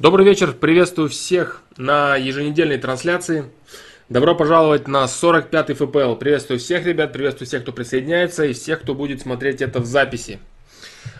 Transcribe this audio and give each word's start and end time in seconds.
Добрый 0.00 0.26
вечер, 0.26 0.52
приветствую 0.52 1.08
всех 1.08 1.62
на 1.76 2.16
еженедельной 2.16 2.78
трансляции. 2.78 3.44
Добро 4.08 4.34
пожаловать 4.34 4.88
на 4.88 5.04
45-й 5.04 5.74
ФПЛ. 5.74 6.16
Приветствую 6.16 6.58
всех 6.58 6.84
ребят, 6.84 7.12
приветствую 7.12 7.46
всех, 7.46 7.62
кто 7.62 7.70
присоединяется 7.70 8.44
и 8.44 8.54
всех, 8.54 8.82
кто 8.82 8.96
будет 8.96 9.20
смотреть 9.20 9.62
это 9.62 9.78
в 9.78 9.86
записи. 9.86 10.40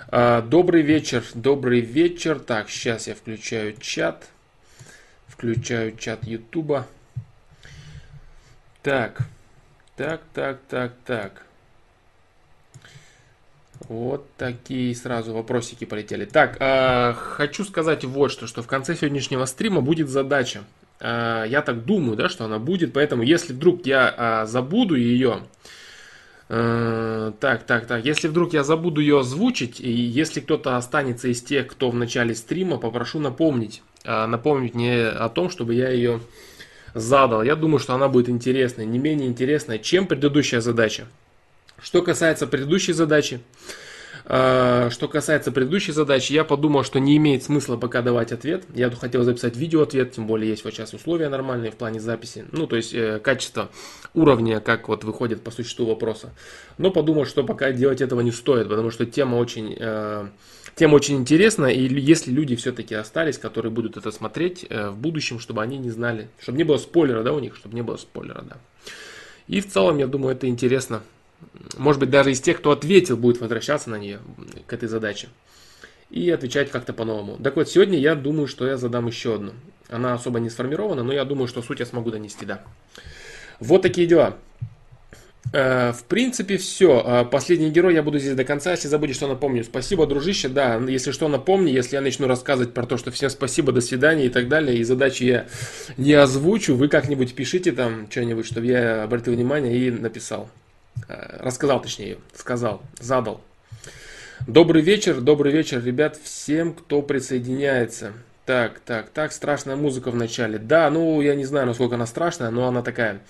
А, 0.08 0.42
добрый 0.42 0.82
вечер, 0.82 1.22
добрый 1.34 1.82
вечер. 1.82 2.40
Так, 2.40 2.68
сейчас 2.68 3.06
я 3.06 3.14
включаю 3.14 3.76
чат. 3.79 4.27
Включаю 5.29 5.96
чат 5.96 6.25
Ютуба. 6.25 6.88
Так, 8.82 9.20
так, 9.96 10.20
так, 10.34 10.59
так, 10.68 10.93
так. 11.06 11.43
Вот 13.88 14.27
такие 14.36 14.95
сразу 14.95 15.34
вопросики 15.34 15.84
полетели. 15.84 16.25
Так, 16.25 16.57
э, 16.61 17.12
хочу 17.14 17.64
сказать 17.64 18.04
вот 18.04 18.30
что, 18.30 18.46
что 18.46 18.62
в 18.62 18.66
конце 18.66 18.95
сегодняшнего 18.95 19.45
стрима 19.45 19.80
будет 19.80 20.08
задача. 20.08 20.62
Э, 21.00 21.44
я 21.49 21.61
так 21.61 21.85
думаю, 21.85 22.16
да, 22.16 22.29
что 22.29 22.44
она 22.44 22.58
будет, 22.58 22.93
поэтому 22.93 23.22
если 23.22 23.52
вдруг 23.52 23.85
я 23.85 24.43
э, 24.44 24.46
забуду 24.46 24.94
ее, 24.94 25.43
э, 26.49 27.32
так, 27.40 27.64
так, 27.64 27.86
так, 27.86 28.04
если 28.04 28.29
вдруг 28.29 28.54
я 28.54 28.64
забуду 28.64 29.00
ее 29.00 29.21
озвучить, 29.21 29.80
и 29.80 29.91
если 29.91 30.41
кто-то 30.41 30.77
останется 30.77 31.29
из 31.29 31.43
тех, 31.43 31.66
кто 31.66 31.91
в 31.91 31.94
начале 31.94 32.34
стрима, 32.34 32.78
попрошу 32.78 33.19
напомнить, 33.19 33.83
э, 34.05 34.27
напомнить 34.27 34.75
мне 34.75 35.08
о 35.08 35.28
том, 35.28 35.50
чтобы 35.50 35.75
я 35.75 35.91
ее 35.91 36.20
задал. 36.94 37.42
Я 37.42 37.56
думаю, 37.56 37.80
что 37.80 37.94
она 37.94 38.08
будет 38.08 38.28
интересной, 38.28 38.86
не 38.86 38.98
менее 38.98 39.28
интересной, 39.28 39.78
чем 39.78 40.06
предыдущая 40.06 40.61
задача. 40.61 41.06
Что 41.81 42.03
касается 42.03 42.47
предыдущей 42.47 42.92
задачи, 42.92 43.41
э, 44.27 44.89
что 44.91 45.09
касается 45.09 45.51
предыдущей 45.51 45.92
задачи, 45.92 46.33
я 46.33 46.45
подумал, 46.45 46.84
что 46.84 47.00
не 47.00 47.17
имеет 47.17 47.42
смысла 47.42 47.77
пока 47.77 48.00
давать 48.00 48.33
ответ. 48.33 48.64
Я 48.75 48.91
хотел 48.91 49.23
записать 49.25 49.56
видео 49.56 49.83
ответ, 49.83 50.12
тем 50.12 50.27
более 50.27 50.50
есть 50.50 50.64
вот 50.64 50.73
сейчас 50.73 50.95
условия 50.95 51.28
нормальные 51.28 51.73
в 51.73 51.75
плане 51.75 52.00
записи. 52.00 52.47
Ну, 52.53 52.66
то 52.66 52.77
есть 52.77 52.94
э, 52.94 53.19
качество 53.19 53.70
уровня, 54.14 54.61
как 54.61 54.89
вот 54.89 55.05
выходит 55.05 55.42
по 55.42 55.50
существу 55.50 55.86
вопроса. 55.86 56.33
Но 56.78 56.91
подумал, 56.91 57.27
что 57.27 57.42
пока 57.42 57.72
делать 57.72 58.00
этого 58.00 58.20
не 58.20 58.33
стоит, 58.33 58.69
потому 58.69 58.91
что 58.91 59.05
тема 59.05 59.36
очень, 59.36 59.77
э, 59.78 60.28
тема 60.77 60.94
очень 60.94 61.16
интересна. 61.16 61.66
И 61.66 61.86
если 62.00 62.31
люди 62.31 62.55
все-таки 62.55 62.94
остались, 62.94 63.36
которые 63.36 63.72
будут 63.72 63.97
это 63.97 64.12
смотреть 64.12 64.64
в 64.70 64.97
будущем, 64.97 65.41
чтобы 65.41 65.62
они 65.62 65.77
не 65.77 65.91
знали, 65.91 66.28
чтобы 66.41 66.56
не 66.56 66.64
было 66.64 66.77
спойлера, 66.77 67.25
да, 67.25 67.33
у 67.33 67.41
них, 67.41 67.56
чтобы 67.56 67.75
не 67.75 67.83
было 67.83 67.97
спойлера, 67.97 68.42
да. 68.42 68.59
И 69.48 69.61
в 69.61 69.70
целом, 69.70 69.98
я 69.98 70.06
думаю, 70.06 70.34
это 70.34 70.47
интересно 70.47 71.03
может 71.77 72.00
быть, 72.00 72.11
даже 72.11 72.31
из 72.33 72.41
тех, 72.41 72.59
кто 72.59 72.70
ответил, 72.70 73.17
будет 73.17 73.41
возвращаться 73.41 73.91
на 73.91 73.97
нее, 73.97 74.20
к 74.67 74.73
этой 74.73 74.89
задаче. 74.89 75.28
И 76.11 76.31
отвечать 76.31 76.70
как-то 76.70 76.92
по-новому. 76.92 77.39
Так 77.42 77.56
вот, 77.56 77.69
сегодня 77.69 77.98
я 77.98 78.14
думаю, 78.14 78.47
что 78.47 78.67
я 78.67 78.77
задам 78.77 79.06
еще 79.06 79.37
одну. 79.37 79.53
Она 79.89 80.15
особо 80.15 80.39
не 80.39 80.50
сформирована, 80.50 81.03
но 81.03 81.12
я 81.12 81.25
думаю, 81.25 81.48
что 81.48 81.62
суть 81.62 81.81
я 81.81 81.87
смогу 81.87 82.11
донести, 82.11 82.47
да. 82.47 82.62
Вот 83.61 83.83
такие 83.83 84.06
дела. 84.06 84.37
Э, 85.53 85.92
в 85.92 86.05
принципе, 86.05 86.56
все. 86.56 87.03
Э, 87.05 87.25
последний 87.25 87.70
герой 87.70 87.95
я 87.95 88.03
буду 88.03 88.19
здесь 88.19 88.34
до 88.34 88.45
конца. 88.45 88.72
Если 88.72 88.89
забудешь, 88.89 89.17
что 89.17 89.28
напомню. 89.28 89.65
Спасибо, 89.65 90.06
дружище. 90.06 90.48
Да, 90.48 90.77
если 90.77 91.12
что, 91.12 91.28
напомни. 91.28 91.70
Если 91.70 91.97
я 91.97 92.00
начну 92.00 92.27
рассказывать 92.27 92.72
про 92.75 92.87
то, 92.87 92.97
что 92.97 93.11
всем 93.11 93.31
спасибо, 93.31 93.72
до 93.72 93.81
свидания 93.81 94.27
и 94.27 94.31
так 94.31 94.48
далее, 94.48 94.78
и 94.78 94.84
задачи 94.84 95.25
я 95.25 95.47
не 95.97 96.15
озвучу, 96.15 96.75
вы 96.75 96.89
как-нибудь 96.89 97.34
пишите 97.34 97.72
там 97.72 98.11
что-нибудь, 98.11 98.47
чтобы 98.47 98.67
я 98.67 99.05
обратил 99.05 99.34
внимание 99.34 99.77
и 99.77 99.91
написал. 99.91 100.48
Э, 101.08 101.38
рассказал 101.41 101.80
точнее, 101.83 102.19
сказал, 102.34 102.83
задал. 102.98 103.41
Добрый 104.47 104.83
вечер, 104.83 105.20
добрый 105.20 105.52
вечер, 105.52 105.83
ребят, 105.83 106.19
всем, 106.22 106.74
кто 106.74 107.02
присоединяется. 107.02 108.12
Так, 108.47 108.80
так, 108.80 109.08
так, 109.08 109.32
страшная 109.32 109.77
музыка 109.77 110.10
в 110.10 110.16
начале. 110.16 110.58
Да, 110.58 110.91
ну, 110.91 111.20
я 111.22 111.34
не 111.34 111.44
знаю, 111.44 111.66
насколько 111.66 111.94
она 111.94 112.06
страшная, 112.06 112.50
но 112.50 112.66
она 112.66 112.82
такая 112.82 113.20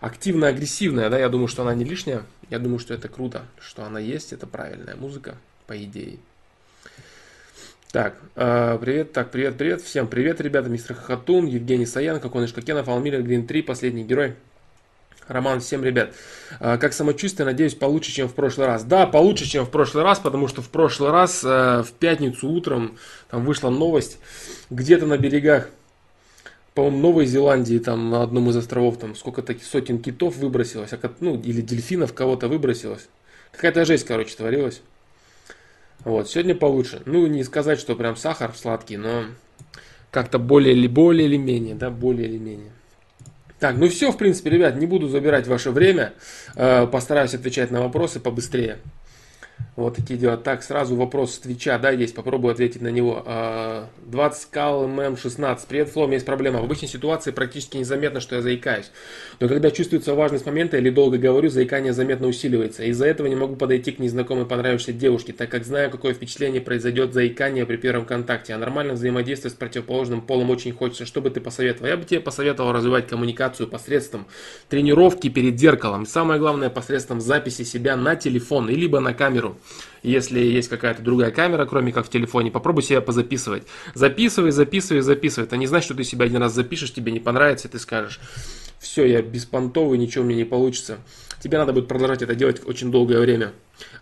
активно-агрессивная, 0.00 1.10
да, 1.10 1.18
я 1.18 1.28
думаю, 1.28 1.48
что 1.48 1.62
она 1.62 1.74
не 1.74 1.84
лишняя. 1.84 2.22
Я 2.48 2.58
думаю, 2.58 2.78
что 2.78 2.94
это 2.94 3.08
круто, 3.08 3.42
что 3.60 3.84
она 3.84 4.00
есть, 4.00 4.32
это 4.32 4.46
правильная 4.46 4.96
музыка, 4.96 5.36
по 5.66 5.76
идее. 5.82 6.18
Так, 7.92 8.16
э, 8.36 8.78
привет, 8.80 9.12
так, 9.12 9.30
привет, 9.30 9.58
привет, 9.58 9.82
всем 9.82 10.06
привет, 10.06 10.40
ребята, 10.40 10.70
мистер 10.70 10.96
Хатун, 10.96 11.44
Евгений 11.44 11.84
Саянко, 11.84 12.30
Коныш 12.30 12.54
Кокенов, 12.54 12.88
Алмир, 12.88 13.22
Грин 13.22 13.46
3, 13.46 13.62
последний 13.62 14.04
герой. 14.04 14.34
Роман, 15.28 15.60
всем 15.60 15.84
ребят. 15.84 16.14
А, 16.60 16.78
как 16.78 16.92
самочувствие, 16.92 17.46
надеюсь, 17.46 17.74
получше, 17.74 18.12
чем 18.12 18.28
в 18.28 18.34
прошлый 18.34 18.66
раз. 18.66 18.84
Да, 18.84 19.06
получше, 19.06 19.46
чем 19.46 19.64
в 19.64 19.70
прошлый 19.70 20.04
раз, 20.04 20.18
потому 20.18 20.48
что 20.48 20.62
в 20.62 20.68
прошлый 20.68 21.10
раз, 21.10 21.42
э, 21.44 21.82
в 21.82 21.92
пятницу 21.98 22.48
утром, 22.48 22.98
там 23.30 23.44
вышла 23.44 23.70
новость, 23.70 24.18
где-то 24.70 25.06
на 25.06 25.16
берегах, 25.18 25.68
по-моему, 26.74 26.98
Новой 26.98 27.26
Зеландии, 27.26 27.78
там 27.78 28.10
на 28.10 28.22
одном 28.22 28.48
из 28.50 28.56
островов, 28.56 28.98
там 28.98 29.14
сколько 29.14 29.42
таких 29.42 29.64
сотен 29.64 29.98
китов 29.98 30.36
выбросилось, 30.36 30.92
а 30.92 31.12
ну, 31.20 31.38
или 31.38 31.60
дельфинов 31.60 32.14
кого-то 32.14 32.48
выбросилось. 32.48 33.08
Какая-то 33.52 33.84
жесть, 33.84 34.06
короче, 34.06 34.34
творилась. 34.34 34.80
Вот, 36.04 36.28
сегодня 36.28 36.54
получше. 36.54 37.02
Ну, 37.04 37.26
не 37.26 37.44
сказать, 37.44 37.78
что 37.78 37.94
прям 37.94 38.16
сахар 38.16 38.52
сладкий, 38.56 38.96
но 38.96 39.24
как-то 40.10 40.38
более 40.38 40.74
или 40.74 40.88
более 40.88 41.26
или 41.26 41.36
менее, 41.36 41.74
да, 41.74 41.90
более 41.90 42.26
или 42.26 42.38
менее. 42.38 42.72
Так, 43.62 43.76
ну 43.76 43.88
все, 43.88 44.10
в 44.10 44.16
принципе, 44.16 44.50
ребят, 44.50 44.74
не 44.74 44.86
буду 44.86 45.06
забирать 45.06 45.46
ваше 45.46 45.70
время. 45.70 46.14
Э, 46.56 46.84
постараюсь 46.88 47.32
отвечать 47.32 47.70
на 47.70 47.80
вопросы 47.80 48.18
побыстрее. 48.18 48.78
Вот 49.74 49.96
такие 49.96 50.18
дела. 50.18 50.36
Так, 50.36 50.62
сразу 50.62 50.96
вопрос 50.96 51.34
с 51.34 51.38
Твича, 51.38 51.78
да, 51.78 51.90
есть, 51.90 52.14
попробую 52.14 52.52
ответить 52.52 52.82
на 52.82 52.88
него. 52.88 53.24
20 54.04 54.50
кал 54.50 54.86
ММ 54.86 55.16
16. 55.16 55.66
Привет, 55.66 55.88
Флом, 55.88 56.10
есть 56.10 56.26
проблема. 56.26 56.60
В 56.60 56.64
обычной 56.64 56.88
ситуации 56.88 57.30
практически 57.30 57.78
незаметно, 57.78 58.20
что 58.20 58.34
я 58.34 58.42
заикаюсь. 58.42 58.90
Но 59.40 59.48
когда 59.48 59.70
чувствуется 59.70 60.14
важность 60.14 60.44
момента 60.44 60.76
или 60.76 60.90
долго 60.90 61.16
говорю, 61.16 61.48
заикание 61.48 61.94
заметно 61.94 62.26
усиливается. 62.26 62.84
Из-за 62.84 63.06
этого 63.06 63.28
не 63.28 63.34
могу 63.34 63.56
подойти 63.56 63.92
к 63.92 63.98
незнакомой 63.98 64.44
понравившейся 64.44 64.92
девушке, 64.92 65.32
так 65.32 65.48
как 65.48 65.64
знаю, 65.64 65.90
какое 65.90 66.12
впечатление 66.12 66.60
произойдет 66.60 67.14
заикание 67.14 67.64
при 67.64 67.76
первом 67.76 68.04
контакте. 68.04 68.52
А 68.52 68.58
нормально 68.58 68.92
взаимодействовать 68.92 69.54
с 69.54 69.58
противоположным 69.58 70.20
полом 70.20 70.50
очень 70.50 70.72
хочется. 70.72 71.06
Что 71.06 71.22
бы 71.22 71.30
ты 71.30 71.40
посоветовал? 71.40 71.88
Я 71.88 71.96
бы 71.96 72.04
тебе 72.04 72.20
посоветовал 72.20 72.72
развивать 72.72 73.06
коммуникацию 73.06 73.68
посредством 73.68 74.26
тренировки 74.68 75.30
перед 75.30 75.58
зеркалом. 75.58 76.04
Самое 76.04 76.38
главное, 76.38 76.68
посредством 76.68 77.22
записи 77.22 77.62
себя 77.62 77.96
на 77.96 78.16
телефон, 78.16 78.68
и 78.68 78.74
либо 78.74 79.00
на 79.00 79.14
камеру. 79.14 79.41
Если 80.02 80.40
есть 80.40 80.68
какая-то 80.68 81.02
другая 81.02 81.30
камера, 81.30 81.64
кроме 81.66 81.92
как 81.92 82.06
в 82.06 82.10
телефоне, 82.10 82.50
попробуй 82.50 82.82
себя 82.82 83.00
позаписывать. 83.00 83.64
Записывай, 83.94 84.50
записывай, 84.50 85.00
записывай. 85.00 85.46
Это 85.46 85.56
не 85.56 85.66
значит, 85.66 85.86
что 85.86 85.94
ты 85.94 86.04
себя 86.04 86.26
один 86.26 86.38
раз 86.38 86.54
запишешь, 86.54 86.92
тебе 86.92 87.12
не 87.12 87.20
понравится, 87.20 87.68
и 87.68 87.70
ты 87.70 87.78
скажешь, 87.78 88.20
все, 88.78 89.06
я 89.06 89.22
беспонтовый, 89.22 89.96
ничего 89.96 90.24
мне 90.24 90.34
не 90.34 90.44
получится. 90.44 90.98
Тебе 91.40 91.58
надо 91.58 91.72
будет 91.72 91.88
продолжать 91.88 92.22
это 92.22 92.34
делать 92.34 92.60
очень 92.66 92.90
долгое 92.90 93.20
время. 93.20 93.52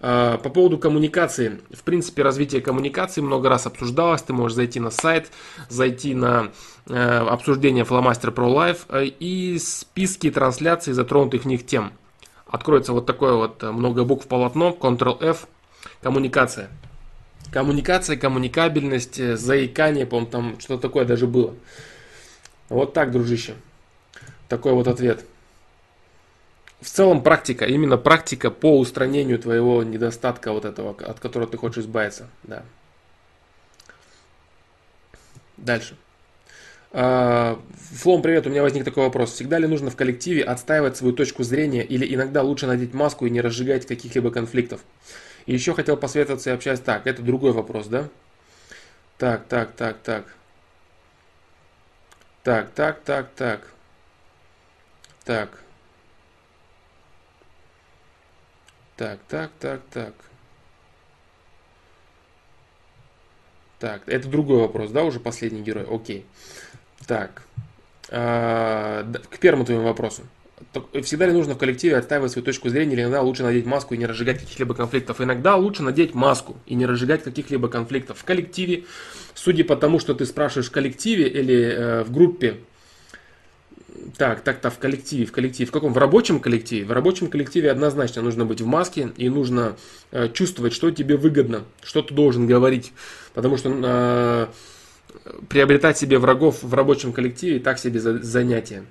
А, 0.01 0.39
по 0.39 0.49
поводу 0.49 0.79
коммуникации. 0.79 1.61
В 1.71 1.83
принципе, 1.83 2.23
развитие 2.23 2.61
коммуникации 2.61 3.21
много 3.21 3.49
раз 3.49 3.67
обсуждалось. 3.67 4.23
Ты 4.23 4.33
можешь 4.33 4.57
зайти 4.57 4.81
на 4.81 4.91
сайт, 4.91 5.31
зайти 5.69 6.15
на 6.15 6.51
э, 6.87 6.95
обсуждение 6.97 7.85
Flowmaster 7.85 8.35
Pro 8.35 8.53
Live 8.53 8.79
э, 8.89 9.07
и 9.07 9.59
списки 9.59 10.31
трансляций 10.31 10.93
затронутых 10.93 11.43
в 11.43 11.47
них 11.47 11.67
тем. 11.67 11.93
Откроется 12.51 12.93
вот 12.93 13.07
такое 13.07 13.35
вот 13.35 13.63
э, 13.63 13.71
много 13.71 14.05
букв 14.05 14.27
полотно, 14.27 14.77
Ctrl-F, 14.79 15.47
Коммуникация. 16.03 16.69
Коммуникация, 17.53 18.17
коммуникабельность, 18.17 19.21
э, 19.21 19.37
заикание, 19.37 20.05
по-моему, 20.05 20.31
там 20.31 20.61
что-то 20.61 20.83
такое 20.83 21.05
даже 21.05 21.29
было. 21.29 21.55
Вот 22.69 22.93
так, 22.93 23.13
дружище. 23.13 23.55
Такой 24.49 24.73
вот 24.73 24.89
ответ. 24.89 25.25
В 26.81 26.89
целом 26.89 27.23
практика, 27.23 27.67
именно 27.67 27.97
практика 27.97 28.51
по 28.51 28.79
устранению 28.79 29.39
твоего 29.39 29.85
недостатка 29.85 30.53
вот 30.53 30.65
этого, 30.65 30.91
от 30.91 31.21
которого 31.21 31.49
ты 31.49 31.57
хочешь 31.57 31.85
избавиться. 31.85 32.29
Да. 32.43 32.65
Дальше. 35.57 35.97
А, 36.93 37.61
Флом, 37.93 38.21
привет, 38.21 38.47
у 38.47 38.51
меня 38.51 38.63
возник 38.63 38.85
такой 38.85 39.05
вопрос. 39.05 39.33
Всегда 39.33 39.59
ли 39.59 39.67
нужно 39.69 39.91
в 39.91 39.97
коллективе 39.97 40.43
отстаивать 40.43 40.97
свою 40.97 41.15
точку 41.15 41.45
зрения 41.45 41.85
или 41.85 42.15
иногда 42.15 42.43
лучше 42.43 42.67
надеть 42.67 42.95
маску 42.95 43.27
и 43.27 43.31
не 43.31 43.41
разжигать 43.41 43.87
каких-либо 43.87 44.31
конфликтов? 44.31 44.81
И 45.47 45.53
еще 45.53 45.73
хотел 45.75 45.97
посоветоваться 45.97 46.51
и 46.51 46.53
общаться. 46.53 46.85
Так, 46.85 47.07
это 47.07 47.23
другой 47.23 47.53
вопрос, 47.53 47.87
да? 47.87 48.09
Так, 49.19 49.47
так, 49.47 49.73
так, 49.73 49.99
так. 50.03 50.25
Так, 52.43 52.71
так, 52.73 53.01
так, 53.03 53.31
так. 53.37 53.73
Так. 55.25 55.63
Так, 58.97 59.21
так, 59.29 59.51
так, 59.61 59.81
так. 59.93 60.15
Так, 63.79 64.03
это 64.07 64.29
другой 64.29 64.59
вопрос, 64.59 64.91
да, 64.91 65.05
уже 65.05 65.21
последний 65.21 65.63
герой, 65.63 65.87
окей. 65.89 66.27
Так, 67.11 67.43
а, 68.11 69.05
к 69.31 69.41
первому 69.41 69.65
твоему 69.65 69.83
вопросу. 69.83 70.23
всегда 71.03 71.27
ли 71.27 71.33
нужно 71.33 71.55
в 71.55 71.59
коллективе 71.59 71.97
отстаивать 71.97 72.31
свою 72.31 72.45
точку 72.45 72.69
зрения, 72.69 72.93
или 72.93 73.03
иногда 73.03 73.21
лучше 73.21 73.43
надеть 73.43 73.67
маску 73.67 73.95
и 73.95 73.99
не 73.99 74.07
разжигать 74.07 74.39
каких-либо 74.39 74.75
конфликтов? 74.75 75.21
Иногда 75.21 75.57
лучше 75.57 75.83
надеть 75.83 76.15
маску 76.15 76.57
и 76.67 76.77
не 76.77 76.87
разжигать 76.87 77.25
каких-либо 77.25 77.67
конфликтов. 77.67 78.17
В 78.17 78.25
коллективе, 78.25 78.85
судя 79.35 79.65
по 79.65 79.75
тому, 79.75 79.99
что 79.99 80.15
ты 80.15 80.25
спрашиваешь 80.25 80.69
в 80.69 80.71
коллективе 80.71 81.27
или 81.27 81.57
э, 81.57 82.05
в 82.05 82.13
группе, 82.13 82.59
так, 84.17 84.43
так-то 84.43 84.71
в 84.71 84.79
коллективе, 84.79 85.27
в 85.27 85.33
коллективе, 85.33 85.67
в 85.67 85.73
каком? 85.73 85.93
В 85.93 85.99
рабочем 85.99 86.39
коллективе. 86.39 86.85
В 86.85 86.93
рабочем 86.93 87.27
коллективе 87.27 87.73
однозначно 87.73 88.23
нужно 88.23 88.45
быть 88.45 88.61
в 88.61 88.67
маске 88.67 89.11
и 89.17 89.29
нужно 89.29 89.75
э, 90.13 90.29
чувствовать, 90.33 90.75
что 90.75 90.93
тебе 90.93 91.17
выгодно, 91.17 91.65
что 91.83 92.03
ты 92.03 92.15
должен 92.15 92.47
говорить. 92.47 92.93
Потому 93.35 93.57
что 93.57 93.73
э, 93.75 94.47
приобретать 95.49 95.99
себе 95.99 96.19
врагов 96.19 96.63
в 96.63 96.75
рабочем 96.75 97.13
коллективе 97.13 97.61
так 97.61 97.79
себе 97.79 98.01
занятие. 98.01 98.85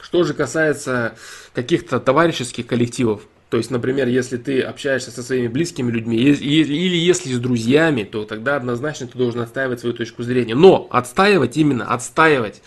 Что 0.00 0.24
же 0.24 0.34
касается 0.34 1.14
каких-то 1.54 2.00
товарищеских 2.00 2.66
коллективов, 2.66 3.22
то 3.50 3.58
есть, 3.58 3.70
например, 3.70 4.08
если 4.08 4.36
ты 4.36 4.60
общаешься 4.62 5.10
со 5.10 5.22
своими 5.22 5.46
близкими 5.46 5.90
людьми 5.90 6.16
или 6.16 6.96
если 6.96 7.32
с 7.32 7.38
друзьями, 7.38 8.02
то 8.02 8.24
тогда 8.24 8.56
однозначно 8.56 9.06
ты 9.06 9.16
должен 9.16 9.40
отстаивать 9.42 9.80
свою 9.80 9.94
точку 9.94 10.24
зрения. 10.24 10.54
Но 10.56 10.88
отстаивать 10.90 11.56
именно, 11.56 11.86
отстаивать 11.86 12.62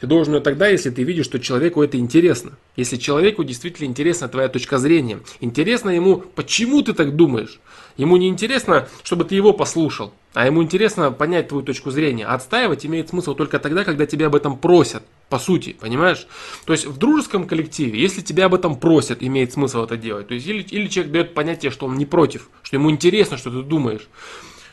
ты 0.00 0.06
должен 0.06 0.34
ее 0.34 0.40
тогда, 0.40 0.68
если 0.68 0.90
ты 0.90 1.02
видишь, 1.02 1.24
что 1.24 1.40
человеку 1.40 1.82
это 1.82 1.98
интересно. 1.98 2.52
Если 2.76 2.96
человеку 2.96 3.42
действительно 3.42 3.86
интересна 3.86 4.28
твоя 4.28 4.48
точка 4.48 4.78
зрения. 4.78 5.20
Интересно 5.40 5.90
ему, 5.90 6.18
почему 6.18 6.82
ты 6.82 6.92
так 6.92 7.16
думаешь. 7.16 7.58
Ему 7.96 8.16
не 8.16 8.28
интересно, 8.28 8.86
чтобы 9.02 9.24
ты 9.24 9.34
его 9.34 9.52
послушал, 9.52 10.12
а 10.38 10.46
ему 10.46 10.62
интересно 10.62 11.10
понять 11.10 11.48
твою 11.48 11.64
точку 11.64 11.90
зрения. 11.90 12.24
Отстаивать 12.24 12.86
имеет 12.86 13.08
смысл 13.08 13.34
только 13.34 13.58
тогда, 13.58 13.82
когда 13.82 14.06
тебя 14.06 14.26
об 14.26 14.36
этом 14.36 14.56
просят. 14.56 15.02
По 15.28 15.40
сути, 15.40 15.72
понимаешь? 15.72 16.28
То 16.64 16.72
есть 16.72 16.86
в 16.86 16.96
дружеском 16.96 17.48
коллективе, 17.48 18.00
если 18.00 18.20
тебя 18.20 18.44
об 18.44 18.54
этом 18.54 18.76
просят, 18.76 19.20
имеет 19.20 19.52
смысл 19.52 19.82
это 19.82 19.96
делать. 19.96 20.28
То 20.28 20.34
есть 20.34 20.46
или, 20.46 20.62
или 20.62 20.86
человек 20.86 21.12
дает 21.12 21.34
понятие, 21.34 21.72
что 21.72 21.86
он 21.86 21.98
не 21.98 22.06
против, 22.06 22.50
что 22.62 22.76
ему 22.76 22.88
интересно, 22.88 23.36
что 23.36 23.50
ты 23.50 23.62
думаешь. 23.68 24.06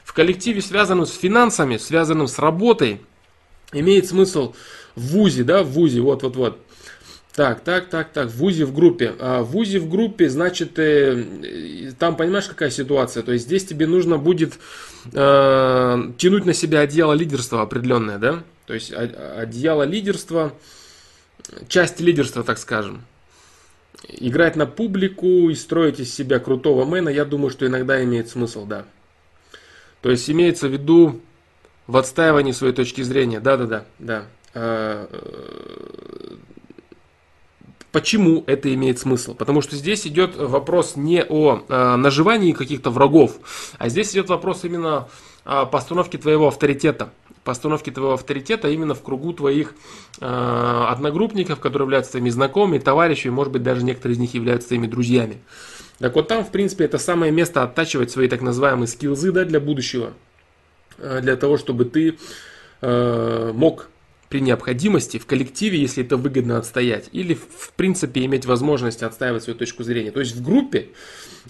В 0.04 0.14
коллективе, 0.14 0.62
связанном 0.62 1.08
с 1.08 1.18
финансами, 1.18 1.78
связанном 1.78 2.28
с 2.28 2.38
работой, 2.38 3.02
имеет 3.74 4.06
смысл 4.06 4.54
в 4.96 5.02
ВУЗе, 5.02 5.44
да, 5.46 5.64
в 5.64 5.72
ВУЗе, 5.72 6.00
вот-вот-вот. 6.02 6.60
Так, 7.36 7.66
так, 7.66 7.90
так, 7.90 8.14
так, 8.14 8.30
в 8.30 8.38
ВУЗе 8.38 8.64
в 8.64 8.74
группе. 8.74 9.14
А 9.20 9.42
в 9.42 9.48
ВУЗе 9.52 9.80
в 9.80 9.90
группе, 9.90 10.30
значит, 10.30 10.80
э, 10.80 11.92
там 12.00 12.16
понимаешь, 12.16 12.46
какая 12.46 12.70
ситуация? 12.70 13.24
То 13.24 13.34
есть 13.34 13.46
здесь 13.46 13.66
тебе 13.66 13.88
нужно 13.88 14.18
будет 14.18 14.54
э, 15.12 16.12
тянуть 16.18 16.46
на 16.46 16.54
себя 16.54 16.80
одеяло 16.80 17.12
лидерства 17.12 17.62
определенное, 17.62 18.20
да? 18.20 18.44
То 18.68 18.74
есть 18.74 18.94
одеяло 18.94 19.84
лидерства, 19.84 20.54
часть 21.68 22.00
лидерства, 22.00 22.46
так 22.46 22.58
скажем. 22.58 23.04
Играть 24.08 24.56
на 24.56 24.66
публику 24.66 25.50
и 25.50 25.56
строить 25.56 26.00
из 26.00 26.14
себя 26.16 26.40
крутого 26.40 26.86
мэна, 26.86 27.10
я 27.10 27.26
думаю, 27.26 27.50
что 27.50 27.68
иногда 27.68 28.02
имеет 28.02 28.30
смысл, 28.30 28.66
да. 28.66 28.86
То 30.02 30.10
есть 30.10 30.30
имеется 30.30 30.70
в 30.70 30.72
виду 30.72 31.20
в 31.86 31.98
отстаивании 31.98 32.54
своей 32.54 32.74
точки 32.74 33.02
зрения. 33.02 33.42
Да-да-да, 33.42 33.84
да. 34.00 34.26
Э, 34.54 35.08
почему 37.96 38.44
это 38.46 38.74
имеет 38.74 39.00
смысл? 39.00 39.36
Потому 39.36 39.62
что 39.62 39.78
здесь 39.78 40.06
идет 40.06 40.36
вопрос 40.36 40.98
не 40.98 41.24
о 41.24 41.64
э, 41.66 41.96
наживании 41.96 42.52
каких-то 42.52 42.90
врагов, 42.90 43.38
а 43.78 43.88
здесь 43.88 44.12
идет 44.12 44.28
вопрос 44.28 44.66
именно 44.66 45.08
о 45.46 45.66
постановке 45.66 46.18
твоего 46.18 46.50
авторитета. 46.50 47.12
Постановке 47.46 47.92
твоего 47.92 48.12
авторитета 48.16 48.68
именно 48.68 48.96
в 48.96 49.02
кругу 49.02 49.32
твоих 49.32 49.76
э, 50.20 50.26
одногруппников, 50.90 51.62
которые 51.62 51.86
являются 51.86 52.12
твоими 52.12 52.30
знакомыми, 52.32 52.80
товарищами, 52.80 53.32
может 53.32 53.54
быть, 53.54 53.64
даже 53.64 53.86
некоторые 53.86 54.16
из 54.16 54.20
них 54.20 54.34
являются 54.34 54.68
твоими 54.68 54.88
друзьями. 54.88 55.38
Так 56.00 56.16
вот 56.16 56.28
там, 56.28 56.44
в 56.44 56.52
принципе, 56.52 56.84
это 56.84 56.98
самое 56.98 57.32
место 57.32 57.64
оттачивать 57.64 58.12
свои 58.12 58.28
так 58.28 58.42
называемые 58.42 58.88
скиллзы 58.88 59.32
да, 59.32 59.46
для 59.46 59.62
будущего. 59.62 60.12
Для 60.98 61.38
того, 61.38 61.58
чтобы 61.58 61.86
ты 61.86 62.18
э, 62.82 63.52
мог 63.54 63.88
при 64.30 64.40
необходимости 64.40 65.18
в 65.18 65.26
коллективе, 65.26 65.80
если 65.80 66.04
это 66.04 66.18
выгодно 66.18 66.58
отстоять, 66.58 67.10
или 67.12 67.34
в 67.36 67.72
принципе 67.76 68.26
иметь 68.26 68.46
возможность 68.46 69.04
отстаивать 69.04 69.44
свою 69.44 69.58
точку 69.58 69.84
зрения. 69.84 70.12
То 70.12 70.20
есть 70.20 70.36
в 70.36 70.44
группе, 70.44 70.90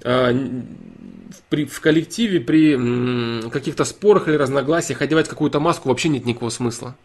при, 0.01 1.65
в 1.65 1.79
коллективе 1.81 2.39
при 2.41 3.49
каких-то 3.49 3.85
спорах 3.85 4.27
или 4.27 4.35
разногласиях 4.35 5.01
одевать 5.01 5.27
какую-то 5.29 5.59
маску 5.59 5.89
вообще 5.89 6.09
нет 6.09 6.25
никакого 6.25 6.49
смысла. 6.49 6.95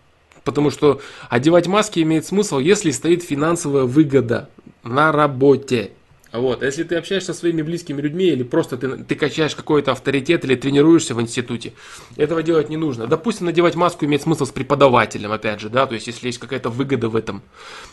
Потому 0.44 0.70
что 0.70 1.00
одевать 1.28 1.67
маски 1.67 2.00
имеет 2.00 2.26
смысл, 2.26 2.58
если 2.58 2.90
стоит 2.90 3.22
финансовая 3.22 3.84
выгода 3.84 4.49
на 4.82 5.12
работе. 5.12 5.93
Вот. 6.32 6.62
А 6.62 6.67
если 6.67 6.85
ты 6.85 6.94
общаешься 6.94 7.32
со 7.32 7.41
своими 7.41 7.62
близкими 7.62 8.00
людьми 8.00 8.27
или 8.27 8.44
просто 8.44 8.77
ты, 8.77 8.99
ты 8.99 9.15
качаешь 9.17 9.56
какой-то 9.56 9.93
авторитет 9.93 10.44
или 10.44 10.55
тренируешься 10.55 11.15
в 11.15 11.21
институте, 11.21 11.73
этого 12.17 12.43
делать 12.43 12.69
не 12.69 12.77
нужно. 12.77 13.09
Допустим, 13.09 13.47
надевать 13.47 13.75
маску 13.75 14.05
имеет 14.05 14.23
смысл 14.23 14.47
с 14.47 14.50
преподавателем, 14.50 15.32
опять 15.32 15.61
же, 15.61 15.69
да, 15.69 15.87
то 15.87 15.94
есть 15.94 16.06
если 16.06 16.29
есть 16.29 16.38
какая-то 16.38 16.71
выгода 16.71 17.09
в 17.09 17.17
этом. 17.17 17.43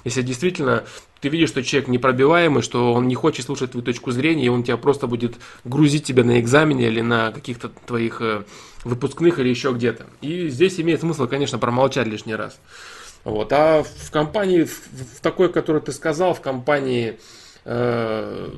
Если 0.04 0.22
действительно 0.22 0.84
ты 1.19 1.30
видишь, 1.30 1.50
что 1.50 1.63
человек 1.63 1.89
непробиваемый, 1.89 2.62
что 2.62 2.94
он 2.94 3.07
не 3.07 3.16
хочет 3.16 3.45
слушать 3.45 3.72
твою 3.72 3.84
точку 3.84 4.12
зрения, 4.12 4.45
и 4.45 4.50
он 4.50 4.63
тебя 4.63 4.78
просто 4.78 5.07
будет 5.07 5.36
грузить 5.63 6.04
тебя 6.04 6.24
на 6.24 6.39
экзамене 6.39 6.88
или 6.88 7.01
на 7.01 7.31
каких-то 7.31 7.69
твоих 7.88 8.22
э, 8.22 8.44
выпускных 8.84 9.39
или 9.39 9.50
еще 9.50 9.72
где-то. 9.72 10.06
И 10.22 10.50
здесь 10.50 10.80
имеет 10.80 11.01
смысл, 11.01 11.28
конечно, 11.28 11.57
промолчать 11.57 12.06
лишний 12.06 12.36
раз. 12.36 12.60
Вот. 13.24 13.51
А 13.51 13.84
в 13.84 14.12
компании, 14.12 14.63
в 14.63 15.22
такой, 15.22 15.51
который 15.51 15.81
ты 15.81 15.92
сказал, 15.92 16.34
в 16.36 16.42
компании 16.42 17.19
Э, 17.69 18.49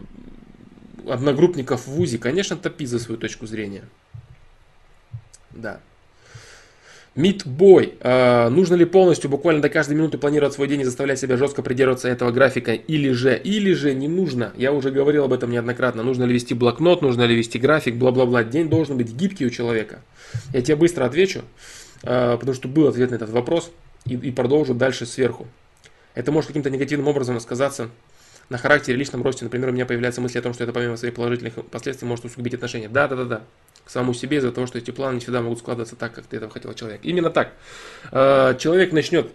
одногруппников 1.08 1.88
в 1.88 1.92
ВУЗе, 1.92 2.20
конечно, 2.20 2.56
топи 2.56 2.86
за 2.86 3.00
свою 3.00 3.20
точку 3.20 3.48
зрения. 3.48 3.86
Да. 5.50 5.80
Мидбой. 7.16 7.96
Э, 8.02 8.50
нужно 8.50 8.76
ли 8.76 8.86
полностью, 8.86 9.32
буквально 9.32 9.64
до 9.64 9.70
каждой 9.70 9.96
минуты 9.96 10.20
планировать 10.20 10.54
свой 10.54 10.68
день 10.68 10.82
и 10.82 10.84
заставлять 10.84 11.18
себя 11.18 11.38
жестко 11.38 11.64
придерживаться 11.64 12.08
этого 12.08 12.30
графика? 12.30 12.74
Или 12.74 13.10
же, 13.10 13.36
или 13.36 13.74
же 13.74 13.96
не 13.96 14.08
нужно? 14.08 14.54
Я 14.56 14.72
уже 14.72 14.92
говорил 14.92 15.24
об 15.24 15.34
этом 15.34 15.50
неоднократно. 15.50 16.04
Нужно 16.04 16.26
ли 16.26 16.36
вести 16.36 16.54
блокнот, 16.54 17.02
нужно 17.02 17.24
ли 17.24 17.36
вести 17.36 17.58
график, 17.58 17.96
бла-бла-бла. 17.96 18.44
День 18.44 18.70
должен 18.70 18.96
быть 18.96 19.12
гибкий 19.12 19.48
у 19.48 19.50
человека. 19.50 20.02
Я 20.54 20.62
тебе 20.62 20.76
быстро 20.76 21.06
отвечу, 21.06 21.42
э, 22.04 22.38
потому 22.40 22.54
что 22.54 22.68
был 22.68 22.88
ответ 22.88 23.10
на 23.10 23.16
этот 23.16 23.32
вопрос 23.32 23.72
и, 24.06 24.14
и 24.14 24.32
продолжу 24.32 24.76
дальше 24.76 25.08
сверху. 25.08 25.48
Это 26.14 26.32
может 26.32 26.50
каким-то 26.50 26.70
негативным 26.70 27.08
образом 27.08 27.40
сказаться 27.40 27.90
на 28.50 28.58
характере, 28.58 28.98
личном 28.98 29.24
росте, 29.24 29.44
например, 29.44 29.70
у 29.70 29.72
меня 29.72 29.86
появляются 29.86 30.22
мысли 30.22 30.40
о 30.40 30.42
том, 30.42 30.54
что 30.54 30.64
это 30.64 30.74
помимо 30.74 30.98
своих 30.98 31.14
положительных 31.14 31.54
последствий 31.66 32.08
может 32.08 32.26
усугубить 32.26 32.56
отношения. 32.56 32.90
Да, 32.90 33.08
да, 33.08 33.16
да, 33.16 33.24
да. 33.26 33.42
К 33.86 33.90
самому 33.90 34.14
себе 34.14 34.38
из-за 34.38 34.52
того, 34.52 34.68
что 34.68 34.78
эти 34.78 34.92
планы 34.92 35.16
не 35.16 35.20
всегда 35.20 35.42
могут 35.42 35.60
складываться 35.60 35.96
так, 35.96 36.14
как 36.14 36.26
ты 36.26 36.38
этого 36.38 36.52
хотел 36.52 36.74
человек. 36.74 37.02
Именно 37.04 37.30
так. 37.30 37.54
Э, 38.12 38.56
человек 38.60 38.92
начнет 38.92 39.32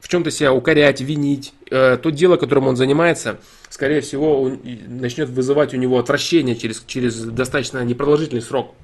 в 0.00 0.08
чем-то 0.08 0.30
себя 0.30 0.52
укорять, 0.52 1.00
винить. 1.00 1.54
Э, 1.70 1.96
то 1.96 2.10
дело, 2.10 2.36
которым 2.36 2.68
он 2.68 2.76
занимается, 2.76 3.38
скорее 3.70 4.00
всего, 4.00 4.50
начнет 4.86 5.28
вызывать 5.28 5.72
у 5.74 5.76
него 5.76 5.98
отвращение 5.98 6.56
через, 6.56 6.82
через 6.86 7.16
достаточно 7.22 7.82
непродолжительный 7.84 8.42
срок. 8.42 8.74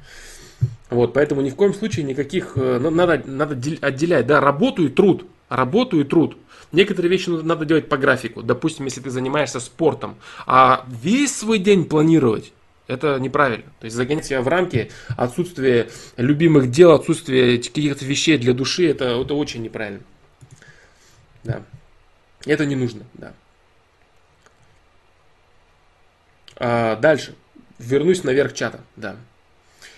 Вот, 0.90 1.12
поэтому 1.14 1.40
ни 1.40 1.50
в 1.50 1.56
коем 1.56 1.72
случае 1.72 2.04
никаких, 2.04 2.52
э, 2.56 2.78
надо, 2.78 3.22
надо 3.24 3.54
отделять, 3.80 4.26
да, 4.26 4.40
работу 4.40 4.84
и 4.84 4.88
труд, 4.88 5.26
работу 5.48 6.00
и 6.00 6.04
труд. 6.04 6.36
Некоторые 6.72 7.10
вещи 7.10 7.28
надо 7.28 7.64
делать 7.64 7.88
по 7.88 7.96
графику. 7.96 8.42
Допустим, 8.42 8.84
если 8.84 9.00
ты 9.00 9.10
занимаешься 9.10 9.58
спортом, 9.58 10.16
а 10.46 10.84
весь 10.88 11.36
свой 11.36 11.58
день 11.58 11.84
планировать, 11.84 12.52
это 12.86 13.18
неправильно. 13.18 13.66
То 13.80 13.86
есть 13.86 13.96
загонять 13.96 14.26
себя 14.26 14.40
в 14.40 14.48
рамки, 14.48 14.90
отсутствие 15.16 15.90
любимых 16.16 16.70
дел, 16.70 16.92
отсутствие 16.92 17.58
каких-то 17.58 18.04
вещей 18.04 18.38
для 18.38 18.52
души, 18.52 18.88
это, 18.88 19.20
это 19.20 19.34
очень 19.34 19.62
неправильно. 19.62 20.00
Да. 21.42 21.62
Это 22.46 22.66
не 22.66 22.76
нужно, 22.76 23.04
да. 23.14 23.32
А, 26.56 26.96
дальше. 26.96 27.34
Вернусь 27.78 28.24
наверх 28.24 28.52
чата, 28.52 28.80
да. 28.96 29.16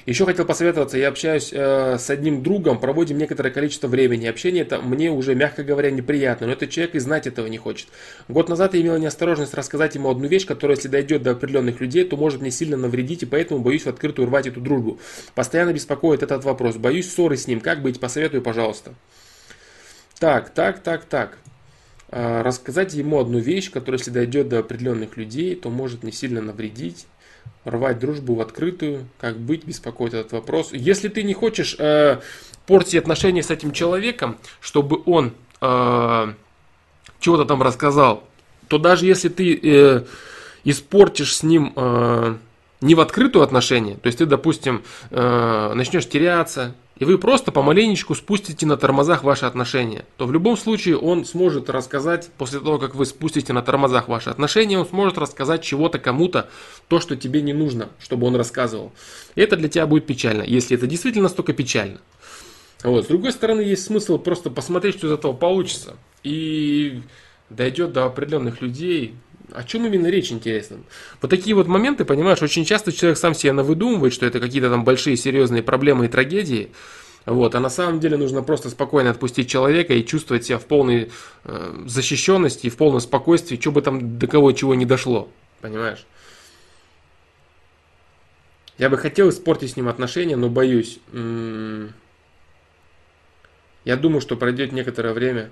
Еще 0.04 0.26
хотел 0.26 0.44
посоветоваться, 0.44 0.98
я 0.98 1.08
общаюсь 1.08 1.50
э, 1.52 1.96
с 1.96 2.10
одним 2.10 2.42
другом, 2.42 2.80
проводим 2.80 3.18
некоторое 3.18 3.50
количество 3.50 3.86
времени. 3.86 4.26
Общение 4.26 4.62
это 4.62 4.80
мне 4.80 5.12
уже, 5.12 5.36
мягко 5.36 5.62
говоря, 5.62 5.92
неприятно, 5.92 6.48
но 6.48 6.54
этот 6.54 6.70
человек 6.70 6.96
и 6.96 6.98
знать 6.98 7.28
этого 7.28 7.46
не 7.46 7.56
хочет. 7.56 7.86
Год 8.26 8.48
назад 8.48 8.74
я 8.74 8.80
имела 8.80 8.96
неосторожность 8.96 9.54
рассказать 9.54 9.94
ему 9.94 10.10
одну 10.10 10.26
вещь, 10.26 10.44
которая, 10.44 10.76
если 10.76 10.88
дойдет 10.88 11.22
до 11.22 11.30
определенных 11.32 11.80
людей, 11.80 12.04
то 12.04 12.16
может 12.16 12.40
мне 12.40 12.50
сильно 12.50 12.76
навредить, 12.76 13.22
и 13.22 13.26
поэтому 13.26 13.60
боюсь 13.60 13.82
в 13.82 13.88
открытую 13.88 14.26
рвать 14.26 14.48
эту 14.48 14.60
дружбу. 14.60 14.98
Постоянно 15.36 15.72
беспокоит 15.72 16.24
этот 16.24 16.44
вопрос. 16.44 16.76
Боюсь 16.76 17.08
ссоры 17.08 17.36
с 17.36 17.46
ним. 17.46 17.60
Как 17.60 17.80
быть? 17.80 18.00
Посоветуй, 18.00 18.40
пожалуйста. 18.40 18.94
Так, 20.18 20.50
так, 20.50 20.80
так, 20.80 21.04
так. 21.04 21.38
А, 22.08 22.42
рассказать 22.42 22.92
ему 22.94 23.20
одну 23.20 23.38
вещь, 23.38 23.70
которая, 23.70 23.98
если 23.98 24.10
дойдет 24.10 24.48
до 24.48 24.58
определенных 24.58 25.16
людей, 25.16 25.54
то 25.54 25.70
может 25.70 26.02
мне 26.02 26.10
сильно 26.10 26.40
навредить 26.40 27.06
рвать 27.64 27.98
дружбу 27.98 28.34
в 28.34 28.40
открытую, 28.40 29.06
как 29.18 29.38
быть, 29.38 29.64
беспокоит 29.64 30.14
этот 30.14 30.32
вопрос. 30.32 30.70
Если 30.72 31.08
ты 31.08 31.22
не 31.22 31.34
хочешь 31.34 31.76
э, 31.78 32.20
портить 32.66 32.96
отношения 32.96 33.42
с 33.42 33.50
этим 33.50 33.72
человеком, 33.72 34.38
чтобы 34.60 35.00
он 35.06 35.32
э, 35.60 36.34
чего-то 37.20 37.44
там 37.44 37.62
рассказал, 37.62 38.24
то 38.68 38.78
даже 38.78 39.06
если 39.06 39.28
ты 39.28 39.58
э, 39.62 40.04
испортишь 40.64 41.36
с 41.36 41.42
ним 41.42 41.72
э, 41.76 42.36
не 42.82 42.94
в 42.94 43.00
открытую 43.00 43.42
отношение, 43.42 43.96
то 43.96 44.08
есть 44.08 44.18
ты, 44.18 44.26
допустим, 44.26 44.82
э, 45.10 45.72
начнешь 45.74 46.08
теряться, 46.08 46.74
и 46.96 47.04
вы 47.04 47.18
просто 47.18 47.50
помаленечку 47.50 48.14
спустите 48.14 48.66
на 48.66 48.76
тормозах 48.76 49.24
ваши 49.24 49.46
отношения, 49.46 50.04
то 50.18 50.26
в 50.26 50.32
любом 50.32 50.56
случае 50.56 50.98
он 50.98 51.24
сможет 51.24 51.70
рассказать, 51.70 52.30
после 52.36 52.60
того, 52.60 52.78
как 52.78 52.94
вы 52.94 53.06
спустите 53.06 53.52
на 53.52 53.62
тормозах 53.62 54.08
ваши 54.08 54.30
отношения, 54.30 54.78
он 54.78 54.86
сможет 54.86 55.18
рассказать 55.18 55.62
чего-то 55.62 55.98
кому-то, 55.98 56.48
то, 56.88 57.00
что 57.00 57.16
тебе 57.16 57.40
не 57.42 57.52
нужно, 57.52 57.88
чтобы 57.98 58.26
он 58.26 58.36
рассказывал. 58.36 58.92
И 59.34 59.40
это 59.40 59.56
для 59.56 59.68
тебя 59.68 59.86
будет 59.86 60.06
печально, 60.06 60.42
если 60.42 60.76
это 60.76 60.86
действительно 60.86 61.24
настолько 61.24 61.52
печально. 61.52 61.98
Вот. 62.82 63.04
С 63.04 63.08
другой 63.08 63.32
стороны, 63.32 63.60
есть 63.60 63.84
смысл 63.84 64.18
просто 64.18 64.50
посмотреть, 64.50 64.96
что 64.96 65.06
из 65.06 65.12
этого 65.12 65.32
получится. 65.32 65.96
И 66.24 67.02
дойдет 67.48 67.92
до 67.92 68.04
определенных 68.04 68.60
людей, 68.60 69.14
о 69.54 69.64
чем 69.64 69.86
именно 69.86 70.06
речь 70.08 70.32
интересно? 70.32 70.78
Вот 71.20 71.30
такие 71.30 71.54
вот 71.54 71.66
моменты, 71.66 72.04
понимаешь, 72.04 72.42
очень 72.42 72.64
часто 72.64 72.92
человек 72.92 73.18
сам 73.18 73.34
себе 73.34 73.52
навыдумывает, 73.52 74.12
что 74.12 74.26
это 74.26 74.40
какие-то 74.40 74.70
там 74.70 74.84
большие 74.84 75.16
серьезные 75.16 75.62
проблемы 75.62 76.06
и 76.06 76.08
трагедии. 76.08 76.70
Вот, 77.24 77.54
а 77.54 77.60
на 77.60 77.70
самом 77.70 78.00
деле 78.00 78.16
нужно 78.16 78.42
просто 78.42 78.68
спокойно 78.68 79.10
отпустить 79.10 79.48
человека 79.48 79.94
и 79.94 80.04
чувствовать 80.04 80.44
себя 80.44 80.58
в 80.58 80.64
полной 80.64 81.10
э, 81.44 81.84
защищенности 81.86 82.68
в 82.68 82.76
полном 82.76 83.00
спокойствии, 83.00 83.56
что 83.60 83.70
бы 83.70 83.80
там 83.80 84.18
до 84.18 84.26
кого 84.26 84.50
чего 84.52 84.74
не 84.74 84.86
дошло. 84.86 85.28
Понимаешь? 85.60 86.04
Я 88.78 88.90
бы 88.90 88.98
хотел 88.98 89.28
испортить 89.28 89.72
с 89.72 89.76
ним 89.76 89.88
отношения, 89.88 90.34
но 90.34 90.48
боюсь. 90.48 90.98
М-м- 91.12 91.92
я 93.84 93.96
думаю, 93.96 94.20
что 94.20 94.36
пройдет 94.36 94.72
некоторое 94.72 95.12
время. 95.12 95.50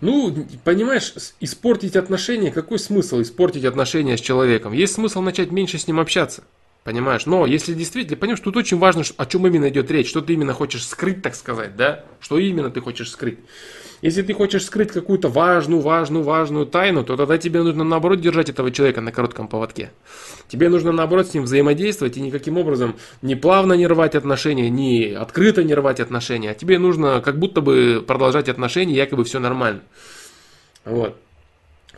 Ну, 0.00 0.46
понимаешь, 0.64 1.14
испортить 1.40 1.96
отношения, 1.96 2.50
какой 2.50 2.78
смысл 2.78 3.22
испортить 3.22 3.64
отношения 3.64 4.16
с 4.16 4.20
человеком? 4.20 4.72
Есть 4.72 4.94
смысл 4.94 5.20
начать 5.22 5.50
меньше 5.50 5.78
с 5.78 5.86
ним 5.86 6.00
общаться. 6.00 6.44
Понимаешь? 6.84 7.26
Но 7.26 7.46
если 7.46 7.74
действительно, 7.74 8.16
понимаешь, 8.16 8.40
тут 8.40 8.56
очень 8.56 8.78
важно, 8.78 9.02
о 9.16 9.26
чем 9.26 9.46
именно 9.46 9.68
идет 9.68 9.90
речь, 9.90 10.08
что 10.08 10.22
ты 10.22 10.32
именно 10.32 10.54
хочешь 10.54 10.86
скрыть, 10.86 11.22
так 11.22 11.34
сказать, 11.34 11.76
да? 11.76 12.04
Что 12.20 12.38
именно 12.38 12.70
ты 12.70 12.80
хочешь 12.80 13.10
скрыть. 13.10 13.38
Если 14.02 14.22
ты 14.22 14.32
хочешь 14.32 14.64
скрыть 14.64 14.92
какую-то 14.92 15.28
важную, 15.28 15.82
важную, 15.82 16.24
важную 16.24 16.66
тайну, 16.66 17.04
то 17.04 17.16
тогда 17.16 17.36
тебе 17.36 17.62
нужно 17.62 17.84
наоборот 17.84 18.20
держать 18.20 18.48
этого 18.48 18.70
человека 18.70 19.00
на 19.02 19.12
коротком 19.12 19.46
поводке. 19.46 19.90
Тебе 20.48 20.70
нужно 20.70 20.90
наоборот 20.90 21.28
с 21.28 21.34
ним 21.34 21.42
взаимодействовать 21.44 22.16
и 22.16 22.20
никаким 22.20 22.56
образом 22.56 22.96
не 23.20 23.36
плавно 23.36 23.74
не 23.74 23.86
рвать 23.86 24.14
отношения, 24.14 24.70
не 24.70 25.12
открыто 25.12 25.62
не 25.64 25.74
рвать 25.74 26.00
отношения, 26.00 26.52
а 26.52 26.54
тебе 26.54 26.78
нужно 26.78 27.20
как 27.20 27.38
будто 27.38 27.60
бы 27.60 28.02
продолжать 28.06 28.48
отношения, 28.48 28.94
якобы 28.94 29.24
все 29.24 29.38
нормально. 29.38 29.82
Вот. 30.86 31.16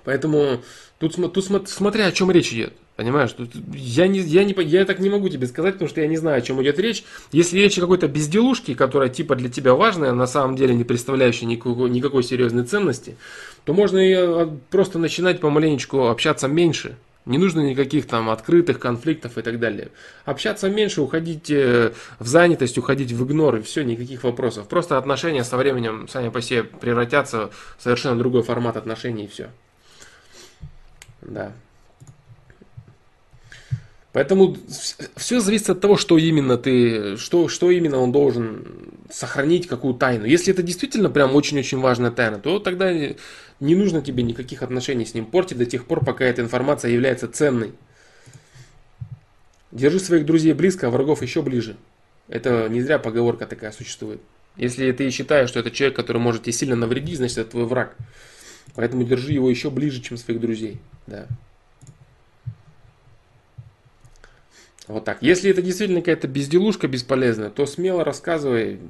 Поэтому 0.04 0.62
тут, 0.99 1.14
тут 1.32 1.68
смотря 1.68 2.06
о 2.06 2.12
чем 2.12 2.32
речь 2.32 2.52
идет. 2.52 2.73
Понимаешь, 3.02 3.32
тут 3.32 3.50
я, 3.75 4.06
не, 4.06 4.21
я, 4.21 4.44
не, 4.44 4.54
я 4.62 4.85
так 4.85 5.00
не 5.00 5.11
могу 5.11 5.28
тебе 5.28 5.49
сказать, 5.49 5.75
потому 5.75 5.88
что 5.88 6.00
я 6.00 6.06
не 6.06 6.16
знаю, 6.16 6.38
о 6.38 6.40
чем 6.40 6.62
идет 6.62 6.78
речь. 6.78 7.02
Если 7.32 7.59
речь 7.59 7.76
о 7.76 7.80
какой-то 7.80 8.06
безделушке, 8.06 8.76
которая 8.76 9.09
типа 9.09 9.35
для 9.35 9.50
тебя 9.50 9.75
важная, 9.75 10.12
на 10.12 10.28
самом 10.28 10.54
деле 10.54 10.73
не 10.76 10.85
представляющая 10.85 11.49
никакой, 11.49 11.90
никакой 11.90 12.23
серьезной 12.23 12.62
ценности, 12.62 13.16
то 13.64 13.75
можно 13.75 13.99
и 13.99 14.12
а, 14.14 14.56
просто 14.71 15.00
начинать 15.00 15.40
помаленечку 15.40 16.06
общаться 16.06 16.47
меньше. 16.47 16.94
Не 17.26 17.38
нужно 17.38 17.59
никаких 17.62 18.06
там 18.06 18.30
открытых 18.30 18.78
конфликтов 18.78 19.37
и 19.37 19.42
так 19.42 19.59
далее. 19.59 19.88
Общаться 20.25 20.71
меньше, 20.71 21.00
уходить 21.00 21.50
э, 21.50 21.92
в 22.21 22.26
занятость, 22.28 22.78
уходить 22.78 23.11
в 23.11 23.26
игнор, 23.26 23.56
и 23.56 23.62
все, 23.62 23.82
никаких 23.82 24.23
вопросов. 24.23 24.68
Просто 24.68 24.97
отношения 24.97 25.42
со 25.42 25.56
временем 25.56 26.06
сами 26.06 26.28
по 26.28 26.40
себе 26.40 26.62
превратятся 26.62 27.50
в 27.78 27.82
совершенно 27.82 28.16
другой 28.16 28.44
формат 28.44 28.76
отношений 28.76 29.25
и 29.25 29.28
все. 29.28 29.50
Да. 31.21 31.52
Поэтому 34.12 34.57
все 35.16 35.40
зависит 35.40 35.71
от 35.71 35.81
того, 35.81 35.97
что 35.97 36.19
именно 36.19 36.59
ты, 36.59 37.16
что, 37.16 37.49
что 37.49 37.71
именно 37.71 37.99
он 37.99 38.12
должен 38.12 38.66
сохранить, 39.11 39.66
какую 39.66 39.95
тайну. 39.95 40.26
Если 40.26 40.52
это 40.52 40.62
действительно 40.62 41.09
прям 41.09 41.35
очень-очень 41.35 41.78
важная 41.78 42.11
тайна, 42.11 42.38
то 42.38 42.59
тогда 42.59 42.92
не 42.92 43.75
нужно 43.75 44.02
тебе 44.02 44.23
никаких 44.23 44.62
отношений 44.62 45.07
с 45.07 45.14
ним 45.14 45.25
портить 45.25 45.57
до 45.57 45.64
тех 45.64 45.87
пор, 45.87 46.04
пока 46.04 46.26
эта 46.26 46.42
информация 46.42 46.90
является 46.90 47.26
ценной. 47.26 47.73
Держи 49.71 49.99
своих 49.99 50.26
друзей 50.26 50.52
близко, 50.52 50.88
а 50.88 50.90
врагов 50.90 51.23
еще 51.23 51.40
ближе. 51.40 51.76
Это 52.28 52.69
не 52.69 52.83
зря 52.83 52.99
поговорка 52.99 53.47
такая 53.47 53.73
существует. 53.73 54.21
Если 54.57 54.92
ты 54.92 55.09
считаешь, 55.11 55.49
что 55.49 55.61
это 55.61 55.71
человек, 55.71 55.97
который 55.97 56.19
может 56.19 56.42
тебе 56.42 56.52
сильно 56.52 56.76
навредить, 56.76 57.16
значит 57.16 57.38
это 57.38 57.52
твой 57.52 57.64
враг. 57.64 57.97
Поэтому 58.75 59.04
держи 59.04 59.33
его 59.33 59.49
еще 59.49 59.71
ближе, 59.71 60.02
чем 60.02 60.19
своих 60.19 60.40
друзей. 60.40 60.78
Да. 61.07 61.26
Вот 64.88 65.04
так. 65.04 65.22
Если 65.22 65.50
это 65.50 65.62
действительно 65.62 66.00
какая-то 66.00 66.28
безделушка 66.28 66.88
бесполезная, 66.88 67.50
то 67.50 67.66
смело 67.66 68.04
рассказывай, 68.04 68.80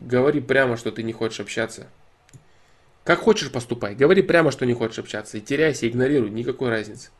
говори 0.00 0.40
прямо, 0.40 0.76
что 0.76 0.90
ты 0.90 1.02
не 1.02 1.12
хочешь 1.12 1.40
общаться. 1.40 1.86
Как 3.04 3.20
хочешь 3.20 3.52
поступай, 3.52 3.94
говори 3.94 4.22
прямо, 4.22 4.50
что 4.50 4.66
не 4.66 4.74
хочешь 4.74 4.98
общаться. 4.98 5.38
И 5.38 5.40
теряйся, 5.40 5.88
игнорируй, 5.88 6.30
никакой 6.30 6.70
разницы. 6.70 7.10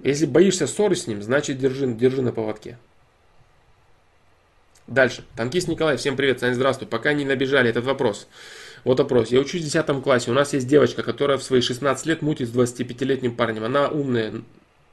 Если 0.00 0.26
боишься 0.26 0.66
ссоры 0.66 0.94
с 0.94 1.06
ним, 1.06 1.22
значит 1.22 1.58
держи, 1.58 1.86
держи 1.92 2.22
на 2.22 2.32
поводке. 2.32 2.78
Дальше. 4.86 5.24
Танкист 5.36 5.68
Николай, 5.68 5.96
всем 5.96 6.16
привет, 6.16 6.40
Сань, 6.40 6.54
здравствуй. 6.54 6.88
Пока 6.88 7.12
не 7.12 7.24
набежали 7.24 7.68
этот 7.68 7.84
вопрос. 7.84 8.26
Вот 8.84 8.98
вопрос. 8.98 9.30
Я 9.30 9.40
учусь 9.40 9.62
в 9.62 9.64
10 9.64 10.02
классе. 10.02 10.30
У 10.30 10.34
нас 10.34 10.52
есть 10.52 10.66
девочка, 10.66 11.02
которая 11.02 11.38
в 11.38 11.42
свои 11.42 11.60
16 11.60 12.06
лет 12.06 12.22
мутит 12.22 12.48
с 12.48 12.52
25-летним 12.52 13.34
парнем. 13.34 13.64
Она 13.64 13.88
умная, 13.88 14.42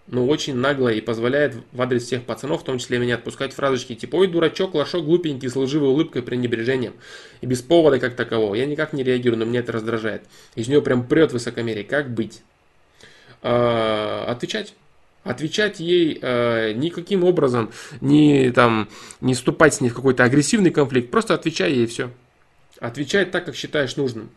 но 0.08 0.26
очень 0.26 0.56
наглая 0.56 0.96
и 0.96 1.02
позволяет 1.02 1.56
в 1.72 1.82
адрес 1.82 2.04
всех 2.04 2.24
пацанов, 2.24 2.62
в 2.62 2.66
том 2.66 2.78
числе 2.78 3.00
меня, 3.00 3.16
отпускать 3.16 3.54
фразочки 3.54 3.96
типа 3.96 4.18
«Ой, 4.18 4.28
дурачок, 4.28 4.76
лошок, 4.76 5.04
глупенький, 5.04 5.50
с 5.50 5.56
лживой 5.56 5.90
улыбкой, 5.90 6.22
пренебрежением». 6.22 6.94
И 7.42 7.46
без 7.46 7.62
повода 7.62 8.00
как 8.00 8.16
такового. 8.16 8.56
Я 8.56 8.66
никак 8.66 8.94
не 8.94 9.04
реагирую, 9.04 9.40
но 9.40 9.46
меня 9.46 9.62
это 9.62 9.72
раздражает. 9.72 10.24
Из 10.56 10.68
нее 10.68 10.82
прям 10.82 11.08
прет 11.08 11.32
высокомерие. 11.32 11.84
Как 11.84 12.14
быть? 12.14 12.42
А, 13.42 14.26
отвечать 14.28 14.74
отвечать 15.26 15.80
ей 15.80 16.20
э, 16.22 16.74
никаким 16.74 17.24
образом, 17.24 17.72
не, 18.00 18.52
там, 18.52 18.88
не 19.22 19.34
вступать 19.34 19.74
с 19.74 19.82
ней 19.82 19.90
в 19.90 19.96
какой-то 19.96 20.24
агрессивный 20.24 20.70
конфликт, 20.70 21.10
просто 21.10 21.34
отвечай 21.34 21.72
ей 21.74 21.84
и 21.86 21.88
все. 21.88 22.12
Отвечай 22.80 23.26
так, 23.26 23.46
как 23.46 23.56
считаешь 23.56 23.96
нужным. 23.96 24.30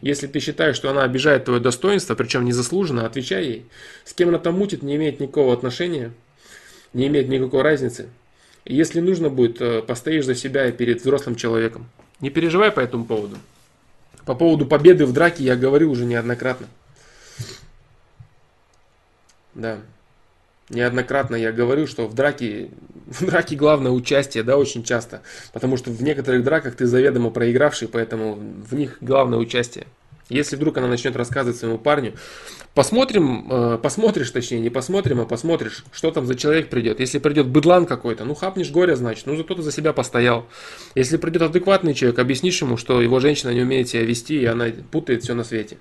Если 0.00 0.26
ты 0.26 0.38
считаешь, 0.40 0.76
что 0.76 0.90
она 0.90 1.02
обижает 1.02 1.44
твое 1.44 1.60
достоинство, 1.60 2.14
причем 2.14 2.44
незаслуженно, 2.44 3.06
отвечай 3.06 3.44
ей. 3.44 3.66
С 4.04 4.12
кем 4.12 4.28
она 4.28 4.38
там 4.38 4.54
мутит, 4.54 4.82
не 4.82 4.96
имеет 4.96 5.20
никакого 5.20 5.52
отношения, 5.52 6.12
не 6.92 7.08
имеет 7.08 7.28
никакой 7.28 7.62
разницы. 7.62 8.08
И 8.64 8.74
если 8.74 9.00
нужно 9.00 9.30
будет, 9.30 9.60
э, 9.60 9.82
постоишь 9.82 10.26
за 10.26 10.34
себя 10.34 10.70
перед 10.70 11.00
взрослым 11.00 11.34
человеком. 11.34 11.88
Не 12.20 12.30
переживай 12.30 12.70
по 12.70 12.80
этому 12.80 13.04
поводу. 13.04 13.38
По 14.24 14.34
поводу 14.34 14.66
победы 14.66 15.06
в 15.06 15.12
драке 15.12 15.42
я 15.42 15.56
говорил 15.56 15.90
уже 15.90 16.04
неоднократно. 16.04 16.68
Да. 19.54 19.78
Неоднократно 20.68 21.34
я 21.34 21.50
говорил, 21.50 21.88
что 21.88 22.06
в 22.06 22.14
драке, 22.14 22.70
в 23.20 23.26
драке 23.26 23.56
главное 23.56 23.90
участие, 23.90 24.44
да, 24.44 24.56
очень 24.56 24.84
часто. 24.84 25.22
Потому 25.52 25.76
что 25.76 25.90
в 25.90 26.02
некоторых 26.02 26.44
драках 26.44 26.76
ты 26.76 26.86
заведомо 26.86 27.30
проигравший, 27.30 27.88
поэтому 27.88 28.36
в 28.36 28.74
них 28.74 28.98
главное 29.00 29.38
участие. 29.38 29.86
Если 30.28 30.54
вдруг 30.54 30.78
она 30.78 30.86
начнет 30.86 31.16
рассказывать 31.16 31.58
своему 31.58 31.76
парню, 31.76 32.14
посмотрим, 32.72 33.48
э, 33.50 33.78
посмотришь, 33.82 34.30
точнее, 34.30 34.60
не 34.60 34.70
посмотрим, 34.70 35.20
а 35.20 35.26
посмотришь, 35.26 35.84
что 35.90 36.12
там 36.12 36.24
за 36.24 36.36
человек 36.36 36.70
придет. 36.70 37.00
Если 37.00 37.18
придет 37.18 37.48
быдлан 37.48 37.84
какой-то, 37.84 38.24
ну 38.24 38.36
хапнешь 38.36 38.70
горе, 38.70 38.94
значит, 38.94 39.26
ну 39.26 39.36
зато 39.36 39.56
ты 39.56 39.62
за 39.62 39.72
себя 39.72 39.92
постоял. 39.92 40.46
Если 40.94 41.16
придет 41.16 41.42
адекватный 41.42 41.94
человек, 41.94 42.20
объяснишь 42.20 42.62
ему, 42.62 42.76
что 42.76 43.02
его 43.02 43.18
женщина 43.18 43.50
не 43.50 43.62
умеет 43.62 43.88
себя 43.88 44.04
вести, 44.04 44.40
и 44.40 44.44
она 44.44 44.66
путает 44.92 45.24
все 45.24 45.34
на 45.34 45.42
свете. 45.42 45.78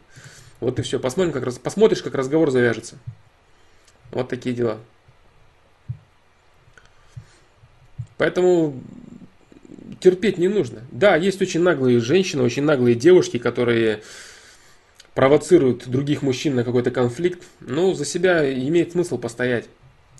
Вот 0.62 0.80
и 0.80 0.82
все. 0.82 1.00
Посмотрим, 1.00 1.32
как, 1.32 1.44
раз, 1.44 1.60
посмотришь, 1.60 2.02
как 2.02 2.16
разговор 2.16 2.50
завяжется. 2.50 2.98
Вот 4.12 4.30
такие 4.30 4.56
дела. 4.56 4.80
Поэтому 8.20 8.76
терпеть 10.02 10.38
не 10.38 10.50
нужно. 10.50 10.82
Да, 10.92 11.16
есть 11.16 11.42
очень 11.42 11.62
наглые 11.62 12.02
женщины, 12.02 12.44
очень 12.44 12.64
наглые 12.64 12.96
девушки, 12.96 13.38
которые 13.38 14.02
провоцируют 15.16 15.88
других 15.88 16.22
мужчин 16.22 16.54
на 16.54 16.66
какой-то 16.66 16.92
конфликт, 16.92 17.42
но 17.62 17.94
за 17.94 18.04
себя 18.04 18.54
имеет 18.54 18.92
смысл 18.92 19.18
постоять. 19.18 19.66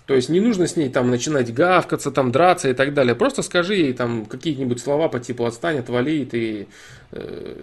То 0.06 0.14
есть 0.14 0.30
не 0.30 0.40
нужно 0.40 0.66
с 0.66 0.76
ней 0.76 0.88
там 0.88 1.10
начинать 1.10 1.52
гавкаться, 1.52 2.10
там 2.10 2.32
драться 2.32 2.70
и 2.70 2.72
так 2.72 2.94
далее. 2.94 3.14
Просто 3.14 3.42
скажи 3.42 3.74
ей 3.74 3.92
там 3.92 4.24
какие-нибудь 4.24 4.80
слова 4.80 5.08
по 5.08 5.20
типу 5.20 5.44
отстань, 5.44 5.78
отвали, 5.78 6.24
ты 6.24 6.68
э, 7.12 7.56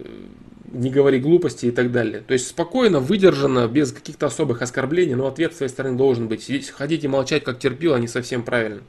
не 0.70 0.90
говори 0.90 1.18
глупости 1.18 1.66
и 1.66 1.72
так 1.72 1.90
далее. 1.90 2.22
То 2.24 2.32
есть 2.32 2.46
спокойно, 2.46 3.00
выдержанно, 3.00 3.66
без 3.66 3.92
каких-то 3.92 4.26
особых 4.26 4.62
оскорблений, 4.62 5.14
но 5.14 5.26
ответ 5.26 5.52
с 5.52 5.56
твоей 5.56 5.70
стороны 5.70 5.98
должен 5.98 6.28
быть. 6.28 6.48
И 6.48 7.08
молчать, 7.08 7.42
как 7.42 7.58
терпила, 7.58 7.96
не 7.96 8.08
совсем 8.08 8.44
правильно. 8.44 8.82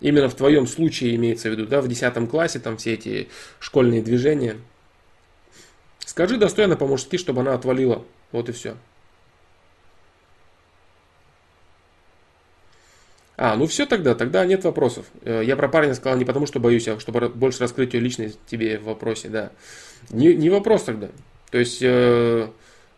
Именно 0.00 0.28
в 0.28 0.34
твоем 0.34 0.66
случае 0.66 1.16
имеется 1.16 1.48
в 1.48 1.52
виду, 1.52 1.66
да, 1.66 1.80
в 1.80 1.88
10 1.88 2.28
классе 2.28 2.58
там 2.58 2.76
все 2.76 2.94
эти 2.94 3.28
школьные 3.58 4.02
движения. 4.02 4.56
Скажи 6.00 6.36
достойно 6.36 6.76
по-мужски, 6.76 7.16
чтобы 7.16 7.40
она 7.40 7.54
отвалила. 7.54 8.04
Вот 8.32 8.48
и 8.48 8.52
все. 8.52 8.76
А, 13.38 13.54
ну 13.56 13.66
все 13.66 13.84
тогда, 13.84 14.14
тогда 14.14 14.46
нет 14.46 14.64
вопросов. 14.64 15.06
Э, 15.22 15.42
я 15.44 15.56
про 15.56 15.68
парня 15.68 15.94
сказал 15.94 16.18
не 16.18 16.24
потому, 16.24 16.46
что 16.46 16.58
боюсь, 16.58 16.88
а 16.88 16.98
чтобы 16.98 17.28
больше 17.28 17.60
раскрыть 17.60 17.92
ее 17.92 18.00
личность 18.00 18.38
тебе 18.46 18.78
в 18.78 18.84
вопросе, 18.84 19.28
да. 19.28 19.52
Не, 20.08 20.34
не 20.34 20.48
вопрос 20.48 20.84
тогда. 20.84 21.08
То 21.50 21.58
есть, 21.58 21.80
э, 21.82 22.48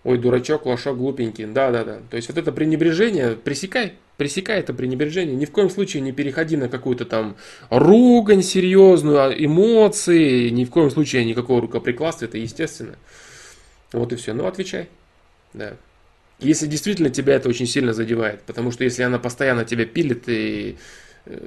ой, 0.05 0.19
дурачок, 0.19 0.67
лошок, 0.67 0.97
глупенький, 0.97 1.47
да-да-да. 1.47 2.01
То 2.11 2.17
есть 2.17 2.29
вот 2.29 2.39
это 2.39 2.53
пренебрежение, 2.53 3.37
пресекай, 3.37 3.95
пресекай 4.17 4.61
это 4.61 4.73
пренебрежение. 4.73 5.37
Ни 5.37 5.45
в 5.45 5.51
коем 5.51 5.71
случае 5.71 6.03
не 6.03 6.13
переходи 6.13 6.57
на 6.57 6.69
какую-то 6.69 7.05
там 7.05 7.37
ругань 7.71 8.43
серьезную, 8.43 9.21
а 9.21 9.33
эмоции, 9.33 10.49
ни 10.51 10.65
в 10.65 10.71
коем 10.71 10.91
случае 10.91 11.25
никакого 11.25 11.61
рукоприкладства, 11.61 12.27
это 12.27 12.39
естественно. 12.39 12.97
Вот 13.93 14.13
и 14.13 14.17
все. 14.17 14.35
Ну, 14.35 14.47
отвечай. 14.47 14.89
Да. 15.55 15.75
Если 16.39 16.67
действительно 16.67 17.11
тебя 17.11 17.35
это 17.35 17.49
очень 17.49 17.67
сильно 17.67 17.93
задевает, 17.93 18.43
потому 18.43 18.71
что 18.71 18.85
если 18.85 19.03
она 19.03 19.19
постоянно 19.19 19.65
тебя 19.65 19.87
пилит, 19.87 20.29
и 20.29 20.77
э, 21.27 21.39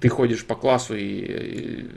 ты 0.00 0.08
ходишь 0.08 0.44
по 0.44 0.56
классу, 0.56 0.96
и, 0.96 1.02
и 1.04 1.90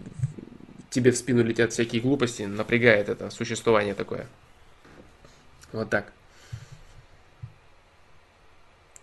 тебе 0.91 1.12
в 1.12 1.17
спину 1.17 1.43
летят 1.43 1.74
всякие 1.74 2.01
глупости, 2.01 2.43
напрягает 2.43 3.09
это 3.09 3.31
существование 3.31 3.95
такое. 3.95 4.27
Вот 5.72 5.89
так. 5.89 6.12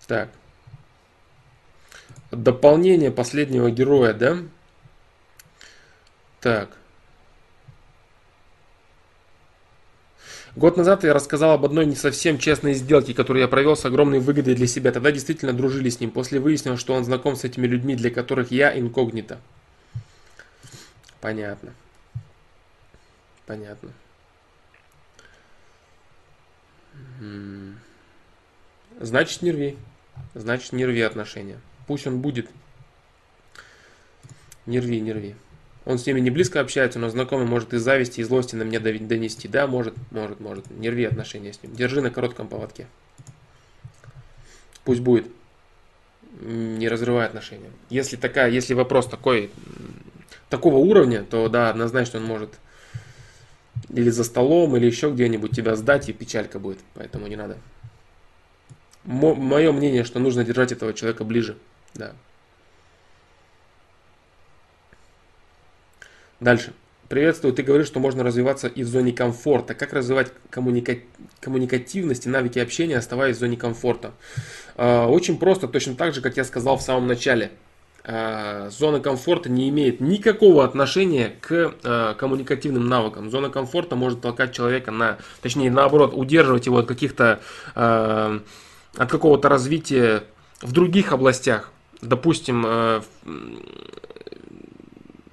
Так. 0.06 0.28
Дополнение 2.30 3.10
последнего 3.10 3.70
героя, 3.70 4.12
да? 4.12 4.36
Так. 6.40 6.76
Год 10.54 10.76
назад 10.76 11.02
я 11.04 11.14
рассказал 11.14 11.52
об 11.52 11.64
одной 11.64 11.86
не 11.86 11.94
совсем 11.94 12.36
честной 12.36 12.74
сделке, 12.74 13.14
которую 13.14 13.40
я 13.40 13.48
провел 13.48 13.74
с 13.74 13.86
огромной 13.86 14.18
выгодой 14.18 14.54
для 14.54 14.66
себя. 14.66 14.92
Тогда 14.92 15.10
действительно 15.10 15.54
дружили 15.54 15.88
с 15.88 15.98
ним. 15.98 16.10
После 16.10 16.40
выяснилось, 16.40 16.80
что 16.80 16.92
он 16.92 17.04
знаком 17.04 17.36
с 17.36 17.44
этими 17.44 17.66
людьми, 17.66 17.96
для 17.96 18.10
которых 18.10 18.50
я 18.50 18.78
инкогнито. 18.78 19.40
Понятно. 21.22 21.72
Понятно. 23.46 23.92
Значит, 29.00 29.42
не 29.42 29.52
рви. 29.52 29.76
Значит, 30.34 30.72
не 30.72 30.84
рви 30.86 31.00
отношения. 31.02 31.58
Пусть 31.86 32.06
он 32.06 32.20
будет. 32.20 32.48
Не 34.66 34.80
рви, 34.80 35.00
не 35.00 35.12
рви. 35.12 35.34
Он 35.84 35.98
с 35.98 36.06
ними 36.06 36.20
не 36.20 36.30
близко 36.30 36.60
общается, 36.60 36.98
но 36.98 37.08
знакомый 37.08 37.46
может 37.46 37.74
из 37.74 37.82
зависти 37.82 38.20
и 38.20 38.24
злости 38.24 38.54
на 38.54 38.62
меня 38.62 38.78
донести. 38.78 39.48
Да, 39.48 39.66
может, 39.66 39.94
может, 40.10 40.38
может. 40.38 40.70
Не 40.70 40.90
рви 40.90 41.04
отношения 41.04 41.52
с 41.52 41.62
ним. 41.62 41.74
Держи 41.74 42.00
на 42.00 42.10
коротком 42.10 42.46
поводке. 42.46 42.86
Пусть 44.84 45.00
будет. 45.00 45.26
Не 46.40 46.88
разрывай 46.88 47.26
отношения. 47.26 47.70
Если 47.90 48.16
такая, 48.16 48.50
если 48.50 48.74
вопрос 48.74 49.06
такой, 49.06 49.50
такого 50.48 50.76
уровня, 50.76 51.24
то 51.24 51.48
да, 51.48 51.70
однозначно 51.70 52.20
он 52.20 52.26
может 52.26 52.50
или 53.88 54.10
за 54.10 54.24
столом, 54.24 54.76
или 54.76 54.86
еще 54.86 55.10
где-нибудь 55.10 55.54
тебя 55.54 55.76
сдать, 55.76 56.08
и 56.08 56.12
печалька 56.12 56.58
будет. 56.58 56.78
Поэтому 56.94 57.26
не 57.26 57.36
надо. 57.36 57.58
Мое 59.04 59.72
мнение, 59.72 60.04
что 60.04 60.20
нужно 60.20 60.44
держать 60.44 60.72
этого 60.72 60.92
человека 60.94 61.24
ближе. 61.24 61.56
Да. 61.94 62.12
Дальше. 66.40 66.72
Приветствую, 67.08 67.52
ты 67.52 67.62
говоришь, 67.62 67.88
что 67.88 68.00
можно 68.00 68.24
развиваться 68.24 68.68
и 68.68 68.84
в 68.84 68.88
зоне 68.88 69.12
комфорта. 69.12 69.74
Как 69.74 69.92
развивать 69.92 70.32
коммуника... 70.48 70.96
коммуникативность 71.40 72.26
и 72.26 72.30
навыки 72.30 72.58
общения, 72.58 72.96
оставаясь 72.96 73.36
в 73.36 73.40
зоне 73.40 73.56
комфорта? 73.56 74.12
А, 74.76 75.06
очень 75.08 75.38
просто, 75.38 75.68
точно 75.68 75.94
так 75.94 76.14
же, 76.14 76.22
как 76.22 76.36
я 76.36 76.44
сказал 76.44 76.78
в 76.78 76.82
самом 76.82 77.06
начале. 77.06 77.52
А, 78.04 78.68
зона 78.70 79.00
комфорта 79.00 79.48
не 79.48 79.68
имеет 79.68 80.00
никакого 80.00 80.64
отношения 80.64 81.36
к 81.40 81.74
а, 81.84 82.14
коммуникативным 82.14 82.88
навыкам. 82.88 83.30
Зона 83.30 83.48
комфорта 83.48 83.96
может 83.96 84.20
толкать 84.20 84.52
человека 84.52 84.90
на, 84.90 85.18
точнее 85.40 85.70
наоборот, 85.70 86.12
удерживать 86.14 86.66
его 86.66 86.78
от 86.78 86.86
каких-то, 86.86 87.40
от 87.74 89.10
какого-то 89.10 89.48
развития 89.48 90.24
в 90.60 90.72
других 90.72 91.12
областях. 91.12 91.70
Допустим, 92.00 92.66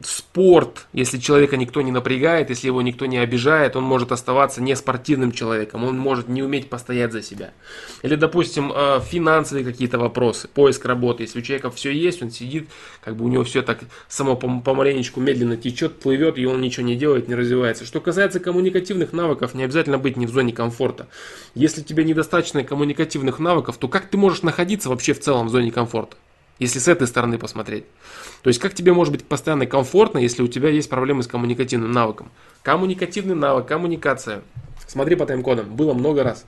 спорт, 0.03 0.88
если 0.93 1.17
человека 1.17 1.57
никто 1.57 1.81
не 1.81 1.91
напрягает, 1.91 2.49
если 2.49 2.67
его 2.67 2.81
никто 2.81 3.05
не 3.05 3.17
обижает, 3.17 3.75
он 3.75 3.83
может 3.83 4.12
оставаться 4.12 4.62
не 4.62 4.75
спортивным 4.75 5.31
человеком, 5.31 5.83
он 5.83 5.97
может 5.97 6.27
не 6.27 6.43
уметь 6.43 6.69
постоять 6.69 7.12
за 7.12 7.21
себя. 7.21 7.51
Или, 8.01 8.15
допустим, 8.15 8.71
э, 8.73 8.99
финансовые 9.01 9.65
какие-то 9.65 9.99
вопросы, 9.99 10.47
поиск 10.47 10.85
работы. 10.85 11.23
Если 11.23 11.39
у 11.39 11.41
человека 11.41 11.71
все 11.71 11.91
есть, 11.91 12.21
он 12.21 12.31
сидит, 12.31 12.69
как 13.03 13.15
бы 13.15 13.25
у 13.25 13.27
него 13.27 13.43
все 13.43 13.62
так 13.62 13.79
само 14.07 14.35
помаленечку 14.35 15.19
медленно 15.19 15.57
течет, 15.57 15.99
плывет, 15.99 16.38
и 16.38 16.45
он 16.45 16.62
ничего 16.62 16.85
не 16.85 16.95
делает, 16.95 17.27
не 17.27 17.35
развивается. 17.35 17.85
Что 17.85 17.99
касается 17.99 18.39
коммуникативных 18.39 19.13
навыков, 19.13 19.53
не 19.53 19.63
обязательно 19.63 19.97
быть 19.97 20.17
не 20.17 20.25
в 20.25 20.31
зоне 20.31 20.53
комфорта. 20.53 21.07
Если 21.55 21.81
тебе 21.81 22.03
недостаточно 22.03 22.63
коммуникативных 22.63 23.39
навыков, 23.39 23.77
то 23.77 23.88
как 23.88 24.07
ты 24.07 24.17
можешь 24.17 24.43
находиться 24.43 24.89
вообще 24.89 25.13
в 25.13 25.19
целом 25.19 25.47
в 25.47 25.49
зоне 25.49 25.71
комфорта? 25.71 26.15
Если 26.60 26.80
с 26.80 26.89
этой 26.89 27.08
стороны 27.08 27.38
посмотреть. 27.38 27.86
То 28.43 28.50
есть 28.50 28.60
как 28.60 28.74
тебе 28.74 28.93
может 28.93 29.13
быть 29.13 29.26
постоянно 29.26 29.65
комфортно, 29.65 30.17
если 30.17 30.43
у 30.43 30.48
тебя 30.48 30.69
есть 30.69 30.89
проблемы 30.89 31.24
с 31.24 31.28
коммуникативным 31.28 31.91
навыком? 31.91 32.30
Коммуникативный 32.63 33.36
навык, 33.36 33.65
коммуникация. 33.65 34.41
Смотри 34.88 35.15
по 35.15 35.26
тайм-кодам. 35.26 35.74
Было 35.74 35.93
много 35.93 36.24
раз. 36.24 36.45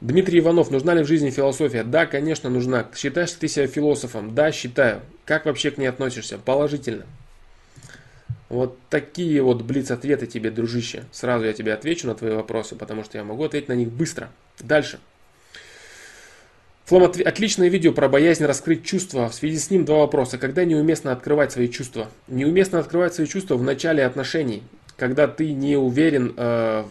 Дмитрий 0.00 0.38
Иванов, 0.38 0.70
нужна 0.70 0.94
ли 0.94 1.02
в 1.02 1.06
жизни 1.06 1.28
философия? 1.28 1.84
Да, 1.84 2.06
конечно, 2.06 2.48
нужна. 2.48 2.88
Считаешь 2.96 3.32
ты 3.32 3.48
себя 3.48 3.66
философом? 3.66 4.34
Да, 4.34 4.50
считаю. 4.50 5.02
Как 5.26 5.44
вообще 5.44 5.70
к 5.70 5.76
ней 5.76 5.88
относишься? 5.88 6.38
Положительно. 6.38 7.04
Вот 8.50 8.76
такие 8.90 9.40
вот 9.42 9.62
блиц-ответы 9.62 10.26
тебе, 10.26 10.50
дружище. 10.50 11.04
Сразу 11.12 11.44
я 11.44 11.52
тебе 11.52 11.72
отвечу 11.72 12.08
на 12.08 12.16
твои 12.16 12.32
вопросы, 12.32 12.74
потому 12.74 13.04
что 13.04 13.16
я 13.16 13.22
могу 13.22 13.44
ответить 13.44 13.68
на 13.68 13.74
них 13.74 13.90
быстро. 13.90 14.28
Дальше. 14.58 14.98
Флом, 16.86 17.04
отличное 17.04 17.68
видео 17.68 17.92
про 17.92 18.08
боязнь 18.08 18.44
раскрыть 18.44 18.84
чувства. 18.84 19.28
В 19.28 19.34
связи 19.34 19.56
с 19.56 19.70
ним 19.70 19.84
два 19.84 19.98
вопроса. 19.98 20.36
Когда 20.36 20.64
неуместно 20.64 21.12
открывать 21.12 21.52
свои 21.52 21.68
чувства? 21.68 22.08
Неуместно 22.26 22.80
открывать 22.80 23.14
свои 23.14 23.28
чувства 23.28 23.54
в 23.54 23.62
начале 23.62 24.04
отношений, 24.04 24.64
когда 24.96 25.28
ты 25.28 25.52
не 25.52 25.76
уверен 25.76 26.34
э, 26.36 26.84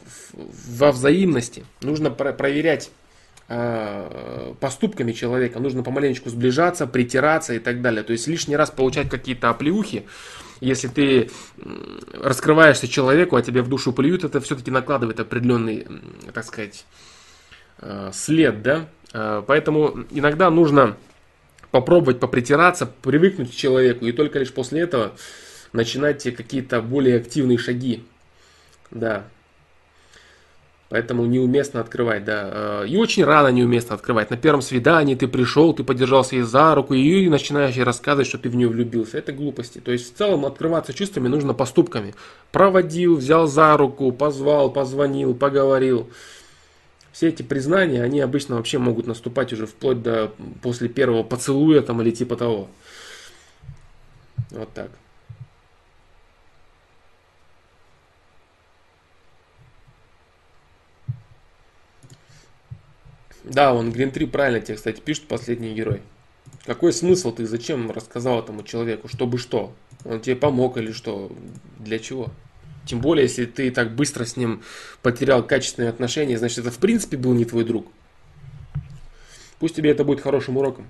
во 0.77 0.91
взаимности. 0.93 1.65
Нужно 1.81 2.09
про- 2.09 2.31
проверять 2.31 2.89
э, 3.49 4.53
поступками 4.61 5.11
человека. 5.11 5.59
Нужно 5.59 5.83
помаленечку 5.83 6.29
сближаться, 6.29 6.87
притираться 6.87 7.53
и 7.53 7.59
так 7.59 7.81
далее. 7.81 8.03
То 8.03 8.13
есть 8.13 8.27
лишний 8.27 8.55
раз 8.55 8.71
получать 8.71 9.09
какие-то 9.09 9.49
оплеухи 9.49 10.05
если 10.59 10.87
ты 10.87 11.29
раскрываешься 12.13 12.87
человеку, 12.87 13.35
а 13.35 13.41
тебе 13.41 13.61
в 13.61 13.69
душу 13.69 13.93
плюют, 13.93 14.23
это 14.23 14.41
все-таки 14.41 14.71
накладывает 14.71 15.19
определенный, 15.19 15.87
так 16.33 16.45
сказать, 16.45 16.85
э, 17.79 18.11
след, 18.13 18.61
да. 18.61 18.87
Э, 19.13 19.43
поэтому 19.45 20.05
иногда 20.11 20.49
нужно 20.49 20.97
попробовать 21.71 22.19
попритираться, 22.19 22.85
привыкнуть 22.85 23.51
к 23.51 23.55
человеку, 23.55 24.05
и 24.05 24.11
только 24.11 24.39
лишь 24.39 24.53
после 24.53 24.81
этого 24.81 25.13
начинать 25.71 26.23
какие-то 26.35 26.81
более 26.81 27.17
активные 27.17 27.57
шаги. 27.57 28.03
Да, 28.91 29.25
Поэтому 30.89 31.25
неуместно 31.25 31.81
открывать, 31.81 32.25
да. 32.25 32.81
Э, 32.83 32.87
и 32.87 32.97
очень 32.97 33.23
рано 33.23 33.49
неуместно 33.49 33.93
открывать. 33.93 34.31
На 34.31 34.37
первом 34.37 34.63
свидании 34.63 35.13
ты 35.13 35.27
пришел, 35.27 35.71
ты 35.73 35.83
подержался 35.83 36.35
ей 36.35 36.41
за 36.41 36.73
руку 36.73 36.95
и 36.95 37.29
начинаешь 37.29 37.75
ей 37.75 37.83
рассказывать, 37.83 38.27
что 38.27 38.39
ты 38.39 38.49
в 38.49 38.55
нее 38.55 38.67
влюбился. 38.67 39.19
Это 39.19 39.31
глупости. 39.31 39.77
То 39.77 39.91
есть 39.91 40.13
в 40.13 40.17
целом 40.17 40.47
открываться 40.47 40.91
чувствами 40.91 41.27
нужно 41.27 41.53
поступками. 41.53 42.15
Проводил, 42.51 43.17
взял 43.17 43.45
за 43.45 43.77
руку, 43.77 44.11
позвал, 44.11 44.71
позвонил, 44.71 45.35
поговорил. 45.35 46.09
Все 47.11 47.27
эти 47.27 47.43
признания, 47.43 48.01
они 48.01 48.19
обычно 48.21 48.55
вообще 48.55 48.79
могут 48.79 49.05
наступать 49.05 49.53
уже 49.53 49.67
вплоть 49.67 50.01
до 50.01 50.31
после 50.63 50.89
первого 50.89 51.21
поцелуя 51.21 51.81
там 51.81 52.01
или 52.01 52.09
типа 52.09 52.35
того. 52.35 52.67
Вот 54.49 54.73
так. 54.73 54.89
Да, 63.49 63.73
он 63.73 63.89
Green 63.89 64.11
3 64.11 64.27
правильно 64.27 64.61
тебе, 64.61 64.75
кстати, 64.75 64.99
пишет 64.99 65.27
последний 65.27 65.73
герой. 65.73 66.01
Какой 66.65 66.93
смысл 66.93 67.31
ты 67.31 67.47
зачем 67.47 67.89
рассказал 67.89 68.39
этому 68.39 68.63
человеку? 68.63 69.07
Чтобы 69.07 69.39
что? 69.39 69.73
Он 70.05 70.19
тебе 70.21 70.35
помог 70.35 70.77
или 70.77 70.91
что? 70.91 71.31
Для 71.79 71.97
чего? 71.97 72.29
Тем 72.85 73.01
более, 73.01 73.23
если 73.23 73.45
ты 73.45 73.71
так 73.71 73.95
быстро 73.95 74.25
с 74.25 74.37
ним 74.37 74.61
потерял 75.01 75.43
качественные 75.43 75.89
отношения, 75.89 76.37
значит, 76.37 76.59
это 76.59 76.71
в 76.71 76.77
принципе 76.77 77.17
был 77.17 77.33
не 77.33 77.45
твой 77.45 77.63
друг. 77.63 77.87
Пусть 79.59 79.75
тебе 79.75 79.89
это 79.89 80.03
будет 80.03 80.21
хорошим 80.21 80.57
уроком. 80.57 80.87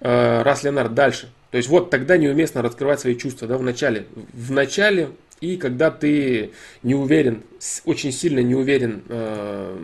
Э, 0.00 0.42
раз 0.42 0.62
Леонард, 0.62 0.94
дальше. 0.94 1.32
То 1.50 1.56
есть 1.56 1.68
вот 1.68 1.90
тогда 1.90 2.16
неуместно 2.16 2.62
раскрывать 2.62 3.00
свои 3.00 3.16
чувства, 3.16 3.48
да, 3.48 3.56
в 3.56 3.62
начале. 3.62 4.06
В 4.32 4.52
начале 4.52 5.10
и 5.40 5.56
когда 5.56 5.90
ты 5.90 6.52
не 6.82 6.94
уверен, 6.94 7.42
очень 7.84 8.12
сильно 8.12 8.40
не 8.40 8.54
уверен, 8.54 9.02
э, 9.08 9.78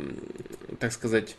так 0.79 0.93
сказать, 0.93 1.37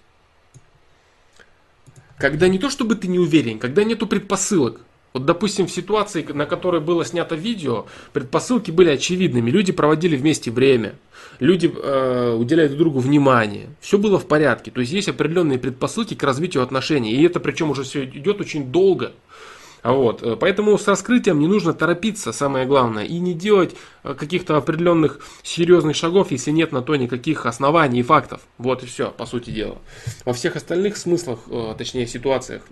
когда 2.18 2.48
не 2.48 2.60
то 2.60 2.70
чтобы 2.70 2.96
ты 2.96 3.08
не 3.08 3.20
уверен, 3.20 3.60
когда 3.60 3.84
нету 3.84 4.08
предпосылок. 4.08 4.82
Вот, 5.13 5.26
допустим, 5.26 5.68
в 5.68 5.72
ситуации, 5.72 6.22
на 6.22 6.46
которой 6.46 6.82
было 6.82 7.06
снято 7.06 7.36
видео, 7.36 7.88
предпосылки 8.13 8.72
были 8.72 8.90
очевидными. 8.90 9.50
Люди 9.50 9.72
проводили 9.72 10.16
вместе 10.16 10.52
время, 10.52 10.96
люди 11.40 11.72
э, 11.74 12.36
уделяют 12.38 12.74
друг 12.74 12.82
другу 12.82 13.00
внимание. 13.00 13.70
Все 13.80 13.98
было 13.98 14.20
в 14.20 14.28
порядке. 14.28 14.70
То 14.70 14.82
есть 14.82 14.92
есть 14.94 15.10
определенные 15.10 15.60
предпосылки 15.60 16.13
к 16.13 16.24
развитию 16.24 16.62
отношений. 16.62 17.13
И 17.13 17.24
это 17.24 17.40
причем 17.40 17.72
уже 17.72 17.84
все 17.84 18.06
идет 18.06 18.42
очень 18.42 18.72
долго. 18.72 19.13
Вот. 19.88 20.21
Э, 20.21 20.36
поэтому 20.36 20.78
с 20.78 20.86
раскрытием 20.86 21.39
не 21.39 21.47
нужно 21.47 21.73
торопиться, 21.73 22.34
самое 22.34 22.65
главное, 22.65 23.06
и 23.06 23.19
не 23.19 23.34
делать 23.34 23.73
э, 24.04 24.13
каких-то 24.15 24.58
определенных 24.58 25.21
серьезных 25.43 25.95
шагов, 25.95 26.32
если 26.32 26.52
нет 26.52 26.73
на 26.73 26.82
то 26.82 26.97
никаких 26.97 27.45
оснований 27.45 28.02
и 28.02 28.04
фактов. 28.04 28.41
Вот 28.58 28.84
и 28.84 28.86
все, 28.86 29.12
по 29.12 29.26
сути 29.26 29.50
дела. 29.50 29.78
Во 30.26 30.34
всех 30.34 30.58
остальных 30.58 30.97
смыслах, 30.97 31.39
э, 31.47 31.76
точнее 31.78 32.06
ситуациях, 32.06 32.63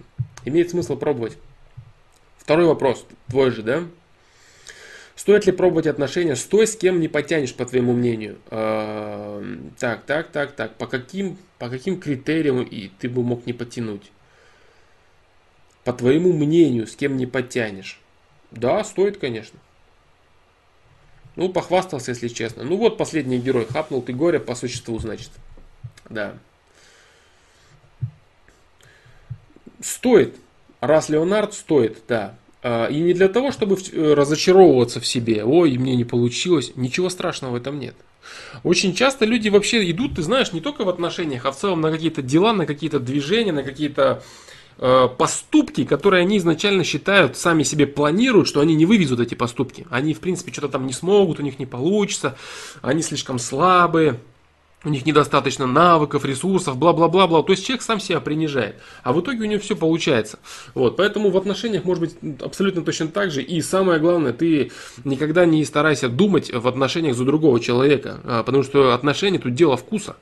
имеет 0.43 0.71
смысл 0.71 0.97
пробовать. 0.97 1.37
Второй 2.37 2.65
вопрос, 2.65 3.05
твой 3.29 3.51
же, 3.51 3.63
да? 3.63 3.83
Стоит 5.15 5.45
ли 5.45 5.53
пробовать 5.53 5.87
отношения 5.87 6.35
с 6.35 6.43
той, 6.43 6.67
с 6.67 6.75
кем 6.75 6.99
не 6.99 7.07
потянешь, 7.07 7.55
по 7.55 7.65
твоему 7.65 7.93
мнению? 7.93 8.37
Так, 8.49 10.03
так, 10.05 10.27
так, 10.27 10.51
так. 10.51 10.75
По 10.75 10.87
каким, 10.87 11.37
по 11.57 11.69
каким 11.69 11.97
критериям 11.97 12.61
и 12.61 12.89
ты 12.99 13.07
бы 13.07 13.23
мог 13.23 13.45
не 13.45 13.53
потянуть? 13.53 14.11
По 15.85 15.93
твоему 15.93 16.33
мнению, 16.33 16.87
с 16.87 16.95
кем 16.95 17.15
не 17.15 17.27
подтянешь? 17.27 17.99
Да, 18.51 18.83
стоит, 18.83 19.17
конечно. 19.17 19.59
Ну, 21.35 21.49
похвастался, 21.49 22.11
если 22.11 22.27
честно. 22.27 22.63
Ну 22.63 22.75
вот 22.77 22.97
последний 22.97 23.37
герой, 23.37 23.65
хапнул 23.65 24.01
ты 24.01 24.11
горе 24.11 24.39
по 24.39 24.55
существу, 24.55 24.97
значит. 24.99 25.29
Да. 26.09 26.33
Стоит. 29.79 30.35
Раз 30.81 31.09
Леонард 31.09 31.53
стоит, 31.53 32.01
да. 32.07 32.35
А, 32.63 32.87
и 32.87 32.99
не 33.01 33.13
для 33.13 33.27
того, 33.27 33.51
чтобы 33.51 33.75
э, 33.75 34.13
разочаровываться 34.13 34.99
в 34.99 35.05
себе. 35.05 35.45
Ой, 35.45 35.77
мне 35.77 35.95
не 35.95 36.03
получилось. 36.03 36.71
Ничего 36.75 37.09
страшного 37.09 37.51
в 37.51 37.55
этом 37.55 37.79
нет. 37.79 37.95
Очень 38.63 38.95
часто 38.95 39.25
люди 39.25 39.49
вообще 39.49 39.89
идут, 39.91 40.15
ты 40.15 40.23
знаешь, 40.23 40.51
не 40.51 40.61
только 40.61 40.83
в 40.83 40.89
отношениях, 40.89 41.45
а 41.45 41.51
в 41.51 41.57
целом 41.57 41.81
на 41.81 41.91
какие-то 41.91 42.23
дела, 42.23 42.53
на 42.53 42.65
какие-то 42.65 42.99
движения, 42.99 43.51
на 43.51 43.61
какие-то 43.61 44.23
поступки, 44.77 45.85
которые 45.85 46.21
они 46.21 46.37
изначально 46.37 46.83
считают, 46.83 47.37
сами 47.37 47.63
себе 47.63 47.87
планируют, 47.87 48.47
что 48.47 48.59
они 48.59 48.75
не 48.75 48.85
вывезут 48.85 49.19
эти 49.19 49.35
поступки. 49.35 49.87
Они, 49.89 50.13
в 50.13 50.19
принципе, 50.19 50.51
что-то 50.51 50.69
там 50.69 50.85
не 50.85 50.93
смогут, 50.93 51.39
у 51.39 51.43
них 51.43 51.59
не 51.59 51.65
получится, 51.65 52.37
они 52.81 53.01
слишком 53.01 53.39
слабые, 53.39 54.19
у 54.85 54.89
них 54.89 55.05
недостаточно 55.05 55.65
навыков, 55.65 56.23
ресурсов, 56.25 56.77
бла-бла-бла-бла. 56.77 57.41
То 57.41 57.51
есть 57.51 57.65
человек 57.65 57.81
сам 57.81 57.99
себя 57.99 58.19
принижает. 58.19 58.75
А 59.03 59.13
в 59.13 59.19
итоге 59.19 59.41
у 59.41 59.45
него 59.45 59.59
все 59.59 59.75
получается. 59.75 60.39
Вот, 60.75 60.95
поэтому 60.95 61.31
в 61.31 61.37
отношениях 61.37 61.83
может 61.83 62.01
быть 62.01 62.41
абсолютно 62.41 62.83
точно 62.83 63.07
так 63.07 63.31
же. 63.31 63.41
И 63.41 63.61
самое 63.61 63.99
главное, 63.99 64.31
ты 64.31 64.71
никогда 65.03 65.45
не 65.45 65.65
старайся 65.65 66.07
думать 66.07 66.53
в 66.53 66.67
отношениях 66.67 67.15
за 67.15 67.25
другого 67.25 67.59
человека. 67.59 68.19
А, 68.23 68.43
потому 68.43 68.63
что 68.63 68.93
отношения 68.93 69.39
тут 69.39 69.55
дело 69.55 69.75
вкуса. 69.75 70.17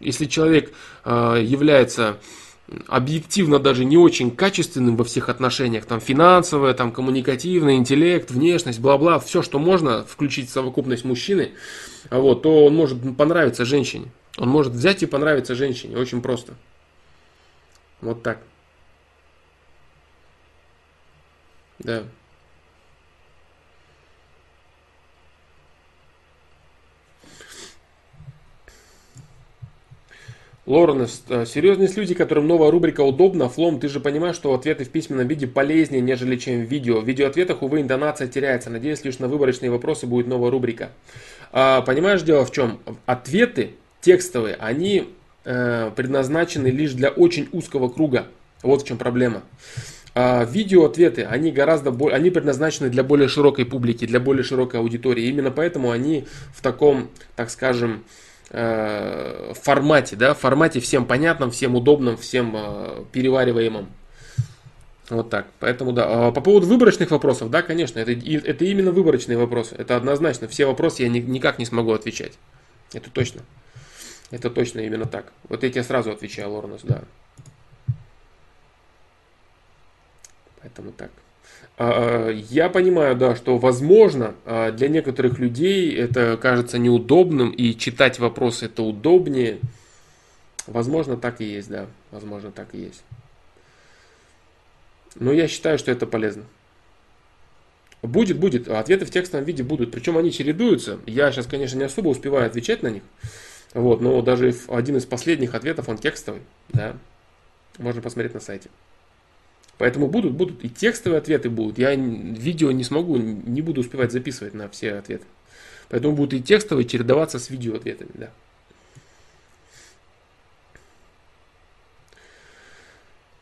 Если 0.00 0.26
человек 0.26 0.72
а, 1.04 1.36
является 1.36 2.18
объективно 2.86 3.58
даже 3.58 3.84
не 3.84 3.96
очень 3.96 4.34
качественным 4.34 4.96
во 4.96 5.04
всех 5.04 5.28
отношениях, 5.28 5.84
там 5.84 6.00
финансовое, 6.00 6.74
там 6.74 6.92
коммуникативное, 6.92 7.74
интеллект, 7.74 8.30
внешность, 8.30 8.80
бла-бла, 8.80 9.18
все, 9.18 9.42
что 9.42 9.58
можно 9.58 10.04
включить 10.04 10.48
в 10.48 10.52
совокупность 10.52 11.04
мужчины, 11.04 11.52
вот, 12.10 12.42
то 12.42 12.64
он 12.64 12.74
может 12.74 12.98
понравиться 13.16 13.64
женщине. 13.64 14.10
Он 14.38 14.48
может 14.48 14.72
взять 14.72 15.02
и 15.02 15.06
понравиться 15.06 15.54
женщине, 15.54 15.96
очень 15.96 16.20
просто. 16.20 16.54
Вот 18.00 18.22
так. 18.22 18.38
Да. 21.78 22.04
Лоренс, 30.66 31.22
э, 31.28 31.44
серьезные 31.44 31.90
люди, 31.94 32.14
которым 32.14 32.46
новая 32.46 32.70
рубрика 32.70 33.02
удобна, 33.02 33.50
Флом, 33.50 33.78
ты 33.78 33.88
же 33.88 34.00
понимаешь, 34.00 34.36
что 34.36 34.54
ответы 34.54 34.84
в 34.84 34.88
письменном 34.88 35.28
виде 35.28 35.46
полезнее, 35.46 36.00
нежели 36.00 36.36
чем 36.36 36.64
в 36.64 36.70
видео. 36.70 37.00
В 37.00 37.06
видеоответах, 37.06 37.62
увы, 37.62 37.82
интонация 37.82 38.28
теряется. 38.28 38.70
Надеюсь, 38.70 39.04
лишь 39.04 39.18
на 39.18 39.28
выборочные 39.28 39.70
вопросы 39.70 40.06
будет 40.06 40.26
новая 40.26 40.50
рубрика. 40.50 40.90
А, 41.52 41.82
понимаешь, 41.82 42.22
дело 42.22 42.46
в 42.46 42.50
чем? 42.50 42.80
Ответы 43.04 43.72
текстовые, 44.00 44.54
они 44.54 45.08
э, 45.44 45.90
предназначены 45.94 46.68
лишь 46.68 46.92
для 46.92 47.10
очень 47.10 47.48
узкого 47.52 47.90
круга. 47.90 48.26
Вот 48.62 48.82
в 48.82 48.86
чем 48.86 48.96
проблема. 48.96 49.42
А, 50.14 50.44
видеоответы, 50.44 51.24
они 51.24 51.52
гораздо 51.52 51.90
более, 51.90 52.16
они 52.16 52.30
предназначены 52.30 52.88
для 52.88 53.04
более 53.04 53.28
широкой 53.28 53.66
публики, 53.66 54.06
для 54.06 54.18
более 54.18 54.44
широкой 54.44 54.80
аудитории. 54.80 55.26
Именно 55.26 55.50
поэтому 55.50 55.90
они 55.90 56.24
в 56.54 56.62
таком, 56.62 57.10
так 57.36 57.50
скажем, 57.50 57.96
э, 57.96 58.23
формате, 58.50 60.16
да, 60.16 60.34
формате 60.34 60.80
всем 60.80 61.06
понятном, 61.06 61.50
всем 61.50 61.74
удобном, 61.74 62.16
всем 62.16 62.54
э, 62.54 63.04
перевариваемом. 63.10 63.88
Вот 65.10 65.28
так. 65.30 65.46
Поэтому 65.60 65.92
да. 65.92 66.28
А 66.28 66.32
по 66.32 66.40
поводу 66.40 66.66
выборочных 66.66 67.10
вопросов, 67.10 67.50
да, 67.50 67.62
конечно, 67.62 67.98
это, 67.98 68.12
это 68.12 68.64
именно 68.64 68.90
выборочные 68.90 69.36
вопросы. 69.36 69.74
Это 69.76 69.96
однозначно. 69.96 70.48
Все 70.48 70.66
вопросы 70.66 71.02
я 71.02 71.08
ни, 71.08 71.18
никак 71.18 71.58
не 71.58 71.66
смогу 71.66 71.92
отвечать. 71.92 72.32
Это 72.92 73.10
точно. 73.10 73.42
Это 74.30 74.50
точно 74.50 74.80
именно 74.80 75.06
так. 75.06 75.32
Вот 75.48 75.62
я 75.62 75.70
тебе 75.70 75.82
сразу 75.82 76.10
отвечаю, 76.10 76.50
Лорнус, 76.50 76.82
да. 76.82 77.02
Поэтому 80.60 80.92
так. 80.92 81.10
А, 81.76 82.30
я 82.30 82.68
понимаю, 82.68 83.16
да, 83.16 83.34
что 83.34 83.58
возможно 83.58 84.34
а, 84.44 84.70
для 84.70 84.88
некоторых 84.88 85.38
людей 85.38 85.94
это 85.94 86.36
кажется 86.36 86.78
неудобным, 86.78 87.50
и 87.50 87.76
читать 87.76 88.18
вопросы 88.18 88.66
это 88.66 88.82
удобнее. 88.82 89.58
Возможно, 90.66 91.16
так 91.16 91.40
и 91.40 91.44
есть, 91.44 91.68
да. 91.68 91.86
Возможно, 92.10 92.50
так 92.50 92.74
и 92.74 92.78
есть. 92.78 93.02
Но 95.16 95.32
я 95.32 95.48
считаю, 95.48 95.78
что 95.78 95.90
это 95.90 96.06
полезно. 96.06 96.44
Будет, 98.02 98.38
будет. 98.38 98.68
Ответы 98.68 99.06
в 99.06 99.10
текстовом 99.10 99.44
виде 99.44 99.62
будут. 99.62 99.90
Причем 99.90 100.18
они 100.18 100.30
чередуются. 100.30 100.98
Я 101.06 101.32
сейчас, 101.32 101.46
конечно, 101.46 101.78
не 101.78 101.84
особо 101.84 102.08
успеваю 102.08 102.46
отвечать 102.46 102.82
на 102.82 102.88
них. 102.88 103.02
Вот, 103.72 104.00
но 104.00 104.20
даже 104.22 104.54
один 104.68 104.96
из 104.96 105.06
последних 105.06 105.54
ответов, 105.54 105.88
он 105.88 105.98
текстовый. 105.98 106.42
Да. 106.68 106.96
Можно 107.78 108.02
посмотреть 108.02 108.34
на 108.34 108.40
сайте. 108.40 108.68
Поэтому 109.78 110.08
будут, 110.08 110.32
будут 110.32 110.64
и 110.64 110.68
текстовые 110.68 111.18
ответы 111.18 111.50
будут. 111.50 111.78
Я 111.78 111.94
видео 111.94 112.70
не 112.70 112.84
смогу, 112.84 113.16
не 113.16 113.60
буду 113.60 113.80
успевать 113.80 114.12
записывать 114.12 114.54
на 114.54 114.68
все 114.68 114.94
ответы. 114.94 115.24
Поэтому 115.88 116.14
будут 116.14 116.34
и 116.34 116.42
текстовые 116.42 116.86
чередоваться 116.86 117.38
с 117.38 117.50
видео 117.50 117.76
ответами, 117.76 118.10
да. 118.14 118.30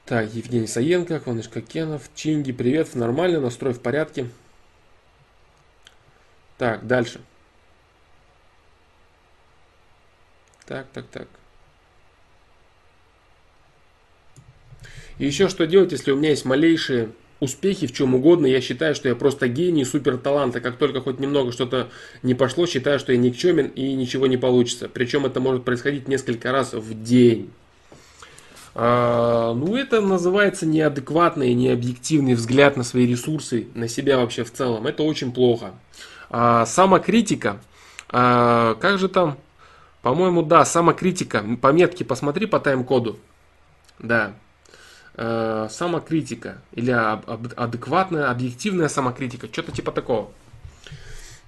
Так, 0.04 0.32
Евгений 0.34 0.66
Саенко, 0.66 1.20
Кваныш 1.20 1.48
Кенов, 1.48 2.10
Чинги, 2.14 2.52
привет, 2.52 2.94
нормально, 2.94 3.40
настрой 3.40 3.72
в 3.72 3.80
порядке. 3.80 4.28
Так, 6.58 6.86
дальше. 6.86 7.20
Так, 10.66 10.86
так, 10.92 11.06
так. 11.06 11.28
И 15.22 15.26
еще 15.26 15.48
что 15.48 15.68
делать, 15.68 15.92
если 15.92 16.10
у 16.10 16.16
меня 16.16 16.30
есть 16.30 16.44
малейшие 16.44 17.10
успехи 17.38 17.86
в 17.86 17.92
чем 17.92 18.16
угодно, 18.16 18.44
я 18.46 18.60
считаю, 18.60 18.96
что 18.96 19.08
я 19.08 19.14
просто 19.14 19.46
гений, 19.46 19.84
супер 19.84 20.18
талант, 20.18 20.56
а 20.56 20.60
как 20.60 20.78
только 20.78 21.00
хоть 21.00 21.20
немного 21.20 21.52
что-то 21.52 21.90
не 22.24 22.34
пошло, 22.34 22.66
считаю, 22.66 22.98
что 22.98 23.12
я 23.12 23.18
никчемен 23.18 23.68
и 23.68 23.94
ничего 23.94 24.26
не 24.26 24.36
получится. 24.36 24.88
Причем 24.88 25.24
это 25.24 25.38
может 25.38 25.62
происходить 25.62 26.08
несколько 26.08 26.50
раз 26.50 26.72
в 26.72 27.04
день. 27.04 27.52
А, 28.74 29.54
ну, 29.54 29.76
это 29.76 30.00
называется 30.00 30.66
неадекватный, 30.66 31.54
необъективный 31.54 32.34
взгляд 32.34 32.76
на 32.76 32.82
свои 32.82 33.06
ресурсы, 33.06 33.68
на 33.74 33.86
себя 33.86 34.16
вообще 34.16 34.42
в 34.42 34.50
целом. 34.50 34.88
Это 34.88 35.04
очень 35.04 35.32
плохо. 35.32 35.70
А, 36.30 36.66
самокритика. 36.66 37.60
А, 38.08 38.74
как 38.74 38.98
же 38.98 39.08
там? 39.08 39.38
По-моему, 40.02 40.42
да, 40.42 40.64
самокритика. 40.64 41.44
Пометки 41.60 42.02
посмотри 42.02 42.46
по 42.46 42.58
тайм-коду. 42.58 43.20
Да, 44.00 44.34
э, 45.16 45.68
самокритика 45.70 46.58
или 46.72 46.90
адекватная, 46.90 48.30
объективная 48.30 48.88
самокритика, 48.88 49.48
что-то 49.50 49.72
типа 49.72 49.92
такого. 49.92 50.30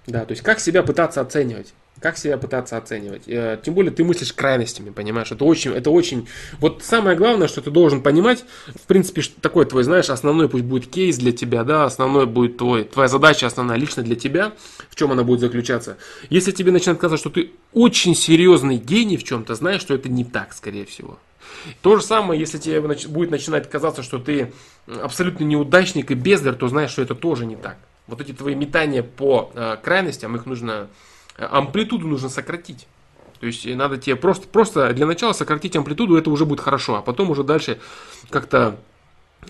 Да, 0.07 0.24
то 0.24 0.33
есть 0.33 0.42
как 0.42 0.61
себя 0.61 0.83
пытаться 0.83 1.20
оценивать. 1.20 1.72
Как 2.00 2.18
себя 2.18 2.37
пытаться 2.37 2.77
оценивать? 2.77 3.22
Э, 3.29 3.59
тем 3.62 3.72
более 3.74 3.92
ты 3.92 4.05
мыслишь 4.05 4.33
крайностями, 4.33 4.90
понимаешь? 4.90 5.31
Это 5.31 5.44
очень, 5.44 5.70
это 5.72 5.90
очень... 5.90 6.29
Вот 6.59 6.83
самое 6.83 7.16
главное, 7.16 7.46
что 7.46 7.62
ты 7.62 7.70
должен 7.70 8.03
понимать, 8.03 8.44
в 8.66 8.87
принципе, 8.87 9.22
такой 9.40 9.64
твой, 9.64 9.85
знаешь, 9.85 10.11
основной 10.11 10.48
пусть 10.48 10.64
будет 10.64 10.90
кейс 10.90 11.16
для 11.16 11.33
тебя, 11.33 11.62
да, 11.62 11.85
основной 11.85 12.27
будет 12.27 12.59
твой, 12.59 12.85
твоя 12.85 13.09
задача 13.09 13.46
основная 13.46 13.79
лично 13.79 14.03
для 14.03 14.16
тебя, 14.16 14.53
в 14.90 14.96
чем 14.96 15.12
она 15.12 15.22
будет 15.22 15.40
заключаться. 15.40 15.96
Если 16.31 16.50
тебе 16.50 16.72
начинает 16.72 17.00
казаться, 17.00 17.29
что 17.29 17.31
ты 17.31 17.53
очень 17.72 18.14
серьезный 18.16 18.77
гений 18.77 19.16
в 19.16 19.24
чем-то, 19.24 19.55
знаешь, 19.55 19.81
что 19.81 19.94
это 19.94 20.09
не 20.09 20.24
так, 20.24 20.53
скорее 20.53 20.85
всего. 20.85 21.18
То 21.83 21.97
же 21.97 22.03
самое, 22.03 22.38
если 22.38 22.59
тебе 22.59 22.81
будет 22.81 23.31
начинать 23.31 23.69
казаться, 23.69 24.03
что 24.03 24.19
ты 24.19 24.53
абсолютно 24.87 25.45
неудачник 25.45 26.11
и 26.11 26.14
бездарь, 26.14 26.55
то 26.55 26.69
знаешь, 26.69 26.90
что 26.90 27.03
это 27.03 27.14
тоже 27.14 27.47
не 27.47 27.57
так. 27.57 27.77
Вот 28.07 28.21
эти 28.21 28.33
твои 28.33 28.55
метания 28.55 29.03
по 29.03 29.51
э, 29.55 29.77
крайностям, 29.83 30.37
их 30.37 30.47
нужно 30.47 30.88
амплитуду 31.37 32.07
нужно 32.07 32.29
сократить. 32.29 32.87
То 33.40 33.47
есть 33.47 33.67
надо 33.67 33.99
тебе 33.99 34.17
просто, 34.17 34.47
просто 34.49 34.93
для 34.93 35.07
начала 35.07 35.33
сократить 35.33 35.77
амплитуду, 35.77 36.17
это 36.17 36.31
уже 36.31 36.47
будет 36.47 36.61
хорошо, 36.61 36.97
а 36.97 37.03
потом 37.03 37.31
уже 37.31 37.43
дальше 37.43 37.79
как-то 38.31 38.77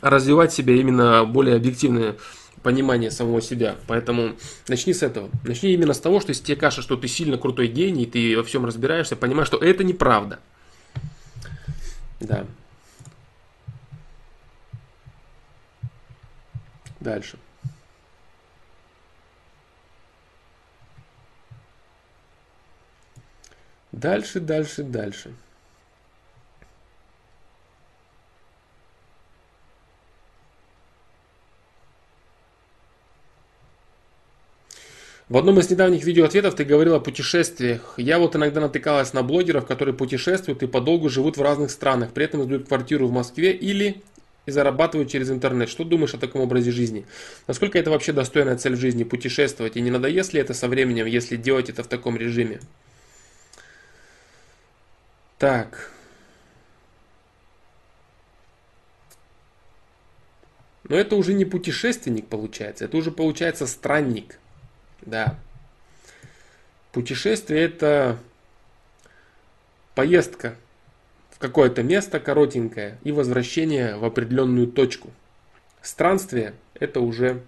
развивать 0.01 0.53
себя 0.53 0.75
именно 0.75 1.25
более 1.25 1.57
объективное 1.57 2.17
понимание 2.63 3.11
самого 3.11 3.43
себя. 3.43 3.77
Поэтому 3.87 4.33
начни 4.69 4.95
с 4.95 5.03
этого. 5.03 5.29
Начни 5.45 5.75
именно 5.75 5.93
с 5.93 6.01
того, 6.01 6.21
что 6.21 6.31
если 6.31 6.45
тебе 6.45 6.57
кажется, 6.57 6.83
что 6.83 6.97
ты 6.97 7.07
сильно 7.09 7.37
крутой 7.37 7.69
гений, 7.69 8.07
ты 8.07 8.37
во 8.37 8.43
всем 8.43 8.65
разбираешься, 8.65 9.17
понимаешь, 9.17 9.49
что 9.49 9.59
это 9.59 9.85
неправда. 9.85 10.41
Да. 12.25 12.47
Дальше. 17.01 17.39
Дальше, 23.93 24.41
дальше, 24.41 24.83
дальше. 24.85 25.35
В 35.31 35.39
одном 35.39 35.59
из 35.59 35.71
недавних 35.71 36.05
видеоответов 36.05 36.55
ты 36.55 36.65
говорил 36.65 36.95
о 36.95 37.01
путешествиях. 37.01 37.95
Я 37.97 38.19
вот 38.19 38.37
иногда 38.37 38.61
натыкалась 38.61 39.15
на 39.15 39.23
блогеров, 39.23 39.65
которые 39.65 39.95
путешествуют 39.95 40.63
и 40.63 40.67
подолгу 40.67 41.09
живут 41.09 41.39
в 41.39 41.43
разных 41.43 41.71
странах, 41.71 42.13
при 42.13 42.27
этом 42.27 42.43
сдают 42.43 42.69
квартиру 42.69 43.07
в 43.07 43.11
Москве 43.11 43.53
или 43.53 44.03
и 44.45 44.51
зарабатывают 44.51 45.11
через 45.11 45.31
интернет. 45.31 45.71
Что 45.71 45.85
думаешь 45.85 46.13
о 46.13 46.19
таком 46.19 46.43
образе 46.43 46.71
жизни? 46.73 47.07
Насколько 47.47 47.79
это 47.79 47.91
вообще 47.91 48.13
достойная 48.13 48.59
цель 48.59 48.77
жизни, 48.77 49.05
путешествовать? 49.05 49.77
И 49.77 49.81
не 49.81 49.91
надоест 49.91 50.35
ли 50.35 50.41
это 50.41 50.53
со 50.53 50.69
временем, 50.69 51.07
если 51.07 51.37
делать 51.37 51.71
это 51.71 51.83
в 51.83 51.87
таком 51.87 52.19
режиме? 52.19 52.61
Так. 55.39 55.91
Но 60.87 60.97
это 60.97 61.17
уже 61.17 61.33
не 61.33 61.47
путешественник 61.47 62.27
получается, 62.27 62.85
это 62.85 62.99
уже 62.99 63.11
получается 63.11 63.67
странник. 63.67 64.39
Да. 65.07 65.39
Путешествие 66.93 67.63
это 67.63 68.19
поездка 69.95 70.57
в 71.31 71.39
какое-то 71.39 71.83
место 71.83 72.21
коротенькое 72.21 72.99
и 73.03 73.13
возвращение 73.13 73.97
в 73.97 74.05
определенную 74.05 74.67
точку. 74.69 75.11
Странствие 75.83 76.55
это 76.75 77.01
уже 77.01 77.43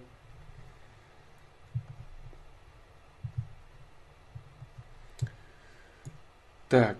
так. 6.69 6.97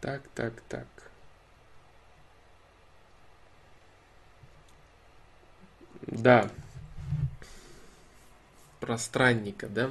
Так, 0.00 0.22
так, 0.34 0.52
так. 0.68 0.93
Да. 6.14 6.50
Про 8.80 8.98
странника, 8.98 9.68
да? 9.68 9.90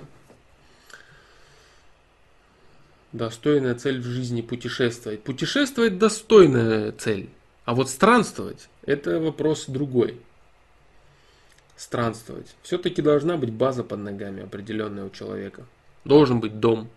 Достойная 3.11 3.75
цель 3.75 3.99
в 3.99 4.05
жизни 4.05 4.41
путешествовать. 4.41 5.23
Путешествовать 5.23 5.99
достойная 5.99 6.91
цель. 6.91 7.29
А 7.65 7.75
вот 7.75 7.89
странствовать 7.89 8.69
это 8.81 9.19
вопрос 9.19 9.65
другой. 9.67 10.19
Странствовать. 11.75 12.55
Все-таки 12.63 13.01
должна 13.01 13.37
быть 13.37 13.51
база 13.51 13.83
под 13.83 13.99
ногами 13.99 14.43
определенная 14.43 15.05
у 15.05 15.09
человека. 15.09 15.65
Должен 16.05 16.39
быть 16.39 16.59
дом, 16.59 16.89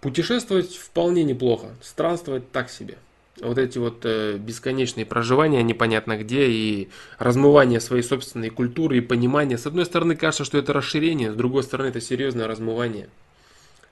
Путешествовать 0.00 0.76
вполне 0.76 1.24
неплохо, 1.24 1.74
странствовать 1.82 2.50
так 2.52 2.70
себе. 2.70 2.96
Вот 3.40 3.56
эти 3.56 3.78
вот 3.78 4.00
э, 4.04 4.36
бесконечные 4.36 5.06
проживания 5.06 5.62
непонятно 5.62 6.18
где 6.18 6.46
и 6.46 6.90
размывание 7.18 7.80
своей 7.80 8.02
собственной 8.02 8.50
культуры 8.50 8.98
и 8.98 9.00
понимания. 9.00 9.56
С 9.56 9.66
одной 9.66 9.86
стороны 9.86 10.14
кажется, 10.14 10.44
что 10.44 10.58
это 10.58 10.72
расширение, 10.72 11.32
с 11.32 11.34
другой 11.34 11.62
стороны 11.62 11.88
это 11.88 12.00
серьезное 12.00 12.46
размывание 12.46 13.08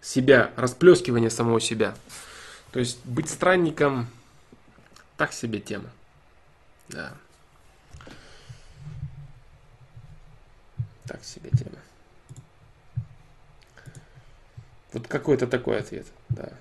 себя, 0.00 0.52
расплескивание 0.56 1.30
самого 1.30 1.61
себя. 1.61 1.94
То 2.72 2.80
есть 2.80 3.04
быть 3.04 3.30
странником 3.30 4.08
так 5.16 5.32
себе 5.32 5.61
тема. 5.61 5.90
Да. 6.88 7.12
Так 11.06 11.24
себе 11.24 11.50
тема. 11.50 11.78
Вот 14.92 15.06
какой-то 15.06 15.46
такой 15.46 15.78
ответ, 15.78 16.06
да. 16.28 16.52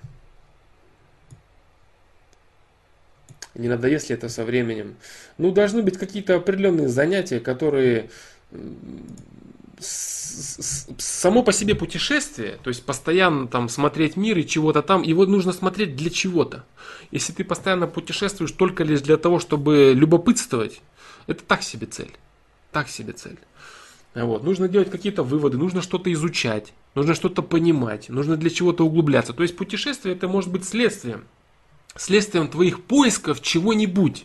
Не 3.58 3.68
надоест 3.68 4.08
ли 4.08 4.14
это 4.14 4.28
со 4.28 4.44
временем? 4.44 4.96
Ну, 5.36 5.50
должны 5.50 5.82
быть 5.82 5.98
какие-то 5.98 6.36
определенные 6.36 6.88
занятия, 6.88 7.40
которые 7.40 8.08
само 9.80 11.42
по 11.42 11.52
себе 11.52 11.74
путешествие, 11.74 12.58
то 12.62 12.68
есть 12.68 12.84
постоянно 12.84 13.48
там 13.48 13.68
смотреть 13.68 14.16
мир 14.16 14.38
и 14.38 14.46
чего-то 14.46 14.82
там, 14.82 15.02
его 15.02 15.26
нужно 15.26 15.52
смотреть 15.52 15.96
для 15.96 16.10
чего-то. 16.10 16.64
Если 17.10 17.32
ты 17.32 17.44
постоянно 17.44 17.88
путешествуешь 17.88 18.52
только 18.52 18.84
лишь 18.84 19.00
для 19.00 19.16
того, 19.16 19.40
чтобы 19.40 19.92
любопытствовать, 19.94 20.80
это 21.26 21.42
так 21.42 21.62
себе 21.62 21.86
цель. 21.86 22.12
Так 22.70 22.88
себе 22.88 23.12
цель. 23.12 23.38
Вот. 24.14 24.44
Нужно 24.44 24.68
делать 24.68 24.90
какие-то 24.90 25.22
выводы, 25.22 25.58
нужно 25.58 25.82
что-то 25.82 26.12
изучать, 26.12 26.72
нужно 26.94 27.14
что-то 27.14 27.42
понимать, 27.42 28.08
нужно 28.08 28.36
для 28.36 28.50
чего-то 28.50 28.86
углубляться. 28.86 29.32
То 29.32 29.42
есть 29.42 29.56
путешествие 29.56 30.14
это 30.14 30.28
может 30.28 30.50
быть 30.50 30.64
следствием. 30.64 31.24
Следствием 31.98 32.48
твоих 32.48 32.82
поисков 32.82 33.42
чего-нибудь. 33.42 34.24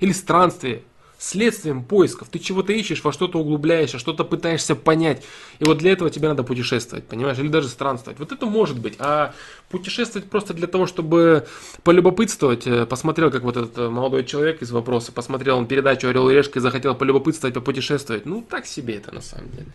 Или 0.00 0.12
странствие 0.12 0.82
следствием 1.22 1.84
поисков. 1.84 2.28
Ты 2.28 2.40
чего-то 2.40 2.72
ищешь, 2.72 3.04
во 3.04 3.12
что-то 3.12 3.38
углубляешься, 3.38 3.98
что-то 3.98 4.24
пытаешься 4.24 4.74
понять. 4.74 5.22
И 5.60 5.64
вот 5.64 5.78
для 5.78 5.92
этого 5.92 6.10
тебе 6.10 6.28
надо 6.28 6.42
путешествовать, 6.42 7.06
понимаешь? 7.06 7.38
Или 7.38 7.46
даже 7.46 7.68
странствовать. 7.68 8.18
Вот 8.18 8.32
это 8.32 8.46
может 8.46 8.78
быть. 8.80 8.96
А 8.98 9.32
путешествовать 9.70 10.28
просто 10.28 10.52
для 10.52 10.66
того, 10.66 10.86
чтобы 10.86 11.46
полюбопытствовать. 11.84 12.66
Э, 12.66 12.86
посмотрел, 12.86 13.30
как 13.30 13.42
вот 13.44 13.56
этот 13.56 13.78
э, 13.78 13.88
молодой 13.88 14.24
человек 14.24 14.62
из 14.62 14.72
вопроса, 14.72 15.12
посмотрел 15.12 15.58
он 15.58 15.66
передачу 15.66 16.08
«Орел 16.08 16.28
и 16.28 16.34
решка» 16.34 16.58
и 16.58 16.62
захотел 16.62 16.96
полюбопытствовать, 16.96 17.54
попутешествовать. 17.54 18.26
Ну, 18.26 18.42
так 18.42 18.66
себе 18.66 18.96
это 18.96 19.14
на 19.14 19.20
самом 19.20 19.50
деле. 19.50 19.72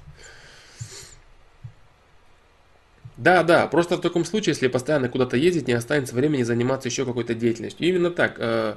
Да, 3.17 3.43
да, 3.43 3.67
просто 3.67 3.97
в 3.97 4.01
таком 4.01 4.25
случае, 4.25 4.51
если 4.51 4.67
постоянно 4.67 5.09
куда-то 5.09 5.37
ездить, 5.37 5.67
не 5.67 5.73
останется 5.73 6.13
времени 6.13 6.43
заниматься 6.43 6.87
еще 6.87 7.05
какой-то 7.05 7.33
деятельностью. 7.33 7.87
именно 7.87 8.11
так. 8.11 8.35
Э, 8.37 8.75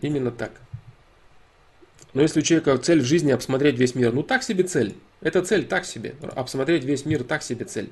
Именно 0.00 0.30
так. 0.30 0.52
Но 2.14 2.22
если 2.22 2.40
у 2.40 2.42
человека 2.42 2.76
цель 2.78 3.00
в 3.00 3.04
жизни 3.04 3.30
обсмотреть 3.30 3.78
весь 3.78 3.94
мир, 3.94 4.12
ну 4.12 4.22
так 4.22 4.42
себе 4.42 4.64
цель. 4.64 4.96
Это 5.20 5.42
цель 5.44 5.66
так 5.66 5.84
себе. 5.84 6.14
Обсмотреть 6.34 6.84
весь 6.84 7.04
мир 7.04 7.22
так 7.22 7.42
себе 7.42 7.64
цель. 7.66 7.90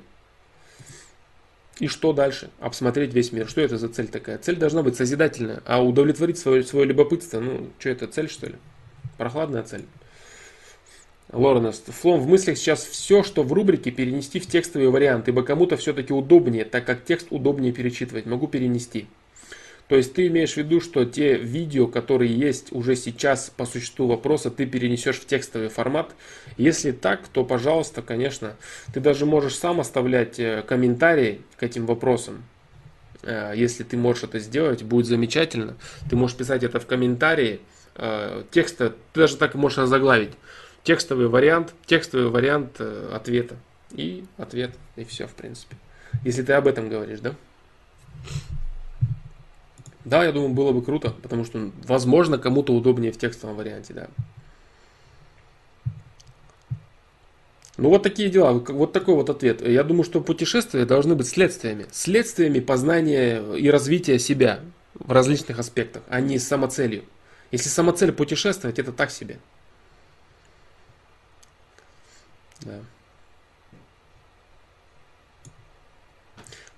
И 1.79 1.87
что 1.87 2.11
дальше? 2.11 2.49
Обсмотреть 2.59 3.13
весь 3.13 3.31
мир. 3.31 3.47
Что 3.47 3.61
это 3.61 3.77
за 3.77 3.87
цель 3.87 4.07
такая? 4.07 4.37
Цель 4.39 4.57
должна 4.57 4.83
быть 4.83 4.97
созидательная. 4.97 5.61
А 5.65 5.81
удовлетворить 5.81 6.37
свое, 6.37 6.63
свое 6.63 6.85
любопытство, 6.85 7.39
ну, 7.39 7.69
что 7.79 7.89
это, 7.89 8.07
цель 8.07 8.29
что 8.29 8.47
ли? 8.47 8.55
Прохладная 9.17 9.63
цель. 9.63 9.85
Лоренест, 11.31 11.91
флом 11.93 12.19
в 12.19 12.27
мыслях 12.27 12.57
сейчас 12.57 12.83
все, 12.83 13.21
что 13.21 13.43
в 13.43 13.53
рубрике, 13.53 13.91
перенести 13.91 14.39
в 14.39 14.47
текстовый 14.47 14.89
вариант, 14.89 15.27
ибо 15.27 15.43
кому-то 15.43 15.77
все-таки 15.77 16.11
удобнее, 16.11 16.65
так 16.65 16.85
как 16.85 17.05
текст 17.05 17.27
удобнее 17.29 17.71
перечитывать. 17.71 18.25
Могу 18.25 18.47
перенести. 18.47 19.07
То 19.87 19.95
есть 19.95 20.13
ты 20.13 20.27
имеешь 20.27 20.53
в 20.53 20.57
виду, 20.57 20.81
что 20.81 21.03
те 21.05 21.35
видео, 21.35 21.87
которые 21.87 22.33
есть 22.33 22.71
уже 22.71 22.95
сейчас 22.95 23.51
по 23.55 23.65
существу 23.65 24.07
вопроса, 24.07 24.51
ты 24.51 24.65
перенесешь 24.67 25.19
в 25.19 25.25
текстовый 25.25 25.69
формат. 25.69 26.15
Если 26.57 26.91
так, 26.91 27.27
то, 27.27 27.43
пожалуйста, 27.43 28.03
конечно, 28.03 28.55
ты 28.93 28.99
даже 28.99 29.25
можешь 29.25 29.55
сам 29.55 29.79
оставлять 29.79 30.39
э, 30.39 30.63
комментарии 30.67 31.41
к 31.57 31.63
этим 31.63 31.87
вопросам. 31.87 32.43
Э, 33.23 33.53
если 33.55 33.83
ты 33.83 33.97
можешь 33.97 34.23
это 34.23 34.37
сделать, 34.37 34.83
будет 34.83 35.07
замечательно. 35.07 35.75
Ты 36.07 36.15
можешь 36.15 36.37
писать 36.37 36.63
это 36.63 36.79
в 36.79 36.85
комментарии. 36.85 37.59
Э, 37.95 38.43
текста 38.51 38.93
ты 39.13 39.21
даже 39.21 39.37
так 39.37 39.55
можешь 39.55 39.87
заглавить. 39.87 40.33
Текстовый 40.83 41.27
вариант, 41.27 41.73
текстовый 41.85 42.29
вариант 42.29 42.75
э, 42.79 43.11
ответа. 43.13 43.55
И 43.91 44.25
ответ, 44.37 44.75
и 44.95 45.03
все, 45.03 45.27
в 45.27 45.33
принципе. 45.33 45.75
Если 46.23 46.43
ты 46.43 46.53
об 46.53 46.67
этом 46.67 46.89
говоришь, 46.89 47.19
да? 47.19 47.33
Да, 50.05 50.23
я 50.23 50.31
думаю, 50.31 50.53
было 50.53 50.71
бы 50.71 50.81
круто, 50.83 51.11
потому 51.21 51.45
что, 51.45 51.71
возможно, 51.85 52.37
кому-то 52.37 52.73
удобнее 52.73 53.11
в 53.11 53.17
текстовом 53.17 53.55
варианте, 53.55 53.93
да. 53.93 54.07
Ну 57.77 57.89
вот 57.89 58.03
такие 58.03 58.29
дела, 58.29 58.51
вот 58.51 58.91
такой 58.91 59.15
вот 59.15 59.29
ответ. 59.29 59.65
Я 59.65 59.83
думаю, 59.83 60.03
что 60.03 60.19
путешествия 60.19 60.85
должны 60.85 61.15
быть 61.15 61.27
следствиями. 61.27 61.85
Следствиями 61.91 62.59
познания 62.59 63.41
и 63.55 63.69
развития 63.69 64.19
себя 64.19 64.59
в 64.95 65.11
различных 65.11 65.59
аспектах, 65.59 66.03
а 66.09 66.19
не 66.19 66.39
самоцелью. 66.39 67.05
Если 67.51 67.69
самоцель 67.69 68.11
путешествовать, 68.11 68.79
это 68.79 68.91
так 68.91 69.11
себе. 69.11 69.39
Да. 72.61 72.79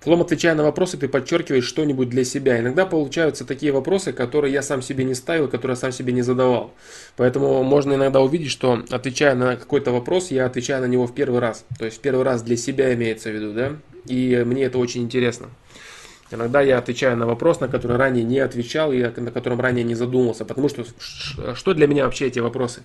Флом, 0.02 0.20
отвечая 0.20 0.56
на 0.56 0.64
вопросы, 0.64 0.98
ты 0.98 1.06
подчеркиваешь 1.06 1.64
что-нибудь 1.64 2.08
для 2.08 2.24
себя. 2.24 2.58
Иногда 2.58 2.86
получаются 2.86 3.44
такие 3.44 3.70
вопросы, 3.70 4.12
которые 4.12 4.52
я 4.52 4.60
сам 4.60 4.82
себе 4.82 5.04
не 5.04 5.14
ставил, 5.14 5.46
которые 5.46 5.74
я 5.76 5.80
сам 5.80 5.92
себе 5.92 6.12
не 6.12 6.22
задавал. 6.22 6.74
Поэтому 7.16 7.62
можно 7.62 7.94
иногда 7.94 8.20
увидеть, 8.20 8.50
что 8.50 8.82
отвечая 8.90 9.36
на 9.36 9.54
какой-то 9.54 9.92
вопрос, 9.92 10.32
я 10.32 10.46
отвечаю 10.46 10.82
на 10.82 10.86
него 10.86 11.06
в 11.06 11.14
первый 11.14 11.38
раз. 11.38 11.64
То 11.78 11.84
есть 11.84 11.98
в 11.98 12.00
первый 12.00 12.24
раз 12.24 12.42
для 12.42 12.56
себя 12.56 12.92
имеется 12.94 13.30
в 13.30 13.34
виду, 13.34 13.52
да? 13.52 13.76
И 14.06 14.42
мне 14.44 14.64
это 14.64 14.78
очень 14.78 15.02
интересно. 15.02 15.50
Иногда 16.32 16.60
я 16.62 16.78
отвечаю 16.78 17.16
на 17.16 17.26
вопрос, 17.26 17.60
на 17.60 17.68
который 17.68 17.96
ранее 17.96 18.24
не 18.24 18.38
отвечал 18.38 18.92
и 18.92 19.02
на 19.02 19.30
котором 19.30 19.60
ранее 19.60 19.84
не 19.84 19.94
задумался. 19.94 20.44
Потому 20.44 20.68
что 20.68 20.84
что 21.54 21.74
для 21.74 21.86
меня 21.86 22.04
вообще 22.04 22.26
эти 22.28 22.38
вопросы? 22.38 22.82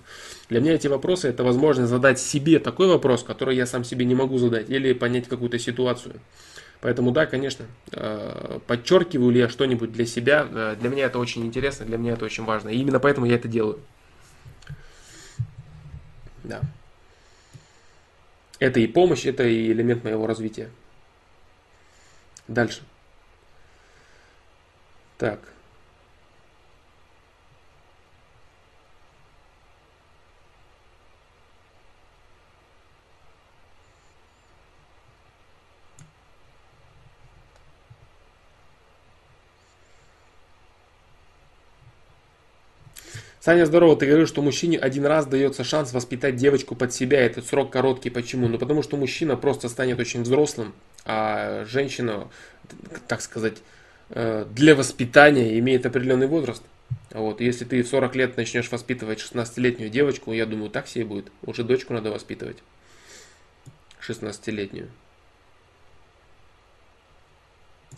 Для 0.48 0.60
меня 0.60 0.74
эти 0.74 0.86
вопросы 0.86 1.28
это 1.28 1.44
возможность 1.44 1.90
задать 1.90 2.20
себе 2.20 2.58
такой 2.58 2.88
вопрос, 2.88 3.22
который 3.22 3.56
я 3.56 3.66
сам 3.66 3.84
себе 3.84 4.04
не 4.04 4.14
могу 4.14 4.38
задать, 4.38 4.68
или 4.68 4.92
понять 4.92 5.28
какую-то 5.28 5.58
ситуацию. 5.58 6.16
Поэтому 6.80 7.10
да, 7.10 7.26
конечно, 7.26 7.64
э, 7.92 8.60
подчеркиваю 8.66 9.30
ли 9.30 9.40
я 9.40 9.48
что-нибудь 9.48 9.92
для 9.92 10.06
себя, 10.06 10.46
э, 10.48 10.76
для 10.78 10.90
меня 10.90 11.06
это 11.06 11.18
очень 11.18 11.44
интересно, 11.44 11.86
для 11.86 11.96
меня 11.96 12.12
это 12.12 12.24
очень 12.24 12.44
важно. 12.44 12.68
И 12.68 12.78
именно 12.78 13.00
поэтому 13.00 13.26
я 13.26 13.34
это 13.34 13.48
делаю. 13.48 13.80
Да. 16.44 16.60
Это 18.60 18.78
и 18.80 18.86
помощь, 18.86 19.26
это 19.26 19.44
и 19.44 19.72
элемент 19.72 20.04
моего 20.04 20.26
развития. 20.26 20.70
Дальше. 22.46 22.82
Так. 25.18 25.40
Саня, 43.40 43.66
здорово, 43.66 43.96
ты 43.96 44.06
говорил, 44.06 44.26
что 44.26 44.42
мужчине 44.42 44.78
один 44.78 45.06
раз 45.06 45.26
дается 45.26 45.64
шанс 45.64 45.92
воспитать 45.92 46.36
девочку 46.36 46.76
под 46.76 46.92
себя, 46.92 47.20
этот 47.20 47.46
срок 47.46 47.72
короткий. 47.72 48.10
Почему? 48.10 48.46
Ну 48.46 48.58
потому 48.58 48.82
что 48.82 48.96
мужчина 48.96 49.36
просто 49.36 49.68
станет 49.68 49.98
очень 49.98 50.22
взрослым, 50.22 50.74
а 51.04 51.64
женщина, 51.64 52.28
так 53.08 53.20
сказать, 53.20 53.54
для 54.10 54.74
воспитания 54.74 55.58
имеет 55.58 55.86
определенный 55.86 56.26
возраст. 56.26 56.62
Вот, 57.10 57.40
если 57.40 57.64
ты 57.64 57.82
в 57.82 57.88
40 57.88 58.16
лет 58.16 58.36
начнешь 58.36 58.70
воспитывать 58.70 59.18
16-летнюю 59.20 59.90
девочку, 59.90 60.32
я 60.32 60.46
думаю, 60.46 60.70
так 60.70 60.88
себе 60.88 61.04
будет. 61.04 61.30
Уже 61.42 61.64
дочку 61.64 61.92
надо 61.94 62.10
воспитывать. 62.10 62.58
16-летнюю. 64.06 64.88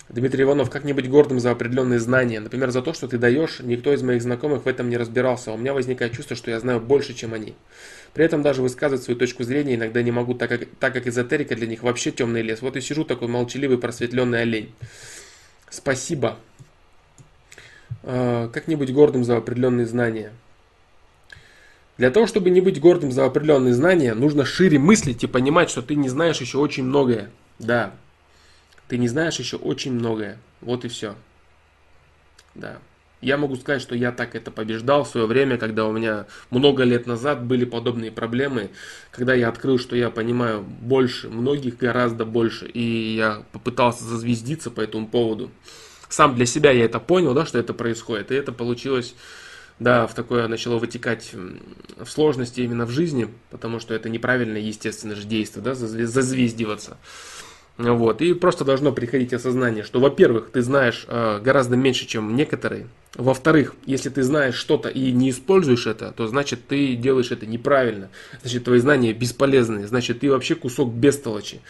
Дмитрий 0.09 0.43
Иванов, 0.43 0.71
как 0.71 0.83
нибудь 0.83 1.09
гордым 1.09 1.39
за 1.39 1.53
определенные 1.53 2.01
знания. 2.01 2.41
Например, 2.41 2.71
за 2.71 2.83
то, 2.83 2.93
что 2.93 3.07
ты 3.07 3.17
даешь, 3.17 3.61
никто 3.61 3.93
из 3.93 4.03
моих 4.03 4.23
знакомых 4.23 4.65
в 4.65 4.69
этом 4.69 4.89
не 4.91 4.97
разбирался. 4.97 5.51
А 5.51 5.55
у 5.55 5.57
меня 5.57 5.73
возникает 5.73 6.13
чувство, 6.13 6.35
что 6.35 6.51
я 6.51 6.59
знаю 6.59 6.81
больше, 6.81 7.15
чем 7.15 7.33
они. 7.33 7.55
При 8.13 8.25
этом 8.25 8.43
даже 8.43 8.61
высказывать 8.61 9.05
свою 9.05 9.19
точку 9.19 9.45
зрения 9.45 9.77
иногда 9.77 10.03
не 10.03 10.11
могу, 10.11 10.35
так 10.35 10.49
как, 10.49 10.67
так 10.81 10.95
как 10.95 11.07
эзотерика 11.07 11.55
для 11.55 11.69
них 11.69 11.85
вообще 11.85 12.11
темный 12.11 12.43
лес. 12.43 12.61
Вот 12.61 12.77
и 12.77 12.81
сижу 12.81 13.05
такой 13.05 13.29
молчаливый, 13.29 13.79
просветленный 13.79 14.43
олень. 14.43 14.73
Спасибо. 15.71 16.37
А, 18.03 18.49
как 18.49 18.69
не 18.69 18.77
быть 18.77 18.93
гордым 18.93 19.25
за 19.25 19.37
определенные 19.37 19.87
знания? 19.87 20.33
Для 21.97 22.11
того, 22.11 22.27
чтобы 22.27 22.51
не 22.51 22.61
быть 22.61 22.81
гордым 22.81 23.13
за 23.13 23.25
определенные 23.25 23.75
знания, 23.75 24.15
нужно 24.15 24.45
шире 24.45 24.79
мыслить 24.79 25.23
и 25.23 25.27
понимать, 25.27 25.71
что 25.71 25.83
ты 25.83 25.95
не 25.95 26.09
знаешь 26.09 26.41
еще 26.41 26.59
очень 26.59 26.85
многое. 26.85 27.31
Да, 27.59 27.93
ты 28.89 28.99
не 28.99 29.07
знаешь 29.07 29.39
еще 29.39 29.57
очень 29.57 29.93
многое. 29.93 30.39
Вот 30.61 30.85
и 30.85 30.89
все. 30.89 31.15
Да. 32.55 32.79
Я 33.21 33.37
могу 33.37 33.57
сказать, 33.57 33.83
что 33.83 33.95
я 33.95 34.13
так 34.13 34.35
это 34.35 34.51
побеждал 34.51 35.05
в 35.05 35.09
свое 35.09 35.27
время, 35.27 35.59
когда 35.59 35.85
у 35.85 35.93
меня 35.93 36.27
много 36.51 36.85
лет 36.85 37.07
назад 37.07 37.45
были 37.45 37.67
подобные 37.67 38.11
проблемы, 38.11 38.71
когда 39.11 39.35
я 39.35 39.49
открыл, 39.49 39.79
что 39.79 39.95
я 39.95 40.09
понимаю 40.09 40.63
больше, 40.63 41.29
многих 41.29 41.77
гораздо 41.77 42.25
больше, 42.25 42.67
и 42.67 43.17
я 43.17 43.43
попытался 43.53 44.05
зазвездиться 44.05 44.71
по 44.71 44.81
этому 44.81 45.07
поводу. 45.07 45.51
Сам 46.09 46.35
для 46.35 46.47
себя 46.47 46.71
я 46.71 46.87
это 46.87 46.99
понял, 46.99 47.35
да, 47.35 47.45
что 47.45 47.59
это 47.59 47.75
происходит, 47.75 48.33
и 48.33 48.35
это 48.35 48.53
получилось, 48.53 49.15
да, 49.79 50.07
в 50.07 50.15
такое 50.15 50.49
начало 50.49 50.79
вытекать 50.79 51.33
в 51.33 52.07
сложности 52.07 52.63
именно 52.63 52.87
в 52.87 52.91
жизни, 52.91 53.29
потому 53.51 53.81
что 53.81 53.93
это 53.93 54.09
неправильное, 54.09 54.61
естественно 54.61 55.15
же, 55.15 55.27
действие, 55.27 55.63
да, 55.63 55.75
зазвездиваться. 55.75 56.97
Вот. 57.81 58.21
И 58.21 58.35
просто 58.35 58.65
должно 58.65 58.93
приходить 58.93 59.33
осознание, 59.33 59.85
что, 59.85 60.01
во-первых, 60.01 60.51
ты 60.53 60.61
знаешь 60.61 61.07
э, 61.09 61.41
гораздо 61.43 61.77
меньше, 61.77 62.07
чем 62.07 62.37
некоторые. 62.37 62.89
Во-вторых, 63.15 63.75
если 63.87 64.11
ты 64.11 64.23
знаешь 64.23 64.55
что-то 64.55 64.91
и 64.91 65.11
не 65.13 65.31
используешь 65.31 65.87
это, 65.87 66.13
то 66.13 66.27
значит 66.27 66.67
ты 66.69 66.95
делаешь 66.95 67.31
это 67.31 67.47
неправильно. 67.47 68.11
Значит, 68.43 68.65
твои 68.65 68.81
знания 68.81 69.15
бесполезны. 69.15 69.87
Значит, 69.87 70.21
ты 70.21 70.31
вообще 70.31 70.55
кусок 70.57 70.93
бестолочи. 70.93 71.61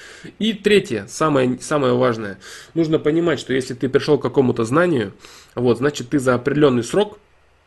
И 0.40 0.52
третье, 0.52 1.06
самое, 1.08 1.58
самое 1.60 1.94
важное. 1.94 2.38
Нужно 2.74 2.98
понимать, 2.98 3.38
что 3.38 3.54
если 3.54 3.74
ты 3.74 3.88
пришел 3.88 4.18
к 4.18 4.22
какому-то 4.22 4.64
знанию, 4.64 5.12
вот, 5.54 5.78
значит, 5.78 6.08
ты 6.10 6.18
за 6.18 6.34
определенный 6.34 6.82
срок 6.82 7.20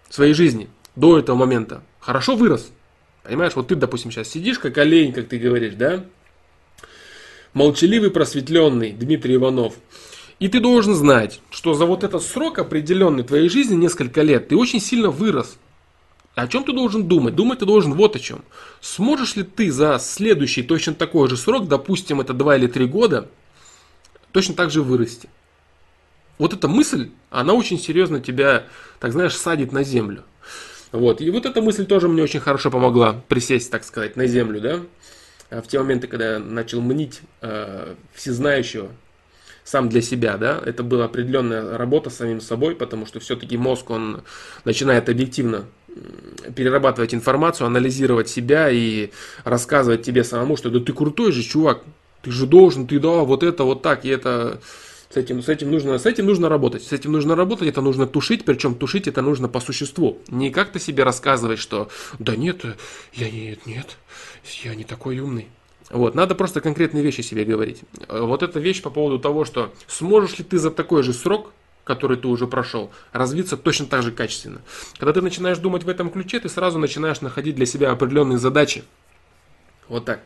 своей 0.10 0.34
жизни 0.34 0.69
до 0.97 1.17
этого 1.17 1.38
момента 1.38 1.82
хорошо 1.99 2.36
вырос. 2.36 2.71
Понимаешь, 3.23 3.56
вот 3.56 3.69
ты, 3.69 3.75
допустим, 3.75 4.12
сейчас 4.12 4.27
сидишь 4.27 4.60
как 4.60 4.77
олень, 4.77 5.13
как 5.13 5.29
ты 5.29 5.39
говоришь, 5.39 5.75
да? 5.75 6.03
Молчаливый 7.53 8.11
просветленный 8.11 8.91
Дмитрий 8.91 9.35
Иванов. 9.35 9.75
И 10.39 10.47
ты 10.47 10.59
должен 10.59 10.95
знать, 10.95 11.39
что 11.51 11.73
за 11.73 11.85
вот 11.85 12.03
этот 12.03 12.23
срок 12.23 12.59
определенный 12.59 13.23
твоей 13.23 13.49
жизни, 13.49 13.75
несколько 13.75 14.21
лет, 14.21 14.49
ты 14.49 14.57
очень 14.57 14.81
сильно 14.81 15.09
вырос. 15.09 15.57
О 16.35 16.47
чем 16.47 16.63
ты 16.63 16.73
должен 16.73 17.07
думать? 17.07 17.35
Думать 17.35 17.59
ты 17.59 17.65
должен 17.65 17.93
вот 17.93 18.15
о 18.15 18.19
чем. 18.19 18.43
Сможешь 18.81 19.35
ли 19.35 19.43
ты 19.43 19.71
за 19.71 19.99
следующий 19.99 20.63
точно 20.63 20.95
такой 20.95 21.29
же 21.29 21.37
срок, 21.37 21.67
допустим, 21.67 22.21
это 22.21 22.33
2 22.33 22.57
или 22.57 22.67
3 22.67 22.87
года, 22.87 23.29
точно 24.31 24.55
так 24.55 24.71
же 24.71 24.81
вырасти? 24.81 25.29
Вот 26.39 26.53
эта 26.53 26.67
мысль, 26.67 27.11
она 27.29 27.53
очень 27.53 27.79
серьезно 27.79 28.19
тебя, 28.19 28.65
так 28.99 29.11
знаешь, 29.11 29.37
садит 29.37 29.71
на 29.71 29.83
землю. 29.83 30.23
Вот. 30.91 31.21
И 31.21 31.29
вот 31.29 31.45
эта 31.45 31.61
мысль 31.61 31.85
тоже 31.85 32.07
мне 32.07 32.23
очень 32.23 32.39
хорошо 32.39 32.71
помогла 32.71 33.21
присесть, 33.27 33.69
так 33.69 33.83
сказать, 33.83 34.15
на 34.15 34.25
землю, 34.25 34.59
да. 34.59 34.79
Э, 35.53 35.61
в 35.61 35.67
те 35.67 35.79
моменты, 35.79 36.07
когда 36.07 36.33
я 36.33 36.39
начал 36.39 36.81
мнить 36.81 37.21
э, 37.41 37.95
всезнающего 38.13 38.89
сам 39.63 39.87
для 39.87 40.01
себя, 40.01 40.37
да, 40.37 40.61
это 40.65 40.83
была 40.83 41.05
определенная 41.05 41.77
работа 41.77 42.09
с 42.09 42.17
самим 42.17 42.41
собой, 42.41 42.75
потому 42.75 43.05
что 43.05 43.19
все-таки 43.19 43.55
мозг, 43.55 43.91
он 43.91 44.23
начинает 44.65 45.07
объективно 45.07 45.65
перерабатывать 46.55 47.13
информацию, 47.13 47.67
анализировать 47.67 48.27
себя 48.27 48.69
и 48.69 49.11
рассказывать 49.43 50.01
тебе 50.01 50.23
самому, 50.23 50.57
что 50.57 50.69
да 50.69 50.79
ты 50.79 50.91
крутой 50.91 51.31
же 51.31 51.43
чувак, 51.43 51.83
ты 52.23 52.31
же 52.31 52.47
должен, 52.47 52.87
ты 52.87 52.99
да, 52.99 53.19
вот 53.19 53.43
это, 53.43 53.63
вот 53.63 53.83
так, 53.83 54.03
и 54.03 54.09
это 54.09 54.59
с 55.13 55.17
этим, 55.17 55.43
с 55.43 55.49
этим 55.49 55.69
нужно, 55.69 55.99
с 55.99 56.07
этим 56.07 56.25
нужно 56.25 56.49
работать, 56.49 56.83
с 56.83 56.91
этим 56.91 57.11
нужно 57.11 57.35
работать, 57.35 57.67
это 57.67 57.81
нужно 57.81 58.07
тушить, 58.07 58.43
причем 58.43 58.73
тушить 58.73 59.07
это 59.07 59.21
нужно 59.21 59.47
по 59.47 59.59
существу, 59.59 60.17
не 60.27 60.49
как-то 60.49 60.79
себе 60.79 61.04
рассказывать, 61.04 61.60
что 61.60 61.89
да 62.17 62.35
нет, 62.35 62.65
я 63.13 63.29
нет, 63.29 63.65
нет, 63.67 63.97
я 64.44 64.75
не 64.75 64.83
такой 64.83 65.19
умный. 65.19 65.48
Вот, 65.89 66.15
надо 66.15 66.33
просто 66.35 66.62
конкретные 66.62 67.04
вещи 67.04 67.21
себе 67.21 67.46
говорить. 67.46 67.81
Вот 68.08 68.41
эта 68.41 68.60
вещь 68.60 68.81
по 68.81 68.89
поводу 68.89 69.19
того, 69.19 69.46
что 69.46 69.73
сможешь 69.87 70.37
ли 70.39 70.44
ты 70.44 70.58
за 70.58 70.71
такой 70.71 71.04
же 71.04 71.13
срок, 71.13 71.52
который 71.83 72.17
ты 72.17 72.27
уже 72.27 72.48
прошел, 72.48 72.91
развиться 73.12 73.58
точно 73.58 73.85
так 73.85 74.04
же 74.04 74.12
качественно. 74.12 74.62
Когда 74.98 75.13
ты 75.13 75.21
начинаешь 75.21 75.58
думать 75.58 75.83
в 75.83 75.89
этом 75.89 76.10
ключе, 76.10 76.39
ты 76.39 76.50
сразу 76.50 76.79
начинаешь 76.79 77.21
находить 77.21 77.56
для 77.56 77.65
себя 77.65 77.91
определенные 77.91 78.39
задачи. 78.39 78.83
Вот 79.87 80.06
так. 80.06 80.21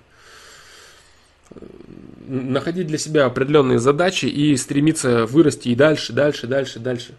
Находить 2.28 2.88
для 2.88 2.98
себя 2.98 3.26
определенные 3.26 3.80
задачи 3.80 4.26
и 4.26 4.56
стремиться 4.58 5.26
вырасти 5.26 5.70
и 5.70 5.76
дальше, 5.76 6.14
дальше, 6.14 6.46
дальше, 6.46 6.80
дальше. 6.80 7.16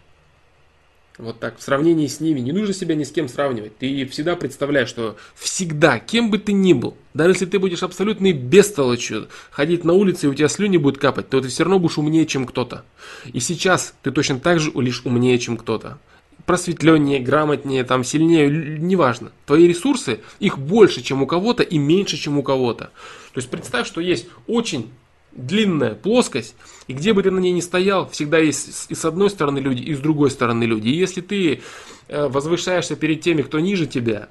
Вот 1.19 1.37
так, 1.37 1.57
в 1.57 1.61
сравнении 1.61 2.07
с 2.07 2.21
ними. 2.21 2.39
Не 2.39 2.53
нужно 2.53 2.73
себя 2.73 2.95
ни 2.95 3.03
с 3.03 3.11
кем 3.11 3.27
сравнивать. 3.27 3.77
Ты 3.77 4.05
всегда 4.05 4.37
представляешь, 4.37 4.87
что 4.87 5.17
всегда, 5.35 5.99
кем 5.99 6.31
бы 6.31 6.37
ты 6.37 6.53
ни 6.53 6.71
был, 6.71 6.95
даже 7.13 7.31
если 7.31 7.45
ты 7.45 7.59
будешь 7.59 7.83
абсолютной 7.83 8.31
бестолочью, 8.31 9.27
ходить 9.51 9.83
на 9.83 9.91
улице 9.91 10.27
и 10.27 10.29
у 10.29 10.33
тебя 10.33 10.47
слюни 10.47 10.77
будут 10.77 10.97
капать, 10.97 11.29
то 11.29 11.41
ты 11.41 11.49
все 11.49 11.63
равно 11.63 11.77
будешь 11.77 11.97
умнее, 11.97 12.25
чем 12.25 12.45
кто-то. 12.45 12.85
И 13.33 13.41
сейчас 13.41 13.93
ты 14.01 14.11
точно 14.11 14.39
так 14.39 14.61
же 14.61 14.71
лишь 14.75 15.01
умнее, 15.03 15.37
чем 15.39 15.57
кто-то. 15.57 15.97
Просветленнее, 16.45 17.19
грамотнее, 17.19 17.83
там, 17.83 18.05
сильнее, 18.05 18.49
неважно. 18.49 19.33
Твои 19.45 19.67
ресурсы, 19.67 20.21
их 20.39 20.57
больше, 20.57 21.01
чем 21.01 21.21
у 21.21 21.27
кого-то 21.27 21.63
и 21.63 21.77
меньше, 21.77 22.15
чем 22.15 22.37
у 22.39 22.43
кого-то. 22.43 22.91
То 23.33 23.37
есть 23.37 23.49
представь, 23.49 23.87
что 23.87 23.99
есть 23.99 24.27
очень 24.47 24.89
длинная 25.31 25.95
плоскость, 25.95 26.55
и 26.87 26.93
где 26.93 27.13
бы 27.13 27.23
ты 27.23 27.31
на 27.31 27.39
ней 27.39 27.51
ни 27.51 27.61
стоял, 27.61 28.09
всегда 28.09 28.39
есть 28.39 28.87
и 28.89 28.95
с 28.95 29.05
одной 29.05 29.29
стороны 29.29 29.59
люди, 29.59 29.81
и 29.81 29.93
с 29.93 29.99
другой 29.99 30.31
стороны 30.31 30.63
люди. 30.63 30.89
И 30.89 30.95
если 30.95 31.21
ты 31.21 31.61
э, 32.07 32.27
возвышаешься 32.27 32.95
перед 32.95 33.21
теми, 33.21 33.41
кто 33.41 33.59
ниже 33.59 33.85
тебя, 33.85 34.29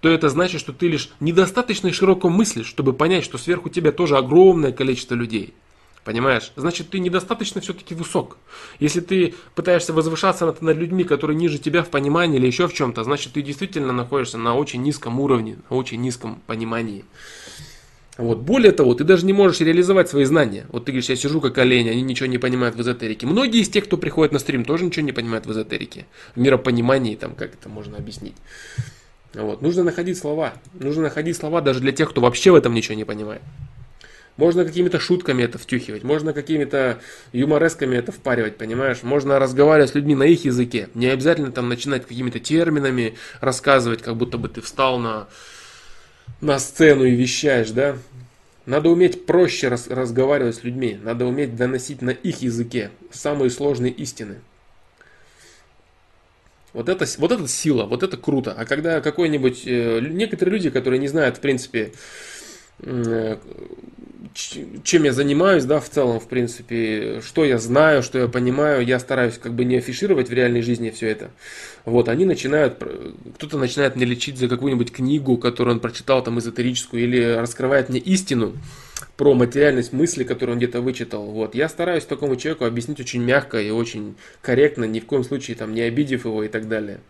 то 0.00 0.08
это 0.08 0.28
значит, 0.28 0.60
что 0.60 0.72
ты 0.72 0.88
лишь 0.88 1.10
недостаточно 1.20 1.92
широко 1.92 2.28
мыслишь, 2.28 2.66
чтобы 2.66 2.92
понять, 2.92 3.24
что 3.24 3.38
сверху 3.38 3.68
тебя 3.68 3.92
тоже 3.92 4.16
огромное 4.18 4.72
количество 4.72 5.14
людей. 5.14 5.54
Понимаешь? 6.04 6.52
Значит, 6.56 6.90
ты 6.90 6.98
недостаточно 6.98 7.60
все-таки 7.60 7.94
высок. 7.94 8.36
Если 8.80 9.00
ты 9.00 9.34
пытаешься 9.54 9.92
возвышаться 9.92 10.46
над, 10.46 10.60
над 10.60 10.76
людьми, 10.76 11.04
которые 11.04 11.36
ниже 11.36 11.58
тебя 11.58 11.84
в 11.84 11.90
понимании 11.90 12.38
или 12.38 12.48
еще 12.48 12.66
в 12.66 12.74
чем-то, 12.74 13.04
значит, 13.04 13.34
ты 13.34 13.42
действительно 13.42 13.92
находишься 13.92 14.38
на 14.38 14.56
очень 14.56 14.82
низком 14.82 15.20
уровне, 15.20 15.58
на 15.70 15.76
очень 15.76 16.00
низком 16.00 16.42
понимании. 16.48 17.04
Вот. 18.18 18.38
Более 18.40 18.72
того, 18.72 18.94
ты 18.94 19.04
даже 19.04 19.24
не 19.24 19.32
можешь 19.32 19.60
реализовать 19.60 20.08
свои 20.08 20.24
знания. 20.24 20.66
Вот 20.68 20.84
ты 20.84 20.92
говоришь, 20.92 21.08
я 21.08 21.16
сижу 21.16 21.40
как 21.40 21.56
олень, 21.58 21.88
они 21.88 22.02
ничего 22.02 22.26
не 22.26 22.38
понимают 22.38 22.76
в 22.76 22.80
эзотерике. 22.80 23.26
Многие 23.26 23.62
из 23.62 23.68
тех, 23.68 23.84
кто 23.84 23.96
приходит 23.96 24.32
на 24.32 24.38
стрим, 24.38 24.64
тоже 24.64 24.84
ничего 24.84 25.04
не 25.04 25.12
понимают 25.12 25.46
в 25.46 25.52
эзотерике. 25.52 26.06
В 26.34 26.40
миропонимании, 26.40 27.16
там, 27.16 27.34
как 27.34 27.54
это 27.54 27.68
можно 27.68 27.96
объяснить. 27.96 28.36
Вот. 29.32 29.62
Нужно 29.62 29.82
находить 29.82 30.18
слова. 30.18 30.52
Нужно 30.74 31.04
находить 31.04 31.36
слова 31.36 31.62
даже 31.62 31.80
для 31.80 31.92
тех, 31.92 32.10
кто 32.10 32.20
вообще 32.20 32.50
в 32.50 32.54
этом 32.54 32.74
ничего 32.74 32.94
не 32.94 33.04
понимает. 33.04 33.40
Можно 34.36 34.64
какими-то 34.64 34.98
шутками 34.98 35.42
это 35.42 35.58
втюхивать, 35.58 36.04
можно 36.04 36.32
какими-то 36.32 37.00
юморесками 37.32 37.96
это 37.96 38.12
впаривать, 38.12 38.56
понимаешь? 38.56 39.02
Можно 39.02 39.38
разговаривать 39.38 39.90
с 39.90 39.94
людьми 39.94 40.14
на 40.14 40.22
их 40.22 40.46
языке. 40.46 40.88
Не 40.94 41.08
обязательно 41.08 41.52
там 41.52 41.68
начинать 41.68 42.06
какими-то 42.06 42.40
терминами 42.40 43.14
рассказывать, 43.40 44.00
как 44.00 44.16
будто 44.16 44.38
бы 44.38 44.48
ты 44.48 44.62
встал 44.62 44.98
на 44.98 45.28
на 46.42 46.58
сцену 46.58 47.04
и 47.04 47.14
вещаешь, 47.14 47.70
да? 47.70 47.96
Надо 48.66 48.90
уметь 48.90 49.24
проще 49.26 49.68
раз, 49.68 49.88
разговаривать 49.88 50.56
с 50.56 50.64
людьми, 50.64 50.98
надо 51.02 51.24
уметь 51.24 51.56
доносить 51.56 52.02
на 52.02 52.10
их 52.10 52.42
языке 52.42 52.90
самые 53.10 53.50
сложные 53.50 53.92
истины. 53.92 54.36
Вот 56.72 56.88
это, 56.88 57.06
вот 57.18 57.32
это 57.32 57.48
сила, 57.48 57.84
вот 57.84 58.02
это 58.02 58.16
круто. 58.16 58.54
А 58.56 58.64
когда 58.64 59.00
какой-нибудь... 59.00 59.62
Э, 59.66 60.00
некоторые 60.00 60.54
люди, 60.54 60.70
которые 60.70 61.00
не 61.00 61.08
знают, 61.08 61.36
в 61.36 61.40
принципе, 61.40 61.92
э, 62.80 63.36
чем 64.34 65.04
я 65.04 65.12
занимаюсь, 65.12 65.64
да, 65.64 65.80
в 65.80 65.88
целом, 65.88 66.20
в 66.20 66.28
принципе, 66.28 67.20
что 67.20 67.44
я 67.44 67.58
знаю, 67.58 68.02
что 68.02 68.18
я 68.18 68.28
понимаю, 68.28 68.84
я 68.84 68.98
стараюсь 68.98 69.38
как 69.38 69.52
бы 69.54 69.64
не 69.64 69.76
афишировать 69.76 70.28
в 70.28 70.32
реальной 70.32 70.62
жизни 70.62 70.90
все 70.90 71.08
это. 71.08 71.30
Вот, 71.84 72.08
они 72.08 72.24
начинают, 72.24 72.82
кто-то 73.36 73.58
начинает 73.58 73.96
мне 73.96 74.04
лечить 74.04 74.38
за 74.38 74.48
какую-нибудь 74.48 74.92
книгу, 74.92 75.36
которую 75.36 75.74
он 75.74 75.80
прочитал 75.80 76.22
там 76.22 76.38
эзотерическую, 76.38 77.02
или 77.02 77.22
раскрывает 77.34 77.88
мне 77.88 77.98
истину 77.98 78.54
про 79.16 79.34
материальность 79.34 79.92
мысли, 79.92 80.24
которую 80.24 80.54
он 80.54 80.58
где-то 80.58 80.80
вычитал. 80.80 81.24
Вот, 81.24 81.54
я 81.54 81.68
стараюсь 81.68 82.04
такому 82.04 82.36
человеку 82.36 82.64
объяснить 82.64 83.00
очень 83.00 83.22
мягко 83.22 83.60
и 83.60 83.70
очень 83.70 84.14
корректно, 84.40 84.84
ни 84.84 85.00
в 85.00 85.06
коем 85.06 85.24
случае 85.24 85.56
там 85.56 85.74
не 85.74 85.82
обидев 85.82 86.24
его 86.24 86.42
и 86.44 86.48
так 86.48 86.68
далее. 86.68 87.00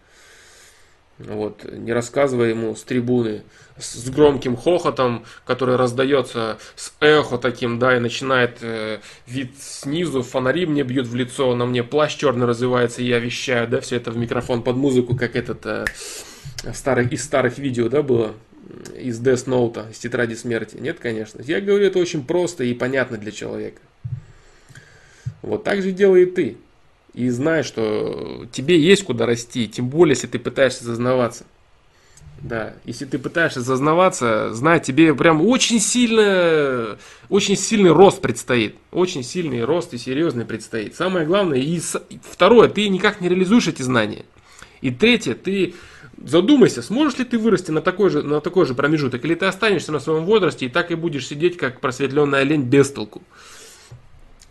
Вот, 1.19 1.65
не 1.71 1.93
рассказывая 1.93 2.49
ему 2.49 2.75
с 2.75 2.83
трибуны, 2.83 3.43
с 3.79 4.11
громким 4.11 4.57
хохотом, 4.57 5.25
который 5.47 5.77
раздается 5.77 6.59
с 6.75 6.95
эхо 7.01 7.39
таким, 7.39 7.79
да, 7.79 7.97
и 7.97 8.01
начинает 8.01 8.59
э, 8.63 8.99
вид 9.27 9.53
снизу, 9.59 10.23
фонари 10.23 10.67
мне 10.67 10.83
бьют 10.83 11.07
в 11.07 11.15
лицо, 11.15 11.55
на 11.55 11.67
мне 11.67 11.85
плащ 11.85 12.17
черный 12.17 12.47
развивается, 12.47 13.03
и 13.03 13.07
я 13.07 13.19
вещаю, 13.19 13.69
да, 13.69 13.81
все 13.81 13.97
это 13.97 14.11
в 14.11 14.17
микрофон 14.17 14.63
под 14.63 14.77
музыку, 14.77 15.15
как 15.15 15.37
этот 15.37 15.65
э, 15.67 15.85
старых, 16.73 17.13
из 17.13 17.23
старых 17.23 17.59
видео, 17.59 17.89
да, 17.89 18.03
было, 18.03 18.35
из 18.97 19.21
Death 19.21 19.47
Note, 19.47 19.91
из 19.91 19.99
Тетради 19.99 20.35
Смерти. 20.35 20.77
Нет, 20.77 20.99
конечно. 20.99 21.41
Я 21.43 21.61
говорю, 21.61 21.85
это 21.85 21.99
очень 21.99 22.25
просто 22.25 22.65
и 22.65 22.75
понятно 22.75 23.17
для 23.17 23.33
человека. 23.33 23.81
Вот 25.43 25.65
так 25.65 25.83
же 25.83 25.93
делай 25.93 26.23
и 26.23 26.27
ты 26.27 26.57
и 27.15 27.29
знай, 27.31 27.63
что 27.63 28.47
тебе 28.53 28.81
есть 28.81 29.05
куда 29.05 29.27
расти, 29.27 29.69
тем 29.69 29.89
более, 29.89 30.15
если 30.15 30.27
ты 30.27 30.39
пытаешься 30.39 30.85
зазнаваться. 30.85 31.45
Да, 32.41 32.75
если 32.85 33.05
ты 33.05 33.19
пытаешься 33.19 33.61
зазнаваться, 33.61 34.53
знай, 34.53 34.81
тебе 34.81 35.15
прям 35.15 35.47
очень 35.47 35.79
сильно, 35.79 36.99
очень 37.29 37.57
сильный 37.57 37.93
рост 37.93 38.21
предстоит. 38.21 38.75
Очень 38.91 39.23
сильный 39.23 39.65
рост 39.65 39.95
и 39.95 39.99
серьезный 39.99 40.45
предстоит. 40.45 40.97
Самое 40.97 41.25
главное, 41.25 41.59
и 41.59 41.81
второе, 42.29 42.69
ты 42.69 42.89
никак 42.89 43.21
не 43.21 43.29
реализуешь 43.29 43.69
эти 43.69 43.83
знания. 43.83 44.25
И 44.81 44.91
третье, 44.91 45.35
ты 45.35 45.75
задумайся, 46.25 46.83
сможешь 46.83 47.19
ли 47.19 47.25
ты 47.25 47.39
вырасти 47.39 47.71
на 47.71 47.81
такой 47.81 48.11
же, 48.11 48.23
на 48.23 48.41
такой 48.41 48.67
же 48.67 48.75
промежуток, 48.75 49.25
или 49.25 49.37
ты 49.37 49.47
останешься 49.47 49.93
на 49.93 50.01
своем 50.01 50.25
возрасте 50.25 50.67
и 50.67 50.69
так 50.69 50.91
и 50.91 50.97
будешь 50.97 51.29
сидеть, 51.29 51.57
как 51.57 51.81
просветленный 51.81 52.41
олень 52.41 52.63
без 52.63 52.91
толку. 52.91 53.23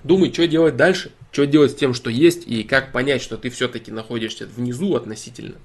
Думай, 0.04 0.34
что 0.34 0.48
делать 0.48 0.76
дальше, 0.76 1.12
что 1.32 1.46
делать 1.46 1.72
с 1.72 1.76
тем, 1.76 1.94
что 1.94 2.10
есть, 2.10 2.48
и 2.48 2.64
как 2.64 2.92
понять, 2.92 3.22
что 3.22 3.38
ты 3.38 3.50
все-таки 3.50 3.92
находишься 3.92 4.48
внизу 4.48 4.96
относительно. 4.96 5.56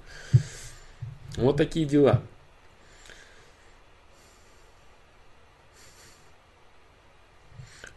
Вот 1.37 1.57
такие 1.57 1.87
дела. 1.87 2.22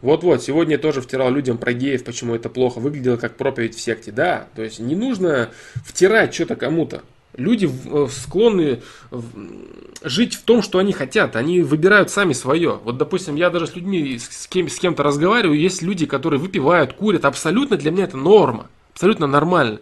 Вот-вот, 0.00 0.42
сегодня 0.42 0.76
я 0.76 0.78
тоже 0.78 1.02
втирал 1.02 1.30
людям 1.30 1.58
про 1.58 1.74
геев, 1.74 2.04
почему 2.04 2.34
это 2.34 2.48
плохо 2.48 2.78
выглядело, 2.78 3.18
как 3.18 3.36
проповедь 3.36 3.74
в 3.74 3.80
секте. 3.80 4.10
Да, 4.10 4.48
то 4.56 4.62
есть 4.62 4.78
не 4.78 4.96
нужно 4.96 5.50
втирать 5.84 6.32
что-то 6.32 6.56
кому-то. 6.56 7.02
Люди 7.36 7.70
э, 7.70 8.06
склонны 8.10 8.82
жить 10.02 10.34
в 10.34 10.42
том, 10.42 10.62
что 10.62 10.78
они 10.78 10.92
хотят. 10.92 11.36
Они 11.36 11.62
выбирают 11.62 12.10
сами 12.10 12.32
свое. 12.32 12.80
Вот, 12.84 12.96
допустим, 12.98 13.36
я 13.36 13.50
даже 13.50 13.66
с 13.66 13.76
людьми, 13.76 14.18
с, 14.18 14.46
кем, 14.46 14.68
с 14.68 14.78
кем-то 14.78 15.02
разговариваю, 15.02 15.58
есть 15.58 15.82
люди, 15.82 16.06
которые 16.06 16.40
выпивают, 16.40 16.94
курят. 16.94 17.24
Абсолютно 17.24 17.76
для 17.76 17.90
меня 17.90 18.04
это 18.04 18.16
норма. 18.16 18.68
Абсолютно 18.92 19.26
нормально. 19.26 19.78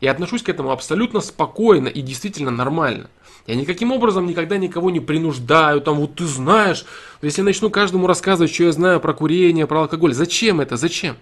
Я 0.00 0.12
отношусь 0.12 0.42
к 0.42 0.48
этому 0.48 0.70
абсолютно 0.70 1.20
спокойно 1.20 1.88
и 1.88 2.02
действительно 2.02 2.50
нормально. 2.50 3.08
Я 3.46 3.56
никаким 3.56 3.92
образом 3.92 4.26
никогда 4.26 4.56
никого 4.56 4.90
не 4.90 5.00
принуждаю, 5.00 5.82
там 5.82 5.96
вот 5.96 6.14
ты 6.14 6.24
знаешь, 6.24 6.86
если 7.20 7.42
я 7.42 7.44
начну 7.44 7.68
каждому 7.68 8.06
рассказывать, 8.06 8.52
что 8.52 8.64
я 8.64 8.72
знаю 8.72 9.00
про 9.00 9.12
курение, 9.12 9.66
про 9.66 9.82
алкоголь, 9.82 10.14
зачем 10.14 10.62
это, 10.62 10.78
зачем? 10.78 11.16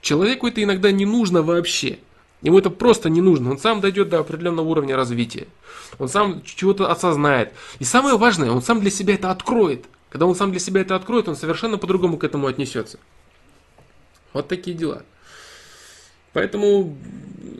Человеку 0.00 0.48
это 0.48 0.62
иногда 0.62 0.90
не 0.90 1.06
нужно 1.06 1.42
вообще. 1.42 1.98
Ему 2.42 2.58
это 2.58 2.70
просто 2.70 3.10
не 3.10 3.20
нужно. 3.20 3.50
Он 3.50 3.58
сам 3.58 3.80
дойдет 3.80 4.08
до 4.08 4.20
определенного 4.20 4.68
уровня 4.68 4.96
развития. 4.96 5.48
Он 5.98 6.08
сам 6.08 6.42
чего-то 6.42 6.90
осознает. 6.90 7.52
И 7.78 7.84
самое 7.84 8.16
важное, 8.16 8.50
он 8.50 8.62
сам 8.62 8.80
для 8.80 8.90
себя 8.90 9.14
это 9.14 9.30
откроет. 9.30 9.86
Когда 10.10 10.26
он 10.26 10.34
сам 10.34 10.50
для 10.50 10.60
себя 10.60 10.80
это 10.80 10.94
откроет, 10.94 11.28
он 11.28 11.36
совершенно 11.36 11.78
по-другому 11.78 12.16
к 12.16 12.24
этому 12.24 12.46
отнесется. 12.46 12.98
Вот 14.32 14.48
такие 14.48 14.76
дела. 14.76 15.02
Поэтому 16.32 16.96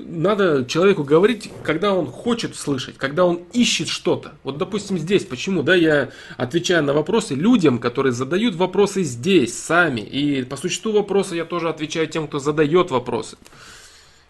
надо 0.07 0.65
человеку 0.65 1.03
говорить, 1.03 1.51
когда 1.65 1.93
он 1.93 2.07
хочет 2.07 2.55
слышать, 2.55 2.97
когда 2.97 3.25
он 3.25 3.43
ищет 3.53 3.89
что-то. 3.89 4.35
Вот, 4.45 4.59
допустим, 4.59 4.99
здесь, 4.99 5.25
почему, 5.25 5.63
да, 5.63 5.75
я 5.75 6.11
отвечаю 6.37 6.85
на 6.85 6.93
вопросы 6.93 7.35
людям, 7.35 7.79
которые 7.79 8.13
задают 8.13 8.55
вопросы 8.55 9.03
здесь, 9.03 9.59
сами. 9.59 10.01
И 10.01 10.45
по 10.45 10.57
существу 10.57 10.93
вопроса 10.93 11.35
я 11.35 11.45
тоже 11.45 11.69
отвечаю 11.69 12.07
тем, 12.07 12.29
кто 12.29 12.39
задает 12.39 12.91
вопросы. 12.91 13.37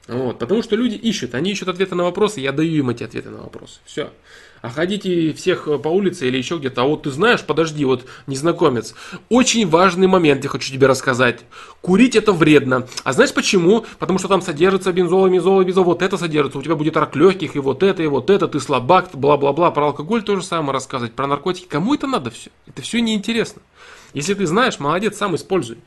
Вот, 0.09 0.39
потому 0.39 0.63
что 0.63 0.75
люди 0.75 0.95
ищут, 0.95 1.35
они 1.35 1.51
ищут 1.53 1.69
ответы 1.69 1.95
на 1.95 2.05
вопросы, 2.05 2.41
я 2.41 2.51
даю 2.53 2.79
им 2.79 2.89
эти 2.89 3.05
ответы 3.05 3.29
на 3.29 3.43
вопросы. 3.43 3.79
Все. 3.85 4.11
А 4.63 4.71
ходите 4.71 5.33
всех 5.35 5.65
по 5.83 5.89
улице 5.89 6.27
или 6.27 6.39
еще 6.39 6.57
где-то, 6.57 6.83
а 6.83 6.85
вот 6.87 7.03
ты 7.03 7.11
знаешь, 7.11 7.43
подожди, 7.45 7.85
вот 7.85 8.07
незнакомец, 8.27 8.95
очень 9.29 9.69
важный 9.69 10.09
момент 10.09 10.43
я 10.43 10.51
хочу 10.51 10.73
тебе 10.73 10.87
рассказать. 10.87 11.41
Курить 11.81 12.17
это 12.17 12.33
вредно. 12.33 12.89
А 13.05 13.13
знаешь 13.13 13.33
почему? 13.33 13.85
Потому 13.99 14.19
что 14.19 14.29
там 14.29 14.41
содержится 14.41 14.93
бензол, 14.93 15.29
мезол, 15.29 15.63
бензол, 15.63 15.85
вот 15.85 16.03
это 16.03 16.17
содержится, 16.17 16.59
у 16.59 16.63
тебя 16.63 16.75
будет 16.75 16.97
рак 16.97 17.15
легких, 17.15 17.55
и 17.55 17.59
вот 17.59 17.83
это, 17.83 18.03
и 18.03 18.07
вот 18.07 18.31
это, 18.31 18.49
ты 18.49 18.59
слабак, 18.59 19.11
бла-бла-бла. 19.13 19.71
Про 19.71 19.89
алкоголь 19.89 20.23
то 20.23 20.35
же 20.35 20.43
самое 20.43 20.73
рассказывать, 20.73 21.13
про 21.13 21.27
наркотики. 21.27 21.67
Кому 21.67 21.95
это 21.95 22.07
надо 22.07 22.31
все? 22.31 22.51
Это 22.67 22.83
все 22.83 23.01
неинтересно. 23.01 23.63
Если 24.15 24.35
ты 24.35 24.47
знаешь, 24.47 24.81
молодец, 24.81 25.19
сам 25.19 25.37
используй. 25.37 25.79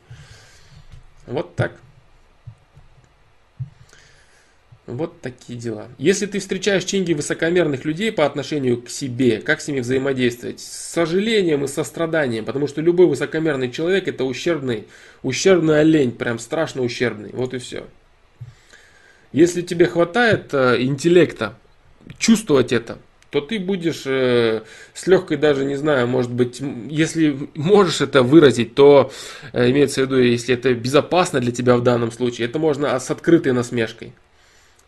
Вот 1.26 1.56
так. 1.56 1.72
Вот 4.86 5.20
такие 5.20 5.56
дела. 5.56 5.86
Если 5.96 6.26
ты 6.26 6.40
встречаешь 6.40 6.84
чинги 6.84 7.12
высокомерных 7.12 7.84
людей 7.84 8.10
по 8.10 8.26
отношению 8.26 8.82
к 8.82 8.88
себе, 8.90 9.38
как 9.40 9.60
с 9.60 9.68
ними 9.68 9.78
взаимодействовать? 9.78 10.58
С 10.58 10.92
сожалением 10.92 11.64
и 11.64 11.68
состраданием, 11.68 12.44
потому 12.44 12.66
что 12.66 12.80
любой 12.80 13.06
высокомерный 13.06 13.70
человек 13.70 14.08
это 14.08 14.24
ущербный, 14.24 14.88
ущербный 15.22 15.80
олень, 15.80 16.10
прям 16.10 16.40
страшно 16.40 16.82
ущербный. 16.82 17.30
Вот 17.32 17.54
и 17.54 17.58
все. 17.58 17.84
Если 19.30 19.62
тебе 19.62 19.86
хватает 19.86 20.52
э, 20.52 20.82
интеллекта 20.82 21.54
чувствовать 22.18 22.72
это, 22.72 22.98
то 23.30 23.40
ты 23.40 23.60
будешь 23.60 24.02
э, 24.04 24.62
с 24.94 25.06
легкой 25.06 25.36
даже, 25.36 25.64
не 25.64 25.76
знаю, 25.76 26.08
может 26.08 26.32
быть, 26.32 26.60
если 26.90 27.48
можешь 27.54 28.00
это 28.00 28.24
выразить, 28.24 28.74
то 28.74 29.12
э, 29.52 29.70
имеется 29.70 30.02
в 30.02 30.06
виду, 30.06 30.18
если 30.18 30.56
это 30.56 30.74
безопасно 30.74 31.38
для 31.38 31.52
тебя 31.52 31.76
в 31.76 31.84
данном 31.84 32.10
случае, 32.10 32.48
это 32.48 32.58
можно 32.58 32.98
с 32.98 33.10
открытой 33.12 33.52
насмешкой 33.52 34.12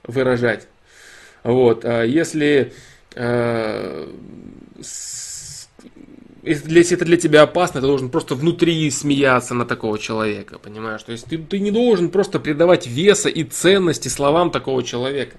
выражать. 0.07 0.69
Вот, 1.43 1.85
а 1.85 2.03
если 2.03 2.73
с, 4.81 5.69
если 6.43 6.97
это 6.97 7.05
для 7.05 7.17
тебя 7.17 7.43
опасно, 7.43 7.81
ты 7.81 7.87
должен 7.87 8.11
просто 8.11 8.35
внутри 8.35 8.91
смеяться 8.91 9.55
на 9.55 9.65
такого 9.65 9.99
человека, 9.99 10.59
понимаешь? 10.59 11.03
То 11.03 11.13
есть 11.13 11.27
ты, 11.27 11.39
ты 11.39 11.59
не 11.59 11.71
должен 11.71 12.11
просто 12.11 12.39
придавать 12.39 12.87
веса 12.87 13.29
и 13.29 13.45
ценности 13.45 14.09
словам 14.09 14.51
такого 14.51 14.83
человека. 14.83 15.37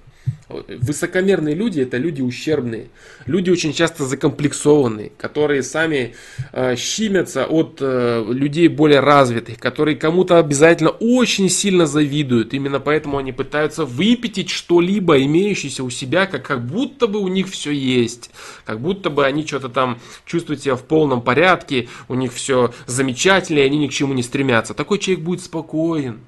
Высокомерные 0.47 1.55
люди 1.55 1.81
это 1.81 1.97
люди 1.97 2.21
ущербные, 2.21 2.89
люди 3.25 3.49
очень 3.49 3.73
часто 3.73 4.05
закомплексованные, 4.05 5.11
которые 5.17 5.63
сами 5.63 6.13
э, 6.53 6.75
щимятся 6.75 7.45
от 7.45 7.79
э, 7.81 8.23
людей 8.29 8.67
более 8.67 8.99
развитых, 8.99 9.57
которые 9.57 9.97
кому-то 9.97 10.37
обязательно 10.37 10.91
очень 10.91 11.49
сильно 11.49 11.87
завидуют. 11.87 12.53
Именно 12.53 12.79
поэтому 12.79 13.17
они 13.17 13.31
пытаются 13.31 13.85
выпятить 13.85 14.49
что-либо, 14.49 15.21
имеющееся 15.23 15.83
у 15.83 15.89
себя, 15.89 16.27
как, 16.27 16.45
как 16.45 16.63
будто 16.63 17.07
бы 17.07 17.19
у 17.19 17.27
них 17.27 17.49
все 17.49 17.71
есть, 17.71 18.29
как 18.65 18.79
будто 18.79 19.09
бы 19.09 19.25
они 19.25 19.47
что-то 19.47 19.69
там 19.69 19.99
чувствуют 20.25 20.61
себя 20.61 20.75
в 20.75 20.83
полном 20.83 21.21
порядке, 21.21 21.87
у 22.07 22.13
них 22.13 22.31
все 22.31 22.71
замечательно, 22.85 23.59
и 23.59 23.63
они 23.63 23.79
ни 23.79 23.87
к 23.87 23.91
чему 23.91 24.13
не 24.13 24.21
стремятся. 24.21 24.75
Такой 24.75 24.99
человек 24.99 25.25
будет 25.25 25.41
спокоен. 25.41 26.19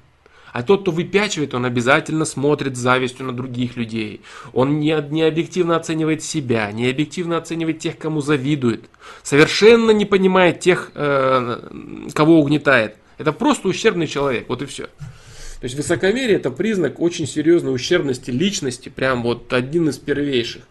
А 0.52 0.62
тот, 0.62 0.82
кто 0.82 0.90
выпячивает, 0.90 1.54
он 1.54 1.64
обязательно 1.64 2.24
смотрит 2.24 2.76
с 2.76 2.80
завистью 2.80 3.26
на 3.26 3.32
других 3.32 3.76
людей. 3.76 4.22
Он 4.52 4.80
не, 4.80 4.96
не 5.10 5.22
объективно 5.22 5.76
оценивает 5.76 6.22
себя, 6.22 6.70
не 6.72 6.88
объективно 6.88 7.36
оценивает 7.36 7.78
тех, 7.78 7.98
кому 7.98 8.20
завидует. 8.20 8.84
Совершенно 9.22 9.90
не 9.90 10.04
понимает 10.04 10.60
тех, 10.60 10.90
э, 10.94 12.10
кого 12.14 12.40
угнетает. 12.40 12.96
Это 13.18 13.32
просто 13.32 13.68
ущербный 13.68 14.06
человек, 14.06 14.48
вот 14.48 14.62
и 14.62 14.66
все. 14.66 14.84
То 14.84 15.64
есть 15.64 15.74
высокомерие 15.74 16.36
это 16.36 16.50
признак 16.50 17.00
очень 17.00 17.26
серьезной 17.26 17.74
ущербности 17.74 18.30
личности, 18.30 18.88
прям 18.88 19.22
вот 19.22 19.52
один 19.52 19.88
из 19.88 19.98
первейших. 19.98 20.62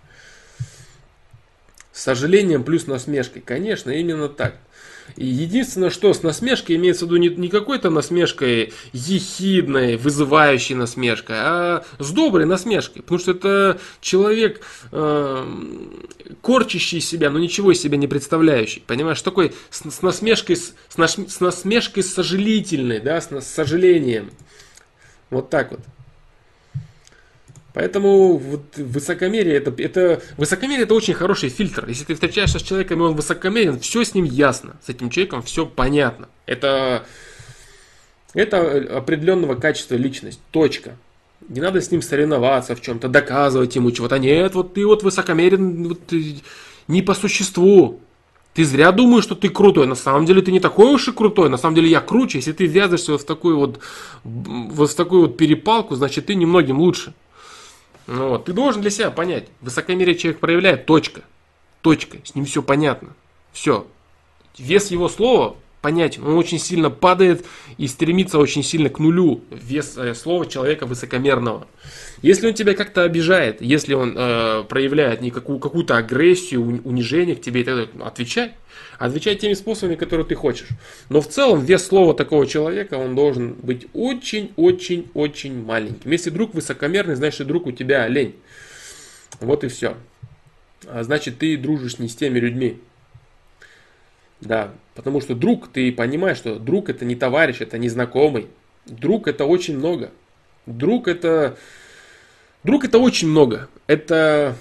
С 1.92 2.04
сожалением 2.04 2.64
плюс 2.64 2.88
насмешкой. 2.88 3.42
Конечно, 3.42 3.92
именно 3.92 4.30
так. 4.30 4.58
Единственное, 5.16 5.90
что 5.90 6.14
с 6.14 6.24
насмешкой 6.24 6.76
имеется 6.76 7.06
в 7.06 7.08
виду 7.10 7.18
не, 7.18 7.30
не 7.30 7.48
какой-то 7.50 7.90
насмешкой 7.90 8.74
ехидной, 8.94 9.98
вызывающей 9.98 10.76
насмешкой, 10.76 11.38
а 11.40 11.86
с 12.00 12.12
доброй 12.12 12.46
насмешкой. 12.46 13.02
Потому 13.02 13.20
что 13.20 13.32
это 13.32 13.80
человек, 14.02 14.62
э, 14.92 15.46
корчащий 16.42 17.02
себя, 17.02 17.30
но 17.30 17.40
ничего 17.40 17.72
из 17.72 17.82
себя 17.82 17.98
не 17.98 18.08
представляющий. 18.08 18.84
Понимаешь, 18.86 19.22
такой 19.22 19.54
с, 19.70 19.90
с 19.90 20.02
насмешкой, 20.02 20.56
с, 20.56 20.74
с 20.90 21.40
насмешкой 21.40 22.04
сожалительной, 22.04 23.00
да, 23.00 23.22
с, 23.22 23.30
с 23.32 23.48
сожалением. 23.48 24.32
Вот 25.30 25.50
так 25.50 25.72
вот. 25.72 25.82
Поэтому 27.78 28.38
вот 28.38 28.76
высокомерие 28.76 29.54
это, 29.54 29.72
это 29.80 30.20
высокомерие 30.36 30.86
это 30.86 30.96
очень 30.96 31.14
хороший 31.14 31.50
фильтр. 31.50 31.88
Если 31.88 32.06
ты 32.06 32.16
встречаешься 32.16 32.58
с 32.58 32.64
человеком 32.64 33.02
и 33.02 33.04
он 33.04 33.14
высокомерен, 33.14 33.80
все 33.80 34.04
с 34.04 34.16
ним 34.16 34.26
ясно, 34.26 34.78
с 34.84 34.90
этим 34.90 35.12
человеком 35.12 35.44
все 35.44 35.68
понятно. 35.68 36.28
Это 36.48 37.06
это 38.34 38.98
определенного 38.98 39.54
качества 39.54 39.94
личность. 39.94 40.40
Точка. 40.50 40.98
Не 41.50 41.62
надо 41.62 41.80
с 41.80 41.92
ним 41.92 42.02
соревноваться 42.02 42.76
в 42.76 42.82
чем-то, 42.82 43.10
доказывать 43.10 43.76
ему 43.76 43.92
чего-то. 43.92 44.18
Нет, 44.18 44.56
вот 44.56 44.74
ты 44.74 44.84
вот 44.84 45.04
высокомерен 45.04 45.90
вот, 45.90 46.00
не 46.88 47.04
по 47.04 47.14
существу. 47.14 48.00
Ты 48.56 48.66
зря 48.66 48.92
думаешь, 48.92 49.24
что 49.24 49.36
ты 49.36 49.50
крутой. 49.50 49.86
На 49.86 49.94
самом 49.94 50.26
деле 50.26 50.42
ты 50.42 50.52
не 50.52 50.60
такой 50.60 50.92
уж 50.96 51.10
и 51.10 51.12
крутой. 51.12 51.52
На 51.52 51.58
самом 51.58 51.76
деле 51.76 51.90
я 51.90 52.02
круче. 52.02 52.40
Если 52.40 52.54
ты 52.54 52.66
ввязываешься 52.66 53.12
вот 53.12 53.22
в 53.22 53.26
такую 53.26 53.60
вот, 53.60 53.82
вот 54.24 54.90
в 54.90 54.96
такую 54.96 55.28
вот 55.28 55.38
перепалку, 55.38 55.94
значит 55.94 56.26
ты 56.26 56.34
немногим 56.34 56.80
лучше. 56.80 57.14
Ну, 58.08 58.30
вот. 58.30 58.46
Ты 58.46 58.54
должен 58.54 58.82
для 58.82 58.90
себя 58.90 59.12
понять. 59.12 59.48
Высокомерие 59.62 60.16
человек 60.16 60.40
проявляет, 60.40 60.86
точка. 60.86 61.22
Точка. 61.82 62.18
С 62.24 62.36
ним 62.36 62.46
все 62.46 62.64
понятно. 62.64 63.10
Все. 63.52 63.86
Вес 64.58 64.90
его 64.90 65.10
слова 65.10 65.56
понятен. 65.88 66.26
Он 66.26 66.36
очень 66.36 66.60
сильно 66.60 66.90
падает 66.90 67.46
и 67.78 67.88
стремится 67.88 68.40
очень 68.40 68.62
сильно 68.62 68.90
к 68.90 69.00
нулю. 69.00 69.40
Вес 69.52 69.96
э, 69.96 70.14
слова 70.16 70.46
человека 70.46 70.86
высокомерного. 70.86 71.66
Если 72.22 72.46
он 72.46 72.54
тебя 72.54 72.74
как-то 72.74 73.04
обижает, 73.04 73.62
если 73.62 73.94
он 73.94 74.14
э, 74.18 74.66
проявляет 74.68 75.22
никакую, 75.22 75.60
какую-то 75.60 75.96
агрессию, 75.96 76.82
унижение 76.84 77.38
к 77.38 77.42
тебе, 77.42 77.64
тогда 77.64 77.88
отвечай. 78.06 78.52
Отвечай 79.00 79.36
теми 79.36 79.54
способами, 79.54 79.96
которые 79.96 80.26
ты 80.26 80.36
хочешь. 80.36 80.68
Но 81.08 81.22
в 81.22 81.30
целом 81.30 81.64
вес 81.64 81.86
слова 81.86 82.14
такого 82.14 82.46
человека, 82.46 82.96
он 82.96 83.16
должен 83.16 83.54
быть 83.54 83.88
очень-очень-очень 83.94 85.64
маленьким. 85.64 86.12
Если 86.12 86.32
друг 86.32 86.54
высокомерный, 86.54 87.16
значит 87.16 87.48
друг 87.48 87.66
у 87.66 87.72
тебя 87.72 88.04
олень. 88.04 88.36
Вот 89.40 89.64
и 89.64 89.70
все. 89.70 89.96
А 90.86 91.04
значит, 91.04 91.38
ты 91.38 91.56
дружишь 91.56 91.98
не 91.98 92.10
с 92.10 92.16
теми 92.16 92.40
людьми. 92.40 92.78
Да, 94.42 94.72
потому 94.94 95.22
что 95.22 95.36
друг, 95.36 95.68
ты 95.70 95.92
понимаешь, 95.92 96.38
что 96.38 96.60
друг 96.60 96.90
это 96.90 97.06
не 97.06 97.16
товарищ, 97.16 97.62
это 97.62 97.78
не 97.78 97.90
знакомый. 97.90 98.48
Друг 98.86 99.28
это 99.28 99.46
очень 99.46 99.78
много. 99.78 100.12
Друг 100.66 101.08
это... 101.08 101.58
Друг 102.64 102.86
это 102.86 103.00
очень 103.00 103.28
много. 103.28 103.68
Это... 103.88 104.56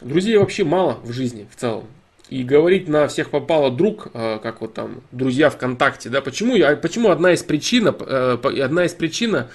Друзей 0.00 0.36
вообще 0.38 0.64
мало 0.64 0.98
в 1.02 1.12
жизни 1.12 1.46
в 1.50 1.56
целом. 1.56 1.86
И 2.30 2.44
говорить 2.44 2.88
на 2.88 3.08
всех 3.08 3.30
попало 3.30 3.72
друг, 3.72 4.08
э, 4.14 4.38
как 4.40 4.60
вот 4.60 4.72
там 4.72 5.02
друзья 5.10 5.50
ВКонтакте, 5.50 6.08
да, 6.08 6.20
почему, 6.20 6.54
я, 6.54 6.76
почему 6.76 7.10
одна 7.10 7.32
из 7.32 7.42
причин, 7.42 7.88
э, 7.88 8.38
одна 8.62 8.84
из 8.84 8.94
причин, 8.94 9.48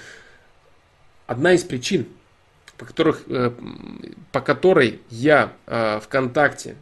одна 1.26 1.54
из 1.54 1.64
причин, 1.64 2.06
по, 2.76 2.84
которых, 2.84 3.22
э, 3.28 3.50
по 4.30 4.42
которой 4.42 5.00
я 5.08 5.52
ВКонтакте 6.02 6.76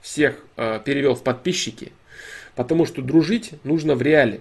всех 0.00 0.36
перевел 0.56 1.14
в 1.14 1.22
подписчики, 1.22 1.92
потому 2.54 2.86
что 2.86 3.02
дружить 3.02 3.52
нужно 3.64 3.94
в 3.94 4.02
реале, 4.02 4.40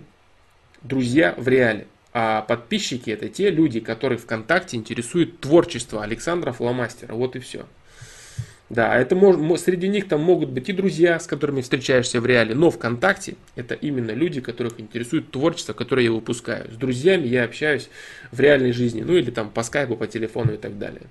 друзья 0.81 1.33
в 1.37 1.47
реале. 1.47 1.87
А 2.15 2.41
подписчики 2.41 3.09
это 3.09 3.27
те 3.27 3.49
люди, 3.49 3.79
которые 3.79 4.19
ВКонтакте 4.19 4.77
интересуют 4.77 5.39
творчество 5.39 6.03
Александра 6.03 6.51
Фломастера. 6.51 7.15
Вот 7.15 7.35
и 7.35 7.39
все. 7.39 7.65
Да, 8.69 8.97
это 8.97 9.15
может, 9.15 9.63
среди 9.63 9.87
них 9.87 10.07
там 10.07 10.21
могут 10.21 10.49
быть 10.49 10.69
и 10.69 10.73
друзья, 10.73 11.19
с 11.19 11.27
которыми 11.27 11.61
встречаешься 11.61 12.21
в 12.21 12.25
реале, 12.25 12.55
но 12.55 12.71
ВКонтакте 12.71 13.35
это 13.55 13.75
именно 13.75 14.11
люди, 14.11 14.41
которых 14.41 14.79
интересует 14.79 15.31
творчество, 15.31 15.73
которое 15.73 16.05
я 16.05 16.11
выпускаю. 16.11 16.71
С 16.71 16.75
друзьями 16.75 17.27
я 17.27 17.43
общаюсь 17.43 17.89
в 18.31 18.39
реальной 18.39 18.71
жизни, 18.71 19.01
ну 19.01 19.15
или 19.15 19.31
там 19.31 19.49
по 19.49 19.63
скайпу, 19.63 19.95
по 19.95 20.07
телефону 20.07 20.53
и 20.53 20.57
так 20.57 20.79
далее. 20.79 21.03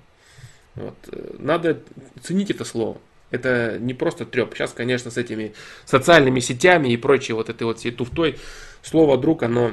Вот. 0.75 0.95
Э, 1.11 1.35
надо 1.39 1.79
ценить 2.21 2.49
это 2.49 2.65
слово. 2.65 2.97
Это 3.33 3.79
не 3.79 3.95
просто 3.95 4.27
треп. 4.27 4.53
Сейчас, 4.53 4.73
конечно, 4.73 5.09
с 5.09 5.17
этими 5.17 5.53
социальными 5.85 6.39
сетями 6.39 6.89
и 6.89 6.97
прочей 6.97 7.33
вот 7.33 7.49
этой 7.49 7.63
вот 7.63 7.79
всей 7.79 7.89
туфтой, 7.89 8.37
слово 8.83 9.17
друг, 9.17 9.41
оно 9.41 9.71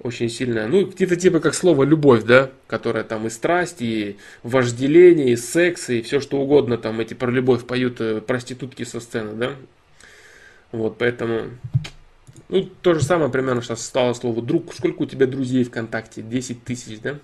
очень 0.00 0.28
сильная. 0.28 0.68
Ну, 0.68 0.84
где-то 0.84 1.16
типа 1.16 1.40
как 1.40 1.54
слово 1.54 1.84
любовь, 1.84 2.24
да, 2.24 2.50
которая 2.66 3.04
там 3.04 3.26
и 3.26 3.30
страсть, 3.30 3.80
и 3.80 4.18
вожделение, 4.42 5.30
и 5.30 5.36
секс, 5.36 5.88
и 5.88 6.02
все 6.02 6.20
что 6.20 6.38
угодно 6.38 6.76
там 6.76 7.00
эти 7.00 7.14
про 7.14 7.30
любовь 7.30 7.64
поют 7.64 8.02
э, 8.02 8.20
проститутки 8.20 8.82
со 8.82 9.00
сцены, 9.00 9.32
да. 9.32 9.52
Вот, 10.72 10.98
поэтому, 10.98 11.52
ну, 12.50 12.68
то 12.82 12.92
же 12.92 13.02
самое 13.02 13.30
примерно 13.30 13.62
сейчас 13.62 13.82
стало 13.82 14.12
слово 14.12 14.42
друг. 14.42 14.74
Сколько 14.74 15.04
у 15.04 15.06
тебя 15.06 15.26
друзей 15.26 15.64
ВКонтакте? 15.64 16.20
10 16.20 16.64
тысяч, 16.64 17.00
да? 17.00 17.18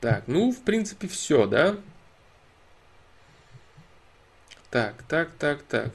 Так, 0.00 0.24
ну, 0.26 0.50
в 0.50 0.60
принципе, 0.64 1.06
все, 1.06 1.46
да? 1.46 1.76
Так, 4.70 5.02
так, 5.08 5.30
так, 5.38 5.62
так. 5.62 5.90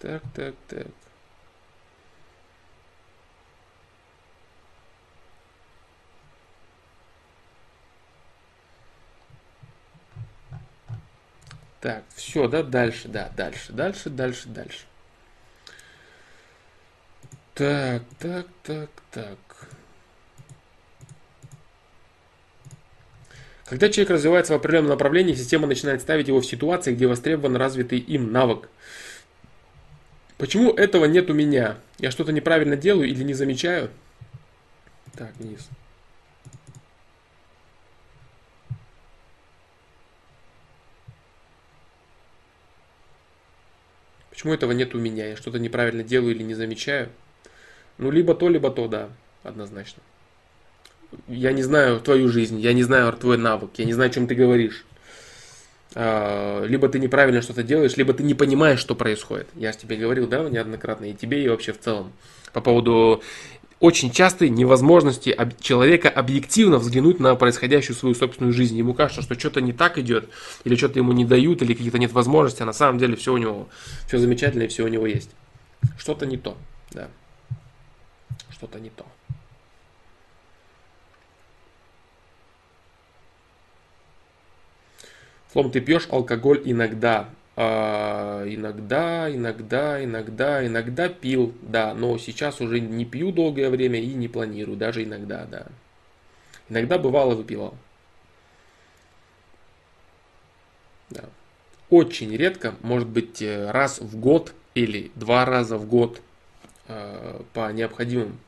Так, 0.00 0.22
так, 0.34 0.54
так. 0.68 0.95
Так, 11.86 12.02
все, 12.16 12.48
да, 12.48 12.64
дальше, 12.64 13.06
да, 13.06 13.30
дальше, 13.36 13.72
дальше, 13.72 14.10
дальше, 14.10 14.48
дальше. 14.48 14.80
Так, 17.54 18.02
так, 18.18 18.48
так, 18.64 18.90
так. 19.12 19.38
Когда 23.66 23.88
человек 23.88 24.10
развивается 24.10 24.54
в 24.54 24.56
определенном 24.56 24.90
направлении, 24.90 25.34
система 25.34 25.68
начинает 25.68 26.00
ставить 26.00 26.26
его 26.26 26.40
в 26.40 26.46
ситуации, 26.46 26.92
где 26.92 27.06
востребован 27.06 27.54
развитый 27.54 28.00
им 28.00 28.32
навык. 28.32 28.68
Почему 30.38 30.72
этого 30.72 31.04
нет 31.04 31.30
у 31.30 31.34
меня? 31.34 31.76
Я 32.00 32.10
что-то 32.10 32.32
неправильно 32.32 32.76
делаю 32.76 33.08
или 33.08 33.22
не 33.22 33.34
замечаю? 33.34 33.90
Так, 35.14 35.30
вниз. 35.36 35.68
Почему 44.36 44.52
этого 44.52 44.72
нет 44.72 44.94
у 44.94 44.98
меня? 44.98 45.28
Я 45.28 45.36
что-то 45.36 45.58
неправильно 45.58 46.02
делаю 46.02 46.34
или 46.34 46.42
не 46.42 46.52
замечаю? 46.52 47.08
Ну, 47.96 48.10
либо 48.10 48.34
то, 48.34 48.50
либо 48.50 48.70
то, 48.70 48.86
да, 48.86 49.08
однозначно. 49.42 50.02
Я 51.26 51.52
не 51.52 51.62
знаю 51.62 52.00
твою 52.00 52.28
жизнь, 52.28 52.60
я 52.60 52.74
не 52.74 52.82
знаю 52.82 53.10
твой 53.14 53.38
навык, 53.38 53.70
я 53.78 53.86
не 53.86 53.94
знаю, 53.94 54.10
о 54.10 54.12
чем 54.12 54.26
ты 54.26 54.34
говоришь. 54.34 54.84
А, 55.94 56.66
либо 56.66 56.86
ты 56.90 56.98
неправильно 56.98 57.40
что-то 57.40 57.62
делаешь, 57.62 57.96
либо 57.96 58.12
ты 58.12 58.24
не 58.24 58.34
понимаешь, 58.34 58.78
что 58.78 58.94
происходит. 58.94 59.48
Я 59.54 59.72
же 59.72 59.78
тебе 59.78 59.96
говорил, 59.96 60.26
да, 60.26 60.46
неоднократно, 60.46 61.06
и 61.06 61.14
тебе, 61.14 61.42
и 61.42 61.48
вообще 61.48 61.72
в 61.72 61.80
целом. 61.80 62.12
По 62.52 62.60
поводу 62.60 63.22
очень 63.78 64.10
частой 64.10 64.48
невозможности 64.48 65.36
человека 65.60 66.08
объективно 66.08 66.78
взглянуть 66.78 67.20
на 67.20 67.34
происходящую 67.34 67.96
свою 67.96 68.14
собственную 68.14 68.52
жизнь. 68.52 68.76
Ему 68.76 68.94
кажется, 68.94 69.22
что 69.22 69.38
что-то 69.38 69.60
не 69.60 69.72
так 69.72 69.98
идет, 69.98 70.30
или 70.64 70.76
что-то 70.76 70.98
ему 70.98 71.12
не 71.12 71.24
дают, 71.24 71.62
или 71.62 71.74
каких-то 71.74 71.98
нет 71.98 72.12
возможностей, 72.12 72.62
а 72.62 72.66
на 72.66 72.72
самом 72.72 72.98
деле 72.98 73.16
все 73.16 73.32
у 73.32 73.36
него, 73.36 73.68
все 74.06 74.18
замечательно 74.18 74.62
и 74.62 74.68
все 74.68 74.84
у 74.84 74.88
него 74.88 75.06
есть. 75.06 75.30
Что-то 75.98 76.26
не 76.26 76.38
то, 76.38 76.56
да. 76.92 77.08
Что-то 78.50 78.80
не 78.80 78.90
то. 78.90 79.04
Словом, 85.52 85.70
ты 85.70 85.80
пьешь 85.80 86.08
алкоголь 86.10 86.62
иногда, 86.64 87.28
иногда, 87.56 89.34
иногда, 89.34 90.04
иногда, 90.04 90.66
иногда 90.66 91.08
пил, 91.08 91.54
да, 91.62 91.94
но 91.94 92.18
сейчас 92.18 92.60
уже 92.60 92.80
не 92.80 93.06
пью 93.06 93.32
долгое 93.32 93.70
время 93.70 94.00
и 94.00 94.12
не 94.12 94.28
планирую, 94.28 94.76
даже 94.76 95.04
иногда, 95.04 95.46
да. 95.46 95.66
Иногда 96.68 96.98
бывало 96.98 97.34
выпивал. 97.34 97.76
Да. 101.10 101.24
Очень 101.88 102.36
редко, 102.36 102.74
может 102.82 103.08
быть 103.08 103.40
э, 103.40 103.70
раз 103.70 104.00
в 104.00 104.18
год 104.18 104.52
или 104.74 105.12
два 105.14 105.44
раза 105.44 105.78
в 105.78 105.86
год 105.86 106.20
э, 106.88 107.40
по 107.54 107.72
необходимым 107.72 108.38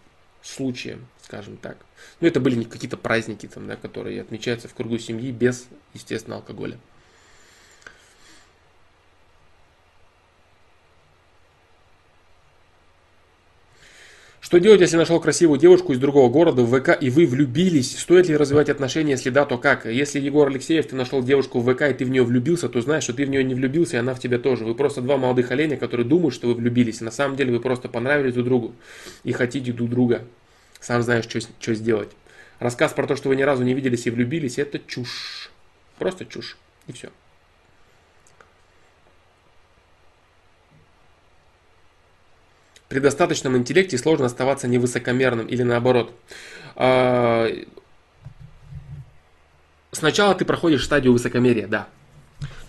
случаям, 0.42 1.06
скажем 1.22 1.56
так. 1.56 1.78
Но 2.20 2.26
это 2.26 2.40
были 2.40 2.64
какие-то 2.64 2.96
праздники, 2.96 3.46
там, 3.46 3.68
да, 3.68 3.76
которые 3.76 4.20
отмечаются 4.20 4.66
в 4.66 4.74
кругу 4.74 4.98
семьи 4.98 5.30
без, 5.30 5.68
естественно, 5.94 6.36
алкоголя. 6.36 6.78
Что 14.48 14.60
делать, 14.60 14.80
если 14.80 14.96
нашел 14.96 15.20
красивую 15.20 15.60
девушку 15.60 15.92
из 15.92 15.98
другого 15.98 16.30
города 16.30 16.62
в 16.62 16.74
ВК 16.74 16.96
и 16.98 17.10
вы 17.10 17.26
влюбились? 17.26 17.98
Стоит 17.98 18.28
ли 18.28 18.34
развивать 18.38 18.70
отношения, 18.70 19.10
если 19.10 19.28
да, 19.28 19.44
то 19.44 19.58
как? 19.58 19.84
Если 19.84 20.18
Егор 20.20 20.48
Алексеев, 20.48 20.86
ты 20.86 20.96
нашел 20.96 21.22
девушку 21.22 21.60
в 21.60 21.70
ВК 21.70 21.82
и 21.82 21.92
ты 21.92 22.06
в 22.06 22.08
нее 22.08 22.22
влюбился, 22.22 22.70
то 22.70 22.80
знаешь, 22.80 23.02
что 23.02 23.12
ты 23.12 23.26
в 23.26 23.28
нее 23.28 23.44
не 23.44 23.54
влюбился, 23.54 23.96
и 23.96 24.00
она 24.00 24.14
в 24.14 24.20
тебя 24.20 24.38
тоже. 24.38 24.64
Вы 24.64 24.74
просто 24.74 25.02
два 25.02 25.18
молодых 25.18 25.50
оленя, 25.50 25.76
которые 25.76 26.06
думают, 26.06 26.34
что 26.34 26.48
вы 26.48 26.54
влюбились. 26.54 27.02
На 27.02 27.10
самом 27.10 27.36
деле 27.36 27.52
вы 27.52 27.60
просто 27.60 27.90
понравились 27.90 28.32
друг 28.32 28.46
другу 28.46 28.74
и 29.22 29.32
хотите 29.32 29.70
друг 29.70 29.90
друга. 29.90 30.24
Сам 30.80 31.02
знаешь, 31.02 31.26
что, 31.26 31.40
что 31.40 31.74
сделать. 31.74 32.08
Рассказ 32.58 32.94
про 32.94 33.06
то, 33.06 33.16
что 33.16 33.28
вы 33.28 33.36
ни 33.36 33.42
разу 33.42 33.64
не 33.64 33.74
виделись 33.74 34.06
и 34.06 34.10
влюбились, 34.10 34.56
это 34.56 34.78
чушь. 34.78 35.50
Просто 35.98 36.24
чушь. 36.24 36.56
И 36.86 36.92
все. 36.92 37.10
При 42.88 43.00
достаточном 43.00 43.56
интеллекте 43.56 43.98
сложно 43.98 44.26
оставаться 44.26 44.66
невысокомерным 44.66 45.46
или 45.46 45.62
наоборот. 45.62 46.14
А, 46.74 47.46
сначала 49.92 50.34
ты 50.34 50.44
проходишь 50.44 50.84
стадию 50.84 51.12
высокомерия, 51.12 51.66
да. 51.66 51.88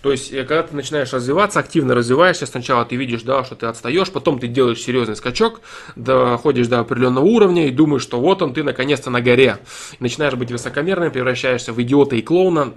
То 0.02 0.12
есть, 0.12 0.32
э, 0.32 0.44
когда 0.44 0.62
ты 0.62 0.74
начинаешь 0.74 1.12
развиваться, 1.12 1.60
активно 1.60 1.94
развиваешься, 1.94 2.46
сначала 2.46 2.84
ты 2.84 2.96
видишь, 2.96 3.22
да, 3.22 3.44
что 3.44 3.54
ты 3.54 3.66
отстаешь, 3.66 4.10
потом 4.10 4.38
ты 4.38 4.46
делаешь 4.46 4.80
серьезный 4.80 5.16
скачок, 5.16 5.60
доходишь 5.96 6.68
до 6.68 6.80
определенного 6.80 7.24
уровня 7.24 7.68
и 7.68 7.70
думаешь, 7.70 8.02
что 8.02 8.20
вот 8.20 8.42
он, 8.42 8.54
ты 8.54 8.62
наконец-то 8.62 9.10
на 9.10 9.20
горе. 9.20 9.58
Начинаешь 9.98 10.34
быть 10.34 10.50
высокомерным, 10.50 11.10
превращаешься 11.12 11.72
в 11.72 11.82
идиота 11.82 12.16
и 12.16 12.22
клоуна, 12.22 12.72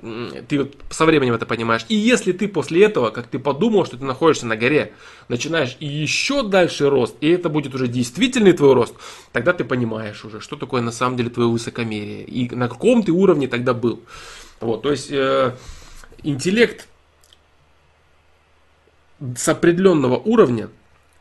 ты 0.47 0.71
со 0.89 1.05
временем 1.05 1.33
это 1.33 1.45
понимаешь. 1.45 1.85
И 1.87 1.95
если 1.95 2.31
ты 2.31 2.47
после 2.47 2.83
этого, 2.83 3.09
как 3.09 3.27
ты 3.27 3.39
подумал, 3.39 3.85
что 3.85 3.97
ты 3.97 4.03
находишься 4.03 4.45
на 4.45 4.57
горе, 4.57 4.93
начинаешь 5.29 5.77
еще 5.79 6.43
дальше 6.43 6.89
рост, 6.89 7.15
и 7.21 7.29
это 7.29 7.49
будет 7.49 7.73
уже 7.73 7.87
действительный 7.87 8.53
твой 8.53 8.73
рост, 8.73 8.95
тогда 9.31 9.53
ты 9.53 9.63
понимаешь 9.63 10.25
уже, 10.25 10.41
что 10.41 10.55
такое 10.55 10.81
на 10.81 10.91
самом 10.91 11.17
деле 11.17 11.29
твое 11.29 11.49
высокомерие, 11.49 12.23
и 12.23 12.53
на 12.53 12.67
каком 12.67 13.03
ты 13.03 13.11
уровне 13.11 13.47
тогда 13.47 13.73
был. 13.73 14.01
Вот, 14.59 14.81
то 14.81 14.91
есть 14.91 15.09
э, 15.11 15.55
интеллект 16.23 16.87
с 19.35 19.47
определенного 19.47 20.17
уровня 20.17 20.69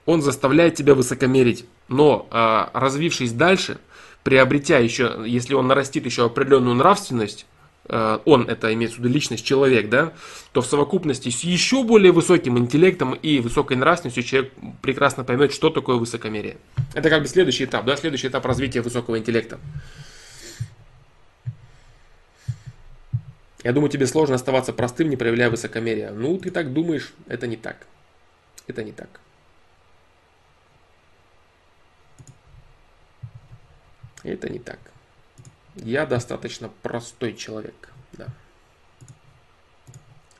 он 0.06 0.22
заставляет 0.22 0.74
тебя 0.74 0.94
высокомерить. 0.94 1.64
Но 1.88 2.26
а, 2.30 2.70
развившись 2.74 3.32
дальше, 3.32 3.78
приобретя 4.24 4.78
еще, 4.78 5.22
если 5.26 5.54
он 5.54 5.66
нарастит 5.66 6.04
еще 6.04 6.24
определенную 6.24 6.74
нравственность, 6.74 7.46
а, 7.88 8.20
он, 8.24 8.48
это 8.48 8.72
имеется 8.72 8.96
в 8.96 9.00
виду 9.00 9.12
личность, 9.12 9.44
человек, 9.44 9.88
да, 9.88 10.12
то 10.52 10.60
в 10.60 10.66
совокупности 10.66 11.28
с 11.28 11.40
еще 11.40 11.84
более 11.84 12.12
высоким 12.12 12.58
интеллектом 12.58 13.14
и 13.14 13.40
высокой 13.40 13.76
нравственностью 13.76 14.22
человек 14.22 14.52
прекрасно 14.80 15.24
поймет, 15.24 15.52
что 15.52 15.70
такое 15.70 15.96
высокомерие. 15.96 16.56
Это 16.94 17.10
как 17.10 17.22
бы 17.22 17.28
следующий 17.28 17.64
этап, 17.64 17.84
да, 17.84 17.96
следующий 17.96 18.28
этап 18.28 18.44
развития 18.46 18.80
высокого 18.80 19.18
интеллекта. 19.18 19.58
Я 23.62 23.72
думаю, 23.72 23.90
тебе 23.90 24.06
сложно 24.06 24.34
оставаться 24.34 24.72
простым, 24.72 25.08
не 25.08 25.16
проявляя 25.16 25.50
высокомерия. 25.50 26.10
Ну, 26.10 26.38
ты 26.38 26.50
так 26.50 26.72
думаешь, 26.72 27.12
это 27.28 27.46
не 27.46 27.56
так. 27.56 27.86
Это 28.66 28.82
не 28.82 28.92
так. 28.92 29.08
Это 34.24 34.48
не 34.48 34.58
так. 34.58 34.78
Я 35.76 36.06
достаточно 36.06 36.70
простой 36.82 37.34
человек. 37.34 37.90
Да. 38.12 38.26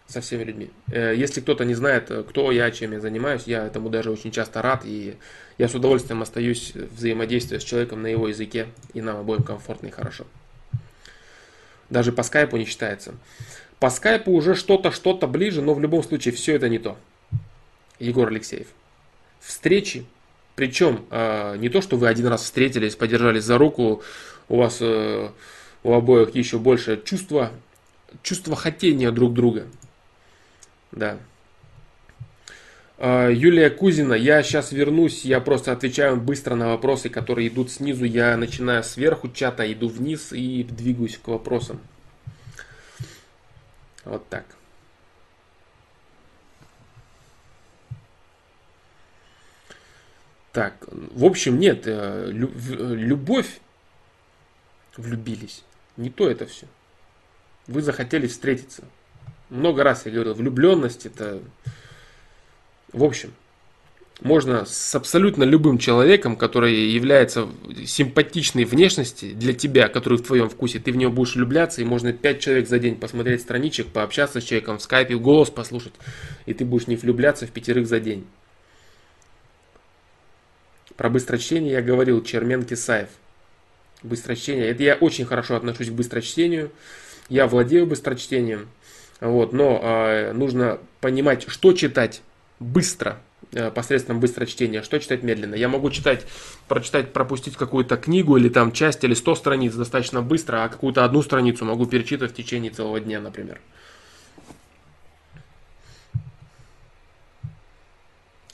Со 0.06 0.20
всеми 0.20 0.44
людьми. 0.44 0.70
Э, 0.88 1.14
если 1.16 1.40
кто-то 1.40 1.64
не 1.64 1.74
знает, 1.74 2.10
кто 2.28 2.52
я, 2.52 2.70
чем 2.70 2.92
я 2.92 3.00
занимаюсь, 3.00 3.44
я 3.46 3.66
этому 3.66 3.88
даже 3.88 4.10
очень 4.10 4.30
часто 4.30 4.62
рад. 4.62 4.82
И 4.84 5.16
я 5.58 5.68
с 5.68 5.74
удовольствием 5.74 6.22
остаюсь 6.22 6.74
взаимодействуя 6.74 7.60
с 7.60 7.64
человеком 7.64 8.02
на 8.02 8.08
его 8.08 8.28
языке. 8.28 8.66
И 8.94 9.00
нам 9.00 9.18
обоим 9.18 9.42
комфортно 9.42 9.86
и 9.86 9.90
хорошо. 9.90 10.26
Даже 11.93 12.11
по 12.11 12.22
скайпу 12.22 12.57
не 12.57 12.64
считается. 12.64 13.14
По 13.78 13.90
скайпу 13.90 14.32
уже 14.32 14.55
что-то, 14.55 14.90
что-то 14.93 15.26
ближе, 15.26 15.61
но 15.61 15.74
в 15.74 15.80
любом 15.80 16.03
случае 16.03 16.32
все 16.32 16.55
это 16.55 16.70
не 16.70 16.78
то. 16.78 16.97
Егор 17.99 18.28
Алексеев. 18.28 18.68
Встречи, 19.40 20.07
причем 20.55 21.05
э, 21.11 21.57
не 21.59 21.68
то, 21.68 21.82
что 21.82 21.99
вы 21.99 22.09
один 22.09 22.28
раз 22.28 22.45
встретились, 22.45 22.97
подержались 22.97 23.45
за 23.45 23.59
руку, 23.59 24.03
у 24.49 24.57
вас 24.57 24.78
э, 24.80 25.28
у 25.82 25.93
обоих 25.93 26.34
еще 26.34 26.59
больше 26.59 26.99
чувства, 27.05 27.51
чувство 28.22 28.57
хотения 28.57 29.11
друг 29.11 29.34
друга. 29.34 29.66
Да. 30.93 31.18
Э, 33.05 33.32
Юлия 33.34 33.68
Кузина, 33.68 34.14
я 34.14 34.44
сейчас 34.44 34.70
вернусь, 34.70 35.24
я 35.24 35.40
просто 35.40 35.72
отвечаю 35.72 36.18
быстро 36.18 36.55
на 36.55 36.68
вопросы, 36.68 37.09
которые 37.09 37.48
идут 37.48 37.72
снизу. 37.72 38.05
Я 38.05 38.36
начинаю 38.36 38.84
сверху 38.84 39.28
чата, 39.28 39.70
иду 39.72 39.88
вниз 39.88 40.32
и 40.32 40.62
двигаюсь 40.62 41.18
к 41.18 41.26
вопросам. 41.26 41.80
Вот 44.05 44.28
так. 44.28 44.44
Так, 50.53 50.74
в 50.88 51.24
общем, 51.24 51.59
нет, 51.59 51.82
э, 51.86 52.30
любовь, 52.30 53.59
влюбились, 54.96 55.64
не 55.96 56.11
то 56.11 56.30
это 56.30 56.46
все. 56.46 56.68
Вы 57.66 57.82
захотели 57.82 58.28
встретиться. 58.28 58.84
Много 59.50 59.82
раз 59.82 60.07
я 60.07 60.12
говорил, 60.12 60.34
влюбленность 60.34 61.05
это, 61.05 61.42
в 62.93 63.05
общем, 63.05 63.32
можно 64.20 64.64
с 64.64 64.95
абсолютно 64.95 65.43
любым 65.43 65.78
человеком, 65.78 66.36
который 66.36 66.90
является 66.90 67.49
симпатичной 67.84 68.64
внешности 68.64 69.32
для 69.32 69.53
тебя, 69.53 69.88
который 69.88 70.18
в 70.18 70.22
твоем 70.22 70.49
вкусе, 70.49 70.78
ты 70.78 70.93
в 70.93 70.97
него 70.97 71.11
будешь 71.11 71.34
влюбляться, 71.34 71.80
и 71.80 71.84
можно 71.84 72.12
пять 72.12 72.40
человек 72.40 72.68
за 72.68 72.78
день 72.78 72.97
посмотреть 72.97 73.40
страничек, 73.40 73.88
пообщаться 73.88 74.40
с 74.40 74.45
человеком 74.45 74.78
в 74.78 74.82
скайпе, 74.82 75.16
голос 75.16 75.51
послушать, 75.51 75.95
и 76.47 76.55
ты 76.55 76.64
будешь 76.64 76.86
не 76.86 76.95
влюбляться 76.95 77.47
в 77.47 77.51
пятерых 77.51 77.88
за 77.88 77.99
день. 77.99 78.24
Про 80.97 81.11
быстрочтение 81.11 81.72
я 81.72 81.82
говорил, 81.82 82.22
Чермен 82.22 82.64
Кисаев. 82.64 83.09
Быстрочтение. 84.03 84.66
Это 84.66 84.82
я 84.82 84.95
очень 84.95 85.24
хорошо 85.24 85.57
отношусь 85.57 85.88
к 85.88 85.93
быстрочтению. 85.93 86.70
Я 87.28 87.47
владею 87.47 87.86
быстрочтением. 87.86 88.68
Вот, 89.20 89.53
но 89.53 89.80
э, 89.82 90.32
нужно 90.32 90.80
понимать, 91.01 91.45
что 91.49 91.72
читать 91.72 92.22
быстро, 92.62 93.20
э, 93.52 93.70
посредством 93.70 94.20
быстрочтения, 94.20 94.82
что 94.82 94.98
читать 94.98 95.22
медленно. 95.22 95.54
Я 95.54 95.68
могу 95.68 95.90
читать, 95.90 96.26
прочитать, 96.68 97.12
пропустить 97.12 97.56
какую-то 97.56 97.96
книгу 97.96 98.36
или 98.36 98.48
там 98.48 98.72
часть 98.72 99.04
или 99.04 99.14
сто 99.14 99.34
страниц 99.34 99.74
достаточно 99.74 100.22
быстро, 100.22 100.64
а 100.64 100.68
какую-то 100.68 101.04
одну 101.04 101.22
страницу 101.22 101.64
могу 101.64 101.86
перечитывать 101.86 102.32
в 102.32 102.36
течение 102.36 102.70
целого 102.70 103.00
дня, 103.00 103.20
например. 103.20 103.60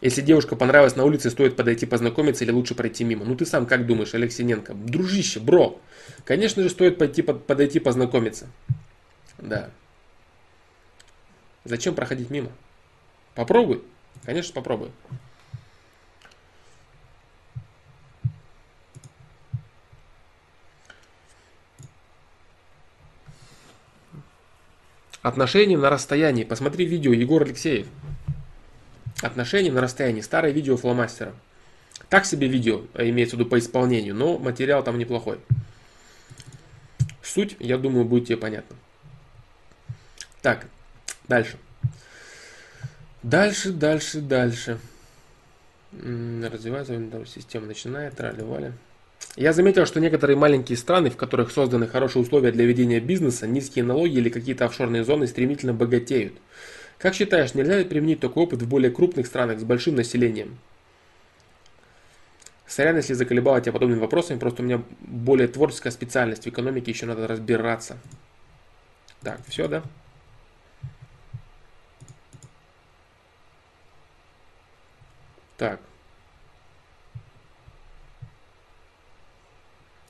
Если 0.00 0.22
девушка 0.22 0.54
понравилась 0.54 0.94
на 0.94 1.04
улице, 1.04 1.28
стоит 1.28 1.56
подойти 1.56 1.84
познакомиться 1.84 2.44
или 2.44 2.52
лучше 2.52 2.76
пройти 2.76 3.02
мимо? 3.02 3.24
Ну 3.24 3.34
ты 3.34 3.44
сам 3.44 3.66
как 3.66 3.84
думаешь, 3.84 4.14
Алексеенко? 4.14 4.74
Дружище, 4.74 5.40
бро. 5.40 5.80
Конечно 6.24 6.62
же, 6.62 6.70
стоит 6.70 6.98
пойти, 6.98 7.22
подойти 7.22 7.80
познакомиться. 7.80 8.46
Да. 9.38 9.70
Зачем 11.64 11.94
проходить 11.96 12.30
мимо? 12.30 12.50
Попробуй. 13.34 13.82
Конечно, 14.24 14.54
попробуй. 14.54 14.90
Отношения 25.22 25.76
на 25.76 25.90
расстоянии. 25.90 26.44
Посмотри 26.44 26.86
видео 26.86 27.12
Егор 27.12 27.42
Алексеев. 27.42 27.86
Отношения 29.22 29.72
на 29.72 29.80
расстоянии. 29.80 30.20
Старое 30.20 30.52
видео 30.52 30.76
фломастера. 30.76 31.34
Так 32.08 32.24
себе 32.24 32.48
видео, 32.48 32.82
а 32.94 33.06
имеется 33.08 33.36
в 33.36 33.38
виду 33.40 33.50
по 33.50 33.58
исполнению, 33.58 34.14
но 34.14 34.38
материал 34.38 34.82
там 34.82 34.96
неплохой. 34.98 35.38
Суть, 37.22 37.56
я 37.58 37.76
думаю, 37.76 38.06
будет 38.06 38.28
тебе 38.28 38.38
понятна. 38.38 38.76
Так, 40.40 40.66
дальше. 41.26 41.58
Дальше, 43.28 43.72
дальше, 43.72 44.20
дальше. 44.22 44.78
Развивается 45.92 46.98
система, 47.26 47.66
начинает, 47.66 48.16
трали-вали. 48.16 48.72
Я 49.36 49.52
заметил, 49.52 49.84
что 49.84 50.00
некоторые 50.00 50.38
маленькие 50.38 50.78
страны, 50.78 51.10
в 51.10 51.16
которых 51.16 51.50
созданы 51.50 51.86
хорошие 51.86 52.22
условия 52.22 52.52
для 52.52 52.64
ведения 52.64 53.00
бизнеса, 53.00 53.46
низкие 53.46 53.84
налоги 53.84 54.16
или 54.16 54.30
какие-то 54.30 54.64
офшорные 54.64 55.04
зоны 55.04 55.26
стремительно 55.26 55.74
богатеют. 55.74 56.38
Как 56.96 57.12
считаешь, 57.14 57.52
нельзя 57.52 57.78
ли 57.78 57.84
применить 57.84 58.20
такой 58.20 58.44
опыт 58.44 58.62
в 58.62 58.68
более 58.68 58.90
крупных 58.90 59.26
странах 59.26 59.60
с 59.60 59.64
большим 59.64 59.96
населением? 59.96 60.56
Сорян, 62.66 62.96
если 62.96 63.12
заколебала 63.12 63.60
тебя 63.60 63.72
подобными 63.72 64.00
вопросами, 64.00 64.38
просто 64.38 64.62
у 64.62 64.64
меня 64.64 64.82
более 65.00 65.48
творческая 65.48 65.90
специальность. 65.90 66.44
В 66.44 66.48
экономике 66.48 66.92
еще 66.92 67.04
надо 67.04 67.26
разбираться. 67.26 67.98
Так, 69.22 69.40
все, 69.48 69.68
да? 69.68 69.82
Так. 75.58 75.80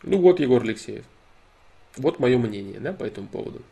Ну 0.02 0.18
вот, 0.20 0.38
Егор 0.38 0.62
Алексеев. 0.62 1.04
Вот 1.96 2.20
мое 2.20 2.38
мнение, 2.38 2.78
да, 2.78 2.92
по 2.92 3.02
этому 3.02 3.26
поводу. 3.26 3.62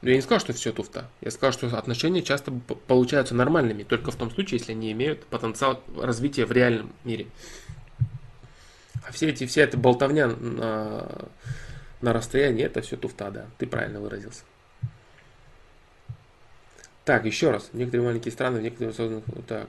Но 0.00 0.10
я 0.10 0.16
не 0.16 0.22
сказал, 0.22 0.40
что 0.40 0.52
все 0.52 0.72
туфта. 0.72 1.10
Я 1.20 1.30
сказал, 1.30 1.52
что 1.52 1.76
отношения 1.76 2.22
часто 2.22 2.52
получаются 2.86 3.34
нормальными, 3.34 3.82
только 3.82 4.12
в 4.12 4.16
том 4.16 4.30
случае, 4.30 4.58
если 4.60 4.72
они 4.72 4.92
имеют 4.92 5.26
потенциал 5.26 5.82
развития 6.00 6.46
в 6.46 6.52
реальном 6.52 6.92
мире. 7.04 7.26
А 9.06 9.12
все 9.12 9.28
эти, 9.28 9.46
вся 9.46 9.62
эта 9.62 9.76
болтовня 9.76 10.28
на, 10.28 11.28
на 12.00 12.12
расстоянии, 12.12 12.64
это 12.64 12.80
все 12.80 12.96
туфта, 12.96 13.30
да. 13.30 13.46
Ты 13.58 13.66
правильно 13.66 14.00
выразился. 14.00 14.44
Так, 17.04 17.24
еще 17.24 17.50
раз. 17.50 17.70
Некоторые 17.72 18.06
маленькие 18.06 18.32
страны, 18.32 18.60
в 18.60 18.62
некоторых. 18.62 19.24
Так. 19.46 19.68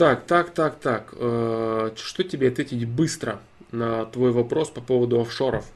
Так, 0.00 0.24
так, 0.24 0.54
так, 0.54 0.76
так. 0.76 1.12
Э, 1.12 1.90
что 1.94 2.24
тебе 2.24 2.48
ответить 2.48 2.88
быстро 2.88 3.38
на 3.70 4.06
твой 4.06 4.32
вопрос 4.32 4.70
по 4.70 4.80
поводу 4.80 5.20
офшоров? 5.20 5.66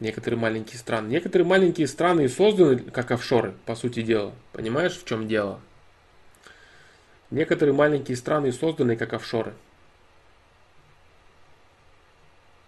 Некоторые 0.00 0.40
маленькие 0.40 0.78
страны. 0.78 1.08
Некоторые 1.08 1.46
маленькие 1.46 1.86
страны 1.86 2.22
и 2.22 2.28
созданы 2.28 2.78
как 2.78 3.10
офшоры, 3.10 3.52
по 3.66 3.74
сути 3.74 4.00
дела. 4.00 4.32
Понимаешь, 4.52 4.96
в 4.96 5.04
чем 5.04 5.28
дело? 5.28 5.60
Некоторые 7.30 7.74
маленькие 7.74 8.16
страны 8.16 8.52
созданы 8.52 8.96
как 8.96 9.12
офшоры. 9.12 9.52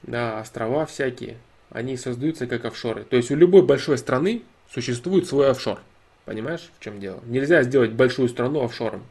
Да, 0.03 0.39
острова 0.39 0.85
всякие. 0.85 1.39
Они 1.71 1.97
создаются 1.97 2.47
как 2.47 2.67
офшоры. 2.67 3.05
То 3.05 3.17
есть 3.17 3.31
у 3.31 3.37
любой 3.37 3.63
большой 3.63 3.97
страны 3.97 4.43
существует 4.71 5.27
свой 5.27 5.51
офшор. 5.51 5.81
Понимаешь, 6.25 6.71
в 6.79 6.83
чем 6.83 7.01
дело? 7.01 7.21
Нельзя 7.25 7.63
сделать 7.63 7.93
большую 7.93 8.29
страну 8.29 8.65
офшором. 8.65 9.07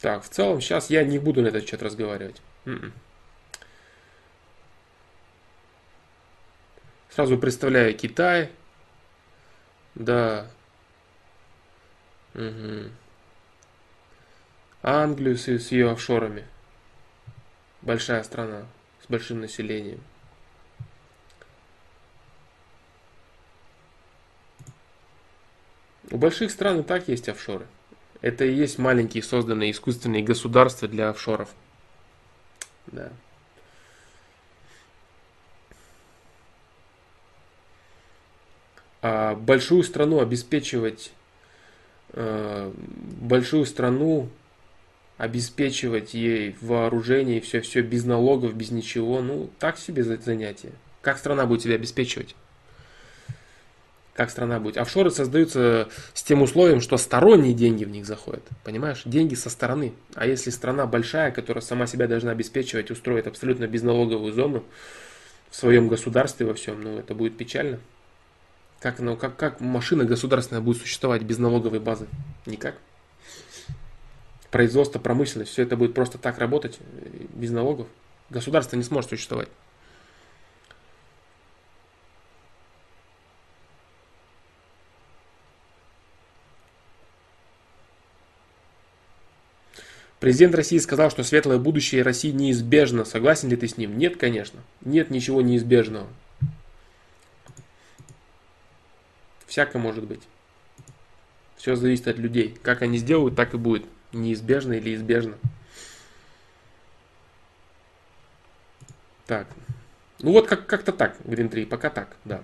Так, 0.00 0.22
в 0.22 0.28
целом, 0.28 0.60
сейчас 0.60 0.90
я 0.90 1.04
не 1.04 1.18
буду 1.18 1.40
на 1.40 1.48
этот 1.48 1.66
счет 1.66 1.82
разговаривать. 1.82 2.42
М-м. 2.66 2.92
Сразу 7.08 7.38
представляю 7.38 7.96
Китай. 7.96 8.50
Да. 9.94 10.50
Угу. 12.34 12.90
Англию 14.82 15.38
с, 15.38 15.48
с 15.48 15.70
ее 15.70 15.92
офшорами. 15.92 16.44
Большая 17.80 18.24
страна 18.24 18.66
с 19.04 19.10
большим 19.10 19.40
населением. 19.40 20.00
У 26.10 26.16
больших 26.16 26.50
стран 26.50 26.80
и 26.80 26.82
так 26.82 27.08
есть 27.08 27.28
офшоры. 27.28 27.66
Это 28.20 28.44
и 28.44 28.54
есть 28.54 28.78
маленькие 28.78 29.22
созданные 29.22 29.72
искусственные 29.72 30.22
государства 30.22 30.88
для 30.88 31.10
офшоров. 31.10 31.50
Да. 32.86 33.12
А 39.02 39.34
большую 39.34 39.82
страну 39.82 40.20
обеспечивать, 40.20 41.12
э, 42.12 42.72
большую 42.74 43.66
страну 43.66 44.30
обеспечивать 45.16 46.14
ей 46.14 46.56
вооружение 46.60 47.38
и 47.38 47.40
все-все 47.40 47.82
без 47.82 48.04
налогов, 48.04 48.54
без 48.54 48.70
ничего, 48.70 49.20
ну, 49.20 49.50
так 49.58 49.78
себе 49.78 50.02
занятие. 50.02 50.72
Как 51.02 51.18
страна 51.18 51.46
будет 51.46 51.62
тебя 51.62 51.74
обеспечивать? 51.74 52.34
Как 54.14 54.30
страна 54.30 54.60
будет? 54.60 54.78
Офшоры 54.78 55.10
создаются 55.10 55.88
с 56.12 56.22
тем 56.22 56.42
условием, 56.42 56.80
что 56.80 56.96
сторонние 56.96 57.52
деньги 57.52 57.84
в 57.84 57.90
них 57.90 58.06
заходят. 58.06 58.44
Понимаешь? 58.62 59.02
Деньги 59.04 59.34
со 59.34 59.50
стороны. 59.50 59.92
А 60.14 60.26
если 60.26 60.50
страна 60.50 60.86
большая, 60.86 61.32
которая 61.32 61.62
сама 61.62 61.86
себя 61.86 62.06
должна 62.06 62.30
обеспечивать, 62.30 62.90
устроит 62.90 63.26
абсолютно 63.26 63.66
безналоговую 63.66 64.32
зону 64.32 64.64
в 65.50 65.56
своем 65.56 65.88
государстве 65.88 66.46
во 66.46 66.54
всем, 66.54 66.80
ну, 66.80 66.98
это 66.98 67.14
будет 67.14 67.36
печально. 67.36 67.80
Как, 68.80 69.00
ну, 69.00 69.16
как, 69.16 69.36
как 69.36 69.60
машина 69.60 70.04
государственная 70.04 70.62
будет 70.62 70.80
существовать 70.80 71.22
без 71.22 71.38
налоговой 71.38 71.80
базы? 71.80 72.06
Никак 72.46 72.76
производство, 74.54 75.00
промышленность, 75.00 75.50
все 75.50 75.64
это 75.64 75.76
будет 75.76 75.94
просто 75.94 76.16
так 76.16 76.38
работать, 76.38 76.78
э, 76.78 77.26
без 77.34 77.50
налогов, 77.50 77.88
государство 78.30 78.76
не 78.76 78.84
сможет 78.84 79.10
существовать. 79.10 79.48
Президент 90.20 90.54
России 90.54 90.78
сказал, 90.78 91.10
что 91.10 91.24
светлое 91.24 91.58
будущее 91.58 92.02
России 92.02 92.30
неизбежно. 92.30 93.04
Согласен 93.04 93.48
ли 93.48 93.56
ты 93.56 93.66
с 93.66 93.76
ним? 93.76 93.98
Нет, 93.98 94.18
конечно. 94.18 94.60
Нет 94.82 95.10
ничего 95.10 95.42
неизбежного. 95.42 96.06
Всяко 99.48 99.80
может 99.80 100.04
быть. 100.04 100.22
Все 101.56 101.74
зависит 101.74 102.06
от 102.06 102.18
людей. 102.18 102.56
Как 102.62 102.82
они 102.82 102.98
сделают, 102.98 103.34
так 103.34 103.52
и 103.54 103.56
будет 103.56 103.84
неизбежно 104.14 104.74
или 104.74 104.94
избежно. 104.94 105.38
Так. 109.26 109.46
Ну 110.20 110.32
вот 110.32 110.46
как- 110.46 110.66
как-то 110.66 110.92
так, 110.92 111.16
Green 111.24 111.48
3, 111.48 111.64
пока 111.66 111.90
так, 111.90 112.16
да. 112.24 112.42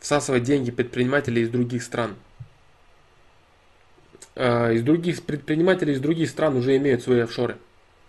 Всасывать 0.00 0.44
деньги 0.44 0.70
предпринимателей 0.70 1.42
из 1.42 1.50
других 1.50 1.82
стран. 1.82 2.16
Э, 4.36 4.72
из 4.74 4.82
других 4.82 5.24
предпринимателей 5.24 5.94
из 5.94 6.00
других 6.00 6.30
стран 6.30 6.56
уже 6.56 6.76
имеют 6.76 7.02
свои 7.02 7.20
офшоры. 7.20 7.58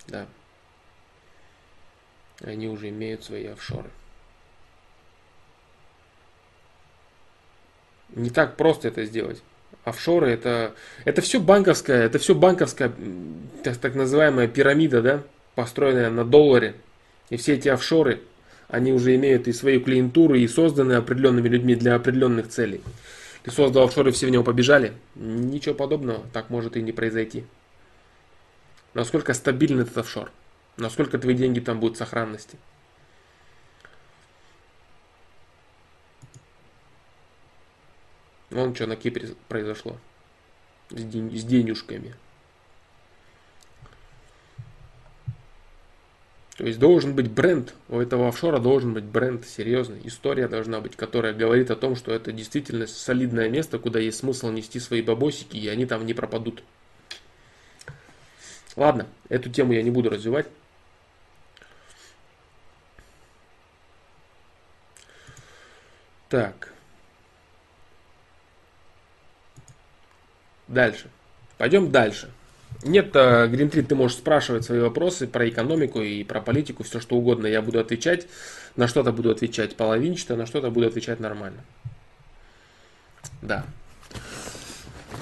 Да. 0.08 0.28
Они 2.42 2.68
уже 2.68 2.90
имеют 2.90 3.24
свои 3.24 3.48
офшоры. 3.48 3.90
Не 8.10 8.30
так 8.30 8.56
просто 8.56 8.88
это 8.88 9.06
сделать. 9.06 9.42
Офшоры 9.84 10.30
это, 10.30 10.74
это 11.06 11.22
все 11.22 11.40
банковская, 11.40 12.04
это 12.04 12.20
все 12.20 12.36
банковская, 12.36 12.92
так, 13.64 13.78
так 13.78 13.96
называемая 13.96 14.48
пирамида, 14.48 15.02
да, 15.02 15.24
построенная 15.56 16.10
на 16.10 16.26
долларе. 16.26 16.76
И 17.30 17.38
все 17.38 17.56
эти 17.56 17.70
офшоры, 17.70 18.22
они 18.68 18.92
уже 18.94 19.16
имеют 19.16 19.48
и 19.48 19.54
свою 19.54 19.82
клиентуру, 19.82 20.36
и 20.36 20.48
созданы 20.48 20.94
определенными 20.94 21.48
людьми 21.48 21.76
для 21.76 21.96
определенных 21.96 22.50
целей. 22.50 22.82
Ты 23.44 23.52
создал 23.52 23.86
офшоры, 23.86 24.12
все 24.12 24.28
в 24.28 24.30
него 24.30 24.44
побежали. 24.44 24.94
Ничего 25.16 25.74
подобного, 25.74 26.26
так 26.34 26.50
может 26.50 26.76
и 26.76 26.82
не 26.82 26.92
произойти. 26.92 27.46
Насколько 28.94 29.34
стабилен 29.34 29.82
этот 29.82 29.98
офшор? 29.98 30.32
Насколько 30.78 31.18
твои 31.18 31.36
деньги 31.36 31.60
там 31.60 31.80
будут 31.80 31.96
в 31.96 32.00
сохранности? 32.00 32.58
Вон 38.52 38.74
что 38.76 38.86
на 38.88 38.96
Кипре 38.96 39.30
произошло. 39.50 39.98
С, 40.90 41.04
день, 41.04 41.36
с 41.38 41.44
денежками. 41.44 42.16
То 46.58 46.66
есть 46.66 46.80
должен 46.80 47.14
быть 47.14 47.30
бренд, 47.30 47.76
у 47.88 48.00
этого 48.00 48.30
офшора 48.30 48.58
должен 48.58 48.94
быть 48.94 49.04
бренд 49.04 49.46
серьезный, 49.46 50.02
история 50.06 50.48
должна 50.48 50.80
быть, 50.80 50.96
которая 50.96 51.34
говорит 51.34 51.70
о 51.70 51.76
том, 51.76 51.96
что 51.96 52.12
это 52.12 52.32
действительно 52.32 52.88
солидное 52.88 53.48
место, 53.48 53.78
куда 53.78 54.00
есть 54.00 54.18
смысл 54.18 54.50
нести 54.50 54.80
свои 54.80 55.04
бабосики, 55.04 55.56
и 55.56 55.68
они 55.68 55.86
там 55.86 56.04
не 56.06 56.16
пропадут. 56.16 56.64
Ладно, 58.76 59.06
эту 59.30 59.52
тему 59.52 59.74
я 59.74 59.84
не 59.84 59.92
буду 59.92 60.10
развивать. 60.10 60.48
Так. 66.30 66.74
Дальше. 70.68 71.10
Пойдем 71.58 71.92
дальше. 71.92 72.30
Нет, 72.84 73.16
э, 73.16 73.48
ты 73.48 73.96
можешь 73.96 74.18
спрашивать 74.18 74.66
свои 74.66 74.80
вопросы 74.80 75.26
про 75.28 75.48
экономику 75.48 76.02
и 76.02 76.24
про 76.24 76.42
политику, 76.42 76.84
все 76.84 77.00
что 77.00 77.16
угодно. 77.16 77.48
Я 77.48 77.62
буду 77.62 77.80
отвечать. 77.80 78.28
На 78.76 78.88
что-то 78.88 79.12
буду 79.12 79.32
отвечать 79.32 79.76
половинчато, 79.76 80.36
на 80.36 80.46
что-то 80.46 80.70
буду 80.70 80.88
отвечать 80.88 81.20
нормально. 81.20 81.64
Да. 83.42 83.66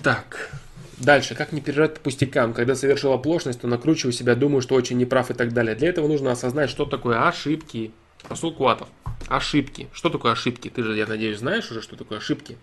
Так. 0.03 0.51
Дальше. 0.97 1.35
Как 1.35 1.51
не 1.51 1.61
переживать 1.61 1.95
по 1.95 1.99
пустякам? 2.01 2.53
Когда 2.53 2.75
совершил 2.75 3.13
оплошность, 3.13 3.61
то 3.61 3.67
накручиваю 3.67 4.13
себя, 4.13 4.35
думаю, 4.35 4.61
что 4.61 4.75
очень 4.75 4.97
неправ 4.97 5.31
и 5.31 5.33
так 5.33 5.53
далее. 5.53 5.75
Для 5.75 5.89
этого 5.89 6.07
нужно 6.07 6.31
осознать, 6.31 6.69
что 6.69 6.85
такое 6.85 7.27
ошибки. 7.27 7.91
Расул 8.29 8.53
Куатов. 8.53 8.87
Ошибки. 9.27 9.87
Что 9.93 10.09
такое 10.09 10.33
ошибки? 10.33 10.69
Ты 10.69 10.83
же, 10.83 10.95
я 10.95 11.07
надеюсь, 11.07 11.39
знаешь 11.39 11.69
уже, 11.71 11.81
что 11.81 11.95
такое 11.95 12.19
ошибки. 12.19 12.57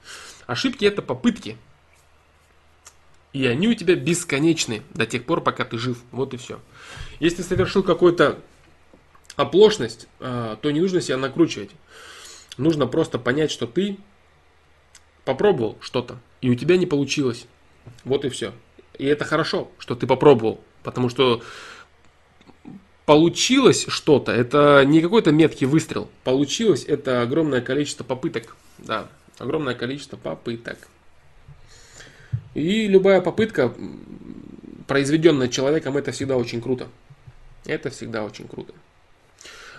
Ошибки 0.46 0.84
это 0.84 1.02
попытки 1.02 1.56
и 3.32 3.46
они 3.46 3.68
у 3.68 3.74
тебя 3.74 3.94
бесконечны 3.94 4.82
до 4.92 5.06
тех 5.06 5.24
пор, 5.24 5.40
пока 5.40 5.64
ты 5.64 5.78
жив. 5.78 5.98
Вот 6.10 6.34
и 6.34 6.36
все. 6.36 6.60
Если 7.18 7.42
совершил 7.42 7.82
какую-то 7.82 8.38
оплошность, 9.36 10.06
а, 10.20 10.56
то 10.56 10.70
не 10.70 10.80
нужно 10.80 11.00
себя 11.00 11.16
накручивать. 11.16 11.70
Нужно 12.58 12.86
просто 12.86 13.18
понять, 13.18 13.50
что 13.50 13.66
ты 13.66 13.98
попробовал 15.24 15.78
что-то, 15.80 16.18
и 16.42 16.50
у 16.50 16.54
тебя 16.54 16.76
не 16.76 16.86
получилось. 16.86 17.46
Вот 18.04 18.24
и 18.24 18.28
все. 18.28 18.52
И 18.98 19.06
это 19.06 19.24
хорошо, 19.24 19.70
что 19.78 19.94
ты 19.94 20.06
попробовал, 20.06 20.60
потому 20.82 21.08
что 21.08 21.42
получилось 23.12 23.84
что-то, 23.88 24.32
это 24.32 24.84
не 24.86 25.02
какой-то 25.02 25.32
меткий 25.32 25.66
выстрел. 25.66 26.08
Получилось 26.24 26.86
это 26.88 27.20
огромное 27.20 27.60
количество 27.60 28.04
попыток. 28.04 28.56
Да, 28.78 29.06
огромное 29.36 29.74
количество 29.74 30.16
попыток. 30.16 30.78
И 32.54 32.86
любая 32.88 33.20
попытка, 33.20 33.74
произведенная 34.86 35.48
человеком, 35.48 35.98
это 35.98 36.10
всегда 36.12 36.38
очень 36.38 36.62
круто. 36.62 36.88
Это 37.66 37.90
всегда 37.90 38.24
очень 38.24 38.48
круто. 38.48 38.72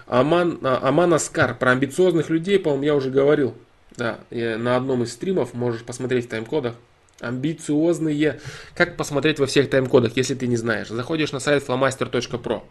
Аман, 0.05 0.59
а, 0.61 0.87
Аман 0.89 1.15
Аскар, 1.15 1.57
про 1.57 1.71
амбициозных 1.71 2.29
людей, 2.29 2.59
по-моему, 2.59 2.83
я 2.83 2.93
уже 2.93 3.09
говорил. 3.09 3.55
Да, 3.97 4.19
на 4.29 4.75
одном 4.75 5.01
из 5.01 5.11
стримов 5.11 5.55
можешь 5.55 5.81
посмотреть 5.81 6.27
в 6.27 6.29
тайм-кодах. 6.29 6.75
Амбициозные. 7.19 8.41
Как 8.75 8.95
посмотреть 8.95 9.39
во 9.39 9.47
всех 9.47 9.71
тайм-кодах, 9.71 10.15
если 10.17 10.35
ты 10.35 10.45
не 10.45 10.55
знаешь? 10.55 10.89
Заходишь 10.89 11.31
на 11.31 11.39
сайт 11.39 11.67
flamaster.pro. 11.67 12.61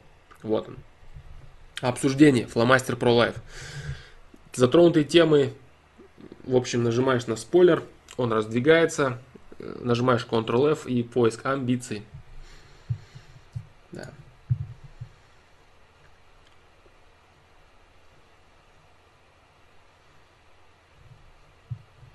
Вот 0.42 0.68
он. 0.68 0.76
Обсуждение. 1.80 2.46
Flamaster 2.46 2.96
Pro 2.96 3.16
Live. 3.16 3.36
Затронутые 4.54 5.04
темы. 5.04 5.52
В 6.44 6.56
общем, 6.56 6.82
нажимаешь 6.82 7.26
на 7.26 7.36
спойлер. 7.36 7.82
Он 8.16 8.32
раздвигается 8.32 9.18
нажимаешь 9.62 10.26
Ctrl-F 10.28 10.86
и 10.86 11.02
поиск 11.02 11.46
амбиций. 11.46 12.02
Да. 13.92 14.10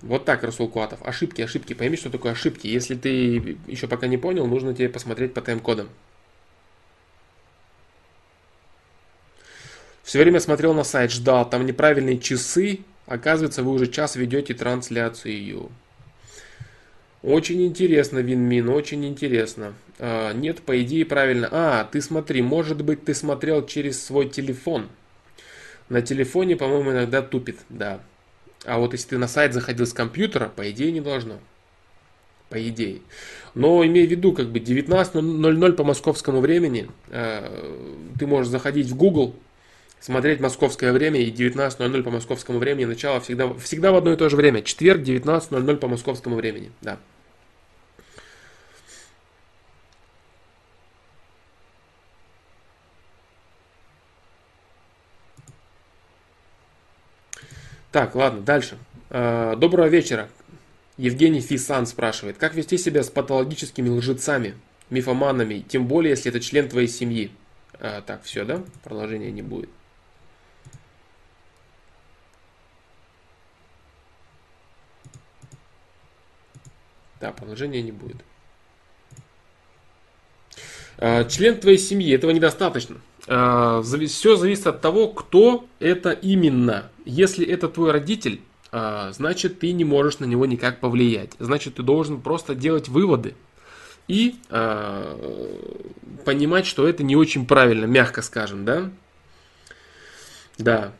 Вот 0.02 0.24
так, 0.24 0.42
Расул 0.42 0.68
Куатов. 0.68 1.02
Ошибки, 1.02 1.42
ошибки. 1.42 1.74
Пойми, 1.74 1.96
что 1.96 2.10
такое 2.10 2.32
ошибки. 2.32 2.66
Если 2.66 2.94
ты 2.94 3.58
еще 3.66 3.88
пока 3.88 4.06
не 4.06 4.16
понял, 4.16 4.46
нужно 4.46 4.74
тебе 4.74 4.88
посмотреть 4.88 5.34
по 5.34 5.40
тайм-кодам. 5.40 5.88
Все 10.08 10.20
время 10.20 10.40
смотрел 10.40 10.72
на 10.72 10.84
сайт, 10.84 11.12
ждал, 11.12 11.46
там 11.50 11.66
неправильные 11.66 12.16
часы. 12.18 12.80
Оказывается, 13.04 13.62
вы 13.62 13.72
уже 13.72 13.88
час 13.88 14.16
ведете 14.16 14.54
трансляцию. 14.54 15.70
Очень 17.22 17.66
интересно, 17.66 18.20
Винмин, 18.20 18.70
очень 18.70 19.04
интересно. 19.04 19.74
А, 19.98 20.32
нет, 20.32 20.62
по 20.62 20.80
идее 20.80 21.04
правильно. 21.04 21.50
А, 21.52 21.84
ты 21.84 22.00
смотри, 22.00 22.40
может 22.40 22.82
быть 22.82 23.04
ты 23.04 23.12
смотрел 23.12 23.66
через 23.66 24.02
свой 24.02 24.30
телефон. 24.30 24.88
На 25.90 26.00
телефоне, 26.00 26.56
по-моему, 26.56 26.92
иногда 26.92 27.20
тупит, 27.20 27.58
да. 27.68 28.00
А 28.64 28.78
вот 28.78 28.94
если 28.94 29.08
ты 29.10 29.18
на 29.18 29.28
сайт 29.28 29.52
заходил 29.52 29.84
с 29.84 29.92
компьютера, 29.92 30.48
по 30.48 30.70
идее 30.70 30.90
не 30.90 31.02
должно. 31.02 31.34
По 32.48 32.66
идее. 32.66 33.02
Но 33.54 33.84
имей 33.84 34.06
в 34.06 34.10
виду, 34.10 34.32
как 34.32 34.48
бы 34.48 34.58
19.00 34.58 35.72
по 35.74 35.84
московскому 35.84 36.40
времени, 36.40 36.88
э, 37.10 38.06
ты 38.18 38.26
можешь 38.26 38.50
заходить 38.50 38.86
в 38.86 38.96
Google, 38.96 39.34
смотреть 40.00 40.40
московское 40.40 40.92
время 40.92 41.20
и 41.20 41.30
19.00 41.30 42.02
по 42.02 42.10
московскому 42.10 42.58
времени, 42.58 42.86
начало 42.86 43.20
всегда, 43.20 43.52
всегда 43.54 43.92
в 43.92 43.96
одно 43.96 44.12
и 44.12 44.16
то 44.16 44.28
же 44.28 44.36
время. 44.36 44.62
Четверг, 44.62 45.02
19.00 45.02 45.76
по 45.76 45.88
московскому 45.88 46.36
времени, 46.36 46.70
да. 46.80 46.98
Так, 57.90 58.14
ладно, 58.14 58.42
дальше. 58.42 58.78
А, 59.10 59.56
доброго 59.56 59.86
вечера. 59.86 60.28
Евгений 60.98 61.40
Фисан 61.40 61.86
спрашивает, 61.86 62.36
как 62.36 62.54
вести 62.54 62.76
себя 62.76 63.02
с 63.02 63.08
патологическими 63.08 63.88
лжецами, 63.88 64.54
мифоманами, 64.90 65.64
тем 65.66 65.86
более, 65.86 66.10
если 66.10 66.30
это 66.30 66.40
член 66.40 66.68
твоей 66.68 66.88
семьи. 66.88 67.30
А, 67.74 68.02
так, 68.02 68.24
все, 68.24 68.44
да? 68.44 68.62
Продолжения 68.84 69.30
не 69.30 69.42
будет. 69.42 69.70
Да, 77.20 77.32
продолжения 77.32 77.82
не 77.82 77.92
будет. 77.92 78.16
А, 80.98 81.24
член 81.24 81.58
твоей 81.58 81.78
семьи, 81.78 82.14
этого 82.14 82.30
недостаточно. 82.30 82.96
А, 83.26 83.82
Все 83.82 84.36
зависит 84.36 84.66
от 84.66 84.80
того, 84.80 85.08
кто 85.08 85.66
это 85.80 86.10
именно. 86.10 86.90
Если 87.04 87.46
это 87.46 87.68
твой 87.68 87.92
родитель, 87.92 88.40
а, 88.70 89.12
значит 89.12 89.60
ты 89.60 89.72
не 89.72 89.84
можешь 89.84 90.18
на 90.18 90.24
него 90.24 90.46
никак 90.46 90.80
повлиять. 90.80 91.32
Значит 91.38 91.76
ты 91.76 91.82
должен 91.82 92.20
просто 92.20 92.54
делать 92.54 92.88
выводы 92.88 93.34
и 94.06 94.36
понимать, 96.24 96.64
что 96.64 96.88
это 96.88 97.02
не 97.02 97.14
очень 97.14 97.46
правильно, 97.46 97.84
мягко 97.84 98.22
скажем, 98.22 98.64
да? 98.64 98.90
Да. 100.56 100.94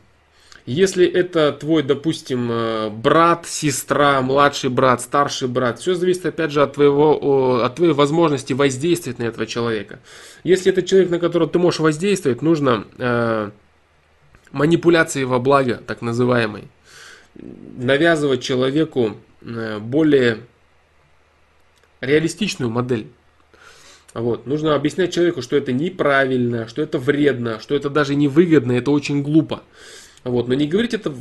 Если 0.69 1.03
это 1.07 1.51
твой, 1.51 1.81
допустим, 1.81 2.51
э, 2.51 2.89
брат, 2.91 3.47
сестра, 3.47 4.21
младший 4.21 4.69
брат, 4.69 5.01
старший 5.01 5.47
брат, 5.47 5.79
все 5.79 5.95
зависит 5.95 6.27
опять 6.27 6.51
же 6.51 6.61
от, 6.61 6.73
твоего, 6.73 7.63
от 7.63 7.73
твоей 7.73 7.93
возможности 7.93 8.53
воздействовать 8.53 9.17
на 9.17 9.23
этого 9.23 9.47
человека. 9.47 9.97
Если 10.43 10.71
это 10.71 10.83
человек, 10.83 11.09
на 11.09 11.17
которого 11.17 11.49
ты 11.49 11.57
можешь 11.57 11.79
воздействовать, 11.79 12.43
нужно 12.43 12.85
э, 12.99 13.49
манипуляции 14.51 15.23
во 15.23 15.39
благо, 15.39 15.81
так 15.87 16.03
называемой. 16.03 16.65
навязывать 17.33 18.43
человеку 18.43 19.17
э, 19.41 19.79
более 19.79 20.37
реалистичную 21.99 22.69
модель. 22.69 23.07
Вот. 24.13 24.45
Нужно 24.45 24.75
объяснять 24.75 25.13
человеку, 25.13 25.41
что 25.41 25.55
это 25.55 25.71
неправильно, 25.71 26.67
что 26.67 26.83
это 26.83 26.99
вредно, 26.99 27.59
что 27.59 27.75
это 27.75 27.89
даже 27.89 28.13
невыгодно, 28.13 28.73
это 28.73 28.91
очень 28.91 29.23
глупо. 29.23 29.63
Вот. 30.23 30.47
Но 30.47 30.53
не 30.53 30.67
говорить 30.67 30.93
это 30.93 31.09
в, 31.09 31.17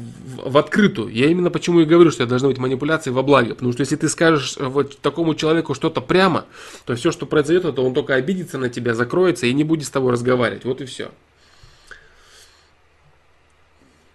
в 0.51 0.59
открытую. 0.59 1.09
Я 1.11 1.27
именно 1.27 1.51
почему 1.51 1.81
и 1.81 1.85
говорю, 1.85 2.11
что 2.11 2.25
это 2.25 2.31
должна 2.31 2.49
быть 2.49 2.59
манипуляция 2.59 3.13
во 3.13 3.23
благо. 3.23 3.55
Потому 3.55 3.73
что 3.73 3.83
если 3.83 3.97
ты 3.97 4.09
скажешь 4.09 4.57
вот 4.59 4.99
такому 4.99 5.35
человеку 5.35 5.75
что-то 5.75 6.01
прямо, 6.01 6.47
то 6.85 6.95
все, 6.97 7.13
что 7.13 7.27
произойдет, 7.27 7.65
это 7.65 7.83
он 7.83 7.95
только 7.95 8.15
обидится 8.15 8.59
на 8.59 8.69
тебя, 8.69 8.95
закроется 8.95 9.47
и 9.47 9.53
не 9.53 9.65
будет 9.65 9.87
с 9.87 9.91
тобой 9.91 10.13
разговаривать. 10.13 10.65
Вот 10.65 10.81
и 10.81 10.85
все. 10.85 11.11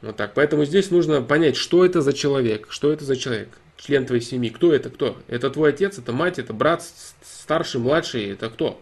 Вот 0.01 0.17
так. 0.17 0.33
Поэтому 0.33 0.65
здесь 0.65 0.91
нужно 0.91 1.21
понять, 1.21 1.55
что 1.55 1.85
это 1.85 2.01
за 2.01 2.11
человек, 2.11 2.67
что 2.69 2.91
это 2.91 3.05
за 3.05 3.15
человек, 3.15 3.57
член 3.77 4.05
твоей 4.05 4.21
семьи, 4.21 4.49
кто 4.49 4.73
это, 4.73 4.89
кто. 4.89 5.17
Это 5.27 5.49
твой 5.49 5.69
отец, 5.69 5.97
это 5.97 6.11
мать, 6.11 6.39
это 6.39 6.51
брат, 6.51 6.83
старший, 7.23 7.79
младший, 7.79 8.31
это 8.31 8.49
кто? 8.49 8.81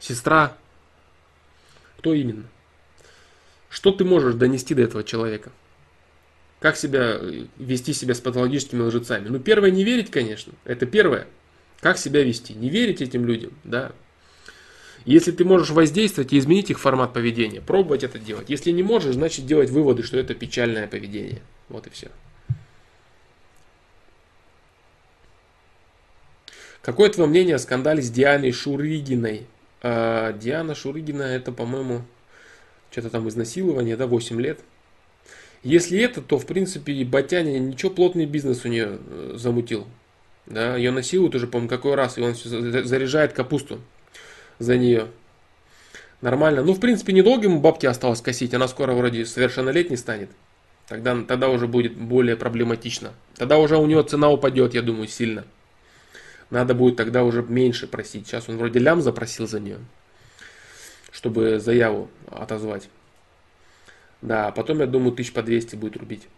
Сестра. 0.00 0.56
Кто 1.98 2.12
именно? 2.12 2.44
Что 3.68 3.92
ты 3.92 4.04
можешь 4.04 4.34
донести 4.34 4.74
до 4.74 4.82
этого 4.82 5.04
человека? 5.04 5.52
Как 6.60 6.76
себя 6.76 7.20
вести 7.58 7.92
себя 7.92 8.14
с 8.14 8.20
патологическими 8.20 8.80
лжецами? 8.80 9.28
Ну, 9.28 9.38
первое, 9.38 9.70
не 9.70 9.84
верить, 9.84 10.10
конечно. 10.10 10.52
Это 10.64 10.86
первое. 10.86 11.26
Как 11.80 11.98
себя 11.98 12.24
вести? 12.24 12.54
Не 12.54 12.68
верить 12.68 13.00
этим 13.00 13.24
людям, 13.24 13.52
да. 13.62 13.92
Если 15.04 15.30
ты 15.30 15.44
можешь 15.44 15.70
воздействовать 15.70 16.32
и 16.32 16.38
изменить 16.38 16.70
их 16.70 16.80
формат 16.80 17.12
поведения, 17.12 17.60
пробовать 17.60 18.02
это 18.02 18.18
делать. 18.18 18.50
Если 18.50 18.72
не 18.72 18.82
можешь, 18.82 19.14
значит 19.14 19.46
делать 19.46 19.70
выводы, 19.70 20.02
что 20.02 20.18
это 20.18 20.34
печальное 20.34 20.88
поведение. 20.88 21.40
Вот 21.68 21.86
и 21.86 21.90
все. 21.90 22.08
Какое 26.82 27.10
твое 27.10 27.28
мнение 27.28 27.56
о 27.56 27.58
скандале 27.58 28.02
с 28.02 28.10
Дианой 28.10 28.50
Шурыгиной? 28.50 29.46
А, 29.82 30.32
Диана 30.32 30.74
Шурыгина 30.74 31.22
это, 31.22 31.52
по-моему, 31.52 32.02
что-то 32.90 33.10
там 33.10 33.28
изнасилование, 33.28 33.96
да, 33.96 34.06
8 34.06 34.40
лет. 34.40 34.60
Если 35.62 35.98
это, 35.98 36.22
то, 36.22 36.38
в 36.38 36.46
принципе, 36.46 37.04
Батяня 37.04 37.58
ничего, 37.58 37.90
плотный 37.90 38.26
бизнес 38.26 38.64
у 38.64 38.68
нее 38.68 38.98
э, 39.06 39.32
замутил. 39.36 39.86
Да, 40.46 40.76
ее 40.76 40.92
насилуют 40.92 41.34
уже, 41.34 41.46
по-моему, 41.46 41.68
какой 41.68 41.94
раз, 41.94 42.16
и 42.16 42.22
он 42.22 42.34
заряжает 42.34 43.32
капусту 43.32 43.80
за 44.58 44.78
нее. 44.78 45.08
Нормально. 46.20 46.62
Ну, 46.62 46.72
в 46.72 46.80
принципе, 46.80 47.12
недолго 47.12 47.44
ему 47.44 47.60
бабки 47.60 47.86
осталось 47.86 48.20
косить. 48.20 48.54
Она 48.54 48.66
скоро 48.66 48.92
вроде 48.92 49.24
совершеннолетней 49.24 49.96
станет. 49.96 50.30
Тогда, 50.88 51.22
тогда 51.22 51.48
уже 51.50 51.66
будет 51.66 51.96
более 51.96 52.34
проблематично. 52.36 53.12
Тогда 53.36 53.58
уже 53.58 53.76
у 53.76 53.86
него 53.86 54.02
цена 54.02 54.30
упадет, 54.30 54.74
я 54.74 54.82
думаю, 54.82 55.06
сильно. 55.06 55.44
Надо 56.50 56.74
будет 56.74 56.96
тогда 56.96 57.24
уже 57.24 57.42
меньше 57.42 57.86
просить. 57.86 58.26
Сейчас 58.26 58.48
он 58.48 58.56
вроде 58.56 58.78
лям 58.78 59.02
запросил 59.02 59.46
за 59.46 59.60
нее, 59.60 59.78
чтобы 61.10 61.58
заяву 61.58 62.08
отозвать. 62.30 62.88
Да, 64.20 64.50
потом, 64.50 64.80
я 64.80 64.86
думаю, 64.86 65.12
тысяч 65.12 65.32
по 65.32 65.42
200 65.42 65.76
будет 65.76 65.96
рубить. 65.96 66.28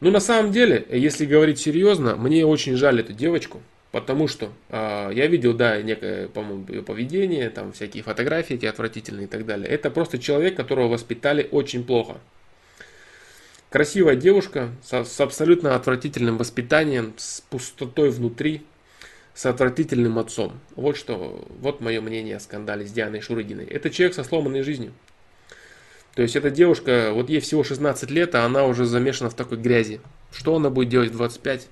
Ну, 0.00 0.10
на 0.10 0.20
самом 0.20 0.52
деле, 0.52 0.86
если 0.90 1.26
говорить 1.26 1.58
серьезно, 1.58 2.16
мне 2.16 2.44
очень 2.44 2.76
жаль 2.76 3.00
эту 3.00 3.12
девочку. 3.12 3.62
Потому 3.94 4.26
что 4.26 4.52
э, 4.70 5.10
я 5.14 5.28
видел, 5.28 5.54
да, 5.54 5.80
некое, 5.80 6.26
по-моему, 6.26 6.66
ее 6.68 6.82
поведение, 6.82 7.48
там 7.48 7.70
всякие 7.70 8.02
фотографии 8.02 8.54
эти 8.56 8.66
отвратительные 8.66 9.26
и 9.26 9.28
так 9.28 9.46
далее. 9.46 9.68
Это 9.68 9.88
просто 9.88 10.18
человек, 10.18 10.56
которого 10.56 10.88
воспитали 10.88 11.48
очень 11.48 11.84
плохо. 11.84 12.16
Красивая 13.70 14.16
девушка 14.16 14.70
с, 14.82 15.04
с 15.04 15.20
абсолютно 15.20 15.76
отвратительным 15.76 16.38
воспитанием, 16.38 17.14
с 17.16 17.40
пустотой 17.42 18.10
внутри, 18.10 18.62
с 19.34 19.46
отвратительным 19.46 20.18
отцом. 20.18 20.60
Вот 20.76 20.96
что, 20.96 21.44
вот 21.60 21.80
мое 21.80 22.00
мнение 22.00 22.36
о 22.36 22.40
скандале 22.40 22.86
с 22.86 22.92
Дианой 22.92 23.20
Шурыгиной. 23.20 23.64
Это 23.64 23.90
человек 23.90 24.14
со 24.14 24.22
сломанной 24.22 24.62
жизнью. 24.62 24.92
То 26.14 26.22
есть 26.22 26.36
эта 26.36 26.50
девушка, 26.50 27.10
вот 27.12 27.28
ей 27.28 27.40
всего 27.40 27.64
16 27.64 28.10
лет, 28.10 28.36
а 28.36 28.44
она 28.44 28.64
уже 28.64 28.84
замешана 28.84 29.30
в 29.30 29.34
такой 29.34 29.58
грязи. 29.58 30.00
Что 30.32 30.54
она 30.54 30.70
будет 30.70 30.88
делать 30.88 31.10
в 31.10 31.16
25? 31.16 31.68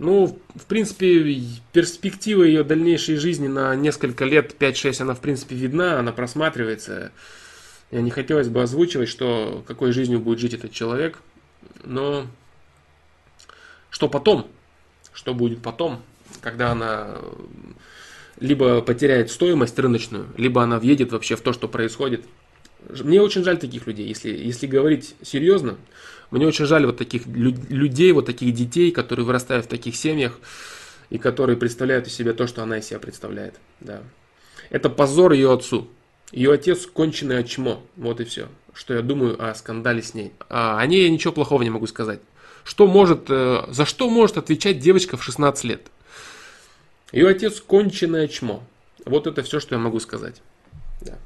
Ну, 0.00 0.40
в 0.56 0.64
принципе, 0.64 1.40
перспектива 1.72 2.42
ее 2.42 2.64
дальнейшей 2.64 3.16
жизни 3.16 3.46
на 3.46 3.76
несколько 3.76 4.24
лет, 4.24 4.56
5-6, 4.58 5.02
она, 5.02 5.14
в 5.14 5.20
принципе, 5.20 5.54
видна, 5.54 6.00
она 6.00 6.10
просматривается. 6.10 7.12
Я 7.92 8.00
не 8.00 8.10
хотелось 8.10 8.48
бы 8.48 8.62
озвучивать, 8.62 9.08
что, 9.08 9.62
какой 9.66 9.92
жизнью 9.92 10.18
будет 10.18 10.40
жить 10.40 10.54
этот 10.54 10.72
человек. 10.72 11.18
Но 11.84 12.26
что 13.90 14.08
потом? 14.08 14.48
Что 15.12 15.34
будет 15.34 15.60
потом, 15.60 16.02
когда 16.40 16.72
она 16.72 17.18
либо 18.38 18.80
потеряет 18.80 19.30
стоимость 19.30 19.78
рыночную, 19.78 20.26
либо 20.36 20.62
она 20.62 20.78
въедет 20.78 21.12
вообще 21.12 21.36
в 21.36 21.40
то, 21.40 21.52
что 21.52 21.68
происходит. 21.68 22.24
Мне 22.88 23.20
очень 23.20 23.44
жаль 23.44 23.58
таких 23.58 23.86
людей, 23.86 24.08
если, 24.08 24.30
если 24.30 24.66
говорить 24.66 25.14
серьезно. 25.22 25.76
Мне 26.30 26.46
очень 26.46 26.64
жаль 26.64 26.86
вот 26.86 26.96
таких 26.96 27.26
людей, 27.26 28.12
вот 28.12 28.26
таких 28.26 28.54
детей, 28.54 28.90
которые 28.92 29.26
вырастают 29.26 29.66
в 29.66 29.68
таких 29.68 29.96
семьях 29.96 30.38
и 31.10 31.18
которые 31.18 31.56
представляют 31.56 32.06
из 32.06 32.14
себя 32.14 32.32
то, 32.32 32.46
что 32.46 32.62
она 32.62 32.78
из 32.78 32.86
себя 32.86 33.00
представляет. 33.00 33.54
Да. 33.80 34.02
Это 34.70 34.88
позор 34.88 35.32
ее 35.32 35.52
отцу. 35.52 35.88
Ее 36.32 36.52
отец 36.52 36.86
конченый 36.86 37.42
чмо. 37.44 37.82
Вот 37.96 38.20
и 38.20 38.24
все. 38.24 38.48
Что 38.72 38.94
я 38.94 39.02
думаю 39.02 39.42
о 39.44 39.52
скандале 39.54 40.02
с 40.02 40.14
ней. 40.14 40.32
А 40.48 40.78
о 40.78 40.86
ней 40.86 41.02
я 41.02 41.10
ничего 41.10 41.32
плохого 41.32 41.62
не 41.62 41.70
могу 41.70 41.88
сказать. 41.88 42.20
Что 42.62 42.86
может, 42.86 43.24
э, 43.28 43.64
за 43.68 43.84
что 43.84 44.08
может 44.08 44.36
отвечать 44.36 44.78
девочка 44.78 45.16
в 45.16 45.24
16 45.24 45.64
лет? 45.64 45.90
Ее 47.12 47.28
отец 47.28 47.60
конченое 47.60 48.28
чмо. 48.28 48.62
Вот 49.04 49.26
это 49.26 49.42
все, 49.42 49.60
что 49.60 49.74
я 49.74 49.80
могу 49.80 49.98
сказать. 50.00 50.42
Да. 51.00 51.18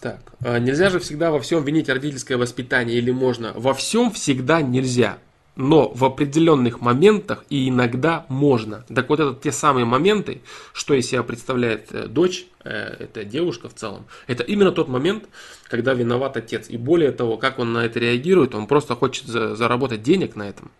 Так, 0.00 0.20
а 0.40 0.58
нельзя 0.60 0.90
же 0.90 1.00
всегда 1.00 1.32
во 1.32 1.40
всем 1.40 1.64
винить 1.64 1.88
родительское 1.88 2.38
воспитание 2.38 2.96
или 2.96 3.10
можно? 3.10 3.52
Во 3.56 3.74
всем 3.74 4.12
всегда 4.12 4.62
нельзя. 4.62 5.18
Но 5.56 5.88
в 5.88 6.04
определенных 6.04 6.82
моментах 6.82 7.44
и 7.48 7.70
иногда 7.70 8.26
можно. 8.28 8.84
Так 8.94 9.08
вот 9.08 9.20
это 9.20 9.34
те 9.34 9.50
самые 9.52 9.86
моменты, 9.86 10.42
что 10.74 10.92
из 10.92 11.08
себя 11.08 11.22
представляет 11.22 11.90
э, 11.92 12.08
дочь, 12.08 12.46
э, 12.62 12.70
это 12.70 13.24
девушка 13.24 13.70
в 13.70 13.74
целом, 13.74 14.04
это 14.26 14.42
именно 14.42 14.70
тот 14.70 14.88
момент, 14.88 15.24
когда 15.64 15.94
виноват 15.94 16.36
отец. 16.36 16.68
И 16.68 16.76
более 16.76 17.10
того, 17.10 17.38
как 17.38 17.58
он 17.58 17.72
на 17.72 17.86
это 17.86 17.98
реагирует, 17.98 18.54
он 18.54 18.66
просто 18.66 18.94
хочет 18.94 19.26
заработать 19.26 20.02
денег 20.02 20.36
на 20.36 20.46
этом. 20.46 20.70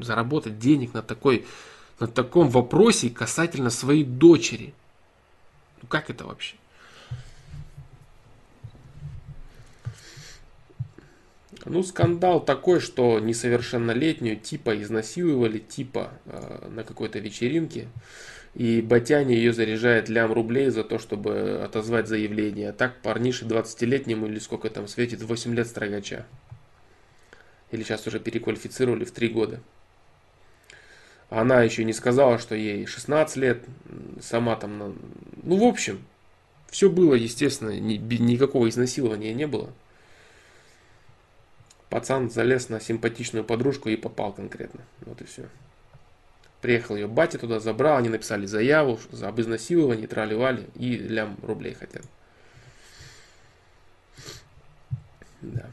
Заработать 0.00 0.58
денег 0.58 0.94
на, 0.94 1.02
такой, 1.02 1.44
на 2.00 2.06
таком 2.06 2.48
вопросе 2.48 3.10
касательно 3.10 3.68
своей 3.68 4.04
дочери. 4.04 4.72
Ну 5.82 5.88
как 5.88 6.08
это 6.08 6.24
вообще? 6.24 6.56
Ну, 11.64 11.82
скандал 11.82 12.44
такой, 12.44 12.80
что 12.80 13.18
несовершеннолетнюю 13.20 14.36
типа 14.36 14.80
изнасиловали, 14.82 15.58
типа 15.58 16.12
э, 16.26 16.68
на 16.68 16.84
какой-то 16.84 17.18
вечеринке. 17.18 17.88
И 18.54 18.82
Батяня 18.82 19.34
ее 19.34 19.52
заряжает 19.52 20.08
лям 20.08 20.32
рублей 20.32 20.68
за 20.68 20.84
то, 20.84 20.98
чтобы 20.98 21.62
отозвать 21.64 22.06
заявление. 22.06 22.70
А 22.70 22.72
так 22.72 23.00
парнише 23.00 23.46
20-летнему 23.46 24.26
или 24.26 24.38
сколько 24.38 24.68
там 24.68 24.86
светит, 24.86 25.22
8 25.22 25.54
лет 25.54 25.66
строгача. 25.66 26.26
Или 27.70 27.82
сейчас 27.82 28.06
уже 28.06 28.20
переквалифицировали 28.20 29.04
в 29.04 29.10
3 29.10 29.28
года. 29.30 29.60
Она 31.30 31.62
еще 31.62 31.82
не 31.84 31.92
сказала, 31.92 32.38
что 32.38 32.54
ей 32.54 32.86
16 32.86 33.36
лет, 33.36 33.64
сама 34.20 34.54
там... 34.54 34.96
Ну, 35.42 35.56
в 35.56 35.64
общем, 35.64 36.04
все 36.70 36.90
было, 36.90 37.14
естественно, 37.14 37.70
ни, 37.70 37.96
никакого 37.96 38.68
изнасилования 38.68 39.32
не 39.32 39.46
было. 39.46 39.72
Пацан 41.90 42.30
залез 42.30 42.68
на 42.68 42.80
симпатичную 42.80 43.44
подружку 43.44 43.88
и 43.88 43.96
попал 43.96 44.32
конкретно. 44.32 44.80
Вот 45.02 45.20
и 45.20 45.24
все. 45.24 45.48
Приехал 46.60 46.96
ее 46.96 47.06
батя 47.06 47.38
туда, 47.38 47.60
забрал, 47.60 47.98
они 47.98 48.08
написали 48.08 48.46
заяву 48.46 48.98
за 49.12 49.28
об 49.28 49.40
изнасиловании, 49.40 50.06
трали 50.06 50.66
и 50.76 50.96
лям 50.96 51.36
рублей 51.42 51.74
хотят. 51.74 52.02
Да. 55.42 55.66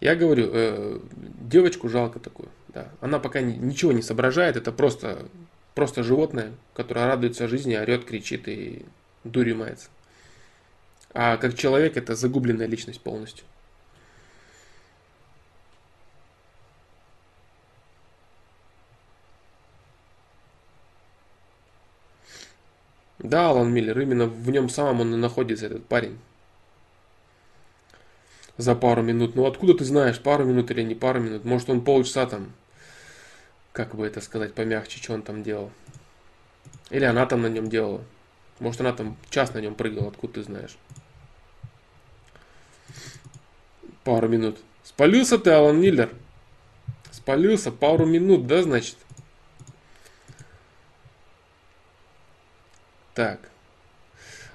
Я 0.00 0.16
говорю, 0.16 0.50
э, 0.52 1.00
девочку 1.40 1.88
жалко 1.88 2.18
такую. 2.18 2.48
Да. 2.68 2.88
Она 3.00 3.18
пока 3.18 3.40
ничего 3.40 3.92
не 3.92 4.02
соображает, 4.02 4.56
это 4.56 4.72
просто, 4.72 5.26
просто 5.74 6.02
животное, 6.02 6.52
которое 6.74 7.06
радуется 7.06 7.48
жизни, 7.48 7.76
орет, 7.76 8.04
кричит 8.04 8.48
и 8.48 8.84
дурью 9.24 9.56
мается. 9.56 9.88
А 11.14 11.36
как 11.36 11.54
человек 11.54 11.96
это 11.96 12.14
загубленная 12.14 12.66
личность 12.66 13.00
полностью. 13.00 13.44
Да, 23.18 23.50
Алан 23.50 23.72
Миллер, 23.72 23.98
именно 24.00 24.26
в 24.26 24.50
нем 24.50 24.68
самом 24.68 25.02
он 25.02 25.14
и 25.14 25.16
находится, 25.16 25.66
этот 25.66 25.86
парень. 25.86 26.18
За 28.56 28.74
пару 28.74 29.02
минут. 29.02 29.36
Ну 29.36 29.46
откуда 29.46 29.74
ты 29.74 29.84
знаешь, 29.84 30.20
пару 30.20 30.44
минут 30.44 30.70
или 30.70 30.82
не 30.82 30.94
пару 30.94 31.20
минут? 31.20 31.44
Может 31.44 31.70
он 31.70 31.84
полчаса 31.84 32.26
там, 32.26 32.52
как 33.72 33.94
бы 33.94 34.06
это 34.06 34.20
сказать 34.20 34.54
помягче, 34.54 34.98
что 35.00 35.14
он 35.14 35.22
там 35.22 35.42
делал. 35.42 35.70
Или 36.90 37.04
она 37.04 37.24
там 37.26 37.42
на 37.42 37.46
нем 37.46 37.68
делала. 37.68 38.02
Может 38.58 38.80
она 38.80 38.92
там 38.92 39.16
час 39.30 39.54
на 39.54 39.58
нем 39.58 39.74
прыгала, 39.74 40.08
откуда 40.08 40.34
ты 40.34 40.42
знаешь. 40.42 40.76
Пару 44.04 44.28
минут. 44.28 44.58
Спалился 44.82 45.38
ты, 45.38 45.50
Алан 45.50 45.80
Миллер? 45.80 46.10
Спалился 47.10 47.70
пару 47.70 48.04
минут, 48.04 48.46
да, 48.46 48.62
значит? 48.62 48.96
Так. 53.14 53.40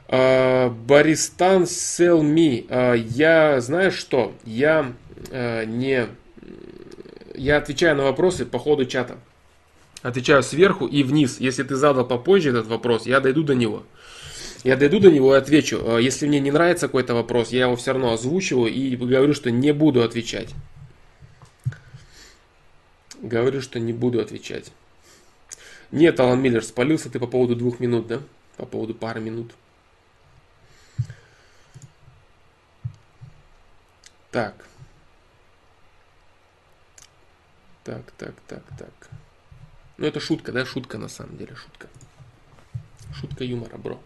Uh, 0.07 0.69
Баристан 0.69 1.63
Sell 1.63 2.21
Me. 2.21 2.67
Uh, 2.67 2.97
я, 2.97 3.61
знаешь 3.61 3.95
что? 3.95 4.33
Я 4.43 4.93
uh, 5.15 5.65
не... 5.65 6.07
Я 7.35 7.57
отвечаю 7.57 7.95
на 7.95 8.03
вопросы 8.03 8.45
по 8.45 8.57
ходу 8.57 8.85
чата. 8.85 9.17
Отвечаю 10.01 10.43
сверху 10.43 10.87
и 10.87 11.03
вниз. 11.03 11.39
Если 11.39 11.63
ты 11.63 11.75
задал 11.75 12.05
попозже 12.05 12.49
этот 12.49 12.67
вопрос, 12.67 13.05
я 13.05 13.19
дойду 13.19 13.43
до 13.43 13.53
него. 13.53 13.83
Я 14.63 14.75
дойду 14.75 14.99
до 14.99 15.11
него 15.11 15.35
и 15.35 15.37
отвечу. 15.37 15.97
Если 15.97 16.27
мне 16.27 16.39
не 16.39 16.51
нравится 16.51 16.87
какой-то 16.87 17.13
вопрос, 17.13 17.49
я 17.49 17.65
его 17.65 17.75
все 17.75 17.93
равно 17.93 18.13
озвучиваю 18.13 18.71
и 18.71 18.95
говорю, 18.95 19.33
что 19.33 19.51
не 19.51 19.71
буду 19.71 20.03
отвечать. 20.03 20.53
Говорю, 23.21 23.61
что 23.61 23.79
не 23.79 23.93
буду 23.93 24.19
отвечать. 24.19 24.71
Нет, 25.91 26.19
Алан 26.19 26.41
Миллер, 26.41 26.63
спалился 26.63 27.09
ты 27.09 27.19
по 27.19 27.27
поводу 27.27 27.55
двух 27.55 27.79
минут, 27.79 28.07
да? 28.07 28.21
по 28.57 28.65
поводу 28.65 28.93
пары 28.93 29.21
минут. 29.21 29.53
Так. 34.31 34.65
Так, 37.83 38.11
так, 38.17 38.33
так, 38.47 38.63
так. 38.77 39.09
Ну 39.97 40.05
это 40.05 40.19
шутка, 40.19 40.51
да? 40.51 40.65
Шутка 40.65 40.97
на 40.97 41.07
самом 41.07 41.37
деле, 41.37 41.55
шутка. 41.55 41.87
Шутка 43.13 43.43
юмора, 43.43 43.77
бро. 43.77 44.01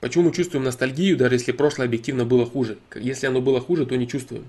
Почему 0.00 0.24
мы 0.24 0.32
чувствуем 0.32 0.64
ностальгию, 0.64 1.16
даже 1.16 1.34
если 1.34 1.52
прошлое 1.52 1.86
объективно 1.86 2.24
было 2.24 2.46
хуже? 2.46 2.78
Если 2.94 3.26
оно 3.26 3.40
было 3.40 3.60
хуже, 3.60 3.84
то 3.84 3.96
не 3.96 4.08
чувствуем. 4.08 4.46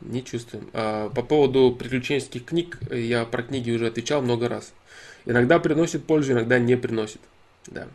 Не 0.00 0.22
чувствуем. 0.22 0.70
А, 0.72 1.10
по 1.10 1.22
поводу 1.22 1.74
приключенческих 1.76 2.44
книг, 2.44 2.78
я 2.90 3.24
про 3.24 3.42
книги 3.42 3.72
уже 3.72 3.88
отвечал 3.88 4.22
много 4.22 4.48
раз. 4.48 4.72
Иногда 5.24 5.58
приносит 5.58 6.04
пользу, 6.04 6.32
иногда 6.32 6.58
не 6.58 6.76
приносит. 6.76 7.20
Да. 7.66 7.88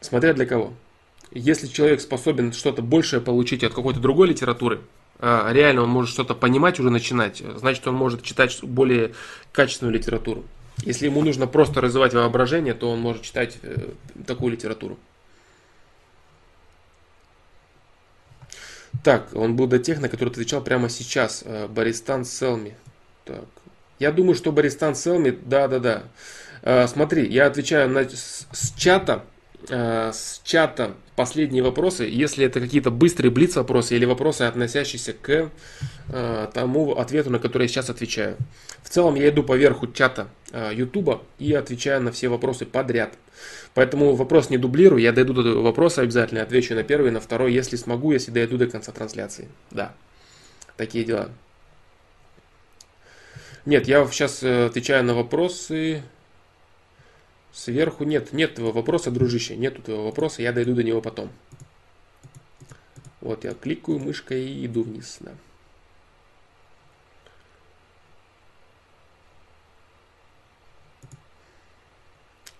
Смотря 0.00 0.32
для 0.32 0.46
кого. 0.46 0.72
Если 1.32 1.66
человек 1.66 2.00
способен 2.00 2.52
что-то 2.52 2.82
большее 2.82 3.20
получить 3.20 3.62
от 3.62 3.74
какой-то 3.74 4.00
другой 4.00 4.28
литературы, 4.28 4.80
а, 5.18 5.52
реально 5.52 5.82
он 5.82 5.90
может 5.90 6.10
что-то 6.10 6.34
понимать, 6.34 6.80
уже 6.80 6.88
начинать, 6.88 7.42
значит 7.56 7.86
он 7.86 7.94
может 7.94 8.22
читать 8.22 8.58
более 8.62 9.12
качественную 9.52 9.94
литературу. 9.94 10.44
Если 10.82 11.06
ему 11.06 11.22
нужно 11.22 11.46
просто 11.46 11.80
развивать 11.80 12.14
воображение, 12.14 12.74
то 12.74 12.90
он 12.90 13.00
может 13.00 13.22
читать 13.22 13.58
э, 13.62 13.90
такую 14.26 14.52
литературу. 14.52 14.98
Так, 19.02 19.34
он 19.34 19.56
был 19.56 19.66
до 19.66 19.78
тех, 19.78 20.00
на 20.00 20.08
который 20.08 20.30
отвечал 20.30 20.62
прямо 20.62 20.88
сейчас. 20.88 21.42
Э, 21.44 21.68
Баристан 21.68 22.24
Селми. 22.24 22.74
Так. 23.24 23.44
Я 23.98 24.12
думаю, 24.12 24.34
что 24.34 24.52
Баристан 24.52 24.94
Селми, 24.94 25.30
да-да-да. 25.30 26.04
Э, 26.62 26.86
смотри, 26.86 27.26
я 27.28 27.46
отвечаю 27.46 27.88
на, 27.90 28.08
с, 28.08 28.46
с 28.52 28.72
чата, 28.76 29.24
э, 29.68 30.10
с 30.12 30.40
чата 30.44 30.94
последние 31.20 31.62
вопросы, 31.62 32.04
если 32.04 32.46
это 32.46 32.60
какие-то 32.60 32.90
быстрые 32.90 33.30
блиц 33.30 33.56
вопросы 33.56 33.94
или 33.94 34.06
вопросы, 34.06 34.42
относящиеся 34.42 35.12
к 35.12 35.50
тому 36.54 36.92
ответу, 36.92 37.28
на 37.28 37.38
который 37.38 37.64
я 37.64 37.68
сейчас 37.68 37.90
отвечаю. 37.90 38.38
В 38.82 38.88
целом 38.88 39.16
я 39.16 39.28
иду 39.28 39.42
по 39.42 39.54
верху 39.54 39.86
чата 39.86 40.28
YouTube 40.72 41.20
и 41.38 41.52
отвечаю 41.52 42.00
на 42.00 42.10
все 42.10 42.28
вопросы 42.28 42.64
подряд. 42.64 43.12
Поэтому 43.74 44.14
вопрос 44.14 44.48
не 44.48 44.56
дублирую, 44.56 45.02
я 45.02 45.12
дойду 45.12 45.34
до 45.34 45.60
вопроса 45.60 46.00
обязательно, 46.00 46.40
отвечу 46.40 46.74
на 46.74 46.84
первый, 46.84 47.10
на 47.10 47.20
второй, 47.20 47.52
если 47.52 47.76
смогу, 47.76 48.12
если 48.12 48.30
дойду 48.30 48.56
до 48.56 48.66
конца 48.66 48.90
трансляции. 48.90 49.46
Да, 49.70 49.92
такие 50.78 51.04
дела. 51.04 51.28
Нет, 53.66 53.86
я 53.88 54.06
сейчас 54.06 54.42
э, 54.42 54.64
отвечаю 54.64 55.04
на 55.04 55.14
вопросы. 55.14 56.02
Сверху 57.52 58.04
нет, 58.04 58.32
нет 58.32 58.54
твоего 58.54 58.72
вопроса, 58.72 59.10
дружище, 59.10 59.56
нет 59.56 59.82
твоего 59.84 60.04
вопроса, 60.04 60.42
я 60.42 60.52
дойду 60.52 60.74
до 60.74 60.82
него 60.82 61.00
потом. 61.00 61.30
Вот 63.20 63.44
я 63.44 63.54
кликаю 63.54 63.98
мышкой 63.98 64.48
и 64.48 64.66
иду 64.66 64.82
вниз, 64.82 65.18
да. 65.20 65.32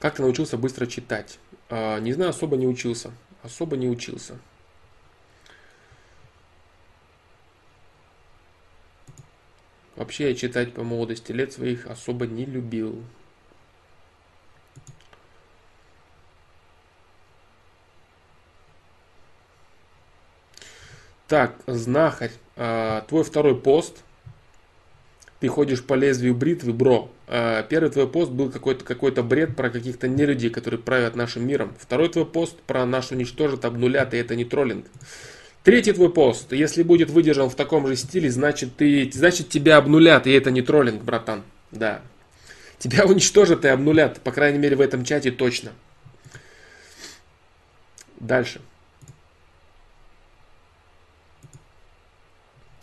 Как 0.00 0.14
ты 0.14 0.22
научился 0.22 0.56
быстро 0.56 0.86
читать? 0.86 1.38
А, 1.68 2.00
не 2.00 2.14
знаю, 2.14 2.30
особо 2.30 2.56
не 2.56 2.66
учился. 2.66 3.12
Особо 3.42 3.76
не 3.76 3.88
учился. 3.88 4.38
Вообще 9.96 10.30
я 10.30 10.34
читать 10.34 10.72
по 10.72 10.82
молодости 10.82 11.32
лет 11.32 11.52
своих 11.52 11.86
особо 11.86 12.26
не 12.26 12.46
любил. 12.46 13.04
Так, 21.30 21.54
знахарь, 21.66 22.32
а, 22.56 23.06
твой 23.08 23.24
второй 23.24 23.56
пост– 23.56 24.02
ты 25.40 25.48
ходишь 25.48 25.82
по 25.82 25.94
лезвию 25.94 26.34
бритвы, 26.34 26.74
бро. 26.74 27.10
А, 27.26 27.62
первый 27.62 27.90
твой 27.90 28.06
пост 28.06 28.30
был 28.30 28.50
какой-то 28.50 28.84
какой 28.84 29.10
бред 29.10 29.56
про 29.56 29.70
каких-то 29.70 30.06
нелюдей, 30.06 30.50
которые 30.50 30.78
правят 30.78 31.16
нашим 31.16 31.46
миром. 31.46 31.74
Второй 31.78 32.10
твой 32.10 32.26
пост 32.26 32.56
про 32.66 32.84
наш 32.84 33.10
уничтожат, 33.10 33.64
обнулят, 33.64 34.12
и 34.12 34.18
это 34.18 34.36
не 34.36 34.44
троллинг. 34.44 34.86
Третий 35.64 35.92
твой 35.92 36.12
пост, 36.12 36.52
если 36.52 36.82
будет 36.82 37.10
выдержан 37.10 37.48
в 37.48 37.54
таком 37.54 37.86
же 37.86 37.96
стиле, 37.96 38.30
значит, 38.30 38.76
ты, 38.76 39.10
значит 39.12 39.48
тебя 39.48 39.78
обнулят, 39.78 40.26
и 40.26 40.32
это 40.32 40.50
не 40.50 40.62
троллинг, 40.62 41.02
братан. 41.02 41.42
Да. 41.70 42.02
Тебя 42.78 43.06
уничтожат 43.06 43.64
и 43.64 43.68
обнулят, 43.68 44.20
по 44.20 44.32
крайней 44.32 44.58
мере 44.58 44.76
в 44.76 44.80
этом 44.80 45.04
чате 45.04 45.30
точно. 45.30 45.70
Дальше. 48.18 48.60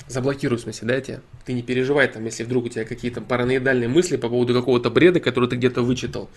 Заблокирую, 0.07 0.57
в 0.57 0.61
смысле, 0.61 0.87
да, 0.87 1.01
тебя? 1.01 1.21
Ты 1.45 1.53
не 1.53 1.61
переживай 1.61 2.07
там, 2.07 2.23
если 2.23 2.43
вдруг 2.43 2.65
у 2.65 2.69
тебя 2.69 2.85
какие-то 2.85 3.21
параноидальные 3.21 3.89
мысли 3.89 4.15
по 4.15 4.29
поводу 4.29 4.53
какого-то 4.53 4.89
бреда, 4.89 5.19
который 5.19 5.49
ты 5.49 5.57
где-то 5.57 5.81
вычитал. 5.81 6.29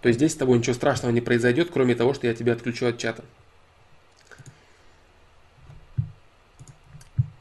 То 0.00 0.12
здесь 0.12 0.32
с 0.32 0.36
тобой 0.36 0.58
ничего 0.58 0.74
страшного 0.74 1.12
не 1.12 1.20
произойдет, 1.20 1.70
кроме 1.72 1.96
того, 1.96 2.14
что 2.14 2.28
я 2.28 2.34
тебя 2.34 2.52
отключу 2.52 2.86
от 2.86 2.98
чата. 2.98 3.24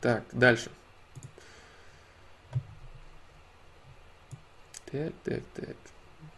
Так, 0.01 0.23
дальше. 0.31 0.71
Так, 4.91 5.13
так, 5.23 5.43
так. 5.53 5.75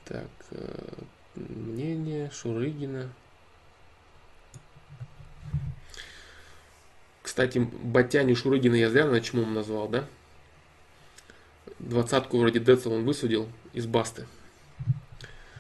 Так, 0.05 0.29
э, 0.51 1.03
мнение 1.35 2.31
Шурыгина. 2.31 3.09
Кстати, 7.39 7.59
Батяни 7.59 8.33
Шурыгина 8.33 8.75
я 8.75 8.89
зря 8.89 9.05
на 9.05 9.21
чему 9.21 9.45
назвал, 9.45 9.87
да? 9.87 10.03
Двадцатку 11.79 12.37
вроде 12.37 12.59
Децл 12.59 12.91
он 12.91 13.05
высудил 13.05 13.47
из 13.71 13.85
басты. 13.85 14.27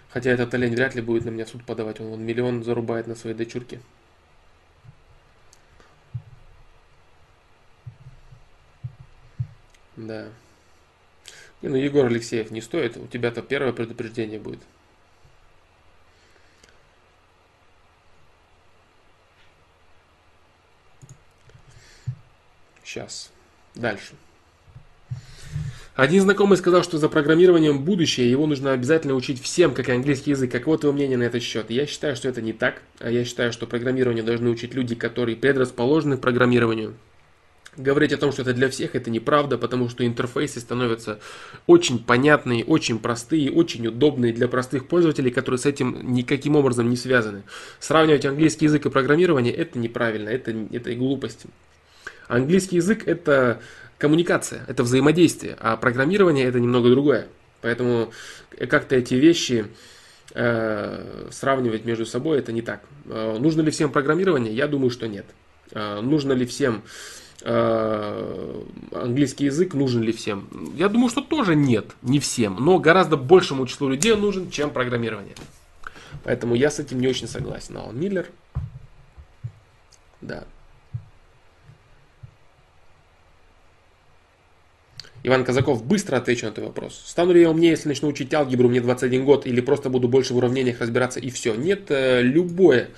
Хотя 0.09 0.31
этот 0.31 0.53
олень 0.53 0.75
вряд 0.75 0.95
ли 0.95 1.01
будет 1.01 1.23
на 1.23 1.29
меня 1.29 1.45
в 1.45 1.49
суд 1.49 1.63
подавать. 1.63 2.01
Он, 2.01 2.07
он 2.07 2.21
миллион 2.21 2.65
зарубает 2.65 3.07
на 3.07 3.15
своей 3.15 3.33
дочурке. 3.33 3.79
Да. 9.95 10.27
Не, 11.61 11.69
ну 11.69 11.77
Егор 11.77 12.07
Алексеев 12.07 12.51
не 12.51 12.59
стоит. 12.59 12.97
У 12.97 13.07
тебя-то 13.07 13.41
первое 13.41 13.71
предупреждение 13.71 14.37
будет. 14.37 14.59
Сейчас. 22.89 23.29
Дальше. 23.75 24.13
Один 25.95 26.23
знакомый 26.23 26.57
сказал, 26.57 26.81
что 26.81 26.97
за 26.97 27.07
программированием 27.07 27.83
будущее, 27.83 28.31
его 28.31 28.47
нужно 28.47 28.71
обязательно 28.71 29.13
учить 29.13 29.39
всем, 29.39 29.75
как 29.75 29.89
и 29.89 29.91
английский 29.91 30.31
язык. 30.31 30.51
Каково 30.51 30.79
твое 30.79 30.95
мнение 30.95 31.15
на 31.15 31.23
этот 31.23 31.43
счет? 31.43 31.69
Я 31.69 31.85
считаю, 31.85 32.15
что 32.15 32.27
это 32.27 32.41
не 32.41 32.51
так. 32.51 32.81
Я 32.99 33.25
считаю, 33.25 33.53
что 33.53 33.67
программирование 33.67 34.23
должны 34.23 34.49
учить 34.49 34.73
люди, 34.73 34.95
которые 34.95 35.35
предрасположены 35.35 36.17
к 36.17 36.21
программированию. 36.21 36.95
Говорить 37.77 38.11
о 38.11 38.17
том, 38.17 38.31
что 38.31 38.41
это 38.41 38.53
для 38.53 38.69
всех, 38.69 38.95
это 38.95 39.11
неправда, 39.11 39.59
потому 39.59 39.87
что 39.87 40.03
интерфейсы 40.03 40.59
становятся 40.59 41.19
очень 41.67 42.03
понятные, 42.03 42.65
очень 42.65 42.97
простые, 42.97 43.51
очень 43.51 43.85
удобные 43.85 44.33
для 44.33 44.47
простых 44.47 44.87
пользователей, 44.87 45.29
которые 45.29 45.59
с 45.59 45.67
этим 45.67 46.11
никаким 46.11 46.55
образом 46.55 46.89
не 46.89 46.97
связаны. 46.97 47.43
Сравнивать 47.79 48.25
английский 48.25 48.65
язык 48.65 48.87
и 48.87 48.89
программирование 48.89 49.53
это 49.53 49.77
неправильно, 49.77 50.29
это, 50.29 50.55
это 50.71 50.95
глупость. 50.95 51.45
Английский 52.29 52.77
язык 52.77 53.07
это 53.07 53.59
коммуникация, 53.97 54.63
это 54.67 54.83
взаимодействие, 54.83 55.57
а 55.59 55.75
программирование 55.75 56.45
это 56.45 56.59
немного 56.59 56.89
другое. 56.89 57.27
Поэтому 57.61 58.11
как-то 58.69 58.95
эти 58.95 59.15
вещи 59.15 59.65
э, 60.35 61.27
сравнивать 61.31 61.85
между 61.85 62.05
собой 62.05 62.37
это 62.37 62.51
не 62.51 62.61
так. 62.61 62.81
Э, 63.07 63.37
нужно 63.39 63.61
ли 63.61 63.71
всем 63.71 63.91
программирование? 63.91 64.53
Я 64.53 64.67
думаю, 64.67 64.91
что 64.91 65.07
нет. 65.07 65.25
Э, 65.71 66.01
нужно 66.01 66.33
ли 66.33 66.45
всем 66.45 66.83
э, 67.41 68.63
английский 68.91 69.45
язык? 69.45 69.73
Нужен 69.73 70.03
ли 70.03 70.11
всем? 70.11 70.47
Я 70.75 70.87
думаю, 70.87 71.09
что 71.09 71.21
тоже 71.21 71.55
нет, 71.55 71.87
не 72.03 72.19
всем. 72.19 72.57
Но 72.59 72.77
гораздо 72.77 73.17
большему 73.17 73.65
числу 73.65 73.89
людей 73.89 74.15
нужен, 74.15 74.51
чем 74.51 74.69
программирование. 74.69 75.35
Поэтому 76.23 76.53
я 76.53 76.69
с 76.69 76.77
этим 76.77 76.99
не 76.99 77.07
очень 77.07 77.27
согласен. 77.27 77.75
Алан 77.75 77.99
Миллер. 77.99 78.27
Да. 80.21 80.43
Иван 85.23 85.43
Казаков, 85.43 85.83
быстро 85.83 86.17
отвечу 86.17 86.45
на 86.45 86.51
твой 86.51 86.67
вопрос. 86.67 87.01
Стану 87.05 87.33
ли 87.33 87.41
я 87.41 87.49
умнее, 87.49 87.71
если 87.71 87.89
начну 87.89 88.07
учить 88.07 88.33
алгебру, 88.33 88.69
мне 88.69 88.79
21 88.79 89.25
год, 89.25 89.45
или 89.45 89.59
просто 89.59 89.89
буду 89.89 90.07
больше 90.07 90.33
в 90.33 90.37
уравнениях 90.37 90.79
разбираться 90.79 91.19
и 91.19 91.29
все? 91.29 91.55
Нет, 91.55 91.85
э, 91.89 92.21
любое, 92.21 92.89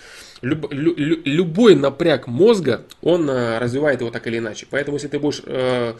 люб, 0.41 0.71
лю, 0.71 0.93
любой 0.95 1.75
напряг 1.75 2.27
мозга, 2.27 2.85
он 3.01 3.27
э, 3.29 3.57
развивает 3.57 4.01
его 4.01 4.11
так 4.11 4.27
или 4.27 4.37
иначе. 4.37 4.67
Поэтому 4.69 4.97
если 4.97 5.07
ты 5.07 5.19
будешь, 5.19 5.41
э, 5.45 5.95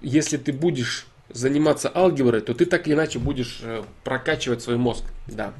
если 0.00 0.36
ты 0.36 0.52
будешь 0.52 1.06
заниматься 1.30 1.90
алгеброй, 1.94 2.40
то 2.40 2.54
ты 2.54 2.66
так 2.66 2.86
или 2.88 2.94
иначе 2.94 3.20
будешь 3.20 3.62
прокачивать 4.02 4.62
свой 4.62 4.76
мозг. 4.76 5.04
Да. 5.28 5.54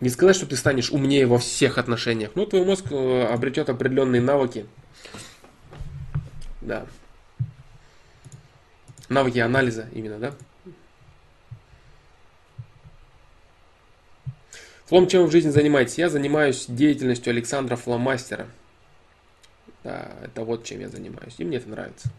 Не 0.00 0.08
сказать, 0.08 0.34
что 0.34 0.46
ты 0.46 0.56
станешь 0.56 0.90
умнее 0.90 1.26
во 1.26 1.38
всех 1.38 1.78
отношениях, 1.78 2.32
но 2.34 2.44
твой 2.44 2.64
мозг 2.64 2.86
обретет 2.90 3.70
определенные 3.70 4.20
навыки, 4.20 4.66
да. 6.62 6.86
Навыки 9.08 9.38
анализа 9.38 9.88
именно, 9.92 10.18
да? 10.18 10.34
Флом, 14.86 15.06
чем 15.06 15.22
вы 15.22 15.28
в 15.28 15.32
жизни 15.32 15.50
занимаетесь? 15.50 15.98
Я 15.98 16.08
занимаюсь 16.08 16.66
деятельностью 16.68 17.30
Александра 17.30 17.76
Фломастера. 17.76 18.46
Да, 19.84 20.12
это 20.22 20.44
вот 20.44 20.64
чем 20.64 20.80
я 20.80 20.88
занимаюсь. 20.88 21.34
И 21.38 21.44
мне 21.44 21.56
это 21.56 21.68
нравится. 21.68 22.10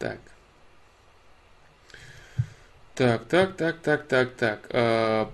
Так. 0.00 0.18
Так, 2.94 3.24
так, 3.26 3.56
так, 3.56 3.78
так, 3.80 4.06
так, 4.06 4.30
так. 4.30 4.60
А, 4.70 5.30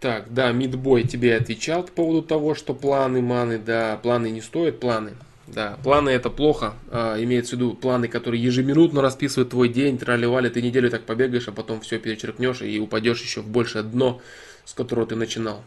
так, 0.00 0.32
да, 0.32 0.52
Мидбой 0.52 1.04
тебе 1.04 1.34
отвечал 1.34 1.82
по 1.82 1.92
поводу 1.92 2.22
того, 2.22 2.54
что 2.54 2.74
планы, 2.74 3.22
маны, 3.22 3.58
да, 3.58 3.96
планы 3.96 4.30
не 4.30 4.42
стоят, 4.42 4.80
планы. 4.80 5.14
Да, 5.46 5.78
планы 5.82 6.10
это 6.10 6.28
плохо, 6.28 6.74
а, 6.90 7.16
имеется 7.22 7.56
в 7.56 7.58
виду 7.58 7.72
планы, 7.72 8.06
которые 8.08 8.42
ежеминутно 8.42 9.00
расписывают 9.00 9.50
твой 9.50 9.70
день, 9.70 9.96
тролливали, 9.96 10.50
ты 10.50 10.60
неделю 10.60 10.90
так 10.90 11.04
побегаешь, 11.04 11.48
а 11.48 11.52
потом 11.52 11.80
все 11.80 11.98
перечеркнешь 11.98 12.60
и 12.60 12.78
упадешь 12.78 13.22
еще 13.22 13.40
в 13.40 13.48
большее 13.48 13.82
дно, 13.82 14.20
с 14.66 14.74
которого 14.74 15.06
ты 15.06 15.16
начинал. 15.16 15.62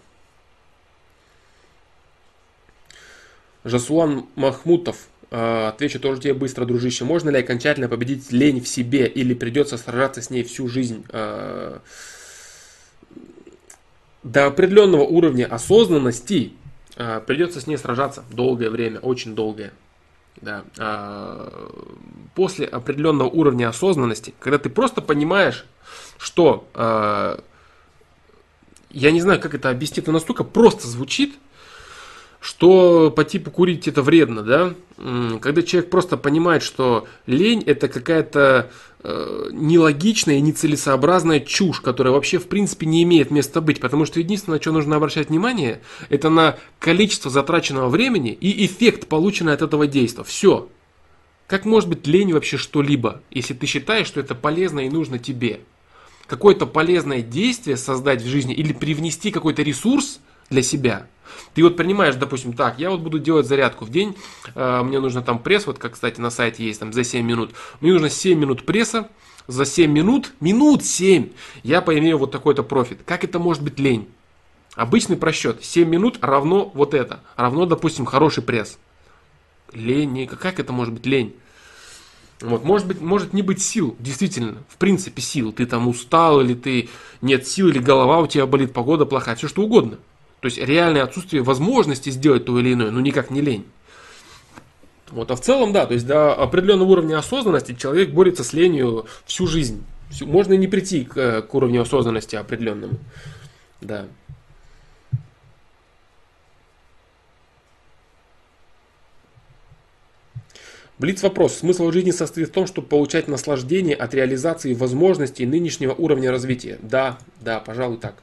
Жасуан 3.64 4.28
Махмутов 4.36 5.08
отвечу 5.32 6.00
тоже 6.00 6.22
тебе 6.22 6.34
быстро, 6.34 6.66
дружище. 6.66 7.06
Можно 7.06 7.30
ли 7.30 7.40
окончательно 7.40 7.88
победить 7.88 8.32
лень 8.32 8.62
в 8.62 8.68
себе 8.68 9.08
или 9.08 9.34
придется 9.34 9.78
сражаться 9.78 10.22
с 10.22 10.30
ней 10.30 10.44
всю 10.44 10.68
жизнь? 10.68 11.06
А, 11.10 11.82
до 14.24 14.48
определенного 14.48 15.04
уровня 15.04 15.46
осознанности 15.46 16.54
а, 16.98 17.20
придется 17.20 17.62
с 17.62 17.68
ней 17.68 17.78
сражаться 17.78 18.24
долгое 18.32 18.70
время, 18.70 19.00
очень 19.00 19.36
долгое. 19.36 19.72
Да. 20.42 20.64
После 22.34 22.66
определенного 22.66 23.28
уровня 23.28 23.68
осознанности, 23.68 24.34
когда 24.40 24.58
ты 24.58 24.70
просто 24.70 25.02
понимаешь, 25.02 25.66
что 26.18 26.66
я 28.90 29.12
не 29.12 29.20
знаю, 29.20 29.42
как 29.42 29.54
это 29.54 29.70
объяснить, 29.70 30.08
но 30.08 30.14
настолько 30.14 30.46
просто 30.46 30.88
звучит, 30.88 31.36
что 32.40 33.12
по 33.12 33.24
типу 33.24 33.52
курить 33.52 33.88
это 33.88 34.02
вредно, 34.02 34.44
да? 34.44 34.74
Когда 35.42 35.62
человек 35.62 35.90
просто 35.90 36.18
понимает, 36.18 36.64
что 36.64 37.08
лень 37.26 37.64
это 37.66 37.88
какая-то 37.88 38.72
э, 39.02 39.50
нелогичная 39.52 40.38
и 40.38 40.42
нецелесообразная 40.42 41.42
чушь, 41.42 41.80
которая 41.80 42.14
вообще 42.14 42.38
в 42.38 42.48
принципе 42.48 42.86
не 42.86 43.04
имеет 43.04 43.32
места 43.32 43.62
быть, 43.62 43.80
потому 43.80 44.06
что 44.06 44.20
единственное, 44.20 44.58
на 44.58 44.62
что 44.62 44.72
нужно 44.72 44.96
обращать 44.96 45.30
внимание, 45.30 45.82
это 46.10 46.30
на 46.30 46.58
количество 46.80 47.32
затраченного 47.32 47.90
времени 47.90 48.32
и 48.32 48.66
эффект, 48.66 49.08
полученный 49.08 49.54
от 49.54 49.62
этого 49.62 49.88
действия. 49.88 50.24
Все. 50.24 50.70
Как 51.48 51.66
может 51.66 51.90
быть 51.90 52.06
лень 52.08 52.34
вообще 52.34 52.58
что-либо, 52.58 53.22
если 53.32 53.54
ты 53.54 53.66
считаешь, 53.66 54.08
что 54.08 54.20
это 54.20 54.36
полезно 54.36 54.82
и 54.82 54.90
нужно 54.90 55.18
тебе? 55.18 55.62
Какое-то 56.28 56.68
полезное 56.68 57.22
действие 57.22 57.76
создать 57.76 58.22
в 58.22 58.28
жизни 58.28 58.54
или 58.54 58.72
привнести 58.72 59.32
какой-то 59.32 59.62
ресурс 59.62 60.20
для 60.50 60.62
себя– 60.62 61.08
ты 61.54 61.64
вот 61.64 61.78
принимаешь, 61.78 62.16
допустим, 62.16 62.54
так, 62.54 62.80
я 62.80 62.90
вот 62.90 63.02
буду 63.02 63.20
делать 63.20 63.48
зарядку 63.48 63.86
в 63.86 63.90
день, 63.90 64.16
э, 64.56 64.82
мне 64.84 65.00
нужно 65.00 65.22
там 65.22 65.40
пресс, 65.40 65.68
вот 65.68 65.80
как, 65.80 65.94
кстати, 65.94 66.20
на 66.20 66.30
сайте 66.30 66.64
есть, 66.64 66.80
там 66.80 66.94
за 66.94 67.04
7 67.04 67.26
минут. 67.26 67.52
Мне 67.82 67.94
нужно 67.94 68.10
7 68.10 68.38
минут 68.40 68.66
пресса, 68.66 69.10
за 69.48 69.66
7 69.66 69.92
минут, 69.92 70.34
минут 70.40 70.86
7, 70.86 71.30
я 71.64 71.82
поимею 71.82 72.18
вот 72.18 72.32
такой-то 72.32 72.64
профит. 72.64 73.00
Как 73.06 73.24
это 73.24 73.40
может 73.40 73.64
быть 73.64 73.80
лень? 73.80 74.08
Обычный 74.76 75.18
просчет. 75.18 75.64
7 75.64 75.90
минут 75.90 76.20
равно 76.22 76.72
вот 76.74 76.94
это. 76.94 77.22
Равно, 77.36 77.66
допустим, 77.66 78.06
хороший 78.06 78.44
пресс. 78.44 78.78
Лень, 79.74 80.28
как 80.28 80.60
это 80.60 80.72
может 80.72 80.94
быть 80.94 81.06
лень? 81.06 81.36
Вот, 82.42 82.64
может 82.64 82.88
быть, 82.88 83.02
может 83.02 83.34
не 83.34 83.42
быть 83.42 83.62
сил, 83.62 83.98
действительно, 84.00 84.64
в 84.70 84.78
принципе 84.78 85.22
сил. 85.22 85.52
Ты 85.52 85.66
там 85.66 85.88
устал, 85.88 86.40
или 86.40 86.54
ты 86.54 86.90
нет 87.22 87.46
сил, 87.46 87.68
или 87.68 87.80
голова 87.80 88.20
у 88.20 88.28
тебя 88.28 88.46
болит, 88.46 88.72
погода 88.72 89.06
плохая, 89.06 89.36
все 89.36 89.50
что 89.50 89.64
угодно. 89.64 89.98
То 90.40 90.46
есть 90.46 90.58
реальное 90.58 91.04
отсутствие 91.04 91.44
возможности 91.44 92.10
сделать 92.10 92.46
то 92.46 92.60
или 92.60 92.74
иное, 92.74 92.92
ну 92.92 93.00
никак 93.00 93.30
не 93.30 93.42
лень. 93.42 93.66
Вот, 95.12 95.32
а 95.32 95.36
в 95.36 95.42
целом, 95.42 95.74
да, 95.74 95.86
то 95.86 95.94
есть 95.94 96.06
до 96.06 96.34
определенного 96.34 96.90
уровня 96.90 97.18
осознанности 97.18 97.74
человек 97.74 98.12
борется 98.12 98.44
с 98.44 98.54
ленью 98.54 99.08
всю 99.26 99.48
жизнь. 99.48 99.84
Всю, 100.12 100.28
можно 100.28 100.54
и 100.54 100.58
не 100.58 100.68
прийти 100.68 101.04
к, 101.04 101.42
к 101.42 101.54
уровню 101.56 101.82
осознанности 101.82 102.36
определенному. 102.36 102.94
Да. 103.82 104.06
Блиц 111.00 111.24
вопрос. 111.24 111.56
Смысл 111.56 111.92
жизни 111.92 112.12
состоит 112.12 112.50
в 112.50 112.52
том, 112.52 112.68
чтобы 112.68 112.88
получать 112.88 113.28
наслаждение 113.28 113.96
от 113.96 114.14
реализации 114.14 114.74
возможностей 114.74 115.46
нынешнего 115.46 115.94
уровня 115.94 116.30
развития. 116.30 116.78
Да, 116.82 117.18
да, 117.40 117.60
пожалуй 117.60 117.98
так. 117.98 118.16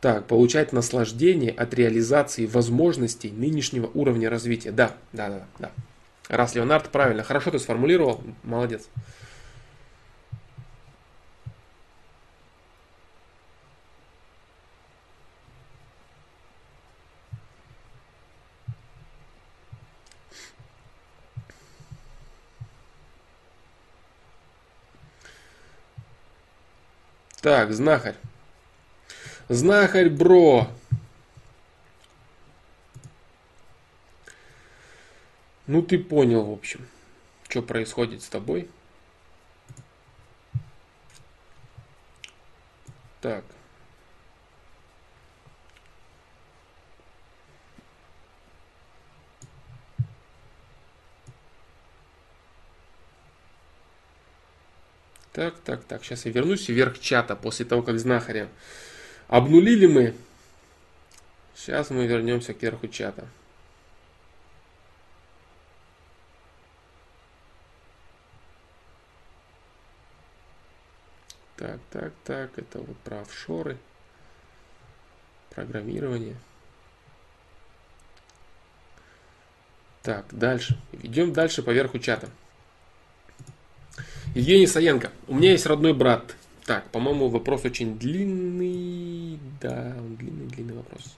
Так, 0.00 0.26
получать 0.26 0.72
наслаждение 0.72 1.50
от 1.50 1.74
реализации 1.74 2.46
возможностей 2.46 3.30
нынешнего 3.30 3.90
уровня 3.92 4.30
развития. 4.30 4.72
Да, 4.72 4.96
да, 5.12 5.28
да, 5.28 5.46
да. 5.58 5.70
Раз 6.28 6.54
Леонард 6.54 6.90
правильно, 6.90 7.22
хорошо 7.22 7.50
ты 7.50 7.58
сформулировал, 7.58 8.22
молодец. 8.42 8.88
Так, 27.42 27.72
знахарь. 27.72 28.16
Знахарь 29.50 30.08
бро. 30.08 30.68
Ну, 35.66 35.82
ты 35.82 35.98
понял, 35.98 36.44
в 36.44 36.52
общем, 36.52 36.86
что 37.48 37.60
происходит 37.60 38.22
с 38.22 38.28
тобой. 38.28 38.70
Так. 43.20 43.44
Так, 55.32 55.58
так, 55.64 55.82
так. 55.82 56.04
Сейчас 56.04 56.24
я 56.24 56.30
вернусь 56.30 56.68
вверх 56.68 57.00
чата 57.00 57.34
после 57.34 57.66
того, 57.66 57.82
как 57.82 57.98
знахаря 57.98 58.48
обнулили 59.30 59.86
мы. 59.86 60.14
Сейчас 61.54 61.90
мы 61.90 62.06
вернемся 62.06 62.52
к 62.52 62.62
верху 62.62 62.88
чата. 62.88 63.28
Так, 71.56 71.78
так, 71.90 72.12
так, 72.24 72.58
это 72.58 72.80
вот 72.80 72.96
про 72.98 73.20
офшоры, 73.20 73.76
программирование. 75.50 76.36
Так, 80.02 80.24
дальше. 80.30 80.80
Идем 80.92 81.32
дальше 81.32 81.62
по 81.62 81.70
верху 81.70 81.98
чата. 81.98 82.28
Евгений 84.34 84.66
Саенко. 84.66 85.12
У 85.28 85.34
меня 85.34 85.52
есть 85.52 85.66
родной 85.66 85.92
брат. 85.92 86.34
Так, 86.66 86.84
по-моему, 86.90 87.28
вопрос 87.28 87.64
очень 87.64 87.98
длинный. 87.98 89.38
Да, 89.60 89.96
длинный-длинный 90.18 90.74
вопрос. 90.74 91.16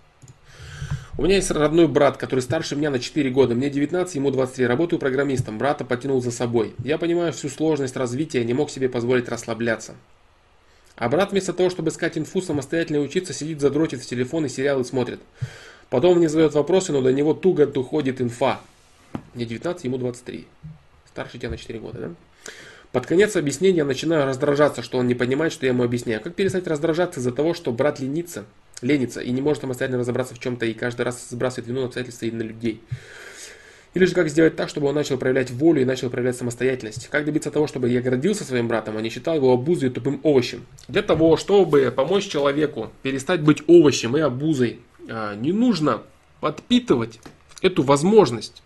У 1.19 1.25
меня 1.25 1.37
есть 1.37 1.51
родной 1.51 1.89
брат, 1.89 2.17
который 2.17 2.41
старше 2.41 2.75
меня 2.75 2.91
на 2.91 2.99
4 2.99 3.29
года. 3.31 3.55
Мне 3.55 3.69
19, 3.69 4.15
ему 4.15 4.31
23. 4.31 4.67
Работаю 4.67 4.99
программистом. 4.99 5.59
Брата 5.59 5.85
потянул 5.85 6.23
за 6.23 6.31
собой. 6.31 6.75
Я 6.85 6.97
понимаю 6.97 7.33
всю 7.33 7.49
сложность 7.49 7.97
развития, 7.97 8.45
не 8.45 8.55
мог 8.55 8.71
себе 8.71 8.89
позволить 8.89 9.29
расслабляться. 9.29 9.95
А 10.97 11.09
брат 11.09 11.33
вместо 11.33 11.53
того, 11.53 11.69
чтобы 11.69 11.91
искать 11.91 12.17
инфу, 12.17 12.41
самостоятельно 12.41 13.01
учиться, 13.01 13.35
сидит 13.35 13.61
задротит 13.61 14.01
в 14.01 14.07
телефон 14.07 14.47
и 14.47 14.49
сериалы 14.49 14.85
смотрит. 14.85 15.21
Потом 15.91 16.17
мне 16.17 16.29
задает 16.29 16.55
вопросы, 16.55 16.93
но 16.93 17.03
до 17.03 17.13
него 17.13 17.35
туго 17.35 17.67
уходит 17.79 18.21
инфа. 18.21 18.61
Мне 19.35 19.45
19, 19.45 19.85
ему 19.85 19.99
23. 19.99 20.47
Старше 21.09 21.39
тебя 21.39 21.51
на 21.51 21.59
4 21.59 21.79
года, 21.79 21.99
да? 21.99 22.11
Под 22.93 23.07
конец 23.07 23.37
объяснения 23.37 23.85
начинаю 23.85 24.27
раздражаться, 24.27 24.83
что 24.83 24.99
он 24.99 25.07
не 25.07 25.15
понимает, 25.15 25.53
что 25.55 25.65
я 25.65 25.73
ему 25.73 25.83
объясняю. 25.83 26.21
Как 26.21 26.35
перестать 26.35 26.67
раздражаться 26.67 27.21
из-за 27.21 27.33
того, 27.33 27.55
что 27.55 27.73
брат 27.73 28.01
ленится, 28.01 28.45
ленится 28.83 29.21
и 29.21 29.31
не 29.31 29.41
может 29.41 29.63
самостоятельно 29.63 30.01
разобраться 30.01 30.35
в 30.35 30.39
чем-то 30.39 30.67
и 30.67 30.75
каждый 30.75 31.03
раз 31.03 31.27
сбрасывает 31.31 31.69
вину 31.69 31.81
на 31.81 31.87
обстоятельства 31.87 32.27
и 32.27 32.31
на 32.31 32.43
людей? 32.43 32.83
Или 33.95 34.05
же 34.05 34.15
как 34.15 34.29
сделать 34.29 34.57
так, 34.57 34.69
чтобы 34.69 34.89
он 34.89 34.95
начал 34.95 35.17
проявлять 35.17 35.51
волю 35.51 35.81
и 35.81 35.85
начал 35.87 36.11
проявлять 36.11 36.37
самостоятельность? 36.37 37.09
Как 37.09 37.25
добиться 37.25 37.51
того, 37.51 37.67
чтобы 37.67 37.89
я 37.89 38.03
гордился 38.03 38.45
своим 38.45 38.69
братом, 38.69 38.99
а 38.99 39.01
не 39.01 39.09
считал 39.09 39.37
его 39.37 39.53
обузой 39.53 39.89
и 39.89 39.93
тупым 39.93 40.21
овощем? 40.23 40.67
Для 40.89 41.03
того, 41.03 41.39
чтобы 41.39 41.91
помочь 41.95 42.29
человеку 42.29 42.93
перестать 43.03 43.41
быть 43.41 43.63
овощем 43.67 44.19
и 44.19 44.21
обузой, 44.21 44.81
а, 45.09 45.35
не 45.35 45.53
нужно 45.53 46.03
подпитывать 46.41 47.21
эту 47.63 47.83
возможность. 47.83 48.63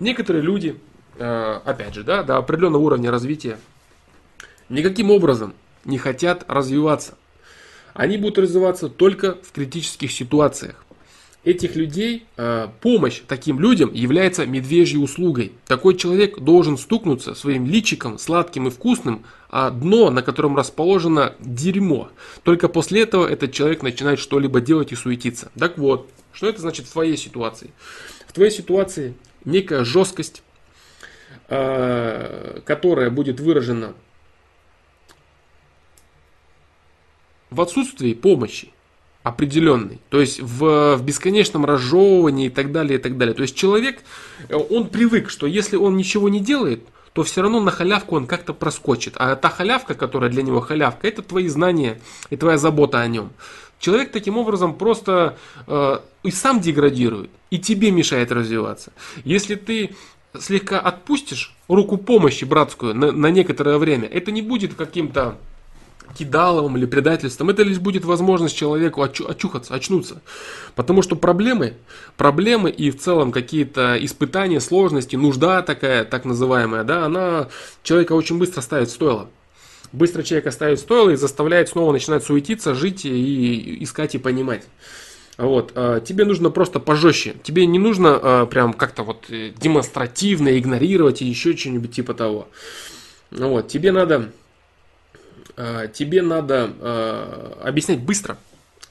Некоторые 0.00 0.42
люди 0.42 0.78
опять 1.18 1.94
же, 1.94 2.04
да, 2.04 2.22
до 2.22 2.36
определенного 2.36 2.82
уровня 2.82 3.10
развития, 3.10 3.58
никаким 4.68 5.10
образом 5.10 5.54
не 5.84 5.98
хотят 5.98 6.44
развиваться. 6.48 7.16
Они 7.94 8.16
будут 8.16 8.38
развиваться 8.38 8.88
только 8.88 9.38
в 9.42 9.52
критических 9.52 10.12
ситуациях. 10.12 10.84
Этих 11.44 11.76
людей, 11.76 12.26
э, 12.36 12.68
помощь 12.80 13.22
таким 13.26 13.58
людям 13.58 13.92
является 13.92 14.44
медвежьей 14.44 15.02
услугой. 15.02 15.52
Такой 15.66 15.96
человек 15.96 16.38
должен 16.40 16.76
стукнуться 16.76 17.34
своим 17.34 17.64
личиком 17.64 18.18
сладким 18.18 18.66
и 18.66 18.70
вкусным, 18.70 19.24
а 19.48 19.70
дно, 19.70 20.10
на 20.10 20.22
котором 20.22 20.56
расположено 20.56 21.34
дерьмо. 21.40 22.10
Только 22.42 22.68
после 22.68 23.02
этого 23.02 23.26
этот 23.26 23.52
человек 23.52 23.82
начинает 23.82 24.18
что-либо 24.18 24.60
делать 24.60 24.92
и 24.92 24.96
суетиться. 24.96 25.50
Так 25.58 25.78
вот, 25.78 26.08
что 26.32 26.48
это 26.48 26.60
значит 26.60 26.86
в 26.86 26.92
твоей 26.92 27.16
ситуации? 27.16 27.70
В 28.26 28.32
твоей 28.32 28.50
ситуации 28.50 29.14
некая 29.44 29.84
жесткость, 29.84 30.42
Э, 30.42 30.47
которая 31.48 33.10
будет 33.10 33.40
выражена 33.40 33.94
в 37.50 37.60
отсутствии 37.60 38.12
помощи 38.14 38.72
определенной, 39.22 40.00
то 40.08 40.20
есть 40.20 40.40
в, 40.40 40.96
в 40.96 41.02
бесконечном 41.02 41.64
разжевывании 41.64 42.46
и 42.46 42.50
так 42.50 42.72
далее, 42.72 42.98
и 42.98 43.02
так 43.02 43.18
далее. 43.18 43.34
То 43.34 43.42
есть 43.42 43.56
человек, 43.56 44.02
э, 44.48 44.56
он 44.56 44.88
привык, 44.88 45.28
что 45.28 45.46
если 45.46 45.76
он 45.76 45.96
ничего 45.96 46.28
не 46.28 46.40
делает, 46.40 46.82
то 47.12 47.24
все 47.24 47.42
равно 47.42 47.60
на 47.60 47.70
халявку 47.70 48.16
он 48.16 48.26
как-то 48.26 48.54
проскочит. 48.54 49.14
А 49.16 49.34
та 49.36 49.48
халявка, 49.48 49.94
которая 49.94 50.30
для 50.30 50.42
него 50.42 50.60
халявка, 50.60 51.08
это 51.08 51.22
твои 51.22 51.48
знания 51.48 52.00
и 52.30 52.36
твоя 52.36 52.58
забота 52.58 53.00
о 53.00 53.08
нем. 53.08 53.30
Человек 53.80 54.12
таким 54.12 54.38
образом 54.38 54.74
просто 54.74 55.36
э, 55.66 55.98
и 56.22 56.30
сам 56.30 56.60
деградирует, 56.60 57.30
и 57.50 57.58
тебе 57.58 57.90
мешает 57.90 58.32
развиваться. 58.32 58.92
Если 59.24 59.56
ты 59.56 59.94
слегка 60.40 60.80
отпустишь 60.80 61.54
руку 61.68 61.96
помощи 61.96 62.44
братскую 62.44 62.94
на, 62.94 63.12
на 63.12 63.26
некоторое 63.28 63.78
время, 63.78 64.08
это 64.08 64.30
не 64.30 64.42
будет 64.42 64.74
каким-то 64.74 65.36
кидаловым 66.16 66.76
или 66.76 66.86
предательством, 66.86 67.50
это 67.50 67.62
лишь 67.62 67.78
будет 67.78 68.04
возможность 68.04 68.56
человеку 68.56 69.02
очу, 69.02 69.28
очухаться, 69.28 69.74
очнуться. 69.74 70.22
Потому 70.74 71.02
что 71.02 71.16
проблемы, 71.16 71.74
проблемы 72.16 72.70
и 72.70 72.90
в 72.90 72.98
целом 72.98 73.30
какие-то 73.30 73.96
испытания, 74.00 74.60
сложности, 74.60 75.16
нужда 75.16 75.62
такая, 75.62 76.04
так 76.04 76.24
называемая, 76.24 76.84
да, 76.84 77.04
она 77.04 77.48
человека 77.82 78.12
очень 78.12 78.38
быстро 78.38 78.60
ставит 78.60 78.88
в 78.88 78.92
стойло. 78.92 79.28
Быстро 79.92 80.22
человека 80.22 80.50
ставит 80.50 80.78
в 80.78 80.82
стойло 80.82 81.10
и 81.10 81.16
заставляет 81.16 81.70
снова 81.70 81.92
начинать 81.92 82.24
суетиться, 82.24 82.74
жить 82.74 83.04
и 83.04 83.82
искать 83.82 84.14
и 84.14 84.18
понимать. 84.18 84.64
Вот, 85.38 85.70
а, 85.76 86.00
тебе 86.00 86.24
нужно 86.24 86.50
просто 86.50 86.80
пожестче. 86.80 87.36
Тебе 87.44 87.64
не 87.64 87.78
нужно 87.78 88.18
а, 88.20 88.46
прям 88.46 88.72
как-то 88.72 89.04
вот 89.04 89.26
э, 89.30 89.52
демонстративно 89.56 90.58
игнорировать 90.58 91.22
и 91.22 91.26
еще 91.26 91.56
что-нибудь 91.56 91.92
типа 91.92 92.12
того. 92.12 92.48
Вот, 93.30 93.68
тебе 93.68 93.92
надо, 93.92 94.32
а, 95.56 95.86
тебе 95.86 96.22
надо 96.22 97.54
объяснять 97.62 98.00
быстро. 98.00 98.36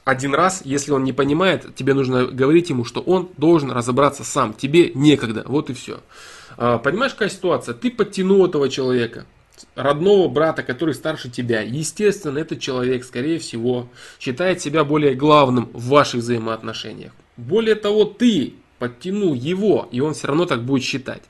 Один 0.05 0.33
раз, 0.33 0.61
если 0.63 0.93
он 0.93 1.03
не 1.03 1.11
понимает, 1.11 1.75
тебе 1.75 1.93
нужно 1.93 2.25
говорить 2.25 2.69
ему, 2.69 2.85
что 2.85 3.01
он 3.01 3.27
должен 3.35 3.69
разобраться 3.69 4.23
сам. 4.23 4.53
Тебе 4.53 4.91
некогда. 4.93 5.43
Вот 5.45 5.69
и 5.69 5.73
все. 5.73 5.99
Понимаешь, 6.55 7.11
какая 7.11 7.27
ситуация? 7.27 7.73
Ты 7.75 7.91
подтянул 7.91 8.45
этого 8.45 8.69
человека 8.69 9.25
родного 9.75 10.27
брата, 10.27 10.63
который 10.63 10.93
старше 10.93 11.29
тебя. 11.29 11.61
Естественно, 11.61 12.37
этот 12.39 12.59
человек, 12.59 13.03
скорее 13.03 13.39
всего, 13.39 13.87
считает 14.19 14.61
себя 14.61 14.83
более 14.83 15.15
главным 15.15 15.69
в 15.73 15.87
ваших 15.87 16.21
взаимоотношениях. 16.21 17.11
Более 17.37 17.75
того, 17.75 18.05
ты 18.05 18.53
подтянул 18.79 19.33
его, 19.33 19.87
и 19.91 19.99
он 19.99 20.13
все 20.13 20.27
равно 20.27 20.45
так 20.45 20.63
будет 20.63 20.83
считать. 20.83 21.23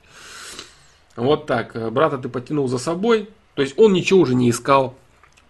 Вот 1.16 1.45
так. 1.45 1.91
Брата 1.91 2.18
ты 2.18 2.30
подтянул 2.30 2.68
за 2.68 2.78
собой, 2.78 3.30
то 3.56 3.62
есть 3.62 3.74
он 3.78 3.94
ничего 3.94 4.20
уже 4.20 4.36
не 4.36 4.49
искал, 4.49 4.95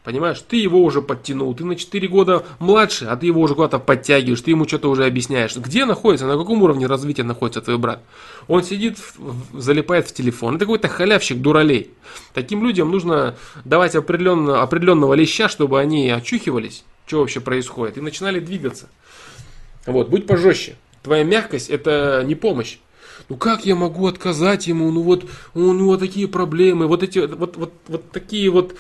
Понимаешь, 0.08 0.42
ты 0.48 0.56
его 0.56 0.86
уже 0.86 1.02
подтянул, 1.02 1.54
ты 1.54 1.66
на 1.66 1.76
4 1.76 2.08
года 2.08 2.46
младше, 2.60 3.08
а 3.08 3.18
ты 3.18 3.26
его 3.26 3.42
уже 3.42 3.56
куда-то 3.56 3.78
подтягиваешь, 3.78 4.40
ты 4.40 4.52
ему 4.52 4.66
что-то 4.66 4.90
уже 4.90 5.06
объясняешь. 5.06 5.54
Где 5.58 5.84
находится, 5.84 6.26
на 6.26 6.38
каком 6.38 6.64
уровне 6.64 6.88
развития 6.88 7.24
находится 7.24 7.60
твой 7.60 7.78
брат? 7.78 8.02
Он 8.48 8.64
сидит, 8.64 9.00
залипает 9.52 10.08
в 10.08 10.14
телефон. 10.14 10.56
Это 10.56 10.64
какой-то 10.64 10.88
халявщик 10.88 11.42
дуралей. 11.42 11.92
Таким 12.34 12.64
людям 12.64 12.90
нужно 12.90 13.36
давать 13.66 13.96
определенно, 13.96 14.62
определенного 14.62 15.14
леща, 15.14 15.50
чтобы 15.50 15.78
они 15.78 16.10
очухивались, 16.10 16.86
что 17.06 17.20
вообще 17.20 17.42
происходит, 17.42 17.98
и 17.98 18.02
начинали 18.02 18.40
двигаться. 18.40 18.88
Вот, 19.86 20.08
будь 20.08 20.26
пожестче. 20.26 20.78
Твоя 21.04 21.26
мягкость 21.26 21.70
это 21.70 22.24
не 22.26 22.36
помощь. 22.36 22.78
Ну 23.28 23.36
как 23.36 23.66
я 23.66 23.76
могу 23.76 24.08
отказать 24.08 24.68
ему? 24.68 24.90
Ну 24.90 25.02
вот, 25.02 25.26
у 25.54 25.74
него 25.74 25.98
такие 25.98 26.30
проблемы, 26.30 26.88
вот 26.88 27.04
эти, 27.04 27.20
вот, 27.20 27.58
вот, 27.58 27.74
вот 27.90 28.10
такие 28.12 28.50
вот 28.50 28.74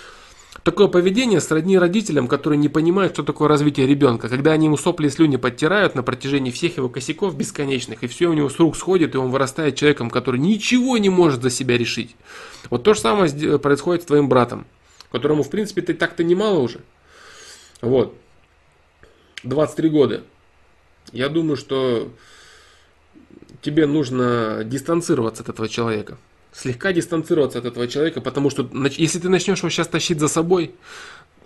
Такое 0.67 0.89
поведение 0.89 1.39
сродни 1.39 1.77
родителям, 1.77 2.27
которые 2.27 2.59
не 2.59 2.67
понимают, 2.67 3.13
что 3.13 3.23
такое 3.23 3.47
развитие 3.47 3.87
ребенка, 3.87 4.27
когда 4.27 4.51
они 4.51 4.65
ему 4.65 4.75
сопли 4.75 5.07
и 5.07 5.09
слюни 5.09 5.37
подтирают 5.37 5.95
на 5.95 6.03
протяжении 6.03 6.51
всех 6.51 6.75
его 6.75 6.89
косяков 6.89 7.37
бесконечных, 7.37 8.03
и 8.03 8.07
все 8.07 8.27
у 8.27 8.33
него 8.33 8.49
с 8.49 8.59
рук 8.59 8.75
сходит, 8.75 9.15
и 9.15 9.17
он 9.17 9.31
вырастает 9.31 9.77
человеком, 9.77 10.09
который 10.09 10.41
ничего 10.41 10.97
не 10.97 11.07
может 11.07 11.41
за 11.41 11.51
себя 11.51 11.77
решить. 11.77 12.17
Вот 12.69 12.83
то 12.83 12.93
же 12.93 12.99
самое 12.99 13.57
происходит 13.59 14.03
с 14.03 14.07
твоим 14.07 14.27
братом, 14.27 14.67
которому, 15.09 15.43
в 15.43 15.49
принципе, 15.49 15.81
ты 15.81 15.93
так-то 15.93 16.25
немало 16.25 16.59
уже. 16.59 16.81
Вот. 17.79 18.13
23 19.43 19.87
года. 19.87 20.23
Я 21.13 21.29
думаю, 21.29 21.55
что 21.55 22.11
тебе 23.61 23.85
нужно 23.85 24.65
дистанцироваться 24.65 25.43
от 25.43 25.47
этого 25.47 25.69
человека 25.69 26.17
слегка 26.57 26.91
дистанцироваться 26.91 27.59
от 27.59 27.65
этого 27.65 27.87
человека, 27.87 28.19
потому 28.19 28.49
что 28.49 28.67
если 28.97 29.19
ты 29.19 29.29
начнешь 29.29 29.59
его 29.59 29.69
сейчас 29.69 29.87
тащить 29.87 30.19
за 30.19 30.27
собой, 30.27 30.73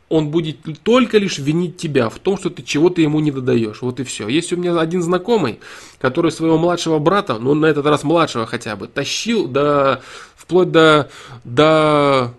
он 0.07 0.29
будет 0.29 0.57
только 0.83 1.17
лишь 1.17 1.37
винить 1.37 1.77
тебя 1.77 2.09
в 2.09 2.19
том, 2.19 2.37
что 2.37 2.49
ты 2.49 2.63
чего-то 2.63 3.01
ему 3.01 3.19
не 3.19 3.31
додаешь. 3.31 3.81
Вот 3.81 3.99
и 3.99 4.03
все. 4.03 4.27
Есть 4.27 4.51
у 4.51 4.57
меня 4.57 4.77
один 4.77 5.01
знакомый, 5.01 5.59
который 5.99 6.31
своего 6.31 6.57
младшего 6.57 6.99
брата, 6.99 7.37
ну 7.39 7.53
на 7.53 7.65
этот 7.65 7.85
раз 7.85 8.03
младшего 8.03 8.45
хотя 8.45 8.75
бы, 8.75 8.87
тащил 8.87 9.47
до, 9.47 10.01
вплоть 10.35 10.71
до, 10.71 11.09
до 11.45 12.33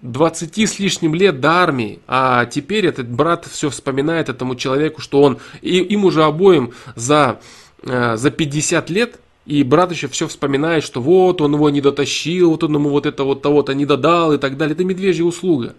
20 0.00 0.58
с 0.58 0.78
лишним 0.78 1.14
лет 1.14 1.40
до 1.40 1.50
армии, 1.52 2.00
а 2.06 2.46
теперь 2.46 2.86
этот 2.86 3.08
брат 3.08 3.46
все 3.46 3.68
вспоминает 3.68 4.28
этому 4.28 4.54
человеку, 4.54 5.02
что 5.02 5.22
он, 5.22 5.38
и, 5.60 5.78
им 5.78 6.04
уже 6.04 6.24
обоим 6.24 6.72
за, 6.96 7.40
э, 7.82 8.16
за 8.16 8.30
50 8.30 8.90
лет, 8.90 9.18
и 9.46 9.62
брат 9.62 9.92
еще 9.92 10.08
все 10.08 10.26
вспоминает, 10.26 10.84
что 10.84 11.02
вот 11.02 11.40
он 11.40 11.54
его 11.54 11.68
не 11.70 11.80
дотащил, 11.80 12.50
вот 12.50 12.64
он 12.64 12.74
ему 12.74 12.88
вот 12.88 13.06
это 13.06 13.24
вот 13.24 13.42
того-то 13.42 13.74
не 13.74 13.84
додал 13.84 14.32
и 14.32 14.38
так 14.38 14.56
далее. 14.56 14.74
Это 14.74 14.84
медвежья 14.84 15.24
услуга. 15.24 15.74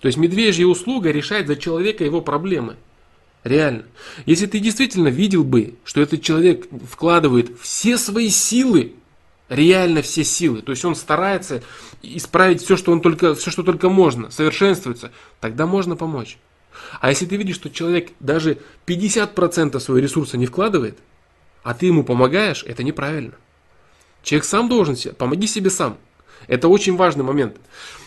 То 0.00 0.06
есть 0.06 0.18
медвежья 0.18 0.66
услуга 0.66 1.10
решает 1.10 1.46
за 1.46 1.56
человека 1.56 2.04
его 2.04 2.20
проблемы. 2.20 2.76
Реально. 3.42 3.84
Если 4.24 4.46
ты 4.46 4.58
действительно 4.58 5.08
видел 5.08 5.44
бы, 5.44 5.74
что 5.84 6.00
этот 6.00 6.22
человек 6.22 6.66
вкладывает 6.90 7.50
все 7.60 7.98
свои 7.98 8.30
силы, 8.30 8.94
реально 9.50 10.00
все 10.00 10.24
силы, 10.24 10.62
то 10.62 10.72
есть 10.72 10.82
он 10.86 10.94
старается 10.94 11.62
исправить 12.02 12.62
все, 12.62 12.78
что 12.78 12.90
он 12.90 13.02
только, 13.02 13.34
все, 13.34 13.50
что 13.50 13.62
только 13.62 13.90
можно, 13.90 14.30
совершенствуется, 14.30 15.12
тогда 15.40 15.66
можно 15.66 15.94
помочь. 15.94 16.38
А 17.00 17.10
если 17.10 17.26
ты 17.26 17.36
видишь, 17.36 17.56
что 17.56 17.68
человек 17.68 18.12
даже 18.18 18.58
50% 18.86 19.78
своего 19.78 20.02
ресурса 20.02 20.38
не 20.38 20.46
вкладывает, 20.46 20.98
а 21.64 21.74
ты 21.74 21.86
ему 21.86 22.04
помогаешь, 22.04 22.62
это 22.62 22.84
неправильно. 22.84 23.32
Человек 24.22 24.44
сам 24.44 24.68
должен 24.68 24.96
себе, 24.96 25.14
помоги 25.14 25.46
себе 25.48 25.70
сам. 25.70 25.96
Это 26.46 26.68
очень 26.68 26.96
важный 26.96 27.24
момент. 27.24 27.56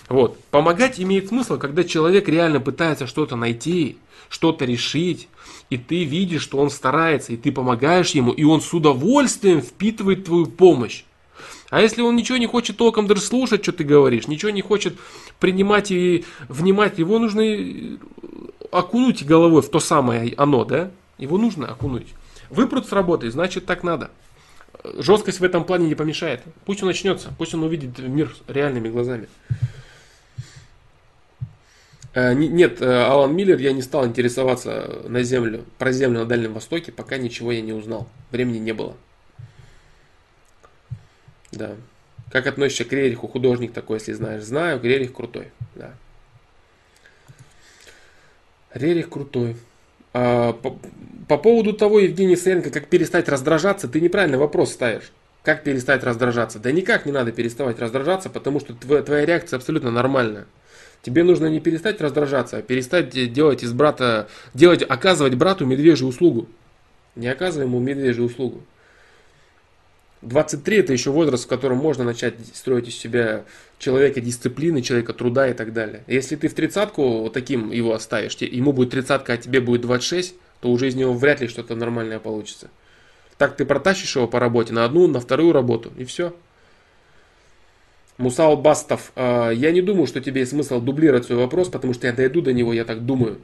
Вот. 0.09 0.39
Помогать 0.51 0.99
имеет 1.01 1.27
смысл, 1.27 1.57
когда 1.57 1.83
человек 1.83 2.29
реально 2.29 2.59
пытается 2.61 3.07
что-то 3.07 3.35
найти, 3.35 3.97
что-то 4.29 4.63
решить, 4.63 5.27
и 5.69 5.77
ты 5.77 6.05
видишь, 6.05 6.43
что 6.43 6.59
он 6.59 6.69
старается, 6.69 7.33
и 7.33 7.37
ты 7.37 7.51
помогаешь 7.51 8.11
ему, 8.11 8.31
и 8.31 8.43
он 8.43 8.61
с 8.61 8.73
удовольствием 8.73 9.61
впитывает 9.61 10.25
твою 10.25 10.45
помощь. 10.45 11.03
А 11.69 11.81
если 11.81 12.01
он 12.01 12.15
ничего 12.15 12.37
не 12.37 12.47
хочет 12.47 12.77
толком 12.77 13.07
даже 13.07 13.21
слушать, 13.21 13.63
что 13.63 13.73
ты 13.73 13.83
говоришь, 13.83 14.27
ничего 14.27 14.51
не 14.51 14.61
хочет 14.61 14.97
принимать 15.39 15.91
и 15.91 16.25
внимать, 16.47 16.99
его 16.99 17.19
нужно 17.19 17.43
окунуть 18.71 19.25
головой 19.25 19.61
в 19.61 19.69
то 19.69 19.79
самое 19.79 20.33
оно, 20.37 20.63
да? 20.63 20.91
Его 21.17 21.37
нужно 21.37 21.67
окунуть. 21.67 22.07
Выпрут 22.49 22.87
с 22.87 22.91
работы, 22.91 23.29
значит 23.31 23.65
так 23.65 23.83
надо. 23.83 24.11
Жесткость 24.83 25.39
в 25.39 25.43
этом 25.43 25.63
плане 25.63 25.87
не 25.87 25.95
помешает. 25.95 26.41
Пусть 26.65 26.81
он 26.81 26.87
начнется, 26.87 27.33
пусть 27.37 27.53
он 27.53 27.63
увидит 27.63 27.97
мир 27.99 28.33
реальными 28.47 28.89
глазами. 28.89 29.27
Э, 32.13 32.33
нет, 32.33 32.81
э, 32.81 33.03
Алан 33.03 33.35
Миллер, 33.35 33.59
я 33.59 33.73
не 33.73 33.81
стал 33.81 34.05
интересоваться 34.05 35.03
на 35.07 35.23
землю, 35.23 35.65
про 35.77 35.91
землю 35.91 36.21
на 36.21 36.25
Дальнем 36.25 36.53
Востоке, 36.53 36.91
пока 36.91 37.17
ничего 37.17 37.51
я 37.51 37.61
не 37.61 37.73
узнал. 37.73 38.07
Времени 38.31 38.57
не 38.57 38.73
было. 38.73 38.95
Да. 41.51 41.75
Как 42.31 42.47
относишься 42.47 42.85
к 42.85 42.91
Рериху, 42.91 43.27
художник 43.27 43.73
такой, 43.73 43.97
если 43.99 44.13
знаешь? 44.13 44.43
Знаю, 44.43 44.81
Рерих 44.81 45.13
крутой, 45.13 45.51
да. 45.75 45.93
Рерих 48.73 49.09
крутой. 49.09 49.55
А, 50.13 50.53
по, 50.53 50.77
по 51.27 51.37
поводу 51.37 51.73
того, 51.73 51.99
Евгений 51.99 52.35
Саенко, 52.35 52.69
как 52.69 52.87
перестать 52.87 53.29
раздражаться, 53.29 53.87
ты 53.87 54.01
неправильный 54.01 54.37
вопрос 54.37 54.71
ставишь. 54.71 55.11
Как 55.43 55.63
перестать 55.63 56.03
раздражаться? 56.03 56.59
Да 56.59 56.71
никак 56.71 57.05
не 57.05 57.11
надо 57.11 57.31
переставать 57.31 57.79
раздражаться, 57.79 58.29
потому 58.29 58.59
что 58.59 58.73
твоя, 58.73 59.01
твоя 59.01 59.25
реакция 59.25 59.57
абсолютно 59.57 59.91
нормальная. 59.91 60.45
Тебе 61.01 61.23
нужно 61.23 61.47
не 61.47 61.59
перестать 61.59 62.01
раздражаться, 62.01 62.57
а 62.57 62.61
перестать 62.61 63.09
делать 63.31 63.63
из 63.63 63.71
брата, 63.71 64.27
делать, 64.53 64.83
оказывать 64.87 65.35
брату 65.35 65.65
медвежью 65.65 66.07
услугу. 66.07 66.49
Не 67.15 67.27
оказывай 67.27 67.65
ему 67.65 67.79
медвежью 67.79 68.25
услугу. 68.25 68.63
23 70.21 70.77
это 70.77 70.93
еще 70.93 71.11
возраст, 71.11 71.45
в 71.45 71.47
котором 71.47 71.77
можно 71.77 72.03
начать 72.03 72.35
строить 72.53 72.89
из 72.89 72.95
себя 72.95 73.45
человека 73.79 74.21
дисциплины, 74.21 74.81
человека 74.81 75.13
труда 75.13 75.47
и 75.49 75.53
так 75.53 75.73
далее. 75.73 76.03
Если 76.07 76.35
ты 76.35 76.47
в 76.47 76.53
тридцатку 76.53 77.21
вот 77.21 77.33
таким 77.33 77.71
его 77.71 77.93
оставишь, 77.93 78.35
ему 78.35 78.73
будет 78.73 78.91
тридцатка, 78.91 79.33
а 79.33 79.37
тебе 79.37 79.61
будет 79.61 79.81
26, 79.81 80.35
то 80.61 80.69
уже 80.69 80.87
из 80.87 80.95
него 80.95 81.13
вряд 81.13 81.41
ли 81.41 81.47
что-то 81.47 81.75
нормальное 81.75 82.19
получится. 82.19 82.69
Так 83.37 83.55
ты 83.55 83.65
протащишь 83.65 84.15
его 84.15 84.27
по 84.27 84.39
работе 84.39 84.73
на 84.73 84.83
одну, 84.83 85.07
на 85.07 85.19
вторую 85.19 85.53
работу, 85.53 85.91
и 85.97 86.05
все. 86.05 86.35
Мусал 88.17 88.57
Бастов, 88.57 89.11
э, 89.15 89.51
я 89.53 89.71
не 89.71 89.83
думаю, 89.83 90.07
что 90.07 90.21
тебе 90.21 90.41
есть 90.41 90.51
смысл 90.51 90.81
дублировать 90.81 91.25
свой 91.25 91.37
вопрос, 91.37 91.69
потому 91.69 91.93
что 91.93 92.07
я 92.07 92.13
дойду 92.13 92.41
до 92.41 92.51
него, 92.51 92.73
я 92.73 92.83
так 92.83 93.05
думаю. 93.05 93.39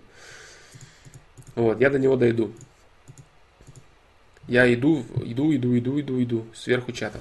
Вот, 1.54 1.80
я 1.80 1.92
до 1.92 2.00
него 2.00 2.16
дойду. 2.16 2.52
Я 4.48 4.72
иду, 4.74 5.06
иду, 5.24 5.56
иду, 5.56 5.78
иду, 5.78 6.00
иду, 6.00 6.24
иду. 6.24 6.46
Сверху 6.56 6.92
чата. 6.92 7.20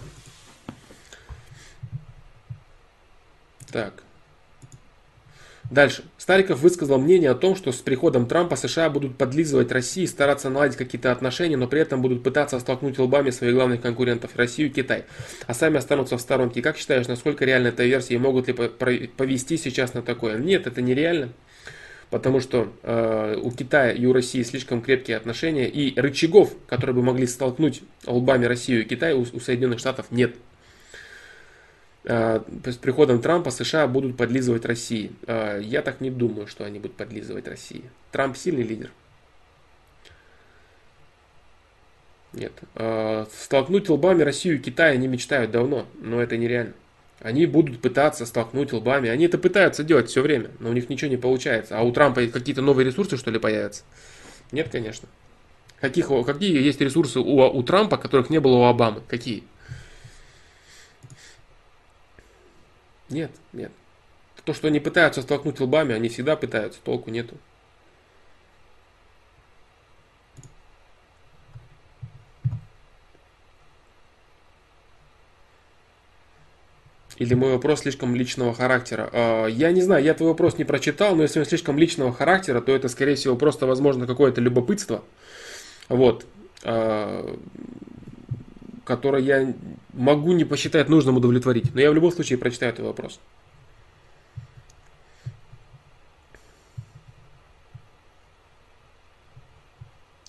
Так. 3.72 4.02
Дальше. 5.70 6.04
Стариков 6.18 6.60
высказал 6.60 6.98
мнение 6.98 7.30
о 7.30 7.34
том, 7.34 7.56
что 7.56 7.72
с 7.72 7.76
приходом 7.76 8.26
Трампа 8.26 8.56
США 8.56 8.90
будут 8.90 9.16
подлизывать 9.16 9.72
России, 9.72 10.04
стараться 10.04 10.50
наладить 10.50 10.76
какие-то 10.76 11.10
отношения, 11.12 11.56
но 11.56 11.66
при 11.66 11.80
этом 11.80 12.02
будут 12.02 12.22
пытаться 12.22 12.60
столкнуть 12.60 12.98
лбами 12.98 13.30
своих 13.30 13.54
главных 13.54 13.80
конкурентов 13.80 14.36
Россию 14.36 14.68
и 14.68 14.72
Китай, 14.72 15.04
а 15.46 15.54
сами 15.54 15.78
останутся 15.78 16.18
в 16.18 16.20
сторонке. 16.20 16.60
Как 16.60 16.76
считаешь, 16.76 17.08
насколько 17.08 17.46
реальна 17.46 17.68
эта 17.68 17.84
версия 17.84 18.14
и 18.14 18.18
могут 18.18 18.48
ли 18.48 18.52
повести 18.52 19.56
сейчас 19.56 19.94
на 19.94 20.02
такое? 20.02 20.36
Нет, 20.36 20.66
это 20.66 20.82
нереально 20.82 21.30
потому 22.10 22.40
что 22.40 22.70
э, 22.82 23.38
у 23.42 23.50
Китая 23.50 23.90
и 23.90 24.04
у 24.04 24.12
России 24.12 24.42
слишком 24.42 24.82
крепкие 24.82 25.16
отношения, 25.16 25.66
и 25.66 25.98
рычагов, 25.98 26.54
которые 26.66 26.94
бы 26.94 27.02
могли 27.02 27.26
столкнуть 27.26 27.80
лбами 28.06 28.44
Россию 28.44 28.82
и 28.82 28.84
Китай, 28.84 29.14
у, 29.14 29.22
у 29.22 29.40
Соединенных 29.40 29.78
Штатов 29.78 30.08
нет. 30.10 30.34
Э, 32.04 32.40
с 32.64 32.76
приходом 32.76 33.20
Трампа 33.20 33.50
США 33.50 33.86
будут 33.86 34.16
подлизывать 34.16 34.64
России. 34.64 35.12
Э, 35.26 35.60
я 35.62 35.82
так 35.82 36.00
не 36.00 36.10
думаю, 36.10 36.46
что 36.46 36.64
они 36.64 36.78
будут 36.78 36.96
подлизывать 36.96 37.46
России. 37.46 37.84
Трамп 38.10 38.36
сильный 38.36 38.64
лидер. 38.64 38.90
Нет. 42.32 42.52
Э, 42.74 43.26
столкнуть 43.32 43.88
лбами 43.88 44.22
Россию 44.22 44.56
и 44.56 44.58
Китай 44.58 44.94
они 44.94 45.06
мечтают 45.06 45.50
давно, 45.50 45.86
но 46.00 46.20
это 46.20 46.36
нереально. 46.36 46.74
Они 47.20 47.46
будут 47.46 47.80
пытаться 47.80 48.26
столкнуть 48.26 48.72
лбами. 48.72 49.08
Они 49.08 49.26
это 49.26 49.38
пытаются 49.38 49.84
делать 49.84 50.08
все 50.08 50.22
время, 50.22 50.50
но 50.58 50.70
у 50.70 50.72
них 50.72 50.88
ничего 50.88 51.08
не 51.08 51.16
получается. 51.16 51.78
А 51.78 51.82
у 51.82 51.92
Трампа 51.92 52.26
какие-то 52.26 52.62
новые 52.62 52.84
ресурсы, 52.84 53.16
что 53.16 53.30
ли, 53.30 53.38
появятся? 53.38 53.84
Нет, 54.50 54.70
конечно. 54.72 55.08
Каких, 55.80 56.08
какие 56.26 56.60
есть 56.60 56.80
ресурсы 56.80 57.20
у, 57.20 57.40
у 57.42 57.62
Трампа, 57.62 57.96
которых 57.96 58.28
не 58.28 58.40
было 58.40 58.56
у 58.56 58.64
Обамы? 58.64 59.02
Какие? 59.06 59.44
Нет, 63.12 63.30
нет. 63.52 63.70
То, 64.44 64.54
что 64.54 64.68
они 64.68 64.80
пытаются 64.80 65.20
столкнуть 65.22 65.60
лбами, 65.60 65.94
они 65.94 66.08
всегда 66.08 66.34
пытаются, 66.34 66.80
толку 66.82 67.10
нету. 67.10 67.36
Или 77.18 77.34
мой 77.34 77.52
вопрос 77.52 77.80
слишком 77.80 78.16
личного 78.16 78.54
характера? 78.54 79.10
А, 79.12 79.46
я 79.46 79.70
не 79.70 79.82
знаю, 79.82 80.02
я 80.02 80.14
твой 80.14 80.30
вопрос 80.30 80.56
не 80.56 80.64
прочитал, 80.64 81.14
но 81.14 81.22
если 81.22 81.38
он 81.38 81.44
слишком 81.44 81.78
личного 81.78 82.12
характера, 82.12 82.62
то 82.62 82.74
это, 82.74 82.88
скорее 82.88 83.14
всего, 83.14 83.36
просто, 83.36 83.66
возможно, 83.66 84.06
какое-то 84.06 84.40
любопытство, 84.40 85.04
вот, 85.90 86.26
а, 86.64 87.38
которое 88.84 89.22
я 89.22 89.54
могу 89.92 90.32
не 90.32 90.44
посчитать 90.44 90.88
нужным 90.88 91.16
удовлетворить. 91.16 91.74
Но 91.74 91.80
я 91.80 91.90
в 91.90 91.94
любом 91.94 92.12
случае 92.12 92.38
прочитаю 92.38 92.72
твой 92.72 92.88
вопрос. 92.88 93.20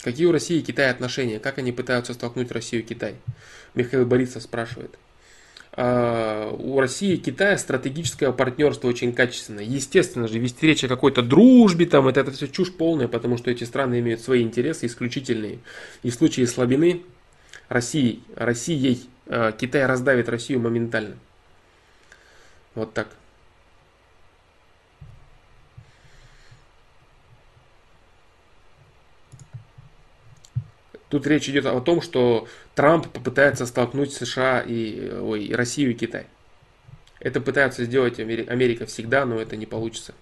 Какие 0.03 0.25
у 0.25 0.34
России 0.34 0.59
и 0.59 0.61
Китая 0.61 0.91
отношения? 0.91 1.39
Как 1.39 1.57
они 1.57 1.71
пытаются 1.71 2.13
столкнуть 2.13 2.51
Россию 2.51 2.84
и 2.84 2.85
Китай? 2.85 3.15
Михаил 3.73 4.05
Борисов 4.05 4.43
спрашивает. 4.43 4.99
А, 5.75 6.51
у 6.51 6.80
России 6.80 7.13
и 7.13 7.17
Китая 7.17 7.57
стратегическое 7.57 8.31
партнерство 8.34 8.89
очень 8.89 9.13
качественное. 9.13 9.63
Естественно 9.63 10.27
же, 10.27 10.39
вести 10.39 10.67
речь 10.67 10.84
о 10.84 10.89
какой-то 10.89 11.21
дружбе, 11.21 11.85
там, 11.85 12.09
это, 12.09 12.19
это 12.19 12.31
все 12.31 12.47
чушь 12.47 12.73
полная, 12.73 13.07
потому 13.07 13.38
что 13.38 13.49
эти 13.49 13.63
страны 13.63 13.99
имеют 13.99 14.19
свои 14.19 14.43
интересы 14.43 14.88
исключительные. 14.88 15.59
И 16.03 16.09
в 16.09 16.13
случае 16.13 16.47
слабины 16.47 17.01
России, 17.73 18.21
Россией 18.35 19.09
а, 19.25 19.51
Китай 19.51 19.87
раздавит 19.87 20.29
Россию 20.29 20.59
моментально. 20.59 21.17
Вот 22.75 22.93
так. 22.93 23.07
Тут 31.09 31.25
речь 31.25 31.49
идет 31.49 31.65
о 31.65 31.81
том, 31.81 32.01
что 32.01 32.47
Трамп 32.75 33.07
попытается 33.07 33.65
столкнуть 33.65 34.13
США 34.13 34.61
и 34.61 35.09
ой, 35.09 35.51
Россию 35.53 35.91
и 35.91 35.95
Китай. 35.95 36.27
Это 37.19 37.41
пытаются 37.41 37.85
сделать 37.85 38.19
Америка 38.19 38.85
всегда, 38.85 39.25
но 39.25 39.39
это 39.41 39.55
не 39.55 39.65
получится. 39.65 40.13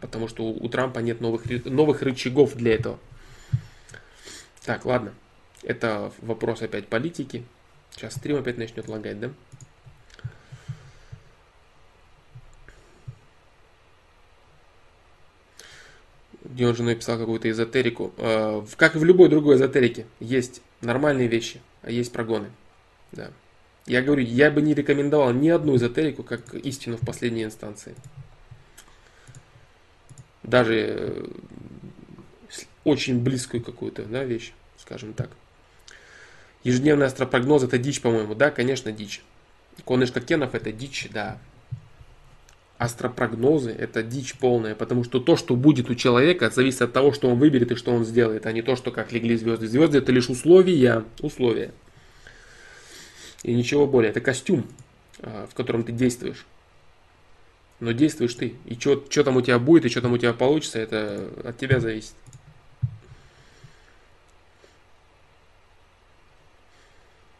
Потому 0.00 0.26
что 0.26 0.44
у, 0.44 0.64
у 0.64 0.68
Трампа 0.68 0.98
нет 0.98 1.20
новых, 1.20 1.44
новых 1.64 2.02
рычагов 2.02 2.54
для 2.54 2.74
этого. 2.74 2.98
Так, 4.64 4.84
ладно. 4.84 5.12
Это 5.66 6.12
вопрос 6.22 6.62
опять 6.62 6.86
политики. 6.86 7.44
Сейчас 7.90 8.14
стрим 8.14 8.36
опять 8.36 8.56
начнет 8.56 8.88
лагать, 8.88 9.20
да? 9.20 9.30
где 16.44 16.66
он 16.66 16.74
же 16.74 16.84
написал 16.84 17.18
какую-то 17.18 17.50
эзотерику. 17.50 18.14
Э, 18.16 18.64
как 18.76 18.96
и 18.96 18.98
в 18.98 19.04
любой 19.04 19.28
другой 19.28 19.56
эзотерике, 19.56 20.06
есть 20.20 20.62
нормальные 20.80 21.28
вещи, 21.28 21.60
а 21.82 21.90
есть 21.90 22.12
прогоны. 22.12 22.50
Да. 23.12 23.30
Я 23.84 24.00
говорю, 24.00 24.22
я 24.22 24.50
бы 24.50 24.62
не 24.62 24.72
рекомендовал 24.72 25.32
ни 25.32 25.48
одну 25.48 25.76
эзотерику 25.76 26.22
как 26.22 26.54
истину 26.54 26.96
в 26.96 27.04
последней 27.04 27.44
инстанции. 27.44 27.94
Даже 30.44 30.74
э, 30.76 31.26
очень 32.84 33.22
близкую 33.22 33.62
какую-то 33.62 34.04
да, 34.04 34.24
вещь, 34.24 34.52
скажем 34.78 35.12
так. 35.12 35.30
Ежедневный 36.66 37.06
астропрогноз 37.06 37.62
это 37.62 37.78
дичь, 37.78 38.00
по-моему. 38.00 38.34
Да, 38.34 38.50
конечно, 38.50 38.90
дичь. 38.90 39.22
Конышка 39.84 40.20
Кенов 40.20 40.54
это 40.54 40.72
дичь, 40.72 41.08
да 41.12 41.38
астропрогнозы– 42.78 43.70
это 43.78 44.02
дичь 44.02 44.34
полная, 44.34 44.74
потому 44.74 45.04
что 45.04 45.18
то, 45.20 45.36
что 45.36 45.56
будет 45.56 45.88
у 45.88 45.94
человека, 45.94 46.50
зависит 46.50 46.82
от 46.82 46.92
того, 46.92 47.12
что 47.12 47.28
он 47.28 47.38
выберет 47.38 47.72
и 47.72 47.74
что 47.74 47.92
он 47.92 48.04
сделает, 48.04 48.46
а 48.46 48.52
не 48.52 48.62
то, 48.62 48.76
что 48.76 48.90
как 48.90 49.12
легли 49.12 49.36
звезды. 49.36 49.66
Звезды– 49.66 49.98
это 50.00 50.12
лишь 50.12 50.28
условия, 50.28 51.04
условия. 51.20 51.72
И 53.42 53.54
ничего 53.54 53.86
более. 53.86 54.10
Это 54.10 54.20
костюм, 54.20 54.66
а, 55.20 55.46
в 55.50 55.54
котором 55.54 55.84
ты 55.84 55.92
действуешь. 55.92 56.44
Но 57.80 57.92
действуешь 57.92 58.34
ты. 58.34 58.54
И 58.66 58.78
что 58.78 58.96
там 58.96 59.36
у 59.36 59.42
тебя 59.42 59.58
будет, 59.58 59.84
и 59.84 59.88
что 59.88 60.02
там 60.02 60.12
у 60.12 60.18
тебя 60.18 60.32
получится, 60.32 60.78
это 60.78 61.30
от 61.44 61.56
тебя 61.58 61.80
зависит. 61.80 62.14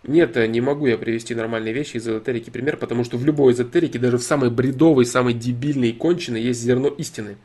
Нет, 0.06 0.36
не 0.36 0.60
могу 0.60 0.86
я 0.86 0.96
привести 0.98 1.34
нормальные 1.34 1.74
вещи 1.74 1.96
из 1.96 2.06
эзотерики 2.06 2.50
пример, 2.50 2.76
потому 2.76 3.02
что 3.02 3.16
в 3.16 3.24
любой 3.24 3.52
эзотерике, 3.52 3.98
даже 3.98 4.18
в 4.18 4.22
самой 4.22 4.50
бредовой, 4.50 5.04
самой 5.04 5.34
дебильной 5.34 5.88
и 5.88 5.92
конченой, 5.92 6.42
есть 6.42 6.60
зерно 6.60 6.88
истины. 6.88 7.36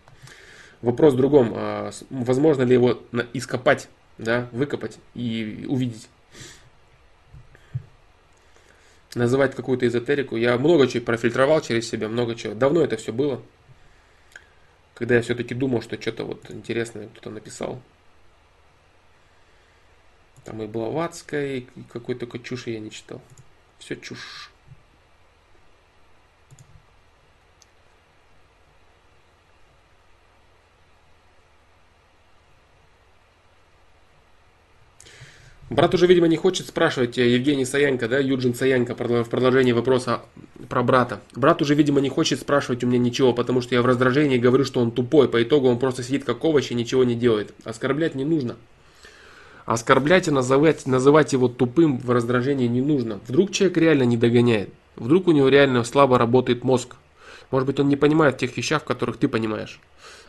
Вопрос 0.82 1.16
в 1.16 1.18
другом. 1.18 1.54
А, 1.56 1.92
возможно 2.12 2.62
ли 2.62 2.74
его 2.74 3.02
ископать, 3.34 3.90
да, 4.20 4.48
выкопать 4.52 5.00
и 5.16 5.66
увидеть? 5.68 6.08
Называть 9.16 9.56
какую-то 9.56 9.88
эзотерику. 9.88 10.36
Я 10.36 10.58
много 10.58 10.88
чего 10.88 11.04
профильтровал 11.04 11.62
через 11.62 11.90
себя, 11.90 12.10
много 12.10 12.36
чего. 12.36 12.54
Давно 12.54 12.82
это 12.82 12.96
все 12.96 13.12
было. 13.12 13.42
Когда 14.94 15.16
я 15.16 15.22
все-таки 15.24 15.56
думал, 15.56 15.82
что 15.82 16.00
что-то 16.00 16.26
вот 16.26 16.50
интересное 16.50 17.08
кто-то 17.08 17.32
написал. 17.32 17.82
Там 20.43 20.61
и 20.61 20.68
Блаватская, 20.68 21.57
и 21.57 21.68
какой 21.91 22.15
только 22.15 22.39
чуши 22.39 22.72
я 22.72 22.80
не 22.80 22.91
читал. 22.91 23.22
Все 23.80 23.95
чушь. 23.95 24.51
Брат 35.72 35.93
уже, 35.93 36.05
видимо, 36.05 36.27
не 36.27 36.35
хочет 36.35 36.68
спрашивать 36.68 37.18
э, 37.18 37.30
Евгений 37.30 37.63
Саянко, 37.63 38.09
да, 38.09 38.19
Юджин 38.19 38.53
Саянко, 38.53 38.93
в 38.93 39.30
продолжении 39.30 39.72
вопроса 39.72 40.19
про 40.68 40.84
брата. 40.84 41.22
Брат 41.34 41.61
уже, 41.61 41.76
видимо, 41.76 42.01
не 42.01 42.09
хочет 42.09 42.41
спрашивать 42.41 42.84
у 42.84 42.88
меня 42.88 42.99
ничего, 42.99 43.31
потому 43.31 43.61
что 43.61 43.73
я 43.73 43.81
в 43.81 43.85
раздражении 43.85 44.38
говорю, 44.38 44.65
что 44.65 44.81
он 44.81 44.91
тупой. 44.91 45.30
По 45.30 45.41
итогу 45.41 45.69
он 45.69 45.80
просто 45.80 46.03
сидит 46.03 46.26
как 46.26 46.43
овощ 46.43 46.72
и 46.72 46.76
ничего 46.76 47.05
не 47.05 47.15
делает. 47.15 47.53
Оскорблять 47.63 48.15
не 48.15 48.26
нужно. 48.26 48.57
Оскорблять 49.66 50.28
и 50.28 50.32
называть, 50.32 50.86
называть 50.86 51.34
его 51.34 51.48
тупым 51.48 52.00
в 52.00 52.10
раздражении 52.10 52.68
не 52.68 52.82
нужно. 52.82 53.20
Вдруг 53.28 53.52
человек 53.52 53.78
реально 53.78 54.04
не 54.04 54.18
догоняет. 54.18 54.70
Вдруг 54.96 55.28
у 55.28 55.32
него 55.32 55.50
реально 55.50 55.84
слабо 55.84 56.18
работает 56.18 56.64
мозг. 56.64 56.96
Может 57.52 57.68
быть, 57.68 57.80
он 57.80 57.90
не 57.90 57.96
понимает 57.96 58.38
тех 58.38 58.56
вещах, 58.56 58.84
в 58.84 58.86
которых 58.86 59.18
ты 59.18 59.28
понимаешь. 59.28 59.80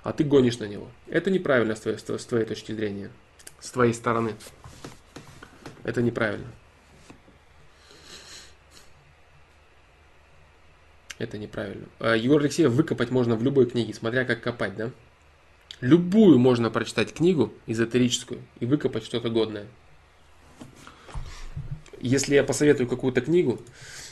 А 0.03 0.13
ты 0.13 0.25
гонишь 0.25 0.59
на 0.59 0.65
него. 0.65 0.89
Это 1.09 1.31
неправильно 1.31 1.77
с 1.77 1.81
твоей, 1.81 1.99
с 1.99 2.25
твоей 2.25 2.45
точки 2.45 2.73
зрения. 2.73 3.11
С 3.61 3.71
твоей 3.71 3.95
стороны. 3.95 4.35
Это 5.85 6.03
неправильно. 6.03 6.47
Это 11.19 11.39
неправильно. 11.39 11.87
А, 12.01 12.17
Егор 12.17 12.41
Алексеев 12.41 12.73
выкопать 12.73 13.11
можно 13.11 13.37
в 13.37 13.45
любой 13.45 13.67
книге, 13.67 13.95
смотря 13.95 14.25
как 14.25 14.41
копать, 14.41 14.77
да? 14.77 14.91
Любую 15.83 16.39
можно 16.39 16.71
прочитать 16.71 17.13
книгу 17.13 17.53
эзотерическую 17.67 18.41
и 18.61 18.67
выкопать 18.67 19.05
что-то 19.05 19.31
годное. 19.31 19.67
Если 22.01 22.37
я 22.37 22.45
посоветую 22.45 22.89
какую-то 22.89 23.21
книгу, 23.21 23.61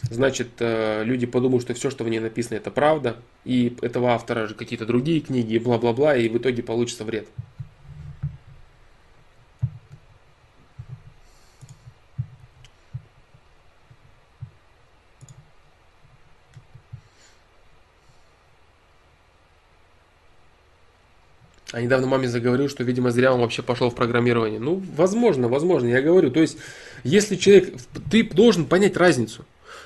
значит 0.03 0.49
э, 0.59 1.05
люди 1.05 1.27
подумают, 1.27 1.63
что 1.63 1.73
все, 1.75 1.89
что 1.89 2.03
в 2.03 2.09
ней 2.09 2.19
написано, 2.19 2.57
это 2.57 2.73
правда, 2.73 3.19
и 3.45 3.77
этого 3.83 4.11
автора 4.11 4.49
же 4.49 4.57
какие-то 4.57 4.85
другие 4.85 5.21
книги, 5.21 5.55
и 5.55 5.59
бла-бла-бла, 5.61 6.17
и 6.17 6.29
в 6.29 6.39
итоге 6.39 6.65
получится 6.65 7.05
вред. 7.05 7.29
А 21.73 21.81
недавно 21.81 22.07
маме 22.09 22.29
заговорил, 22.29 22.69
что, 22.69 22.83
видимо, 22.83 23.11
зря 23.11 23.33
он 23.33 23.41
вообще 23.41 23.63
пошел 23.63 23.91
в 23.91 23.95
программирование. 23.95 24.59
Ну, 24.59 24.83
возможно, 24.97 25.49
возможно, 25.49 25.87
я 25.87 26.03
говорю. 26.03 26.31
То 26.31 26.41
есть, 26.41 26.59
если 27.05 27.37
человек, 27.37 27.75
ты 28.11 28.25
должен 28.25 28.67
понять 28.67 28.97
разницу. 28.97 29.45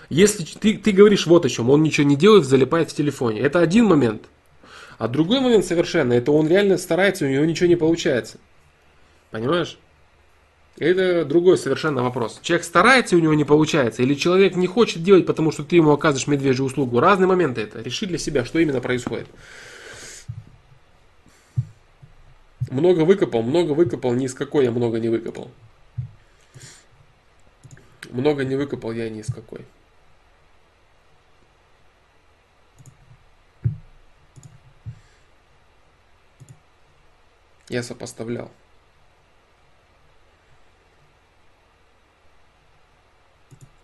Если 0.09 0.45
ты, 0.59 0.79
ты 0.79 0.93
говоришь 0.93 1.27
вот 1.27 1.45
о 1.45 1.49
чем, 1.49 1.71
он 1.71 1.83
ничего 1.83 2.07
не 2.07 2.17
делает, 2.17 2.47
залипает 2.47 2.91
в 2.91 2.95
телефоне. 2.95 3.41
Это 3.41 3.61
один 3.61 3.85
момент. 3.85 4.23
А 4.99 5.09
другой 5.09 5.41
момент 5.41 5.65
совершенно, 5.65 6.13
это 6.13 6.33
он 6.33 6.49
реально 6.49 6.79
старается, 6.79 7.25
у 7.25 7.29
него 7.29 7.45
ничего 7.45 7.69
не 7.69 7.77
получается. 7.77 8.39
Понимаешь? 9.31 9.79
Это 10.79 11.25
другой 11.25 11.59
совершенно 11.59 12.03
вопрос. 12.03 12.41
Человек 12.43 12.65
старается, 12.65 13.17
у 13.17 13.21
него 13.21 13.35
не 13.35 13.45
получается, 13.45 14.03
или 14.03 14.15
человек 14.15 14.57
не 14.57 14.67
хочет 14.67 15.03
делать, 15.03 15.27
потому 15.27 15.53
что 15.53 15.65
ты 15.65 15.77
ему 15.77 15.93
оказываешь 15.93 16.27
медвежью 16.27 16.65
услугу. 16.65 17.01
Разные 17.01 17.29
моменты 17.29 17.63
это. 17.63 17.81
Реши 17.81 18.07
для 18.07 18.19
себя, 18.19 18.45
что 18.45 18.59
именно 18.59 18.81
происходит. 18.81 19.27
Много 22.71 23.05
выкопал, 23.05 23.43
много 23.43 23.73
выкопал, 23.73 24.15
ни 24.15 24.27
из 24.27 24.35
какой 24.35 24.65
я 24.65 24.71
много 24.71 24.99
не 24.99 25.09
выкопал. 25.09 25.51
Много 28.11 28.45
не 28.45 28.57
выкопал 28.57 28.93
я 28.93 29.09
ни 29.11 29.21
из 29.21 29.33
какой. 29.33 29.65
Я 37.69 37.83
сопоставлял. 37.83 38.51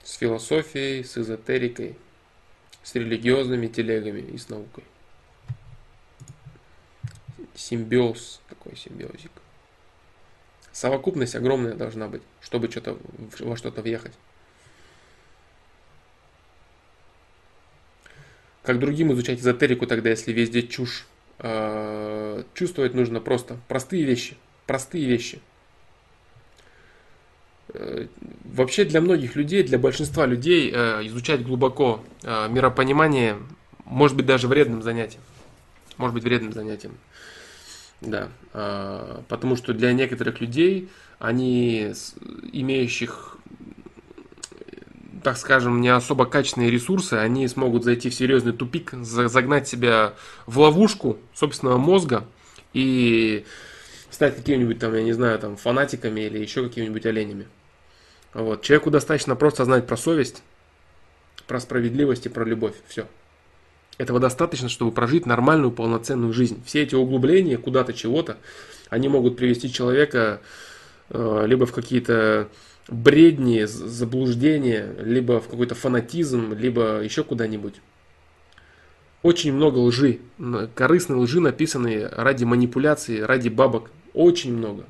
С 0.04 0.14
философией, 0.14 1.04
с 1.04 1.16
эзотерикой, 1.16 1.96
с 2.82 2.94
религиозными 2.94 3.68
телегами 3.68 4.20
и 4.20 4.38
с 4.38 4.48
наукой 4.48 4.84
симбиоз, 7.60 8.39
такой 8.60 8.76
симбиозик. 8.76 9.30
Совокупность 10.72 11.34
огромная 11.34 11.74
должна 11.74 12.08
быть, 12.08 12.22
чтобы 12.40 12.70
что-то, 12.70 12.96
во 13.40 13.56
что-то 13.56 13.82
въехать. 13.82 14.12
Как 18.62 18.78
другим 18.78 19.12
изучать 19.12 19.40
эзотерику 19.40 19.86
тогда, 19.86 20.10
если 20.10 20.32
везде 20.32 20.62
чушь? 20.62 21.06
Э, 21.38 22.44
чувствовать 22.54 22.94
нужно 22.94 23.20
просто 23.20 23.56
простые 23.66 24.04
вещи. 24.04 24.36
Простые 24.66 25.06
вещи. 25.06 25.40
Э, 27.72 28.06
вообще 28.44 28.84
для 28.84 29.00
многих 29.00 29.34
людей, 29.34 29.62
для 29.64 29.78
большинства 29.78 30.26
людей 30.26 30.70
э, 30.72 31.06
изучать 31.06 31.42
глубоко 31.42 32.04
миропонимание 32.22 33.38
может 33.86 34.16
быть 34.16 34.26
даже 34.26 34.46
вредным 34.46 34.82
занятием. 34.82 35.22
Может 35.96 36.14
быть 36.14 36.22
вредным 36.22 36.52
занятием. 36.52 36.96
Да, 38.00 38.28
а, 38.52 39.22
потому 39.28 39.56
что 39.56 39.74
для 39.74 39.92
некоторых 39.92 40.40
людей, 40.40 40.88
они 41.18 41.92
имеющих, 42.52 43.36
так 45.22 45.36
скажем, 45.36 45.80
не 45.80 45.90
особо 45.90 46.24
качественные 46.24 46.70
ресурсы, 46.70 47.14
они 47.14 47.46
смогут 47.46 47.84
зайти 47.84 48.08
в 48.08 48.14
серьезный 48.14 48.52
тупик, 48.52 48.92
загнать 49.02 49.68
себя 49.68 50.14
в 50.46 50.58
ловушку 50.58 51.18
собственного 51.34 51.76
мозга 51.76 52.26
и 52.72 53.44
стать 54.10 54.36
какими-нибудь 54.36 54.78
там, 54.78 54.94
я 54.94 55.02
не 55.02 55.12
знаю, 55.12 55.38
там 55.38 55.56
фанатиками 55.56 56.22
или 56.22 56.38
еще 56.38 56.62
какими-нибудь 56.62 57.04
оленями. 57.04 57.48
Вот. 58.32 58.62
Человеку 58.62 58.90
достаточно 58.90 59.36
просто 59.36 59.64
знать 59.64 59.86
про 59.86 59.96
совесть, 59.96 60.42
про 61.46 61.60
справедливость 61.60 62.26
и 62.26 62.28
про 62.28 62.44
любовь. 62.44 62.74
Все. 62.86 63.06
Этого 64.00 64.18
достаточно, 64.18 64.70
чтобы 64.70 64.92
прожить 64.92 65.26
нормальную 65.26 65.70
полноценную 65.70 66.32
жизнь. 66.32 66.62
Все 66.64 66.84
эти 66.84 66.94
углубления 66.94 67.58
куда-то 67.58 67.92
чего-то, 67.92 68.38
они 68.88 69.08
могут 69.08 69.36
привести 69.36 69.70
человека 69.70 70.40
э, 71.10 71.44
либо 71.46 71.66
в 71.66 71.72
какие-то 71.74 72.48
бредни, 72.88 73.64
заблуждения, 73.64 74.96
либо 75.02 75.38
в 75.38 75.48
какой-то 75.48 75.74
фанатизм, 75.74 76.54
либо 76.54 77.02
еще 77.02 77.22
куда-нибудь. 77.24 77.74
Очень 79.22 79.52
много 79.52 79.76
лжи, 79.76 80.20
корыстной 80.74 81.18
лжи, 81.18 81.40
написанной 81.40 82.06
ради 82.06 82.44
манипуляции, 82.44 83.20
ради 83.20 83.50
бабок. 83.50 83.90
Очень 84.14 84.56
много. 84.56 84.86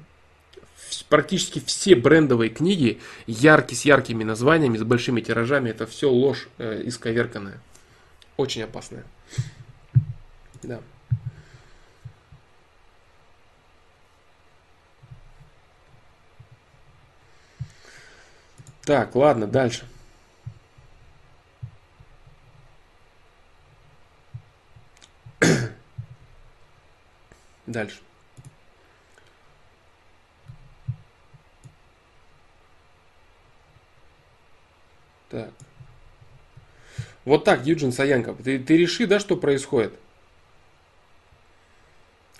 Практически 1.08 1.60
все 1.66 1.96
брендовые 1.96 2.48
книги, 2.48 3.00
яркие, 3.26 3.76
с 3.76 3.84
яркими 3.84 4.22
названиями, 4.22 4.78
с 4.78 4.84
большими 4.84 5.20
тиражами, 5.20 5.70
это 5.70 5.88
все 5.88 6.08
ложь 6.08 6.48
э, 6.58 6.82
исковерканная. 6.84 7.60
Очень 8.36 8.62
опасная. 8.62 9.04
Да. 10.62 10.80
Так, 18.90 19.14
ладно, 19.14 19.46
дальше. 19.46 19.86
Дальше. 27.66 28.00
Так. 35.28 35.50
Вот 37.24 37.44
так, 37.44 37.66
Юджин 37.66 37.92
Саянков. 37.92 38.38
Ты, 38.42 38.58
ты 38.58 38.76
реши, 38.76 39.06
да, 39.06 39.20
что 39.20 39.36
происходит? 39.36 39.92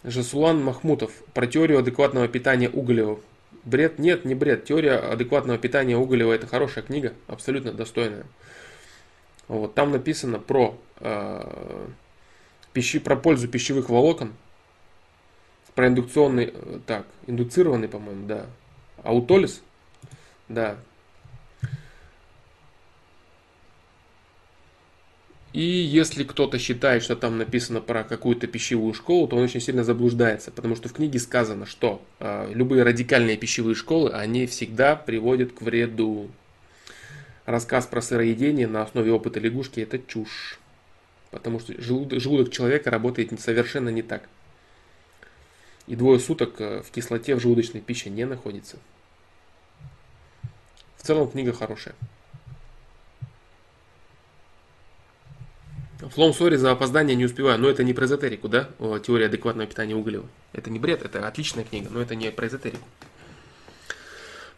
Жасулан 0.05 0.62
Махмутов. 0.62 1.12
Про 1.35 1.47
теорию 1.47 1.78
адекватного 1.78 2.28
питания 2.28 2.70
Уголева. 2.70 3.20
Бред? 3.65 3.98
Нет, 3.98 4.24
не 4.24 4.35
бред. 4.35 4.65
Теория 4.65 4.94
адекватного 4.94 5.59
питания 5.59 5.97
Уголева 5.97 6.32
это 6.32 6.47
хорошая 6.47 6.82
книга, 6.82 7.12
абсолютно 7.27 7.73
достойная. 7.73 8.24
Вот, 9.48 9.74
там 9.74 9.90
написано 9.90 10.39
про, 10.39 10.78
э, 11.01 11.86
пищи, 12.73 13.01
про 13.01 13.16
пользу 13.16 13.48
пищевых 13.48 13.90
волокон, 13.90 14.32
про 15.74 15.89
индукционный, 15.89 16.52
э, 16.55 16.78
так, 16.86 17.05
индуцированный, 17.27 17.89
по-моему, 17.89 18.27
да, 18.28 18.47
аутолиз, 19.02 19.61
да, 20.48 20.77
И 25.52 25.62
если 25.62 26.22
кто-то 26.22 26.59
считает, 26.59 27.02
что 27.02 27.16
там 27.16 27.36
написано 27.36 27.81
про 27.81 28.05
какую-то 28.05 28.47
пищевую 28.47 28.94
школу, 28.94 29.27
то 29.27 29.36
он 29.36 29.43
очень 29.43 29.60
сильно 29.60 29.82
заблуждается, 29.82 30.52
потому 30.52 30.77
что 30.77 30.89
в 30.89 30.93
книге 30.93 31.18
сказано, 31.18 31.66
что 31.66 32.01
э, 32.20 32.52
любые 32.55 32.85
радикальные 32.85 33.36
пищевые 33.36 33.74
школы, 33.74 34.10
они 34.10 34.47
всегда 34.47 34.94
приводят 34.94 35.52
к 35.52 35.62
вреду. 35.62 36.31
Рассказ 37.47 37.86
про 37.86 38.01
сыроедение 38.01 38.68
на 38.68 38.82
основе 38.82 39.10
опыта 39.10 39.40
лягушки– 39.40 39.81
это 39.81 39.98
чушь, 39.98 40.60
потому 41.32 41.59
что 41.59 41.81
желудок, 41.82 42.20
желудок 42.20 42.52
человека 42.52 42.90
работает 42.90 43.39
совершенно 43.40 43.89
не 43.89 44.02
так. 44.02 44.28
И 45.89 45.97
двое 45.97 46.20
суток 46.20 46.60
э, 46.60 46.82
в 46.82 46.93
кислоте 46.93 47.35
в 47.35 47.40
желудочной 47.40 47.81
пище 47.81 48.09
не 48.09 48.24
находится. 48.24 48.77
В 50.97 51.02
целом 51.02 51.28
книга 51.28 51.52
хорошая. 51.52 51.97
Флом, 56.09 56.32
сори 56.32 56.56
за 56.56 56.70
опоздание, 56.70 57.14
не 57.14 57.24
успеваю. 57.24 57.59
Но 57.59 57.68
это 57.68 57.85
не 57.85 57.93
про 57.93 58.06
эзотерику, 58.06 58.48
да? 58.48 58.70
О, 58.78 58.98
теория 58.98 59.27
адекватного 59.27 59.68
питания 59.68 59.94
Уголева. 59.94 60.27
Это 60.52 60.70
не 60.70 60.78
бред, 60.78 61.02
это 61.02 61.27
отличная 61.27 61.64
книга, 61.64 61.89
но 61.90 62.01
это 62.01 62.14
не 62.14 62.31
про 62.31 62.47
эзотерику. 62.47 62.86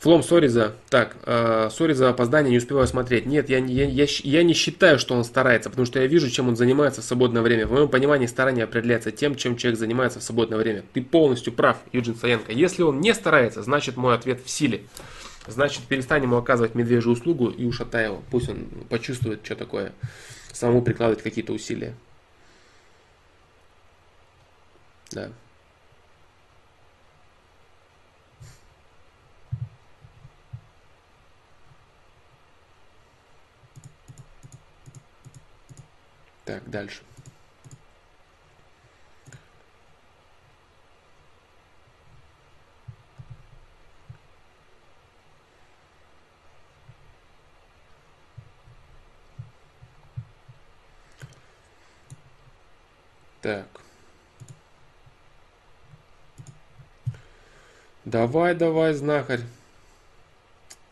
Флом, 0.03 0.25
сори 0.25 0.49
за... 0.49 0.75
Так, 0.91 1.17
э, 1.27 1.69
сори 1.71 1.93
за 1.93 2.09
опоздание, 2.09 2.51
не 2.51 2.59
успеваю 2.59 2.89
смотреть. 2.89 3.25
Нет, 3.25 3.49
я, 3.49 3.59
я, 3.59 3.85
я, 3.85 4.07
я 4.25 4.43
не 4.43 4.53
считаю, 4.53 4.99
что 4.99 5.15
он 5.15 5.23
старается, 5.23 5.71
потому 5.71 5.87
что 5.87 6.01
я 6.01 6.09
вижу, 6.09 6.29
чем 6.29 6.49
он 6.49 6.57
занимается 6.57 7.03
в 7.03 7.05
свободное 7.05 7.41
время. 7.41 7.69
В 7.69 7.73
моем 7.73 7.89
понимании 7.89 8.27
старание 8.27 8.65
определяется 8.65 9.13
тем, 9.13 9.37
чем 9.37 9.57
человек 9.57 9.79
занимается 9.79 10.19
в 10.19 10.25
свободное 10.25 10.59
время. 10.59 10.83
Ты 10.93 11.03
полностью 11.03 11.53
прав, 11.53 11.79
Юджин 11.93 12.17
Саенко. 12.17 12.51
Если 12.51 12.83
он 12.83 13.01
не 13.01 13.15
старается, 13.15 13.63
значит 13.63 13.97
мой 13.97 14.17
ответ 14.17 14.41
в 14.45 14.51
силе. 14.51 14.83
Значит, 15.47 15.83
перестань 15.85 16.25
ему 16.25 16.37
оказывать 16.37 16.75
медвежью 16.75 17.13
услугу 17.13 17.51
и 17.51 17.65
ушатай 17.65 18.07
его. 18.07 18.23
Пусть 18.31 18.49
он 18.49 18.67
почувствует, 18.89 19.41
что 19.45 19.55
такое 19.55 19.93
самому 20.53 20.83
прикладывать 20.83 21.23
какие-то 21.23 21.53
усилия. 21.53 21.95
Да. 25.11 25.31
Так, 36.45 36.69
дальше. 36.69 37.03
Так. 53.43 53.67
Давай, 58.05 58.55
давай, 58.55 58.95
знахарь. 58.95 59.41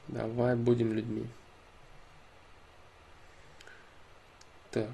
Давай 0.09 0.57
будем 0.57 0.93
людьми. 0.93 1.27
Так. 4.73 4.89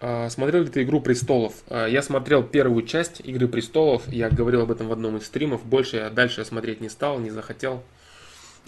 А, 0.00 0.28
смотрел 0.30 0.62
ли 0.62 0.68
ты 0.68 0.82
«Игру 0.82 1.02
престолов»? 1.02 1.54
А, 1.68 1.86
я 1.86 2.02
смотрел 2.02 2.42
первую 2.42 2.86
часть 2.86 3.20
«Игры 3.20 3.46
престолов». 3.46 4.08
Я 4.08 4.30
говорил 4.30 4.62
об 4.62 4.70
этом 4.70 4.88
в 4.88 4.92
одном 4.92 5.18
из 5.18 5.26
стримов. 5.26 5.64
Больше 5.64 5.96
я 5.96 6.10
дальше 6.10 6.44
смотреть 6.46 6.80
не 6.80 6.88
стал, 6.88 7.18
не 7.18 7.30
захотел. 7.30 7.82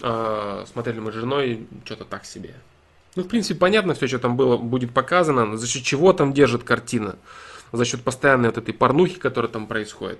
А, 0.01 0.65
смотрели 0.71 0.99
мы 0.99 1.11
с 1.11 1.15
женой, 1.15 1.67
что-то 1.83 2.05
так 2.05 2.25
себе. 2.25 2.53
Ну, 3.15 3.23
в 3.23 3.27
принципе, 3.27 3.59
понятно 3.59 3.95
все, 3.95 4.07
что 4.07 4.19
там 4.19 4.37
было, 4.37 4.57
будет 4.57 4.93
показано. 4.93 5.57
За 5.57 5.67
счет 5.67 5.83
чего 5.83 6.13
там 6.13 6.31
держит 6.31 6.63
картина 6.63 7.15
за 7.71 7.85
счет 7.85 8.03
постоянной 8.03 8.49
вот 8.49 8.57
этой 8.57 8.73
порнухи, 8.73 9.19
которая 9.19 9.51
там 9.51 9.67
происходит. 9.67 10.19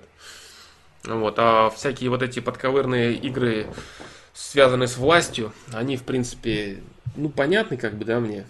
Вот. 1.04 1.34
А 1.38 1.70
всякие 1.70 2.10
вот 2.10 2.22
эти 2.22 2.40
подковырные 2.40 3.14
игры, 3.14 3.66
связанные 4.34 4.88
с 4.88 4.96
властью, 4.96 5.52
они, 5.72 5.96
в 5.96 6.02
принципе, 6.02 6.82
ну, 7.16 7.28
понятны, 7.28 7.76
как 7.76 7.94
бы, 7.94 8.04
да, 8.04 8.20
мне. 8.20 8.46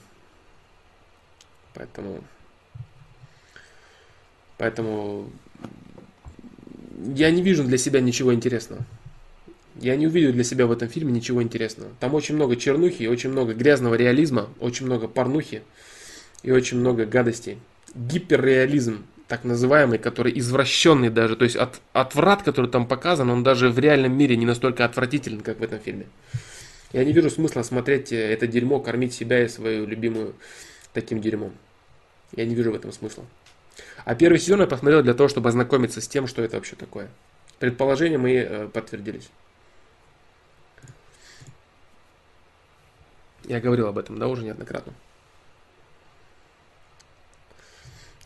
Поэтому... 1.75 2.25
Поэтому 4.59 5.31
я 7.15 7.31
не 7.31 7.41
вижу 7.41 7.65
для 7.65 7.79
себя 7.79 8.01
ничего 8.01 8.35
интересного. 8.35 8.85
Я 9.77 9.97
не 9.97 10.07
увидел 10.07 10.33
для 10.33 10.45
себя 10.45 10.67
в 10.67 10.73
этом 10.73 10.89
фильме 10.89 11.13
ничего 11.13 11.43
интересного. 11.43 11.93
Там 12.01 12.15
очень 12.15 12.35
много 12.35 12.57
чернухи, 12.57 13.07
очень 13.07 13.31
много 13.31 13.55
грязного 13.55 13.95
реализма, 13.95 14.51
очень 14.59 14.85
много 14.85 15.09
порнухи 15.09 15.63
и 16.43 16.51
очень 16.51 16.79
много 16.79 17.07
гадостей 17.07 17.59
гиперреализм, 17.95 19.05
так 19.29 19.45
называемый, 19.45 19.99
который 19.99 20.37
извращенный 20.39 21.11
даже, 21.11 21.37
то 21.37 21.45
есть 21.45 21.57
от, 21.57 21.81
отврат, 21.93 22.43
который 22.43 22.71
там 22.71 22.87
показан, 22.87 23.31
он 23.31 23.43
даже 23.43 23.71
в 23.71 23.79
реальном 23.79 24.17
мире 24.17 24.37
не 24.37 24.47
настолько 24.47 24.85
отвратителен, 24.85 25.41
как 25.41 25.61
в 25.61 25.63
этом 25.63 25.79
фильме. 25.79 26.07
Я 26.93 27.05
не 27.05 27.13
вижу 27.13 27.31
смысла 27.31 27.63
смотреть 27.63 28.13
э, 28.13 28.17
это 28.17 28.47
дерьмо, 28.47 28.81
кормить 28.81 29.15
себя 29.15 29.45
и 29.45 29.49
свою 29.49 29.87
любимую 29.87 30.35
таким 30.93 31.21
дерьмом. 31.21 31.53
Я 32.35 32.45
не 32.45 32.55
вижу 32.55 32.73
в 32.73 32.75
этом 32.75 32.93
смысла. 32.93 33.25
А 34.05 34.15
первый 34.15 34.39
сезон 34.39 34.61
я 34.61 34.67
посмотрел 34.67 35.03
для 35.03 35.15
того, 35.15 35.29
чтобы 35.29 35.49
ознакомиться 35.49 36.01
с 36.01 36.09
тем, 36.09 36.27
что 36.27 36.43
это 36.43 36.57
вообще 36.57 36.75
такое. 36.75 37.09
Предположения 37.61 38.19
мои 38.19 38.39
э, 38.39 38.69
подтвердились. 38.69 39.31
Я 43.45 43.61
говорил 43.61 43.87
об 43.87 43.99
этом, 43.99 44.19
да, 44.19 44.29
уже 44.29 44.43
неоднократно. 44.43 44.93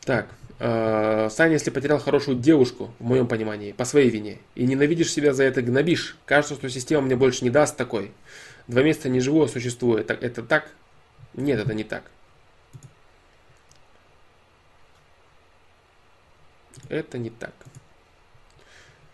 Так, 0.05 0.29
э, 0.59 1.29
Саня, 1.31 1.55
если 1.55 1.71
потерял 1.71 1.99
хорошую 1.99 2.37
девушку, 2.39 2.93
в 2.99 3.05
моем 3.05 3.27
понимании, 3.27 3.73
по 3.73 3.85
своей 3.85 4.11
вине, 4.11 4.39
и 4.55 4.65
ненавидишь 4.65 5.13
себя 5.13 5.33
за 5.33 5.45
это, 5.45 5.63
гнобишь, 5.63 6.17
кажется, 6.27 6.55
что 6.55 6.69
система 6.69 7.03
мне 7.03 7.17
больше 7.17 7.45
не 7.45 7.51
даст 7.51 7.77
такой. 7.77 8.13
Два 8.69 8.83
месяца 8.83 9.09
не 9.09 9.21
живу, 9.21 9.43
а 9.43 9.49
существую. 9.49 10.01
Это, 10.01 10.15
это 10.15 10.43
так? 10.43 10.71
Нет, 11.35 11.59
это 11.59 11.75
не 11.75 11.85
так. 11.85 12.11
Это 16.89 17.19
не 17.19 17.31
так. 17.31 17.55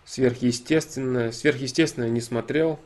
Сверхъестественное. 0.04 1.30
Сверхъестественное 1.30 2.08
не 2.08 2.20
смотрел. 2.20 2.80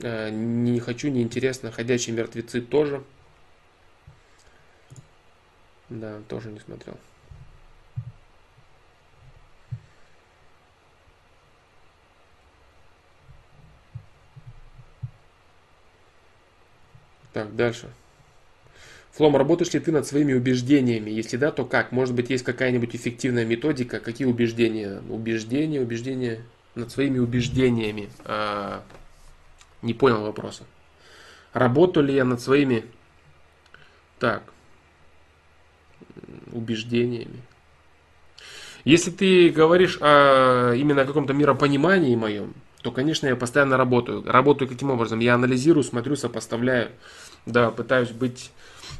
Э, 0.00 0.30
не 0.30 0.80
хочу, 0.80 1.08
неинтересно. 1.08 1.70
Ходячие 1.70 2.16
мертвецы 2.16 2.60
тоже. 2.60 3.04
Да, 5.88 6.20
тоже 6.28 6.50
не 6.50 6.60
смотрел. 6.60 6.96
Так, 17.36 17.54
дальше. 17.54 17.90
Флом, 19.12 19.36
работаешь 19.36 19.74
ли 19.74 19.78
ты 19.78 19.92
над 19.92 20.06
своими 20.06 20.32
убеждениями? 20.32 21.10
Если 21.10 21.36
да, 21.36 21.50
то 21.50 21.66
как? 21.66 21.92
Может 21.92 22.14
быть, 22.14 22.30
есть 22.30 22.44
какая-нибудь 22.44 22.96
эффективная 22.96 23.44
методика? 23.44 24.00
Какие 24.00 24.26
убеждения? 24.26 25.02
Убеждения, 25.10 25.82
убеждения 25.82 26.40
над 26.74 26.90
своими 26.90 27.18
убеждениями. 27.18 28.08
А, 28.24 28.82
не 29.82 29.92
понял 29.92 30.22
вопроса. 30.22 30.64
Работаю 31.52 32.06
ли 32.06 32.14
я 32.14 32.24
над 32.24 32.40
своими... 32.40 32.86
Так. 34.18 34.42
Убеждениями. 36.52 37.42
Если 38.84 39.10
ты 39.10 39.50
говоришь 39.50 39.98
о, 40.00 40.72
именно 40.72 41.02
о 41.02 41.04
каком-то 41.04 41.34
миропонимании 41.34 42.16
моем, 42.16 42.54
то, 42.86 42.92
конечно, 42.92 43.26
я 43.26 43.34
постоянно 43.34 43.76
работаю. 43.76 44.22
Работаю 44.24 44.68
каким 44.68 44.92
образом? 44.92 45.18
Я 45.18 45.34
анализирую, 45.34 45.82
смотрю, 45.82 46.14
сопоставляю. 46.14 46.92
Да, 47.46 47.70
пытаюсь 47.70 48.10
быть 48.10 48.50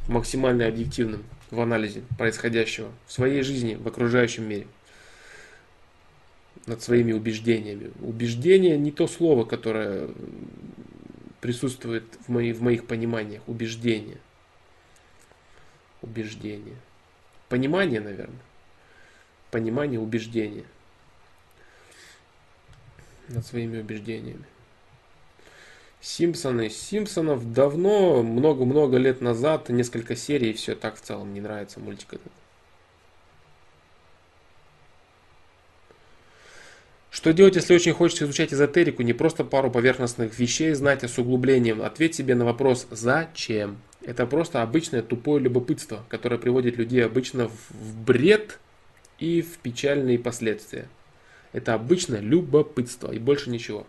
максимально 0.09 0.67
объективным 0.67 1.25
в 1.51 1.61
анализе 1.61 2.03
происходящего 2.17 2.91
в 3.07 3.13
своей 3.13 3.43
жизни, 3.43 3.75
в 3.75 3.87
окружающем 3.87 4.49
мире. 4.49 4.67
Над 6.67 6.83
своими 6.83 7.13
убеждениями. 7.13 7.93
Убеждение 8.01 8.77
не 8.77 8.91
то 8.91 9.07
слово, 9.07 9.45
которое 9.45 10.09
присутствует 11.41 12.05
в, 12.27 12.29
мои, 12.29 12.53
в 12.53 12.63
моих 12.63 12.87
пониманиях. 12.87 13.43
Убеждение. 13.47 14.19
Убеждение. 16.03 16.77
Понимание, 17.49 18.01
наверное. 18.01 18.41
Понимание, 19.51 20.01
убеждение 20.01 20.65
над 23.29 23.47
своими 23.47 23.79
убеждениями. 23.81 24.45
Симпсоны. 26.01 26.71
Симпсонов 26.71 27.53
давно, 27.53 28.23
много-много 28.23 28.97
лет 28.97 29.21
назад, 29.21 29.69
несколько 29.69 30.17
серий, 30.17 30.53
все 30.53 30.75
так 30.75 30.97
в 30.97 31.01
целом 31.01 31.35
не 31.35 31.41
нравится 31.41 31.81
мультик 31.81 32.15
этот. 32.15 32.33
Что 37.11 37.33
делать, 37.33 37.57
если 37.57 37.75
очень 37.75 37.95
хочется 37.95 38.25
изучать 38.27 38.53
эзотерику, 38.53 39.03
не 39.03 39.15
просто 39.15 39.43
пару 39.43 39.71
поверхностных 39.71 40.39
вещей 40.39 40.75
знать, 40.75 41.03
а 41.03 41.09
с 41.09 41.19
углублением? 41.19 41.81
Ответь 41.81 42.15
себе 42.15 42.35
на 42.35 42.45
вопрос 42.45 42.87
«Зачем?». 42.91 43.79
Это 44.03 44.27
просто 44.27 44.63
обычное 44.63 45.01
тупое 45.03 45.43
любопытство, 45.43 46.05
которое 46.11 46.37
приводит 46.37 46.77
людей 46.77 47.05
обычно 47.05 47.49
в 47.49 48.05
бред 48.05 48.61
и 49.19 49.41
в 49.41 49.57
печальные 49.59 50.19
последствия. 50.19 50.89
Это 51.53 51.73
обычно 51.73 52.17
любопытство 52.17 53.11
и 53.11 53.19
больше 53.19 53.49
ничего. 53.49 53.87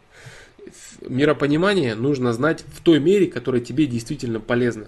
Миропонимание 1.02 1.95
нужно 1.95 2.34
знать 2.34 2.64
в 2.68 2.81
той 2.81 2.99
мере, 2.99 3.27
которая 3.27 3.61
тебе 3.61 3.85
действительно 3.85 4.39
полезна. 4.39 4.88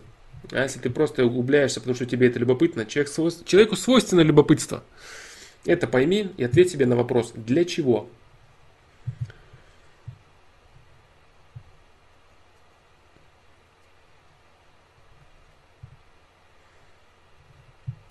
А 0.51 0.63
если 0.63 0.79
ты 0.79 0.89
просто 0.89 1.25
углубляешься, 1.25 1.79
потому 1.79 1.95
что 1.95 2.05
тебе 2.05 2.27
это 2.27 2.39
любопытно, 2.39 2.85
человек 2.85 3.11
свойств... 3.11 3.45
человеку 3.45 3.75
свойственно 3.75 4.21
любопытство. 4.21 4.83
Это 5.65 5.87
пойми 5.87 6.31
и 6.37 6.43
ответь 6.43 6.71
себе 6.71 6.85
на 6.85 6.95
вопрос, 6.95 7.33
для 7.35 7.65
чего? 7.65 8.09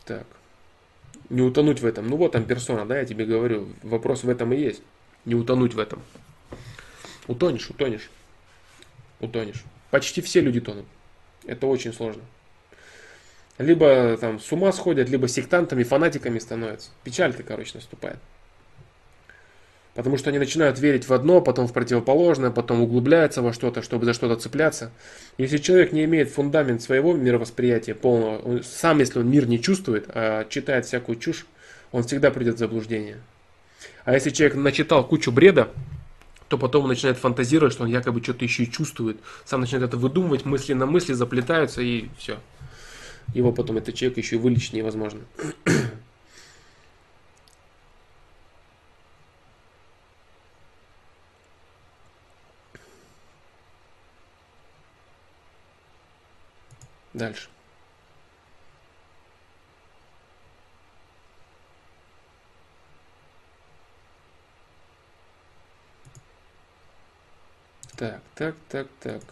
Так 0.05 0.27
не 1.31 1.43
утонуть 1.43 1.81
в 1.81 1.86
этом. 1.86 2.09
Ну 2.09 2.16
вот 2.16 2.32
там 2.32 2.45
персона, 2.45 2.86
да, 2.86 2.99
я 2.99 3.05
тебе 3.05 3.24
говорю, 3.24 3.69
вопрос 3.82 4.24
в 4.24 4.28
этом 4.28 4.53
и 4.53 4.57
есть. 4.57 4.82
Не 5.24 5.35
утонуть 5.35 5.74
в 5.74 5.78
этом. 5.78 6.03
Утонешь, 7.28 7.70
утонешь. 7.70 8.10
Утонешь. 9.20 9.62
Почти 9.90 10.20
все 10.20 10.40
люди 10.40 10.60
тонут. 10.60 10.86
Это 11.46 11.66
очень 11.66 11.92
сложно. 11.92 12.22
Либо 13.59 14.16
там 14.16 14.40
с 14.40 14.50
ума 14.52 14.72
сходят, 14.72 15.09
либо 15.09 15.28
сектантами, 15.28 15.82
фанатиками 15.82 16.38
становятся. 16.38 16.90
Печалька, 17.05 17.42
короче, 17.42 17.72
наступает. 17.74 18.18
Потому 19.94 20.16
что 20.16 20.30
они 20.30 20.38
начинают 20.38 20.78
верить 20.78 21.09
в 21.09 21.12
одно, 21.12 21.40
потом 21.40 21.66
в 21.66 21.72
противоположное, 21.72 22.50
потом 22.50 22.82
углубляются 22.82 23.42
во 23.42 23.52
что-то, 23.52 23.82
чтобы 23.82 24.05
за 24.05 24.14
что-то 24.14 24.36
цепляться. 24.36 24.92
Если 25.38 25.59
человек 25.59 25.90
не 25.90 26.05
имеет 26.05 26.30
фундамент 26.30 26.82
своего 26.82 27.14
мировосприятия 27.14 27.96
полного, 27.96 28.38
он, 28.38 28.62
сам 28.62 29.00
если 29.00 29.18
он 29.18 29.28
мир 29.28 29.48
не 29.48 29.60
чувствует, 29.60 30.06
а 30.14 30.44
читает 30.48 30.86
всякую 30.86 31.18
чушь, 31.18 31.46
он 31.90 32.05
всегда 32.05 32.30
придет 32.30 32.55
в 32.55 32.59
заблуждение. 32.59 33.16
А 34.05 34.14
если 34.14 34.30
человек 34.30 34.56
начитал 34.56 35.05
кучу 35.05 35.32
бреда, 35.32 35.68
то 36.49 36.59
потом 36.59 36.85
он 36.85 36.89
начинает 36.89 37.19
фантазировать, 37.19 37.75
что 37.75 37.85
он 37.85 37.91
якобы 37.91 38.23
что-то 38.23 38.45
еще 38.45 38.65
и 38.65 38.70
чувствует. 38.70 39.19
Сам 39.45 39.61
начинает 39.61 39.89
это 39.89 39.97
выдумывать, 39.97 40.45
мысли 40.45 40.73
на 40.73 40.87
мысли 40.87 41.12
заплетаются 41.12 41.83
и 41.83 42.09
все. 42.19 42.39
Его 43.35 43.53
потом 43.53 43.77
этот 43.77 43.95
человек 43.95 44.19
еще 44.19 44.37
и 44.37 44.39
вылечить 44.39 44.73
невозможно. 44.73 45.20
Дальше. 57.12 57.49
Так, 67.99 68.20
так, 68.37 68.55
так, 68.69 68.87
так. 69.01 69.23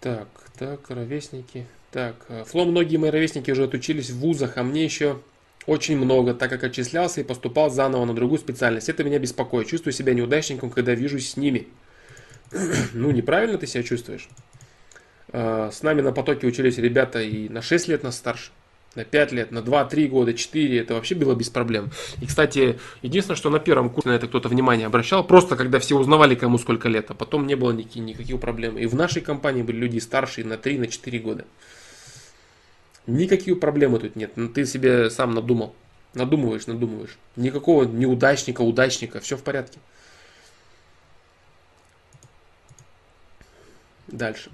Так, 0.00 0.28
так, 0.58 0.88
ровесники. 0.88 1.66
Так, 1.90 2.16
э, 2.28 2.44
Фло, 2.44 2.64
многие 2.64 2.96
мои 2.96 3.10
ровесники 3.10 3.50
уже 3.50 3.64
отучились 3.64 4.08
в 4.08 4.20
вузах, 4.20 4.56
а 4.56 4.62
мне 4.62 4.82
еще 4.82 5.20
очень 5.66 5.98
много, 5.98 6.32
так 6.32 6.48
как 6.48 6.64
отчислялся 6.64 7.20
и 7.20 7.24
поступал 7.24 7.68
заново 7.68 8.06
на 8.06 8.14
другую 8.14 8.38
специальность. 8.38 8.88
Это 8.88 9.04
меня 9.04 9.18
беспокоит. 9.18 9.68
Чувствую 9.68 9.92
себя 9.92 10.14
неудачником, 10.14 10.70
когда 10.70 10.94
вижусь 10.94 11.32
с 11.32 11.36
ними. 11.36 11.68
ну, 12.94 13.10
неправильно 13.10 13.58
ты 13.58 13.66
себя 13.66 13.82
чувствуешь. 13.82 14.30
А, 15.28 15.70
с 15.70 15.82
нами 15.82 16.00
на 16.00 16.12
потоке 16.12 16.46
учились 16.46 16.78
ребята 16.78 17.20
и 17.20 17.50
на 17.50 17.60
6 17.60 17.88
лет 17.88 18.02
нас 18.02 18.16
старше, 18.16 18.50
на 18.94 19.04
5 19.04 19.32
лет, 19.32 19.50
на 19.52 19.58
2-3 19.58 20.08
года, 20.08 20.34
4, 20.34 20.80
это 20.80 20.94
вообще 20.94 21.14
было 21.14 21.34
без 21.34 21.48
проблем. 21.48 21.90
И, 22.20 22.26
кстати, 22.26 22.78
единственное, 23.02 23.36
что 23.36 23.50
на 23.50 23.60
первом 23.60 23.90
курсе 23.90 24.08
на 24.08 24.14
это 24.14 24.26
кто-то 24.26 24.48
внимание 24.48 24.86
обращал, 24.86 25.24
просто 25.24 25.56
когда 25.56 25.78
все 25.78 25.96
узнавали, 25.96 26.34
кому 26.34 26.58
сколько 26.58 26.88
лет, 26.88 27.10
а 27.10 27.14
потом 27.14 27.46
не 27.46 27.54
было 27.54 27.72
никаких, 27.72 28.02
никаких 28.02 28.40
проблем. 28.40 28.78
И 28.78 28.86
в 28.86 28.94
нашей 28.94 29.22
компании 29.22 29.62
были 29.62 29.76
люди 29.76 29.98
старшие 29.98 30.44
на 30.44 30.56
3, 30.56 30.78
на 30.78 30.86
4 30.88 31.18
года. 31.20 31.44
Никаких 33.06 33.60
проблем 33.60 33.98
тут 33.98 34.16
нет, 34.16 34.32
ну, 34.36 34.48
ты 34.48 34.66
себе 34.66 35.08
сам 35.10 35.34
надумал. 35.34 35.74
Надумываешь, 36.14 36.66
надумываешь. 36.66 37.16
Никакого 37.36 37.84
неудачника, 37.84 38.62
удачника, 38.62 39.20
все 39.20 39.36
в 39.36 39.44
порядке. 39.44 39.78
Дальше. 44.08 44.50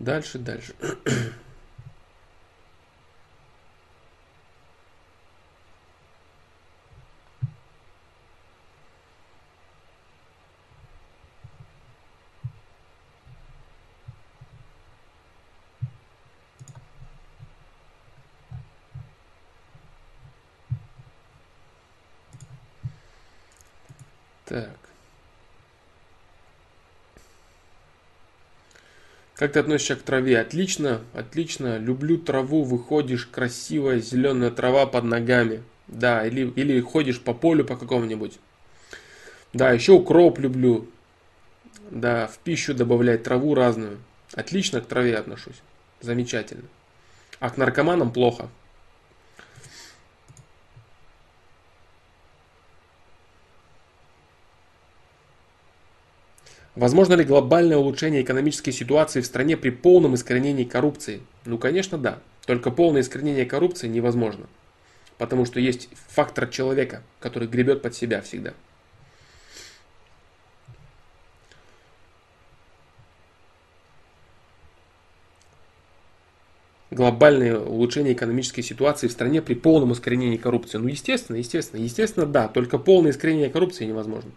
Дальше, 0.00 0.38
дальше. 0.38 0.74
Так. 24.48 24.78
Как 29.34 29.52
ты 29.52 29.60
относишься 29.60 29.94
к 29.94 30.02
траве? 30.02 30.40
Отлично, 30.40 31.02
отлично. 31.12 31.78
Люблю 31.78 32.16
траву, 32.18 32.64
выходишь, 32.64 33.26
красивая 33.26 34.00
зеленая 34.00 34.50
трава 34.50 34.86
под 34.86 35.04
ногами. 35.04 35.62
Да, 35.86 36.26
или, 36.26 36.50
или 36.50 36.80
ходишь 36.80 37.20
по 37.20 37.34
полю 37.34 37.64
по 37.64 37.76
какому-нибудь. 37.76 38.38
Да, 39.52 39.70
еще 39.70 39.92
укроп 39.92 40.38
люблю. 40.38 40.88
Да, 41.90 42.26
в 42.26 42.38
пищу 42.38 42.74
добавлять 42.74 43.22
траву 43.24 43.54
разную. 43.54 43.98
Отлично 44.32 44.80
к 44.80 44.86
траве 44.86 45.16
отношусь. 45.16 45.62
Замечательно. 46.00 46.64
А 47.38 47.50
к 47.50 47.58
наркоманам 47.58 48.12
плохо. 48.12 48.48
Возможно 56.78 57.14
ли 57.14 57.24
глобальное 57.24 57.76
улучшение 57.76 58.22
экономической 58.22 58.70
ситуации 58.70 59.20
в 59.20 59.26
стране 59.26 59.56
при 59.56 59.70
полном 59.70 60.14
искоренении 60.14 60.62
коррупции? 60.62 61.22
Ну, 61.44 61.58
конечно, 61.58 61.98
да. 61.98 62.20
Только 62.46 62.70
полное 62.70 63.00
искоренение 63.00 63.46
коррупции 63.46 63.88
невозможно. 63.88 64.46
Потому 65.18 65.44
что 65.44 65.58
есть 65.58 65.88
фактор 66.06 66.46
человека, 66.46 67.02
который 67.18 67.48
гребет 67.48 67.82
под 67.82 67.96
себя 67.96 68.22
всегда. 68.22 68.54
глобальное 76.90 77.58
улучшение 77.58 78.12
экономической 78.12 78.62
ситуации 78.62 79.08
в 79.08 79.12
стране 79.12 79.42
при 79.42 79.54
полном 79.54 79.92
искоренении 79.92 80.36
коррупции. 80.36 80.78
Ну, 80.78 80.88
естественно, 80.88 81.36
естественно, 81.36 81.80
естественно, 81.80 82.24
да, 82.24 82.48
только 82.48 82.78
полное 82.78 83.10
искоренение 83.10 83.50
коррупции 83.50 83.84
невозможно. 83.84 84.30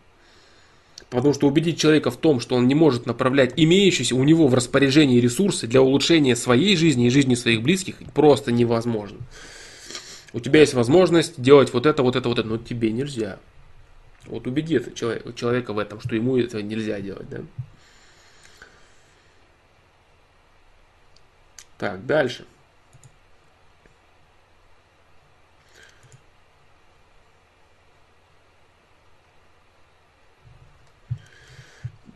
Потому 1.12 1.34
что 1.34 1.48
убедить 1.48 1.78
человека 1.78 2.10
в 2.10 2.16
том, 2.16 2.40
что 2.40 2.56
он 2.56 2.68
не 2.68 2.74
может 2.74 3.06
направлять 3.06 3.54
имеющиеся 3.58 4.16
у 4.16 4.24
него 4.24 4.48
в 4.48 4.56
распоряжении 4.56 5.20
ресурсы 5.20 5.68
для 5.68 5.82
улучшения 5.82 6.38
своей 6.38 6.78
жизни 6.78 7.08
и 7.08 7.10
жизни 7.10 7.36
своих 7.36 7.62
близких 7.62 7.98
просто 8.14 8.54
невозможно. 8.54 9.18
У 10.32 10.40
тебя 10.40 10.62
есть 10.62 10.74
возможность 10.74 11.40
делать 11.40 11.74
вот 11.74 11.86
это, 11.86 12.02
вот 12.02 12.16
это, 12.16 12.30
вот 12.30 12.40
это, 12.40 12.48
но 12.48 12.58
тебе 12.58 12.94
нельзя. 12.94 13.40
Вот 14.26 14.48
убеди 14.48 14.80
человека 14.96 15.74
в 15.74 15.80
этом, 15.80 16.00
что 16.00 16.16
ему 16.16 16.38
это 16.38 16.64
нельзя 16.64 17.02
делать, 17.02 17.30
да? 17.30 17.42
Так, 21.78 22.06
дальше. 22.06 22.46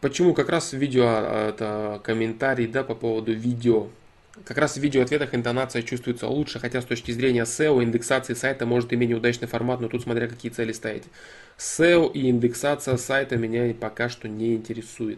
Почему 0.06 0.36
как 0.36 0.50
раз 0.50 0.72
видео, 0.72 1.02
а, 1.08 1.50
это 1.50 2.00
комментарий, 2.04 2.68
да, 2.68 2.84
по 2.84 2.94
поводу 2.94 3.34
видео. 3.34 3.88
Как 4.44 4.60
раз 4.60 4.78
в 4.78 4.80
видео 4.80 5.02
ответах 5.02 5.34
интонация 5.34 5.82
чувствуется 5.82 6.28
лучше, 6.28 6.60
хотя 6.60 6.84
с 6.84 6.86
точки 6.86 7.12
зрения 7.12 7.42
SEO, 7.42 7.84
индексации 7.84 8.36
сайта 8.36 8.68
может 8.68 8.94
иметь 8.94 9.10
неудачный 9.10 9.48
формат, 9.48 9.82
но 9.82 9.88
тут 9.88 10.04
смотря 10.04 10.28
какие 10.28 10.52
цели 10.52 10.74
ставите. 10.74 11.08
SEO 11.58 12.12
и 12.14 12.30
индексация 12.30 12.98
сайта 12.98 13.38
меня 13.38 13.74
пока 13.74 14.08
что 14.08 14.28
не 14.28 14.54
интересует. 14.54 15.18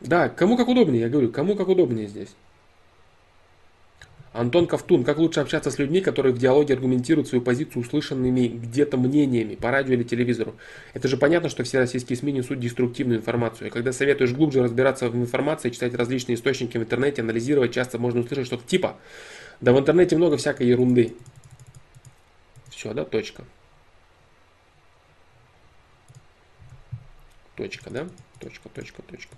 Да, 0.00 0.30
кому 0.30 0.56
как 0.56 0.68
удобнее, 0.68 1.02
я 1.02 1.08
говорю, 1.10 1.30
кому 1.30 1.56
как 1.56 1.68
удобнее 1.68 2.08
здесь. 2.08 2.34
Антон 4.34 4.66
Ковтун, 4.66 5.04
как 5.04 5.18
лучше 5.18 5.38
общаться 5.38 5.70
с 5.70 5.78
людьми, 5.78 6.00
которые 6.00 6.34
в 6.34 6.38
диалоге 6.38 6.74
аргументируют 6.74 7.28
свою 7.28 7.40
позицию 7.40 7.82
услышанными 7.82 8.48
где-то 8.48 8.96
мнениями 8.96 9.54
по 9.54 9.70
радио 9.70 9.94
или 9.94 10.02
телевизору? 10.02 10.56
Это 10.92 11.06
же 11.06 11.16
понятно, 11.16 11.48
что 11.48 11.62
все 11.62 11.78
российские 11.78 12.16
СМИ 12.16 12.32
несут 12.32 12.58
деструктивную 12.58 13.20
информацию. 13.20 13.68
И 13.68 13.70
когда 13.70 13.92
советуешь 13.92 14.32
глубже 14.32 14.64
разбираться 14.64 15.08
в 15.08 15.14
информации, 15.14 15.70
читать 15.70 15.94
различные 15.94 16.34
источники 16.34 16.76
в 16.76 16.80
интернете, 16.80 17.22
анализировать, 17.22 17.72
часто 17.72 18.00
можно 18.00 18.22
услышать 18.22 18.46
что-то 18.46 18.66
типа 18.66 18.96
«Да 19.60 19.72
в 19.72 19.78
интернете 19.78 20.16
много 20.16 20.36
всякой 20.36 20.66
ерунды». 20.66 21.14
Все, 22.70 22.92
да, 22.92 23.04
точка. 23.04 23.44
Точка, 27.54 27.88
да? 27.88 28.08
Точка, 28.40 28.68
точка, 28.68 29.00
точка. 29.02 29.36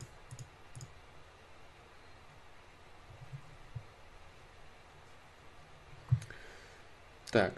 Так. 7.37 7.53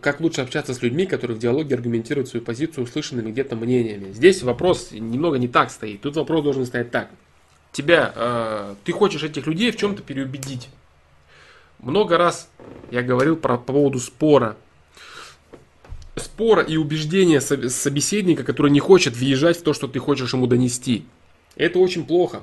Как 0.00 0.20
лучше 0.20 0.40
общаться 0.40 0.74
с 0.74 0.82
людьми, 0.82 1.06
которые 1.06 1.36
в 1.36 1.40
диалоге 1.40 1.76
аргументируют 1.76 2.28
свою 2.28 2.44
позицию 2.44 2.82
услышанными 2.82 3.30
где-то 3.30 3.54
мнениями? 3.54 4.10
Здесь 4.10 4.42
вопрос 4.42 4.90
немного 4.90 5.38
не 5.38 5.46
так 5.46 5.70
стоит. 5.70 6.00
Тут 6.00 6.16
вопрос 6.16 6.42
должен 6.42 6.66
стоять 6.66 6.90
так. 6.90 7.10
Тебя, 7.70 8.12
э, 8.16 8.74
ты 8.82 8.90
хочешь 8.90 9.22
этих 9.22 9.46
людей 9.46 9.70
в 9.70 9.76
чем-то 9.76 10.02
переубедить. 10.02 10.68
Много 11.78 12.18
раз 12.18 12.50
я 12.90 13.02
говорил 13.02 13.36
про, 13.36 13.56
по 13.56 13.72
поводу 13.72 14.00
спора. 14.00 14.56
Спора 16.16 16.62
и 16.64 16.76
убеждения 16.76 17.40
собеседника, 17.40 18.42
который 18.42 18.72
не 18.72 18.80
хочет 18.80 19.16
въезжать 19.16 19.58
в 19.58 19.62
то, 19.62 19.74
что 19.74 19.86
ты 19.86 20.00
хочешь 20.00 20.34
ему 20.34 20.48
донести. 20.48 21.06
Это 21.54 21.78
очень 21.78 22.04
плохо 22.04 22.42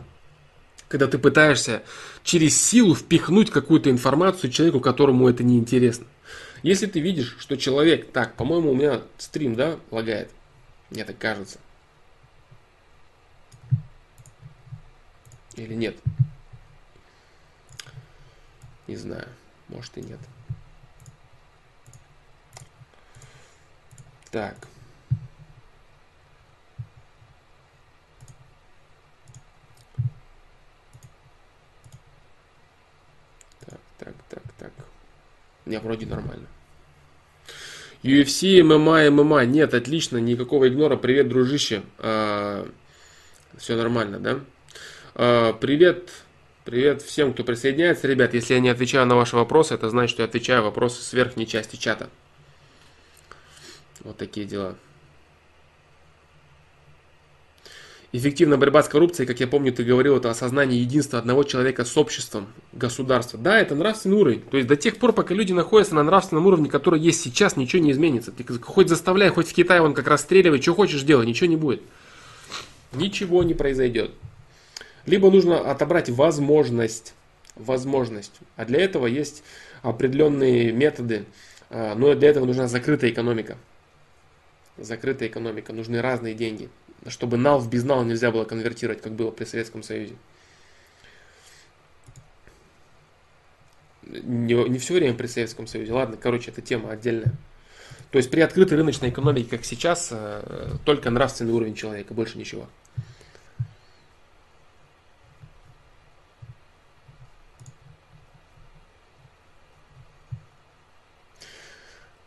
когда 0.93 1.07
ты 1.07 1.17
пытаешься 1.17 1.81
через 2.23 2.61
силу 2.61 2.93
впихнуть 2.93 3.49
какую-то 3.49 3.89
информацию 3.89 4.51
человеку, 4.51 4.79
которому 4.79 5.27
это 5.27 5.43
не 5.43 5.57
интересно. 5.57 6.05
Если 6.61 6.85
ты 6.85 6.99
видишь, 6.99 7.35
что 7.39 7.57
человек, 7.57 8.11
так, 8.11 8.35
по-моему, 8.35 8.69
у 8.69 8.75
меня 8.75 9.01
стрим, 9.17 9.55
да, 9.55 9.79
лагает, 9.89 10.29
мне 10.91 11.03
так 11.03 11.17
кажется. 11.17 11.57
Или 15.55 15.73
нет? 15.73 15.97
Не 18.85 18.95
знаю, 18.95 19.29
может 19.69 19.97
и 19.97 20.01
нет. 20.01 20.19
Так. 24.29 24.67
Так, 33.97 34.13
так, 34.29 34.43
так. 34.57 34.71
Меня 35.65 35.79
вроде 35.79 36.05
нормально. 36.05 36.47
UFC, 38.03 38.61
ММА, 38.63 39.09
ММА. 39.11 39.45
Нет, 39.45 39.73
отлично, 39.73 40.17
никакого 40.17 40.67
игнора. 40.67 40.97
Привет, 40.97 41.29
дружище. 41.29 41.83
А, 41.99 42.67
все 43.57 43.75
нормально, 43.77 44.19
да? 44.19 44.39
А, 45.15 45.53
привет, 45.53 46.09
привет 46.65 47.01
всем, 47.01 47.33
кто 47.33 47.43
присоединяется. 47.43 48.07
Ребят, 48.07 48.33
если 48.33 48.55
я 48.55 48.59
не 48.59 48.69
отвечаю 48.69 49.05
на 49.05 49.15
ваши 49.15 49.35
вопросы, 49.35 49.73
это 49.75 49.89
значит, 49.89 50.11
что 50.11 50.23
я 50.23 50.27
отвечаю 50.27 50.63
вопросы 50.63 51.01
с 51.01 51.13
верхней 51.13 51.47
части 51.47 51.77
чата. 51.77 52.09
Вот 54.01 54.17
такие 54.17 54.45
дела. 54.45 54.75
Эффективная 58.15 58.59
борьба 58.59 58.83
с 58.83 58.87
коррупцией, 58.87 59.25
как 59.25 59.39
я 59.39 59.47
помню, 59.47 59.73
ты 59.73 59.83
говорил, 59.83 60.15
это 60.15 60.29
осознание 60.29 60.79
единства 60.79 61.17
одного 61.17 61.43
человека 61.43 61.83
с 61.83 61.97
обществом, 61.97 62.45
государства. 62.71 63.39
Да, 63.39 63.59
это 63.59 63.73
нравственный 63.73 64.17
уровень. 64.17 64.41
То 64.41 64.57
есть 64.57 64.69
до 64.69 64.75
тех 64.75 64.97
пор, 64.97 65.13
пока 65.13 65.33
люди 65.33 65.51
находятся 65.51 65.95
на 65.95 66.03
нравственном 66.03 66.45
уровне, 66.45 66.69
который 66.69 66.99
есть 66.99 67.21
сейчас, 67.21 67.57
ничего 67.57 67.81
не 67.81 67.91
изменится. 67.91 68.31
Ты 68.31 68.45
хоть 68.59 68.87
заставляй, 68.87 69.29
хоть 69.29 69.47
в 69.47 69.53
Китае 69.55 69.81
он 69.81 69.95
как 69.95 70.07
раз 70.07 70.21
стреливай, 70.21 70.61
что 70.61 70.75
хочешь 70.75 71.01
делай, 71.01 71.25
ничего 71.25 71.47
не 71.47 71.55
будет. 71.55 71.81
Ничего 72.93 73.41
не 73.41 73.55
произойдет. 73.55 74.11
Либо 75.07 75.31
нужно 75.31 75.71
отобрать 75.71 76.11
возможность. 76.11 77.15
Возможность. 77.55 78.33
А 78.57 78.65
для 78.65 78.81
этого 78.81 79.07
есть 79.07 79.41
определенные 79.81 80.71
методы. 80.71 81.25
А, 81.71 81.95
но 81.95 82.13
для 82.13 82.29
этого 82.29 82.45
нужна 82.45 82.67
закрытая 82.67 83.09
экономика. 83.09 83.57
Закрытая 84.77 85.29
экономика. 85.29 85.73
Нужны 85.73 85.99
разные 85.99 86.35
деньги 86.35 86.69
чтобы 87.07 87.37
нал 87.37 87.59
в 87.59 87.69
безнал 87.69 88.03
нельзя 88.03 88.31
было 88.31 88.45
конвертировать, 88.45 89.01
как 89.01 89.13
было 89.13 89.31
при 89.31 89.45
Советском 89.45 89.83
Союзе. 89.83 90.15
Не, 94.03 94.69
не 94.69 94.79
все 94.79 94.93
время 94.93 95.15
при 95.15 95.27
Советском 95.27 95.67
Союзе. 95.67 95.93
Ладно, 95.93 96.17
короче, 96.17 96.51
это 96.51 96.61
тема 96.61 96.91
отдельная. 96.91 97.33
То 98.11 98.17
есть 98.17 98.29
при 98.29 98.41
открытой 98.41 98.77
рыночной 98.77 99.09
экономике, 99.09 99.49
как 99.49 99.65
сейчас, 99.65 100.09
э, 100.11 100.75
только 100.85 101.09
нравственный 101.09 101.53
уровень 101.53 101.73
человека, 101.73 102.13
больше 102.13 102.37
ничего. 102.37 102.67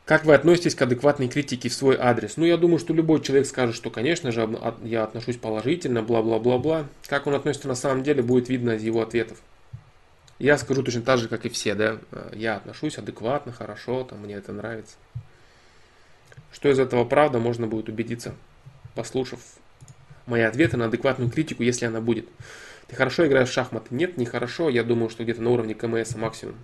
Как 0.07 0.25
вы 0.25 0.35
относитесь 0.35 0.77
к 0.77 0.83
адекватной 0.83 1.27
критике 1.27 1.69
в 1.69 1.75
свой 1.75 1.97
адрес? 1.99 2.37
Ну, 2.37 2.45
я 2.45 2.57
думаю, 2.57 2.79
что 2.79 2.95
любой 2.95 3.21
человек 3.21 3.45
скажет, 3.45 3.75
что, 3.75 3.91
конечно 3.91 4.31
же, 4.31 4.49
я 4.85 5.03
отношусь 5.03 5.37
положительно, 5.37 6.01
бла-бла-бла-бла. 6.01 6.87
Как 7.09 7.27
он 7.27 7.35
относится 7.35 7.67
на 7.67 7.75
самом 7.75 8.05
деле, 8.05 8.23
будет 8.23 8.49
видно 8.49 8.77
из 8.77 8.85
его 8.85 9.03
ответов. 9.03 9.43
Я 10.39 10.59
скажу 10.59 10.85
точно 10.85 11.03
так 11.03 11.19
же, 11.19 11.27
как 11.27 11.45
и 11.45 11.49
все, 11.49 11.75
да. 11.75 11.99
Я 12.33 12.55
отношусь 12.55 12.99
адекватно, 12.99 13.51
хорошо, 13.51 14.05
там, 14.05 14.21
мне 14.21 14.37
это 14.37 14.53
нравится. 14.53 14.95
Что 16.53 16.69
из 16.69 16.79
этого 16.79 17.05
правда, 17.05 17.41
можно 17.41 17.67
будет 17.67 17.89
убедиться, 17.89 18.37
послушав 18.95 19.41
мои 20.27 20.43
ответы 20.43 20.77
на 20.77 20.85
адекватную 20.85 21.33
критику, 21.33 21.65
если 21.65 21.85
она 21.85 22.01
будет. 22.01 22.29
Ты 22.87 22.95
хорошо 22.95 23.27
играешь 23.27 23.49
в 23.49 23.53
шахматы? 23.53 23.93
Нет, 23.93 24.19
не 24.19 24.25
хорошо. 24.25 24.69
Я 24.69 24.85
думаю, 24.85 25.11
что 25.11 25.25
где-то 25.25 25.43
на 25.43 25.51
уровне 25.51 25.75
КМС 25.75 26.15
максимум. 26.15 26.55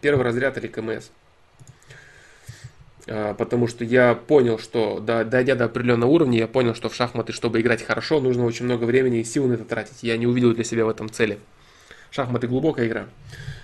Первый 0.00 0.22
разряд 0.24 0.56
или 0.56 0.66
КМС. 0.66 1.10
А, 3.06 3.34
потому 3.34 3.66
что 3.66 3.84
я 3.84 4.14
понял, 4.14 4.58
что 4.58 5.00
дойдя 5.00 5.54
до 5.54 5.66
определенного 5.66 6.10
уровня, 6.10 6.38
я 6.38 6.48
понял, 6.48 6.74
что 6.74 6.88
в 6.88 6.94
шахматы, 6.94 7.32
чтобы 7.32 7.60
играть 7.60 7.82
хорошо, 7.82 8.20
нужно 8.20 8.44
очень 8.44 8.64
много 8.64 8.84
времени 8.84 9.20
и 9.20 9.24
сил 9.24 9.46
на 9.46 9.54
это 9.54 9.64
тратить. 9.64 10.02
Я 10.02 10.16
не 10.16 10.26
увидел 10.26 10.54
для 10.54 10.64
себя 10.64 10.84
в 10.84 10.88
этом 10.88 11.10
цели. 11.10 11.38
Шахматы 12.10 12.46
глубокая 12.46 12.86
игра. 12.86 13.06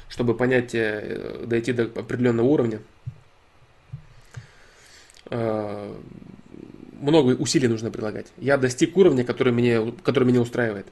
Чтобы 0.08 0.34
понять, 0.34 0.74
э, 0.74 1.44
дойти 1.46 1.72
до 1.72 1.84
определенного 1.84 2.46
уровня, 2.46 2.80
а, 5.26 5.96
много 7.00 7.30
усилий 7.30 7.68
нужно 7.68 7.90
прилагать. 7.90 8.26
Я 8.36 8.58
достиг 8.58 8.96
уровня, 8.96 9.24
который 9.24 9.52
меня, 9.52 9.92
который 10.02 10.24
меня 10.24 10.40
устраивает. 10.40 10.86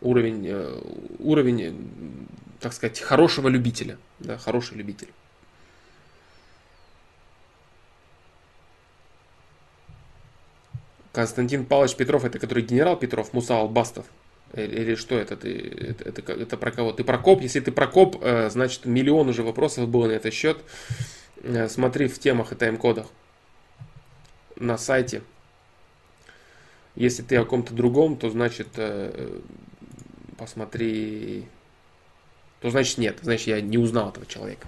Уровень, 0.00 0.46
э, 0.46 0.80
уровень, 1.20 2.28
так 2.60 2.74
сказать, 2.74 3.00
хорошего 3.00 3.48
любителя. 3.48 3.96
Да, 4.18 4.36
хороший 4.36 4.76
любитель. 4.76 5.08
Константин 11.14 11.64
Павлович 11.64 11.94
Петров, 11.94 12.24
это 12.24 12.38
который 12.38 12.64
генерал 12.64 12.98
Петров, 12.98 13.32
Муса 13.32 13.56
Албастов. 13.56 14.04
Или, 14.52 14.80
или 14.80 14.94
что 14.96 15.16
это 15.16 15.36
ты? 15.36 15.94
Это, 15.98 16.08
это, 16.08 16.32
это 16.32 16.56
про 16.56 16.70
кого? 16.70 16.92
Ты 16.92 17.04
Прокоп? 17.04 17.40
Если 17.40 17.60
ты 17.60 17.72
Прокоп, 17.72 18.18
э, 18.20 18.50
значит 18.50 18.84
миллион 18.84 19.28
уже 19.28 19.42
вопросов 19.42 19.88
было 19.88 20.08
на 20.08 20.12
этот 20.12 20.34
счет. 20.34 20.58
Э, 21.42 21.68
смотри 21.68 22.08
в 22.08 22.18
темах 22.18 22.52
и 22.52 22.56
тайм-кодах 22.56 23.06
на 24.56 24.76
сайте. 24.76 25.22
Если 26.96 27.22
ты 27.22 27.36
о 27.36 27.44
ком-то 27.44 27.74
другом, 27.74 28.16
то 28.16 28.28
значит 28.30 28.68
э, 28.76 29.40
посмотри, 30.36 31.46
то 32.60 32.70
значит 32.70 32.98
нет, 32.98 33.18
значит 33.22 33.46
я 33.48 33.60
не 33.60 33.78
узнал 33.78 34.10
этого 34.10 34.26
человека. 34.26 34.66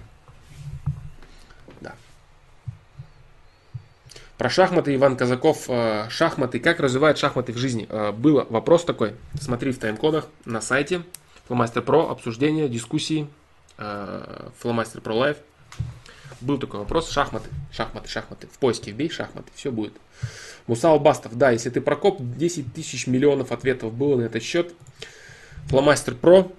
Да. 1.81 1.95
Про 4.37 4.49
шахматы 4.49 4.93
Иван 4.93 5.17
Казаков. 5.17 5.65
Э, 5.67 6.07
шахматы. 6.09 6.59
Как 6.59 6.79
развивают 6.79 7.17
шахматы 7.17 7.53
в 7.53 7.57
жизни? 7.57 7.87
Э, 7.89 8.11
Был 8.11 8.45
вопрос 8.49 8.85
такой. 8.85 9.15
Смотри 9.39 9.71
в 9.71 9.79
тайм-кодах 9.79 10.27
на 10.45 10.61
сайте. 10.61 11.01
Фломастер 11.47 11.81
Про. 11.81 12.09
Обсуждение, 12.09 12.69
дискуссии. 12.69 13.27
Фломастер 14.59 15.01
Про 15.01 15.13
Лайв. 15.13 15.37
Был 16.41 16.59
такой 16.59 16.81
вопрос. 16.81 17.09
Шахматы. 17.09 17.49
Шахматы, 17.71 18.09
шахматы. 18.09 18.47
В 18.47 18.59
поиске 18.59 18.91
вбей 18.91 19.09
шахматы. 19.09 19.49
Все 19.55 19.71
будет. 19.71 19.93
Мусал 20.67 20.99
Бастов. 20.99 21.35
Да, 21.35 21.49
если 21.49 21.69
ты 21.71 21.81
прокоп, 21.81 22.19
10 22.21 22.73
тысяч 22.73 23.07
миллионов 23.07 23.51
ответов 23.51 23.93
было 23.93 24.17
на 24.17 24.23
этот 24.23 24.43
счет. 24.43 24.73
Фломастер 25.67 26.13
Про. 26.13 26.51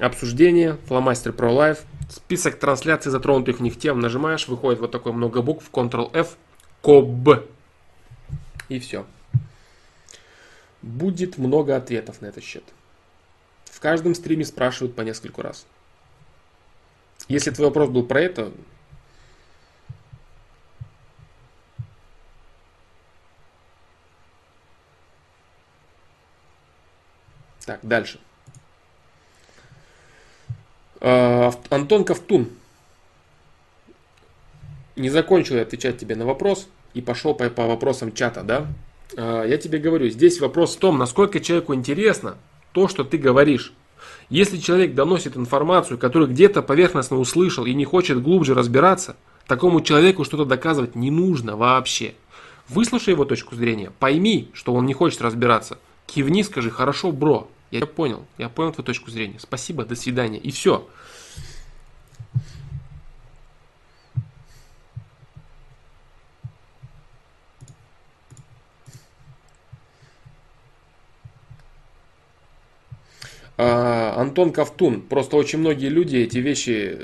Обсуждение. 0.00 0.78
Фломастер 0.86 1.32
Про 1.32 1.52
Лайв. 1.52 1.78
Список 2.08 2.58
трансляций 2.58 3.12
затронутых 3.12 3.58
в 3.58 3.62
них 3.62 3.78
тем 3.78 4.00
нажимаешь. 4.00 4.48
Выходит 4.48 4.80
вот 4.80 4.90
такой 4.90 5.12
много 5.12 5.42
букв. 5.42 5.70
Ctrl-F. 5.72 6.36
КОБ. 6.82 7.46
И 8.68 8.78
все. 8.78 9.06
Будет 10.82 11.38
много 11.38 11.76
ответов 11.76 12.20
на 12.20 12.26
этот 12.26 12.44
счет. 12.44 12.64
В 13.64 13.80
каждом 13.80 14.14
стриме 14.14 14.44
спрашивают 14.44 14.94
по 14.94 15.02
нескольку 15.02 15.42
раз. 15.42 15.66
Если 17.28 17.50
твой 17.50 17.68
вопрос 17.68 17.90
был 17.90 18.04
про 18.04 18.20
это, 18.20 18.52
Так, 27.70 27.78
дальше. 27.82 28.18
А, 31.00 31.52
Антон 31.68 32.04
Ковтун. 32.04 32.50
Не 35.00 35.08
закончил 35.08 35.56
я 35.56 35.62
отвечать 35.62 35.96
тебе 35.96 36.14
на 36.14 36.26
вопрос 36.26 36.68
и 36.92 37.00
пошел 37.00 37.34
по, 37.34 37.48
по 37.48 37.66
вопросам 37.66 38.12
чата, 38.12 38.42
да? 38.42 38.66
А, 39.16 39.44
я 39.44 39.56
тебе 39.56 39.78
говорю, 39.78 40.10
здесь 40.10 40.40
вопрос 40.40 40.76
в 40.76 40.78
том, 40.78 40.98
насколько 40.98 41.40
человеку 41.40 41.74
интересно 41.74 42.36
то, 42.72 42.86
что 42.86 43.02
ты 43.02 43.16
говоришь. 43.16 43.72
Если 44.28 44.58
человек 44.58 44.94
доносит 44.94 45.36
информацию, 45.36 45.98
которую 45.98 46.30
где-то 46.30 46.62
поверхностно 46.62 47.18
услышал 47.18 47.64
и 47.64 47.72
не 47.72 47.86
хочет 47.86 48.22
глубже 48.22 48.54
разбираться, 48.54 49.16
такому 49.46 49.80
человеку 49.80 50.24
что-то 50.24 50.44
доказывать 50.44 50.94
не 50.94 51.10
нужно 51.10 51.56
вообще. 51.56 52.14
Выслушай 52.68 53.14
его 53.14 53.24
точку 53.24 53.56
зрения, 53.56 53.90
пойми, 53.98 54.50
что 54.52 54.74
он 54.74 54.84
не 54.84 54.92
хочет 54.92 55.22
разбираться. 55.22 55.78
Кивни, 56.06 56.42
скажи, 56.42 56.70
хорошо, 56.70 57.10
бро, 57.10 57.48
я 57.70 57.86
понял, 57.86 58.26
я 58.36 58.50
понял 58.50 58.72
твою 58.72 58.84
точку 58.84 59.10
зрения. 59.10 59.38
Спасибо, 59.38 59.84
до 59.84 59.96
свидания. 59.96 60.38
И 60.38 60.50
все. 60.50 60.86
Антон 73.60 74.52
Ковтун. 74.52 75.02
Просто 75.02 75.36
очень 75.36 75.58
многие 75.58 75.88
люди 75.88 76.16
эти 76.16 76.38
вещи 76.38 76.98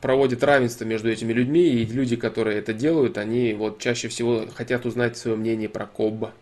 проводят 0.00 0.42
равенство 0.42 0.84
между 0.84 1.10
этими 1.10 1.32
людьми, 1.32 1.66
и 1.66 1.84
люди, 1.86 2.16
которые 2.16 2.58
это 2.58 2.72
делают, 2.72 3.18
они 3.18 3.54
вот 3.54 3.78
чаще 3.78 4.08
всего 4.08 4.44
хотят 4.54 4.86
узнать 4.86 5.16
свое 5.16 5.36
мнение 5.36 5.68
про 5.68 5.86
Кобба. 5.86 6.32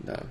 Да. 0.00 0.22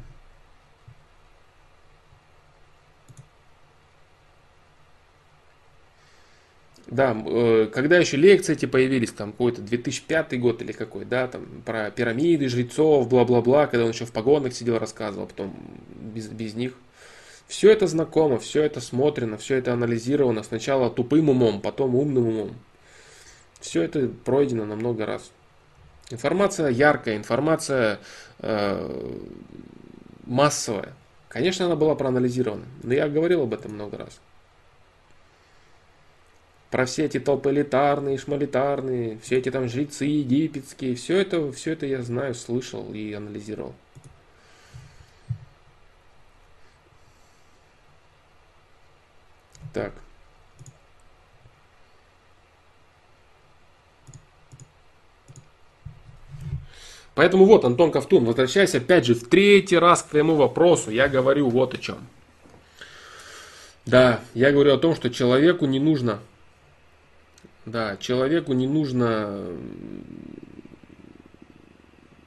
Да, 6.87 7.15
э, 7.25 7.69
когда 7.73 7.97
еще 7.97 8.17
лекции 8.17 8.51
эти 8.51 8.65
появились, 8.65 9.11
там 9.11 9.31
какой-то 9.31 9.61
2005 9.61 10.39
год 10.41 10.61
или 10.61 10.73
какой, 10.73 11.05
да, 11.05 11.27
там 11.27 11.45
про 11.65 11.89
пирамиды, 11.89 12.49
жрецов, 12.49 13.07
бла-бла-бла, 13.07 13.67
когда 13.67 13.85
он 13.85 13.91
еще 13.91 14.05
в 14.05 14.11
погонах 14.11 14.53
сидел, 14.53 14.77
рассказывал, 14.77 15.27
потом 15.27 15.55
без, 16.13 16.27
без 16.27 16.53
них. 16.53 16.73
Все 17.51 17.69
это 17.69 17.85
знакомо, 17.85 18.39
все 18.39 18.63
это 18.63 18.79
смотрено, 18.79 19.37
все 19.37 19.57
это 19.57 19.73
анализировано. 19.73 20.41
Сначала 20.41 20.89
тупым 20.89 21.27
умом, 21.27 21.59
потом 21.59 21.95
умным 21.95 22.29
умом. 22.29 22.55
Все 23.59 23.81
это 23.81 24.07
пройдено 24.07 24.63
на 24.63 24.77
много 24.77 25.05
раз. 25.05 25.33
Информация 26.11 26.69
яркая, 26.69 27.17
информация 27.17 27.99
э, 28.39 29.17
массовая. 30.25 30.93
Конечно, 31.27 31.65
она 31.65 31.75
была 31.75 31.93
проанализирована, 31.95 32.63
но 32.83 32.93
я 32.93 33.09
говорил 33.09 33.41
об 33.41 33.53
этом 33.53 33.73
много 33.73 33.97
раз 33.97 34.21
про 36.69 36.85
все 36.85 37.03
эти 37.03 37.19
толпы 37.19 37.49
элитарные, 37.49 38.17
шмалитарные, 38.17 39.19
все 39.21 39.39
эти 39.39 39.51
там 39.51 39.67
жрецы 39.67 40.05
египетские, 40.05 40.95
все 40.95 41.17
это, 41.17 41.51
все 41.51 41.73
это 41.73 41.85
я 41.85 42.01
знаю, 42.01 42.33
слышал 42.33 42.93
и 42.93 43.11
анализировал. 43.11 43.75
Так. 49.73 49.93
Поэтому 57.13 57.45
вот, 57.45 57.65
Антон 57.65 57.91
Ковтун, 57.91 58.25
возвращаясь 58.25 58.73
опять 58.73 59.05
же 59.05 59.15
в 59.15 59.27
третий 59.27 59.77
раз 59.77 60.01
к 60.01 60.09
твоему 60.09 60.35
вопросу, 60.35 60.91
я 60.91 61.07
говорю 61.07 61.49
вот 61.49 61.73
о 61.73 61.77
чем. 61.77 62.07
Да, 63.85 64.21
я 64.33 64.51
говорю 64.51 64.73
о 64.73 64.77
том, 64.77 64.95
что 64.95 65.09
человеку 65.09 65.65
не 65.65 65.79
нужно 65.79 66.19
да, 67.65 67.95
человеку 67.97 68.53
не 68.53 68.67
нужно 68.67 69.45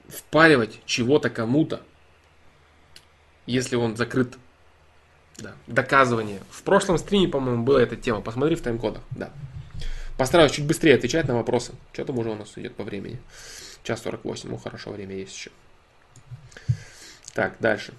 впаривать 0.08 0.80
чего-то 0.86 1.28
кому-то, 1.28 1.82
если 3.46 3.76
он 3.76 3.96
закрыт. 3.96 4.38
Да. 5.38 5.54
Доказывание. 5.66 6.40
В 6.50 6.62
прошлом 6.62 6.98
стриме, 6.98 7.28
по-моему, 7.28 7.64
была 7.64 7.82
эта 7.82 7.96
тема. 7.96 8.20
Посмотри 8.20 8.54
в 8.54 8.62
тайм-кодах. 8.62 9.02
Да. 9.10 9.30
Постараюсь 10.16 10.52
чуть 10.52 10.66
быстрее 10.66 10.94
отвечать 10.94 11.26
на 11.26 11.34
вопросы. 11.34 11.72
Что 11.92 12.04
там 12.04 12.18
уже 12.18 12.30
у 12.30 12.36
нас 12.36 12.56
идет 12.56 12.74
по 12.76 12.84
времени? 12.84 13.18
Час 13.82 14.02
48. 14.02 14.48
Ну, 14.48 14.56
хорошо, 14.56 14.90
время 14.90 15.16
есть 15.16 15.34
еще. 15.34 15.50
Так, 17.34 17.56
дальше. 17.58 17.94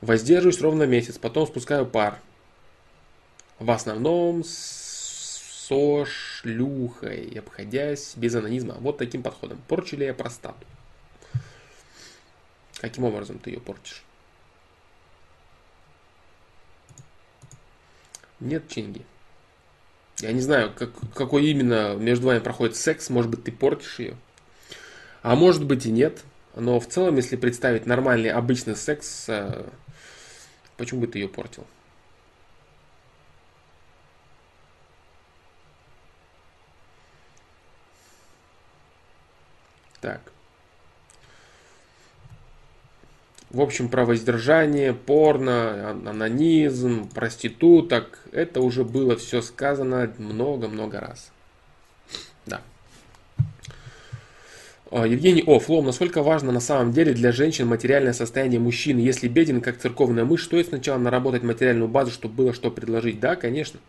Воздерживаюсь 0.00 0.60
ровно 0.60 0.82
месяц, 0.82 1.16
потом 1.16 1.46
спускаю 1.46 1.86
пар. 1.86 2.18
В 3.60 3.70
основном 3.70 4.42
со 4.44 6.04
шлюхой, 6.04 7.38
обходясь 7.38 8.14
без 8.16 8.34
анонизма. 8.34 8.74
Вот 8.80 8.98
таким 8.98 9.22
подходом. 9.22 9.60
Порчу 9.68 9.96
ли 9.96 10.06
я 10.06 10.12
простату? 10.12 10.66
Каким 12.82 13.04
образом 13.04 13.38
ты 13.38 13.50
ее 13.50 13.60
портишь? 13.60 14.02
Нет 18.40 18.68
чинги. 18.68 19.06
Я 20.18 20.32
не 20.32 20.40
знаю, 20.40 20.74
как, 20.74 20.90
какой 21.14 21.46
именно 21.46 21.94
между 21.94 22.26
вами 22.26 22.40
проходит 22.40 22.74
секс. 22.74 23.08
Может 23.08 23.30
быть, 23.30 23.44
ты 23.44 23.52
портишь 23.52 24.00
ее. 24.00 24.16
А 25.22 25.36
может 25.36 25.64
быть 25.64 25.86
и 25.86 25.92
нет. 25.92 26.24
Но 26.56 26.80
в 26.80 26.88
целом, 26.88 27.14
если 27.14 27.36
представить 27.36 27.86
нормальный, 27.86 28.30
обычный 28.30 28.74
секс, 28.74 29.26
э, 29.28 29.64
почему 30.76 31.02
бы 31.02 31.06
ты 31.06 31.20
ее 31.20 31.28
портил? 31.28 31.64
Так. 40.00 40.31
В 43.52 43.60
общем, 43.60 43.90
про 43.90 44.06
воздержание, 44.06 44.94
порно, 44.94 45.90
анонизм, 45.90 47.06
проституток, 47.10 48.18
это 48.32 48.62
уже 48.62 48.82
было 48.82 49.16
все 49.16 49.42
сказано 49.42 50.10
много-много 50.16 51.00
раз. 51.00 51.30
Да. 52.46 52.62
А, 54.90 55.06
Евгений 55.06 55.44
О, 55.46 55.58
Флом, 55.58 55.84
насколько 55.84 56.22
важно 56.22 56.50
на 56.50 56.60
самом 56.60 56.92
деле 56.92 57.12
для 57.12 57.30
женщин 57.30 57.66
материальное 57.66 58.14
состояние 58.14 58.58
мужчины? 58.58 59.00
Если 59.00 59.28
беден, 59.28 59.60
как 59.60 59.76
церковная 59.76 60.24
мышь, 60.24 60.44
стоит 60.44 60.68
сначала 60.68 60.96
наработать 60.96 61.42
материальную 61.42 61.88
базу, 61.88 62.10
чтобы 62.10 62.34
было 62.34 62.54
что 62.54 62.70
предложить? 62.70 63.20
Да, 63.20 63.36
конечно. 63.36 63.80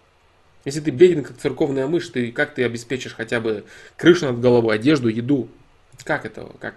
Если 0.65 0.81
ты 0.81 0.91
беден, 0.91 1.23
как 1.23 1.38
церковная 1.38 1.88
мышь, 1.88 2.10
ты 2.10 2.34
как 2.34 2.53
ты 2.53 2.65
обеспечишь 2.65 3.15
хотя 3.15 3.40
бы 3.40 3.64
крышу 3.95 4.26
над 4.26 4.41
головой, 4.41 4.76
одежду, 4.76 5.07
еду? 5.07 5.48
Как 6.03 6.26
это? 6.26 6.52
Как? 6.60 6.76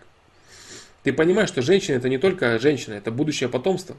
Ты 1.07 1.13
понимаешь, 1.13 1.51
что 1.51 1.63
женщина 1.63 1.99
это 1.99 2.09
не 2.09 2.19
только 2.19 2.59
женщина, 2.59 2.95
это 2.95 3.13
будущее 3.13 3.49
потомство. 3.49 3.97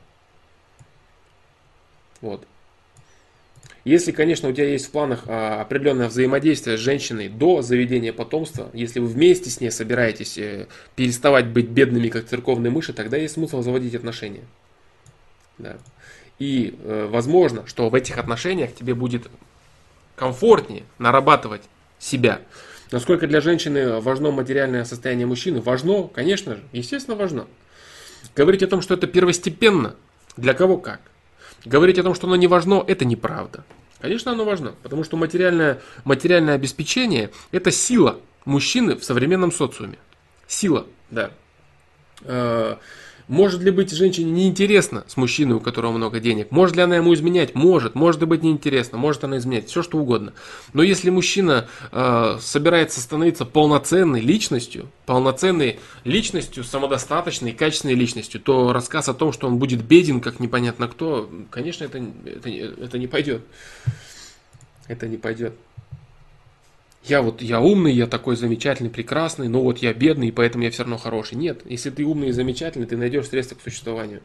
Вот. 2.19 2.45
Если, 3.85 4.11
конечно, 4.11 4.49
у 4.49 4.51
тебя 4.51 4.67
есть 4.67 4.87
в 4.87 4.91
планах 4.91 5.23
а, 5.27 5.61
определенное 5.61 6.09
взаимодействие 6.09 6.77
с 6.77 6.81
женщиной 6.81 7.29
до 7.29 7.61
заведения 7.61 8.11
потомства, 8.11 8.69
если 8.73 8.99
вы 8.99 9.07
вместе 9.07 9.49
с 9.49 9.61
ней 9.61 9.71
собираетесь 9.71 10.37
э, 10.37 10.67
переставать 10.97 11.45
быть 11.47 11.69
бедными, 11.69 12.09
как 12.09 12.25
церковные 12.25 12.71
мыши, 12.71 12.91
тогда 12.91 13.15
есть 13.15 13.35
смысл 13.35 13.61
заводить 13.61 13.95
отношения. 13.95 14.43
Да. 15.57 15.77
И 16.39 16.77
э, 16.77 17.07
возможно, 17.09 17.65
что 17.67 17.87
в 17.87 17.95
этих 17.95 18.17
отношениях 18.17 18.75
тебе 18.75 18.95
будет 18.95 19.29
комфортнее 20.17 20.83
нарабатывать 20.99 21.63
себя. 21.99 22.41
Насколько 22.91 23.27
для 23.27 23.41
женщины 23.41 23.99
важно 23.99 24.31
материальное 24.31 24.85
состояние 24.85 25.27
мужчины? 25.27 25.61
Важно, 25.61 26.07
конечно 26.07 26.55
же, 26.55 26.63
естественно 26.71 27.17
важно. 27.17 27.47
Говорить 28.35 28.63
о 28.63 28.67
том, 28.67 28.81
что 28.81 28.93
это 28.93 29.07
первостепенно, 29.07 29.95
для 30.37 30.53
кого 30.53 30.77
как. 30.77 31.01
Говорить 31.65 31.99
о 31.99 32.03
том, 32.03 32.15
что 32.15 32.27
оно 32.27 32.35
не 32.35 32.47
важно, 32.47 32.83
это 32.87 33.03
неправда. 33.03 33.63
Конечно, 33.99 34.31
оно 34.31 34.45
важно, 34.45 34.73
потому 34.83 35.03
что 35.03 35.17
материальное, 35.17 35.81
материальное 36.05 36.55
обеспечение– 36.55 37.31
это 37.51 37.71
сила 37.71 38.19
мужчины 38.45 38.95
в 38.95 39.03
современном 39.03 39.51
социуме. 39.51 39.97
Сила, 40.47 40.85
да. 41.09 41.31
Может 43.27 43.61
ли 43.61 43.71
быть 43.71 43.91
женщине 43.91 44.31
неинтересно 44.31 45.03
с 45.07 45.17
мужчиной, 45.17 45.55
у 45.55 45.59
которого 45.59 45.91
много 45.91 46.21
денег? 46.21 46.49
Может 46.49 46.77
ли 46.77 46.81
она 46.81 46.95
ему 46.95 47.13
изменять? 47.13 47.55
Может. 47.55 47.93
Может 47.93 48.25
быть 48.25 48.41
неинтересно. 48.41 48.97
Может 48.97 49.25
она 49.25 49.37
изменять. 49.37 49.67
Все 49.67 49.83
что 49.83 49.97
угодно. 49.97 50.33
Но 50.71 50.81
если 50.81 51.09
мужчина 51.09 51.67
э, 51.91 52.37
собирается 52.39 53.01
становиться 53.01 53.43
полноценной 53.43 54.21
личностью, 54.21 54.89
полноценной 55.05 55.79
личностью, 56.05 56.63
самодостаточной, 56.63 57.51
качественной 57.51 57.95
личностью, 57.95 58.39
то 58.39 58.71
рассказ 58.71 59.09
о 59.09 59.13
том, 59.13 59.33
что 59.33 59.47
он 59.47 59.57
будет 59.57 59.83
беден, 59.83 60.21
как 60.21 60.39
непонятно 60.39 60.87
кто, 60.87 61.29
конечно, 61.49 61.83
это, 61.83 62.01
это, 62.25 62.49
это 62.49 62.97
не 62.97 63.07
пойдет. 63.07 63.41
Это 64.87 65.07
не 65.07 65.17
пойдет 65.17 65.53
я 67.09 67.21
вот, 67.21 67.41
я 67.41 67.59
умный, 67.59 67.93
я 67.93 68.07
такой 68.07 68.35
замечательный, 68.35 68.89
прекрасный, 68.89 69.49
но 69.49 69.61
вот 69.61 69.79
я 69.79 69.93
бедный, 69.93 70.29
и 70.29 70.31
поэтому 70.31 70.63
я 70.63 70.71
все 70.71 70.83
равно 70.83 70.97
хороший. 70.97 71.35
Нет, 71.35 71.61
если 71.65 71.89
ты 71.89 72.03
умный 72.03 72.29
и 72.29 72.31
замечательный, 72.31 72.85
ты 72.85 72.97
найдешь 72.97 73.27
средства 73.27 73.55
к 73.55 73.61
существованию. 73.61 74.21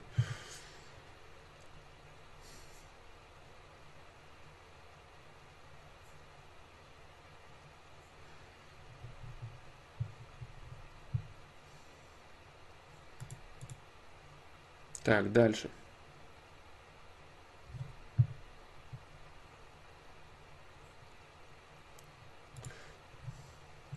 Так, 15.04 15.32
дальше. 15.32 15.68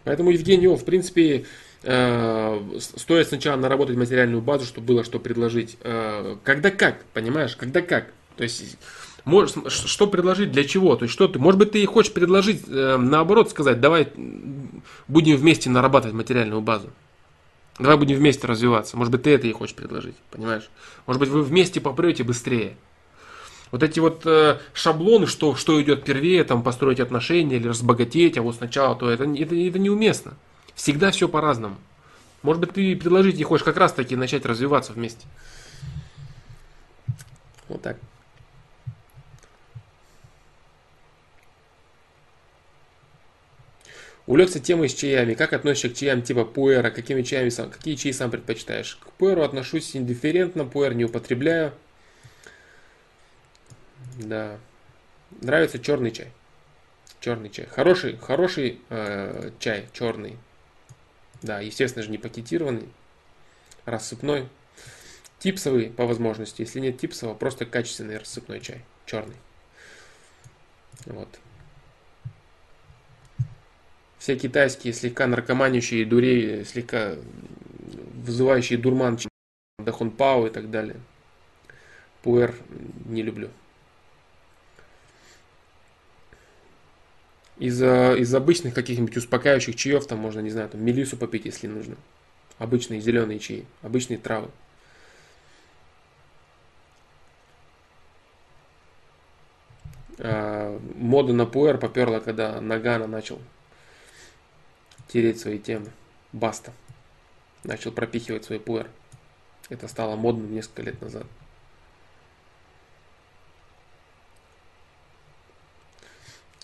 Поэтому 0.05 0.29
Евгению, 0.29 0.75
в 0.75 0.85
принципе, 0.85 1.45
э, 1.83 2.61
стоит 2.79 3.27
сначала 3.27 3.57
наработать 3.57 3.97
материальную 3.97 4.41
базу, 4.41 4.65
чтобы 4.65 4.87
было 4.87 5.03
что 5.03 5.19
предложить. 5.19 5.77
Э, 5.81 6.37
когда 6.43 6.71
как, 6.71 7.03
понимаешь? 7.13 7.55
Когда 7.55 7.81
как? 7.81 8.13
То 8.37 8.43
есть, 8.43 8.77
можешь, 9.25 9.55
что 9.71 10.07
предложить, 10.07 10.51
для 10.51 10.63
чего? 10.63 10.95
То 10.95 11.05
есть, 11.05 11.13
что 11.13 11.27
ты, 11.27 11.39
может 11.39 11.59
быть, 11.59 11.71
ты 11.71 11.85
хочешь 11.87 12.13
предложить, 12.13 12.63
э, 12.67 12.97
наоборот, 12.97 13.49
сказать, 13.49 13.81
давай 13.81 14.07
будем 15.07 15.37
вместе 15.37 15.69
нарабатывать 15.69 16.15
материальную 16.15 16.61
базу. 16.61 16.91
Давай 17.79 17.97
будем 17.97 18.15
вместе 18.17 18.47
развиваться. 18.47 18.95
Может 18.95 19.11
быть, 19.11 19.23
ты 19.23 19.31
это 19.31 19.47
и 19.47 19.51
хочешь 19.51 19.75
предложить, 19.75 20.15
понимаешь? 20.31 20.69
Может 21.07 21.19
быть, 21.19 21.29
вы 21.29 21.43
вместе 21.43 21.81
попрете 21.81 22.23
быстрее. 22.23 22.77
Вот 23.71 23.83
эти 23.83 23.99
вот 23.99 24.25
э, 24.25 24.59
шаблоны, 24.73 25.27
что, 25.27 25.55
что 25.55 25.81
идет 25.81 26.03
первее, 26.03 26.43
там, 26.43 26.63
построить 26.63 26.99
отношения 26.99 27.57
или 27.57 27.67
разбогатеть, 27.67 28.37
а 28.37 28.41
вот 28.41 28.55
сначала, 28.55 28.95
то 28.95 29.09
это, 29.09 29.23
это, 29.23 29.55
это 29.55 29.79
неуместно. 29.79 30.35
Всегда 30.75 31.11
все 31.11 31.27
по-разному. 31.27 31.77
Может 32.41 32.61
быть, 32.61 32.73
ты 32.73 32.95
предложить 32.95 33.39
и 33.39 33.43
хочешь 33.43 33.63
как 33.63 33.77
раз 33.77 33.93
таки 33.93 34.15
начать 34.15 34.45
развиваться 34.45 34.93
вместе. 34.93 35.25
Вот 37.67 37.81
так. 37.81 37.97
Увлекся 44.27 44.59
темой 44.59 44.89
с 44.89 44.93
чаями. 44.93 45.35
Как 45.35 45.53
относишься 45.53 45.89
к 45.89 45.93
чаям 45.93 46.21
типа 46.21 46.45
пуэра? 46.45 46.89
Какими 46.89 47.21
чаями 47.21 47.49
сам, 47.49 47.69
какие 47.69 47.95
чаи 47.95 48.11
сам 48.11 48.31
предпочитаешь? 48.31 48.97
К 49.01 49.11
пуэру 49.11 49.43
отношусь 49.43 49.95
индифферентно, 49.95 50.65
пуэр 50.65 50.95
не 50.95 51.05
употребляю. 51.05 51.73
Да. 54.17 54.57
Нравится 55.41 55.79
черный 55.79 56.11
чай. 56.11 56.31
Черный 57.19 57.49
чай. 57.49 57.65
Хороший, 57.65 58.17
хороший 58.17 58.79
э, 58.89 59.51
чай, 59.59 59.87
черный. 59.93 60.37
Да, 61.41 61.59
естественно 61.59 62.03
же 62.03 62.11
не 62.11 62.17
пакетированный, 62.17 62.89
рассыпной. 63.85 64.47
Типсовый 65.39 65.89
по 65.89 66.05
возможности. 66.05 66.61
Если 66.61 66.79
нет 66.79 66.97
типсового, 66.99 67.35
просто 67.35 67.65
качественный 67.65 68.17
рассыпной 68.17 68.61
чай. 68.61 68.83
Черный. 69.05 69.35
Вот. 71.05 71.27
Все 74.17 74.35
китайские, 74.37 74.93
слегка 74.93 75.27
наркоманящие 75.27 76.05
дурей, 76.05 76.65
слегка 76.65 77.15
вызывающие 78.15 78.79
дурман, 78.79 79.19
дахун 79.77 80.09
пау 80.09 80.47
и 80.47 80.49
так 80.49 80.71
далее. 80.71 80.99
Пуэр 82.23 82.55
не 83.05 83.21
люблю. 83.21 83.51
Из, 87.57 87.81
из 87.81 88.35
обычных 88.35 88.73
каких-нибудь 88.73 89.15
успокаивающих 89.15 89.75
чаев, 89.75 90.05
там 90.05 90.19
можно, 90.19 90.41
не 90.41 90.49
знаю, 90.49 90.69
там 90.69 90.83
мелису 90.83 91.15
попить, 91.15 91.45
если 91.45 91.67
нужно. 91.67 91.95
Обычные 92.57 92.99
зеленые 92.99 93.39
чаи, 93.39 93.65
обычные 93.81 94.17
травы. 94.17 94.49
А, 100.17 100.79
мода 100.95 101.33
на 101.33 101.45
пуэр 101.45 101.77
поперла, 101.77 102.19
когда 102.19 102.59
Нагана 102.61 103.07
начал 103.07 103.39
тереть 105.07 105.39
свои 105.39 105.59
темы. 105.59 105.91
Баста. 106.31 106.73
Начал 107.63 107.91
пропихивать 107.91 108.45
свой 108.45 108.59
пуэр. 108.59 108.89
Это 109.69 109.87
стало 109.87 110.15
модным 110.15 110.53
несколько 110.53 110.83
лет 110.83 111.01
назад. 111.01 111.25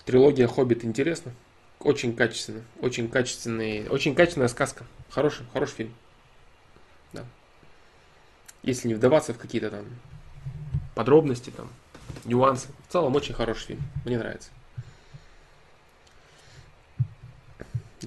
Трилогия 0.04 0.48
Хоббит 0.48 0.84
интересна. 0.84 1.32
Очень 1.78 2.14
качественно. 2.14 2.62
Очень 2.80 3.08
качественный. 3.08 3.88
Очень 3.88 4.14
качественная 4.14 4.48
сказка. 4.48 4.84
Хороший, 5.10 5.46
хороший 5.52 5.74
фильм. 5.74 5.94
Да. 7.12 7.24
Если 8.62 8.88
не 8.88 8.94
вдаваться 8.94 9.34
в 9.34 9.38
какие-то 9.38 9.70
там 9.70 9.84
подробности, 10.94 11.50
там, 11.50 11.70
нюансы. 12.24 12.68
В 12.88 12.92
целом 12.92 13.14
очень 13.16 13.34
хороший 13.34 13.66
фильм. 13.66 13.82
Мне 14.04 14.18
нравится. 14.18 14.50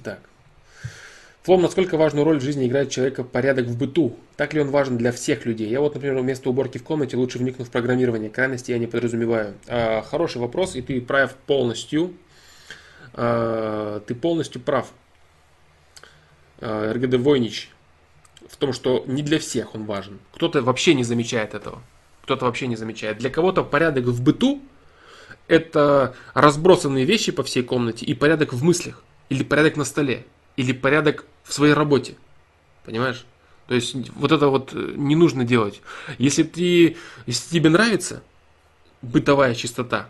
Так. 0.02 0.20
Флом, 1.46 1.62
насколько 1.62 1.96
важную 1.96 2.24
роль 2.24 2.40
в 2.40 2.42
жизни 2.42 2.66
играет 2.66 2.90
человека 2.90 3.22
порядок 3.22 3.66
в 3.66 3.78
быту? 3.78 4.16
Так 4.36 4.52
ли 4.52 4.60
он 4.60 4.70
важен 4.70 4.98
для 4.98 5.12
всех 5.12 5.46
людей? 5.46 5.68
Я 5.68 5.80
вот, 5.80 5.94
например, 5.94 6.18
вместо 6.18 6.50
уборки 6.50 6.78
в 6.78 6.82
комнате 6.82 7.16
лучше 7.16 7.38
вникну 7.38 7.64
в 7.64 7.70
программирование. 7.70 8.30
Крайности 8.30 8.72
я 8.72 8.78
не 8.78 8.88
подразумеваю. 8.88 9.54
А, 9.68 10.02
хороший 10.02 10.38
вопрос, 10.38 10.74
и 10.74 10.82
ты 10.82 11.00
прав 11.00 11.36
полностью. 11.36 12.14
А, 13.12 14.00
ты 14.00 14.16
полностью 14.16 14.60
прав. 14.60 14.88
А, 16.60 16.92
РГД 16.92 17.14
Войнич 17.14 17.70
в 18.48 18.56
том, 18.56 18.72
что 18.72 19.04
не 19.06 19.22
для 19.22 19.38
всех 19.38 19.76
он 19.76 19.84
важен. 19.84 20.18
Кто-то 20.32 20.62
вообще 20.62 20.94
не 20.94 21.04
замечает 21.04 21.54
этого. 21.54 21.80
Кто-то 22.22 22.46
вообще 22.46 22.66
не 22.66 22.74
замечает. 22.74 23.18
Для 23.18 23.30
кого-то 23.30 23.62
порядок 23.62 24.06
в 24.06 24.20
быту– 24.20 24.60
это 25.46 26.16
разбросанные 26.34 27.04
вещи 27.04 27.30
по 27.30 27.44
всей 27.44 27.62
комнате 27.62 28.04
и 28.04 28.14
порядок 28.14 28.52
в 28.52 28.64
мыслях. 28.64 29.04
Или 29.28 29.44
порядок 29.44 29.76
на 29.76 29.84
столе 29.84 30.24
или 30.56 30.72
порядок 30.72 31.24
в 31.44 31.52
своей 31.52 31.74
работе. 31.74 32.16
Понимаешь? 32.84 33.24
То 33.68 33.74
есть 33.74 33.96
вот 34.14 34.32
это 34.32 34.48
вот 34.48 34.70
э, 34.72 34.94
не 34.96 35.16
нужно 35.16 35.44
делать. 35.44 35.80
Если, 36.18 36.42
ты, 36.42 36.96
если 37.26 37.50
тебе 37.50 37.70
нравится 37.70 38.22
бытовая 39.02 39.54
чистота, 39.54 40.08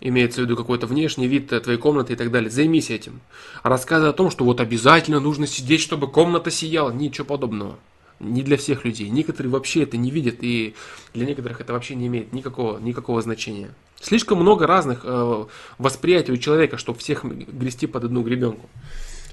имеется 0.00 0.40
в 0.40 0.44
виду 0.44 0.56
какой-то 0.56 0.86
внешний 0.86 1.28
вид 1.28 1.48
твоей 1.62 1.78
комнаты 1.78 2.12
и 2.12 2.16
так 2.16 2.30
далее, 2.30 2.50
займись 2.50 2.90
этим. 2.90 3.20
А 3.62 3.68
рассказы 3.68 4.06
о 4.06 4.12
том, 4.12 4.30
что 4.30 4.44
вот 4.44 4.60
обязательно 4.60 5.20
нужно 5.20 5.46
сидеть, 5.46 5.80
чтобы 5.80 6.08
комната 6.08 6.50
сияла, 6.50 6.90
ничего 6.90 7.26
подобного. 7.26 7.78
Не 8.18 8.42
для 8.42 8.56
всех 8.56 8.84
людей. 8.84 9.10
Некоторые 9.10 9.52
вообще 9.52 9.82
это 9.82 9.98
не 9.98 10.10
видят, 10.10 10.36
и 10.40 10.74
для 11.12 11.26
некоторых 11.26 11.60
это 11.60 11.74
вообще 11.74 11.94
не 11.94 12.06
имеет 12.06 12.32
никакого, 12.32 12.78
никакого 12.78 13.20
значения. 13.20 13.74
Слишком 14.00 14.40
много 14.40 14.66
разных 14.66 15.00
э, 15.04 15.44
восприятий 15.78 16.32
у 16.32 16.36
человека, 16.38 16.78
чтобы 16.78 16.98
всех 16.98 17.24
грести 17.24 17.86
под 17.86 18.04
одну 18.04 18.22
гребенку. 18.22 18.68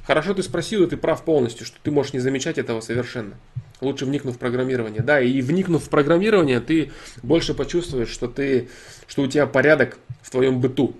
Хорошо 0.05 0.33
ты 0.33 0.43
спросил, 0.43 0.83
и 0.83 0.89
ты 0.89 0.97
прав 0.97 1.23
полностью, 1.23 1.65
что 1.65 1.77
ты 1.81 1.89
можешь 1.89 2.13
не 2.13 2.19
замечать 2.19 2.57
этого 2.57 2.81
совершенно. 2.81 3.37
Лучше 3.79 4.05
вникнув 4.05 4.35
в 4.35 4.39
программирование. 4.39 5.01
Да, 5.01 5.21
и 5.21 5.41
вникнув 5.41 5.83
в 5.83 5.89
программирование, 5.89 6.59
ты 6.59 6.91
больше 7.21 7.53
почувствуешь, 7.53 8.09
что, 8.09 8.27
ты, 8.27 8.69
что 9.07 9.21
у 9.21 9.27
тебя 9.27 9.47
порядок 9.47 9.97
в 10.21 10.29
твоем 10.29 10.59
быту. 10.59 10.95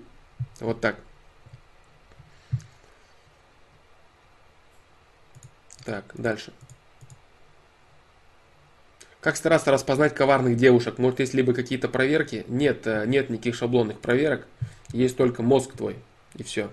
Вот 0.60 0.80
так. 0.80 0.96
Так, 5.84 6.04
дальше. 6.14 6.52
Как 9.20 9.36
стараться 9.36 9.70
распознать 9.70 10.14
коварных 10.14 10.56
девушек? 10.56 10.98
Может, 10.98 11.20
есть 11.20 11.34
либо 11.34 11.52
какие-то 11.52 11.88
проверки? 11.88 12.44
Нет, 12.48 12.86
э, 12.86 13.04
нет 13.06 13.30
никаких 13.30 13.54
шаблонных 13.54 14.00
проверок. 14.00 14.46
Есть 14.92 15.16
только 15.16 15.42
мозг 15.42 15.72
твой. 15.74 15.96
И 16.36 16.42
все. 16.42 16.70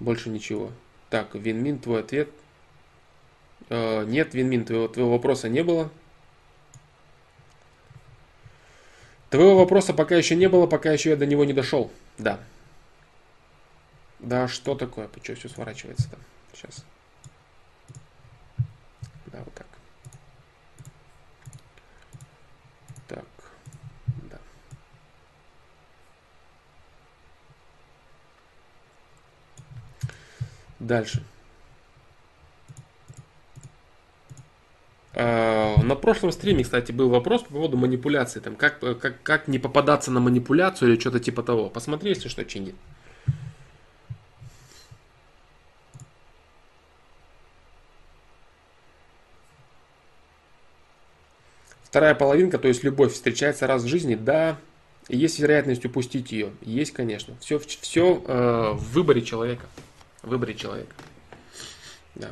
Больше 0.00 0.28
ничего. 0.28 0.70
Так, 1.10 1.34
Винмин, 1.34 1.78
твой 1.78 2.00
ответ. 2.00 2.28
Э, 3.68 4.04
нет, 4.04 4.34
Винмин, 4.34 4.64
твоего, 4.64 4.88
твоего 4.88 5.12
вопроса 5.12 5.48
не 5.48 5.62
было. 5.62 5.90
Твоего 9.30 9.56
вопроса 9.56 9.92
пока 9.92 10.16
еще 10.16 10.36
не 10.36 10.48
было, 10.48 10.66
пока 10.66 10.92
еще 10.92 11.10
я 11.10 11.16
до 11.16 11.26
него 11.26 11.44
не 11.44 11.52
дошел. 11.52 11.90
Да. 12.18 12.40
Да, 14.18 14.48
что 14.48 14.74
такое? 14.74 15.08
Почему 15.08 15.36
все 15.36 15.48
сворачивается 15.48 16.10
там? 16.10 16.20
Сейчас. 16.52 16.84
Да, 19.26 19.38
вот 19.44 19.54
так 19.54 19.66
да. 23.08 24.38
Дальше. 30.78 31.22
А, 35.14 35.76
на 35.82 35.94
прошлом 35.94 36.30
стриме, 36.30 36.62
кстати, 36.62 36.92
был 36.92 37.08
вопрос 37.08 37.42
по 37.42 37.54
поводу 37.54 37.78
манипуляции. 37.78 38.40
Там, 38.40 38.54
как, 38.54 38.80
как, 38.80 39.22
как 39.22 39.48
не 39.48 39.58
попадаться 39.58 40.10
на 40.10 40.20
манипуляцию 40.20 40.92
или 40.92 41.00
что-то 41.00 41.20
типа 41.20 41.42
того. 41.42 41.70
Посмотри, 41.70 42.10
если 42.10 42.28
что, 42.28 42.44
чинит. 42.44 42.74
Вторая 51.84 52.14
половинка, 52.14 52.58
то 52.58 52.68
есть 52.68 52.84
любовь, 52.84 53.14
встречается 53.14 53.66
раз 53.66 53.84
в 53.84 53.86
жизни, 53.86 54.16
да, 54.16 54.58
есть 55.08 55.38
вероятность 55.38 55.86
упустить 55.86 56.30
ее. 56.30 56.52
Есть, 56.60 56.92
конечно. 56.92 57.34
Все, 57.40 57.58
все 57.58 58.22
э, 58.26 58.72
в 58.74 58.92
выборе 58.92 59.22
человека. 59.22 59.64
Выборе 60.22 60.54
человека. 60.54 60.94
Да. 62.14 62.30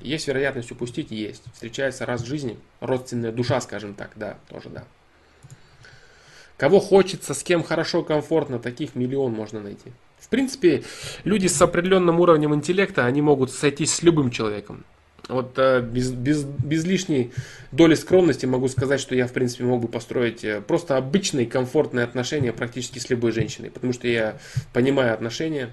Есть 0.00 0.28
вероятность 0.28 0.70
упустить? 0.70 1.10
Есть. 1.10 1.44
Встречается 1.52 2.06
раз 2.06 2.22
в 2.22 2.26
жизни. 2.26 2.58
Родственная 2.80 3.32
душа, 3.32 3.60
скажем 3.60 3.94
так, 3.94 4.12
да, 4.16 4.38
тоже 4.48 4.68
да. 4.68 4.84
Кого 6.56 6.80
хочется, 6.80 7.34
с 7.34 7.42
кем 7.42 7.62
хорошо, 7.62 8.02
комфортно, 8.02 8.58
таких 8.58 8.94
миллион 8.94 9.32
можно 9.32 9.60
найти. 9.60 9.92
В 10.18 10.28
принципе, 10.28 10.84
люди 11.24 11.46
с 11.46 11.60
определенным 11.60 12.18
уровнем 12.20 12.54
интеллекта, 12.54 13.04
они 13.04 13.20
могут 13.20 13.50
сойтись 13.52 13.94
с 13.94 14.02
любым 14.02 14.30
человеком. 14.30 14.84
Вот 15.28 15.58
э, 15.58 15.80
без, 15.80 16.12
без, 16.12 16.44
без 16.44 16.84
лишней 16.84 17.32
доли 17.72 17.94
скромности 17.94 18.46
могу 18.46 18.68
сказать, 18.68 19.00
что 19.00 19.14
я, 19.14 19.26
в 19.26 19.32
принципе, 19.32 19.64
мог 19.64 19.82
бы 19.82 19.88
построить 19.88 20.44
э, 20.44 20.60
просто 20.60 20.96
обычные 20.96 21.46
комфортные 21.46 22.04
отношения 22.04 22.52
практически 22.52 23.00
с 23.00 23.10
любой 23.10 23.32
женщиной. 23.32 23.70
Потому 23.70 23.92
что 23.92 24.06
я 24.06 24.38
понимаю 24.72 25.14
отношения, 25.14 25.70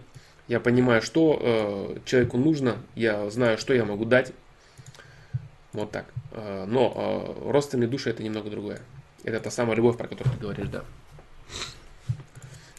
я 0.48 0.60
понимаю, 0.60 1.02
что 1.02 1.40
э, 1.40 2.00
человеку 2.06 2.38
нужно, 2.38 2.78
я 2.96 3.30
знаю, 3.30 3.58
что 3.58 3.74
я 3.74 3.86
могу 3.86 4.06
дать. 4.06 4.34
Вот 5.72 5.92
так. 5.92 6.06
Э, 6.32 6.66
но 6.68 6.92
э, 6.96 7.52
родственные 7.52 7.88
души 7.88 8.10
это 8.10 8.24
немного 8.24 8.50
другое. 8.50 8.80
Это 9.24 9.40
та 9.40 9.52
самая 9.52 9.76
любовь, 9.76 9.98
про 9.98 10.08
которую 10.08 10.36
ты 10.36 10.42
говоришь, 10.42 10.68
да. 10.68 10.84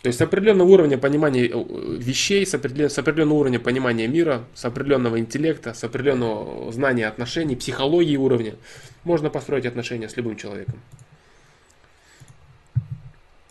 То 0.04 0.08
есть 0.08 0.18
с 0.18 0.20
определенного 0.20 0.68
уровня 0.68 0.98
понимания 0.98 1.46
э, 1.46 1.96
вещей, 1.98 2.44
с 2.44 2.52
определенного, 2.52 3.32
уровня 3.32 3.58
понимания 3.58 4.06
мира, 4.06 4.44
с 4.52 4.66
определенного 4.66 5.18
интеллекта, 5.18 5.72
с 5.72 5.82
определенного 5.82 6.70
знания 6.72 7.06
отношений, 7.06 7.56
психологии 7.56 8.18
уровня, 8.18 8.56
можно 9.04 9.30
построить 9.30 9.64
отношения 9.64 10.10
с 10.10 10.16
любым 10.18 10.36
человеком. 10.36 10.78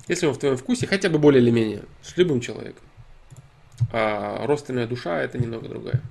Если 0.08 0.28
он 0.28 0.36
в 0.36 0.38
твоем 0.38 0.56
вкусе, 0.56 0.86
хотя 0.86 1.10
бы 1.10 1.18
более 1.18 1.42
или 1.42 1.50
менее, 1.50 1.82
с 2.04 2.16
любым 2.18 2.40
человеком. 2.40 2.86
А 3.92 4.46
родственная 4.46 4.86
душа 4.86 5.24
это 5.24 5.40
немного 5.40 5.68
другая. 5.68 6.04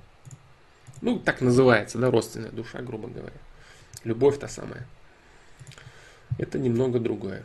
Ну, 0.99 1.19
так 1.19 1.39
называется, 1.39 1.99
да, 1.99 2.11
родственная 2.11 2.51
душа, 2.51 2.81
грубо 2.81 3.07
говоря. 3.07 3.37
Любовь 4.03 4.37
та 4.39 4.49
самая. 4.49 4.85
Это 6.37 6.59
немного 6.59 6.99
другое. 6.99 7.43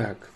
Так. 0.00 0.30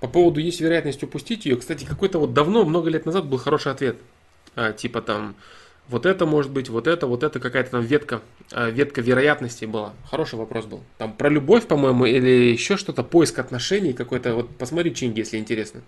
По 0.00 0.08
поводу 0.08 0.40
есть 0.40 0.62
вероятность 0.62 1.02
упустить 1.02 1.44
ее. 1.44 1.56
Кстати, 1.56 1.84
какой-то 1.84 2.18
вот 2.18 2.32
давно, 2.32 2.64
много 2.64 2.88
лет 2.88 3.04
назад 3.04 3.26
был 3.26 3.36
хороший 3.36 3.70
ответ. 3.70 3.98
А, 4.54 4.72
типа 4.72 5.02
там, 5.02 5.36
вот 5.88 6.06
это 6.06 6.24
может 6.24 6.50
быть, 6.50 6.70
вот 6.70 6.86
это, 6.86 7.06
вот 7.06 7.22
это 7.22 7.38
какая-то 7.38 7.72
там 7.72 7.82
ветка, 7.82 8.22
а, 8.50 8.70
ветка 8.70 9.02
вероятностей 9.02 9.66
была. 9.66 9.92
Хороший 10.10 10.38
вопрос 10.38 10.64
был. 10.64 10.82
Там 10.96 11.12
про 11.12 11.28
любовь, 11.28 11.66
по-моему, 11.66 12.06
или 12.06 12.50
еще 12.50 12.78
что-то, 12.78 13.02
поиск 13.02 13.38
отношений 13.38 13.92
какой-то. 13.92 14.34
Вот 14.34 14.56
посмотри, 14.56 14.94
Чинги, 14.94 15.18
если 15.18 15.36
интересно. 15.36 15.82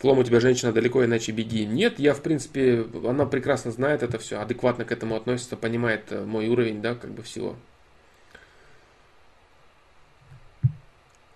Флом, 0.00 0.18
у 0.18 0.24
тебя 0.24 0.40
женщина 0.40 0.72
далеко, 0.72 1.04
иначе 1.04 1.30
беги. 1.30 1.66
Нет, 1.66 1.98
я, 1.98 2.14
в 2.14 2.22
принципе, 2.22 2.86
она 3.06 3.26
прекрасно 3.26 3.70
знает 3.70 4.02
это 4.02 4.18
все, 4.18 4.40
адекватно 4.40 4.86
к 4.86 4.92
этому 4.92 5.14
относится, 5.14 5.58
понимает 5.58 6.10
э, 6.10 6.24
мой 6.24 6.48
уровень, 6.48 6.80
да, 6.80 6.94
как 6.94 7.10
бы 7.10 7.22
всего. 7.22 7.54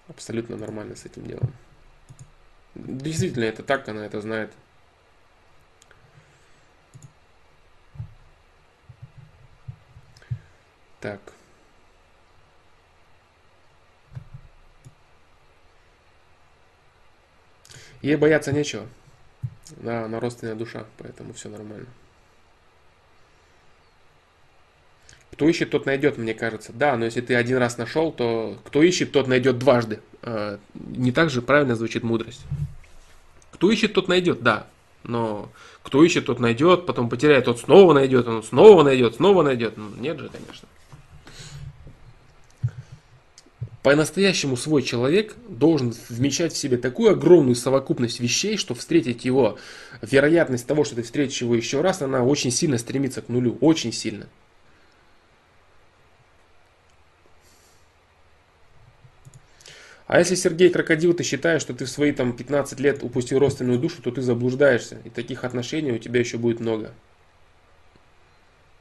Абсолютно 0.08 0.56
нормально 0.56 0.96
с 0.96 1.04
этим 1.04 1.26
делом. 1.26 1.52
Действительно, 2.74 3.44
это 3.44 3.62
так, 3.62 3.86
она 3.86 4.06
это 4.06 4.22
знает. 4.22 4.50
Так. 11.00 11.20
Ей 18.04 18.16
бояться 18.16 18.52
нечего. 18.52 18.86
Да, 19.78 20.04
она 20.04 20.20
родственная 20.20 20.54
душа, 20.54 20.84
поэтому 20.98 21.32
все 21.32 21.48
нормально. 21.48 21.86
Кто 25.32 25.48
ищет, 25.48 25.70
тот 25.70 25.86
найдет, 25.86 26.18
мне 26.18 26.34
кажется. 26.34 26.72
Да, 26.74 26.98
но 26.98 27.06
если 27.06 27.22
ты 27.22 27.34
один 27.34 27.56
раз 27.56 27.78
нашел, 27.78 28.12
то 28.12 28.58
кто 28.66 28.82
ищет, 28.82 29.10
тот 29.10 29.26
найдет 29.26 29.58
дважды. 29.58 30.00
А, 30.20 30.58
не 30.74 31.12
так 31.12 31.30
же 31.30 31.40
правильно 31.40 31.76
звучит 31.76 32.02
мудрость. 32.02 32.42
Кто 33.52 33.70
ищет, 33.70 33.94
тот 33.94 34.06
найдет, 34.06 34.42
да. 34.42 34.66
Но 35.02 35.50
кто 35.82 36.04
ищет, 36.04 36.26
тот 36.26 36.40
найдет, 36.40 36.84
потом 36.84 37.08
потеряет, 37.08 37.46
тот 37.46 37.58
снова 37.58 37.94
найдет, 37.94 38.28
он 38.28 38.42
снова 38.42 38.82
найдет, 38.82 39.14
снова 39.14 39.42
найдет. 39.42 39.78
Ну, 39.78 39.88
нет 39.96 40.18
же, 40.18 40.28
конечно. 40.28 40.68
По-настоящему 43.84 44.56
свой 44.56 44.82
человек 44.82 45.36
должен 45.46 45.94
вмещать 46.08 46.54
в 46.54 46.56
себе 46.56 46.78
такую 46.78 47.10
огромную 47.10 47.54
совокупность 47.54 48.18
вещей, 48.18 48.56
что 48.56 48.74
встретить 48.74 49.26
его, 49.26 49.58
вероятность 50.00 50.66
того, 50.66 50.84
что 50.84 50.94
ты 50.96 51.02
встретишь 51.02 51.42
его 51.42 51.54
еще 51.54 51.82
раз, 51.82 52.00
она 52.00 52.24
очень 52.24 52.50
сильно 52.50 52.78
стремится 52.78 53.20
к 53.20 53.28
нулю. 53.28 53.58
Очень 53.60 53.92
сильно. 53.92 54.26
А 60.06 60.18
если, 60.18 60.34
Сергей 60.34 60.70
Крокодил, 60.70 61.12
ты 61.12 61.22
считаешь, 61.22 61.60
что 61.60 61.74
ты 61.74 61.84
в 61.84 61.90
свои 61.90 62.12
там 62.12 62.34
15 62.34 62.80
лет 62.80 63.02
упустил 63.02 63.38
родственную 63.38 63.78
душу, 63.78 64.00
то 64.00 64.10
ты 64.10 64.22
заблуждаешься. 64.22 65.02
И 65.04 65.10
таких 65.10 65.44
отношений 65.44 65.92
у 65.92 65.98
тебя 65.98 66.20
еще 66.20 66.38
будет 66.38 66.58
много. 66.58 66.94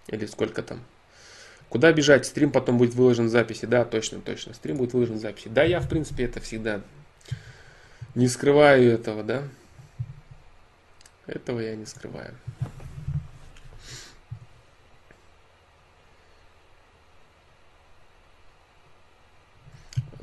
Или 0.08 0.28
сколько 0.28 0.64
там? 0.64 0.80
Куда 1.74 1.92
бежать? 1.92 2.28
Стрим 2.28 2.52
потом 2.52 2.78
будет 2.78 2.94
выложен 2.94 3.26
в 3.26 3.30
записи. 3.30 3.66
Да, 3.66 3.84
точно, 3.84 4.22
точно. 4.22 4.54
Стрим 4.54 4.78
будет 4.78 4.94
выложен 4.94 5.16
в 5.16 5.20
записи. 5.20 5.48
Да, 5.48 5.64
я, 5.64 5.80
в 5.80 5.90
принципе, 5.90 6.26
это 6.26 6.40
всегда 6.40 6.82
не 8.14 8.28
скрываю 8.28 8.92
этого, 8.92 9.24
да. 9.24 9.42
Этого 11.26 11.62
я 11.62 11.76
не 11.76 11.88
скрываю. 11.88 12.36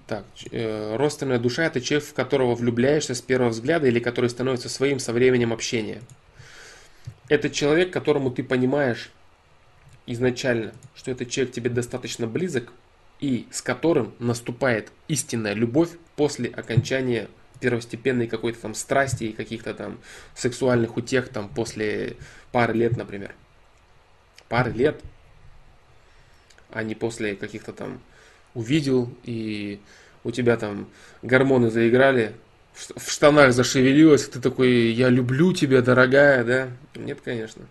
Так, 0.07 0.25
э, 0.53 0.95
родственная 0.95 1.41
душа 1.41 1.65
это 1.65 1.81
человек, 1.81 2.09
в 2.09 2.15
которого 2.15 2.55
влюбляешься 2.55 3.17
с 3.17 3.21
первого 3.21 3.49
взгляда 3.49 3.89
или 3.89 3.99
который 3.99 4.31
становится 4.31 4.69
своим 4.69 5.01
со 5.01 5.13
временем 5.13 5.53
общения. 5.53 6.01
это 7.29 7.51
человек, 7.51 7.93
которому 7.93 8.31
ты 8.31 8.45
понимаешь 8.45 9.11
изначально, 10.13 10.73
что 10.95 11.11
этот 11.11 11.31
человек 11.31 11.55
тебе 11.55 11.71
достаточно 11.71 12.27
близок 12.27 12.73
и 13.21 13.47
с 13.51 13.63
которым 13.63 14.15
наступает 14.19 14.91
истинная 15.09 15.53
любовь 15.55 15.91
после 16.17 16.49
окончания 16.49 17.29
первостепенной 17.61 18.27
какой-то 18.27 18.61
там 18.61 18.75
страсти 18.75 19.25
и 19.25 19.33
каких-то 19.33 19.75
там 19.75 19.99
сексуальных 20.35 20.97
утех 20.97 21.29
там 21.29 21.49
после 21.49 22.17
пары 22.53 22.75
лет, 22.75 22.97
например. 22.97 23.35
Пары 24.49 24.73
лет, 24.73 25.01
а 26.71 26.83
не 26.83 26.95
после 26.95 27.37
каких-то 27.37 27.73
там 27.73 28.01
увидел 28.55 29.15
и 29.23 29.81
у 30.25 30.31
тебя 30.31 30.57
там 30.57 30.89
гормоны 31.23 31.71
заиграли, 31.71 32.35
в 32.75 33.11
штанах 33.11 33.53
зашевелилось, 33.53 34.29
ты 34.29 34.41
такой, 34.41 34.91
я 34.93 35.09
люблю 35.09 35.53
тебя, 35.53 35.83
дорогая, 35.83 36.45
да? 36.45 36.69
Нет, 36.95 37.21
конечно. 37.23 37.67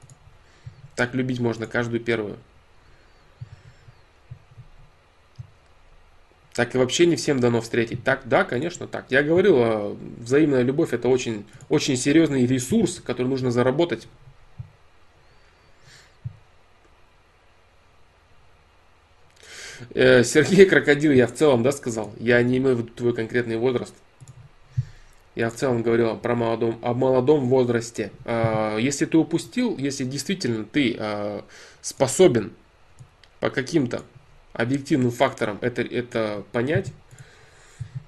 Так 1.00 1.14
любить 1.14 1.40
можно 1.40 1.66
каждую 1.66 2.02
первую. 2.02 2.38
Так 6.54 6.76
и 6.76 6.78
вообще 6.78 7.06
не 7.06 7.16
всем 7.16 7.40
дано 7.40 7.62
встретить. 7.62 8.04
Так, 8.04 8.24
да, 8.26 8.44
конечно, 8.44 8.86
так. 8.86 9.06
Я 9.08 9.24
говорил, 9.24 9.56
а 9.60 9.98
взаимная 10.18 10.62
любовь 10.62 10.92
это 10.92 11.08
очень, 11.08 11.46
очень 11.70 11.96
серьезный 11.96 12.46
ресурс, 12.46 13.00
который 13.00 13.28
нужно 13.28 13.50
заработать. 13.50 14.10
Э, 19.92 20.26
Сергей 20.26 20.66
Крокодил, 20.66 21.14
я 21.14 21.28
в 21.28 21.34
целом, 21.34 21.64
да, 21.64 21.72
сказал? 21.72 22.14
Я 22.20 22.44
не 22.44 22.58
имею 22.58 22.76
в 22.76 22.80
виду 22.80 22.90
твой 22.94 23.14
конкретный 23.16 23.56
возраст. 23.56 23.94
Я 25.40 25.50
в 25.50 25.56
целом 25.56 25.84
говорил 25.84 26.18
про 26.18 26.36
молодом, 26.36 26.78
о 26.82 26.94
молодом 26.94 27.46
возрасте. 27.46 28.12
А, 28.26 28.76
если 28.76 29.06
ты 29.06 29.18
упустил, 29.18 29.78
если 29.78 30.04
действительно 30.04 30.66
ты 30.66 30.98
а, 31.00 31.46
способен 31.82 32.52
по 33.40 33.50
каким-то 33.50 34.02
объективным 34.52 35.12
факторам 35.12 35.58
это, 35.62 35.82
это 35.82 36.44
понять, 36.52 36.92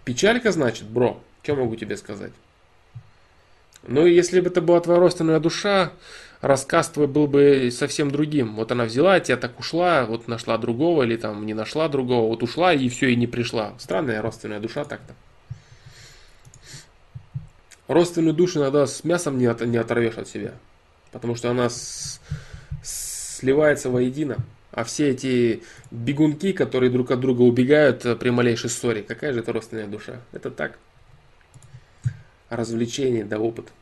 печалька 0.04 0.52
значит, 0.52 0.90
бро, 0.90 1.24
что 1.42 1.56
могу 1.56 1.78
тебе 1.78 1.96
сказать? 1.96 2.34
Ну, 3.88 4.06
если 4.06 4.42
бы 4.42 4.50
это 4.50 4.60
была 4.60 4.82
твоя 4.82 5.00
родственная 5.00 5.40
душа, 5.40 5.94
рассказ 6.42 6.90
твой 6.90 7.08
был 7.08 7.28
бы 7.28 7.70
совсем 7.72 8.12
другим. 8.12 8.58
Вот 8.58 8.74
она 8.74 8.84
взяла, 8.84 9.22
тебя 9.22 9.38
так 9.38 9.58
ушла, 9.58 10.06
вот 10.06 10.28
нашла 10.28 10.58
другого, 10.58 11.04
или 11.04 11.16
там 11.16 11.46
не 11.46 11.54
нашла 11.54 11.88
другого, 11.88 12.28
вот 12.28 12.44
ушла 12.44 12.74
и 12.74 12.90
все, 12.90 13.08
и 13.14 13.16
не 13.16 13.28
пришла. 13.28 13.74
Странная 13.80 14.22
родственная 14.22 14.60
душа 14.60 14.84
так-то. 14.84 15.16
Родственную 17.92 18.34
душу 18.34 18.60
иногда 18.60 18.88
с 18.88 19.04
мясом 19.04 19.38
не, 19.38 19.48
от, 19.48 19.60
не 19.66 19.76
оторвешь 19.76 20.18
от 20.18 20.26
себя, 20.26 20.54
потому 21.12 21.36
что 21.36 21.52
она 21.52 21.70
с, 21.70 22.22
сливается 22.82 23.90
воедино. 23.90 24.38
А 24.72 24.86
все 24.86 25.10
эти 25.10 25.64
бегунки, 25.92 26.54
которые 26.54 26.90
друг 26.90 27.12
от 27.12 27.20
друга 27.20 27.42
убегают 27.42 28.04
при 28.18 28.30
малейшей 28.30 28.70
ссоре, 28.70 29.04
какая 29.04 29.34
же 29.34 29.42
это 29.42 29.52
родственная 29.52 29.88
душа? 29.88 30.22
Это 30.32 30.52
так. 30.52 30.80
Развлечение 32.48 33.26
да 33.26 33.40
опыт. 33.40 33.74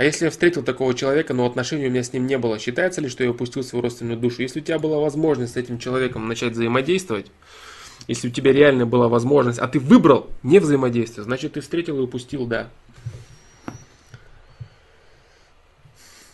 А 0.00 0.04
если 0.04 0.24
я 0.24 0.30
встретил 0.30 0.62
такого 0.62 0.94
человека, 0.94 1.34
но 1.34 1.44
отношений 1.44 1.86
у 1.86 1.90
меня 1.90 2.02
с 2.02 2.14
ним 2.14 2.26
не 2.26 2.38
было, 2.38 2.58
считается 2.58 3.02
ли, 3.02 3.10
что 3.10 3.22
я 3.22 3.32
упустил 3.32 3.62
свою 3.62 3.82
родственную 3.82 4.18
душу? 4.18 4.40
Если 4.40 4.60
у 4.60 4.62
тебя 4.62 4.78
была 4.78 4.98
возможность 4.98 5.52
с 5.52 5.56
этим 5.58 5.78
человеком 5.78 6.26
начать 6.26 6.54
взаимодействовать, 6.54 7.30
если 8.08 8.28
у 8.28 8.30
тебя 8.30 8.50
реально 8.54 8.86
была 8.86 9.08
возможность, 9.08 9.58
а 9.58 9.68
ты 9.68 9.78
выбрал 9.78 10.30
не 10.42 10.58
взаимодействие, 10.58 11.24
значит 11.24 11.52
ты 11.52 11.60
встретил 11.60 11.98
и 11.98 12.00
упустил, 12.00 12.46
да. 12.46 12.70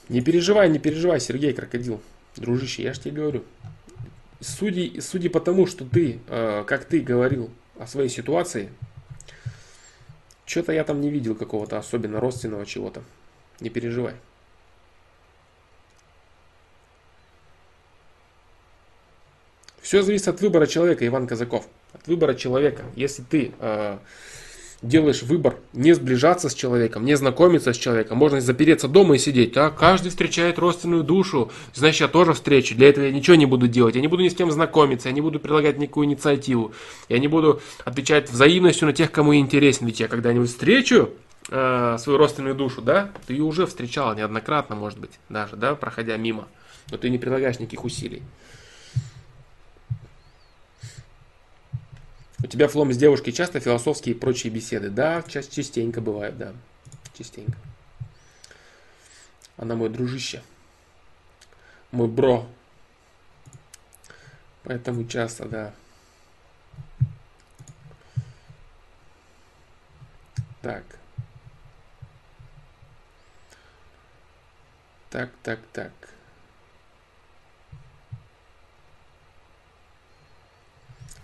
Не 0.08 0.20
переживай, 0.20 0.70
не 0.70 0.78
переживай, 0.78 1.18
Сергей 1.18 1.52
Крокодил. 1.52 2.00
Дружище, 2.36 2.84
я 2.84 2.92
же 2.92 3.00
тебе 3.00 3.20
говорю. 3.20 3.42
Судя, 4.38 5.02
судя 5.02 5.28
по 5.28 5.40
тому, 5.40 5.66
что 5.66 5.84
ты, 5.84 6.20
э, 6.28 6.62
как 6.68 6.84
ты 6.84 7.00
говорил 7.00 7.50
о 7.80 7.88
своей 7.88 8.10
ситуации, 8.10 8.68
что-то 10.44 10.70
я 10.70 10.84
там 10.84 11.00
не 11.00 11.10
видел 11.10 11.34
какого-то 11.34 11.78
особенно 11.78 12.20
родственного 12.20 12.64
чего-то. 12.64 13.02
Не 13.60 13.70
переживай. 13.70 14.14
Все 19.80 20.02
зависит 20.02 20.28
от 20.28 20.40
выбора 20.40 20.66
человека, 20.66 21.06
Иван 21.06 21.26
Казаков. 21.26 21.66
От 21.92 22.06
выбора 22.08 22.34
человека. 22.34 22.82
Если 22.96 23.22
ты 23.22 23.52
э, 23.60 23.98
делаешь 24.82 25.22
выбор 25.22 25.56
не 25.72 25.94
сближаться 25.94 26.48
с 26.48 26.54
человеком, 26.54 27.04
не 27.04 27.16
знакомиться 27.16 27.72
с 27.72 27.76
человеком, 27.76 28.18
можно 28.18 28.40
запереться 28.40 28.88
дома 28.88 29.16
и 29.16 29.18
сидеть. 29.18 29.52
Да? 29.52 29.70
Каждый 29.70 30.10
встречает 30.10 30.58
родственную 30.58 31.02
душу, 31.02 31.50
значит 31.74 32.02
я 32.02 32.08
тоже 32.08 32.34
встречу. 32.34 32.74
Для 32.74 32.88
этого 32.88 33.04
я 33.04 33.12
ничего 33.12 33.36
не 33.36 33.46
буду 33.46 33.68
делать. 33.68 33.94
Я 33.94 34.00
не 34.00 34.08
буду 34.08 34.22
ни 34.22 34.28
с 34.28 34.34
кем 34.34 34.50
знакомиться, 34.50 35.08
я 35.08 35.14
не 35.14 35.20
буду 35.20 35.40
прилагать 35.40 35.78
никакую 35.78 36.06
инициативу. 36.06 36.72
Я 37.08 37.18
не 37.18 37.28
буду 37.28 37.60
отвечать 37.84 38.30
взаимностью 38.30 38.86
на 38.86 38.92
тех, 38.92 39.10
кому 39.10 39.34
интересен. 39.34 39.86
Ведь 39.86 40.00
я 40.00 40.08
когда-нибудь 40.08 40.48
встречу 40.48 41.10
э, 41.48 41.96
свою 41.98 42.18
родственную 42.18 42.54
душу, 42.54 42.82
да, 42.82 43.10
ты 43.26 43.34
ее 43.34 43.44
уже 43.44 43.66
встречала 43.66 44.14
неоднократно, 44.14 44.76
может 44.76 44.98
быть, 44.98 45.12
даже, 45.28 45.56
да, 45.56 45.74
проходя 45.74 46.16
мимо, 46.16 46.48
но 46.90 46.98
ты 46.98 47.10
не 47.10 47.18
прилагаешь 47.18 47.58
никаких 47.58 47.84
усилий. 47.84 48.22
У 52.46 52.48
тебя 52.48 52.68
флом 52.68 52.92
с 52.92 52.96
девушкой 52.96 53.32
часто 53.32 53.58
философские 53.58 54.14
и 54.14 54.18
прочие 54.18 54.52
беседы? 54.52 54.88
Да, 54.88 55.20
частенько 55.24 56.00
бывает, 56.00 56.38
да, 56.38 56.52
частенько. 57.18 57.58
Она 59.56 59.74
мой 59.74 59.88
дружище, 59.88 60.44
мой 61.90 62.06
бро. 62.06 62.48
Поэтому 64.62 65.08
часто, 65.08 65.46
да. 65.46 65.74
Так. 70.62 70.84
Так, 75.10 75.30
так, 75.42 75.58
так. 75.72 75.92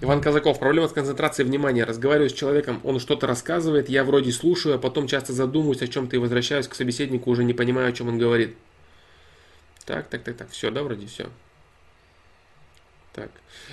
Иван 0.03 0.21
Казаков. 0.21 0.59
Проблема 0.59 0.89
с 0.89 0.93
концентрацией 0.93 1.49
внимания. 1.49 1.85
Разговариваю 1.85 2.29
с 2.29 2.33
человеком, 2.33 2.81
он 2.83 2.99
что-то 2.99 3.29
рассказывает, 3.29 3.89
я 3.89 4.03
вроде 4.03 4.33
слушаю, 4.33 4.75
а 4.75 4.79
потом 4.79 5.07
часто 5.07 5.33
задумываюсь 5.33 5.81
о 5.81 5.87
чем-то 5.87 6.17
и 6.17 6.19
возвращаюсь 6.19 6.67
к 6.67 6.75
собеседнику, 6.75 7.31
уже 7.31 7.45
не 7.45 7.55
понимаю, 7.55 7.89
о 7.89 7.93
чем 7.93 8.09
он 8.09 8.19
говорит. 8.19 8.57
Так, 9.85 10.09
так, 10.09 10.25
так, 10.25 10.37
так. 10.37 10.51
Все, 10.51 10.73
да, 10.73 10.83
вроде 10.83 11.07
все. 11.07 11.29
Так. 13.13 13.31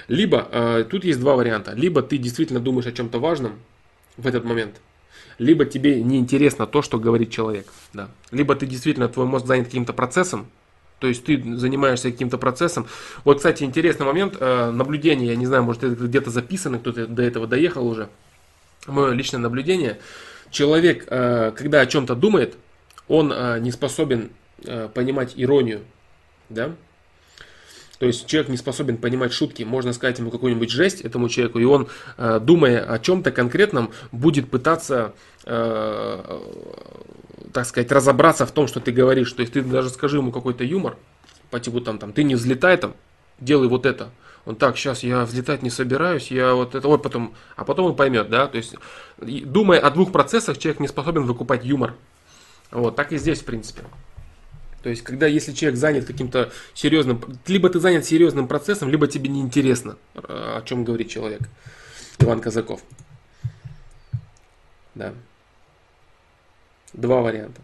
Либо, 0.07 0.47
э, 0.51 0.85
тут 0.88 1.03
есть 1.03 1.19
два 1.19 1.35
варианта. 1.35 1.73
Либо 1.73 2.03
ты 2.03 2.19
действительно 2.19 2.60
думаешь 2.60 2.85
о 2.85 2.91
чем-то 2.91 3.18
важном 3.18 3.60
в 4.15 4.27
этот 4.27 4.43
момент, 4.43 4.76
либо 5.39 5.65
тебе 5.65 6.03
не 6.03 6.19
интересно 6.19 6.68
то, 6.68 6.84
что 6.84 6.99
говорит 6.99 7.31
человек. 7.31 7.73
Да. 7.93 8.11
Либо 8.30 8.56
ты 8.56 8.68
действительно, 8.68 9.10
твой 9.10 9.26
мозг 9.26 9.47
занят 9.47 9.65
каким-то 9.65 9.93
процессом, 9.93 10.45
то 10.99 11.07
есть 11.07 11.23
ты 11.23 11.41
занимаешься 11.55 12.11
каким-то 12.11 12.38
процессом. 12.38 12.88
Вот, 13.23 13.38
кстати, 13.38 13.63
интересный 13.63 14.05
момент 14.05 14.35
э, 14.39 14.71
наблюдения. 14.71 15.27
Я 15.27 15.35
не 15.35 15.45
знаю, 15.45 15.63
может, 15.63 15.84
это 15.84 15.95
где-то 15.95 16.30
записано, 16.30 16.77
кто-то 16.80 17.07
до 17.07 17.23
этого 17.23 17.47
доехал 17.47 17.88
уже. 17.88 18.09
Мое 18.85 19.13
личное 19.13 19.39
наблюдение. 19.39 19.99
Человек, 20.51 21.05
э, 21.09 21.51
когда 21.55 21.81
о 21.81 21.85
чем-то 21.85 22.15
думает, 22.15 22.57
он 23.07 23.31
э, 23.34 23.59
не 23.59 23.71
способен 23.71 24.30
понимать 24.93 25.35
иронию. 25.38 25.80
Да? 26.49 26.76
То 27.97 28.05
есть 28.05 28.26
человек 28.27 28.49
не 28.49 28.57
способен 28.57 28.97
понимать 28.97 29.31
шутки, 29.31 29.63
можно 29.63 29.93
сказать 29.93 30.19
ему 30.19 30.31
какую-нибудь 30.31 30.69
жесть 30.69 30.99
этому 30.99 31.30
человеку, 31.30 31.59
и 31.59 31.63
он, 31.63 31.88
думая 32.17 32.84
о 32.84 32.99
чем-то 32.99 33.31
конкретном, 33.31 33.91
будет 34.11 34.49
пытаться, 34.49 35.13
так 37.53 37.65
сказать, 37.65 37.91
разобраться 37.91 38.45
в 38.45 38.51
том, 38.51 38.67
что 38.67 38.80
ты 38.80 38.91
говоришь. 38.91 39.31
То 39.34 39.41
есть 39.41 39.53
ты 39.53 39.61
даже 39.61 39.89
скажи 39.89 40.17
ему 40.17 40.31
какой-то 40.31 40.63
юмор, 40.63 40.97
по 41.49 41.59
типу 41.59 41.81
там, 41.81 41.97
там 41.97 42.13
ты 42.13 42.23
не 42.23 42.35
взлетай 42.35 42.77
там, 42.77 42.95
делай 43.39 43.67
вот 43.67 43.85
это. 43.85 44.11
Он 44.45 44.55
так, 44.55 44.77
сейчас 44.77 45.03
я 45.03 45.26
взлетать 45.26 45.61
не 45.63 45.69
собираюсь, 45.69 46.31
я 46.31 46.53
вот 46.53 46.73
это, 46.73 46.88
ой, 46.88 46.97
потом, 46.97 47.35
а 47.55 47.65
потом 47.65 47.88
он 47.88 47.95
поймет, 47.95 48.30
да, 48.30 48.47
то 48.47 48.57
есть, 48.57 48.73
думая 49.19 49.80
о 49.80 49.91
двух 49.91 50.11
процессах, 50.11 50.57
человек 50.57 50.80
не 50.80 50.88
способен 50.88 51.26
выкупать 51.26 51.65
юмор. 51.65 51.95
Вот, 52.71 52.95
так 52.95 53.11
и 53.11 53.17
здесь, 53.17 53.41
в 53.41 53.45
принципе. 53.45 53.84
То 54.81 54.89
есть, 54.89 55.03
когда 55.03 55.27
если 55.27 55.51
человек 55.51 55.77
занят 55.77 56.05
каким-то 56.05 56.51
серьезным, 56.73 57.21
либо 57.47 57.69
ты 57.69 57.80
занят 57.80 58.05
серьезным 58.05 58.47
процессом, 58.47 58.89
либо 58.89 59.07
тебе 59.07 59.30
не 59.30 59.41
интересно, 59.41 59.97
э, 60.15 60.21
о 60.57 60.61
чем 60.65 60.85
говорит 60.85 61.09
человек. 61.09 61.41
Иван 62.19 62.39
Казаков. 62.39 62.81
Да. 64.95 65.13
Два 66.94 67.22
варианта. 67.22 67.61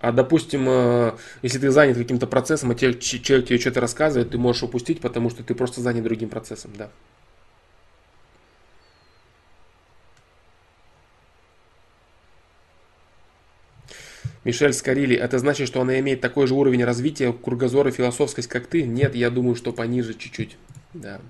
А 0.00 0.12
допустим, 0.12 0.64
э, 0.66 1.12
если 1.42 1.58
ты 1.58 1.70
занят 1.70 1.98
каким-то 1.98 2.26
процессом, 2.26 2.70
а 2.70 2.74
человек 2.74 3.00
тебе 3.00 3.58
что-то 3.58 3.80
рассказывает, 3.80 4.30
ты 4.30 4.38
можешь 4.38 4.62
упустить, 4.62 5.00
потому 5.00 5.28
что 5.28 5.42
ты 5.42 5.54
просто 5.54 5.82
занят 5.82 6.04
другим 6.04 6.30
процессом, 6.30 6.72
да. 6.74 6.90
Мишель 14.42 14.72
Скорили, 14.72 15.14
это 15.14 15.38
значит, 15.38 15.68
что 15.68 15.82
она 15.82 16.00
имеет 16.00 16.22
такой 16.22 16.46
же 16.46 16.54
уровень 16.54 16.82
развития, 16.82 17.30
кругозор 17.30 17.88
и 17.88 17.90
философскость, 17.90 18.48
как 18.48 18.66
ты? 18.68 18.84
Нет, 18.84 19.14
я 19.14 19.28
думаю, 19.28 19.54
что 19.54 19.70
пониже 19.70 20.14
чуть-чуть. 20.14 20.56
Да. 20.94 21.20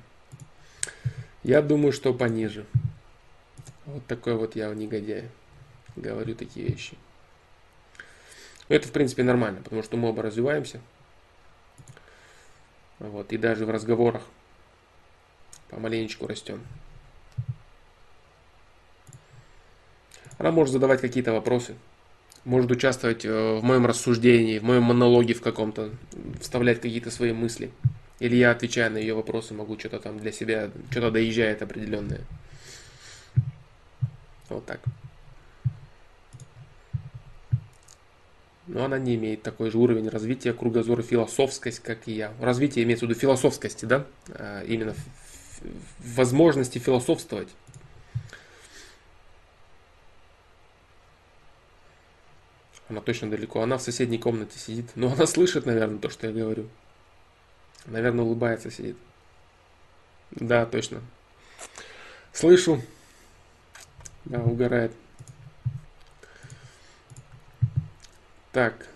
Я 1.42 1.60
думаю, 1.60 1.90
что 1.90 2.14
пониже. 2.14 2.66
Вот 3.86 4.06
такой 4.06 4.36
вот 4.36 4.54
я 4.54 4.72
негодяй. 4.72 5.24
Говорю 5.96 6.34
такие 6.34 6.66
вещи. 6.66 6.96
Это, 8.68 8.86
в 8.86 8.92
принципе, 8.92 9.22
нормально, 9.22 9.60
потому 9.62 9.82
что 9.82 9.96
мы 9.96 10.08
оба 10.08 10.22
развиваемся. 10.22 10.80
Вот, 13.00 13.32
и 13.32 13.38
даже 13.38 13.66
в 13.66 13.70
разговорах 13.70 14.22
помаленечку 15.70 16.26
растем. 16.26 16.60
Она 20.38 20.50
может 20.52 20.72
задавать 20.72 21.00
какие-то 21.00 21.32
вопросы, 21.32 21.74
может 22.44 22.70
участвовать 22.70 23.24
э, 23.24 23.54
в 23.56 23.62
моем 23.62 23.86
рассуждении, 23.86 24.58
в 24.58 24.64
моем 24.64 24.84
монологе 24.84 25.34
в 25.34 25.42
каком-то, 25.42 25.90
вставлять 26.40 26.80
какие-то 26.80 27.10
свои 27.10 27.32
мысли. 27.32 27.70
Или 28.20 28.36
я, 28.36 28.50
отвечая 28.50 28.90
на 28.90 28.98
ее 28.98 29.14
вопросы, 29.14 29.54
могу 29.54 29.78
что-то 29.78 29.98
там 29.98 30.18
для 30.18 30.32
себя, 30.32 30.70
что-то 30.90 31.10
доезжает 31.10 31.62
определенное. 31.62 32.20
Вот 34.48 34.66
так. 34.66 34.80
Но 38.70 38.84
она 38.84 39.00
не 39.00 39.16
имеет 39.16 39.42
такой 39.42 39.68
же 39.72 39.78
уровень 39.78 40.08
развития 40.08 40.52
кругозора 40.52 41.02
философскость, 41.02 41.80
как 41.80 42.06
и 42.06 42.12
я. 42.12 42.32
Развитие 42.40 42.84
имеется 42.84 43.04
в 43.04 43.08
виду 43.08 43.18
философскости, 43.18 43.84
да? 43.84 44.06
А 44.28 44.62
именно 44.62 44.94
возможности 45.98 46.78
философствовать. 46.78 47.48
Она 52.88 53.00
точно 53.00 53.28
далеко. 53.28 53.60
Она 53.60 53.76
в 53.76 53.82
соседней 53.82 54.18
комнате 54.18 54.56
сидит. 54.56 54.86
Но 54.94 55.12
она 55.12 55.26
слышит, 55.26 55.66
наверное, 55.66 55.98
то, 55.98 56.08
что 56.08 56.28
я 56.28 56.32
говорю. 56.32 56.68
Наверное, 57.86 58.24
улыбается, 58.24 58.70
сидит. 58.70 58.96
Да, 60.30 60.64
точно. 60.64 61.00
Слышу. 62.32 62.80
Да, 64.26 64.40
угорает. 64.40 64.92
Так. 68.52 68.86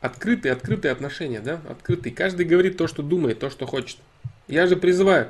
Открытые, 0.00 0.52
открытые 0.52 0.92
отношения, 0.92 1.40
да? 1.40 1.60
Открытые. 1.68 2.14
Каждый 2.14 2.46
говорит 2.46 2.78
то, 2.78 2.86
что 2.86 3.02
думает, 3.02 3.38
то, 3.38 3.50
что 3.50 3.66
хочет. 3.66 3.98
Я 4.48 4.66
же 4.66 4.76
призываю. 4.76 5.28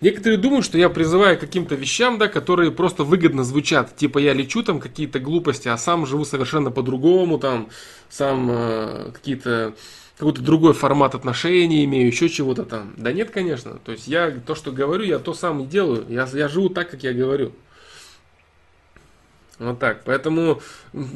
Некоторые 0.00 0.38
думают, 0.38 0.64
что 0.64 0.78
я 0.78 0.88
призываю 0.88 1.36
к 1.36 1.40
каким-то 1.40 1.74
вещам, 1.74 2.18
да, 2.18 2.28
которые 2.28 2.70
просто 2.70 3.02
выгодно 3.02 3.42
звучат. 3.42 3.96
Типа 3.96 4.18
я 4.18 4.32
лечу 4.32 4.62
там 4.62 4.78
какие-то 4.80 5.18
глупости, 5.18 5.68
а 5.68 5.76
сам 5.76 6.06
живу 6.06 6.24
совершенно 6.24 6.70
по-другому, 6.70 7.38
там, 7.38 7.68
сам 8.08 8.48
э, 8.50 9.10
какие-то 9.12 9.74
какой-то 10.16 10.42
другой 10.42 10.74
формат 10.74 11.14
отношений 11.14 11.84
имею, 11.84 12.08
еще 12.08 12.28
чего-то 12.28 12.64
там. 12.64 12.92
Да 12.96 13.12
нет, 13.12 13.30
конечно. 13.30 13.78
То 13.84 13.92
есть 13.92 14.08
я 14.08 14.32
то, 14.32 14.56
что 14.56 14.72
говорю, 14.72 15.04
я 15.04 15.20
то 15.20 15.32
сам 15.32 15.62
и 15.62 15.66
делаю. 15.66 16.06
Я, 16.08 16.28
я 16.32 16.48
живу 16.48 16.70
так, 16.70 16.90
как 16.90 17.04
я 17.04 17.12
говорю. 17.12 17.52
Вот 19.58 19.78
так. 19.80 20.02
Поэтому 20.04 20.60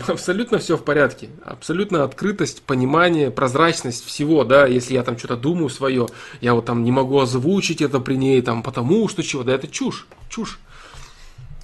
абсолютно 0.09 0.59
все 0.59 0.77
в 0.77 0.85
порядке. 0.85 1.28
Абсолютно 1.44 2.05
открытость, 2.05 2.62
понимание, 2.62 3.31
прозрачность 3.31 4.05
всего, 4.05 4.44
да, 4.44 4.66
если 4.66 4.94
я 4.94 5.05
там 5.05 5.16
что-то 5.16 5.36
думаю 5.36 5.69
свое, 5.69 6.09
я 6.40 6.55
вот 6.55 6.64
там 6.64 6.82
не 6.82 6.90
могу 6.90 7.20
озвучить 7.20 7.81
это 7.81 8.01
при 8.01 8.16
ней, 8.16 8.43
там, 8.43 8.62
потому 8.62 9.09
что 9.09 9.23
чего, 9.23 9.44
да 9.44 9.55
это 9.55 9.69
чушь, 9.69 10.06
чушь. 10.28 10.59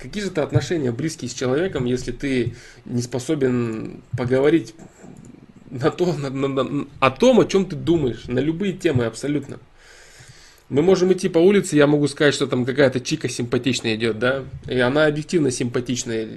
Какие 0.01 0.23
же 0.23 0.29
это 0.29 0.45
отношения 0.45 0.93
близкие 0.93 1.29
с 1.29 1.35
человеком, 1.35 1.85
если 1.85 2.13
ты 2.13 2.55
не 2.85 3.03
способен 3.03 4.03
поговорить 4.17 4.75
на 5.71 5.91
то, 5.91 6.13
на, 6.13 6.31
на, 6.31 6.49
на, 6.49 6.87
о 7.01 7.11
том, 7.11 7.41
о 7.41 7.45
чем 7.45 7.67
ты 7.67 7.75
думаешь, 7.75 8.27
на 8.27 8.39
любые 8.39 8.73
темы 8.73 9.07
абсолютно. 9.07 9.59
Мы 10.69 10.83
можем 10.83 11.13
идти 11.13 11.29
по 11.29 11.39
улице, 11.39 11.77
я 11.77 11.87
могу 11.87 12.07
сказать, 12.09 12.35
что 12.35 12.47
там 12.47 12.67
какая-то 12.67 13.01
чика 13.01 13.29
симпатичная 13.29 13.95
идет, 13.95 14.19
да, 14.19 14.45
и 14.67 14.79
она 14.79 15.07
объективно 15.07 15.51
симпатичная, 15.51 16.29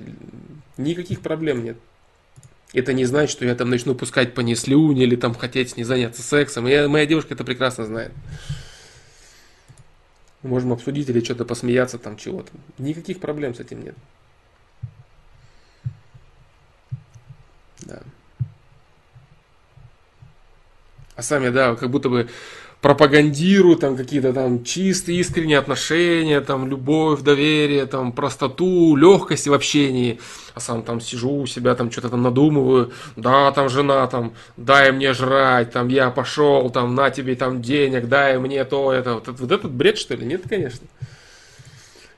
никаких 0.78 1.20
проблем 1.20 1.66
нет. 1.66 1.78
Это 2.74 2.94
не 2.94 3.04
значит, 3.04 3.32
что 3.32 3.46
я 3.46 3.56
там 3.56 3.70
начну 3.70 3.94
пускать 3.94 4.34
по 4.34 4.40
ней 4.40 4.56
или 4.56 5.18
там 5.18 5.36
хотеть 5.36 5.72
с 5.72 5.76
ней 5.78 5.84
заняться 5.84 6.22
сексом. 6.22 6.68
Я, 6.68 6.88
моя 6.88 7.06
девушка 7.06 7.34
это 7.34 7.44
прекрасно 7.44 7.86
знает. 7.86 8.14
можем 10.42 10.72
обсудить 10.72 11.10
или 11.10 11.22
что-то 11.22 11.44
посмеяться 11.44 11.98
там 11.98 12.16
чего-то. 12.16 12.52
Никаких 12.78 13.20
проблем 13.20 13.54
с 13.54 13.60
этим 13.60 13.84
нет. 13.84 13.96
Да. 17.82 18.02
А 21.18 21.24
сами, 21.24 21.50
да, 21.50 21.76
как 21.76 21.90
будто 21.90 22.08
бы 22.08 22.30
пропагандирую 22.82 23.78
там 23.78 23.96
какие-то 23.96 24.34
там 24.34 24.64
чистые, 24.64 25.20
искренние 25.20 25.60
отношения, 25.60 26.42
там 26.42 26.68
любовь, 26.68 27.22
доверие, 27.22 27.86
там 27.86 28.12
простоту, 28.12 28.96
легкость 28.96 29.48
в 29.48 29.54
общении, 29.54 30.20
а 30.56 30.60
сам 30.60 30.82
там 30.82 31.00
сижу 31.00 31.42
у 31.42 31.46
себя, 31.46 31.76
там 31.76 31.92
что-то 31.92 32.10
там 32.10 32.24
надумываю, 32.24 32.92
да, 33.16 33.52
там 33.52 33.70
жена, 33.70 34.08
там, 34.08 34.34
дай 34.58 34.92
мне 34.92 35.14
жрать, 35.14 35.72
там, 35.72 35.90
я 35.90 36.10
пошел, 36.10 36.72
там, 36.72 36.96
на 36.96 37.12
тебе 37.12 37.36
там 37.36 37.62
денег, 37.62 38.08
дай 38.08 38.40
мне 38.40 38.66
то, 38.66 38.92
это, 38.92 39.14
вот, 39.16 39.28
вот 39.28 39.52
этот 39.52 39.72
бред, 39.72 40.00
что 40.00 40.16
ли? 40.16 40.26
Нет, 40.26 40.42
конечно. 40.50 40.88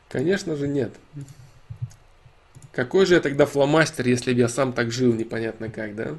Конечно 0.07 0.55
же 0.55 0.67
нет. 0.67 0.93
Какой 2.71 3.05
же 3.05 3.15
я 3.15 3.19
тогда 3.19 3.45
фломастер, 3.45 4.07
если 4.07 4.33
бы 4.33 4.39
я 4.39 4.47
сам 4.47 4.71
так 4.71 4.91
жил, 4.91 5.13
непонятно 5.13 5.69
как, 5.69 5.95
да? 5.95 6.15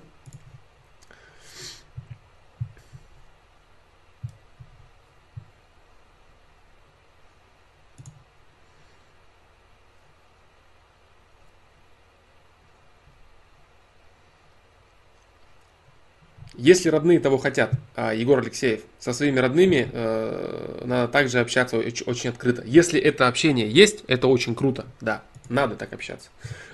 Если 16.56 16.88
родные 16.88 17.18
того 17.18 17.38
хотят, 17.38 17.72
а 17.96 18.14
Егор 18.14 18.38
Алексеев, 18.38 18.82
со 19.00 19.12
своими 19.12 19.40
родными 19.40 19.88
э, 19.92 20.82
надо 20.84 21.10
также 21.10 21.40
общаться 21.40 21.78
очень, 21.78 22.06
очень 22.06 22.30
открыто. 22.30 22.62
Если 22.64 23.00
это 23.00 23.26
общение 23.26 23.68
есть, 23.68 24.04
это 24.06 24.28
очень 24.28 24.54
круто, 24.54 24.86
да, 25.00 25.22
надо 25.48 25.74
так 25.74 25.92
общаться. 25.92 26.28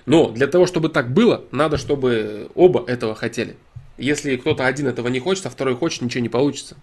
Но 0.05 0.31
для 0.31 0.47
того, 0.49 0.67
чтобы 0.67 0.91
так 0.91 1.11
было, 1.13 1.45
надо, 1.51 1.79
чтобы 1.79 2.51
оба 2.55 2.85
этого 2.87 3.15
хотели. 3.15 3.57
Если 3.97 4.37
кто-то 4.37 4.67
один 4.67 4.87
этого 4.87 5.09
не 5.09 5.21
хочет, 5.21 5.47
а 5.47 5.51
второй 5.51 5.77
хочет, 5.77 6.03
ничего 6.03 6.23
не 6.23 6.29
получится. 6.29 6.77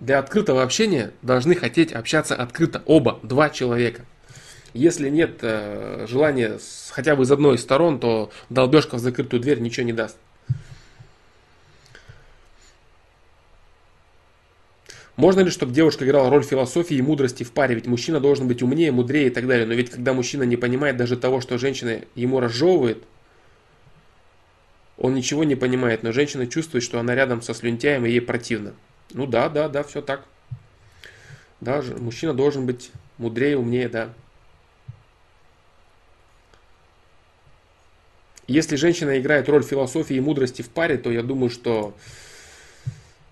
Для 0.00 0.18
открытого 0.18 0.62
общения 0.62 1.12
должны 1.22 1.54
хотеть 1.54 1.92
общаться 1.92 2.34
открыто 2.34 2.82
оба, 2.86 3.20
два 3.22 3.50
человека. 3.50 4.04
Если 4.72 5.08
нет 5.08 5.38
э, 5.42 6.06
желания 6.08 6.58
с, 6.58 6.90
хотя 6.92 7.14
бы 7.14 7.22
из 7.22 7.30
одной 7.30 7.54
из 7.54 7.62
сторон, 7.62 8.00
то 8.00 8.32
долбежка 8.50 8.96
в 8.96 8.98
закрытую 8.98 9.40
дверь 9.40 9.60
ничего 9.60 9.86
не 9.86 9.92
даст. 9.92 10.16
Можно 15.16 15.40
ли, 15.40 15.50
чтобы 15.50 15.72
девушка 15.72 16.04
играла 16.04 16.28
роль 16.28 16.42
философии 16.42 16.96
и 16.96 17.02
мудрости 17.02 17.44
в 17.44 17.52
паре? 17.52 17.76
Ведь 17.76 17.86
мужчина 17.86 18.18
должен 18.18 18.48
быть 18.48 18.62
умнее, 18.62 18.90
мудрее 18.90 19.28
и 19.28 19.30
так 19.30 19.46
далее. 19.46 19.66
Но 19.66 19.74
ведь 19.74 19.90
когда 19.90 20.12
мужчина 20.12 20.42
не 20.42 20.56
понимает 20.56 20.96
даже 20.96 21.16
того, 21.16 21.40
что 21.40 21.56
женщина 21.56 22.00
ему 22.16 22.40
разжевывает, 22.40 23.04
он 24.96 25.14
ничего 25.14 25.44
не 25.44 25.54
понимает, 25.54 26.02
но 26.02 26.12
женщина 26.12 26.46
чувствует, 26.46 26.82
что 26.82 26.98
она 26.98 27.14
рядом 27.14 27.42
со 27.42 27.54
слюнтяем 27.54 28.06
и 28.06 28.10
ей 28.10 28.20
противно. 28.20 28.74
Ну 29.12 29.26
да, 29.26 29.48
да, 29.48 29.68
да, 29.68 29.82
все 29.84 30.02
так. 30.02 30.24
Да, 31.60 31.82
мужчина 31.98 32.34
должен 32.34 32.66
быть 32.66 32.90
мудрее, 33.18 33.56
умнее, 33.56 33.88
да. 33.88 34.10
Если 38.46 38.76
женщина 38.76 39.18
играет 39.18 39.48
роль 39.48 39.62
философии 39.62 40.16
и 40.16 40.20
мудрости 40.20 40.62
в 40.62 40.68
паре, 40.68 40.98
то 40.98 41.10
я 41.10 41.22
думаю, 41.22 41.50
что 41.50 41.94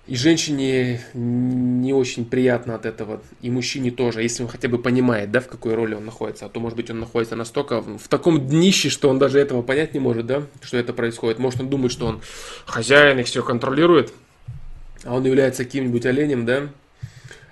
и 0.09 0.17
женщине 0.17 1.01
не 1.15 1.93
очень 1.93 2.25
приятно 2.25 2.75
от 2.75 2.87
этого, 2.87 3.23
и 3.41 3.51
мужчине 3.51 3.93
тоже, 3.93 4.23
если 4.23 4.43
он 4.43 4.49
хотя 4.49 4.69
бы 4.69 4.79
понимает, 4.79 5.31
да, 5.31 5.41
в 5.41 5.47
какой 5.47 5.75
роли 5.75 5.95
он 5.95 6.05
находится. 6.05 6.47
А 6.47 6.49
то, 6.49 6.59
может 6.59 6.77
быть, 6.77 6.91
он 6.91 6.99
находится 6.99 7.37
настолько 7.37 7.81
в 7.81 8.09
таком 8.09 8.47
днище, 8.49 8.89
что 8.89 9.09
он 9.09 9.19
даже 9.21 9.39
этого 9.39 9.63
понять 9.63 9.95
не 9.95 10.01
может, 10.01 10.27
да, 10.27 10.43
что 10.61 10.77
это 10.77 10.93
происходит. 10.93 11.39
Может, 11.39 11.61
он 11.61 11.69
думает, 11.69 11.93
что 11.93 12.07
он 12.07 12.21
хозяин 12.67 13.21
и 13.21 13.23
все 13.23 13.45
контролирует, 13.45 14.13
а 15.05 15.15
он 15.15 15.25
является 15.25 15.65
каким-нибудь 15.65 16.05
оленем, 16.05 16.47
да, 16.47 16.69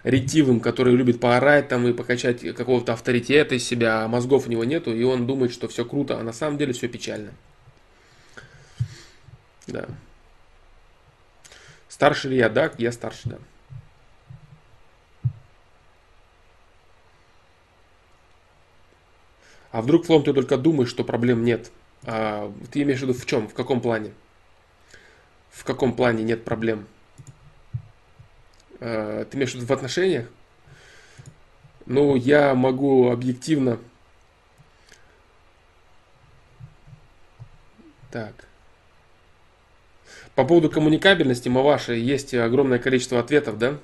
ретивым, 0.03 0.59
который 0.59 0.97
любит 0.97 1.21
поорать 1.21 1.69
там 1.69 1.87
и 1.87 1.93
покачать 1.93 2.41
какого-то 2.57 2.95
авторитета 2.95 3.55
из 3.55 3.65
себя, 3.65 4.03
а 4.05 4.09
мозгов 4.09 4.49
у 4.49 4.51
него 4.51 4.65
нету, 4.65 4.93
и 4.93 5.05
он 5.05 5.27
думает, 5.27 5.53
что 5.53 5.69
все 5.69 5.85
круто, 5.85 6.19
а 6.19 6.25
на 6.25 6.33
самом 6.33 6.59
деле 6.59 6.73
все 6.73 6.89
печально. 6.89 7.31
Да. 9.69 9.87
Старше 12.01 12.31
ли 12.31 12.39
я? 12.39 12.49
Да, 12.49 12.73
я 12.79 12.93
старше, 12.93 13.29
да. 13.29 13.39
А 19.71 19.83
вдруг, 19.83 20.07
Флом, 20.07 20.25
ты 20.25 20.33
только 20.33 20.57
думаешь, 20.57 20.89
что 20.89 21.05
проблем 21.05 21.45
нет? 21.45 21.71
А, 22.05 22.51
ты 22.73 22.81
имеешь 22.81 23.01
в 23.01 23.03
виду 23.03 23.13
в 23.13 23.27
чем? 23.27 23.49
В 23.49 23.53
каком 23.53 23.83
плане? 23.83 24.15
В 25.51 25.63
каком 25.63 25.93
плане 25.95 26.25
нет 26.25 26.43
проблем? 26.43 26.87
А, 28.81 29.27
ты 29.27 29.37
имеешь 29.37 29.53
в 29.53 29.57
виду 29.57 29.67
в 29.67 29.71
отношениях? 29.71 30.27
Ну, 31.85 32.17
я 32.17 32.55
могу 32.55 33.11
объективно... 33.11 33.79
Так. 38.11 38.50
По 40.41 40.47
поводу 40.47 40.71
коммуникабельности, 40.71 41.51
Маваши, 41.51 41.97
есть 41.97 42.33
огромное 42.33 42.79
количество 42.79 43.21
ответов, 43.21 43.59
да? 43.59 43.77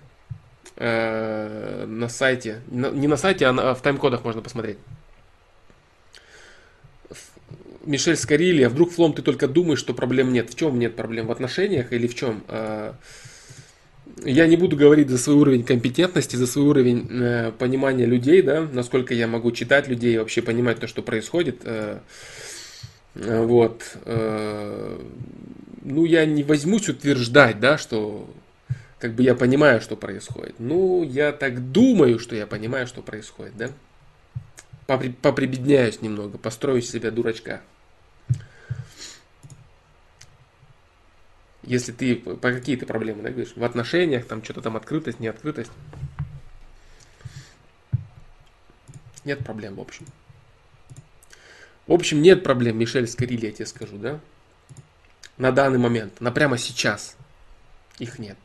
Э, 0.76 1.84
на 1.86 2.08
сайте. 2.08 2.62
Не 2.70 3.06
на 3.06 3.18
сайте, 3.18 3.44
а 3.46 3.74
в 3.74 3.82
тайм-кодах 3.82 4.24
можно 4.24 4.40
посмотреть. 4.40 4.78
Мишель 7.84 8.16
Скорили, 8.16 8.62
а 8.62 8.70
вдруг, 8.70 8.92
Флом, 8.92 9.12
ты 9.12 9.20
только 9.20 9.48
думаешь, 9.48 9.80
что 9.80 9.92
проблем 9.92 10.32
нет. 10.32 10.48
В 10.48 10.54
чем 10.54 10.78
нет 10.78 10.96
проблем? 10.96 11.26
В 11.26 11.30
отношениях 11.30 11.92
или 11.92 12.06
в 12.06 12.14
чем? 12.14 12.42
А, 12.48 12.94
я 14.24 14.46
не 14.46 14.56
буду 14.56 14.78
говорить 14.78 15.10
за 15.10 15.18
свой 15.18 15.36
уровень 15.36 15.62
компетентности, 15.62 16.36
за 16.36 16.46
свой 16.46 16.64
уровень 16.64 17.06
э, 17.10 17.52
понимания 17.58 18.06
людей, 18.06 18.40
да, 18.40 18.66
насколько 18.72 19.12
я 19.12 19.26
могу 19.26 19.52
читать 19.52 19.88
людей 19.88 20.14
и 20.14 20.18
вообще 20.18 20.40
понимать 20.40 20.80
то, 20.80 20.86
что 20.86 21.02
происходит. 21.02 21.60
Э, 21.64 21.98
э, 23.14 23.44
вот. 23.44 23.82
Ну, 25.88 26.04
я 26.04 26.26
не 26.26 26.42
возьмусь 26.42 26.88
утверждать, 26.88 27.60
да, 27.60 27.78
что 27.78 28.28
как 28.98 29.14
бы 29.14 29.22
я 29.22 29.36
понимаю, 29.36 29.80
что 29.80 29.96
происходит. 29.96 30.56
Ну, 30.58 31.04
я 31.04 31.30
так 31.30 31.70
думаю, 31.70 32.18
что 32.18 32.34
я 32.34 32.48
понимаю, 32.48 32.88
что 32.88 33.02
происходит, 33.02 33.56
да. 33.56 33.70
Поприбедняюсь 34.88 36.02
немного, 36.02 36.38
построю 36.38 36.82
себя 36.82 37.12
дурачка. 37.12 37.60
Если 41.62 41.92
ты 41.92 42.16
по 42.16 42.50
какие 42.50 42.74
то 42.74 42.84
проблемы, 42.84 43.22
да, 43.22 43.30
говоришь, 43.30 43.52
в 43.54 43.62
отношениях, 43.62 44.26
там 44.26 44.42
что-то 44.42 44.62
там 44.62 44.76
открытость, 44.76 45.20
не 45.20 45.28
открытость. 45.28 45.70
Нет 49.24 49.44
проблем, 49.44 49.76
в 49.76 49.80
общем. 49.80 50.04
В 51.86 51.92
общем, 51.92 52.22
нет 52.22 52.42
проблем, 52.42 52.76
Мишель 52.76 53.06
Скорили, 53.06 53.46
я 53.46 53.52
тебе 53.52 53.66
скажу, 53.66 53.98
да? 53.98 54.18
На 55.36 55.52
данный 55.52 55.78
момент, 55.78 56.20
на 56.20 56.30
прямо 56.30 56.56
сейчас 56.56 57.16
их 57.98 58.18
нет. 58.18 58.38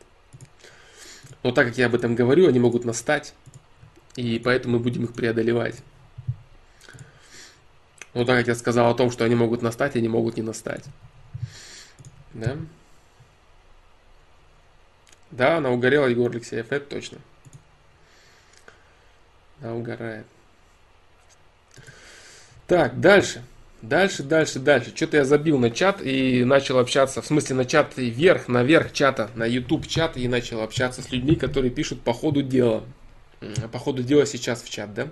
Но 1.42 1.52
так 1.52 1.68
как 1.68 1.78
я 1.78 1.86
об 1.86 1.94
этом 1.94 2.14
говорю, 2.14 2.48
они 2.48 2.60
могут 2.60 2.84
настать, 2.84 3.34
и 4.14 4.38
поэтому 4.38 4.76
мы 4.76 4.82
будем 4.82 5.04
их 5.04 5.14
преодолевать. 5.14 5.82
Но 8.14 8.24
так 8.24 8.38
как 8.38 8.48
я 8.48 8.54
сказал 8.54 8.90
о 8.90 8.94
том, 8.94 9.10
что 9.10 9.24
они 9.24 9.34
могут 9.34 9.62
настать, 9.62 9.96
они 9.96 10.08
могут 10.08 10.36
не 10.36 10.42
настать. 10.42 10.84
Да? 12.34 12.56
Да, 15.30 15.56
она 15.56 15.70
угорела, 15.70 16.06
Егор 16.06 16.30
Алексеев, 16.30 16.70
это 16.70 16.84
точно. 16.84 17.18
Она 19.62 19.74
угорает. 19.74 20.26
Так, 22.66 23.00
дальше. 23.00 23.42
Дальше, 23.82 24.22
дальше, 24.22 24.60
дальше. 24.60 24.92
Что-то 24.94 25.16
я 25.16 25.24
забил 25.24 25.58
на 25.58 25.68
чат 25.68 26.00
и 26.00 26.44
начал 26.44 26.78
общаться, 26.78 27.20
в 27.20 27.26
смысле 27.26 27.56
на 27.56 27.64
чат 27.64 27.98
и 27.98 28.10
вверх, 28.10 28.46
наверх 28.46 28.92
чата, 28.92 29.28
на 29.34 29.44
YouTube 29.44 29.88
чат 29.88 30.16
и 30.16 30.28
начал 30.28 30.62
общаться 30.62 31.02
с 31.02 31.10
людьми, 31.10 31.34
которые 31.34 31.72
пишут 31.72 32.00
по 32.00 32.12
ходу 32.12 32.42
дела. 32.42 32.84
По 33.72 33.80
ходу 33.80 34.04
дела 34.04 34.24
сейчас 34.24 34.62
в 34.62 34.70
чат, 34.70 34.94
да? 34.94 35.08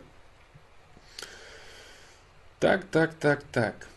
Так, 2.61 2.85
так, 2.85 3.15
так, 3.15 3.43
так. 3.51 3.89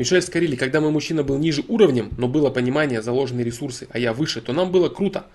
Мишель 0.00 0.22
Скорили, 0.22 0.56
когда 0.56 0.80
мой 0.80 0.90
мужчина 0.90 1.22
был 1.22 1.36
ниже 1.36 1.62
уровнем, 1.68 2.10
но 2.16 2.26
было 2.26 2.48
понимание, 2.48 3.02
заложенные 3.02 3.44
ресурсы, 3.44 3.86
а 3.90 3.98
я 3.98 4.14
выше, 4.14 4.40
то 4.40 4.54
нам 4.54 4.72
было 4.72 4.88
круто. 4.88 5.26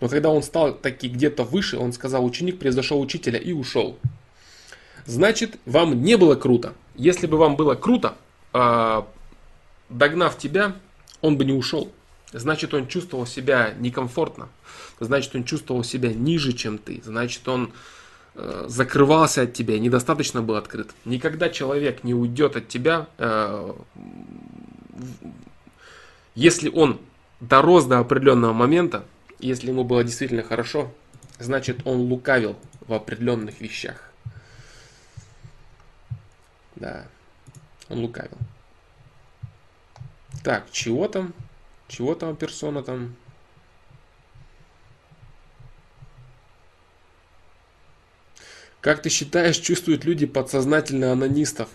Но 0.00 0.08
когда 0.08 0.30
он 0.30 0.44
стал 0.44 0.74
таки 0.74 1.08
где-то 1.08 1.42
выше, 1.42 1.76
он 1.76 1.92
сказал, 1.92 2.24
ученик 2.24 2.60
произошел 2.60 3.00
учителя 3.00 3.36
и 3.36 3.52
ушел. 3.52 3.98
Значит, 5.06 5.58
вам 5.66 6.04
не 6.04 6.16
было 6.16 6.36
круто. 6.36 6.74
Если 6.94 7.26
бы 7.26 7.36
вам 7.36 7.56
было 7.56 7.74
круто, 7.74 8.14
э, 8.54 9.02
догнав 9.88 10.38
тебя, 10.38 10.76
он 11.20 11.36
бы 11.36 11.44
не 11.44 11.52
ушел. 11.52 11.90
Значит, 12.32 12.74
он 12.74 12.86
чувствовал 12.86 13.26
себя 13.26 13.74
некомфортно. 13.80 14.48
Значит, 15.00 15.34
он 15.34 15.42
чувствовал 15.42 15.82
себя 15.82 16.12
ниже, 16.12 16.52
чем 16.52 16.78
ты. 16.78 17.02
Значит, 17.04 17.48
он 17.48 17.72
закрывался 18.34 19.42
от 19.42 19.52
тебя, 19.52 19.78
недостаточно 19.78 20.42
был 20.42 20.56
открыт. 20.56 20.90
Никогда 21.04 21.50
человек 21.50 22.02
не 22.02 22.14
уйдет 22.14 22.56
от 22.56 22.68
тебя, 22.68 23.08
э, 23.18 23.74
если 26.34 26.70
он 26.70 27.00
дорос 27.40 27.84
до 27.84 27.98
определенного 27.98 28.52
момента, 28.52 29.04
если 29.38 29.68
ему 29.68 29.84
было 29.84 30.02
действительно 30.02 30.42
хорошо, 30.42 30.92
значит 31.38 31.80
он 31.84 32.00
лукавил 32.00 32.56
в 32.86 32.94
определенных 32.94 33.60
вещах. 33.60 34.10
Да, 36.76 37.06
он 37.88 37.98
лукавил. 37.98 38.38
Так, 40.42 40.70
чего 40.70 41.06
там? 41.08 41.34
Чего 41.88 42.14
там 42.14 42.34
персона 42.34 42.82
там? 42.82 43.14
Как 48.82 49.00
ты 49.00 49.10
считаешь, 49.10 49.58
чувствуют 49.58 50.04
люди 50.04 50.26
подсознательно 50.26 51.12
анонистов? 51.12 51.68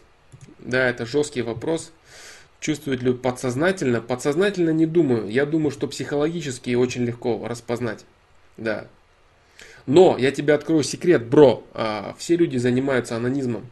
Да, 0.59 0.89
это 0.89 1.05
жесткий 1.05 1.41
вопрос. 1.41 1.93
Чувствуют 2.59 3.01
ли 3.01 3.13
подсознательно? 3.13 4.01
Подсознательно 4.01 4.71
не 4.71 4.85
думаю. 4.85 5.29
Я 5.29 5.45
думаю, 5.45 5.71
что 5.71 5.87
психологически 5.87 6.75
очень 6.75 7.05
легко 7.05 7.47
распознать. 7.47 8.03
Да. 8.57 8.87
Но 9.85 10.17
я 10.17 10.31
тебе 10.31 10.53
открою 10.53 10.83
секрет, 10.83 11.25
бро. 11.25 11.63
А, 11.73 12.13
все 12.17 12.35
люди 12.35 12.57
занимаются 12.57 13.15
анонизмом. 13.15 13.65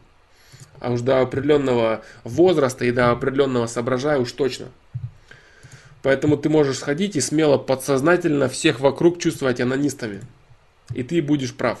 А 0.80 0.90
уж 0.90 1.02
до 1.02 1.20
определенного 1.20 2.02
возраста 2.24 2.86
и 2.86 2.90
до 2.90 3.10
определенного 3.10 3.66
соображая 3.66 4.18
уж 4.18 4.32
точно. 4.32 4.68
Поэтому 6.02 6.38
ты 6.38 6.48
можешь 6.48 6.78
сходить 6.78 7.16
и 7.16 7.20
смело 7.20 7.58
подсознательно 7.58 8.48
всех 8.48 8.80
вокруг 8.80 9.18
чувствовать 9.18 9.60
анонистами. 9.60 10.22
И 10.94 11.02
ты 11.02 11.20
будешь 11.20 11.54
прав. 11.54 11.80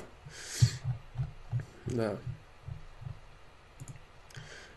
Да. 1.86 2.16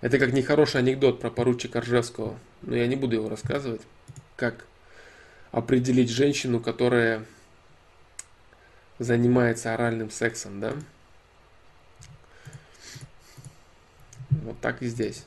Это 0.01 0.17
как 0.17 0.31
нехороший 0.31 0.79
анекдот 0.79 1.19
про 1.19 1.29
поручика 1.29 1.81
Ржевского. 1.81 2.39
Но 2.61 2.75
я 2.75 2.87
не 2.87 2.95
буду 2.95 3.15
его 3.15 3.29
рассказывать. 3.29 3.81
Как 4.35 4.65
определить 5.51 6.09
женщину, 6.09 6.59
которая 6.59 7.25
занимается 8.97 9.73
оральным 9.73 10.09
сексом, 10.09 10.59
да? 10.59 10.73
Вот 14.29 14.59
так 14.61 14.81
и 14.81 14.87
здесь. 14.87 15.25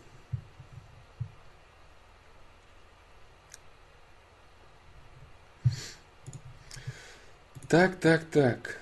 Так, 7.69 7.99
так, 8.01 8.25
так. 8.27 8.82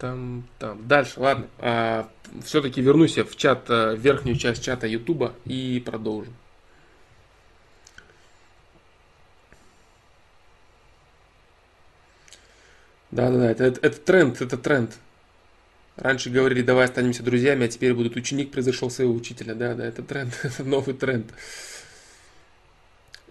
Там, 0.00 0.44
там. 0.58 0.88
Дальше, 0.88 1.20
ладно. 1.20 1.46
А, 1.58 2.08
все-таки 2.42 2.80
вернусь 2.80 3.18
я 3.18 3.24
в 3.24 3.36
чат, 3.36 3.68
э, 3.68 3.94
в 3.94 4.00
верхнюю 4.00 4.38
часть 4.38 4.64
чата 4.64 4.86
Ютуба 4.86 5.34
и 5.44 5.82
продолжим. 5.84 6.32
Да-да-да, 13.10 13.50
это, 13.50 13.64
это, 13.64 13.80
это 13.82 14.00
тренд, 14.00 14.40
это 14.40 14.56
тренд. 14.56 14.96
Раньше 15.96 16.30
говорили, 16.30 16.62
давай 16.62 16.86
останемся 16.86 17.22
друзьями, 17.22 17.66
а 17.66 17.68
теперь 17.68 17.92
будет 17.92 18.16
ученик 18.16 18.52
произошел 18.52 18.88
своего 18.88 19.12
учителя. 19.12 19.54
Да, 19.54 19.74
да, 19.74 19.84
это 19.84 20.02
тренд, 20.02 20.32
это 20.42 20.64
новый 20.64 20.94
тренд. 20.94 21.30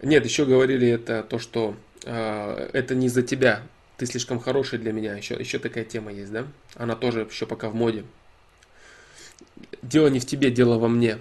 Нет, 0.03 0.23
еще 0.23 0.45
говорили 0.45 0.87
это 0.87 1.23
то, 1.23 1.39
что 1.39 1.75
э, 2.05 2.69
это 2.73 2.93
не 2.93 3.09
за 3.09 3.23
тебя, 3.23 3.63
ты 3.99 4.05
слишком 4.05 4.39
хороший 4.39 4.79
для 4.79 4.93
меня. 4.93 5.13
Еще, 5.15 5.35
еще 5.35 5.59
такая 5.59 5.83
тема 5.83 6.13
есть, 6.13 6.31
да? 6.31 6.47
Она 6.75 6.95
тоже 6.95 7.27
еще 7.29 7.45
пока 7.45 7.69
в 7.69 7.75
моде. 7.75 8.05
Дело 9.81 10.07
не 10.07 10.21
в 10.21 10.25
тебе, 10.25 10.51
дело 10.51 10.79
во 10.79 10.87
мне. 10.87 11.19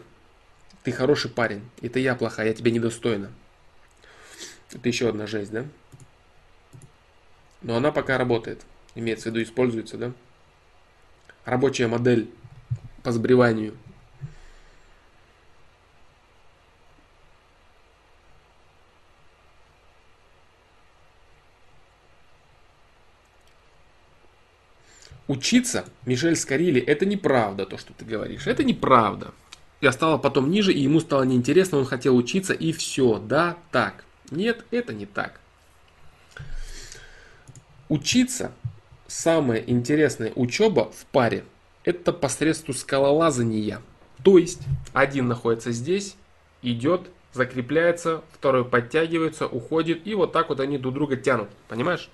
Ты 0.84 0.92
хороший 0.92 1.28
парень. 1.28 1.68
Это 1.82 1.98
я 1.98 2.14
плохая, 2.14 2.46
я 2.46 2.54
тебя 2.54 2.70
недостойна. 2.70 3.32
Это 4.72 4.88
еще 4.88 5.08
одна 5.08 5.26
жесть, 5.26 5.50
да? 5.50 5.66
Но 7.62 7.76
она 7.76 7.90
пока 7.90 8.16
работает. 8.16 8.64
Имеется 8.94 9.24
в 9.30 9.32
виду, 9.32 9.42
используется, 9.42 9.98
да? 9.98 10.12
Рабочая 11.44 11.88
модель 11.88 12.30
по 13.02 13.10
сбриванию. 13.10 13.76
Учиться, 25.28 25.84
Мишель 26.06 26.36
Скорили, 26.36 26.80
это 26.80 27.04
неправда, 27.04 27.66
то, 27.66 27.76
что 27.76 27.92
ты 27.92 28.06
говоришь. 28.06 28.46
Это 28.46 28.64
неправда. 28.64 29.32
Я 29.82 29.92
стала 29.92 30.16
потом 30.16 30.50
ниже, 30.50 30.72
и 30.72 30.80
ему 30.80 31.00
стало 31.00 31.22
неинтересно, 31.22 31.78
он 31.78 31.84
хотел 31.84 32.16
учиться, 32.16 32.54
и 32.54 32.72
все. 32.72 33.18
Да, 33.18 33.58
так. 33.70 34.04
Нет, 34.30 34.64
это 34.70 34.94
не 34.94 35.04
так. 35.04 35.38
Учиться, 37.90 38.52
самая 39.06 39.60
интересная 39.60 40.32
учеба 40.34 40.90
в 40.90 41.04
паре, 41.06 41.44
это 41.84 42.12
посредством 42.14 42.74
скалолазания. 42.74 43.82
То 44.24 44.38
есть, 44.38 44.60
один 44.94 45.28
находится 45.28 45.72
здесь, 45.72 46.16
идет, 46.62 47.02
закрепляется, 47.34 48.22
второй 48.32 48.64
подтягивается, 48.64 49.46
уходит, 49.46 50.06
и 50.06 50.14
вот 50.14 50.32
так 50.32 50.48
вот 50.48 50.60
они 50.60 50.78
друг 50.78 50.94
друга 50.94 51.16
тянут. 51.16 51.48
Понимаешь? 51.68 52.08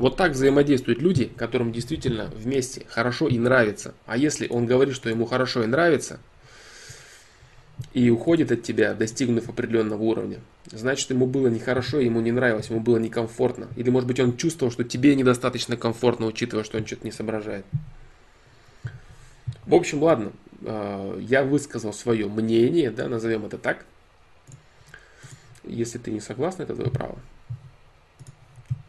Вот 0.00 0.16
так 0.16 0.32
взаимодействуют 0.32 1.02
люди, 1.02 1.26
которым 1.26 1.72
действительно 1.72 2.30
вместе 2.34 2.86
хорошо 2.88 3.28
и 3.28 3.38
нравится. 3.38 3.92
А 4.06 4.16
если 4.16 4.48
он 4.48 4.64
говорит, 4.64 4.94
что 4.94 5.10
ему 5.10 5.26
хорошо 5.26 5.62
и 5.62 5.66
нравится, 5.66 6.20
и 7.92 8.08
уходит 8.08 8.50
от 8.50 8.62
тебя, 8.62 8.94
достигнув 8.94 9.50
определенного 9.50 10.02
уровня, 10.02 10.40
значит 10.72 11.10
ему 11.10 11.26
было 11.26 11.48
нехорошо, 11.48 12.00
ему 12.00 12.22
не 12.22 12.32
нравилось, 12.32 12.70
ему 12.70 12.80
было 12.80 12.96
некомфортно. 12.96 13.68
Или 13.76 13.90
может 13.90 14.08
быть 14.08 14.18
он 14.20 14.38
чувствовал, 14.38 14.72
что 14.72 14.84
тебе 14.84 15.14
недостаточно 15.14 15.76
комфортно, 15.76 16.24
учитывая, 16.24 16.64
что 16.64 16.78
он 16.78 16.86
что-то 16.86 17.04
не 17.04 17.12
соображает. 17.12 17.66
В 19.66 19.74
общем, 19.74 20.02
ладно, 20.02 20.32
а, 20.64 21.18
я 21.18 21.44
высказал 21.44 21.92
свое 21.92 22.26
мнение, 22.26 22.90
да, 22.90 23.06
назовем 23.06 23.44
это 23.44 23.58
так. 23.58 23.84
Если 25.62 25.98
ты 25.98 26.10
не 26.10 26.20
согласна, 26.20 26.62
это 26.62 26.74
твое 26.74 26.90
право. 26.90 27.18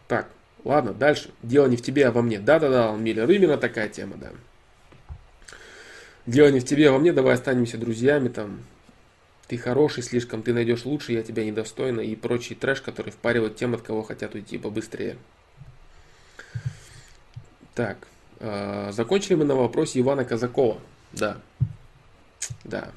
Так, 0.07 0.29
Ладно, 0.63 0.93
дальше. 0.93 1.31
Дело 1.41 1.67
не 1.67 1.77
в 1.77 1.81
тебе, 1.81 2.07
а 2.07 2.11
во 2.11 2.21
мне. 2.21 2.39
Да-да-да, 2.39 2.95
Миллер, 2.95 3.29
именно 3.29 3.57
такая 3.57 3.89
тема, 3.89 4.15
да. 4.17 4.31
Дело 6.25 6.49
не 6.49 6.59
в 6.59 6.65
тебе, 6.65 6.89
а 6.89 6.91
во 6.91 6.99
мне, 6.99 7.13
давай 7.13 7.33
останемся 7.33 7.77
друзьями, 7.77 8.29
там, 8.29 8.63
ты 9.47 9.57
хороший 9.57 10.03
слишком, 10.03 10.43
ты 10.43 10.53
найдешь 10.53 10.85
лучше, 10.85 11.13
я 11.13 11.23
тебя 11.23 11.43
недостойна 11.43 12.01
и 12.01 12.15
прочий 12.15 12.53
трэш, 12.53 12.81
который 12.81 13.11
впаривает 13.11 13.55
тем, 13.55 13.73
от 13.73 13.81
кого 13.81 14.03
хотят 14.03 14.35
уйти 14.35 14.59
побыстрее. 14.59 15.17
Так, 17.73 18.07
э, 18.39 18.91
закончили 18.91 19.35
мы 19.35 19.45
на 19.45 19.55
вопросе 19.55 19.99
Ивана 19.99 20.25
Казакова. 20.25 20.79
Да, 21.11 21.41
да. 22.63 22.91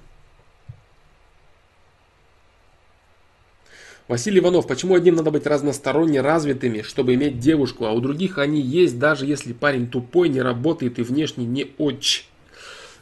Василий 4.06 4.40
Иванов, 4.40 4.66
почему 4.66 4.94
одним 4.94 5.16
надо 5.16 5.30
быть 5.30 5.46
разносторонне 5.46 6.20
развитыми, 6.20 6.82
чтобы 6.82 7.14
иметь 7.14 7.38
девушку, 7.38 7.86
а 7.86 7.92
у 7.92 8.00
других 8.00 8.36
они 8.36 8.60
есть, 8.60 8.98
даже 8.98 9.24
если 9.24 9.54
парень 9.54 9.88
тупой, 9.88 10.28
не 10.28 10.42
работает 10.42 10.98
и 10.98 11.02
внешне 11.02 11.46
не 11.46 11.72
очень. 11.78 12.24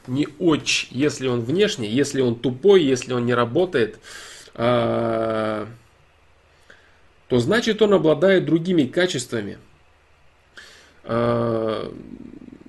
Не 0.07 0.29
очень, 0.39 0.89
если 0.91 1.27
он 1.27 1.41
внешне, 1.41 1.89
если 1.89 2.21
он 2.21 2.37
тупой, 2.37 2.83
если 2.83 3.13
он 3.15 3.27
не 3.27 3.35
работает, 3.35 3.99
а, 4.55 5.67
то 7.29 7.39
значит 7.39 7.83
он 7.83 7.95
обладает 7.95 8.45
другими 8.45 8.85
качествами. 8.85 9.59
А, 11.05 11.93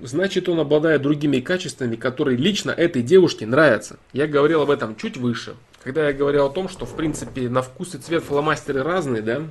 значит 0.00 0.48
он 0.48 0.58
обладает 0.58 1.02
другими 1.02 1.38
качествами, 1.38 1.94
которые 1.94 2.36
лично 2.36 2.72
этой 2.72 3.02
девушке 3.02 3.46
нравятся. 3.46 3.98
Я 4.12 4.26
говорил 4.26 4.62
об 4.62 4.70
этом 4.70 4.96
чуть 4.96 5.16
выше 5.16 5.54
когда 5.84 6.08
я 6.08 6.14
говорил 6.14 6.46
о 6.46 6.50
том, 6.50 6.68
что, 6.68 6.86
в 6.86 6.96
принципе, 6.96 7.48
на 7.48 7.60
вкус 7.60 7.94
и 7.94 7.98
цвет 7.98 8.24
фломастеры 8.24 8.82
разные, 8.82 9.20
да, 9.20 9.42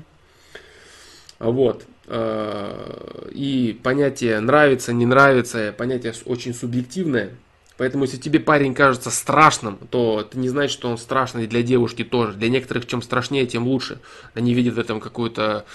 вот, 1.38 1.86
э, 2.08 3.30
и 3.32 3.80
понятие 3.84 4.40
нравится, 4.40 4.92
не 4.94 5.06
нравится, 5.06 5.74
понятие 5.78 6.14
очень 6.26 6.54
субъективное, 6.54 7.32
Поэтому, 7.76 8.04
если 8.04 8.18
тебе 8.18 8.40
парень 8.40 8.76
кажется 8.76 9.10
страшным, 9.10 9.78
то 9.90 10.22
это 10.22 10.38
не 10.38 10.48
значит, 10.48 10.72
что 10.72 10.92
он 10.92 10.98
страшный 11.00 11.48
для 11.48 11.64
девушки 11.64 12.04
тоже. 12.04 12.34
Для 12.34 12.50
некоторых, 12.50 12.86
чем 12.86 13.02
страшнее, 13.02 13.48
тем 13.48 13.68
лучше. 13.68 14.00
Они 14.36 14.54
видят 14.54 14.76
в 14.76 14.80
этом 14.80 15.02
какую-то 15.02 15.66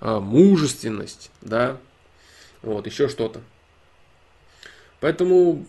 э, 0.00 0.18
мужественность, 0.20 1.32
да, 1.40 1.76
вот, 2.62 2.86
еще 2.86 3.08
что-то. 3.08 3.40
Поэтому 5.00 5.66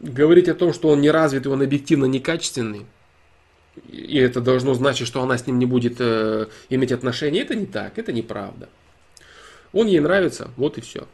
говорить 0.00 0.48
о 0.48 0.54
том, 0.54 0.72
что 0.72 0.88
он 0.88 1.00
не 1.00 1.10
развит, 1.10 1.46
он 1.46 1.62
объективно 1.62 2.06
некачественный, 2.06 2.86
и 3.88 4.18
это 4.18 4.40
должно 4.40 4.74
значить, 4.74 5.06
что 5.06 5.22
она 5.22 5.38
с 5.38 5.46
ним 5.46 5.58
не 5.58 5.66
будет 5.66 5.96
э, 6.00 6.46
иметь 6.68 6.92
отношения, 6.92 7.42
это 7.42 7.54
не 7.54 7.66
так, 7.66 7.98
это 7.98 8.12
неправда. 8.12 8.68
Он 9.72 9.86
ей 9.86 10.00
нравится, 10.00 10.50
вот 10.56 10.78
и 10.78 10.80
все. 10.80 11.06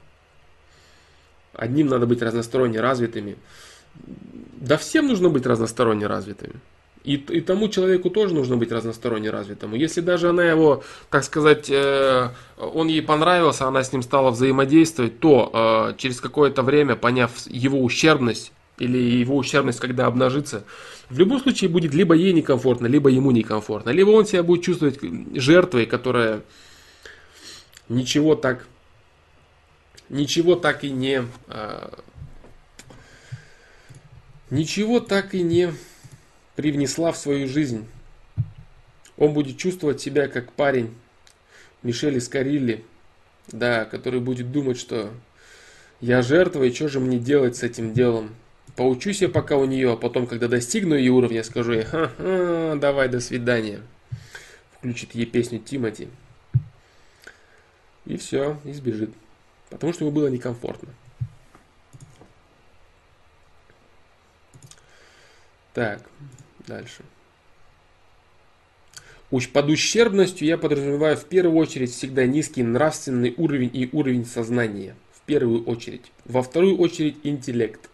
Одним 1.52 1.88
надо 1.88 2.06
быть 2.06 2.22
разносторонне 2.22 2.80
развитыми. 2.80 3.36
Да 3.94 4.76
всем 4.76 5.06
нужно 5.06 5.28
быть 5.28 5.46
разносторонне 5.46 6.06
развитыми. 6.06 6.54
И, 7.04 7.14
и 7.14 7.40
тому 7.40 7.68
человеку 7.68 8.10
тоже 8.10 8.34
нужно 8.34 8.56
быть 8.56 8.72
разносторонне 8.72 9.30
развитому. 9.30 9.76
Если 9.76 10.00
даже 10.00 10.30
она 10.30 10.44
его, 10.44 10.82
так 11.08 11.22
сказать, 11.22 11.70
э, 11.70 12.30
он 12.58 12.88
ей 12.88 13.00
понравился, 13.00 13.66
она 13.66 13.84
с 13.84 13.92
ним 13.92 14.02
стала 14.02 14.32
взаимодействовать, 14.32 15.20
то 15.20 15.92
э, 15.92 15.98
через 15.98 16.20
какое-то 16.20 16.62
время, 16.62 16.96
поняв 16.96 17.30
его 17.46 17.80
ущербность, 17.80 18.52
или 18.78 18.98
его 18.98 19.36
ущербность, 19.36 19.80
когда 19.80 20.06
обнажится, 20.06 20.64
в 21.08 21.18
любом 21.18 21.40
случае 21.40 21.70
будет 21.70 21.94
либо 21.94 22.14
ей 22.14 22.32
некомфортно, 22.32 22.86
либо 22.86 23.08
ему 23.08 23.30
некомфортно. 23.30 23.90
Либо 23.90 24.10
он 24.10 24.26
себя 24.26 24.42
будет 24.42 24.64
чувствовать 24.64 24.98
жертвой, 25.34 25.86
которая 25.86 26.42
ничего 27.88 28.34
так, 28.34 28.66
ничего 30.08 30.56
так 30.56 30.84
и 30.84 30.90
не, 30.90 31.22
а, 31.48 31.98
ничего 34.50 35.00
так 35.00 35.34
и 35.34 35.42
не 35.42 35.72
привнесла 36.54 37.12
в 37.12 37.16
свою 37.16 37.48
жизнь. 37.48 37.86
Он 39.16 39.32
будет 39.32 39.56
чувствовать 39.56 40.00
себя 40.00 40.28
как 40.28 40.52
парень 40.52 40.94
Мишели 41.82 42.18
Скарилли, 42.18 42.84
да, 43.48 43.84
который 43.84 44.20
будет 44.20 44.52
думать, 44.52 44.78
что 44.78 45.10
я 46.00 46.20
жертва, 46.20 46.64
и 46.64 46.74
что 46.74 46.88
же 46.88 47.00
мне 47.00 47.18
делать 47.18 47.56
с 47.56 47.62
этим 47.62 47.94
делом? 47.94 48.34
Поучусь 48.74 49.22
я 49.22 49.28
пока 49.28 49.56
у 49.56 49.64
нее, 49.64 49.92
а 49.92 49.96
потом, 49.96 50.26
когда 50.26 50.48
достигну 50.48 50.94
ее 50.94 51.12
уровня, 51.12 51.42
скажу 51.44 51.72
ей, 51.72 51.84
ха-ха, 51.84 52.74
давай, 52.76 53.08
до 53.08 53.20
свидания. 53.20 53.80
Включит 54.72 55.14
ей 55.14 55.24
песню 55.24 55.58
Тимати. 55.58 56.08
И 58.04 58.16
все, 58.16 58.58
и 58.64 58.72
сбежит. 58.72 59.10
Потому 59.70 59.92
что 59.92 60.04
ему 60.04 60.14
было 60.14 60.28
некомфортно. 60.28 60.90
Так, 65.72 66.00
дальше. 66.66 67.02
Под 69.52 69.68
ущербностью 69.68 70.46
я 70.46 70.56
подразумеваю 70.56 71.16
в 71.16 71.24
первую 71.24 71.56
очередь 71.56 71.92
всегда 71.92 72.26
низкий 72.26 72.62
нравственный 72.62 73.34
уровень 73.36 73.70
и 73.72 73.88
уровень 73.92 74.24
сознания. 74.24 74.94
В 75.12 75.20
первую 75.22 75.64
очередь. 75.64 76.12
Во 76.24 76.42
вторую 76.42 76.78
очередь 76.78 77.18
интеллект. 77.24 77.90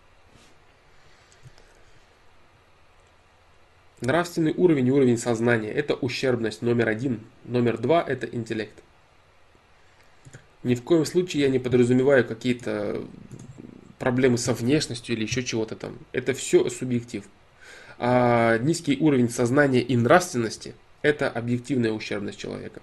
Нравственный 4.03 4.53
уровень 4.57 4.89
и 4.89 4.91
уровень 4.91 5.17
сознания– 5.17 5.71
это 5.73 5.95
ущербность 5.95 6.61
номер 6.61 6.89
один. 6.89 7.21
Номер 7.45 7.79
два– 7.79 8.03
это 8.09 8.27
интеллект. 8.27 8.75
Ни 10.65 10.75
в 10.75 10.83
коем 10.83 11.05
случае 11.05 11.45
я 11.45 11.49
не 11.49 11.61
подразумеваю 11.61 12.27
какие-то 12.27 13.01
проблемы 14.01 14.39
со 14.39 14.55
внешностью 14.55 15.15
или 15.15 15.23
еще 15.23 15.45
чего-то 15.45 15.77
там. 15.77 15.97
Это 16.11 16.35
все 16.35 16.69
субъектив. 16.69 17.25
А 17.97 18.59
низкий 18.59 18.97
уровень 18.99 19.31
сознания 19.31 19.81
и 19.81 19.97
нравственности– 19.97 20.75
это 21.03 21.31
объективная 21.31 21.93
ущербность 21.93 22.41
человека. 22.41 22.83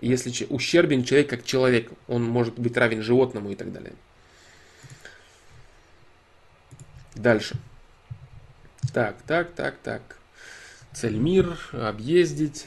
Если 0.00 0.46
ущербен 0.48 1.02
человек 1.02 1.28
как 1.28 1.44
человек, 1.44 1.90
он 2.06 2.22
может 2.22 2.56
быть 2.56 2.76
равен 2.76 3.02
животному 3.02 3.50
и 3.50 3.56
так 3.56 3.72
далее. 3.72 3.94
Дальше. 7.16 7.56
Так, 8.94 9.16
так, 9.26 9.50
так, 9.50 9.74
так 9.82 10.16
цель 10.96 11.16
мир, 11.16 11.58
объездить. 11.72 12.66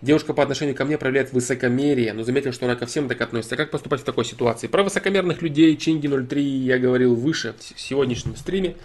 Девушка 0.00 0.32
по 0.32 0.42
отношению 0.42 0.74
ко 0.74 0.84
мне 0.84 0.96
проявляет 0.96 1.32
высокомерие, 1.32 2.12
но 2.12 2.22
заметил, 2.22 2.52
что 2.52 2.64
она 2.64 2.76
ко 2.76 2.86
всем 2.86 3.08
так 3.08 3.20
относится. 3.20 3.56
Как 3.56 3.70
поступать 3.70 4.00
в 4.00 4.04
такой 4.04 4.24
ситуации? 4.24 4.68
Про 4.68 4.82
высокомерных 4.82 5.42
людей 5.42 5.76
Чинги 5.76 6.06
03 6.06 6.42
я 6.42 6.78
говорил 6.78 7.14
выше 7.14 7.54
в 7.74 7.80
сегодняшнем 7.80 8.36
стриме. 8.36 8.76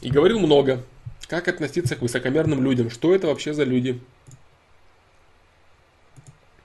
И 0.00 0.10
говорил 0.10 0.40
много. 0.40 0.82
Как 1.28 1.46
относиться 1.46 1.94
к 1.94 2.02
высокомерным 2.02 2.62
людям? 2.62 2.90
Что 2.90 3.14
это 3.14 3.28
вообще 3.28 3.54
за 3.54 3.62
люди? 3.62 4.00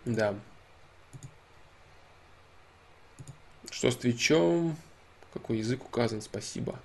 Да. 0.05 0.33
Что 3.69 3.91
с 3.91 3.95
Твичом? 3.95 4.75
Какой 5.33 5.59
язык 5.59 5.85
указан? 5.85 6.21
Спасибо. 6.21 6.79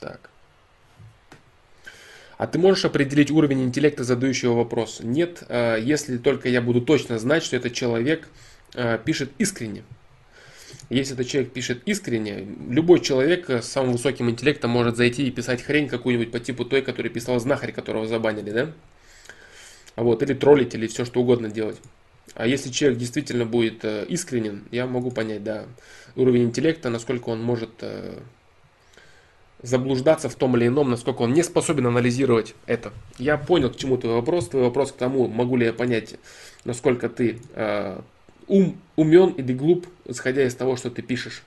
Так. 0.00 0.30
А 2.38 2.46
ты 2.46 2.58
можешь 2.58 2.84
определить 2.84 3.30
уровень 3.30 3.64
интеллекта 3.64 4.04
задающего 4.04 4.52
вопрос? 4.52 5.00
Нет, 5.02 5.42
э, 5.48 5.78
если 5.80 6.18
только 6.18 6.48
я 6.48 6.60
буду 6.60 6.82
точно 6.82 7.18
знать, 7.18 7.42
что 7.42 7.56
этот 7.56 7.72
человек 7.72 8.28
э, 8.74 8.98
пишет 9.02 9.30
искренне. 9.38 9.84
Если 10.90 11.14
этот 11.14 11.26
человек 11.26 11.52
пишет 11.52 11.82
искренне, 11.86 12.46
любой 12.68 13.00
человек 13.00 13.48
с 13.48 13.66
самым 13.66 13.92
высоким 13.92 14.28
интеллектом 14.28 14.70
может 14.70 14.96
зайти 14.96 15.26
и 15.26 15.30
писать 15.30 15.62
хрень 15.62 15.88
какую-нибудь 15.88 16.30
по 16.30 16.38
типу 16.38 16.64
той, 16.64 16.82
который 16.82 17.10
писал 17.10 17.40
знахарь, 17.40 17.72
которого 17.72 18.06
забанили, 18.06 18.50
да? 18.50 18.72
Вот, 19.96 20.22
или 20.22 20.34
троллить, 20.34 20.74
или 20.74 20.86
все 20.86 21.06
что 21.06 21.20
угодно 21.20 21.48
делать. 21.48 21.78
А 22.34 22.46
если 22.46 22.70
человек 22.70 22.98
действительно 22.98 23.46
будет 23.46 23.84
э, 23.84 24.04
искренен, 24.08 24.64
я 24.70 24.86
могу 24.86 25.10
понять, 25.10 25.42
да, 25.42 25.64
уровень 26.16 26.44
интеллекта, 26.44 26.90
насколько 26.90 27.30
он 27.30 27.42
может 27.42 27.70
э, 27.80 28.18
заблуждаться 29.62 30.28
в 30.28 30.34
том 30.34 30.56
или 30.56 30.66
ином, 30.66 30.90
насколько 30.90 31.22
он 31.22 31.32
не 31.32 31.42
способен 31.42 31.86
анализировать 31.86 32.54
это. 32.66 32.92
Я 33.18 33.36
понял, 33.36 33.70
к 33.70 33.76
чему 33.76 33.96
твой 33.96 34.14
вопрос. 34.14 34.48
Твой 34.48 34.64
вопрос 34.64 34.92
к 34.92 34.96
тому, 34.96 35.28
могу 35.28 35.56
ли 35.56 35.66
я 35.66 35.72
понять, 35.72 36.16
насколько 36.64 37.08
ты 37.08 37.40
э, 37.54 38.00
ум, 38.48 38.78
умен 38.96 39.30
или 39.30 39.52
глуп, 39.52 39.86
исходя 40.04 40.44
из 40.44 40.54
того, 40.54 40.76
что 40.76 40.90
ты 40.90 41.02
пишешь. 41.02 41.42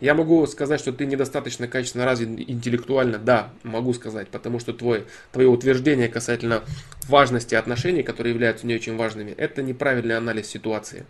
Я 0.00 0.14
могу 0.14 0.46
сказать, 0.46 0.78
что 0.78 0.92
ты 0.92 1.06
недостаточно 1.06 1.66
качественно 1.66 2.04
развит 2.04 2.48
интеллектуально, 2.48 3.18
да, 3.18 3.50
могу 3.64 3.92
сказать, 3.94 4.28
потому 4.28 4.60
что 4.60 4.72
твой, 4.72 5.06
твое 5.32 5.48
утверждение 5.48 6.08
касательно 6.08 6.62
важности 7.08 7.56
отношений, 7.56 8.04
которые 8.04 8.32
являются 8.32 8.64
не 8.66 8.76
очень 8.76 8.96
важными, 8.96 9.32
это 9.32 9.60
неправильный 9.60 10.16
анализ 10.16 10.46
ситуации. 10.46 11.04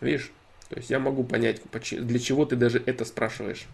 Видишь? 0.00 0.32
То 0.68 0.78
есть 0.78 0.90
я 0.90 0.98
могу 0.98 1.22
понять, 1.22 1.60
для 1.92 2.18
чего 2.18 2.44
ты 2.44 2.56
даже 2.56 2.82
это 2.84 3.04
спрашиваешь. 3.04 3.66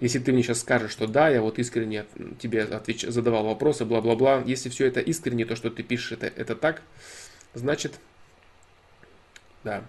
Если 0.00 0.18
ты 0.18 0.32
мне 0.32 0.42
сейчас 0.42 0.60
скажешь, 0.60 0.90
что 0.90 1.06
да, 1.06 1.28
я 1.28 1.42
вот 1.42 1.58
искренне 1.58 2.06
тебе 2.40 2.64
отвеч... 2.64 3.02
задавал 3.02 3.44
вопросы, 3.44 3.84
бла-бла-бла, 3.84 4.42
если 4.44 4.68
все 4.68 4.86
это 4.86 5.00
искренне, 5.00 5.44
то, 5.44 5.56
что 5.56 5.70
ты 5.70 5.82
пишешь, 5.82 6.12
это, 6.12 6.26
это 6.26 6.56
так, 6.56 6.82
значит, 7.54 8.00
да. 9.64 9.84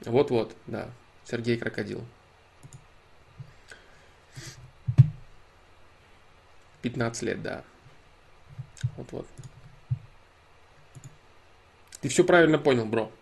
Вот-вот, 0.00 0.56
да. 0.66 0.90
Сергей 1.24 1.58
Крокодил. 1.58 2.04
15 6.82 7.22
лет, 7.22 7.42
да. 7.42 7.64
Вот-вот. 8.96 9.26
Ты 12.00 12.08
все 12.08 12.24
правильно 12.24 12.58
понял, 12.58 12.86
бро. 12.86 13.12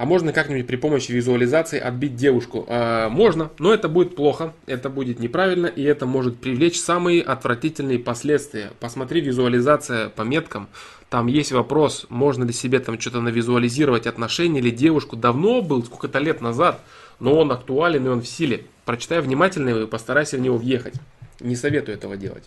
А 0.00 0.06
можно 0.06 0.32
как-нибудь 0.32 0.66
при 0.66 0.76
помощи 0.76 1.12
визуализации 1.12 1.78
отбить 1.78 2.16
девушку? 2.16 2.64
А, 2.68 3.10
можно, 3.10 3.50
но 3.58 3.74
это 3.74 3.86
будет 3.86 4.16
плохо, 4.16 4.54
это 4.64 4.88
будет 4.88 5.18
неправильно, 5.18 5.66
и 5.66 5.82
это 5.82 6.06
может 6.06 6.40
привлечь 6.40 6.80
самые 6.80 7.20
отвратительные 7.20 7.98
последствия. 7.98 8.70
Посмотри 8.80 9.20
визуализация 9.20 10.08
по 10.08 10.22
меткам. 10.22 10.70
Там 11.10 11.26
есть 11.26 11.52
вопрос, 11.52 12.06
можно 12.08 12.44
ли 12.44 12.52
себе 12.54 12.78
там 12.78 12.98
что-то 12.98 13.20
навизуализировать 13.20 14.06
отношения 14.06 14.60
или 14.60 14.70
девушку. 14.70 15.16
Давно 15.16 15.60
был, 15.60 15.84
сколько-то 15.84 16.18
лет 16.18 16.40
назад, 16.40 16.80
но 17.18 17.38
он 17.38 17.52
актуален 17.52 18.06
и 18.06 18.08
он 18.08 18.22
в 18.22 18.26
силе. 18.26 18.64
Прочитай 18.86 19.20
внимательно 19.20 19.68
его 19.68 19.80
и 19.80 19.86
постарайся 19.86 20.38
в 20.38 20.40
него 20.40 20.56
въехать. 20.56 20.94
Не 21.40 21.56
советую 21.56 21.98
этого 21.98 22.16
делать. 22.16 22.44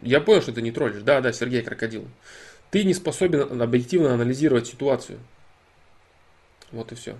Я 0.00 0.20
понял, 0.20 0.42
что 0.42 0.52
ты 0.52 0.62
не 0.62 0.70
троллишь. 0.70 1.02
Да, 1.02 1.20
да, 1.20 1.32
Сергей 1.32 1.62
Крокодил. 1.62 2.06
Ты 2.74 2.82
не 2.82 2.92
способен 2.92 3.62
объективно 3.62 4.14
анализировать 4.14 4.66
ситуацию. 4.66 5.20
Вот 6.72 6.90
и 6.90 6.96
все. 6.96 7.16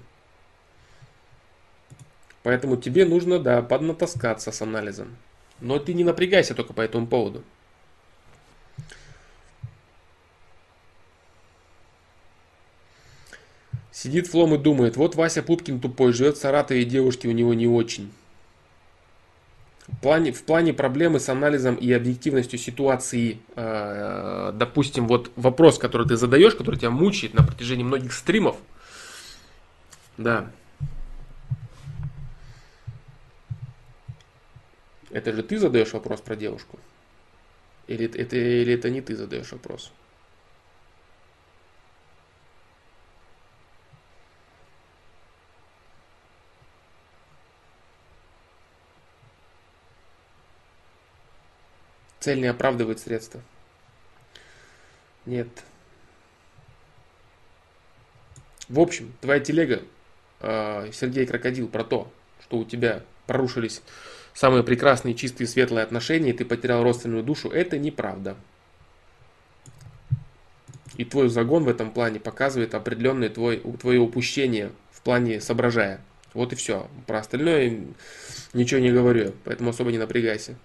Поэтому 2.42 2.76
тебе 2.76 3.05
нужно, 3.05 3.39
да, 3.39 3.62
поднатаскаться 3.62 4.50
с 4.50 4.62
анализом. 4.62 5.16
Но 5.60 5.78
ты 5.78 5.94
не 5.94 6.02
напрягайся 6.02 6.57
только 6.57 6.73
по 6.73 6.81
этому 6.81 7.07
поводу. 7.07 7.44
Сидит 13.92 14.26
Флом 14.26 14.57
и 14.57 14.58
думает, 14.58 14.97
вот 14.97 15.15
Вася 15.15 15.44
Пупкин 15.44 15.78
тупой, 15.78 16.12
живет 16.12 16.36
в 16.36 16.41
Саратове, 16.41 16.83
и 16.83 16.84
девушки 16.84 17.28
у 17.28 17.31
него 17.31 17.55
не 17.55 17.68
очень. 17.68 18.12
В 19.86 20.00
плане, 20.00 20.32
в 20.32 20.42
плане 20.44 20.72
проблемы 20.72 21.20
с 21.20 21.28
анализом 21.28 21.74
и 21.74 21.92
объективностью 21.92 22.58
ситуации, 22.58 23.38
э, 23.54 24.52
допустим, 24.54 25.06
вот 25.06 25.30
вопрос, 25.36 25.78
который 25.78 26.08
ты 26.08 26.16
задаешь, 26.16 26.54
который 26.54 26.76
тебя 26.76 26.90
мучает 26.90 27.34
на 27.34 27.42
протяжении 27.42 27.84
многих 27.84 28.14
стримов, 28.14 28.56
да, 30.16 30.50
это 35.10 35.32
же 35.32 35.42
ты 35.42 35.58
задаешь 35.58 35.92
вопрос 35.92 36.22
про 36.22 36.34
девушку? 36.34 36.78
Или 37.86 38.06
это, 38.06 38.36
или 38.36 38.72
это 38.72 38.88
не 38.88 39.02
ты 39.02 39.14
задаешь 39.14 39.52
вопрос? 39.52 39.92
Цель 52.24 52.40
не 52.40 52.46
оправдывает 52.46 53.00
средства. 53.00 53.42
Нет. 55.26 55.46
В 58.66 58.80
общем, 58.80 59.12
твоя 59.20 59.40
телега, 59.40 59.82
э, 60.40 60.88
Сергей 60.90 61.26
Крокодил, 61.26 61.68
про 61.68 61.84
то, 61.84 62.10
что 62.40 62.56
у 62.56 62.64
тебя 62.64 63.02
порушились 63.26 63.82
самые 64.32 64.64
прекрасные, 64.64 65.12
чистые, 65.12 65.46
светлые 65.46 65.84
отношения, 65.84 66.30
и 66.30 66.32
ты 66.32 66.46
потерял 66.46 66.82
родственную 66.82 67.22
душу, 67.22 67.50
это 67.50 67.76
неправда. 67.76 68.36
И 70.96 71.04
твой 71.04 71.28
загон 71.28 71.64
в 71.64 71.68
этом 71.68 71.90
плане 71.90 72.20
показывает 72.20 72.74
определенное 72.74 73.28
твой, 73.28 73.58
твое 73.58 74.00
упущение 74.00 74.72
в 74.92 75.02
плане 75.02 75.42
соображая. 75.42 76.00
Вот 76.32 76.54
и 76.54 76.56
все. 76.56 76.88
Про 77.06 77.18
остальное 77.18 77.80
ничего 78.54 78.80
не 78.80 78.92
говорю, 78.92 79.34
поэтому 79.44 79.68
особо 79.68 79.92
не 79.92 79.98
напрягайся. 79.98 80.56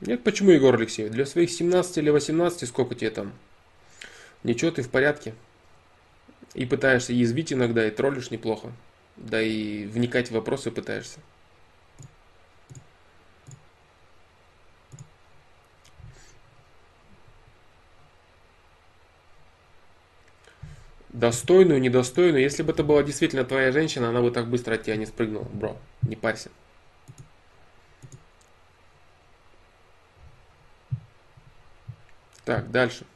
Нет, 0.00 0.24
почему, 0.24 0.50
Егор 0.50 0.74
Алексеев? 0.74 1.10
Для 1.10 1.26
своих 1.26 1.50
17 1.50 1.98
или 1.98 2.10
18, 2.10 2.66
сколько 2.66 2.94
тебе 2.94 3.10
там? 3.10 3.32
Ничего, 4.42 4.70
ты 4.70 4.82
в 4.82 4.88
порядке. 4.88 5.34
И 6.54 6.64
пытаешься 6.64 7.12
язвить 7.12 7.52
иногда, 7.52 7.86
и 7.86 7.90
троллишь 7.90 8.30
неплохо. 8.30 8.72
Да 9.16 9.42
и 9.42 9.84
вникать 9.84 10.28
в 10.28 10.34
вопросы 10.34 10.70
пытаешься. 10.70 11.20
Достойную, 21.10 21.80
недостойную. 21.80 22.42
Если 22.42 22.62
бы 22.62 22.72
это 22.72 22.82
была 22.82 23.02
действительно 23.02 23.44
твоя 23.44 23.70
женщина, 23.72 24.08
она 24.08 24.22
бы 24.22 24.30
так 24.30 24.48
быстро 24.48 24.76
от 24.76 24.84
тебя 24.84 24.96
не 24.96 25.04
спрыгнула. 25.04 25.44
Бро, 25.52 25.76
не 26.02 26.16
парься. 26.16 26.50
Так, 32.50 32.68
дальше. 32.68 33.06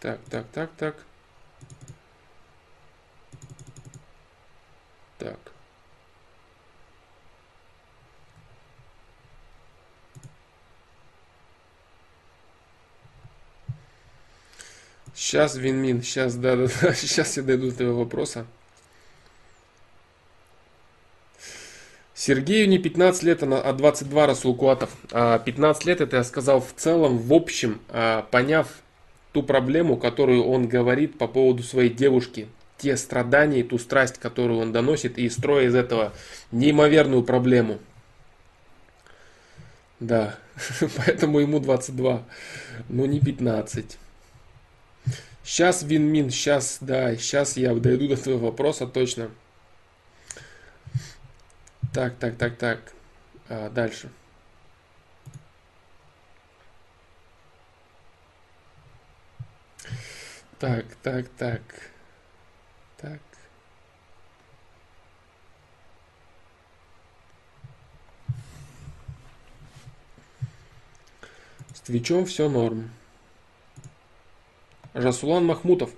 Так, 0.00 0.18
так, 0.30 0.46
так, 0.50 0.70
так. 0.78 0.96
Так. 5.18 5.38
Сейчас, 15.14 15.56
Винмин, 15.56 16.00
сейчас, 16.00 16.36
да, 16.36 16.56
да, 16.56 16.68
да, 16.80 16.94
сейчас 16.94 17.36
я 17.36 17.42
дойду 17.42 17.68
до 17.68 17.74
этого 17.74 17.98
вопроса. 17.98 18.46
Сергею 22.16 22.66
не 22.66 22.78
15 22.78 23.22
лет, 23.24 23.42
а 23.42 23.72
22 23.74 24.26
Расул 24.26 24.56
Куатов. 24.56 24.90
15 25.10 25.84
лет 25.84 26.00
это 26.00 26.16
я 26.16 26.24
сказал 26.24 26.60
в 26.60 26.72
целом, 26.74 27.18
в 27.18 27.32
общем, 27.34 27.78
а, 27.90 28.22
поняв 28.30 28.68
ту 29.32 29.42
проблему, 29.42 29.98
которую 29.98 30.44
он 30.44 30.66
говорит 30.66 31.18
по 31.18 31.28
поводу 31.28 31.62
своей 31.62 31.90
девушки. 31.90 32.48
те 32.78 32.96
страдания 32.96 33.62
ту 33.62 33.78
страсть, 33.78 34.18
которую 34.18 34.60
он 34.60 34.72
доносит, 34.72 35.18
и 35.18 35.28
строя 35.30 35.66
из 35.66 35.74
этого 35.74 36.12
неимоверную 36.52 37.22
проблему. 37.22 37.78
Да, 40.00 40.38
поэтому 40.96 41.40
ему 41.40 41.60
22, 41.60 42.22
но 42.88 43.06
не 43.06 43.20
15. 43.20 43.98
Сейчас 45.44 45.82
Винмин, 45.82 46.30
сейчас, 46.30 46.78
да, 46.80 47.14
сейчас 47.16 47.56
я 47.58 47.74
дойду 47.74 48.08
до 48.08 48.16
твоего 48.16 48.46
вопроса 48.46 48.86
точно. 48.86 49.30
Так, 51.96 52.18
так, 52.18 52.36
так, 52.36 52.58
так. 52.58 52.92
А, 53.48 53.70
дальше. 53.70 54.10
Так, 60.58 60.84
так, 61.02 61.26
так. 61.38 61.62
Так. 62.98 63.20
С 71.72 71.80
Твичом 71.80 72.26
все 72.26 72.50
норм. 72.50 72.90
Жасулан 74.92 75.46
Махмутов 75.46 75.92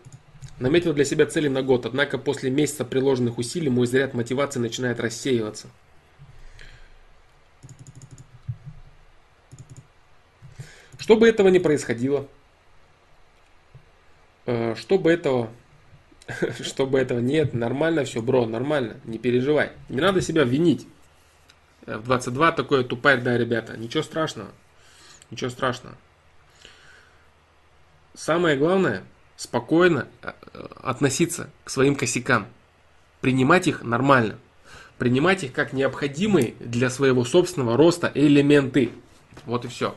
наметил 0.60 0.92
для 0.92 1.04
себя 1.04 1.26
цели 1.26 1.48
на 1.48 1.62
год, 1.62 1.86
однако 1.86 2.18
после 2.18 2.50
месяца 2.50 2.84
приложенных 2.84 3.36
усилий 3.36 3.68
мой 3.68 3.88
заряд 3.88 4.14
мотивации 4.14 4.60
начинает 4.60 5.00
рассеиваться. 5.00 5.66
Чтобы 11.08 11.26
этого 11.26 11.48
не 11.48 11.58
происходило, 11.58 12.28
э, 14.44 14.74
чтобы 14.74 15.10
этого, 15.10 15.48
чтобы 16.60 16.98
этого 16.98 17.18
нет, 17.18 17.54
нормально 17.54 18.04
все, 18.04 18.20
бро, 18.20 18.44
нормально, 18.44 19.00
не 19.04 19.16
переживай. 19.16 19.72
Не 19.88 20.02
надо 20.02 20.20
себя 20.20 20.44
винить. 20.44 20.86
В 21.86 22.02
22 22.02 22.52
такое 22.52 22.84
тупая, 22.84 23.16
да, 23.16 23.38
ребята, 23.38 23.74
ничего 23.78 24.02
страшного, 24.02 24.50
ничего 25.30 25.48
страшного. 25.48 25.96
Самое 28.12 28.58
главное, 28.58 29.02
спокойно 29.36 30.08
э, 30.20 30.32
относиться 30.82 31.48
к 31.64 31.70
своим 31.70 31.96
косякам. 31.96 32.48
Принимать 33.22 33.66
их 33.66 33.82
нормально. 33.82 34.38
Принимать 34.98 35.42
их 35.42 35.54
как 35.54 35.72
необходимые 35.72 36.52
для 36.60 36.90
своего 36.90 37.24
собственного 37.24 37.78
роста 37.78 38.12
элементы. 38.14 38.90
Вот 39.46 39.64
и 39.64 39.68
все. 39.68 39.94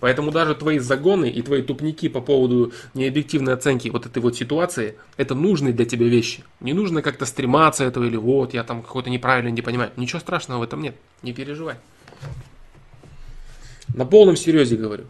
Поэтому 0.00 0.30
даже 0.30 0.54
твои 0.54 0.78
загоны 0.78 1.30
и 1.30 1.42
твои 1.42 1.62
тупники 1.62 2.08
по 2.08 2.20
поводу 2.20 2.72
необъективной 2.94 3.52
оценки 3.52 3.88
вот 3.90 4.06
этой 4.06 4.20
вот 4.22 4.34
ситуации, 4.34 4.96
это 5.18 5.34
нужные 5.34 5.74
для 5.74 5.84
тебя 5.84 6.06
вещи. 6.06 6.42
Не 6.60 6.72
нужно 6.72 7.02
как-то 7.02 7.26
стрематься 7.26 7.84
этого 7.84 8.04
или 8.04 8.16
вот, 8.16 8.54
я 8.54 8.64
там 8.64 8.82
какой-то 8.82 9.10
неправильно 9.10 9.50
не 9.50 9.62
понимаю. 9.62 9.92
Ничего 9.96 10.18
страшного 10.18 10.60
в 10.60 10.62
этом 10.62 10.80
нет. 10.80 10.96
Не 11.22 11.34
переживай. 11.34 11.76
На 13.94 14.06
полном 14.06 14.36
серьезе 14.36 14.76
говорю. 14.76 15.04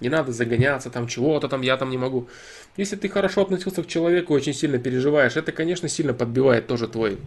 Не 0.00 0.08
надо 0.08 0.32
загоняться, 0.32 0.88
там 0.88 1.06
чего-то 1.06 1.48
там, 1.48 1.60
я 1.60 1.76
там 1.76 1.90
не 1.90 1.98
могу. 1.98 2.28
Если 2.78 2.96
ты 2.96 3.10
хорошо 3.10 3.42
относился 3.42 3.82
к 3.82 3.86
человеку, 3.86 4.32
очень 4.32 4.54
сильно 4.54 4.78
переживаешь, 4.78 5.36
это, 5.36 5.52
конечно, 5.52 5.88
сильно 5.88 6.14
подбивает 6.14 6.66
тоже 6.66 6.88
твой 6.88 7.18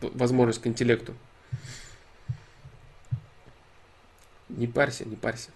возможность 0.00 0.60
к 0.60 0.66
интеллекту. 0.66 1.14
Не 4.48 4.66
парься, 4.66 5.04
не 5.04 5.14
парься. 5.14 5.50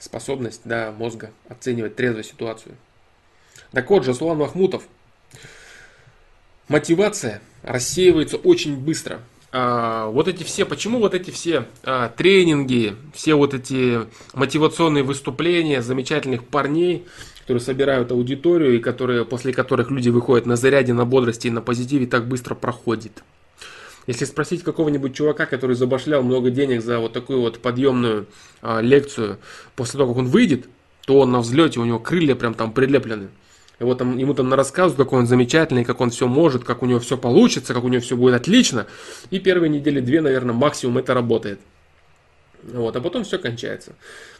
Способность, 0.00 0.62
да, 0.64 0.90
мозга 0.90 1.30
оценивать 1.48 1.94
трезво 1.94 2.24
ситуацию. 2.24 2.74
Так 3.70 3.88
вот, 3.90 4.04
Жасулан 4.04 4.38
Махмутов. 4.38 4.82
Мотивация 6.66 7.40
рассеивается 7.62 8.36
очень 8.36 8.76
быстро 8.76 9.20
а, 9.52 10.06
вот 10.06 10.28
эти 10.28 10.44
все, 10.44 10.64
почему 10.64 11.00
вот 11.00 11.14
эти 11.14 11.30
все 11.30 11.66
а, 11.82 12.08
тренинги, 12.08 12.94
все 13.12 13.34
вот 13.34 13.52
эти 13.52 14.06
мотивационные 14.32 15.02
выступления 15.02 15.82
замечательных 15.82 16.44
парней, 16.44 17.06
которые 17.40 17.60
собирают 17.60 18.12
аудиторию 18.12 18.76
и 18.76 18.78
которые, 18.78 19.24
после 19.24 19.52
которых 19.52 19.90
люди 19.90 20.08
выходят 20.08 20.46
на 20.46 20.56
заряде, 20.56 20.92
на 20.92 21.04
бодрости 21.04 21.48
и 21.48 21.50
на 21.50 21.60
позитиве, 21.60 22.06
так 22.06 22.28
быстро 22.28 22.54
проходит. 22.54 23.24
Если 24.06 24.24
спросить 24.24 24.62
какого-нибудь 24.62 25.14
чувака, 25.14 25.46
который 25.46 25.76
забашлял 25.76 26.22
много 26.22 26.50
денег 26.50 26.82
за 26.82 26.98
вот 26.98 27.12
такую 27.12 27.40
вот 27.40 27.58
подъемную 27.58 28.26
а, 28.62 28.80
лекцию, 28.80 29.38
после 29.76 29.98
того, 29.98 30.12
как 30.12 30.20
он 30.20 30.26
выйдет, 30.26 30.68
то 31.06 31.20
он 31.20 31.30
на 31.30 31.40
взлете, 31.40 31.80
у 31.80 31.84
него 31.84 31.98
крылья 31.98 32.34
прям 32.34 32.54
там 32.54 32.72
прилеплены. 32.72 33.28
Его 33.78 33.94
там, 33.94 34.18
ему 34.18 34.34
там 34.34 34.52
рассказывают, 34.52 34.98
какой 34.98 35.20
он 35.20 35.26
замечательный, 35.26 35.84
как 35.84 36.00
он 36.00 36.10
все 36.10 36.28
может, 36.28 36.64
как 36.64 36.82
у 36.82 36.86
него 36.86 37.00
все 37.00 37.16
получится, 37.16 37.72
как 37.72 37.82
у 37.84 37.88
него 37.88 38.02
все 38.02 38.16
будет 38.16 38.34
отлично. 38.34 38.86
И 39.30 39.38
первые 39.38 39.70
недели 39.70 40.00
две, 40.00 40.20
наверное, 40.20 40.54
максимум 40.54 40.98
это 40.98 41.14
работает. 41.14 41.60
Вот, 42.62 42.94
а 42.94 43.00
потом 43.00 43.24
все 43.24 43.38
кончается. 43.38 43.94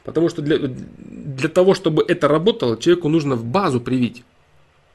Потому 0.04 0.28
что 0.28 0.42
для, 0.42 0.58
для 0.58 1.48
того, 1.48 1.74
чтобы 1.74 2.04
это 2.06 2.28
работало, 2.28 2.76
человеку 2.76 3.08
нужно 3.08 3.34
в 3.34 3.44
базу 3.44 3.80
привить. 3.80 4.24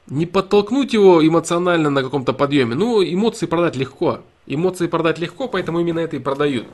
Не 0.08 0.26
подтолкнуть 0.26 0.94
его 0.94 1.26
эмоционально 1.26 1.90
на 1.90 2.04
каком-то 2.04 2.34
подъеме. 2.34 2.76
Ну, 2.76 3.04
эмоции 3.04 3.48
продать 3.48 3.76
легко. 3.76 4.22
Эмоции 4.46 4.88
продать 4.88 5.18
легко, 5.18 5.48
поэтому 5.48 5.80
именно 5.80 6.00
это 6.00 6.16
и 6.16 6.20
продают. 6.20 6.68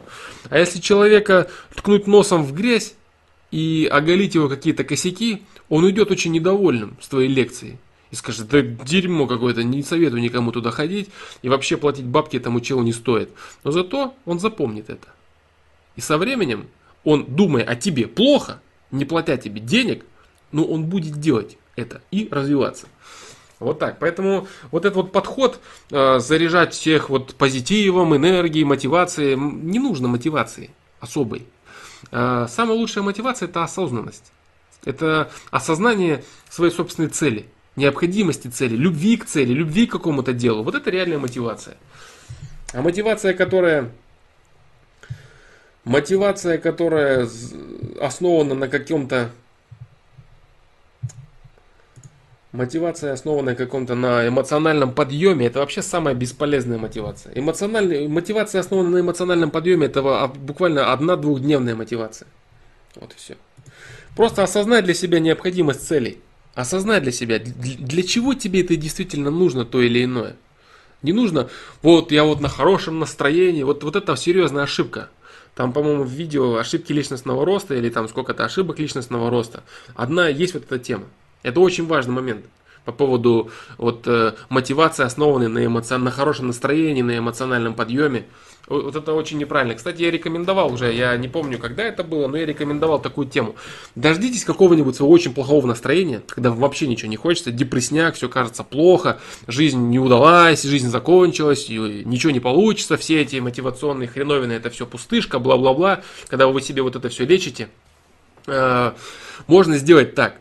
А 0.49 0.59
если 0.59 0.79
человека 0.79 1.49
ткнуть 1.73 2.07
носом 2.07 2.43
в 2.43 2.53
грязь 2.53 2.95
и 3.51 3.87
оголить 3.89 4.35
его 4.35 4.49
какие-то 4.49 4.83
косяки, 4.83 5.43
он 5.69 5.85
уйдет 5.85 6.11
очень 6.11 6.33
недовольным 6.33 6.97
с 6.99 7.07
твоей 7.07 7.29
лекцией. 7.29 7.77
И 8.11 8.15
скажет, 8.15 8.49
да 8.49 8.61
дерьмо 8.61 9.25
какое-то, 9.25 9.63
не 9.63 9.83
советую 9.83 10.21
никому 10.21 10.51
туда 10.51 10.69
ходить, 10.71 11.09
и 11.41 11.47
вообще 11.47 11.77
платить 11.77 12.05
бабки 12.05 12.35
этому 12.35 12.59
челу 12.59 12.83
не 12.83 12.91
стоит. 12.91 13.29
Но 13.63 13.71
зато 13.71 14.13
он 14.25 14.39
запомнит 14.39 14.89
это. 14.89 15.07
И 15.95 16.01
со 16.01 16.17
временем 16.17 16.67
он, 17.05 17.25
думая 17.29 17.63
о 17.63 17.75
тебе 17.77 18.07
плохо, 18.07 18.61
не 18.91 19.05
платя 19.05 19.37
тебе 19.37 19.61
денег, 19.61 20.05
но 20.51 20.65
он 20.65 20.85
будет 20.85 21.21
делать 21.21 21.57
это 21.77 22.01
и 22.11 22.27
развиваться. 22.29 22.87
Вот 23.61 23.77
так. 23.77 23.99
Поэтому 23.99 24.47
вот 24.71 24.85
этот 24.85 24.95
вот 24.95 25.11
подход, 25.11 25.59
э, 25.91 26.17
заряжать 26.19 26.73
всех 26.73 27.11
вот 27.11 27.35
позитивом, 27.35 28.15
энергией, 28.15 28.65
мотивацией, 28.65 29.35
не 29.35 29.77
нужно 29.77 30.07
мотивации 30.07 30.71
особой. 30.99 31.45
Э, 32.11 32.47
самая 32.49 32.75
лучшая 32.75 33.03
мотивация 33.03 33.47
это 33.47 33.63
осознанность. 33.63 34.31
Это 34.83 35.29
осознание 35.51 36.23
своей 36.49 36.73
собственной 36.73 37.09
цели, 37.09 37.45
необходимости 37.75 38.47
цели, 38.47 38.75
любви 38.75 39.15
к 39.15 39.25
цели, 39.25 39.53
любви 39.53 39.85
к 39.85 39.91
какому-то 39.91 40.33
делу. 40.33 40.63
Вот 40.63 40.73
это 40.73 40.89
реальная 40.89 41.19
мотивация. 41.19 41.77
А 42.73 42.81
мотивация, 42.81 43.35
которая 43.35 43.91
мотивация, 45.83 46.57
которая 46.57 47.29
основана 47.99 48.55
на 48.55 48.67
каком-то 48.67 49.29
Мотивация, 52.51 53.13
основанная 53.13 53.55
каком-то 53.55 53.95
на 53.95 54.27
эмоциональном 54.27 54.93
подъеме, 54.93 55.47
это 55.47 55.59
вообще 55.59 55.81
самая 55.81 56.13
бесполезная 56.13 56.77
мотивация. 56.77 57.31
Эмоциональная, 57.33 58.09
мотивация, 58.09 58.59
основанная 58.59 58.91
на 58.91 58.99
эмоциональном 58.99 59.51
подъеме, 59.51 59.85
это 59.85 60.27
буквально 60.27 60.91
одна-двухдневная 60.91 61.75
мотивация. 61.75 62.27
Вот 62.95 63.13
и 63.13 63.15
все. 63.15 63.37
Просто 64.17 64.43
осознай 64.43 64.81
для 64.81 64.93
себя 64.93 65.19
необходимость 65.19 65.87
целей. 65.87 66.19
Осознай 66.53 66.99
для 66.99 67.13
себя, 67.13 67.39
для 67.39 68.03
чего 68.03 68.33
тебе 68.33 68.61
это 68.61 68.75
действительно 68.75 69.31
нужно, 69.31 69.63
то 69.63 69.81
или 69.81 70.03
иное. 70.03 70.35
Не 71.03 71.13
нужно, 71.13 71.49
вот 71.81 72.11
я 72.11 72.25
вот 72.25 72.41
на 72.41 72.49
хорошем 72.49 72.99
настроении, 72.99 73.63
вот, 73.63 73.83
вот 73.85 73.95
это 73.95 74.17
серьезная 74.17 74.63
ошибка. 74.63 75.09
Там, 75.55 75.71
по-моему, 75.71 76.03
в 76.03 76.11
видео 76.11 76.57
ошибки 76.57 76.91
личностного 76.91 77.45
роста 77.45 77.75
или 77.75 77.89
там 77.89 78.09
сколько-то 78.09 78.43
ошибок 78.43 78.79
личностного 78.79 79.29
роста. 79.29 79.63
Одна 79.95 80.27
есть 80.27 80.53
вот 80.53 80.65
эта 80.65 80.77
тема. 80.77 81.05
Это 81.43 81.59
очень 81.59 81.87
важный 81.87 82.13
момент 82.13 82.45
по 82.85 82.91
поводу 82.91 83.51
вот, 83.77 84.07
э, 84.07 84.33
мотивации, 84.49 85.03
основанной 85.03 85.47
на, 85.47 85.65
эмоци... 85.65 85.97
на 85.97 86.11
хорошем 86.11 86.47
настроении, 86.47 87.01
на 87.01 87.17
эмоциональном 87.17 87.75
подъеме. 87.75 88.25
Вот 88.67 88.95
это 88.95 89.13
очень 89.13 89.37
неправильно. 89.37 89.75
Кстати, 89.75 90.01
я 90.01 90.11
рекомендовал 90.11 90.71
уже, 90.71 90.93
я 90.93 91.17
не 91.17 91.27
помню, 91.27 91.57
когда 91.57 91.83
это 91.83 92.03
было, 92.03 92.27
но 92.27 92.37
я 92.37 92.45
рекомендовал 92.45 93.01
такую 93.01 93.27
тему. 93.27 93.55
Дождитесь 93.95 94.45
какого-нибудь 94.45 94.95
своего 94.95 95.11
очень 95.11 95.33
плохого 95.33 95.67
настроения, 95.67 96.21
когда 96.27 96.51
вообще 96.51 96.87
ничего 96.87 97.09
не 97.09 97.17
хочется, 97.17 97.51
депрессняк, 97.51 98.15
все 98.15 98.29
кажется 98.29 98.63
плохо, 98.63 99.19
жизнь 99.47 99.89
не 99.89 99.99
удалась, 99.99 100.63
жизнь 100.63 100.89
закончилась, 100.89 101.67
ничего 101.69 102.31
не 102.31 102.39
получится, 102.39 102.97
все 102.97 103.21
эти 103.21 103.37
мотивационные 103.37 104.07
хреновины, 104.07 104.53
это 104.53 104.69
все 104.69 104.85
пустышка, 104.85 105.39
бла-бла-бла. 105.39 106.01
Когда 106.27 106.47
вы 106.47 106.61
себе 106.61 106.81
вот 106.81 106.95
это 106.95 107.09
все 107.09 107.25
лечите, 107.25 107.67
э, 108.47 108.93
можно 109.47 109.77
сделать 109.77 110.15
так. 110.15 110.40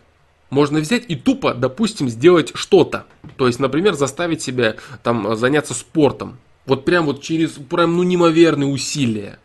Можно 0.51 0.81
взять 0.81 1.05
и 1.09 1.17
тупо, 1.17 1.55
допустим, 1.55 2.09
сделать 2.09 2.53
что-то. 2.55 3.07
То 3.37 3.47
есть, 3.47 3.59
например, 3.61 3.95
заставить 3.95 4.43
себя 4.43 4.77
там 5.03 5.37
заняться 5.37 5.75
спортом 5.75 6.39
вот 6.71 6.85
прям 6.85 7.07
вот 7.07 7.21
через 7.21 7.51
прям 7.51 7.97
ну 7.97 8.05
неимоверные 8.05 8.69
усилия. 8.69 9.41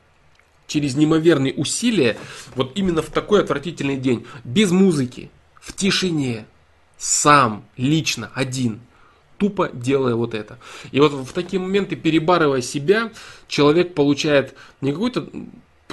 Через 0.67 0.95
неимоверные 0.95 1.53
усилия, 1.53 2.17
вот 2.55 2.71
именно 2.75 3.01
в 3.01 3.07
такой 3.07 3.41
отвратительный 3.41 3.97
день, 3.97 4.25
без 4.43 4.71
музыки, 4.71 5.29
в 5.61 5.73
тишине, 5.73 6.45
сам, 6.97 7.65
лично, 7.77 8.31
один, 8.33 8.79
тупо 9.37 9.69
делая 9.73 10.15
вот 10.15 10.33
это. 10.33 10.57
И 10.91 10.99
вот 10.99 11.13
в 11.13 11.33
такие 11.33 11.59
моменты, 11.59 11.95
перебарывая 11.95 12.61
себя, 12.61 13.11
человек 13.47 13.93
получает 13.93 14.55
не 14.81 14.91
какой-то 14.91 15.29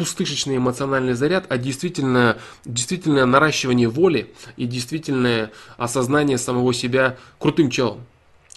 пустышечный 0.02 0.56
эмоциональный 0.56 1.12
заряд, 1.12 1.46
а 1.48 1.58
действительно, 1.58 2.36
действительно 2.64 3.24
наращивание 3.24 3.88
воли 3.88 4.34
и 4.56 4.66
действительное 4.66 5.52
осознание 5.76 6.38
самого 6.38 6.74
себя 6.74 7.18
крутым 7.38 7.70
челом. 7.70 8.00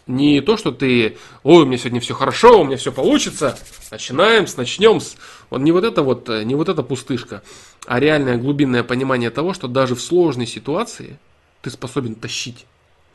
Не 0.08 0.42
то, 0.42 0.58
что 0.58 0.72
ты, 0.72 1.18
ой, 1.44 1.62
у 1.62 1.66
меня 1.68 1.78
сегодня 1.78 2.00
все 2.00 2.16
хорошо, 2.16 2.62
у 2.62 2.64
меня 2.64 2.78
все 2.78 2.92
получится, 2.92 3.60
начинаем, 3.92 4.48
начнем 4.58 5.00
с... 5.00 5.18
Вот 5.52 5.62
не 5.62 5.72
вот 5.72 5.84
это 5.84 6.02
вот, 6.02 6.30
не 6.30 6.56
вот 6.56 6.68
эта 6.68 6.82
пустышка, 6.82 7.44
а 7.86 8.00
реальное 8.00 8.38
глубинное 8.38 8.82
понимание 8.82 9.30
того, 9.30 9.54
что 9.54 9.68
даже 9.68 9.94
в 9.94 10.02
сложной 10.02 10.48
ситуации 10.48 11.20
ты 11.62 11.70
способен 11.70 12.16
тащить. 12.16 12.66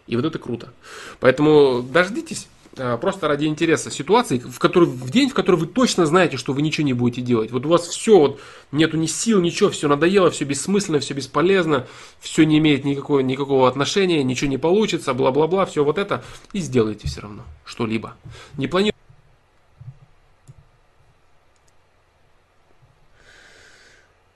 И 0.06 0.14
вот 0.14 0.24
это 0.24 0.38
круто. 0.38 0.72
Поэтому 1.18 1.82
дождитесь 1.82 2.46
просто 2.74 3.28
ради 3.28 3.46
интереса 3.46 3.90
ситуации, 3.90 4.38
в, 4.38 4.58
которой, 4.58 4.88
в 4.88 5.10
день, 5.10 5.28
в 5.28 5.34
который 5.34 5.56
вы 5.56 5.66
точно 5.66 6.06
знаете, 6.06 6.36
что 6.36 6.52
вы 6.52 6.62
ничего 6.62 6.86
не 6.86 6.92
будете 6.92 7.20
делать. 7.20 7.50
Вот 7.50 7.66
у 7.66 7.68
вас 7.68 7.86
все, 7.88 8.18
вот, 8.18 8.40
нету 8.72 8.96
ни 8.96 9.06
сил, 9.06 9.40
ничего, 9.40 9.70
все 9.70 9.88
надоело, 9.88 10.30
все 10.30 10.44
бессмысленно, 10.44 11.00
все 11.00 11.14
бесполезно, 11.14 11.86
все 12.20 12.44
не 12.44 12.58
имеет 12.58 12.84
никакого, 12.84 13.20
никакого 13.20 13.68
отношения, 13.68 14.22
ничего 14.22 14.50
не 14.50 14.58
получится, 14.58 15.14
бла-бла-бла, 15.14 15.66
все 15.66 15.84
вот 15.84 15.98
это, 15.98 16.22
и 16.52 16.60
сделайте 16.60 17.08
все 17.08 17.22
равно 17.22 17.44
что-либо. 17.64 18.14
Не 18.56 18.66
планируйте. 18.68 18.96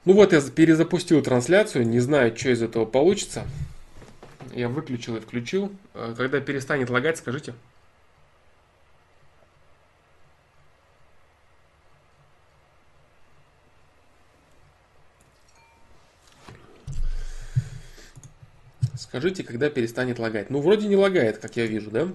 Ну 0.04 0.12
вот 0.12 0.32
я 0.32 0.40
перезапустил 0.42 1.22
трансляцию, 1.22 1.86
не 1.88 2.00
знаю, 2.00 2.36
что 2.36 2.50
из 2.50 2.62
этого 2.62 2.84
получится. 2.84 3.46
Я 4.54 4.68
выключил 4.68 5.16
и 5.16 5.20
включил. 5.20 5.72
А, 5.94 6.14
когда 6.14 6.40
перестанет 6.40 6.90
лагать, 6.90 7.16
скажите. 7.16 7.54
Скажите, 19.14 19.44
когда 19.44 19.70
перестанет 19.70 20.18
лагать. 20.18 20.50
Ну, 20.50 20.60
вроде 20.60 20.88
не 20.88 20.96
лагает, 20.96 21.38
как 21.38 21.54
я 21.54 21.66
вижу, 21.66 21.88
да? 21.88 22.08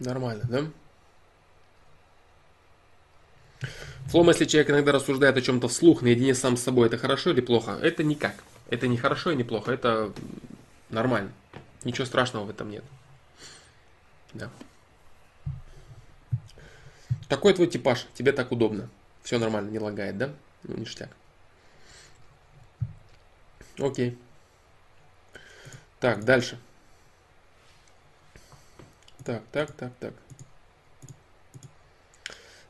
Нормально, 0.00 0.44
да? 0.48 0.87
Флом, 4.08 4.28
если 4.28 4.46
человек 4.46 4.70
иногда 4.70 4.92
рассуждает 4.92 5.36
о 5.36 5.42
чем-то 5.42 5.68
вслух, 5.68 6.00
наедине 6.00 6.34
сам 6.34 6.56
с 6.56 6.62
собой, 6.62 6.86
это 6.86 6.96
хорошо 6.96 7.30
или 7.30 7.42
плохо? 7.42 7.78
Это 7.82 8.02
никак. 8.02 8.34
Это 8.70 8.88
не 8.88 8.96
хорошо 8.96 9.32
и 9.32 9.36
не 9.36 9.44
плохо, 9.44 9.70
это 9.70 10.12
нормально. 10.88 11.30
Ничего 11.84 12.06
страшного 12.06 12.44
в 12.46 12.50
этом 12.50 12.70
нет. 12.70 12.84
Да. 14.32 14.50
Такой 17.28 17.52
твой 17.52 17.66
типаж, 17.66 18.06
тебе 18.14 18.32
так 18.32 18.50
удобно. 18.50 18.88
Все 19.22 19.38
нормально, 19.38 19.68
не 19.68 19.78
лагает, 19.78 20.16
да? 20.16 20.30
Ну, 20.62 20.76
ништяк. 20.78 21.10
Окей. 23.78 24.16
Так, 26.00 26.24
дальше. 26.24 26.58
Так, 29.22 29.42
так, 29.52 29.70
так, 29.72 29.92
так. 30.00 30.14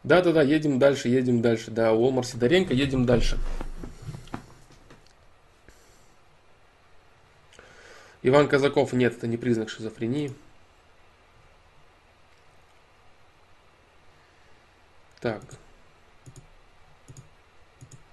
Да-да-да, 0.05 0.43
едем 0.43 0.79
дальше, 0.79 1.09
едем 1.09 1.43
дальше. 1.43 1.71
Да, 1.71 1.93
Уолмар 1.93 2.25
Сидоренко, 2.25 2.73
едем 2.73 3.05
дальше. 3.05 3.39
Иван 8.23 8.49
Казаков, 8.49 8.93
нет, 8.93 9.17
это 9.17 9.27
не 9.27 9.37
признак 9.37 9.71
шизофрении. 9.71 10.33
Так. 15.21 15.43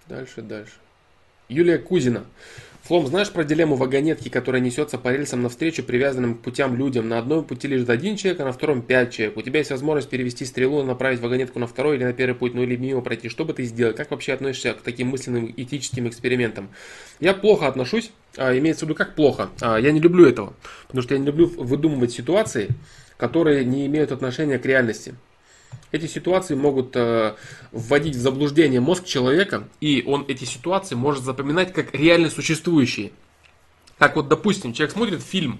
Дальше, 0.08 0.42
дальше. 0.42 0.74
Юлия 1.50 1.78
Кузина. 1.78 2.26
Флом, 2.86 3.08
знаешь 3.08 3.32
про 3.32 3.44
дилемму 3.44 3.78
вагонетки, 3.78 4.30
которая 4.30 4.62
несется 4.62 5.00
по 5.00 5.12
рельсам 5.12 5.42
навстречу 5.42 5.82
привязанным 5.82 6.36
к 6.36 6.42
путям 6.42 6.76
людям? 6.76 7.10
На 7.10 7.18
одном 7.18 7.44
пути 7.44 7.68
лежит 7.68 7.90
один 7.90 8.16
человек, 8.16 8.42
а 8.42 8.46
на 8.46 8.52
втором 8.52 8.84
пять 8.84 9.12
человек. 9.12 9.38
У 9.38 9.42
тебя 9.42 9.58
есть 9.58 9.72
возможность 9.72 10.08
перевести 10.08 10.46
стрелу, 10.46 10.84
направить 10.84 11.20
вагонетку 11.20 11.58
на 11.58 11.66
второй 11.66 11.96
или 11.96 12.04
на 12.04 12.14
первый 12.14 12.36
путь, 12.36 12.54
ну 12.54 12.62
или 12.62 12.76
мимо 12.76 13.02
пройти. 13.02 13.28
Что 13.28 13.44
бы 13.44 13.54
ты 13.54 13.64
сделал? 13.64 13.96
Как 13.96 14.12
вообще 14.12 14.34
относишься 14.34 14.74
к 14.74 14.82
таким 14.82 15.08
мысленным 15.08 15.52
этическим 15.58 16.08
экспериментам? 16.08 16.70
Я 17.20 17.34
плохо 17.34 17.66
отношусь, 17.66 18.12
а, 18.38 18.56
имеется 18.56 18.86
в 18.86 18.88
виду 18.88 18.96
как 18.96 19.16
плохо. 19.16 19.50
А, 19.62 19.80
я 19.80 19.92
не 19.92 20.00
люблю 20.00 20.28
этого, 20.28 20.54
потому 20.86 21.02
что 21.02 21.16
я 21.16 21.20
не 21.20 21.26
люблю 21.26 21.48
выдумывать 21.48 22.12
ситуации, 22.12 22.68
которые 23.18 23.66
не 23.66 23.88
имеют 23.88 24.12
отношения 24.12 24.60
к 24.60 24.66
реальности. 24.68 25.16
Эти 25.92 26.08
ситуации 26.08 26.56
могут 26.56 26.96
э, 26.96 27.36
вводить 27.72 28.16
в 28.16 28.20
заблуждение 28.20 28.82
мозг 28.82 29.06
человека, 29.06 29.68
и 29.80 30.04
он 30.06 30.26
эти 30.28 30.44
ситуации 30.44 30.96
может 30.96 31.24
запоминать 31.24 31.74
как 31.74 31.94
реально 31.94 32.30
существующие. 32.30 33.12
Как 33.98 34.16
вот, 34.18 34.28
допустим, 34.28 34.74
человек 34.74 34.94
смотрит 34.94 35.22
фильм, 35.22 35.60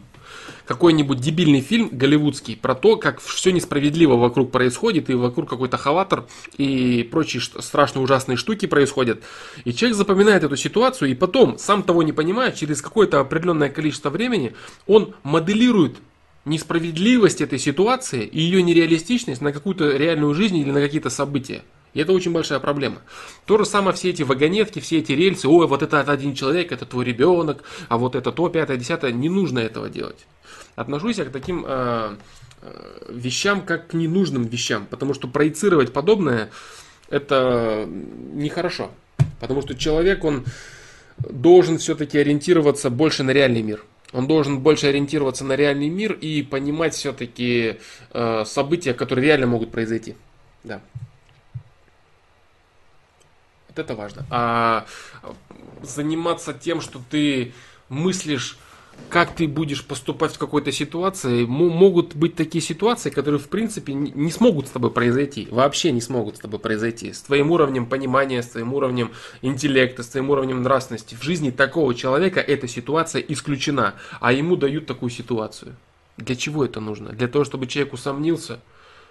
какой-нибудь 0.66 1.20
дебильный 1.20 1.62
фильм 1.62 1.90
голливудский 1.92 2.56
про 2.56 2.76
то, 2.76 2.98
как 2.98 3.20
все 3.20 3.52
несправедливо 3.52 4.16
вокруг 4.16 4.52
происходит, 4.52 5.10
и 5.10 5.14
вокруг 5.14 5.50
какой-то 5.50 5.78
халатор 5.78 6.26
и 6.58 7.08
прочие 7.10 7.42
страшно 7.42 8.02
ужасные 8.02 8.36
штуки 8.36 8.66
происходят. 8.66 9.24
И 9.64 9.74
человек 9.74 9.98
запоминает 9.98 10.44
эту 10.44 10.56
ситуацию, 10.56 11.12
и 11.12 11.16
потом, 11.16 11.58
сам 11.58 11.84
того 11.84 12.04
не 12.04 12.12
понимая, 12.12 12.52
через 12.52 12.82
какое-то 12.82 13.20
определенное 13.20 13.70
количество 13.70 14.10
времени, 14.10 14.54
он 14.88 15.16
моделирует 15.24 15.98
несправедливость 16.46 17.42
этой 17.42 17.60
ситуации 17.60 18.24
и 18.24 18.40
ее 18.40 18.62
нереалистичность 18.62 19.42
на 19.42 19.52
какую-то 19.52 19.98
реальную 19.98 20.34
жизнь 20.34 20.58
или 20.58 20.72
на 20.72 20.80
какие-то 20.80 21.10
события. 21.10 21.64
И 21.94 22.00
это 22.02 22.12
очень 22.12 22.32
большая 22.32 22.60
проблема. 22.60 22.98
То 23.46 23.58
же 23.58 23.66
самое 23.66 23.96
все 23.96 24.10
эти 24.10 24.22
вагонетки, 24.22 24.80
все 24.80 25.00
эти 25.00 25.14
рельсы, 25.14 25.48
ой, 25.48 25.66
вот 25.66 25.82
это 25.82 26.02
один 26.02 26.36
человек, 26.36 26.72
это 26.72 26.86
твой 26.86 27.06
ребенок, 27.06 27.64
а 27.88 27.98
вот 27.98 28.16
это 28.16 28.32
то, 28.32 28.50
пятое, 28.50 28.78
десятое, 28.78 29.12
не 29.12 29.30
нужно 29.30 29.60
этого 29.60 29.90
делать. 29.90 30.28
Отношусь 30.76 31.18
я 31.18 31.26
к 31.26 31.32
таким 31.32 31.64
э, 31.66 32.16
э, 32.62 33.06
вещам, 33.10 33.62
как 33.62 33.88
к 33.88 33.94
ненужным 33.94 34.44
вещам, 34.44 34.86
потому 34.90 35.14
что 35.14 35.30
проецировать 35.30 35.94
подобное, 35.94 36.52
это 37.10 37.88
нехорошо. 37.88 38.92
Потому 39.40 39.62
что 39.62 39.74
человек, 39.76 40.26
он 40.26 40.44
должен 41.18 41.78
все-таки 41.78 42.18
ориентироваться 42.18 42.90
больше 42.90 43.24
на 43.24 43.32
реальный 43.32 43.62
мир. 43.62 43.86
Он 44.16 44.28
должен 44.28 44.62
больше 44.62 44.88
ориентироваться 44.88 45.44
на 45.44 45.58
реальный 45.58 45.90
мир 45.90 46.14
и 46.14 46.42
понимать 46.42 46.94
все-таки 46.94 47.80
э, 48.14 48.44
события, 48.46 48.94
которые 48.94 49.26
реально 49.26 49.48
могут 49.48 49.72
произойти. 49.72 50.16
Да. 50.64 50.80
Вот 53.68 53.78
это 53.78 53.94
важно. 53.94 54.26
А 54.30 54.86
заниматься 55.82 56.54
тем, 56.54 56.80
что 56.80 57.02
ты 57.10 57.52
мыслишь 57.90 58.58
как 59.10 59.34
ты 59.34 59.48
будешь 59.48 59.86
поступать 59.86 60.34
в 60.34 60.38
какой-то 60.38 60.72
ситуации, 60.72 61.46
могут 61.46 62.16
быть 62.16 62.36
такие 62.36 62.62
ситуации, 62.62 63.10
которые 63.10 63.40
в 63.40 63.48
принципе 63.48 63.94
не 63.94 64.30
смогут 64.30 64.68
с 64.68 64.72
тобой 64.72 64.92
произойти, 64.92 65.48
вообще 65.52 65.92
не 65.92 66.02
смогут 66.02 66.36
с 66.38 66.40
тобой 66.40 66.60
произойти. 66.60 67.14
С 67.14 67.22
твоим 67.22 67.52
уровнем 67.52 67.86
понимания, 67.86 68.44
с 68.44 68.48
твоим 68.48 68.74
уровнем 68.74 69.12
интеллекта, 69.42 70.04
с 70.04 70.08
твоим 70.08 70.32
уровнем 70.32 70.64
нравственности. 70.64 71.16
В 71.16 71.24
жизни 71.24 71.52
такого 71.52 71.96
человека 71.96 72.42
эта 72.42 72.68
ситуация 72.68 73.22
исключена, 73.22 73.96
а 74.20 74.34
ему 74.34 74.58
дают 74.58 74.86
такую 74.86 75.12
ситуацию. 75.12 75.76
Для 76.18 76.36
чего 76.36 76.66
это 76.66 76.82
нужно? 76.82 77.12
Для 77.12 77.28
того, 77.28 77.46
чтобы 77.46 77.68
человек 77.68 77.94
усомнился 77.94 78.60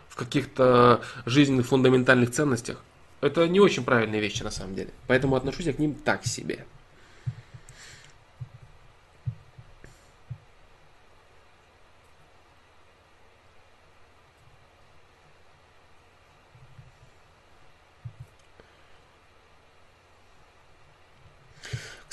в 0.08 0.16
каких-то 0.16 1.00
жизненных 1.24 1.66
фундаментальных 1.66 2.30
ценностях. 2.30 2.82
Это 3.20 3.48
не 3.48 3.58
очень 3.58 3.84
правильные 3.84 4.20
вещи 4.20 4.42
на 4.42 4.50
самом 4.50 4.74
деле. 4.74 4.90
Поэтому 5.06 5.34
отношусь 5.34 5.66
я 5.66 5.72
к 5.72 5.78
ним 5.78 5.94
так 5.94 6.26
себе. 6.26 6.66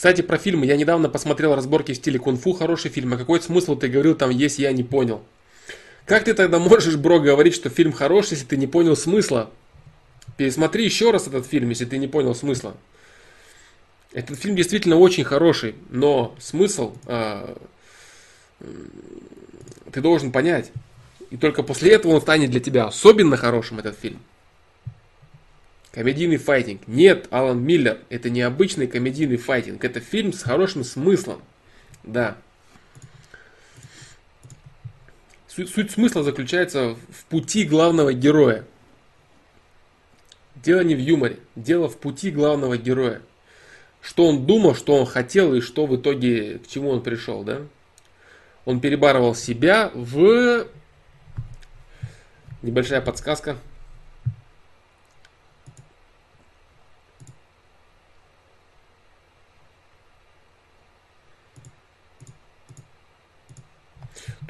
Кстати, 0.01 0.21
про 0.21 0.39
фильмы. 0.39 0.65
Я 0.65 0.77
недавно 0.77 1.09
посмотрел 1.09 1.53
разборки 1.53 1.91
в 1.91 1.95
стиле 1.95 2.17
кунг-фу. 2.17 2.53
Хороший 2.53 2.89
фильм. 2.89 3.13
А 3.13 3.17
какой 3.17 3.39
смысл 3.39 3.75
ты 3.75 3.88
говорил 3.88 4.15
там 4.15 4.31
есть, 4.31 4.57
я 4.57 4.71
не 4.71 4.81
понял. 4.81 5.21
Как 6.05 6.23
ты 6.23 6.33
тогда 6.33 6.57
можешь, 6.57 6.95
бро, 6.95 7.19
говорить, 7.19 7.53
что 7.53 7.69
фильм 7.69 7.93
хороший, 7.93 8.31
если 8.31 8.47
ты 8.47 8.57
не 8.57 8.65
понял 8.65 8.95
смысла? 8.95 9.51
Пересмотри 10.38 10.85
еще 10.85 11.11
раз 11.11 11.27
этот 11.27 11.45
фильм, 11.45 11.69
если 11.69 11.85
ты 11.85 11.99
не 11.99 12.07
понял 12.07 12.33
смысла. 12.33 12.75
Этот 14.11 14.39
фильм 14.39 14.55
действительно 14.55 14.97
очень 14.97 15.23
хороший, 15.23 15.75
но 15.91 16.35
смысл 16.39 16.95
э, 17.05 17.55
ты 19.91 20.01
должен 20.01 20.31
понять. 20.31 20.71
И 21.30 21.38
только 21.38 21.61
после 21.61 21.91
этого 21.91 22.13
он 22.13 22.21
станет 22.21 22.49
для 22.49 22.59
тебя 22.59 22.85
особенно 22.85 23.38
хорошим, 23.38 23.77
этот 23.77 23.99
фильм. 23.99 24.19
Комедийный 25.91 26.37
файтинг. 26.37 26.87
Нет, 26.87 27.27
Алан 27.31 27.61
Миллер, 27.61 27.99
это 28.09 28.29
не 28.29 28.41
обычный 28.41 28.87
комедийный 28.87 29.37
файтинг. 29.37 29.83
Это 29.83 29.99
фильм 29.99 30.31
с 30.31 30.41
хорошим 30.41 30.83
смыслом. 30.83 31.41
Да. 32.03 32.37
Суть, 35.49 35.69
суть 35.69 35.91
смысла 35.91 36.23
заключается 36.23 36.95
в 37.09 37.25
пути 37.25 37.65
главного 37.65 38.13
героя. 38.13 38.63
Дело 40.55 40.81
не 40.81 40.95
в 40.95 40.99
юморе, 40.99 41.39
дело 41.55 41.89
в 41.89 41.97
пути 41.97 42.31
главного 42.31 42.77
героя. 42.77 43.21
Что 44.01 44.27
он 44.27 44.45
думал, 44.45 44.75
что 44.75 44.95
он 44.95 45.05
хотел 45.05 45.53
и 45.53 45.59
что 45.59 45.85
в 45.85 45.95
итоге, 45.95 46.59
к 46.59 46.67
чему 46.67 46.89
он 46.89 47.03
пришел, 47.03 47.43
да? 47.43 47.61
Он 48.63 48.79
перебарывал 48.79 49.35
себя 49.35 49.91
в... 49.93 50.67
Небольшая 52.61 53.01
подсказка. 53.01 53.57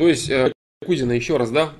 То 0.01 0.07
есть, 0.07 0.31
э, 0.31 0.51
Кузина, 0.83 1.11
еще 1.11 1.37
раз, 1.37 1.51
да, 1.51 1.73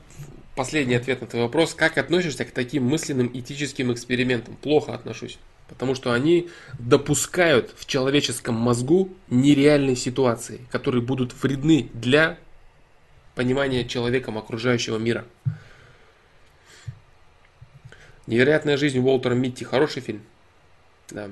последний 0.55 0.93
ответ 0.93 1.21
на 1.21 1.27
твой 1.27 1.41
вопрос. 1.41 1.73
Как 1.73 1.97
относишься 1.97 2.45
к 2.45 2.51
таким 2.51 2.83
мысленным 2.83 3.31
этическим 3.33 3.91
экспериментам? 3.91 4.55
Плохо 4.57 4.93
отношусь. 4.93 5.39
Потому 5.67 5.95
что 5.95 6.13
они 6.13 6.47
допускают 6.77 7.73
в 7.75 7.87
человеческом 7.87 8.53
мозгу 8.53 9.09
нереальные 9.31 9.95
ситуации, 9.95 10.61
которые 10.69 11.01
будут 11.01 11.33
вредны 11.33 11.89
для 11.95 12.37
понимания 13.33 13.85
человеком 13.85 14.37
окружающего 14.37 14.99
мира. 14.99 15.25
Невероятная 18.27 18.77
жизнь 18.77 18.99
Уолтера 18.99 19.33
Митти. 19.33 19.65
Хороший 19.65 20.03
фильм. 20.03 20.21
Да. 21.09 21.31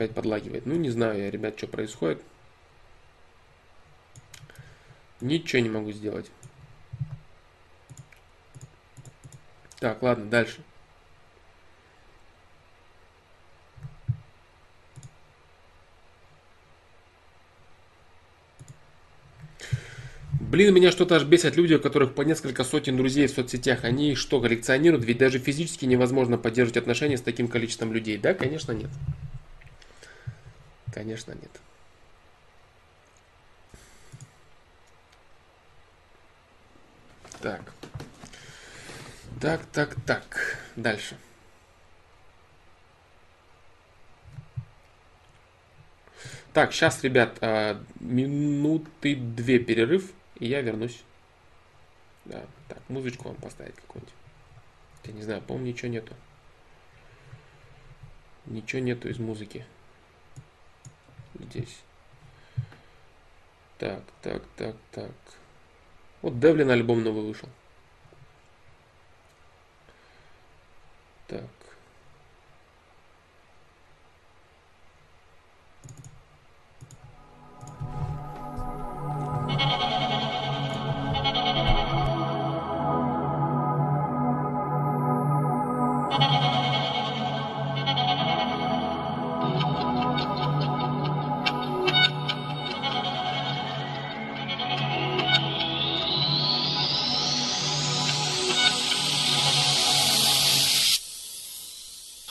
Опять 0.00 0.14
подлагивает. 0.14 0.64
Ну, 0.64 0.76
не 0.76 0.88
знаю 0.88 1.18
я, 1.18 1.30
ребят, 1.30 1.58
что 1.58 1.66
происходит. 1.66 2.22
Ничего 5.20 5.60
не 5.60 5.68
могу 5.68 5.92
сделать. 5.92 6.30
Так, 9.78 10.02
ладно, 10.02 10.24
дальше. 10.30 10.62
Блин, 20.40 20.72
меня 20.72 20.92
что-то 20.92 21.16
аж 21.16 21.24
бесят 21.24 21.56
люди, 21.56 21.74
у 21.74 21.78
которых 21.78 22.14
по 22.14 22.22
несколько 22.22 22.64
сотен 22.64 22.96
друзей 22.96 23.26
в 23.26 23.32
соцсетях. 23.32 23.84
Они 23.84 24.14
что, 24.14 24.40
коллекционируют? 24.40 25.04
Ведь 25.04 25.18
даже 25.18 25.38
физически 25.38 25.84
невозможно 25.84 26.38
поддерживать 26.38 26.78
отношения 26.78 27.18
с 27.18 27.22
таким 27.22 27.48
количеством 27.48 27.92
людей. 27.92 28.16
Да, 28.16 28.32
конечно, 28.32 28.72
нет. 28.72 28.88
Конечно, 30.92 31.32
нет. 31.32 31.60
Так. 37.40 37.72
Так, 39.40 39.64
так, 39.72 39.94
так. 40.04 40.58
Дальше. 40.76 41.16
Так, 46.52 46.72
сейчас, 46.72 47.02
ребят, 47.04 47.38
а, 47.40 47.80
минуты 48.00 49.14
две 49.14 49.58
перерыв, 49.60 50.12
и 50.38 50.46
я 50.46 50.60
вернусь. 50.60 51.02
Да, 52.24 52.44
так, 52.68 52.78
музычку 52.88 53.28
вам 53.28 53.36
поставить 53.36 53.76
какую-нибудь. 53.76 54.14
Я 55.04 55.12
не 55.12 55.22
знаю, 55.22 55.40
по-моему, 55.42 55.68
ничего 55.68 55.88
нету. 55.88 56.14
Ничего 58.46 58.82
нету 58.82 59.08
из 59.08 59.18
музыки. 59.18 59.64
Здесь. 61.48 61.80
Так, 63.78 64.02
так, 64.20 64.42
так, 64.56 64.76
так. 64.92 65.10
Вот 66.22 66.38
Девлин 66.38 66.70
альбом 66.70 67.02
новый 67.02 67.22
вышел. 67.22 67.48
Так. 71.26 71.59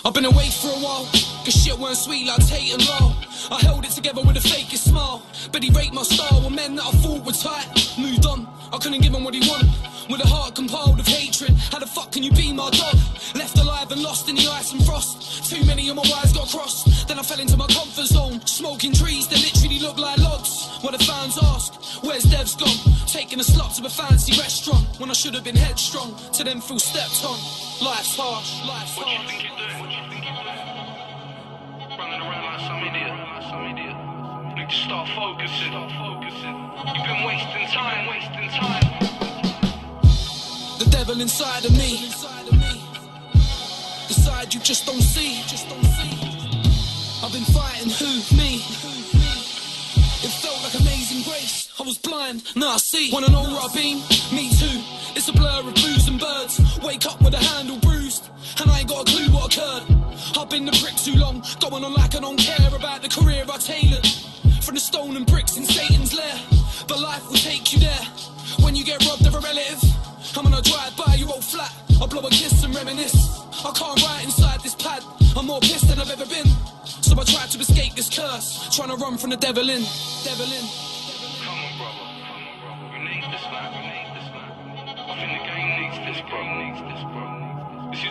I've 0.09 0.15
been 0.15 0.25
away 0.25 0.49
for 0.49 0.69
a 0.69 0.81
while, 0.81 1.05
cause 1.45 1.53
shit 1.53 1.77
weren't 1.77 1.95
sweet 1.95 2.25
like 2.25 2.43
Tate 2.47 2.73
and 2.73 2.81
Law. 2.89 3.13
I 3.51 3.61
held 3.61 3.85
it 3.85 3.91
together 3.91 4.23
with 4.23 4.37
a 4.37 4.39
fakest 4.39 4.89
smile, 4.89 5.21
but 5.51 5.61
he 5.61 5.69
raped 5.69 5.93
my 5.93 6.01
style 6.01 6.41
with 6.41 6.51
men 6.51 6.73
that 6.77 6.85
I 6.85 6.91
thought 6.97 7.23
were 7.23 7.31
tight. 7.31 7.93
Moved 7.95 8.25
on, 8.25 8.47
I 8.73 8.79
couldn't 8.79 9.01
give 9.01 9.13
him 9.13 9.23
what 9.23 9.35
he 9.35 9.47
wanted. 9.47 9.69
With 10.09 10.25
a 10.25 10.27
heart 10.27 10.55
compiled 10.55 10.99
of 10.99 11.05
hatred, 11.05 11.53
how 11.69 11.77
the 11.77 11.85
fuck 11.85 12.11
can 12.11 12.23
you 12.23 12.31
be 12.31 12.51
my 12.51 12.71
dog? 12.71 12.97
Left 13.35 13.55
alive 13.59 13.91
and 13.91 14.01
lost 14.01 14.27
in 14.27 14.35
the 14.35 14.47
ice 14.49 14.73
and 14.73 14.83
frost. 14.83 15.45
Too 15.47 15.63
many 15.65 15.87
of 15.89 15.95
my 15.95 16.01
wires 16.09 16.33
got 16.33 16.49
crossed. 16.49 17.07
Then 17.07 17.19
I 17.19 17.21
fell 17.21 17.39
into 17.39 17.55
my 17.55 17.67
comfort 17.67 18.07
zone, 18.07 18.41
smoking 18.47 18.93
trees 18.93 19.27
that 19.27 19.37
literally 19.37 19.77
look 19.77 19.99
like 19.99 20.17
logs. 20.17 20.73
What 20.81 20.97
the 20.97 21.05
fans 21.05 21.37
ask, 21.37 22.01
where's 22.01 22.23
Dev's 22.23 22.55
gone? 22.55 22.81
Taking 23.05 23.39
a 23.41 23.43
slot 23.43 23.75
to 23.75 23.85
a 23.85 23.89
fancy 23.89 24.33
restaurant 24.41 24.87
when 24.97 25.11
I 25.11 25.13
should 25.13 25.35
have 25.35 25.43
been 25.43 25.55
headstrong. 25.55 26.15
To 26.33 26.43
them 26.43 26.61
feel 26.61 26.79
stepped 26.79 27.23
on. 27.23 27.37
Life's 27.85 28.17
harsh, 28.17 28.65
life's 28.65 28.97
harsh. 28.97 29.48
You 32.79 32.91
need 34.55 34.69
to 34.69 34.75
start 34.75 35.09
focusing. 35.09 35.73
Focusing. 35.99 36.55
You've 36.95 37.05
been 37.05 37.23
wasting 37.25 37.67
time. 37.67 38.07
Wasting 38.07 38.49
time. 38.55 38.87
The 40.79 40.85
devil 40.89 41.19
inside 41.19 41.65
of 41.65 41.71
me. 41.71 42.07
The 44.07 44.13
side 44.13 44.53
you 44.53 44.61
just 44.61 44.85
don't 44.85 45.01
see. 45.01 45.41
I've 47.21 47.33
been 47.33 47.43
fighting 47.53 47.89
who? 47.89 48.37
Me. 48.37 48.63
It 50.21 50.31
felt 50.41 50.63
like 50.63 50.79
amazing 50.79 51.23
grace. 51.23 51.69
I 51.79 51.83
was 51.83 51.97
blind, 51.97 52.43
now 52.55 52.71
I 52.71 52.77
see. 52.77 53.11
Wanna 53.11 53.29
know 53.29 53.41
where 53.41 53.59
I've 53.61 53.73
been? 53.73 53.97
Me 54.31 54.49
too. 54.55 54.81
It's 55.15 55.27
a 55.27 55.33
blur 55.33 55.59
of 55.59 55.73
booze 55.75 56.07
and 56.07 56.19
birds. 56.19 56.61
Wake 56.81 57.05
up 57.05 57.21
with 57.21 57.33
a 57.33 57.37
handle 57.37 57.77
bruised, 57.79 58.29
and 58.61 58.71
I 58.71 58.79
ain't 58.79 58.89
got 58.89 59.09
a 59.09 59.11
clue 59.11 59.31
what 59.33 59.53
occurred. 59.55 59.98
I've 60.39 60.49
been 60.49 60.63
the 60.63 60.71
prick 60.79 60.95
too 60.95 61.19
long, 61.19 61.43
going 61.59 61.83
on 61.83 61.93
like 61.93 62.15
I 62.15 62.21
don't 62.21 62.39
care 62.39 62.71
about 62.73 63.01
the 63.01 63.09
career 63.09 63.43
I 63.43 63.57
tailored. 63.57 64.07
From 64.63 64.75
the 64.75 64.79
stone 64.79 65.17
and 65.17 65.27
bricks 65.27 65.57
in 65.57 65.65
Satan's 65.65 66.15
lair. 66.15 66.39
But 66.87 67.01
life 67.01 67.27
will 67.27 67.35
take 67.35 67.73
you 67.73 67.79
there. 67.79 68.05
When 68.63 68.73
you 68.73 68.85
get 68.85 69.03
robbed 69.05 69.27
of 69.27 69.35
a 69.35 69.39
relative, 69.43 69.83
I'm 70.39 70.47
gonna 70.47 70.61
drive 70.63 70.95
by 70.95 71.15
your 71.19 71.27
old 71.27 71.43
flat. 71.43 71.75
I'll 71.99 72.07
blow 72.07 72.23
a 72.23 72.29
kiss 72.29 72.63
and 72.63 72.73
reminisce. 72.73 73.19
I 73.67 73.71
can't 73.75 73.99
write 74.01 74.23
inside 74.23 74.61
this 74.61 74.75
pad. 74.75 75.03
I'm 75.35 75.47
more 75.47 75.59
pissed 75.59 75.89
than 75.89 75.99
I've 75.99 76.09
ever 76.09 76.25
been. 76.25 76.47
So 76.87 77.19
I 77.19 77.23
tried 77.27 77.51
to 77.51 77.59
escape 77.59 77.95
this 77.95 78.07
curse, 78.07 78.73
trying 78.73 78.95
to 78.95 78.95
run 78.95 79.17
from 79.17 79.31
the 79.31 79.37
devil 79.37 79.69
in. 79.69 79.83
Devil 80.23 80.47
in. 80.47 80.63
Come 81.43 81.59
on, 81.59 81.75
brother. 81.75 82.07
Come 82.31 82.47
on, 82.47 82.87
brother. 82.87 82.95
This, 83.27 83.43
man. 83.51 83.75
This, 84.15 84.27
man. 84.31 84.55
I 85.03 85.13
think 85.19 85.35
the 85.35 85.43
game 85.51 85.69
needs 85.83 85.99
this, 86.07 86.19
bro. 86.31 86.39
Needs 86.63 86.79
this, 86.79 86.98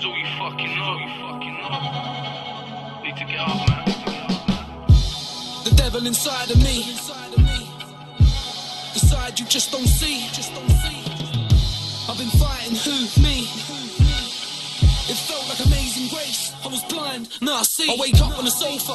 all 0.05 0.17
you 0.17 0.27
fucking 0.39 0.77
know. 0.77 0.95
You 0.99 1.09
fucking 1.23 1.59
up. 1.65 3.03
Need 3.05 3.17
to 3.17 3.25
get 3.25 3.41
up, 3.41 3.69
man. 3.69 3.85
The 5.65 5.75
devil 5.77 6.07
inside 6.07 6.51
of 6.51 6.59
me. 6.59 6.85
The 8.95 9.01
side 9.01 9.39
you 9.39 9.47
just 9.47 9.73
don't 9.73 9.87
see. 9.87 10.29
Just 10.33 10.55
don't 10.55 10.71
see. 10.71 10.99
I've 12.09 12.19
been 12.19 12.31
fighting 12.39 12.77
who? 12.77 13.23
Me. 13.23 13.49
It 15.11 15.17
felt 15.17 15.49
like 15.49 15.61
amazing 15.67 16.09
grace. 16.15 16.53
I 16.65 16.69
was 16.69 16.85
blind, 16.85 17.29
now 17.41 17.57
I 17.57 17.63
see. 17.63 17.91
I 17.91 17.97
wake 17.99 18.21
up 18.21 18.39
on 18.39 18.45
the 18.45 18.51
sofa 18.51 18.93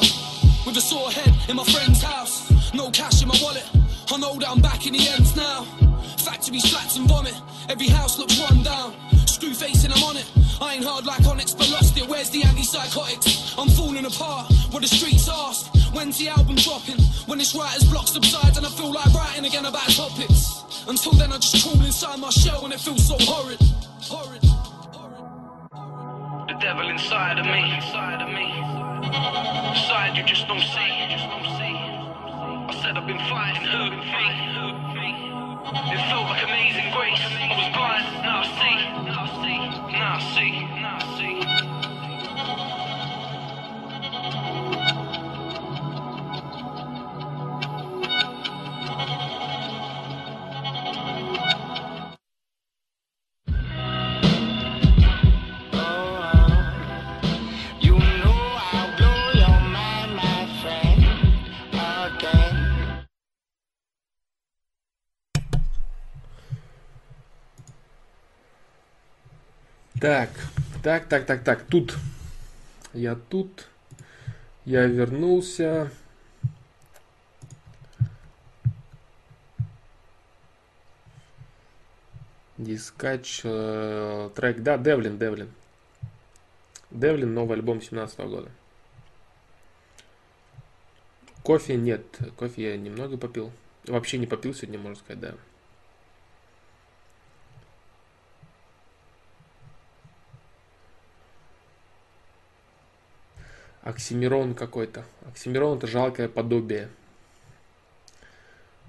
with 0.64 0.76
a 0.76 0.80
sore 0.80 1.10
head 1.10 1.34
in 1.48 1.56
my 1.56 1.64
friend's 1.64 2.02
house. 2.02 2.72
No 2.72 2.90
cash 2.90 3.20
in 3.20 3.28
my 3.28 3.38
wallet. 3.42 3.68
I 4.12 4.16
know 4.18 4.34
that 4.38 4.48
I'm 4.48 4.60
back 4.60 4.86
in 4.86 4.92
the 4.92 5.08
ends 5.08 5.34
now. 5.34 5.64
Factory 6.18 6.60
slapped 6.60 6.96
and 6.96 7.08
vomit. 7.08 7.34
Every 7.68 7.88
house 7.88 8.18
looks 8.18 8.38
run 8.38 8.62
down. 8.62 8.94
Screw 9.34 9.52
face 9.52 9.82
and 9.82 9.92
I'm 9.92 10.02
on 10.04 10.16
it. 10.16 10.30
I 10.60 10.74
ain't 10.74 10.84
hard 10.84 11.06
like 11.06 11.26
Onyx, 11.26 11.54
but 11.54 11.68
lost 11.72 11.98
it. 11.98 12.06
Where's 12.06 12.30
the 12.30 12.42
antipsychotics? 12.42 13.58
I'm 13.58 13.68
falling 13.68 14.06
apart. 14.06 14.46
What 14.70 14.80
the 14.80 14.86
streets 14.86 15.28
ask. 15.28 15.66
When's 15.92 16.18
the 16.18 16.28
album 16.28 16.54
dropping? 16.54 17.02
When 17.26 17.38
this 17.38 17.52
writer's 17.52 17.82
block 17.90 18.06
subsides 18.06 18.58
and 18.58 18.64
I 18.64 18.70
feel 18.70 18.92
like 18.92 19.12
writing 19.12 19.44
again 19.44 19.66
about 19.66 19.90
topics. 19.90 20.86
Until 20.86 21.14
then, 21.18 21.32
I 21.32 21.38
just 21.38 21.66
crawl 21.66 21.84
inside 21.84 22.20
my 22.20 22.30
shell 22.30 22.64
and 22.64 22.72
it 22.72 22.78
feels 22.78 23.04
so 23.08 23.16
horrid. 23.26 23.58
Horrid. 24.06 24.42
The 26.46 26.54
devil 26.62 26.88
inside 26.88 27.40
of 27.40 27.46
me, 27.46 27.74
inside 27.74 28.22
of 28.22 28.30
me. 28.30 28.46
The 29.02 29.74
side 29.90 30.16
you 30.16 30.22
just 30.22 30.46
don't 30.46 30.62
see. 30.62 30.94
I 32.70 32.80
said 32.80 32.96
I've 32.96 33.06
been 33.08 33.18
fighting 33.26 33.66
who, 33.66 33.90
me. 34.94 35.53
It 35.66 35.98
felt 36.10 36.24
like 36.28 36.44
amazing 36.44 36.92
grace. 36.92 37.20
I 37.24 37.56
was 37.56 37.68
blind, 37.72 38.04
now 38.22 38.40
I 38.40 38.46
see, 38.60 38.76
now 39.08 39.24
I 39.24 39.28
see, 39.40 39.58
now 39.92 40.14
I 40.14 40.20
see, 40.34 40.52
now 40.82 40.98
I 41.00 41.06
see. 44.78 44.83
Так, 70.04 70.28
так, 70.82 71.08
так, 71.08 71.24
так, 71.24 71.42
так, 71.42 71.62
тут. 71.62 71.96
Я 72.92 73.14
тут. 73.14 73.68
Я 74.66 74.84
вернулся. 74.84 75.90
Дискач, 82.58 83.40
э, 83.44 84.28
трек, 84.34 84.62
да, 84.62 84.76
Девлин, 84.76 85.18
Девлин. 85.18 85.50
Девлин, 86.90 87.32
новый 87.32 87.56
альбом 87.56 87.80
17 87.80 88.18
года. 88.26 88.50
Кофе 91.42 91.76
нет, 91.76 92.04
кофе 92.36 92.72
я 92.72 92.76
немного 92.76 93.16
попил. 93.16 93.50
Вообще 93.86 94.18
не 94.18 94.26
попил 94.26 94.52
сегодня, 94.52 94.78
можно 94.78 95.02
сказать, 95.02 95.20
да. 95.20 95.34
Оксимирон 103.84 104.54
какой-то. 104.54 105.04
Оксимирон 105.28 105.76
это 105.76 105.86
жалкое 105.86 106.26
подобие. 106.26 106.88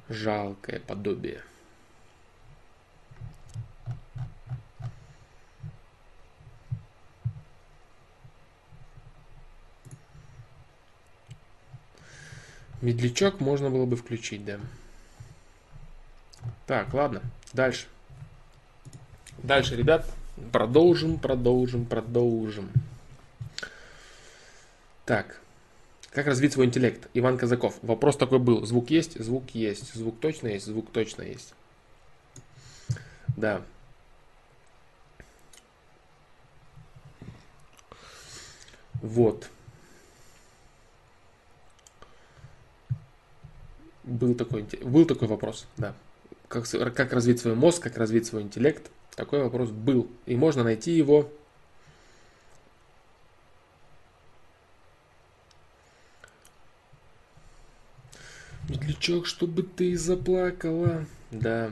Жалкое 0.07 0.79
подобие. 0.79 1.41
Медлячок 12.81 13.41
можно 13.41 13.69
было 13.69 13.85
бы 13.85 13.97
включить, 13.97 14.45
да. 14.45 14.59
Так, 16.67 16.93
ладно, 16.93 17.21
дальше. 17.51 17.87
Дальше, 19.39 19.75
ребят, 19.75 20.09
продолжим, 20.53 21.19
продолжим, 21.19 21.85
продолжим. 21.85 22.69
Так, 25.05 25.39
как 26.11 26.25
развить 26.25 26.53
свой 26.53 26.65
интеллект? 26.65 27.07
Иван 27.13 27.37
Казаков. 27.37 27.77
Вопрос 27.81 28.17
такой 28.17 28.39
был. 28.39 28.65
Звук 28.65 28.89
есть? 28.89 29.19
Звук 29.23 29.51
есть. 29.51 29.93
Звук 29.93 30.19
точно 30.19 30.47
есть? 30.47 30.65
Звук 30.65 30.91
точно 30.91 31.21
есть. 31.21 31.53
Да. 33.37 33.61
Вот. 39.01 39.49
Был 44.03 44.35
такой, 44.35 44.63
был 44.83 45.05
такой 45.05 45.27
вопрос, 45.27 45.67
да. 45.77 45.95
Как, 46.47 46.67
как 46.69 47.11
развить 47.11 47.39
свой 47.39 47.55
мозг, 47.55 47.83
как 47.83 47.97
развить 47.97 48.25
свой 48.25 48.43
интеллект. 48.43 48.89
Такой 49.15 49.43
вопрос 49.43 49.69
был. 49.69 50.09
И 50.25 50.35
можно 50.35 50.63
найти 50.63 50.91
его 50.91 51.29
Медлячок, 58.67 59.27
чтобы 59.27 59.61
ты 59.61 59.95
заплакала. 59.95 61.05
Да. 61.29 61.71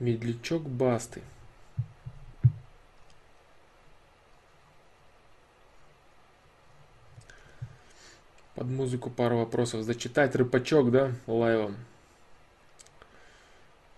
Медлячок 0.00 0.62
Басты. 0.62 1.22
Под 8.56 8.66
музыку 8.66 9.10
пару 9.10 9.38
вопросов. 9.38 9.84
Зачитать 9.84 10.34
рыбачок, 10.34 10.90
да, 10.90 11.12
лайвом. 11.26 11.76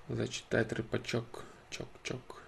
Зачитать 0.08 0.72
рыбачок. 0.72 1.44
Чок-чок. 1.70 2.42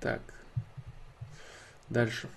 Так. 0.00 0.22
Дальше. 1.88 2.28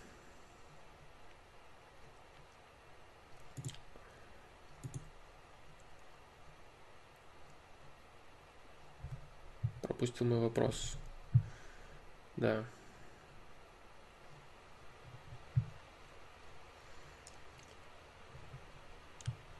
Пропустил 9.83 10.25
мой 10.25 10.39
вопрос. 10.39 10.97
Да. 12.37 12.63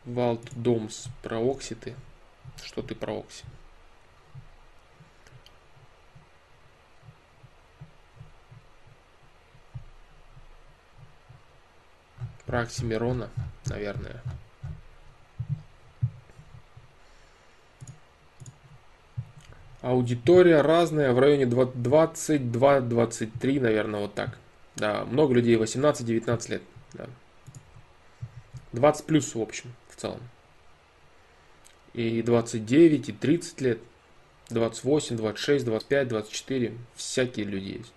Валт 0.06 0.42
Домс 0.56 1.08
про 1.22 1.40
окситы. 1.40 1.96
Что 2.64 2.82
ты 2.82 2.96
про 2.96 3.20
окси? 3.20 3.44
Про 12.46 12.62
Оксимирона, 12.62 13.30
наверное. 13.66 14.22
Аудитория 19.84 20.62
разная, 20.62 21.12
в 21.12 21.20
районе 21.20 21.44
22-23, 21.44 23.60
наверное, 23.60 24.00
вот 24.00 24.14
так. 24.14 24.38
Да, 24.78 25.04
много 25.04 25.34
людей, 25.34 25.58
18-19 25.58 26.52
лет. 26.52 26.62
Да. 26.94 27.08
20 28.72 29.06
плюс, 29.06 29.36
в 29.36 29.42
общем, 29.42 29.74
в 29.90 29.98
целом. 29.98 30.22
И 31.94 32.22
29, 32.22 33.10
и 33.10 33.12
30 33.12 33.60
лет. 33.60 33.80
28, 34.50 35.18
26, 35.18 35.66
25, 35.66 36.08
24. 36.08 36.72
Всякие 36.96 37.46
люди 37.46 37.80
есть. 37.80 37.92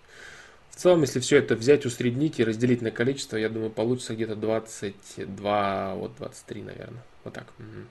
В 0.71 0.77
целом, 0.77 1.03
если 1.03 1.21
все 1.21 1.39
это 1.39 1.55
взять, 1.55 1.87
усреднить 1.87 2.41
и 2.41 2.45
разделить 2.45 2.83
на 2.83 2.91
количество, 2.91 3.37
я 3.37 3.49
думаю, 3.49 3.71
получится 3.71 4.17
где-то 4.17 4.35
22, 4.35 5.95
вот 5.95 6.17
23, 6.17 6.63
наверное. 6.63 7.05
Вот 7.23 7.33
так. 7.33 7.47
Мгм. 7.59 7.87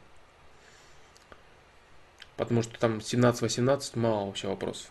Потому 2.38 2.64
что 2.64 2.78
там 2.80 2.98
17-18 2.98 3.98
мало 3.98 4.26
вообще 4.26 4.48
вопросов. 4.48 4.90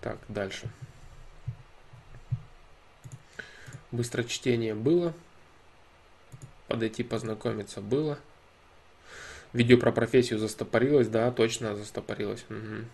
Так, 0.00 0.18
дальше. 0.28 0.70
Быстрочтение 3.90 4.74
было. 4.74 5.12
Подойти 6.66 7.02
познакомиться 7.02 7.80
было. 7.80 8.18
Видео 9.52 9.78
про 9.78 9.92
профессию 9.92 10.38
застопорилось, 10.38 11.08
да, 11.08 11.30
точно 11.30 11.74
застопорилось. 11.74 12.44
Мгм. 12.48 12.86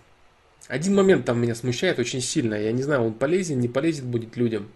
Один 0.68 0.94
момент 0.94 1.26
там 1.26 1.41
меня 1.41 1.55
смущает 1.55 1.99
очень 1.99 2.20
сильно. 2.20 2.55
Я 2.55 2.73
не 2.73 2.83
знаю, 2.83 3.02
он 3.02 3.15
полезен, 3.15 3.58
не 3.58 3.68
полезен 3.68 4.10
будет 4.10 4.36
людям. 4.36 4.70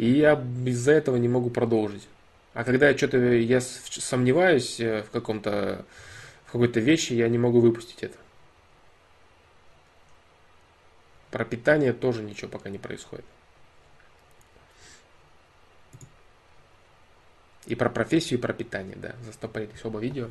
И 0.00 0.12
я 0.12 0.42
из-за 0.64 0.92
этого 0.92 1.16
не 1.16 1.28
могу 1.28 1.50
продолжить. 1.50 2.08
А 2.54 2.64
когда 2.64 2.88
я 2.88 2.96
что-то 2.96 3.18
я 3.18 3.60
сомневаюсь 3.60 4.80
э, 4.80 5.02
в 5.02 5.10
каком-то 5.10 5.84
в 6.46 6.52
какой-то 6.52 6.80
вещи, 6.80 7.12
я 7.12 7.28
не 7.28 7.36
могу 7.36 7.60
выпустить 7.60 8.02
это. 8.02 8.16
Про 11.30 11.44
питание 11.44 11.92
тоже 11.92 12.22
ничего 12.22 12.48
пока 12.48 12.70
не 12.70 12.78
происходит. 12.78 13.26
И 17.66 17.74
про 17.74 17.90
профессию, 17.90 18.38
и 18.38 18.42
про 18.42 18.54
питание, 18.54 18.96
да. 18.96 19.14
Застопорились 19.26 19.84
оба 19.84 20.00
видео. 20.00 20.30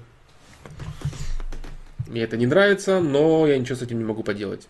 Мне 2.08 2.24
это 2.24 2.38
не 2.38 2.48
нравится, 2.48 3.02
но 3.02 3.46
я 3.46 3.60
ничего 3.60 3.76
с 3.76 3.84
этим 3.84 4.00
не 4.00 4.06
могу 4.06 4.24
поделать. 4.24 4.68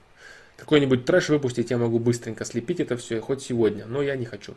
Какой-нибудь 0.57 1.05
трэш 1.05 1.29
выпустить 1.29 1.71
я 1.71 1.77
могу 1.77 1.99
быстренько 1.99 2.43
слепить 2.43 2.81
это 2.81 2.97
все, 2.97 3.21
хоть 3.21 3.41
сегодня, 3.41 3.85
но 3.85 4.01
я 4.01 4.17
не 4.17 4.25
хочу. 4.25 4.55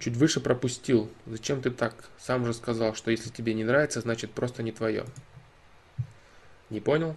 Чуть 0.00 0.16
выше 0.16 0.40
пропустил. 0.40 1.10
Зачем 1.26 1.62
ты 1.62 1.70
так? 1.70 1.94
Сам 2.18 2.44
же 2.44 2.52
сказал, 2.54 2.94
что 2.94 3.10
если 3.10 3.30
тебе 3.30 3.54
не 3.54 3.64
нравится, 3.64 4.00
значит 4.00 4.30
просто 4.32 4.62
не 4.62 4.72
твое. 4.72 5.04
Не 6.70 6.80
понял? 6.80 7.16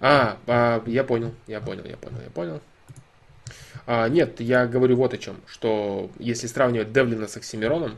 А, 0.00 0.38
а, 0.46 0.82
я 0.86 1.02
понял, 1.02 1.34
я 1.46 1.60
понял, 1.60 1.84
я 1.84 1.96
понял, 1.96 2.20
я 2.20 2.30
понял. 2.30 2.60
А, 3.90 4.06
нет, 4.06 4.38
я 4.40 4.66
говорю 4.66 4.96
вот 4.96 5.14
о 5.14 5.16
чем, 5.16 5.36
что 5.46 6.10
если 6.18 6.46
сравнивать 6.46 6.92
Девлина 6.92 7.26
с 7.26 7.38
Оксимироном, 7.38 7.96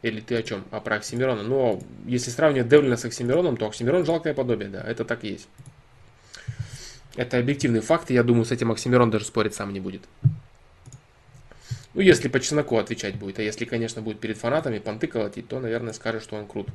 или 0.00 0.22
ты 0.22 0.34
о 0.34 0.42
чем? 0.42 0.64
А 0.70 0.80
про 0.80 0.96
Оксимирона. 0.96 1.42
Но 1.42 1.78
если 2.06 2.30
сравнивать 2.30 2.70
Девлина 2.70 2.96
с 2.96 3.04
Оксимироном, 3.04 3.58
то 3.58 3.66
Оксимирон 3.66 4.06
жалкое 4.06 4.32
подобие, 4.32 4.70
да, 4.70 4.80
это 4.80 5.04
так 5.04 5.24
и 5.24 5.32
есть. 5.32 5.46
Это 7.16 7.36
объективный 7.36 7.80
факт, 7.80 8.10
и 8.10 8.14
я 8.14 8.22
думаю, 8.22 8.46
с 8.46 8.50
этим 8.50 8.72
Оксимирон 8.72 9.10
даже 9.10 9.26
спорить 9.26 9.52
сам 9.52 9.74
не 9.74 9.80
будет. 9.80 10.00
Ну, 11.92 12.00
если 12.00 12.28
по 12.28 12.40
чесноку 12.40 12.78
отвечать 12.78 13.16
будет, 13.16 13.40
а 13.40 13.42
если, 13.42 13.66
конечно, 13.66 14.00
будет 14.00 14.20
перед 14.20 14.38
фанатами 14.38 14.78
понты 14.78 15.06
колотить, 15.06 15.48
то, 15.48 15.60
наверное, 15.60 15.92
скажет, 15.92 16.22
что 16.22 16.36
он 16.36 16.46
крут. 16.46 16.68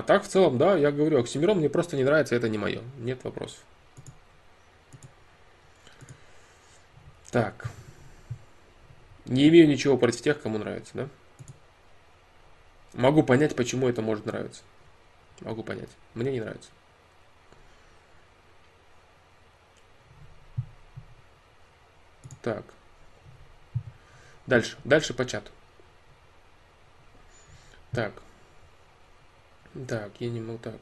А 0.00 0.02
так, 0.02 0.24
в 0.24 0.28
целом, 0.28 0.56
да, 0.56 0.78
я 0.78 0.92
говорю, 0.92 1.20
Оксимирон 1.20 1.58
мне 1.58 1.68
просто 1.68 1.94
не 1.94 2.04
нравится, 2.04 2.34
это 2.34 2.48
не 2.48 2.56
мое. 2.56 2.80
Нет 3.00 3.22
вопросов. 3.22 3.58
Так. 7.30 7.68
Не 9.26 9.46
имею 9.48 9.68
ничего 9.68 9.98
против 9.98 10.22
тех, 10.22 10.40
кому 10.40 10.56
нравится, 10.56 10.92
да? 10.94 11.08
Могу 12.94 13.22
понять, 13.22 13.54
почему 13.54 13.90
это 13.90 14.00
может 14.00 14.24
нравиться. 14.24 14.62
Могу 15.42 15.62
понять. 15.62 15.90
Мне 16.14 16.32
не 16.32 16.40
нравится. 16.40 16.70
Так. 22.40 22.64
Дальше. 24.46 24.78
Дальше 24.84 25.12
по 25.12 25.26
чату. 25.26 25.50
Так. 27.92 28.14
Так, 29.88 30.10
я 30.18 30.30
не 30.30 30.40
могу 30.40 30.58
так. 30.58 30.76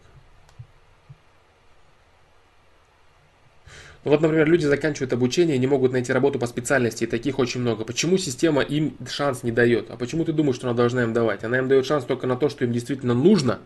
Ну 4.05 4.12
вот, 4.12 4.20
например, 4.20 4.49
люди 4.49 4.65
заканчивают 4.65 5.12
обучение 5.12 5.57
и 5.57 5.58
не 5.58 5.67
могут 5.67 5.92
найти 5.92 6.12
работу 6.12 6.39
по 6.39 6.47
специальности, 6.47 7.05
и 7.05 7.07
таких 7.07 7.39
очень 7.39 7.60
много. 7.60 7.84
Почему 7.84 8.17
система 8.17 8.62
им 8.62 8.97
шанс 9.07 9.42
не 9.42 9.52
дает? 9.52 9.91
А 9.91 9.97
почему 9.97 10.25
ты 10.25 10.33
думаешь, 10.33 10.57
что 10.57 10.68
она 10.68 10.76
должна 10.76 11.02
им 11.02 11.12
давать? 11.12 11.44
Она 11.44 11.58
им 11.58 11.68
дает 11.68 11.84
шанс 11.84 12.05
только 12.05 12.26
на 12.26 12.36
то, 12.36 12.49
что 12.49 12.65
им 12.65 12.73
действительно 12.73 13.12
нужно, 13.12 13.58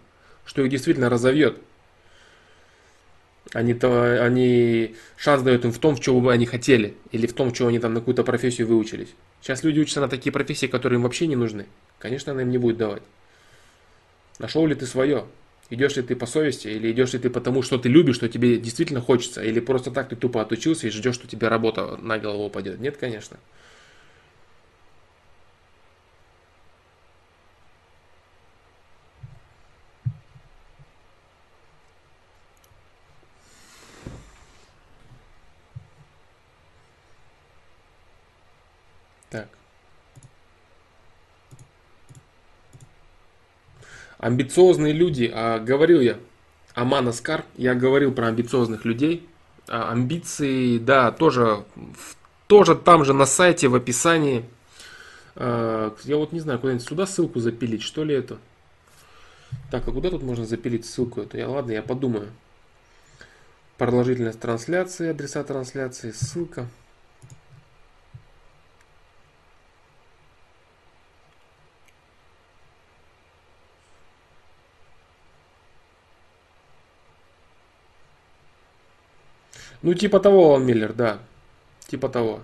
что 0.44 0.62
их 0.62 0.70
действительно 0.70 1.08
разовьет. 1.08 1.58
Они, 3.52 3.74
то, 3.74 4.24
они 4.24 4.96
шанс 5.16 5.42
дают 5.42 5.64
им 5.66 5.72
в 5.72 5.78
том, 5.78 5.94
в 5.94 6.00
чем 6.00 6.20
бы 6.22 6.32
они 6.32 6.46
хотели, 6.46 6.96
или 7.10 7.26
в 7.26 7.34
том, 7.34 7.50
в 7.50 7.52
чем 7.52 7.68
они 7.68 7.78
там 7.78 7.92
на 7.92 8.00
какую-то 8.00 8.24
профессию 8.24 8.66
выучились. 8.66 9.14
Сейчас 9.42 9.62
люди 9.62 9.80
учатся 9.80 10.00
на 10.00 10.08
такие 10.08 10.32
профессии, 10.32 10.66
которые 10.66 10.96
им 10.96 11.02
вообще 11.02 11.26
не 11.26 11.36
нужны. 11.36 11.66
Конечно, 11.98 12.32
она 12.32 12.42
им 12.42 12.50
не 12.50 12.58
будет 12.58 12.78
давать. 12.78 13.02
Нашел 14.42 14.66
ли 14.66 14.74
ты 14.74 14.86
свое? 14.86 15.26
Идешь 15.70 15.94
ли 15.94 16.02
ты 16.02 16.16
по 16.16 16.26
совести, 16.26 16.66
или 16.66 16.90
идешь 16.90 17.12
ли 17.12 17.20
ты 17.20 17.30
потому, 17.30 17.62
что 17.62 17.78
ты 17.78 17.88
любишь, 17.88 18.16
что 18.16 18.28
тебе 18.28 18.58
действительно 18.58 19.00
хочется, 19.00 19.40
или 19.40 19.60
просто 19.60 19.92
так 19.92 20.08
ты 20.08 20.16
тупо 20.16 20.42
отучился 20.42 20.88
и 20.88 20.90
ждешь, 20.90 21.14
что 21.14 21.28
тебе 21.28 21.46
работа 21.46 21.96
на 21.96 22.18
голову 22.18 22.46
упадет? 22.46 22.80
Нет, 22.80 22.96
конечно. 22.96 23.38
Так. 39.30 39.48
Амбициозные 44.22 44.92
люди, 44.92 45.28
а, 45.34 45.58
говорил 45.58 46.00
я, 46.00 46.16
Аман 46.74 47.08
Аскар, 47.08 47.44
я 47.56 47.74
говорил 47.74 48.12
про 48.12 48.28
амбициозных 48.28 48.84
людей. 48.84 49.28
А, 49.66 49.90
амбиции, 49.90 50.78
да, 50.78 51.10
тоже, 51.10 51.64
тоже 52.46 52.76
там 52.76 53.04
же 53.04 53.14
на 53.14 53.26
сайте, 53.26 53.66
в 53.66 53.74
описании. 53.74 54.44
А, 55.34 55.92
я 56.04 56.16
вот 56.18 56.30
не 56.30 56.38
знаю, 56.38 56.60
куда-нибудь 56.60 56.86
сюда 56.86 57.04
ссылку 57.04 57.40
запилить, 57.40 57.82
что 57.82 58.04
ли 58.04 58.14
это? 58.14 58.38
Так, 59.72 59.88
а 59.88 59.90
куда 59.90 60.08
тут 60.08 60.22
можно 60.22 60.46
запилить 60.46 60.86
ссылку 60.86 61.22
эту? 61.22 61.36
Я, 61.36 61.48
ладно, 61.48 61.72
я 61.72 61.82
подумаю. 61.82 62.28
Продолжительность 63.76 64.38
трансляции, 64.38 65.08
адреса 65.08 65.42
трансляции, 65.42 66.12
ссылка. 66.12 66.68
Ну, 79.82 79.94
типа 79.94 80.20
того, 80.20 80.52
он 80.52 80.64
Миллер, 80.64 80.92
да. 80.92 81.18
Типа 81.88 82.08
того. 82.08 82.40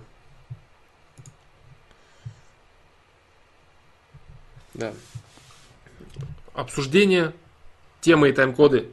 Да. 4.73 4.93
Обсуждение, 6.53 7.33
темы 8.01 8.29
и 8.29 8.33
тайм-коды. 8.33 8.89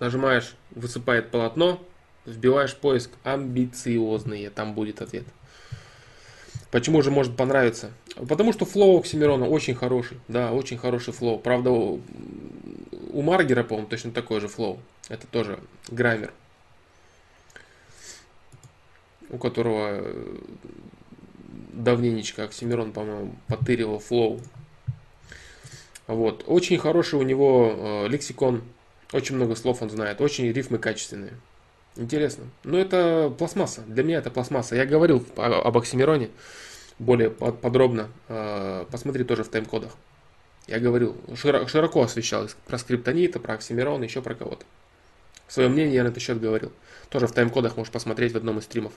Нажимаешь, 0.00 0.54
высыпает 0.72 1.30
полотно, 1.30 1.80
вбиваешь 2.24 2.76
поиск 2.76 3.10
амбициозные, 3.22 4.50
там 4.50 4.74
будет 4.74 5.00
ответ. 5.00 5.24
Почему 6.70 7.02
же 7.02 7.10
может 7.10 7.36
понравиться? 7.36 7.92
Потому 8.28 8.52
что 8.52 8.66
flow 8.66 8.98
Оксимирона 8.98 9.46
очень 9.46 9.74
хороший, 9.74 10.18
да, 10.28 10.52
очень 10.52 10.78
хороший 10.78 11.12
flow. 11.12 11.38
Правда, 11.38 11.70
у 11.70 12.00
Маргера, 13.22 13.62
по-моему, 13.62 13.88
точно 13.88 14.10
такой 14.10 14.40
же 14.40 14.48
flow. 14.48 14.80
Это 15.08 15.26
тоже 15.26 15.58
граймер 15.88 16.32
у 19.30 19.38
которого 19.38 19.88
э, 19.90 20.36
давненечко 21.72 22.44
Оксимирон, 22.44 22.92
по-моему, 22.92 23.34
потыривал 23.46 23.98
flow. 23.98 24.40
Вот. 26.06 26.44
Очень 26.46 26.78
хороший 26.78 27.18
у 27.18 27.22
него 27.22 27.74
э, 27.76 28.08
лексикон, 28.08 28.62
очень 29.12 29.36
много 29.36 29.56
слов 29.56 29.82
он 29.82 29.90
знает, 29.90 30.20
очень 30.20 30.50
рифмы 30.50 30.78
качественные. 30.78 31.34
Интересно. 31.96 32.44
Но 32.64 32.78
это 32.78 33.32
пластмасса. 33.36 33.82
Для 33.86 34.04
меня 34.04 34.18
это 34.18 34.30
пластмасса. 34.30 34.76
Я 34.76 34.86
говорил 34.86 35.24
об 35.36 35.76
Оксимироне 35.76 36.30
более 36.98 37.30
подробно. 37.30 38.08
Э, 38.28 38.86
посмотри 38.90 39.24
тоже 39.24 39.44
в 39.44 39.48
тайм-кодах. 39.48 39.92
Я 40.66 40.80
говорил, 40.80 41.16
широко 41.34 42.02
освещал 42.02 42.46
про 42.66 42.78
скриптонита, 42.78 43.40
про 43.40 43.54
Оксимирона, 43.54 44.04
еще 44.04 44.20
про 44.20 44.34
кого-то. 44.34 44.66
Свое 45.48 45.70
мнение 45.70 45.94
я 45.94 46.04
на 46.04 46.08
этот 46.08 46.22
счет 46.22 46.40
говорил. 46.40 46.72
Тоже 47.08 47.26
в 47.26 47.32
тайм-кодах 47.32 47.76
можешь 47.76 47.92
посмотреть 47.92 48.32
в 48.32 48.36
одном 48.36 48.58
из 48.58 48.64
стримов. 48.64 48.92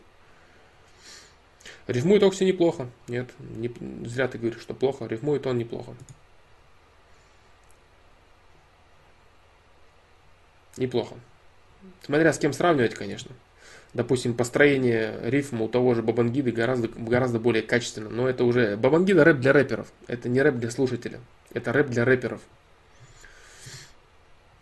Рифмует 1.87 2.23
Окси 2.23 2.45
неплохо. 2.45 2.89
Нет, 3.07 3.29
не, 3.39 3.71
зря 4.05 4.27
ты 4.27 4.37
говоришь, 4.37 4.61
что 4.61 4.73
плохо. 4.73 5.05
Рифмует 5.05 5.45
он 5.47 5.57
неплохо. 5.57 5.93
Неплохо. 10.77 11.15
Смотря 12.03 12.31
с 12.31 12.39
кем 12.39 12.53
сравнивать, 12.53 12.93
конечно. 12.93 13.35
Допустим, 13.93 14.35
построение 14.35 15.19
рифма 15.23 15.65
у 15.65 15.67
того 15.67 15.93
же 15.95 16.01
Бабангиды 16.01 16.51
гораздо, 16.51 16.87
гораздо 16.87 17.39
более 17.39 17.63
качественно. 17.63 18.09
Но 18.09 18.29
это 18.29 18.45
уже... 18.45 18.77
Бабангида 18.77 19.25
рэп 19.25 19.39
для 19.39 19.51
рэперов. 19.51 19.91
Это 20.07 20.29
не 20.29 20.41
рэп 20.41 20.55
для 20.55 20.71
слушателя. 20.71 21.19
Это 21.53 21.73
рэп 21.73 21.87
для 21.87 22.05
рэперов. 22.05 22.41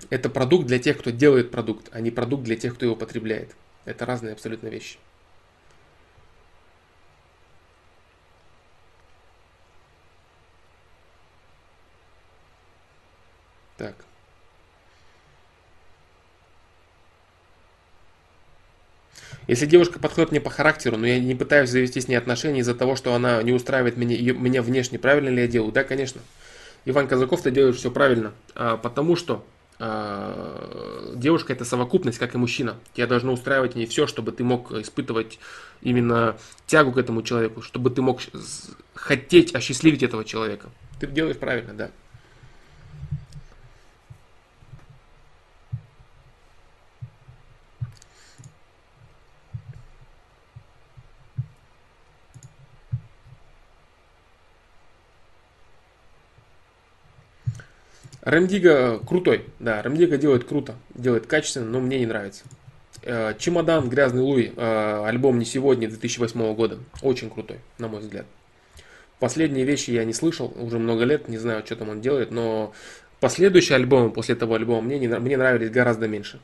Это 0.09 0.29
продукт 0.29 0.65
для 0.65 0.79
тех, 0.79 0.97
кто 0.97 1.11
делает 1.11 1.51
продукт, 1.51 1.89
а 1.91 1.99
не 1.99 2.09
продукт 2.09 2.43
для 2.43 2.55
тех, 2.55 2.73
кто 2.73 2.85
его 2.85 2.95
потребляет. 2.95 3.55
Это 3.85 4.05
разные 4.07 4.33
абсолютно 4.33 4.67
вещи. 4.67 4.97
Так. 13.79 13.95
Если 19.47 19.65
девушка 19.65 19.99
подходит 19.99 20.31
мне 20.31 20.41
по 20.41 20.49
характеру, 20.49 20.97
но 20.97 21.07
я 21.07 21.17
не 21.19 21.33
пытаюсь 21.33 21.69
завести 21.69 22.01
с 22.01 22.09
ней 22.09 22.17
отношения 22.17 22.59
из-за 22.59 22.75
того, 22.75 22.97
что 22.97 23.13
она 23.13 23.41
не 23.41 23.53
устраивает 23.53 23.95
меня, 23.95 24.17
ее- 24.17 24.33
меня 24.33 24.61
внешне, 24.61 24.99
правильно 24.99 25.29
ли 25.29 25.43
я 25.43 25.47
делаю? 25.47 25.71
Да, 25.71 25.85
конечно. 25.85 26.21
Иван 26.83 27.07
Казаков, 27.07 27.41
ты 27.41 27.51
делаешь 27.51 27.77
все 27.77 27.89
правильно. 27.89 28.33
А, 28.53 28.75
потому 28.75 29.15
что 29.15 29.45
а, 29.79 31.13
девушка 31.15 31.53
это 31.53 31.63
совокупность, 31.63 32.19
как 32.19 32.35
и 32.35 32.37
мужчина. 32.37 32.75
Тебя 32.93 33.07
должно 33.07 33.31
устраивать 33.31 33.73
в 33.73 33.75
ней 33.77 33.85
все, 33.85 34.07
чтобы 34.07 34.33
ты 34.33 34.43
мог 34.43 34.73
испытывать 34.73 35.39
именно 35.81 36.37
тягу 36.67 36.91
к 36.91 36.97
этому 36.97 37.23
человеку, 37.23 37.61
чтобы 37.61 37.91
ты 37.91 38.01
мог 38.01 38.19
хотеть 38.93 39.55
осчастливить 39.55 40.03
этого 40.03 40.25
человека. 40.25 40.69
Ты 40.99 41.07
делаешь 41.07 41.37
правильно, 41.37 41.73
да. 41.73 41.91
Ремдига 58.29 58.99
крутой, 58.99 59.45
да, 59.59 59.81
Ремдига 59.81 60.17
делает 60.17 60.43
круто, 60.43 60.75
делает 60.93 61.25
качественно, 61.25 61.65
но 61.65 61.79
мне 61.79 61.99
не 61.99 62.05
нравится. 62.05 62.43
Э, 63.03 63.33
Чемодан 63.37 63.89
Грязный 63.89 64.21
Луи, 64.21 64.51
э, 64.55 65.03
альбом 65.05 65.39
не 65.39 65.45
сегодня, 65.45 65.87
2008 65.87 66.53
года, 66.53 66.79
очень 67.01 67.29
крутой, 67.29 67.57
на 67.77 67.87
мой 67.87 68.01
взгляд. 68.01 68.25
Последние 69.19 69.65
вещи 69.65 69.91
я 69.91 70.05
не 70.05 70.13
слышал, 70.13 70.53
уже 70.55 70.79
много 70.79 71.03
лет, 71.03 71.27
не 71.27 71.37
знаю, 71.37 71.63
что 71.65 71.75
там 71.75 71.89
он 71.89 72.01
делает, 72.01 72.31
но 72.31 72.73
последующие 73.19 73.75
альбомы 73.75 74.11
после 74.11 74.35
этого 74.35 74.55
альбома 74.55 74.81
мне, 74.81 74.99
не, 74.99 75.07
мне 75.07 75.37
нравились 75.37 75.71
гораздо 75.71 76.07
меньше. 76.07 76.39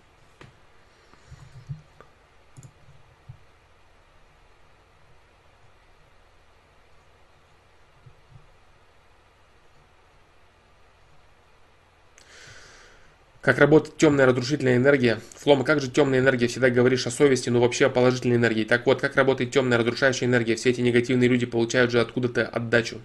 Как 13.46 13.60
работает 13.60 13.96
темная 13.98 14.26
разрушительная 14.26 14.78
энергия? 14.78 15.20
Флома, 15.36 15.64
как 15.64 15.80
же 15.80 15.92
темная 15.92 16.18
энергия? 16.18 16.48
Всегда 16.48 16.72
говоришь 16.72 17.06
о 17.06 17.12
совести, 17.12 17.52
но 17.52 17.62
вообще 17.62 17.86
о 17.86 17.90
положительной 17.92 18.38
энергии. 18.38 18.64
Так 18.64 18.88
вот, 18.88 19.02
как 19.02 19.16
работает 19.16 19.52
темная 19.52 19.78
разрушающая 19.78 20.28
энергия? 20.28 20.56
Все 20.56 20.72
эти 20.72 20.82
негативные 20.82 21.30
люди 21.30 21.46
получают 21.46 21.92
же 21.92 22.02
откуда-то 22.02 22.48
отдачу. 22.48 23.02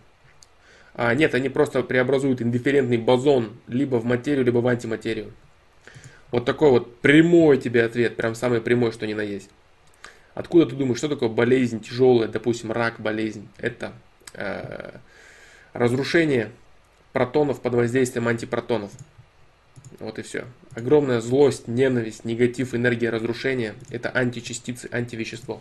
А, 0.95 1.15
нет, 1.15 1.35
они 1.35 1.51
просто 1.51 1.83
преобразуют 1.83 2.41
индифферентный 2.41 2.97
бозон 2.97 3.51
либо 3.69 3.97
в 3.97 4.07
материю, 4.07 4.43
либо 4.43 4.61
в 4.61 4.67
антиматерию. 4.67 5.31
Вот 6.31 6.47
такой 6.47 6.71
вот 6.71 7.01
прямой 7.01 7.59
тебе 7.59 7.85
ответ, 7.85 8.17
прям 8.17 8.35
самый 8.35 8.63
прямой, 8.63 8.93
что 8.93 9.07
ни 9.07 9.13
на 9.13 9.21
есть. 9.21 9.51
Откуда 10.33 10.65
ты 10.65 10.75
думаешь, 10.75 10.97
что 10.97 11.11
такое 11.11 11.29
болезнь 11.29 11.83
тяжелая, 11.83 12.29
допустим, 12.29 12.73
рак, 12.73 12.99
болезнь? 12.99 13.47
Это 13.59 13.93
э, 14.33 14.93
разрушение 15.75 16.51
протонов 17.13 17.61
под 17.61 17.75
воздействием 17.75 18.27
антипротонов. 18.27 18.91
Вот 19.99 20.19
и 20.19 20.23
все. 20.23 20.47
Огромная 20.75 21.21
злость, 21.21 21.69
ненависть, 21.69 22.25
негатив, 22.25 22.75
энергия 22.75 23.11
разрушения– 23.11 23.75
это 23.91 24.09
античастицы, 24.11 24.89
антивещество. 24.91 25.61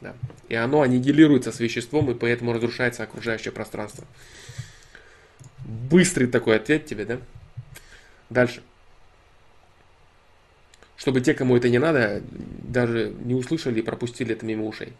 Да. 0.00 0.14
И 0.48 0.54
оно 0.54 0.82
аннигилируется 0.82 1.52
с 1.52 1.60
веществом, 1.60 2.10
и 2.10 2.14
поэтому 2.14 2.52
разрушается 2.52 3.02
окружающее 3.02 3.52
пространство. 3.52 4.04
Быстрый 5.64 6.26
такой 6.26 6.56
ответ 6.56 6.86
тебе, 6.86 7.04
да? 7.04 7.18
Дальше. 8.28 8.62
Чтобы 10.96 11.20
те, 11.20 11.34
кому 11.34 11.56
это 11.56 11.68
не 11.68 11.78
надо, 11.78 12.22
даже 12.30 13.12
не 13.24 13.34
услышали 13.34 13.80
и 13.80 13.82
пропустили 13.82 14.34
это 14.34 14.44
мимо 14.44 14.64
ушей. 14.64 14.92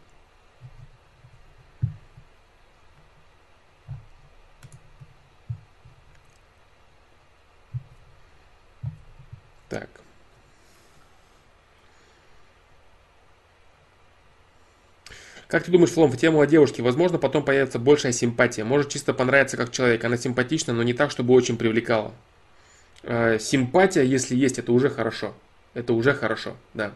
Так. 9.68 9.88
Как 15.48 15.62
ты 15.62 15.70
думаешь, 15.70 15.90
Флом, 15.90 16.10
в 16.10 16.16
тему 16.16 16.40
о 16.40 16.46
девушке, 16.46 16.82
возможно, 16.82 17.18
потом 17.18 17.44
появится 17.44 17.78
большая 17.78 18.12
симпатия. 18.12 18.64
Может 18.64 18.90
чисто 18.90 19.14
понравиться 19.14 19.56
как 19.56 19.70
человек. 19.70 20.04
Она 20.04 20.16
симпатична, 20.16 20.72
но 20.72 20.82
не 20.82 20.92
так, 20.92 21.10
чтобы 21.10 21.34
очень 21.34 21.56
привлекала. 21.56 22.12
Э, 23.02 23.38
симпатия, 23.38 24.02
если 24.02 24.34
есть, 24.34 24.58
это 24.58 24.72
уже 24.72 24.90
хорошо. 24.90 25.34
Это 25.74 25.92
уже 25.92 26.14
хорошо, 26.14 26.56
да. 26.74 26.92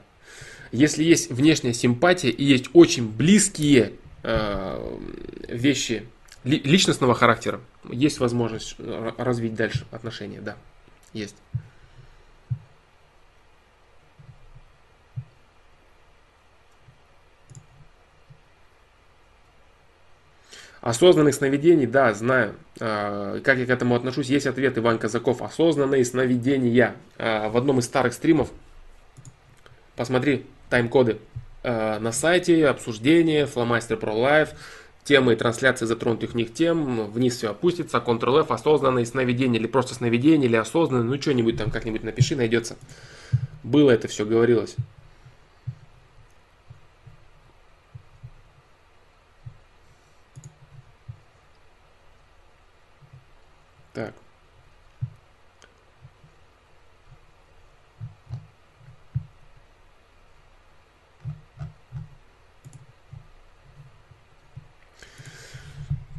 Если 0.72 1.04
есть 1.04 1.30
внешняя 1.30 1.74
симпатия 1.74 2.30
и 2.30 2.44
есть 2.44 2.70
очень 2.72 3.08
близкие 3.08 3.92
э, 4.22 4.98
вещи 5.48 6.06
ли- 6.42 6.60
личностного 6.60 7.14
характера, 7.14 7.60
есть 7.84 8.18
возможность 8.18 8.74
э, 8.78 9.12
развить 9.16 9.54
дальше 9.54 9.86
отношения, 9.92 10.40
да. 10.40 10.56
Есть. 11.12 11.36
Осознанных 20.80 21.34
сновидений, 21.34 21.86
да, 21.86 22.14
знаю. 22.14 22.54
А, 22.80 23.40
Как 23.40 23.58
я 23.58 23.66
к 23.66 23.70
этому 23.70 23.94
отношусь? 23.94 24.28
Есть 24.28 24.46
ответ 24.46 24.78
Иван 24.78 24.98
Казаков. 24.98 25.42
Осознанные 25.42 26.04
сновидения. 26.04 26.96
А, 27.18 27.50
В 27.50 27.56
одном 27.56 27.80
из 27.80 27.84
старых 27.84 28.14
стримов, 28.14 28.50
посмотри 29.94 30.46
тайм-коды 30.70 31.18
а, 31.62 31.98
на 31.98 32.12
сайте, 32.12 32.66
обсуждение, 32.66 33.44
Фломастер 33.44 33.98
Pro 33.98 34.14
Live, 34.16 34.50
темы 35.04 35.34
и 35.34 35.36
трансляции 35.36 35.84
затронутых 35.84 36.30
в 36.30 36.34
них 36.34 36.54
тем, 36.54 37.10
вниз 37.10 37.36
все 37.36 37.50
опустится, 37.50 37.98
Ctrl-F, 37.98 38.50
осознанные 38.50 39.04
сновидения, 39.04 39.58
или 39.58 39.66
просто 39.66 39.94
сновидения, 39.94 40.46
или 40.46 40.56
осознанные, 40.56 41.04
ну 41.04 41.20
что-нибудь 41.20 41.58
там 41.58 41.70
как-нибудь 41.70 42.04
напиши, 42.04 42.36
найдется. 42.36 42.76
Было 43.62 43.90
это 43.90 44.08
все, 44.08 44.24
говорилось. 44.24 44.76
Так. 53.92 54.14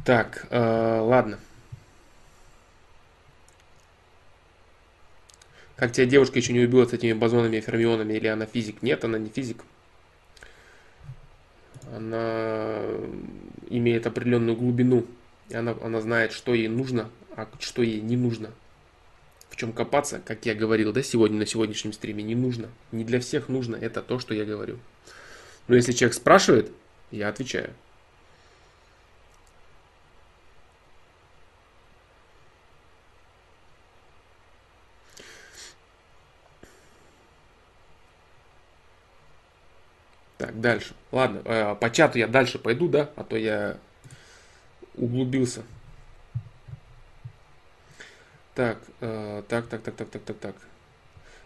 Так, 0.04 0.46
э, 0.50 0.98
ладно. 1.00 1.38
Как 5.76 5.92
тебя 5.92 6.06
девушка 6.06 6.38
еще 6.38 6.52
не 6.52 6.60
убила 6.60 6.86
с 6.86 6.92
этими 6.92 7.12
бозонами 7.12 7.56
и 7.56 7.60
фермионами, 7.60 8.14
или 8.14 8.26
она 8.26 8.46
физик? 8.46 8.82
Нет, 8.82 9.04
она 9.04 9.18
не 9.18 9.28
физик. 9.28 9.64
Она 11.94 12.80
имеет 13.68 14.06
определенную 14.06 14.56
глубину. 14.56 15.06
И 15.48 15.54
она, 15.54 15.76
она 15.82 16.00
знает, 16.00 16.32
что 16.32 16.54
ей 16.54 16.68
нужно, 16.68 17.10
а 17.36 17.48
что 17.58 17.82
ей 17.82 18.00
не 18.00 18.16
нужно. 18.16 18.50
В 19.50 19.56
чем 19.56 19.72
копаться, 19.72 20.20
как 20.24 20.46
я 20.46 20.54
говорил, 20.54 20.92
да, 20.92 21.02
сегодня 21.02 21.38
на 21.38 21.46
сегодняшнем 21.46 21.92
стриме, 21.92 22.22
не 22.22 22.34
нужно. 22.34 22.68
Не 22.90 23.04
для 23.04 23.20
всех 23.20 23.48
нужно, 23.48 23.76
это 23.76 24.02
то, 24.02 24.18
что 24.18 24.34
я 24.34 24.44
говорю. 24.44 24.78
Но 25.68 25.76
если 25.76 25.92
человек 25.92 26.14
спрашивает, 26.14 26.72
я 27.10 27.28
отвечаю. 27.28 27.74
Дальше. 40.62 40.94
Ладно, 41.10 41.42
э, 41.44 41.74
по 41.78 41.90
чату 41.90 42.18
я 42.18 42.26
дальше 42.26 42.58
пойду, 42.58 42.88
да, 42.88 43.10
а 43.16 43.24
то 43.24 43.36
я 43.36 43.76
углубился. 44.94 45.62
Так, 48.54 48.78
э, 49.00 49.42
так, 49.48 49.66
так, 49.66 49.82
так, 49.82 49.94
так, 49.94 50.08
так, 50.08 50.22
так, 50.22 50.36
так. 50.38 50.54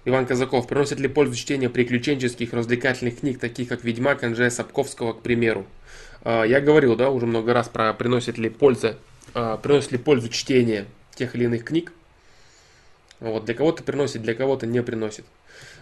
Иван 0.04 0.26
Казаков. 0.26 0.68
Приносит 0.68 1.00
ли 1.00 1.08
пользу 1.08 1.34
чтение 1.34 1.68
приключенческих 1.68 2.52
развлекательных 2.52 3.20
книг, 3.20 3.40
таких 3.40 3.68
как 3.68 3.82
«Ведьмак» 3.82 4.22
Анджея 4.22 4.50
Сапковского, 4.50 5.12
к 5.12 5.22
примеру? 5.22 5.66
Э, 6.24 6.44
я 6.46 6.60
говорил, 6.60 6.96
да, 6.96 7.10
уже 7.10 7.26
много 7.26 7.52
раз 7.52 7.68
про 7.68 7.92
приносит 7.92 8.38
ли 8.38 8.48
пользу, 8.48 8.94
э, 9.34 9.58
приносит 9.62 9.92
ли 9.92 9.98
пользу 9.98 10.28
чтение 10.28 10.86
тех 11.14 11.34
или 11.34 11.44
иных 11.44 11.64
книг. 11.64 11.92
Вот, 13.18 13.44
для 13.46 13.54
кого-то 13.54 13.82
приносит, 13.82 14.22
для 14.22 14.34
кого-то 14.34 14.66
не 14.66 14.82
приносит. 14.82 15.24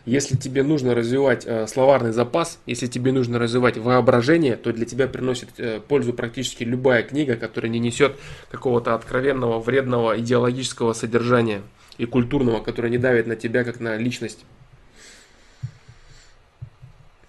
Если 0.06 0.36
тебе 0.36 0.62
нужно 0.62 0.94
развивать 0.94 1.46
э, 1.46 1.66
словарный 1.66 2.12
запас, 2.12 2.58
если 2.66 2.86
тебе 2.86 3.10
нужно 3.10 3.38
развивать 3.38 3.78
воображение, 3.78 4.56
то 4.56 4.70
для 4.70 4.84
тебя 4.84 5.08
приносит 5.08 5.48
э, 5.56 5.80
пользу 5.80 6.12
практически 6.12 6.62
любая 6.62 7.02
книга, 7.02 7.36
которая 7.36 7.70
не 7.70 7.78
несет 7.78 8.16
какого-то 8.50 8.94
откровенного, 8.94 9.60
вредного 9.60 10.18
идеологического 10.20 10.92
содержания. 10.92 11.62
и 11.96 12.06
культурного, 12.06 12.60
которое 12.60 12.88
не 12.90 12.98
давит 12.98 13.26
на 13.26 13.36
тебя 13.36 13.64
как 13.64 13.80
на 13.80 13.96
личность. 13.96 14.44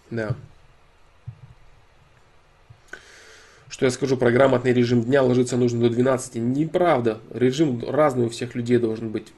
Да. 0.10 0.36
Что 3.70 3.86
я 3.86 3.92
скажу 3.92 4.18
про 4.18 4.32
грамотный 4.32 4.74
режим 4.74 5.04
дня, 5.04 5.22
ложиться 5.22 5.56
нужно 5.56 5.82
до 5.82 5.90
12. 5.90 6.36
Неправда. 6.36 7.20
Режим 7.32 7.84
разный 7.88 8.26
у 8.26 8.30
всех 8.30 8.56
людей 8.56 8.80
должен 8.80 9.10
быть. 9.12 9.34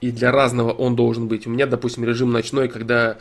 И 0.00 0.12
для 0.12 0.30
разного 0.30 0.72
он 0.72 0.94
должен 0.96 1.28
быть. 1.28 1.46
У 1.46 1.50
меня, 1.50 1.66
допустим, 1.66 2.04
режим 2.04 2.30
ночной, 2.30 2.68
когда 2.68 3.18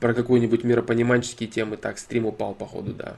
про 0.00 0.14
какую-нибудь 0.14 0.64
миропониманческие 0.64 1.48
темы. 1.48 1.76
Так, 1.76 1.98
стрим 1.98 2.26
упал, 2.26 2.54
походу, 2.54 2.92
да. 2.92 3.16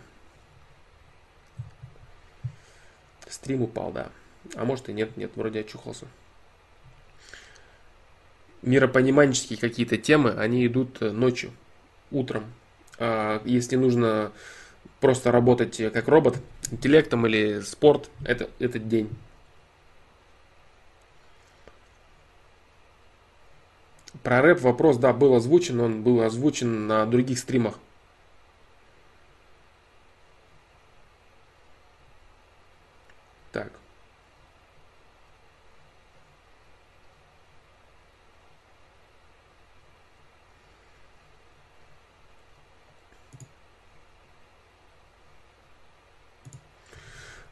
Стрим 3.28 3.62
упал, 3.62 3.92
да. 3.92 4.08
А 4.54 4.64
может 4.64 4.88
и 4.88 4.92
нет, 4.92 5.16
нет, 5.16 5.32
вроде 5.34 5.60
очухался. 5.60 6.06
Миропониманческие 8.62 9.58
какие-то 9.58 9.96
темы, 9.96 10.30
они 10.30 10.66
идут 10.66 11.00
ночью, 11.00 11.50
утром. 12.10 12.44
А 12.98 13.40
если 13.44 13.76
нужно 13.76 14.32
просто 15.00 15.32
работать 15.32 15.76
как 15.92 16.08
робот, 16.08 16.38
интеллектом 16.70 17.26
или 17.26 17.60
спорт, 17.60 18.10
это 18.24 18.50
этот 18.58 18.88
день. 18.88 19.08
Про 24.22 24.42
рэп 24.42 24.60
вопрос, 24.60 24.96
да, 24.96 25.12
был 25.12 25.34
озвучен, 25.34 25.80
он 25.80 26.02
был 26.02 26.20
озвучен 26.22 26.86
на 26.86 27.06
других 27.06 27.38
стримах. 27.38 27.78
Так. 33.52 33.72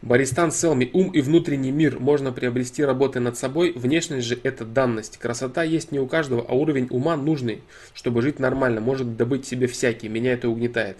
Баристан 0.08 0.52
Селми. 0.52 0.88
Ум 0.94 1.10
и 1.10 1.20
внутренний 1.20 1.70
мир 1.70 2.00
можно 2.00 2.32
приобрести 2.32 2.82
работой 2.82 3.20
над 3.20 3.36
собой. 3.36 3.72
Внешность 3.72 4.26
же 4.26 4.40
это 4.42 4.64
данность. 4.64 5.18
Красота 5.18 5.62
есть 5.64 5.92
не 5.92 6.00
у 6.00 6.06
каждого, 6.06 6.46
а 6.48 6.54
уровень 6.54 6.86
ума 6.88 7.14
нужный, 7.14 7.62
чтобы 7.92 8.22
жить 8.22 8.38
нормально. 8.38 8.80
Может 8.80 9.18
добыть 9.18 9.46
себе 9.46 9.66
всякий. 9.66 10.08
Меня 10.08 10.32
это 10.32 10.48
угнетает. 10.48 10.96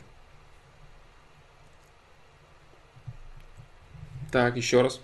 Так, 4.31 4.59
еще 4.59 4.83
раз. 4.83 5.01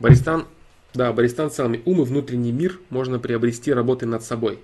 Баристан, 0.00 0.48
да, 0.92 1.12
Баристан 1.12 1.52
Селми. 1.52 1.82
Ум 1.84 2.02
и 2.02 2.04
внутренний 2.04 2.50
мир 2.50 2.80
можно 2.90 3.20
приобрести 3.20 3.72
работой 3.72 4.06
над 4.06 4.24
собой. 4.24 4.58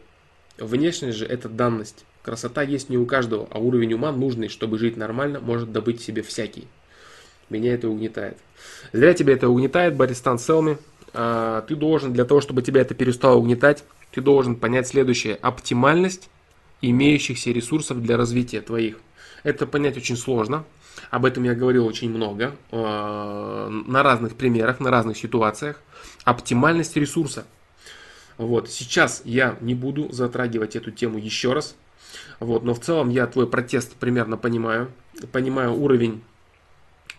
Внешность 0.58 1.18
же 1.18 1.24
это 1.24 1.48
данность. 1.48 2.04
Красота 2.22 2.62
есть 2.62 2.88
не 2.88 2.98
у 2.98 3.06
каждого, 3.06 3.46
а 3.48 3.60
уровень 3.60 3.94
ума 3.94 4.10
нужный, 4.10 4.48
чтобы 4.48 4.76
жить 4.76 4.96
нормально, 4.96 5.38
может 5.38 5.70
добыть 5.70 6.00
себе 6.00 6.22
всякий. 6.22 6.66
Меня 7.50 7.74
это 7.74 7.88
угнетает. 7.88 8.38
Зря 8.92 9.12
тебя 9.12 9.34
это 9.34 9.48
угнетает, 9.48 9.96
Баристан 9.96 10.38
Селми. 10.38 10.78
А, 11.12 11.62
ты 11.62 11.74
должен, 11.74 12.12
для 12.12 12.24
того, 12.24 12.40
чтобы 12.40 12.62
тебя 12.62 12.80
это 12.80 12.94
перестало 12.94 13.36
угнетать, 13.36 13.84
ты 14.12 14.20
должен 14.20 14.56
понять 14.56 14.86
следующее. 14.86 15.34
Оптимальность 15.34 16.30
имеющихся 16.80 17.50
ресурсов 17.50 18.00
для 18.02 18.16
развития 18.16 18.60
твоих. 18.60 18.98
Это 19.42 19.66
понять 19.66 19.96
очень 19.96 20.16
сложно. 20.16 20.64
Об 21.10 21.24
этом 21.24 21.44
я 21.44 21.54
говорил 21.54 21.86
очень 21.86 22.10
много. 22.10 22.54
А, 22.70 23.68
на 23.68 24.02
разных 24.02 24.36
примерах, 24.36 24.80
на 24.80 24.90
разных 24.90 25.16
ситуациях. 25.16 25.80
Оптимальность 26.24 26.96
ресурса. 26.96 27.46
Вот. 28.38 28.70
Сейчас 28.70 29.22
я 29.24 29.56
не 29.60 29.74
буду 29.74 30.10
затрагивать 30.12 30.76
эту 30.76 30.90
тему 30.92 31.18
еще 31.18 31.52
раз. 31.52 31.74
Вот. 32.38 32.62
Но 32.62 32.74
в 32.74 32.80
целом 32.80 33.08
я 33.08 33.26
твой 33.26 33.48
протест 33.48 33.94
примерно 33.94 34.36
понимаю. 34.36 34.90
Понимаю 35.32 35.74
уровень 35.74 36.22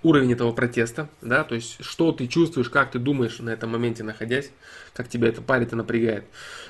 уровень 0.03 0.33
этого 0.33 0.51
протеста, 0.51 1.09
да, 1.21 1.43
то 1.43 1.55
есть 1.55 1.77
что 1.83 2.11
ты 2.11 2.27
чувствуешь, 2.27 2.69
как 2.69 2.91
ты 2.91 2.99
думаешь 2.99 3.39
на 3.39 3.49
этом 3.51 3.71
моменте 3.71 4.03
находясь, 4.03 4.51
как 4.93 5.07
тебя 5.07 5.29
это 5.29 5.41
парит 5.41 5.73
и 5.73 5.75
напрягает. 5.75 6.25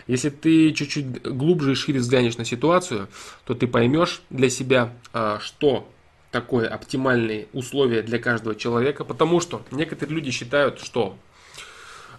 Если 0.08 0.30
ты 0.30 0.72
чуть-чуть 0.72 1.24
глубже 1.24 1.72
и 1.72 1.76
шире 1.76 2.00
взглянешь 2.00 2.38
на 2.38 2.46
ситуацию, 2.46 3.08
то 3.46 3.54
ты 3.54 3.68
поймешь 3.68 4.22
для 4.30 4.50
себя, 4.50 4.94
а, 5.14 5.40
что 5.40 5.90
такое 6.32 6.68
оптимальные 6.68 7.48
условия 7.54 8.02
для 8.02 8.20
каждого 8.20 8.56
человека, 8.56 9.04
потому 9.04 9.40
что 9.40 9.62
некоторые 9.72 10.16
люди 10.16 10.32
считают, 10.32 10.80
что 10.80 11.18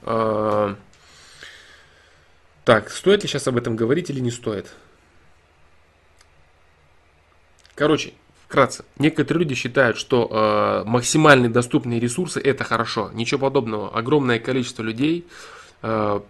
э, 0.03 0.75
так, 2.65 2.91
стоит 2.91 3.23
ли 3.23 3.29
сейчас 3.29 3.49
об 3.49 3.57
этом 3.57 3.75
говорить 3.75 4.11
или 4.11 4.21
не 4.21 4.31
стоит? 4.31 4.73
Короче, 7.75 8.13
Вкратце, 8.53 8.85
некоторые 8.99 9.45
люди 9.45 9.55
считают, 9.55 9.97
что 9.97 10.29
э, 10.31 10.87
максимально 10.87 11.49
доступные 11.49 11.99
ресурсы 11.99 12.39
это 12.39 12.65
хорошо. 12.65 13.11
Ничего 13.15 13.41
подобного. 13.41 13.89
Огромное 13.89 14.39
количество 14.39 14.83
людей, 14.83 15.27
э, 15.81 16.21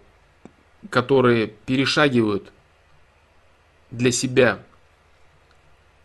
которые 0.89 1.47
перешагивают 1.47 2.53
для 3.91 4.13
себя 4.13 4.59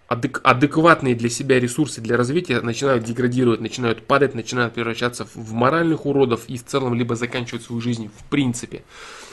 адек- 0.09 0.41
адекватные 0.43 1.15
для 1.15 1.31
себя 1.31 1.61
ресурсы 1.61 2.01
для 2.01 2.17
развития 2.17 2.63
начинают 2.63 3.05
деградировать, 3.05 3.61
начинают 3.61 4.05
падать, 4.05 4.35
начинают 4.35 4.75
превращаться 4.75 5.25
в 5.25 5.53
моральных 5.53 6.05
уродов 6.05 6.49
и 6.49 6.59
в 6.59 6.65
целом 6.65 6.95
либо 6.95 7.15
заканчивать 7.15 7.63
свою 7.63 7.81
жизнь 7.81 8.09
в 8.09 8.25
принципе. 8.25 8.83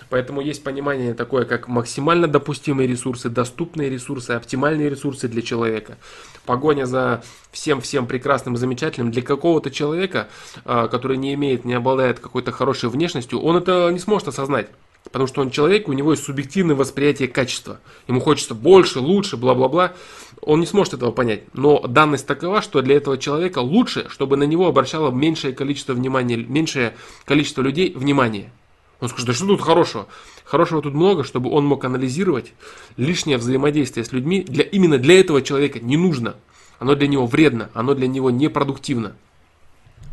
Поэтому 0.09 0.42
есть 0.42 0.64
понимание 0.64 1.14
такое, 1.14 1.45
как 1.45 1.67
максимально 1.67 2.27
допустимые 2.27 2.88
ресурсы, 2.88 3.30
доступные 3.30 3.90
ресурсы, 3.90 4.32
оптимальные 4.32 4.90
ресурсы 4.90 5.27
для 5.27 5.42
человека. 5.42 5.98
Погоня 6.45 6.85
за 6.85 7.24
всем-всем 7.51 8.08
прекрасным 8.08 8.58
замечательным 8.58 9.11
для 9.11 9.22
какого-то 9.22 9.72
человека, 9.72 10.27
а, 10.64 10.88
который 10.88 11.17
не 11.17 11.34
имеет, 11.34 11.66
не 11.66 11.74
обладает 11.74 12.19
какой-то 12.19 12.51
хорошей 12.51 12.90
внешностью, 12.90 13.42
он 13.42 13.58
это 13.58 13.90
не 13.92 14.00
сможет 14.00 14.27
осознать. 14.27 14.67
Потому 15.11 15.27
что 15.27 15.42
он 15.42 15.51
человек, 15.51 15.88
у 15.88 15.93
него 15.93 16.11
есть 16.11 16.24
субъективное 16.24 16.75
восприятие 16.75 17.27
качества. 17.27 17.80
Ему 18.08 18.19
хочется 18.19 18.56
больше, 18.56 19.00
лучше, 19.00 19.38
бла-бла-бла. 19.38 19.93
Он 20.42 20.59
не 20.59 20.66
сможет 20.66 20.95
этого 20.95 21.11
понять. 21.11 21.43
Но 21.53 21.80
данность 21.88 22.25
такова, 22.25 22.61
что 22.61 22.82
для 22.82 22.98
этого 22.98 23.17
человека 23.17 23.59
лучше, 23.59 24.08
чтобы 24.09 24.35
на 24.35 24.43
него 24.43 24.67
обращало 24.67 25.11
меньшее 25.11 25.53
количество 25.53 25.93
внимания, 25.93 26.38
меньшее 26.38 26.95
количество 27.24 27.61
людей 27.61 27.93
внимание. 27.95 28.51
Он 29.00 29.10
скажет, 29.10 29.28
да 29.28 29.34
что 29.34 29.48
тут 29.48 29.62
хорошего? 29.62 30.08
Хорошего 30.44 30.82
тут 30.82 30.94
много, 30.94 31.24
чтобы 31.24 31.52
он 31.52 31.66
мог 31.66 31.84
анализировать 31.84 32.54
лишнее 32.98 33.38
взаимодействие 33.38 34.06
с 34.06 34.12
людьми. 34.12 34.44
Для, 34.48 34.64
именно 34.64 34.98
для 34.98 35.20
этого 35.20 35.42
человека 35.42 35.80
не 35.80 35.98
нужно. 35.98 36.36
Оно 36.80 36.96
для 36.96 37.08
него 37.08 37.26
вредно, 37.26 37.70
оно 37.74 37.94
для 37.94 38.08
него 38.08 38.30
непродуктивно. 38.30 39.16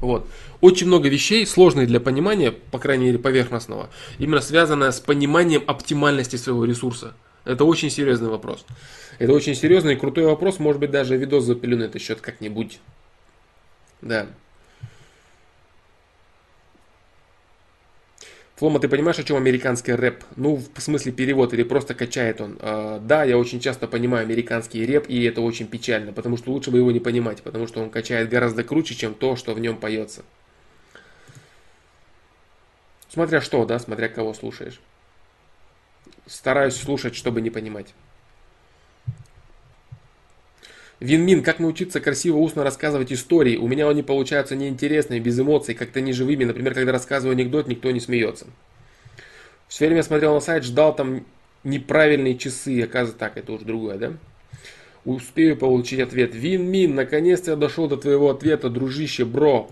Вот. 0.01 0.27
Очень 0.61 0.89
много 0.89 1.09
вещей, 1.09 1.47
сложных 1.47 1.87
для 1.87 2.01
понимания, 2.01 2.51
по 2.51 2.79
крайней 2.79 3.07
мере 3.07 3.19
поверхностного, 3.19 3.89
именно 4.19 4.41
связанное 4.41 4.91
с 4.91 5.01
пониманием 5.01 5.63
оптимальности 5.67 6.37
своего 6.37 6.65
ресурса. 6.65 7.15
Это 7.45 7.65
очень 7.65 7.91
серьезный 7.91 8.29
вопрос. 8.29 8.65
Это 9.19 9.33
очень 9.33 9.55
серьезный 9.55 9.95
и 9.95 9.97
крутой 9.97 10.27
вопрос. 10.27 10.59
Может 10.59 10.81
быть, 10.81 10.91
даже 10.91 11.17
видос 11.17 11.45
запилю 11.45 11.77
на 11.77 11.85
этот 11.85 12.03
счет 12.03 12.21
как-нибудь. 12.21 12.81
Да. 14.01 14.27
Флома, 18.63 18.79
ты 18.79 18.89
понимаешь, 18.89 19.19
о 19.19 19.25
чем 19.25 19.39
американский 19.39 19.93
рэп? 19.93 20.23
Ну, 20.37 20.63
в 20.73 20.81
смысле 20.81 21.11
перевод 21.11 21.53
или 21.53 21.65
просто 21.65 21.97
качает 21.97 22.41
он? 22.41 22.59
А, 22.61 23.01
да, 23.01 23.25
я 23.25 23.37
очень 23.37 23.59
часто 23.59 23.89
понимаю 23.89 24.23
американский 24.23 24.87
рэп, 24.87 25.07
и 25.09 25.25
это 25.25 25.41
очень 25.41 25.67
печально, 25.67 26.13
потому 26.13 26.37
что 26.37 26.53
лучше 26.53 26.71
бы 26.71 26.79
его 26.79 26.93
не 26.93 27.01
понимать, 27.01 27.43
потому 27.43 27.67
что 27.67 27.83
он 27.83 27.91
качает 27.91 28.29
гораздо 28.29 28.63
круче, 28.63 28.95
чем 28.95 29.15
то, 29.15 29.35
что 29.35 29.53
в 29.55 29.59
нем 29.59 29.79
поется. 29.79 30.23
Смотря 33.09 33.41
что, 33.41 33.65
да, 33.65 33.81
смотря 33.81 34.09
кого 34.09 34.33
слушаешь. 34.33 34.81
Стараюсь 36.27 36.77
слушать, 36.77 37.17
чтобы 37.17 37.41
не 37.41 37.51
понимать. 37.51 37.93
Винмин, 41.03 41.43
как 41.43 41.59
научиться 41.59 42.01
красиво 42.01 42.37
устно 42.37 42.63
рассказывать 42.63 43.13
истории? 43.13 43.57
У 43.57 43.67
меня 43.67 43.89
они 43.89 44.05
получаются 44.05 44.55
неинтересными, 44.55 45.19
без 45.19 45.39
эмоций, 45.39 45.75
как-то 45.75 46.01
неживыми. 46.01 46.45
Например, 46.45 46.75
когда 46.75 46.93
рассказываю 46.93 47.33
анекдот, 47.35 47.67
никто 47.67 47.91
не 47.91 47.99
смеется. 47.99 48.47
Все 49.67 49.87
время 49.87 50.05
смотрел 50.05 50.33
на 50.33 50.41
сайт, 50.41 50.63
ждал 50.63 50.95
там 50.95 51.27
неправильные 51.65 52.39
часы. 52.39 52.81
Оказывается, 52.83 53.19
так, 53.19 53.37
это 53.37 53.53
уже 53.53 53.65
другое, 53.65 53.99
да? 53.99 54.13
Успею 55.05 55.57
получить 55.57 55.99
ответ. 55.99 56.37
Винмин, 56.37 56.95
наконец-то 56.95 57.51
я 57.51 57.57
дошел 57.57 57.89
до 57.89 57.97
твоего 57.97 58.31
ответа, 58.31 58.71
дружище, 58.71 59.25
бро. 59.25 59.71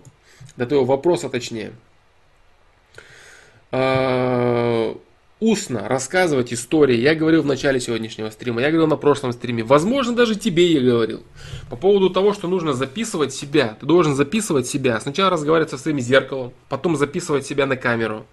До 0.56 0.66
твоего 0.66 0.84
вопроса, 0.84 1.28
точнее. 1.28 1.70
Устно 5.40 5.88
рассказывать 5.88 6.52
истории. 6.52 6.98
Я 6.98 7.14
говорил 7.14 7.40
в 7.40 7.46
начале 7.46 7.80
сегодняшнего 7.80 8.28
стрима, 8.28 8.60
я 8.60 8.68
говорил 8.68 8.86
на 8.86 8.96
прошлом 8.96 9.32
стриме. 9.32 9.64
Возможно, 9.64 10.14
даже 10.14 10.34
тебе 10.34 10.70
я 10.70 10.80
говорил. 10.82 11.22
По 11.70 11.76
поводу 11.76 12.10
того, 12.10 12.34
что 12.34 12.46
нужно 12.46 12.74
записывать 12.74 13.32
себя. 13.32 13.78
Ты 13.80 13.86
должен 13.86 14.14
записывать 14.14 14.66
себя. 14.66 15.00
Сначала 15.00 15.30
разговаривать 15.30 15.70
со 15.70 15.78
своим 15.78 15.98
зеркалом, 15.98 16.52
потом 16.68 16.94
записывать 16.94 17.46
себя 17.46 17.64
на 17.64 17.76
камеру. 17.76 18.26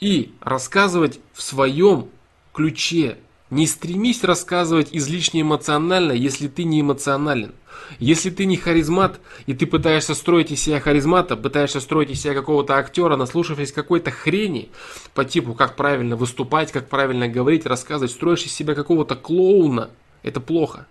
И 0.00 0.32
рассказывать 0.40 1.20
в 1.34 1.40
своем 1.40 2.08
ключе. 2.52 3.18
Не 3.50 3.66
стремись 3.66 4.22
рассказывать 4.22 4.88
излишне 4.92 5.42
эмоционально, 5.42 6.12
если 6.12 6.46
ты 6.46 6.62
не 6.62 6.80
эмоционален. 6.80 7.52
Если 7.98 8.30
ты 8.30 8.44
не 8.44 8.56
харизмат, 8.56 9.18
и 9.46 9.54
ты 9.54 9.66
пытаешься 9.66 10.14
строить 10.14 10.52
из 10.52 10.60
себя 10.60 10.78
харизмата, 10.78 11.36
пытаешься 11.36 11.80
строить 11.80 12.10
из 12.10 12.22
себя 12.22 12.34
какого-то 12.34 12.76
актера, 12.76 13.16
наслушавшись 13.16 13.72
какой-то 13.72 14.12
хрени 14.12 14.68
по 15.14 15.24
типу, 15.24 15.54
как 15.54 15.74
правильно 15.74 16.14
выступать, 16.14 16.70
как 16.70 16.88
правильно 16.88 17.26
говорить, 17.26 17.66
рассказывать, 17.66 18.12
строишь 18.12 18.44
из 18.44 18.52
себя 18.52 18.76
какого-то 18.76 19.16
клоуна, 19.16 19.90
это 20.22 20.40
плохо. 20.40 20.86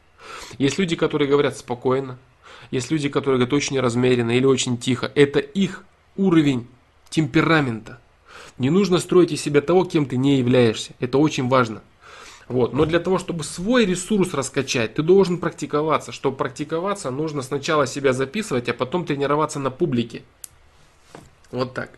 Есть 0.57 0.77
люди, 0.77 0.97
которые 0.97 1.29
говорят 1.29 1.57
спокойно, 1.57 2.17
есть 2.71 2.91
люди, 2.91 3.07
которые 3.07 3.37
говорят 3.37 3.53
очень 3.53 3.79
размеренно 3.79 4.31
или 4.31 4.45
очень 4.45 4.77
тихо. 4.77 5.09
Это 5.15 5.39
их 5.39 5.85
уровень 6.17 6.67
темперамента. 7.09 7.99
Не 8.57 8.69
нужно 8.69 8.97
строить 8.97 9.31
из 9.31 9.41
себя 9.41 9.61
того, 9.61 9.85
кем 9.85 10.05
ты 10.05 10.17
не 10.17 10.37
являешься. 10.37 10.91
Это 10.99 11.17
очень 11.17 11.47
важно. 11.47 11.81
Вот. 12.49 12.73
Но 12.73 12.85
для 12.85 12.99
того, 12.99 13.19
чтобы 13.19 13.43
свой 13.43 13.85
ресурс 13.85 14.33
раскачать, 14.33 14.95
ты 14.95 15.03
должен 15.03 15.37
практиковаться. 15.37 16.11
Чтобы 16.11 16.35
практиковаться, 16.35 17.11
нужно 17.11 17.43
сначала 17.43 17.85
себя 17.85 18.11
записывать, 18.11 18.67
а 18.67 18.73
потом 18.73 19.05
тренироваться 19.05 19.59
на 19.59 19.69
публике. 19.69 20.23
Вот 21.51 21.75
так. 21.75 21.91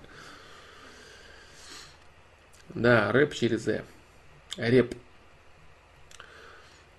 Да, 2.69 3.11
рэп 3.11 3.33
через 3.33 3.67
«э». 3.67 3.83
Реп. 4.57 4.93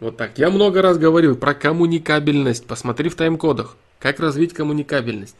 Вот 0.01 0.17
так. 0.17 0.39
Я 0.39 0.51
много 0.51 0.81
раз 0.81 0.97
говорил 0.97 1.37
про 1.37 1.55
коммуникабельность. 1.55 2.67
Посмотри 2.67 3.11
в 3.11 3.17
тайм-кодах. 3.17 3.77
Как 3.99 4.19
развить 4.19 4.55
коммуникабельность. 4.55 5.37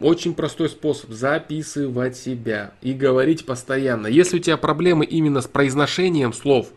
Очень 0.00 0.34
простой 0.34 0.68
способ. 0.68 1.10
Записывать 1.10 2.16
себя 2.16 2.72
и 2.80 2.92
говорить 2.92 3.44
постоянно. 3.44 4.06
Если 4.06 4.36
у 4.36 4.40
тебя 4.40 4.56
проблемы 4.56 5.04
именно 5.04 5.40
с 5.40 5.48
произношением 5.48 6.32
слов, 6.32 6.68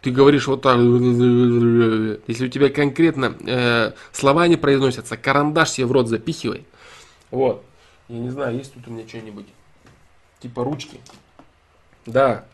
ты 0.00 0.10
говоришь 0.10 0.46
вот 0.46 0.62
так, 0.62 0.78
если 0.78 2.46
у 2.46 2.48
тебя 2.48 2.70
конкретно 2.70 3.36
э, 3.46 3.92
слова 4.12 4.46
не 4.48 4.56
произносятся, 4.56 5.16
карандаш 5.16 5.70
себе 5.70 5.86
в 5.86 5.92
рот 5.92 6.08
запихивай. 6.08 6.64
Вот. 7.30 7.64
Я 8.08 8.18
не 8.18 8.30
знаю, 8.30 8.56
есть 8.56 8.72
тут 8.74 8.88
у 8.88 8.90
меня 8.90 9.06
что-нибудь. 9.06 9.46
Типа 10.40 10.64
ручки. 10.64 11.00
Да. 12.06 12.46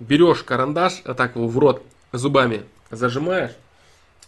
Берешь 0.00 0.42
карандаш, 0.42 1.02
а 1.04 1.14
так 1.14 1.36
его 1.36 1.46
в 1.46 1.58
рот 1.58 1.82
зубами 2.12 2.64
зажимаешь 2.90 3.52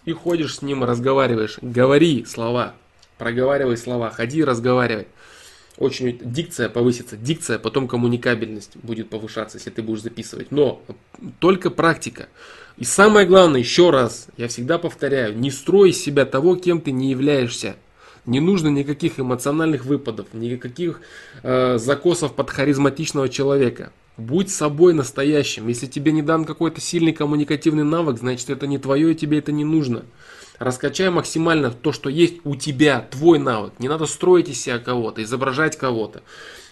и 0.04 0.12
ходишь 0.12 0.56
с 0.56 0.62
ним, 0.62 0.84
разговариваешь. 0.84 1.58
Говори 1.60 2.24
слова. 2.24 2.74
Проговаривай 3.18 3.76
слова. 3.76 4.10
Ходи, 4.10 4.44
разговаривай. 4.44 5.08
Очень 5.78 6.18
дикция 6.22 6.68
повысится. 6.68 7.16
Дикция, 7.16 7.58
потом 7.58 7.88
коммуникабельность 7.88 8.76
будет 8.76 9.10
повышаться, 9.10 9.58
если 9.58 9.70
ты 9.70 9.82
будешь 9.82 10.02
записывать. 10.02 10.50
Но 10.50 10.82
только 11.38 11.70
практика. 11.70 12.28
И 12.78 12.84
самое 12.84 13.26
главное, 13.26 13.60
еще 13.60 13.90
раз, 13.90 14.26
я 14.36 14.48
всегда 14.48 14.78
повторяю, 14.78 15.36
не 15.38 15.50
строй 15.50 15.90
из 15.90 16.02
себя 16.02 16.26
того, 16.26 16.56
кем 16.56 16.80
ты 16.80 16.92
не 16.92 17.10
являешься. 17.10 17.76
Не 18.26 18.40
нужно 18.40 18.68
никаких 18.68 19.18
эмоциональных 19.18 19.84
выпадов, 19.84 20.26
никаких 20.34 21.00
э, 21.42 21.78
закосов 21.78 22.34
под 22.34 22.50
харизматичного 22.50 23.28
человека. 23.28 23.92
Будь 24.18 24.50
собой 24.50 24.92
настоящим. 24.94 25.68
Если 25.68 25.86
тебе 25.86 26.10
не 26.10 26.22
дан 26.22 26.44
какой-то 26.44 26.80
сильный 26.80 27.12
коммуникативный 27.12 27.84
навык, 27.84 28.18
значит 28.18 28.50
это 28.50 28.66
не 28.66 28.78
твое 28.78 29.12
и 29.12 29.14
тебе 29.14 29.38
это 29.38 29.52
не 29.52 29.64
нужно. 29.64 30.04
Раскачай 30.58 31.10
максимально 31.10 31.70
то, 31.70 31.92
что 31.92 32.10
есть 32.10 32.36
у 32.44 32.56
тебя, 32.56 33.06
твой 33.10 33.38
навык. 33.38 33.74
Не 33.78 33.88
надо 33.88 34.06
строить 34.06 34.48
из 34.48 34.60
себя 34.60 34.78
кого-то, 34.78 35.22
изображать 35.22 35.78
кого-то. 35.78 36.22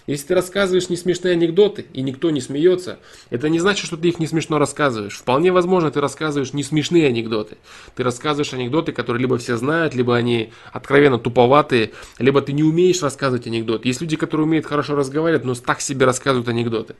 Если 0.06 0.26
ты 0.26 0.34
рассказываешь 0.34 0.90
не 0.90 0.98
смешные 0.98 1.32
анекдоты, 1.32 1.86
и 1.94 2.02
никто 2.02 2.30
не 2.30 2.42
смеется, 2.42 2.98
это 3.30 3.48
не 3.48 3.58
значит, 3.58 3.86
что 3.86 3.96
ты 3.96 4.08
их 4.08 4.18
не 4.18 4.26
смешно 4.26 4.58
рассказываешь. 4.58 5.16
Вполне 5.16 5.50
возможно, 5.50 5.90
ты 5.90 6.00
рассказываешь 6.00 6.52
не 6.52 6.62
смешные 6.62 7.06
анекдоты. 7.06 7.56
Ты 7.94 8.02
рассказываешь 8.02 8.52
анекдоты, 8.52 8.92
которые 8.92 9.22
либо 9.22 9.38
все 9.38 9.56
знают, 9.56 9.94
либо 9.94 10.14
они 10.14 10.52
откровенно 10.72 11.18
туповатые, 11.18 11.92
либо 12.18 12.42
ты 12.42 12.52
не 12.52 12.62
умеешь 12.62 13.02
рассказывать 13.02 13.46
анекдоты. 13.46 13.88
Есть 13.88 14.02
люди, 14.02 14.16
которые 14.16 14.46
умеют 14.46 14.66
хорошо 14.66 14.94
разговаривать, 14.94 15.44
но 15.44 15.54
так 15.54 15.80
себе 15.80 16.04
рассказывают 16.04 16.48
анекдоты. 16.48 16.96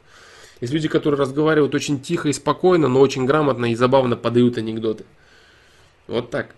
Есть 0.63 0.73
люди, 0.73 0.89
которые 0.89 1.21
разговаривают 1.21 1.75
очень 1.75 2.01
тихо 2.01 2.31
и 2.31 2.33
спокойно, 2.33 2.89
но 2.89 3.01
очень 3.01 3.27
грамотно 3.27 3.71
и 3.71 3.75
забавно 3.75 4.17
подают 4.17 4.57
анекдоты. 4.57 5.05
Вот 6.07 6.31
так. 6.31 6.55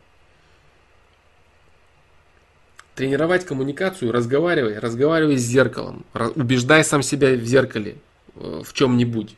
Тренировать 2.97 3.45
коммуникацию, 3.45 4.11
разговаривай, 4.11 4.79
разговаривай 4.79 5.37
с 5.37 5.43
зеркалом, 5.43 6.07
убеждай 6.35 6.83
сам 6.83 7.03
себя 7.03 7.35
в 7.35 7.45
зеркале 7.45 7.97
э, 8.37 8.63
в 8.65 8.73
чем-нибудь. 8.73 9.37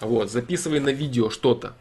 Вот, 0.00 0.30
записывай 0.32 0.80
на 0.80 0.88
видео 0.88 1.28
что-то. 1.28 1.74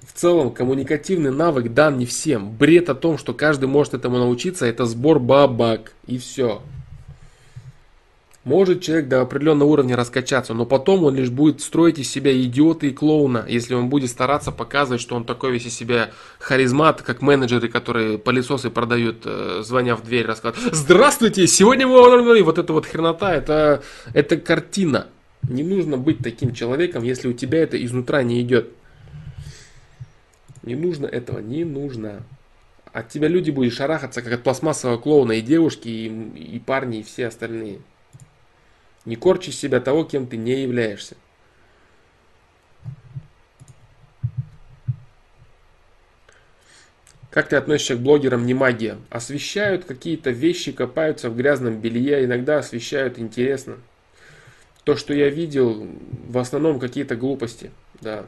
В 0.00 0.18
целом, 0.18 0.50
коммуникативный 0.50 1.30
навык 1.30 1.74
дан 1.74 1.98
не 1.98 2.06
всем. 2.06 2.50
Бред 2.50 2.88
о 2.88 2.94
том, 2.94 3.18
что 3.18 3.34
каждый 3.34 3.66
может 3.66 3.92
этому 3.92 4.16
научиться, 4.16 4.64
это 4.64 4.86
сбор 4.86 5.18
бабок. 5.18 5.92
И 6.06 6.16
все. 6.16 6.62
Может 8.48 8.80
человек 8.80 9.08
до 9.08 9.20
определенного 9.20 9.68
уровня 9.68 9.94
раскачаться, 9.94 10.54
но 10.54 10.64
потом 10.64 11.04
он 11.04 11.14
лишь 11.14 11.28
будет 11.28 11.60
строить 11.60 11.98
из 11.98 12.10
себя 12.10 12.32
идиота 12.32 12.86
и 12.86 12.92
клоуна, 12.92 13.44
если 13.46 13.74
он 13.74 13.90
будет 13.90 14.08
стараться 14.08 14.52
показывать, 14.52 15.02
что 15.02 15.16
он 15.16 15.26
такой 15.26 15.52
весь 15.52 15.66
из 15.66 15.74
себя 15.74 16.12
харизмат, 16.38 17.02
как 17.02 17.20
менеджеры, 17.20 17.68
которые 17.68 18.16
пылесосы 18.16 18.70
продают, 18.70 19.18
э, 19.26 19.60
звоня 19.62 19.96
в 19.96 20.02
дверь, 20.02 20.24
рассказывают 20.24 20.74
«Здравствуйте, 20.74 21.46
сегодня 21.46 21.86
мы...» 21.86 22.42
Вот 22.42 22.56
эта 22.56 22.72
вот 22.72 22.86
хренота, 22.86 23.34
это, 23.34 23.82
это 24.14 24.38
картина. 24.38 25.08
Не 25.46 25.62
нужно 25.62 25.98
быть 25.98 26.20
таким 26.20 26.54
человеком, 26.54 27.02
если 27.02 27.28
у 27.28 27.34
тебя 27.34 27.58
это 27.58 27.76
изнутра 27.84 28.22
не 28.22 28.40
идет. 28.40 28.70
Не 30.62 30.74
нужно 30.74 31.04
этого, 31.04 31.40
не 31.40 31.64
нужно. 31.64 32.22
От 32.94 33.10
тебя 33.10 33.28
люди 33.28 33.50
будут 33.50 33.74
шарахаться, 33.74 34.22
как 34.22 34.32
от 34.32 34.42
пластмассового 34.42 34.96
клоуна, 34.96 35.32
и 35.32 35.42
девушки, 35.42 35.88
и, 35.88 36.54
и 36.56 36.58
парни, 36.58 37.00
и 37.00 37.02
все 37.02 37.26
остальные. 37.26 37.80
Не 39.08 39.16
корчи 39.16 39.52
себя 39.52 39.80
того, 39.80 40.04
кем 40.04 40.26
ты 40.26 40.36
не 40.36 40.60
являешься. 40.60 41.16
Как 47.30 47.48
ты 47.48 47.56
относишься 47.56 47.96
к 47.96 48.00
блогерам 48.00 48.44
не 48.44 48.52
магия? 48.52 48.98
Освещают 49.08 49.86
какие-то 49.86 50.28
вещи, 50.28 50.72
копаются 50.72 51.30
в 51.30 51.36
грязном 51.36 51.80
белье, 51.80 52.22
иногда 52.22 52.58
освещают 52.58 53.18
интересно. 53.18 53.78
То, 54.84 54.94
что 54.94 55.14
я 55.14 55.30
видел, 55.30 55.88
в 56.28 56.36
основном 56.36 56.78
какие-то 56.78 57.16
глупости. 57.16 57.70
Да, 58.02 58.26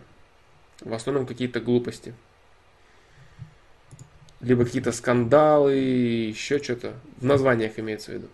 в 0.80 0.94
основном 0.94 1.26
какие-то 1.26 1.60
глупости. 1.60 2.14
Либо 4.40 4.64
какие-то 4.64 4.92
скандалы, 4.92 5.74
еще 5.74 6.58
что-то. 6.58 6.94
В 7.18 7.26
названиях 7.26 7.78
имеется 7.78 8.12
в 8.12 8.14
виду. 8.14 8.28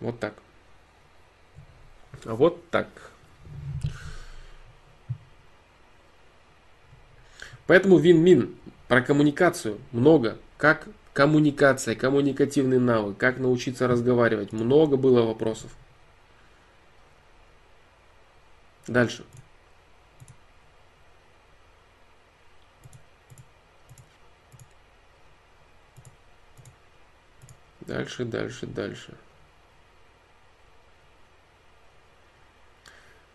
Вот 0.00 0.18
так. 0.18 0.34
Вот 2.24 2.68
так. 2.70 2.88
Поэтому 7.66 7.98
вин-мин. 7.98 8.56
Про 8.88 9.02
коммуникацию 9.02 9.78
много. 9.92 10.36
Как 10.56 10.88
коммуникация, 11.12 11.94
коммуникативный 11.94 12.80
навык, 12.80 13.16
как 13.16 13.38
научиться 13.38 13.86
разговаривать. 13.86 14.52
Много 14.52 14.96
было 14.96 15.22
вопросов. 15.22 15.70
Дальше. 18.86 19.24
Дальше, 27.82 28.24
дальше, 28.24 28.66
дальше. 28.66 29.16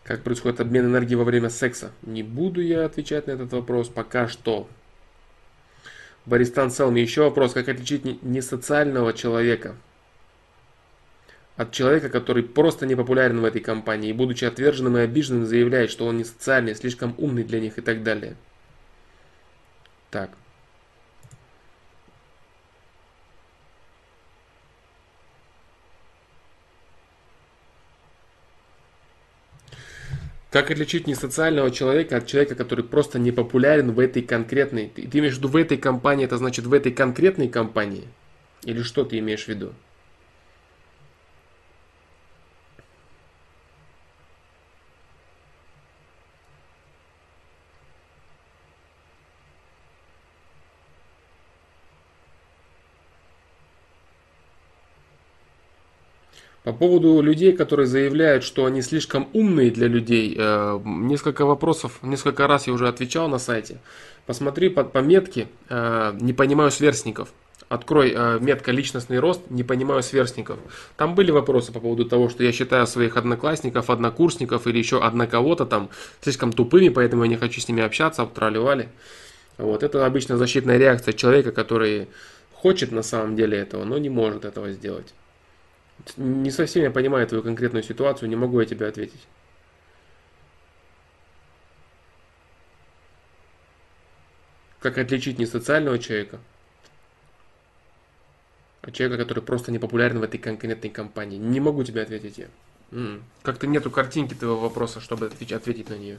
Как 0.06 0.22
происходит 0.22 0.60
обмен 0.60 0.86
энергии 0.86 1.16
во 1.16 1.24
время 1.24 1.50
секса? 1.50 1.90
Не 2.02 2.22
буду 2.22 2.60
я 2.62 2.84
отвечать 2.84 3.26
на 3.26 3.32
этот 3.32 3.52
вопрос 3.52 3.88
пока 3.88 4.28
что. 4.28 4.68
Баристан 6.26 6.70
Селми, 6.70 7.00
еще 7.00 7.22
вопрос, 7.22 7.52
как 7.54 7.68
отличить 7.68 8.22
несоциального 8.22 9.12
человека 9.12 9.74
от 11.56 11.72
человека, 11.72 12.08
который 12.08 12.44
просто 12.44 12.86
не 12.86 12.94
популярен 12.94 13.40
в 13.40 13.44
этой 13.44 13.60
компании 13.60 14.10
и, 14.10 14.12
будучи 14.12 14.44
отверженным 14.44 14.96
и 14.96 15.00
обиженным, 15.00 15.44
заявляет, 15.44 15.90
что 15.90 16.06
он 16.06 16.18
не 16.18 16.24
социальный, 16.24 16.76
слишком 16.76 17.14
умный 17.18 17.42
для 17.42 17.58
них 17.58 17.76
и 17.78 17.80
так 17.80 18.04
далее. 18.04 18.36
Так. 20.10 20.30
Как 30.56 30.70
отличить 30.70 31.06
несоциального 31.06 31.70
человека 31.70 32.16
от 32.16 32.26
человека, 32.26 32.54
который 32.54 32.82
просто 32.82 33.18
не 33.18 33.30
популярен 33.30 33.92
в 33.92 34.00
этой 34.00 34.22
конкретной... 34.22 34.88
Ты, 34.88 35.06
ты 35.06 35.18
имеешь 35.18 35.34
в 35.34 35.36
виду 35.36 35.48
в 35.48 35.56
этой 35.56 35.76
компании, 35.76 36.24
это 36.24 36.38
значит 36.38 36.64
в 36.64 36.72
этой 36.72 36.92
конкретной 36.92 37.48
компании? 37.48 38.04
Или 38.64 38.80
что 38.80 39.04
ты 39.04 39.18
имеешь 39.18 39.44
в 39.44 39.48
виду? 39.48 39.74
По 56.66 56.72
поводу 56.72 57.20
людей, 57.20 57.52
которые 57.52 57.86
заявляют, 57.86 58.42
что 58.42 58.64
они 58.64 58.82
слишком 58.82 59.28
умные 59.34 59.70
для 59.70 59.86
людей, 59.86 60.34
э, 60.36 60.80
несколько 60.84 61.46
вопросов, 61.46 62.00
несколько 62.02 62.48
раз 62.48 62.66
я 62.66 62.72
уже 62.72 62.88
отвечал 62.88 63.28
на 63.28 63.38
сайте. 63.38 63.78
Посмотри 64.26 64.68
по, 64.68 64.82
по 64.82 64.98
метке 64.98 65.46
э, 65.68 66.12
«Не 66.20 66.32
понимаю 66.32 66.72
сверстников». 66.72 67.28
Открой 67.68 68.12
э, 68.12 68.40
метка 68.40 68.72
«Личностный 68.72 69.20
рост», 69.20 69.42
«Не 69.48 69.62
понимаю 69.62 70.02
сверстников». 70.02 70.58
Там 70.96 71.14
были 71.14 71.30
вопросы 71.30 71.70
по 71.70 71.78
поводу 71.78 72.04
того, 72.04 72.28
что 72.28 72.42
я 72.42 72.50
считаю 72.50 72.88
своих 72.88 73.16
одноклассников, 73.16 73.88
однокурсников 73.88 74.66
или 74.66 74.78
еще 74.78 75.00
одна 75.00 75.28
кого-то 75.28 75.66
там 75.66 75.88
слишком 76.20 76.52
тупыми, 76.52 76.88
поэтому 76.88 77.22
я 77.22 77.28
не 77.28 77.36
хочу 77.36 77.60
с 77.60 77.68
ними 77.68 77.84
общаться, 77.84 78.22
обтраливали. 78.22 78.88
Вот 79.56 79.84
это 79.84 80.04
обычно 80.04 80.36
защитная 80.36 80.78
реакция 80.78 81.12
человека, 81.12 81.52
который 81.52 82.08
хочет 82.52 82.90
на 82.90 83.04
самом 83.04 83.36
деле 83.36 83.56
этого, 83.56 83.84
но 83.84 83.98
не 83.98 84.08
может 84.08 84.44
этого 84.44 84.72
сделать. 84.72 85.14
Не 86.16 86.50
совсем 86.50 86.82
я 86.82 86.90
понимаю 86.90 87.26
твою 87.26 87.42
конкретную 87.42 87.82
ситуацию, 87.82 88.28
не 88.28 88.36
могу 88.36 88.60
я 88.60 88.66
тебе 88.66 88.86
ответить. 88.86 89.26
Как 94.80 94.98
отличить 94.98 95.38
не 95.38 95.46
социального 95.46 95.98
человека, 95.98 96.38
а 98.82 98.92
человека, 98.92 99.24
который 99.24 99.42
просто 99.42 99.72
не 99.72 99.80
популярен 99.80 100.20
в 100.20 100.22
этой 100.22 100.38
конкретной 100.38 100.90
компании? 100.90 101.38
Не 101.38 101.58
могу 101.58 101.82
тебе 101.82 102.02
ответить 102.02 102.38
я. 102.38 102.46
Как-то 103.42 103.66
нету 103.66 103.90
картинки 103.90 104.34
твоего 104.34 104.60
вопроса, 104.60 105.00
чтобы 105.00 105.26
ответить 105.26 105.88
на 105.88 105.94
нее. 105.94 106.18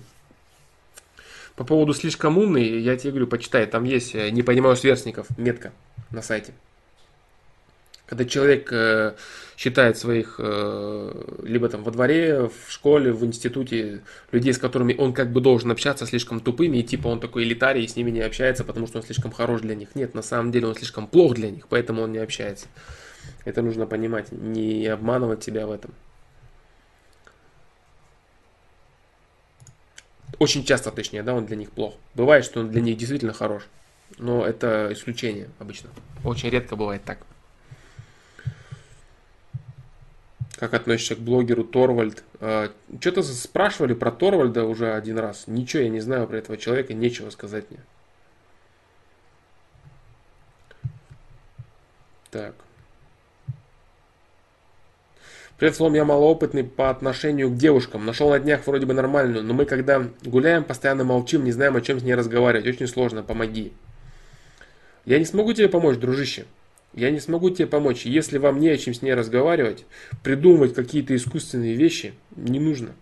По 1.56 1.64
поводу 1.64 1.94
слишком 1.94 2.38
умный, 2.38 2.82
я 2.82 2.98
тебе 2.98 3.12
говорю, 3.12 3.28
почитай, 3.28 3.66
там 3.66 3.84
есть 3.84 4.14
э, 4.14 4.30
«Не 4.30 4.44
понимаю 4.44 4.76
сверстников» 4.76 5.26
метка 5.40 5.74
на 6.12 6.22
сайте. 6.22 6.54
Когда 8.08 8.24
человек 8.24 8.69
э, 8.72 9.16
считает 9.58 9.98
своих, 9.98 10.36
э, 10.40 11.42
либо 11.44 11.68
там 11.68 11.84
во 11.84 11.92
дворе, 11.92 12.48
в 12.48 12.72
школе, 12.72 13.11
в 13.11 13.26
институте, 13.26 14.02
людей, 14.32 14.53
с 14.53 14.58
которыми 14.58 14.95
он 14.98 15.14
как 15.14 15.34
бы 15.34 15.42
должен 15.42 15.72
общаться, 15.72 16.06
слишком 16.06 16.40
тупыми, 16.40 16.77
и 16.77 16.84
типа 16.84 17.10
он 17.10 17.19
такой 17.19 17.44
элитарий, 17.44 17.84
и 17.84 17.88
с 17.88 17.98
ними 17.98 18.10
не 18.10 18.22
общается, 18.22 18.64
потому 18.64 18.88
что 18.88 19.00
он 19.00 19.03
слишком 19.03 19.34
хорош 19.34 19.60
для 19.60 19.76
них. 19.76 19.94
Нет, 19.94 20.16
на 20.16 20.22
самом 20.22 20.53
деле 20.53 20.68
он 20.68 20.76
слишком 20.76 21.06
плох 21.06 21.36
для 21.36 21.52
них, 21.52 21.68
поэтому 21.68 22.02
он 22.02 22.14
не 22.14 22.19
общается. 22.19 22.68
Это 23.44 23.61
нужно 23.61 23.86
понимать, 23.86 24.32
не 24.32 24.88
обманывать 24.88 25.44
себя 25.44 25.68
в 25.68 25.72
этом. 25.72 25.94
Очень 30.40 30.64
часто, 30.64 30.92
точнее, 30.92 31.24
да, 31.24 31.34
он 31.34 31.45
для 31.45 31.58
них 31.58 31.72
плох. 31.72 31.95
Бывает, 32.16 32.45
что 32.45 32.61
он 32.61 32.69
для 32.69 32.80
них 32.80 32.98
действительно 32.98 33.34
хорош, 33.34 33.64
но 34.18 34.45
это 34.45 34.94
исключение 34.94 35.50
обычно. 35.60 35.90
Очень 36.24 36.52
редко 36.52 36.77
бывает 36.77 37.03
так. 37.03 37.18
Как 40.58 40.74
относишься 40.74 41.16
к 41.16 41.19
блогеру 41.19 41.64
Торвальд? 41.64 42.24
А, 42.40 42.72
Что-то 43.00 43.22
спрашивали 43.22 43.94
про 43.94 44.11
Торвальда 44.11 44.66
уже 44.66 44.94
один 44.94 45.19
раз. 45.19 45.44
Ничего 45.45 45.84
я 45.84 45.90
не 45.90 46.00
знаю 46.00 46.27
про 46.27 46.38
этого 46.38 46.58
человека, 46.58 46.95
нечего 46.95 47.30
сказать 47.30 47.66
мне. 47.69 47.80
Так. 52.32 52.56
Привет, 55.58 55.76
Слом, 55.76 55.94
я 55.94 56.06
малоопытный 56.06 56.64
по 56.64 56.90
отношению 56.90 57.52
к 57.52 57.58
девушкам. 57.58 58.06
Нашел 58.06 58.30
на 58.32 58.40
днях 58.40 58.66
вроде 58.66 58.88
бы 58.88 58.94
нормальную, 58.94 59.44
но 59.44 59.53
мы 59.53 59.66
когда 59.66 60.08
гуляем, 60.24 60.64
постоянно 60.64 61.03
молчим, 61.03 61.44
не 61.44 61.52
знаем, 61.52 61.76
о 61.76 61.82
чем 61.82 62.00
с 62.00 62.03
ней 62.03 62.16
разговаривать. 62.16 62.68
Очень 62.68 62.88
сложно, 62.88 63.22
помоги. 63.22 63.74
Я 65.06 65.19
не 65.19 65.26
смогу 65.26 65.53
тебе 65.53 65.69
помочь, 65.69 65.98
дружище. 65.98 66.45
Я 66.98 67.11
не 67.11 67.19
смогу 67.19 67.51
тебе 67.51 67.67
помочь. 67.67 68.08
Если 68.08 68.40
вам 68.40 68.59
не 68.59 68.69
о 68.69 68.77
чем 68.77 68.95
с 68.95 69.03
ней 69.03 69.14
разговаривать, 69.14 69.85
придумывать 70.24 70.74
какие-то 70.74 71.16
искусственные 71.16 71.76
вещи 71.76 72.16
не 72.35 72.59
нужно. 72.59 72.95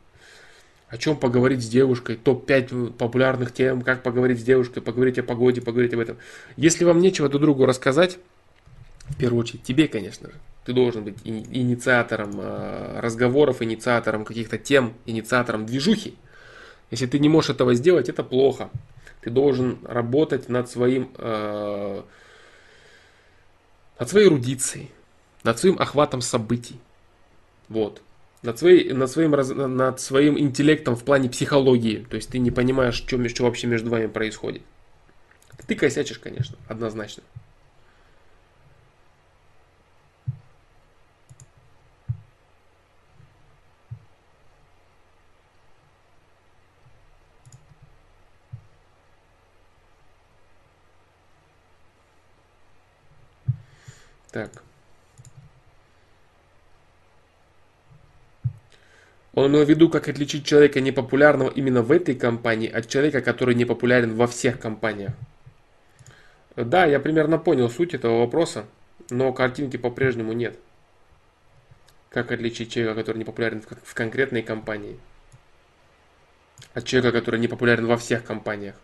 О 0.90 0.98
чем 0.98 1.16
поговорить 1.16 1.64
с 1.64 1.70
девушкой, 1.70 2.18
топ-5 2.18 2.92
популярных 2.92 3.54
тем, 3.54 3.82
как 3.82 4.04
поговорить 4.04 4.42
с 4.42 4.44
девушкой, 4.44 4.82
поговорить 4.82 5.18
о 5.18 5.24
погоде, 5.24 5.62
поговорить 5.62 5.94
об 5.94 6.02
этом. 6.02 6.18
Если 6.58 6.84
вам 6.84 7.00
нечего 7.00 7.30
друг 7.30 7.44
другу 7.44 7.66
рассказать, 7.66 8.20
в 9.08 9.16
первую 9.16 9.40
очередь 9.40 9.64
тебе, 9.64 9.88
конечно 9.88 10.28
же, 10.28 10.36
ты 10.66 10.74
должен 10.74 11.06
быть 11.06 11.16
инициатором 11.24 12.32
э, 12.38 13.00
разговоров, 13.00 13.62
инициатором 13.62 14.26
каких-то 14.26 14.58
тем, 14.58 14.94
инициатором 15.06 15.66
движухи. 15.66 16.16
Если 16.92 17.06
ты 17.06 17.18
не 17.18 17.30
можешь 17.30 17.52
этого 17.52 17.74
сделать, 17.76 18.10
это 18.10 18.24
плохо. 18.24 18.70
Ты 19.22 19.30
должен 19.30 19.78
работать 19.84 20.50
над 20.50 20.70
своим 20.70 21.12
э, 21.18 22.02
над 24.00 24.10
своей 24.10 24.28
эрудицией, 24.28 24.92
над 25.44 25.60
своим 25.60 25.78
охватом 25.80 26.22
событий. 26.22 26.80
Вот. 27.70 28.02
Над, 28.42 28.60
своей, 28.60 28.94
над, 28.94 29.10
своим, 29.10 29.32
над 29.32 30.00
своим 30.00 30.38
интеллектом 30.38 30.96
в 30.96 31.04
плане 31.04 31.30
психологии. 31.30 32.06
То 32.10 32.16
есть 32.16 32.30
ты 32.30 32.38
не 32.38 32.52
понимаешь, 32.52 32.96
что, 32.96 33.28
что 33.30 33.44
вообще 33.44 33.68
между 33.68 33.90
вами 33.90 34.08
происходит. 34.08 34.62
Ты 35.66 35.76
косячишь, 35.76 36.20
конечно, 36.20 36.58
однозначно. 36.68 37.24
Так. 54.36 54.52
Он 59.34 59.50
имел 59.50 59.64
в 59.64 59.70
виду, 59.70 59.90
как 59.90 60.10
отличить 60.10 60.46
человека 60.46 60.82
непопулярного 60.82 61.50
именно 61.50 61.82
в 61.82 61.90
этой 61.90 62.16
компании 62.16 62.70
от 62.70 62.90
человека, 62.90 63.22
который 63.22 63.56
не 63.56 63.64
популярен 63.64 64.14
во 64.14 64.28
всех 64.28 64.60
компаниях. 64.60 65.14
Да, 66.58 66.84
я 66.84 67.00
примерно 67.00 67.38
понял 67.38 67.70
суть 67.70 67.94
этого 67.94 68.20
вопроса, 68.20 68.66
но 69.10 69.32
картинки 69.32 69.78
по-прежнему 69.78 70.34
нет. 70.34 70.60
Как 72.10 72.30
отличить 72.34 72.74
человека, 72.74 73.00
который 73.00 73.20
не 73.20 73.24
популярен 73.24 73.62
в 73.62 73.94
конкретной 73.94 74.42
компании, 74.42 75.00
от 76.74 76.84
человека, 76.84 77.18
который 77.18 77.40
не 77.40 77.48
популярен 77.48 77.88
во 77.88 77.96
всех 77.96 78.26
компаниях? 78.26 78.76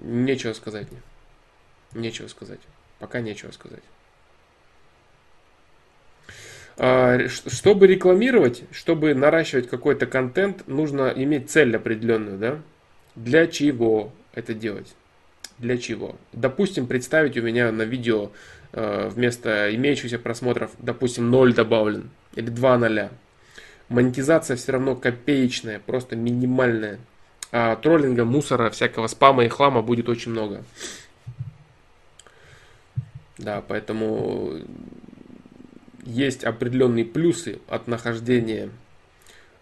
Нечего 0.00 0.54
сказать 0.54 0.86
мне. 0.90 1.00
Нечего 1.92 2.26
сказать. 2.28 2.60
Пока 2.98 3.20
нечего 3.20 3.50
сказать. 3.50 3.82
А, 6.78 7.28
чтобы 7.28 7.86
рекламировать, 7.86 8.64
чтобы 8.72 9.14
наращивать 9.14 9.68
какой-то 9.68 10.06
контент, 10.06 10.66
нужно 10.66 11.12
иметь 11.14 11.50
цель 11.50 11.76
определенную, 11.76 12.38
да? 12.38 12.58
Для 13.14 13.46
чего 13.46 14.12
это 14.32 14.54
делать? 14.54 14.94
Для 15.58 15.76
чего? 15.76 16.16
Допустим, 16.32 16.86
представить 16.86 17.36
у 17.36 17.42
меня 17.42 17.70
на 17.70 17.82
видео 17.82 18.30
а, 18.72 19.10
вместо 19.10 19.74
имеющихся 19.74 20.18
просмотров, 20.18 20.70
допустим, 20.78 21.30
0 21.30 21.52
добавлен 21.52 22.08
или 22.34 22.48
2 22.48 22.78
ноля. 22.78 23.10
Монетизация 23.90 24.56
все 24.56 24.72
равно 24.72 24.96
копеечная, 24.96 25.80
просто 25.80 26.16
минимальная 26.16 27.00
а 27.52 27.76
троллинга, 27.76 28.24
мусора, 28.24 28.70
всякого 28.70 29.06
спама 29.06 29.44
и 29.44 29.48
хлама 29.48 29.82
будет 29.82 30.08
очень 30.08 30.32
много. 30.32 30.64
Да, 33.38 33.62
поэтому 33.66 34.60
есть 36.04 36.44
определенные 36.44 37.04
плюсы 37.04 37.60
от 37.68 37.88
нахождения 37.88 38.70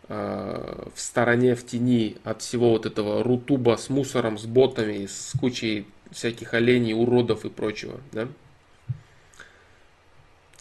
э, 0.09 0.89
в 0.95 1.01
стороне, 1.01 1.55
в 1.55 1.65
тени 1.65 2.17
от 2.25 2.43
всего 2.43 2.71
вот 2.71 2.87
этого 2.87 3.23
рутуба 3.23 3.77
с 3.77 3.89
мусором, 3.89 4.37
с 4.37 4.47
ботами, 4.47 5.07
с 5.07 5.33
кучей 5.39 5.87
всяких 6.11 6.55
оленей, 6.55 6.95
уродов 6.95 7.45
и 7.45 7.51
прочего. 7.51 8.01
Да? 8.13 8.29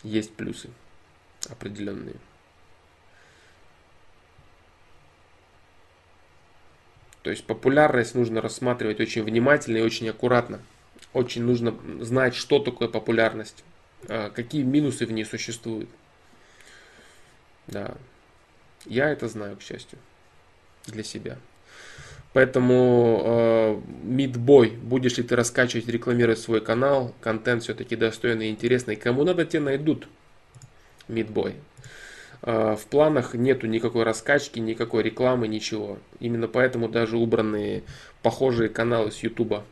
Есть 0.03 0.33
плюсы 0.33 0.69
определенные. 1.49 2.15
То 7.27 7.31
есть 7.31 7.43
популярность 7.43 8.15
нужно 8.15 8.39
рассматривать 8.39 9.01
очень 9.01 9.21
внимательно 9.21 9.75
и 9.75 9.81
очень 9.81 10.07
аккуратно. 10.07 10.61
Очень 11.11 11.43
нужно 11.43 11.75
знать, 11.99 12.33
что 12.33 12.59
такое 12.59 12.87
популярность, 12.87 13.65
а, 14.07 14.29
какие 14.29 14.63
минусы 14.63 15.05
в 15.05 15.11
ней 15.11 15.25
существуют. 15.25 15.89
Да. 17.67 17.95
Я 18.85 19.09
это 19.09 19.27
знаю, 19.27 19.57
к 19.57 19.61
счастью. 19.61 19.99
Для 20.85 21.03
себя. 21.03 21.37
Поэтому 22.31 23.21
э, 23.25 23.81
Мидбой, 24.03 24.69
будешь 24.69 25.17
ли 25.17 25.23
ты 25.23 25.35
раскачивать, 25.35 25.89
рекламировать 25.89 26.39
свой 26.39 26.61
канал, 26.61 27.13
контент 27.19 27.63
все-таки 27.63 27.97
достойный 27.97 28.47
и 28.47 28.51
интересный, 28.51 28.95
кому 28.95 29.25
надо, 29.25 29.43
те 29.43 29.59
найдут. 29.59 30.07
Мидбой. 31.09 31.55
Э, 32.41 32.75
в 32.75 32.85
планах 32.87 33.33
нету 33.33 33.67
никакой 33.67 34.03
раскачки, 34.03 34.59
никакой 34.59 35.03
рекламы, 35.03 35.47
ничего. 35.47 35.97
Именно 36.19 36.47
поэтому 36.47 36.89
даже 36.89 37.17
убранные 37.17 37.83
похожие 38.21 38.69
каналы 38.69 39.11
с 39.11 39.19
Ютуба. 39.19 39.63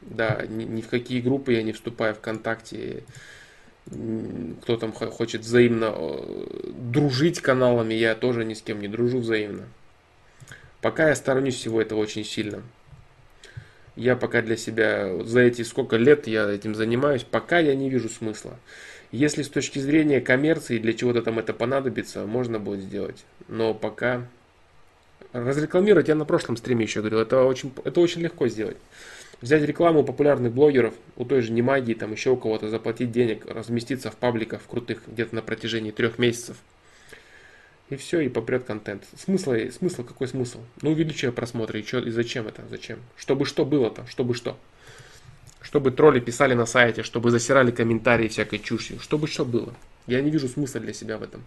Да, 0.00 0.44
ни, 0.48 0.64
ни 0.64 0.80
в 0.80 0.88
какие 0.88 1.20
группы 1.20 1.52
я 1.52 1.62
не 1.62 1.72
вступаю 1.72 2.14
ВКонтакте. 2.14 3.04
Кто 4.62 4.76
там 4.76 4.92
хо- 4.92 5.10
хочет 5.10 5.42
взаимно 5.42 5.92
э, 5.94 6.70
дружить 6.76 7.40
каналами, 7.40 7.94
я 7.94 8.14
тоже 8.14 8.44
ни 8.44 8.54
с 8.54 8.62
кем 8.62 8.80
не 8.80 8.88
дружу 8.88 9.18
взаимно. 9.18 9.64
Пока 10.82 11.08
я 11.08 11.14
сторонюсь 11.14 11.56
всего 11.56 11.80
этого 11.80 11.98
очень 11.98 12.24
сильно. 12.24 12.62
Я 13.96 14.14
пока 14.14 14.42
для 14.42 14.56
себя, 14.56 15.24
за 15.24 15.40
эти 15.40 15.62
сколько 15.62 15.96
лет 15.96 16.28
я 16.28 16.48
этим 16.48 16.74
занимаюсь, 16.74 17.24
пока 17.24 17.58
я 17.58 17.74
не 17.74 17.90
вижу 17.90 18.08
смысла. 18.08 18.56
Если 19.10 19.42
с 19.42 19.48
точки 19.48 19.78
зрения 19.78 20.20
коммерции, 20.20 20.78
для 20.78 20.92
чего-то 20.92 21.22
там 21.22 21.38
это 21.38 21.54
понадобится, 21.54 22.26
можно 22.26 22.58
будет 22.58 22.80
сделать. 22.80 23.24
Но 23.48 23.72
пока 23.72 24.26
разрекламировать, 25.32 26.08
я 26.08 26.14
на 26.14 26.24
прошлом 26.24 26.56
стриме 26.56 26.84
еще 26.84 27.00
говорил, 27.00 27.20
это 27.20 27.42
очень, 27.44 27.72
это 27.84 28.00
очень 28.00 28.20
легко 28.20 28.48
сделать. 28.48 28.76
Взять 29.40 29.62
рекламу 29.62 30.04
популярных 30.04 30.52
блогеров, 30.52 30.94
у 31.16 31.24
той 31.24 31.42
же 31.42 31.52
Немагии, 31.52 31.94
там 31.94 32.12
еще 32.12 32.30
у 32.30 32.36
кого-то, 32.36 32.68
заплатить 32.68 33.12
денег, 33.12 33.46
разместиться 33.46 34.10
в 34.10 34.16
пабликах 34.16 34.62
крутых 34.66 35.02
где-то 35.06 35.34
на 35.34 35.42
протяжении 35.42 35.90
трех 35.90 36.18
месяцев. 36.18 36.56
И 37.88 37.96
все, 37.96 38.20
и 38.20 38.28
попрет 38.28 38.64
контент. 38.64 39.04
Смысл, 39.16 39.54
смысл, 39.70 40.04
какой 40.04 40.28
смысл? 40.28 40.60
Ну, 40.82 40.90
увеличивая 40.90 41.32
просмотры, 41.32 41.80
и, 41.80 41.84
чё, 41.84 42.00
и 42.00 42.10
зачем 42.10 42.46
это? 42.46 42.62
Зачем? 42.68 42.98
Чтобы 43.16 43.46
что 43.46 43.64
было-то? 43.64 44.06
Чтобы 44.06 44.34
что? 44.34 44.58
Чтобы 45.60 45.90
тролли 45.90 46.20
писали 46.20 46.54
на 46.54 46.66
сайте, 46.66 47.02
чтобы 47.02 47.30
засирали 47.30 47.70
комментарии 47.70 48.28
всякой 48.28 48.58
чушью. 48.58 49.00
Чтобы 49.00 49.26
что 49.26 49.44
было? 49.44 49.74
Я 50.06 50.22
не 50.22 50.30
вижу 50.30 50.48
смысла 50.48 50.80
для 50.80 50.92
себя 50.92 51.18
в 51.18 51.22
этом. 51.22 51.42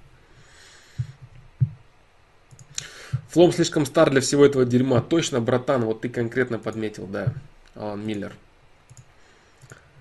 Флом 3.30 3.54
слишком 3.54 3.86
стар 3.86 4.10
для 4.10 4.20
всего 4.20 4.46
этого 4.46 4.66
дерьма. 4.66 5.02
Точно, 5.02 5.40
братан, 5.40 5.86
вот 5.86 6.02
ты 6.02 6.10
конкретно 6.10 6.60
подметил, 6.60 7.08
да. 7.08 7.34
Алан 7.76 8.06
Миллер. 8.06 8.34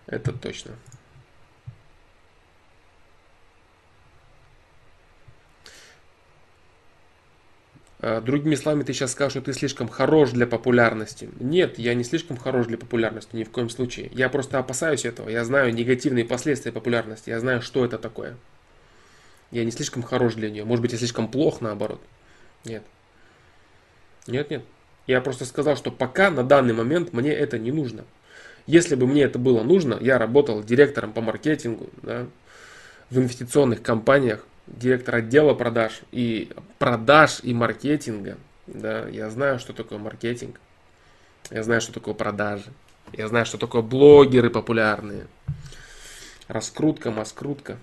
Это 0.07 0.33
точно. 0.33 0.73
Другими 8.01 8.55
словами, 8.55 8.83
ты 8.83 8.95
сейчас 8.95 9.13
скажешь, 9.13 9.33
что 9.33 9.43
ты 9.43 9.53
слишком 9.53 9.87
хорош 9.87 10.31
для 10.31 10.47
популярности. 10.47 11.29
Нет, 11.39 11.79
я 11.79 11.93
не 11.93 12.03
слишком 12.03 12.39
хорош 12.39 12.67
для 12.67 12.79
популярности, 12.79 13.37
ни 13.37 13.45
в 13.45 13.51
коем 13.51 13.69
случае. 13.69 14.11
Я 14.15 14.31
просто 14.31 14.59
опасаюсь 14.59 15.05
этого. 15.05 15.29
Я 15.29 15.45
знаю 15.45 15.75
негативные 15.75 16.25
последствия 16.25 16.73
популярности. 16.73 17.29
Я 17.29 17.41
знаю, 17.41 17.61
что 17.61 17.85
это 17.85 17.99
такое. 17.99 18.37
Я 19.51 19.65
не 19.65 19.71
слишком 19.71 20.03
хорош 20.03 20.35
для 20.35 20.49
нее. 20.49 20.65
Может 20.65 20.81
быть, 20.81 20.93
я 20.93 20.99
слишком 20.99 21.29
плох, 21.29 21.61
наоборот. 21.61 22.01
Нет. 22.65 22.83
Нет, 24.27 24.51
нет. 24.51 24.65
Я 25.07 25.21
просто 25.21 25.45
сказал, 25.45 25.77
что 25.77 25.91
пока 25.91 26.31
на 26.31 26.43
данный 26.43 26.73
момент 26.73 27.13
мне 27.13 27.33
это 27.33 27.59
не 27.59 27.73
нужно. 27.73 28.05
Если 28.67 28.95
бы 28.95 29.07
мне 29.07 29.25
это 29.25 29.39
было 29.39 29.63
нужно, 29.63 29.99
я 30.01 30.17
работал 30.19 30.63
директором 30.63 31.13
по 31.13 31.21
маркетингу 31.21 31.91
да, 32.03 32.27
в 33.11 33.19
инвестиционных 33.19 33.83
компаниях, 33.83 34.47
директор 34.71 35.17
отдела 35.17 35.55
продаж 35.55 36.01
и 36.13 36.53
продаж 36.79 37.41
и 37.43 37.53
маркетинга. 37.53 38.39
Да, 38.67 39.09
я 39.09 39.31
знаю, 39.31 39.59
что 39.59 39.73
такое 39.73 39.99
маркетинг. 39.99 40.61
Я 41.51 41.63
знаю, 41.63 41.81
что 41.81 41.93
такое 41.93 42.15
продажи. 42.15 42.71
Я 43.13 43.29
знаю, 43.29 43.45
что 43.45 43.59
такое 43.59 43.83
блогеры 43.83 44.51
популярные. 44.51 45.27
Раскрутка, 46.47 47.11
маскрутка. 47.11 47.77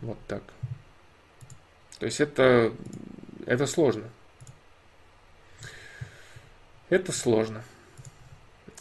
Вот 0.00 0.18
так. 0.26 0.42
То 1.98 2.06
есть 2.06 2.20
это, 2.20 2.72
это 3.46 3.66
сложно. 3.66 4.04
Это 6.92 7.10
сложно. 7.10 7.62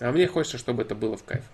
А 0.01 0.11
мне 0.11 0.27
хочется, 0.27 0.57
чтобы 0.57 0.81
это 0.81 0.95
было 0.95 1.15
в 1.15 1.23
кайф. 1.23 1.45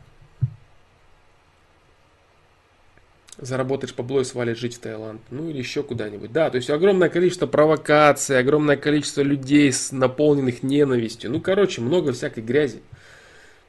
Заработаешь 3.37 3.93
бабло 3.93 4.21
и 4.21 4.23
свалить 4.23 4.57
жить 4.57 4.77
в 4.77 4.79
Таиланд. 4.79 5.21
Ну 5.29 5.51
или 5.51 5.59
еще 5.59 5.83
куда-нибудь. 5.83 6.31
Да, 6.31 6.49
то 6.49 6.55
есть 6.55 6.71
огромное 6.71 7.09
количество 7.09 7.45
провокаций, 7.45 8.39
огромное 8.39 8.75
количество 8.75 9.21
людей, 9.21 9.71
наполненных 9.91 10.63
ненавистью. 10.63 11.29
Ну, 11.29 11.41
короче, 11.41 11.81
много 11.81 12.11
всякой 12.11 12.43
грязи. 12.43 12.81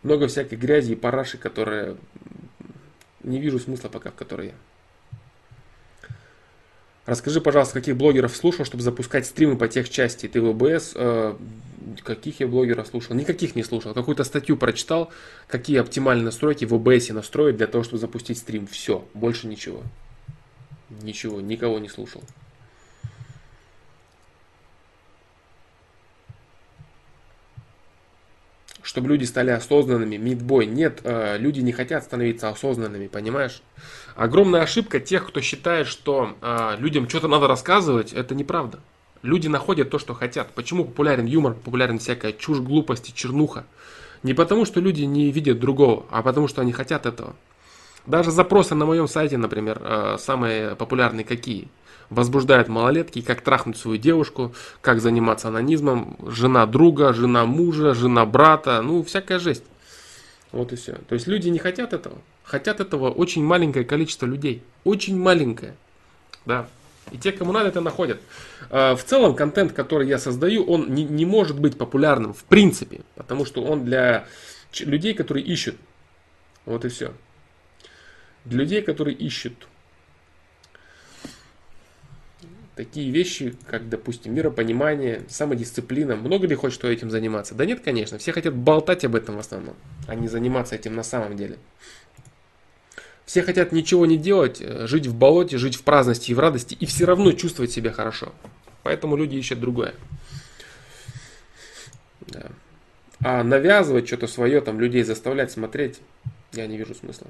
Много 0.02 0.26
всякой 0.26 0.56
грязи 0.56 0.92
и 0.92 0.96
параши, 0.96 1.36
которые 1.36 1.98
не 3.22 3.38
вижу 3.38 3.58
смысла 3.58 3.90
пока 3.90 4.12
в 4.12 4.14
которой 4.14 4.46
я. 4.46 6.08
Расскажи, 7.04 7.42
пожалуйста, 7.42 7.74
каких 7.74 7.98
блогеров 7.98 8.34
слушал, 8.34 8.64
чтобы 8.64 8.82
запускать 8.82 9.26
стримы 9.26 9.58
по 9.58 9.68
тех 9.68 9.90
части. 9.90 10.26
ОБС, 10.26 10.92
э, 10.94 11.34
каких 12.02 12.40
я 12.40 12.46
блогеров 12.46 12.86
слушал? 12.86 13.14
Никаких 13.14 13.56
не 13.56 13.62
слушал. 13.62 13.94
Какую-то 13.94 14.24
статью 14.24 14.56
прочитал, 14.56 15.10
какие 15.46 15.78
оптимальные 15.78 16.24
настройки 16.24 16.64
в 16.64 16.74
ОБС 16.74 17.10
настроить 17.10 17.56
для 17.56 17.66
того, 17.66 17.84
чтобы 17.84 17.98
запустить 17.98 18.38
стрим. 18.38 18.66
Все, 18.66 19.06
больше 19.14 19.46
ничего. 19.46 19.82
Ничего, 21.02 21.40
никого 21.40 21.78
не 21.78 21.88
слушал. 21.88 22.22
чтобы 28.88 29.08
люди 29.08 29.24
стали 29.24 29.50
осознанными, 29.50 30.16
мидбой. 30.16 30.64
Нет, 30.64 31.00
э, 31.04 31.36
люди 31.36 31.60
не 31.60 31.72
хотят 31.72 32.04
становиться 32.04 32.48
осознанными, 32.48 33.06
понимаешь? 33.06 33.62
Огромная 34.16 34.62
ошибка 34.62 34.98
тех, 34.98 35.28
кто 35.28 35.42
считает, 35.42 35.86
что 35.86 36.36
э, 36.40 36.76
людям 36.78 37.06
что-то 37.06 37.28
надо 37.28 37.48
рассказывать, 37.48 38.14
это 38.14 38.34
неправда. 38.34 38.80
Люди 39.22 39.48
находят 39.48 39.90
то, 39.90 39.98
что 39.98 40.14
хотят. 40.14 40.50
Почему 40.52 40.84
популярен 40.84 41.26
юмор, 41.26 41.54
популярен 41.54 41.98
всякая 41.98 42.32
чушь, 42.32 42.58
глупость 42.58 43.08
и 43.08 43.14
чернуха? 43.14 43.64
Не 44.22 44.34
потому, 44.34 44.64
что 44.64 44.80
люди 44.80 45.02
не 45.02 45.30
видят 45.30 45.58
другого, 45.58 46.06
а 46.10 46.22
потому, 46.22 46.48
что 46.48 46.60
они 46.60 46.72
хотят 46.72 47.06
этого. 47.06 47.34
Даже 48.06 48.30
запросы 48.30 48.74
на 48.74 48.86
моем 48.86 49.06
сайте, 49.06 49.36
например, 49.36 49.80
э, 49.82 50.16
самые 50.18 50.76
популярные 50.76 51.24
какие? 51.24 51.68
Возбуждают 52.10 52.68
малолетки, 52.68 53.20
как 53.20 53.42
трахнуть 53.42 53.76
свою 53.76 53.98
девушку, 53.98 54.54
как 54.80 55.00
заниматься 55.00 55.48
анонизмом, 55.48 56.16
жена 56.26 56.64
друга, 56.64 57.12
жена 57.12 57.44
мужа, 57.44 57.92
жена 57.94 58.24
брата, 58.24 58.80
ну, 58.82 59.02
всякая 59.02 59.38
жесть. 59.38 59.64
Вот 60.52 60.72
и 60.72 60.76
все. 60.76 60.94
То 61.08 61.14
есть 61.14 61.26
люди 61.26 61.48
не 61.48 61.58
хотят 61.58 61.92
этого. 61.92 62.16
Хотят 62.44 62.80
этого 62.80 63.10
очень 63.10 63.44
маленькое 63.44 63.84
количество 63.84 64.24
людей. 64.24 64.62
Очень 64.84 65.20
маленькое. 65.20 65.76
Да. 66.46 66.66
И 67.12 67.18
те, 67.18 67.32
кому 67.32 67.52
надо, 67.52 67.68
это 67.68 67.80
находят. 67.80 68.20
Э, 68.70 68.94
В 68.94 69.02
целом, 69.04 69.34
контент, 69.34 69.72
который 69.72 70.08
я 70.08 70.18
создаю, 70.18 70.64
он 70.64 70.94
не, 70.94 71.04
не 71.04 71.24
может 71.24 71.58
быть 71.58 71.78
популярным 71.78 72.32
в 72.32 72.44
принципе. 72.44 73.00
Потому 73.14 73.44
что 73.44 73.62
он 73.62 73.84
для 73.84 74.26
людей, 74.80 75.14
которые 75.14 75.44
ищут. 75.44 75.76
Вот 76.64 76.84
и 76.84 76.88
все. 76.88 77.12
Для 78.44 78.60
людей, 78.60 78.82
которые 78.82 79.16
ищут 79.16 79.68
такие 82.78 83.10
вещи, 83.10 83.56
как, 83.66 83.88
допустим, 83.88 84.34
миропонимание, 84.34 85.22
самодисциплина. 85.28 86.14
Много 86.14 86.46
ли 86.46 86.54
хочет 86.54 86.78
кто 86.78 86.88
этим 86.88 87.10
заниматься? 87.10 87.56
Да 87.56 87.66
нет, 87.66 87.80
конечно. 87.80 88.18
Все 88.18 88.30
хотят 88.30 88.54
болтать 88.54 89.04
об 89.04 89.16
этом 89.16 89.34
в 89.36 89.40
основном, 89.40 89.74
а 90.06 90.14
не 90.14 90.28
заниматься 90.28 90.76
этим 90.76 90.94
на 90.94 91.02
самом 91.02 91.36
деле. 91.36 91.58
Все 93.28 93.42
хотят 93.42 93.72
ничего 93.72 94.06
не 94.06 94.16
делать, 94.16 94.62
э, 94.62 94.86
жить 94.86 95.06
в 95.06 95.14
болоте, 95.14 95.58
жить 95.58 95.76
в 95.76 95.82
праздности 95.82 96.30
и 96.30 96.34
в 96.34 96.38
радости, 96.38 96.74
и 96.80 96.86
все 96.86 97.04
равно 97.04 97.32
чувствовать 97.32 97.70
себя 97.70 97.92
хорошо. 97.92 98.32
Поэтому 98.84 99.16
люди 99.16 99.36
ищут 99.36 99.60
другое. 99.60 99.94
Да. 102.26 102.46
А 103.22 103.44
навязывать 103.44 104.06
что-то 104.06 104.28
свое, 104.28 104.62
там 104.62 104.80
людей 104.80 105.02
заставлять 105.02 105.52
смотреть, 105.52 106.00
я 106.54 106.66
не 106.66 106.78
вижу 106.78 106.94
смысла. 106.94 107.26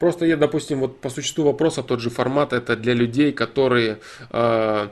Просто 0.00 0.26
я, 0.26 0.36
допустим, 0.36 0.80
вот 0.80 1.00
по 1.00 1.08
существу 1.08 1.44
вопроса 1.44 1.84
тот 1.84 2.00
же 2.00 2.10
формат 2.10 2.52
это 2.52 2.74
для 2.74 2.92
людей, 2.92 3.30
которые 3.30 4.00
э, 4.30 4.88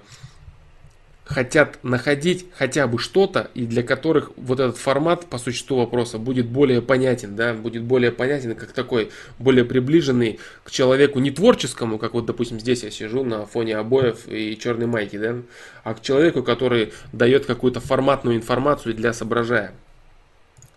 хотят 1.31 1.79
находить 1.85 2.47
хотя 2.57 2.89
бы 2.89 2.99
что-то, 2.99 3.51
и 3.55 3.65
для 3.65 3.85
которых 3.85 4.33
вот 4.37 4.59
этот 4.59 4.77
формат 4.77 5.27
по 5.27 5.39
существу 5.39 5.79
вопроса 5.79 6.19
будет 6.19 6.49
более 6.49 6.83
понятен, 6.83 7.37
да, 7.37 7.55
будет 7.55 7.85
более 7.85 8.11
понятен, 8.11 8.57
как 8.57 8.73
такой, 8.73 9.11
более 9.39 9.65
приближенный 9.65 10.41
к 10.65 10.73
человеку 10.73 11.21
не 11.21 11.31
творческому, 11.31 11.99
как 11.99 12.15
вот, 12.15 12.27
допустим, 12.27 12.59
здесь 12.59 12.83
я 12.83 12.91
сижу 12.91 13.23
на 13.23 13.47
фоне 13.47 13.77
обоев 13.77 14.27
и 14.27 14.59
черной 14.59 14.87
майки, 14.87 15.17
да, 15.17 15.37
а 15.85 15.95
к 15.95 16.03
человеку, 16.03 16.43
который 16.43 16.93
дает 17.13 17.47
какую-то 17.47 17.79
форматную 17.79 18.37
информацию 18.37 18.95
для 18.95 19.13
соображая. 19.13 19.73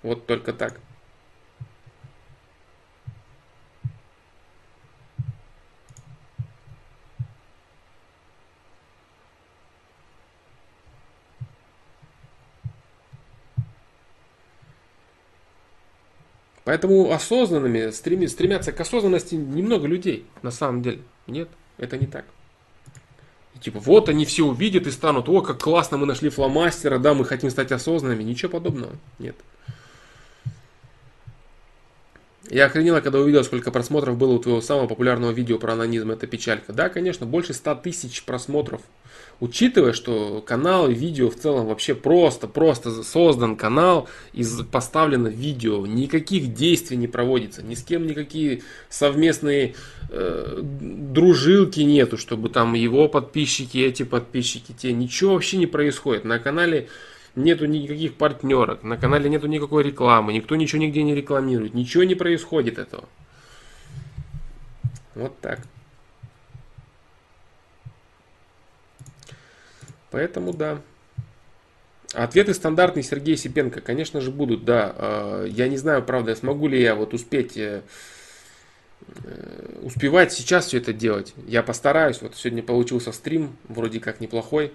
Вот 0.04 0.28
только 0.28 0.54
так. 0.54 0.80
Поэтому 16.64 17.12
осознанными 17.12 17.90
стреми- 17.92 18.28
стремятся 18.28 18.72
к 18.72 18.80
осознанности 18.80 19.36
немного 19.36 19.88
людей, 19.88 20.26
на 20.42 20.52
самом 20.52 20.82
деле. 20.82 21.02
Нет, 21.28 21.50
это 21.78 21.98
не 21.98 22.08
так. 22.08 22.26
И 23.56 23.60
типа, 23.60 23.80
вот 23.80 24.08
они 24.10 24.26
все 24.26 24.46
увидят 24.46 24.88
и 24.88 24.92
станут, 24.92 25.28
о, 25.28 25.42
как 25.42 25.60
классно 25.62 25.98
мы 25.98 26.06
нашли 26.06 26.30
фломастера, 26.30 27.00
да, 27.00 27.14
мы 27.14 27.26
хотим 27.26 27.50
стать 27.50 27.72
осознанными. 27.72 28.24
Ничего 28.24 28.52
подобного, 28.52 28.94
нет. 29.20 29.36
Я 32.50 32.66
охренела, 32.66 33.02
когда 33.02 33.20
увидел, 33.20 33.44
сколько 33.44 33.72
просмотров 33.72 34.18
было 34.18 34.34
у 34.34 34.40
твоего 34.40 34.62
самого 34.62 34.88
популярного 34.88 35.32
видео 35.32 35.58
про 35.58 35.74
анонизм. 35.74 36.12
Это 36.12 36.28
печалька. 36.28 36.74
Да, 36.74 36.90
конечно, 36.90 37.26
больше 37.26 37.54
100 37.54 37.76
тысяч 37.76 38.24
просмотров. 38.24 38.82
Учитывая, 39.40 39.94
что 39.94 40.42
канал 40.46 40.90
и 40.90 40.94
видео 40.94 41.30
в 41.30 41.36
целом 41.36 41.68
вообще 41.68 41.96
просто, 41.96 42.48
просто 42.48 43.04
создан 43.04 43.56
канал 43.56 44.08
и 44.32 44.44
поставлено 44.72 45.28
видео. 45.28 45.86
Никаких 45.86 46.54
действий 46.54 46.98
не 46.98 47.08
проводится. 47.08 47.62
Ни 47.62 47.76
с 47.76 47.84
кем 47.84 48.08
никакие 48.08 48.62
совместные 48.90 49.76
э, 50.10 50.60
дружилки 50.62 51.82
нету, 51.82 52.18
чтобы 52.18 52.50
там 52.50 52.74
его 52.74 53.10
подписчики, 53.10 53.80
эти 53.80 54.04
подписчики, 54.04 54.72
те. 54.72 54.94
Ничего 54.94 55.34
вообще 55.34 55.58
не 55.58 55.68
происходит. 55.68 56.24
На 56.24 56.40
канале 56.40 56.88
нету 57.36 57.66
никаких 57.66 58.14
партнерок, 58.16 58.84
на 58.84 58.98
канале 58.98 59.30
нету 59.30 59.48
никакой 59.48 59.84
рекламы, 59.84 60.34
никто 60.34 60.56
ничего 60.56 60.82
нигде 60.82 61.04
не 61.04 61.16
рекламирует, 61.16 61.74
ничего 61.74 62.04
не 62.04 62.16
происходит 62.16 62.78
этого. 62.78 63.06
Вот 65.16 65.40
так. 65.42 65.68
Поэтому 70.14 70.54
да. 70.54 70.80
Ответы 72.14 72.54
стандартные 72.54 73.02
Сергей 73.02 73.36
Сипенко, 73.36 73.82
конечно 73.82 74.22
же, 74.22 74.30
будут, 74.30 74.64
да. 74.64 74.94
Э, 74.96 75.48
Я 75.50 75.68
не 75.68 75.78
знаю, 75.78 76.04
правда, 76.04 76.36
смогу 76.36 76.68
ли 76.68 76.80
я 76.80 76.94
вот 76.94 77.16
успеть 77.16 77.58
э, 77.58 77.82
э, 79.24 79.80
успевать 79.82 80.32
сейчас 80.32 80.68
все 80.68 80.78
это 80.78 80.94
делать. 80.94 81.34
Я 81.48 81.64
постараюсь. 81.64 82.22
Вот 82.22 82.36
сегодня 82.36 82.62
получился 82.62 83.12
стрим, 83.12 83.58
вроде 83.68 84.00
как 84.00 84.22
неплохой. 84.22 84.72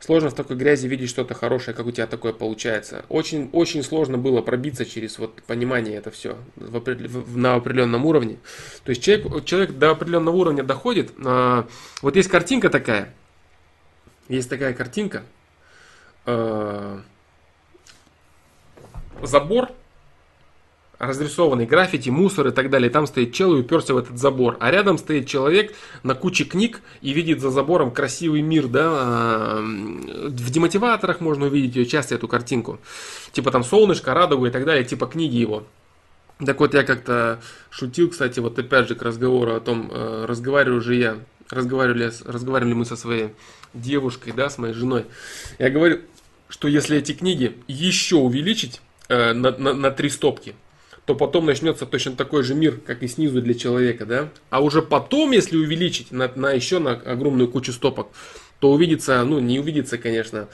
Сложно 0.00 0.30
в 0.30 0.34
такой 0.34 0.56
грязи 0.56 0.88
видеть 0.88 1.10
что-то 1.10 1.34
хорошее, 1.34 1.76
как 1.76 1.86
у 1.86 1.92
тебя 1.92 2.08
такое 2.08 2.32
получается. 2.32 3.04
Очень, 3.08 3.50
очень 3.52 3.84
сложно 3.84 4.18
было 4.18 4.42
пробиться 4.42 4.84
через 4.84 5.20
вот 5.20 5.40
понимание 5.42 5.96
это 5.98 6.10
все 6.10 6.36
в 6.56 6.80
в- 6.80 7.36
на 7.36 7.54
определенном 7.54 8.06
уровне. 8.06 8.38
То 8.84 8.90
есть 8.90 9.02
человек, 9.04 9.44
человек 9.44 9.78
до 9.78 9.90
определенного 9.90 10.34
уровня 10.34 10.64
доходит. 10.64 11.12
а, 11.24 11.68
Вот 12.02 12.16
есть 12.16 12.28
картинка 12.28 12.70
такая. 12.70 13.14
Есть 14.28 14.50
такая 14.50 14.74
картинка. 14.74 15.22
а, 16.26 17.00
Забор 19.22 19.70
разрисованный 20.98 21.66
граффити, 21.66 22.10
мусор 22.10 22.48
и 22.48 22.50
так 22.50 22.70
далее. 22.70 22.90
Там 22.90 23.06
стоит 23.06 23.32
чел 23.32 23.54
и 23.54 23.60
уперся 23.60 23.94
в 23.94 23.98
этот 23.98 24.18
забор. 24.18 24.56
А 24.60 24.70
рядом 24.70 24.98
стоит 24.98 25.28
человек 25.28 25.74
на 26.02 26.14
куче 26.14 26.44
книг 26.44 26.80
и 27.00 27.12
видит 27.12 27.40
за 27.40 27.50
забором 27.50 27.92
красивый 27.92 28.42
мир, 28.42 28.66
да. 28.66 28.82
а, 28.84 29.60
В 29.60 30.50
демотиваторах 30.50 31.20
можно 31.20 31.46
увидеть 31.46 31.76
ее 31.76 31.86
часто, 31.86 32.16
эту 32.16 32.28
картинку. 32.28 32.78
Типа 33.32 33.50
там 33.50 33.62
солнышко, 33.62 34.12
радуга 34.12 34.48
и 34.48 34.50
так 34.50 34.64
далее, 34.64 34.84
типа 34.84 35.06
книги 35.06 35.36
его. 35.36 35.64
Так 36.44 36.60
вот, 36.60 36.74
я 36.74 36.84
как-то 36.84 37.40
шутил, 37.70 38.10
кстати, 38.10 38.38
вот 38.38 38.58
опять 38.58 38.88
же 38.88 38.94
к 38.94 39.02
разговору 39.02 39.54
о 39.54 39.60
том, 39.60 39.90
э, 39.90 40.24
разговариваю 40.24 40.80
же 40.80 40.94
я, 40.94 41.18
разговаривали, 41.50 42.12
разговаривали 42.24 42.74
мы 42.74 42.84
со 42.84 42.96
своей 42.96 43.30
девушкой, 43.74 44.32
да, 44.32 44.50
с 44.50 44.58
моей 44.58 44.74
женой. 44.74 45.06
Я 45.58 45.70
говорю, 45.70 46.00
что 46.48 46.68
если 46.68 46.98
эти 46.98 47.12
книги 47.12 47.56
еще 47.66 48.16
увеличить 48.16 48.80
э, 49.08 49.32
на, 49.32 49.50
на, 49.52 49.74
на 49.74 49.90
три 49.90 50.08
стопки, 50.08 50.54
то 51.04 51.14
потом 51.14 51.46
начнется 51.46 51.86
точно 51.86 52.16
такой 52.16 52.42
же 52.42 52.54
мир, 52.54 52.78
как 52.86 53.02
и 53.02 53.08
снизу 53.08 53.40
для 53.40 53.54
человека, 53.54 54.04
да. 54.04 54.28
А 54.50 54.60
уже 54.60 54.82
потом, 54.82 55.30
если 55.30 55.56
увеличить 55.56 56.12
на, 56.12 56.30
на 56.34 56.52
еще 56.52 56.78
на 56.78 56.92
огромную 56.92 57.50
кучу 57.50 57.72
стопок, 57.72 58.08
то 58.60 58.72
увидится, 58.72 59.24
ну 59.24 59.38
не 59.38 59.58
увидится, 59.58 59.96
конечно, 59.96 60.48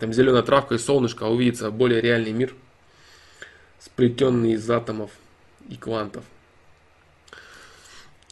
там 0.00 0.12
зеленая 0.12 0.42
травка 0.42 0.74
и 0.74 0.78
солнышко, 0.78 1.26
а 1.26 1.28
увидится 1.28 1.70
более 1.70 2.00
реальный 2.00 2.32
мир, 2.32 2.54
сплетенный 3.78 4.52
из 4.52 4.68
атомов 4.68 5.10
и 5.68 5.76
квантов. 5.76 6.24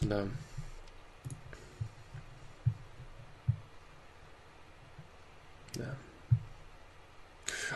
Да. 0.01 0.25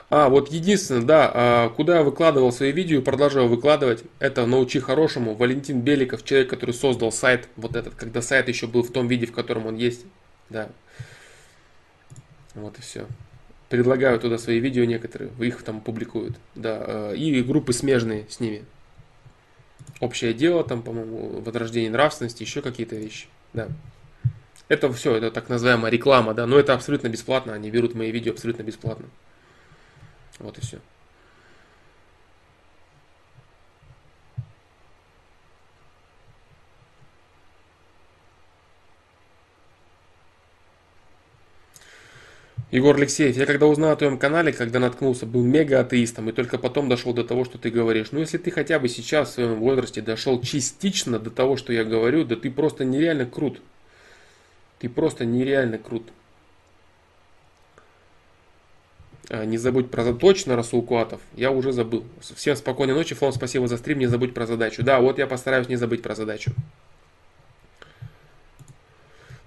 А, 0.10 0.30
вот 0.30 0.52
единственное, 0.52 1.02
да, 1.02 1.32
а, 1.34 1.70
куда 1.70 1.98
я 1.98 2.04
выкладывал 2.04 2.52
свои 2.52 2.72
видео 2.72 3.00
и 3.00 3.04
продолжаю 3.04 3.48
выкладывать, 3.48 4.04
это 4.20 4.46
научи 4.46 4.80
хорошему. 4.80 5.34
Валентин 5.34 5.82
Беликов, 5.82 6.24
человек, 6.24 6.50
который 6.50 6.74
создал 6.76 7.12
сайт, 7.12 7.50
вот 7.56 7.76
этот, 7.76 7.96
когда 7.96 8.22
сайт 8.22 8.48
еще 8.48 8.68
был 8.68 8.84
в 8.84 8.92
том 8.92 9.08
виде, 9.08 9.26
в 9.26 9.32
котором 9.32 9.66
он 9.66 9.76
есть. 9.76 10.06
Да. 10.50 10.70
Вот 12.54 12.78
и 12.78 12.82
все. 12.82 13.08
Предлагаю 13.70 14.20
туда 14.20 14.38
свои 14.38 14.60
видео 14.60 14.86
некоторые, 14.86 15.32
их 15.40 15.64
там 15.64 15.82
публикуют. 15.82 16.38
Да, 16.54 16.84
э, 16.86 17.16
и 17.16 17.42
группы 17.42 17.74
смежные 17.74 18.26
с 18.30 18.40
ними. 18.40 18.64
Общее 20.00 20.34
дело, 20.34 20.64
там, 20.64 20.84
по-моему, 20.84 21.42
возрождение 21.42 21.90
нравственности, 21.90 22.44
еще 22.44 22.62
какие-то 22.62 22.96
вещи. 22.96 23.28
Да. 23.54 23.70
Это 24.68 24.92
все, 24.94 25.16
это 25.16 25.32
так 25.32 25.50
называемая 25.50 25.92
реклама, 25.92 26.34
да, 26.34 26.46
но 26.46 26.60
это 26.60 26.74
абсолютно 26.74 27.08
бесплатно, 27.08 27.54
они 27.54 27.70
берут 27.72 27.96
мои 27.96 28.12
видео 28.12 28.34
абсолютно 28.34 28.64
бесплатно. 28.64 29.08
Вот 30.40 30.58
и 30.58 30.62
все. 30.62 30.80
Егор 42.76 42.94
Алексеев, 42.98 43.38
я 43.38 43.46
когда 43.46 43.68
узнал 43.68 43.92
о 43.92 43.96
твоем 43.96 44.18
канале, 44.18 44.52
когда 44.52 44.80
наткнулся, 44.80 45.26
был 45.26 45.44
мега 45.44 45.80
атеистом, 45.80 46.30
и 46.30 46.34
только 46.34 46.58
потом 46.58 46.90
дошел 46.90 47.14
до 47.14 47.24
того, 47.24 47.46
что 47.46 47.58
ты 47.58 47.70
говоришь. 47.70 48.12
Ну, 48.12 48.20
если 48.20 48.38
ты 48.38 48.52
хотя 48.52 48.80
бы 48.80 48.90
сейчас 48.90 49.30
в 49.30 49.34
своем 49.36 49.56
возрасте 49.60 50.02
дошел 50.02 50.42
частично 50.42 51.18
до 51.18 51.30
того, 51.30 51.56
что 51.56 51.72
я 51.72 51.86
говорю, 51.86 52.26
да 52.26 52.36
ты 52.36 52.52
просто 52.52 52.84
нереально 52.84 53.26
крут. 53.26 53.62
Ты 54.80 54.90
просто 54.90 55.24
нереально 55.24 55.78
крут. 55.78 56.12
А, 59.14 59.15
Не 59.30 59.58
забудь 59.58 59.90
про 59.90 60.14
точно 60.14 60.56
Расул 60.56 60.84
Куатов. 60.84 61.20
Я 61.36 61.52
уже 61.52 61.72
забыл. 61.72 62.04
Всем 62.36 62.56
спокойной 62.56 62.94
ночи, 62.94 63.16
Флом, 63.16 63.34
спасибо 63.34 63.68
за 63.68 63.78
стрим. 63.78 64.00
Не 64.00 64.06
забудь 64.06 64.34
про 64.34 64.46
задачу. 64.46 64.84
Да, 64.84 65.00
вот 65.00 65.18
я 65.18 65.26
постараюсь 65.26 65.68
не 65.68 65.76
забыть 65.76 66.02
про 66.04 66.16
задачу. 66.16 66.52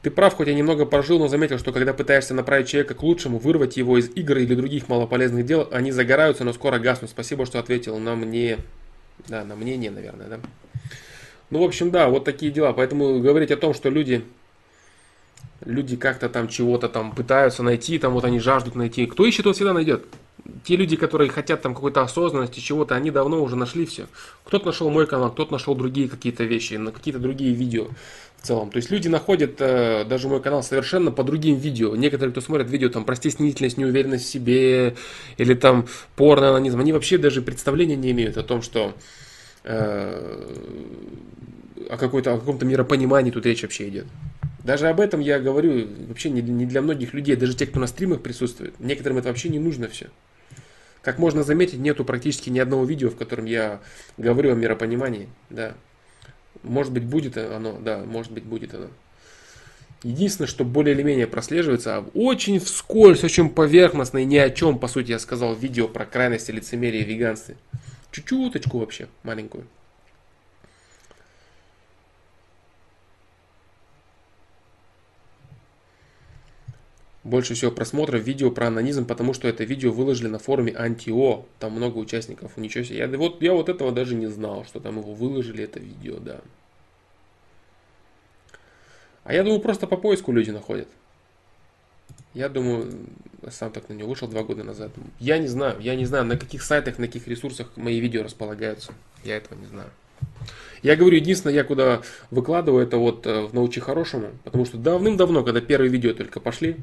Ты 0.03 0.11
прав, 0.11 0.35
хоть 0.35 0.49
я 0.49 0.55
немного 0.55 0.87
прожил, 0.87 1.19
но 1.19 1.29
заметил, 1.29 1.59
что 1.59 1.73
когда 1.73 1.93
пытаешься 1.93 2.33
направить 2.33 2.69
человека 2.69 2.95
к 2.95 3.03
лучшему, 3.03 3.39
вырвать 3.39 3.77
его 3.77 3.99
из 3.99 4.09
игр 4.15 4.39
или 4.39 4.55
других 4.55 4.89
малополезных 4.89 5.45
дел, 5.45 5.69
они 5.73 5.91
загораются, 5.91 6.45
но 6.45 6.53
скоро 6.53 6.79
гаснут. 6.79 7.11
Спасибо, 7.11 7.47
что 7.47 7.59
ответил 7.59 7.99
на 7.99 8.15
мне. 8.15 8.59
Да, 9.27 9.45
на 9.45 9.57
мнение, 9.57 9.91
наверное, 9.91 10.29
да. 10.29 10.41
Ну, 11.51 11.61
в 11.61 11.65
общем, 11.65 11.91
да, 11.91 12.09
вот 12.09 12.25
такие 12.25 12.53
дела. 12.53 12.73
Поэтому 12.73 13.21
говорить 13.21 13.51
о 13.51 13.57
том, 13.57 13.75
что 13.75 13.91
люди 13.91 14.25
люди 15.65 15.97
как-то 15.97 16.29
там 16.29 16.49
чего-то 16.49 16.89
там 16.89 17.13
пытаются 17.13 17.63
найти, 17.63 17.99
там 17.99 18.13
вот 18.13 18.25
они 18.25 18.39
жаждут 18.39 18.75
найти. 18.75 19.07
Кто 19.07 19.27
ищет, 19.27 19.45
тот 19.45 19.57
всегда 19.57 19.73
найдет. 19.73 20.05
Те 20.65 20.77
люди, 20.77 20.97
которые 20.97 21.31
хотят 21.31 21.63
там 21.63 21.75
какой-то 21.75 22.03
осознанности, 22.03 22.61
чего-то, 22.61 22.95
они 22.95 23.11
давно 23.11 23.43
уже 23.43 23.57
нашли 23.57 23.85
все. 23.87 24.07
Кто-то 24.45 24.67
нашел 24.67 24.89
мой 24.91 25.07
канал, 25.07 25.31
кто-то 25.31 25.53
нашел 25.53 25.75
другие 25.75 26.09
какие-то 26.09 26.45
вещи, 26.45 26.75
на 26.75 26.93
какие-то 26.93 27.19
другие 27.19 27.53
видео 27.53 27.89
в 28.41 28.47
целом. 28.47 28.71
То 28.71 28.77
есть 28.77 28.91
люди 28.91 29.09
находят 29.09 29.57
э, 29.59 30.05
даже 30.05 30.29
мой 30.29 30.41
канал 30.41 30.63
совершенно 30.63 31.11
по 31.11 31.25
другим 31.25 31.57
видео. 31.57 31.97
Некоторые, 31.97 32.33
кто 32.33 32.41
смотрят 32.41 32.71
видео 32.71 32.89
там 32.89 33.05
про 33.05 33.17
стеснительность, 33.17 33.77
неуверенность 33.77 34.25
в 34.25 34.29
себе 34.29 34.97
или 35.37 35.55
там 35.55 35.87
порно-анонизм, 36.17 36.79
они 36.79 36.93
вообще 36.93 37.19
даже 37.19 37.43
представления 37.43 37.97
не 37.97 38.13
имеют 38.13 38.37
о 38.37 38.43
том, 38.43 38.63
что 38.63 38.95
э, 39.65 40.45
о, 41.91 41.97
какой-то, 41.97 42.35
о 42.35 42.39
каком-то 42.39 42.65
миропонимании 42.65 43.31
тут 43.31 43.45
речь 43.45 43.63
вообще 43.63 43.89
идет. 43.89 44.07
Даже 44.69 44.89
об 44.89 45.01
этом 45.01 45.21
я 45.21 45.41
говорю 45.41 45.89
вообще 46.09 46.29
не, 46.29 46.43
для 46.43 46.83
многих 46.83 47.15
людей, 47.15 47.37
даже 47.37 47.57
те, 47.57 47.65
кто 47.67 47.81
на 47.81 47.87
стримах 47.87 48.21
присутствует. 48.21 48.79
Некоторым 48.79 49.17
это 49.17 49.29
вообще 49.29 49.49
не 49.49 49.59
нужно 49.59 49.89
все. 49.89 50.09
Как 51.01 51.19
можно 51.19 51.43
заметить, 51.43 51.79
нету 51.79 52.05
практически 52.05 52.51
ни 52.51 52.59
одного 52.59 52.85
видео, 52.85 53.09
в 53.09 53.17
котором 53.17 53.47
я 53.47 53.81
говорю 54.19 54.53
о 54.53 54.55
миропонимании. 54.55 55.31
Да. 55.49 55.73
Может 56.63 56.93
быть, 56.93 57.05
будет 57.05 57.39
оно, 57.39 57.79
да, 57.81 58.05
может 58.05 58.31
быть, 58.31 58.45
будет 58.45 58.75
оно. 58.75 58.89
Единственное, 60.03 60.49
что 60.49 60.67
более 60.67 60.95
или 60.95 61.03
менее 61.03 61.27
прослеживается, 61.27 61.97
а 61.97 62.01
очень 62.13 62.61
вскользь, 62.61 63.25
очень 63.25 63.49
поверхностно 63.49 64.19
и 64.19 64.27
ни 64.27 64.37
о 64.37 64.51
чем, 64.51 64.79
по 64.79 64.87
сути, 64.87 65.13
я 65.13 65.19
сказал 65.19 65.55
в 65.55 65.63
видео 65.63 65.89
про 65.89 66.05
крайности 66.05 66.51
лицемерия 66.51 67.01
и 67.01 67.07
веганстве. 67.07 67.57
Чуть-чуточку 68.11 68.81
вообще, 68.81 69.09
маленькую. 69.23 69.65
Больше 77.29 77.53
всего 77.53 77.71
просмотров 77.71 78.23
видео 78.23 78.51
про 78.51 78.69
анонизм, 78.69 79.05
потому 79.05 79.35
что 79.35 79.49
это 79.49 79.63
видео 79.63 79.93
выложили 79.93 80.29
на 80.29 80.39
форуме 80.39 80.73
Антио. 80.75 81.45
Там 81.59 81.73
много 81.73 81.99
участников. 81.99 82.57
Ничего 82.57 82.85
себе. 82.85 82.99
Я 82.99 83.07
вот, 83.07 83.43
я 83.43 83.53
вот 83.53 83.69
этого 83.69 83.93
даже 83.93 84.15
не 84.15 84.29
знал, 84.29 84.65
что 84.65 84.81
там 84.81 84.99
его 84.99 85.13
выложили, 85.13 85.63
это 85.63 85.79
видео, 85.79 86.17
да. 86.19 86.41
А 89.25 89.35
я 89.35 89.45
думаю, 89.45 89.61
просто 89.61 89.87
по 89.87 89.99
поиску 89.99 90.33
люди 90.33 90.51
находят. 90.51 90.89
Я 92.33 92.49
думаю, 92.49 92.91
сам 93.51 93.73
так 93.73 93.91
на 93.91 93.93
него 93.93 94.09
вышел 94.09 94.27
два 94.27 94.43
года 94.43 94.65
назад. 94.65 94.91
Я 95.21 95.37
не 95.37 95.49
знаю, 95.49 95.77
я 95.81 95.97
не 95.97 96.07
знаю, 96.07 96.25
на 96.25 96.39
каких 96.39 96.63
сайтах, 96.63 96.97
на 96.97 97.09
каких 97.09 97.29
ресурсах 97.29 97.77
мои 97.77 98.01
видео 98.01 98.23
располагаются. 98.23 98.95
Я 99.23 99.37
этого 99.37 99.59
не 99.59 99.67
знаю. 99.67 99.91
Я 100.83 100.97
говорю, 100.97 101.17
единственное, 101.17 101.55
я 101.55 101.65
куда 101.65 102.01
выкладываю, 102.31 102.83
это 102.83 102.97
вот 102.97 103.27
э, 103.27 103.43
в 103.43 103.53
«Научи 103.53 103.81
хорошему», 103.81 104.29
потому 104.45 104.65
что 104.65 104.79
давным-давно, 104.79 105.45
когда 105.45 105.61
первые 105.61 105.91
видео 105.91 106.15
только 106.15 106.41
пошли, 106.41 106.77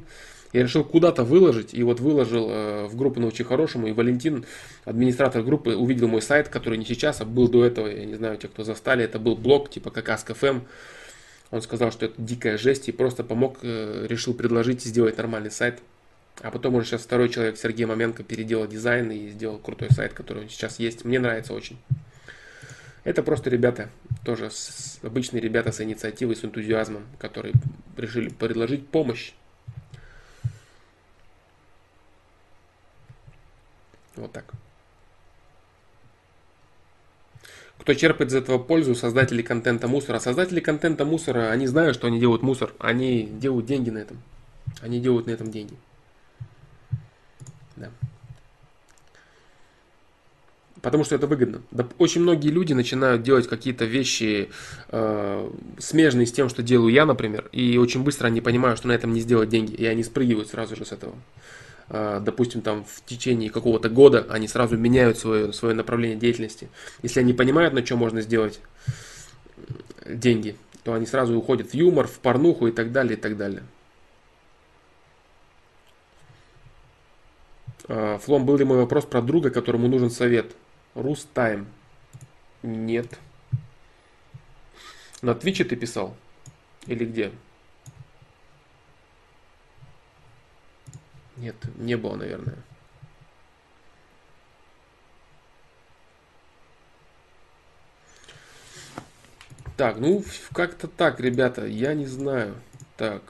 я 0.52 0.62
решил 0.62 0.84
куда-то 0.84 1.24
выложить, 1.24 1.74
и 1.74 1.82
вот 1.82 2.00
выложил 2.00 2.48
э, 2.50 2.86
в 2.86 2.96
группу 2.96 3.20
«Научи 3.20 3.44
хорошему», 3.44 3.86
и 3.86 3.92
Валентин, 3.92 4.44
администратор 4.84 5.42
группы, 5.42 5.76
увидел 5.76 6.08
мой 6.08 6.22
сайт, 6.22 6.48
который 6.48 6.78
не 6.78 6.84
сейчас, 6.84 7.20
а 7.20 7.24
был 7.24 7.48
до 7.48 7.64
этого, 7.64 7.86
я 7.86 8.04
не 8.04 8.14
знаю, 8.14 8.36
те, 8.36 8.48
кто 8.48 8.64
застали, 8.64 9.04
это 9.04 9.18
был 9.18 9.36
блог 9.36 9.70
типа 9.70 9.90
как 9.90 10.08
Ask.fm, 10.08 10.62
он 11.50 11.62
сказал, 11.62 11.92
что 11.92 12.06
это 12.06 12.14
дикая 12.18 12.58
жесть, 12.58 12.88
и 12.88 12.92
просто 12.92 13.24
помог, 13.24 13.58
э, 13.62 14.06
решил 14.08 14.34
предложить 14.34 14.82
сделать 14.82 15.16
нормальный 15.16 15.50
сайт. 15.50 15.80
А 16.42 16.50
потом 16.50 16.74
уже 16.74 16.86
сейчас 16.86 17.02
второй 17.02 17.28
человек, 17.28 17.56
Сергей 17.56 17.86
Маменко, 17.86 18.22
переделал 18.22 18.66
дизайн 18.66 19.10
и 19.10 19.28
сделал 19.28 19.58
крутой 19.58 19.88
сайт, 19.90 20.12
который 20.12 20.48
сейчас 20.48 20.78
есть. 20.78 21.04
Мне 21.04 21.18
нравится 21.18 21.54
очень. 21.54 21.78
Это 23.04 23.22
просто 23.22 23.48
ребята, 23.50 23.88
тоже 24.24 24.50
с, 24.50 24.98
обычные 25.02 25.40
ребята 25.40 25.70
с 25.70 25.80
инициативой, 25.80 26.34
с 26.34 26.44
энтузиазмом, 26.44 27.04
которые 27.18 27.54
решили 27.96 28.28
предложить 28.28 28.88
помощь. 28.88 29.32
Вот 34.16 34.32
так. 34.32 34.44
Кто 37.78 37.94
черпает 37.94 38.30
из 38.30 38.34
этого 38.34 38.58
пользу? 38.58 38.94
Создатели 38.94 39.42
контента 39.42 39.86
мусора. 39.86 40.18
Создатели 40.18 40.60
контента 40.60 41.04
мусора, 41.04 41.50
они 41.50 41.66
знают, 41.66 41.94
что 41.94 42.08
они 42.08 42.18
делают 42.18 42.42
мусор. 42.42 42.72
Они 42.78 43.26
делают 43.26 43.66
деньги 43.66 43.90
на 43.90 43.98
этом. 43.98 44.20
Они 44.80 44.98
делают 45.00 45.26
на 45.26 45.30
этом 45.30 45.50
деньги. 45.50 45.76
Да. 47.76 47.90
Потому 50.82 51.04
что 51.04 51.14
это 51.14 51.26
выгодно. 51.26 51.62
Очень 51.98 52.22
многие 52.22 52.48
люди 52.48 52.72
начинают 52.72 53.22
делать 53.22 53.48
какие-то 53.48 53.84
вещи 53.84 54.50
э, 54.88 55.50
смежные 55.78 56.26
с 56.26 56.32
тем, 56.32 56.48
что 56.48 56.62
делаю 56.62 56.92
я, 56.92 57.06
например, 57.06 57.48
и 57.52 57.76
очень 57.78 58.02
быстро 58.02 58.26
они 58.28 58.40
понимают, 58.40 58.78
что 58.78 58.88
на 58.88 58.92
этом 58.92 59.12
не 59.12 59.20
сделать 59.20 59.48
деньги, 59.48 59.74
и 59.74 59.84
они 59.86 60.02
спрыгивают 60.02 60.48
сразу 60.48 60.76
же 60.76 60.84
с 60.84 60.92
этого. 60.92 61.14
Э, 61.88 62.20
допустим, 62.20 62.62
там 62.62 62.84
в 62.84 63.04
течение 63.04 63.50
какого-то 63.50 63.88
года 63.88 64.26
они 64.28 64.48
сразу 64.48 64.76
меняют 64.76 65.18
свое, 65.18 65.52
свое 65.52 65.74
направление 65.74 66.18
деятельности. 66.18 66.68
Если 67.02 67.20
они 67.20 67.32
понимают, 67.32 67.74
на 67.74 67.82
чем 67.82 67.98
можно 67.98 68.20
сделать 68.20 68.60
деньги, 70.04 70.56
то 70.82 70.94
они 70.94 71.06
сразу 71.06 71.36
уходят 71.36 71.70
в 71.70 71.74
юмор, 71.74 72.06
в 72.06 72.18
порнуху 72.18 72.66
и 72.68 72.72
так 72.72 72.92
далее, 72.92 73.16
и 73.16 73.20
так 73.20 73.36
далее. 73.36 73.62
Э, 77.88 78.18
Флом, 78.22 78.46
был 78.46 78.56
ли 78.56 78.64
мой 78.64 78.78
вопрос 78.78 79.04
про 79.04 79.22
друга, 79.22 79.50
которому 79.50 79.88
нужен 79.88 80.10
совет? 80.10 80.54
Рустайм. 80.94 81.66
Нет. 82.62 83.18
На 85.22 85.34
Твиче 85.34 85.64
ты 85.64 85.76
писал? 85.76 86.16
Или 86.86 87.04
где? 87.04 87.32
Нет, 91.36 91.56
не 91.76 91.96
было, 91.96 92.16
наверное. 92.16 92.56
Так, 99.76 99.98
ну 99.98 100.24
как-то 100.52 100.88
так, 100.88 101.20
ребята, 101.20 101.66
я 101.66 101.92
не 101.92 102.06
знаю. 102.06 102.56
Так. 102.96 103.22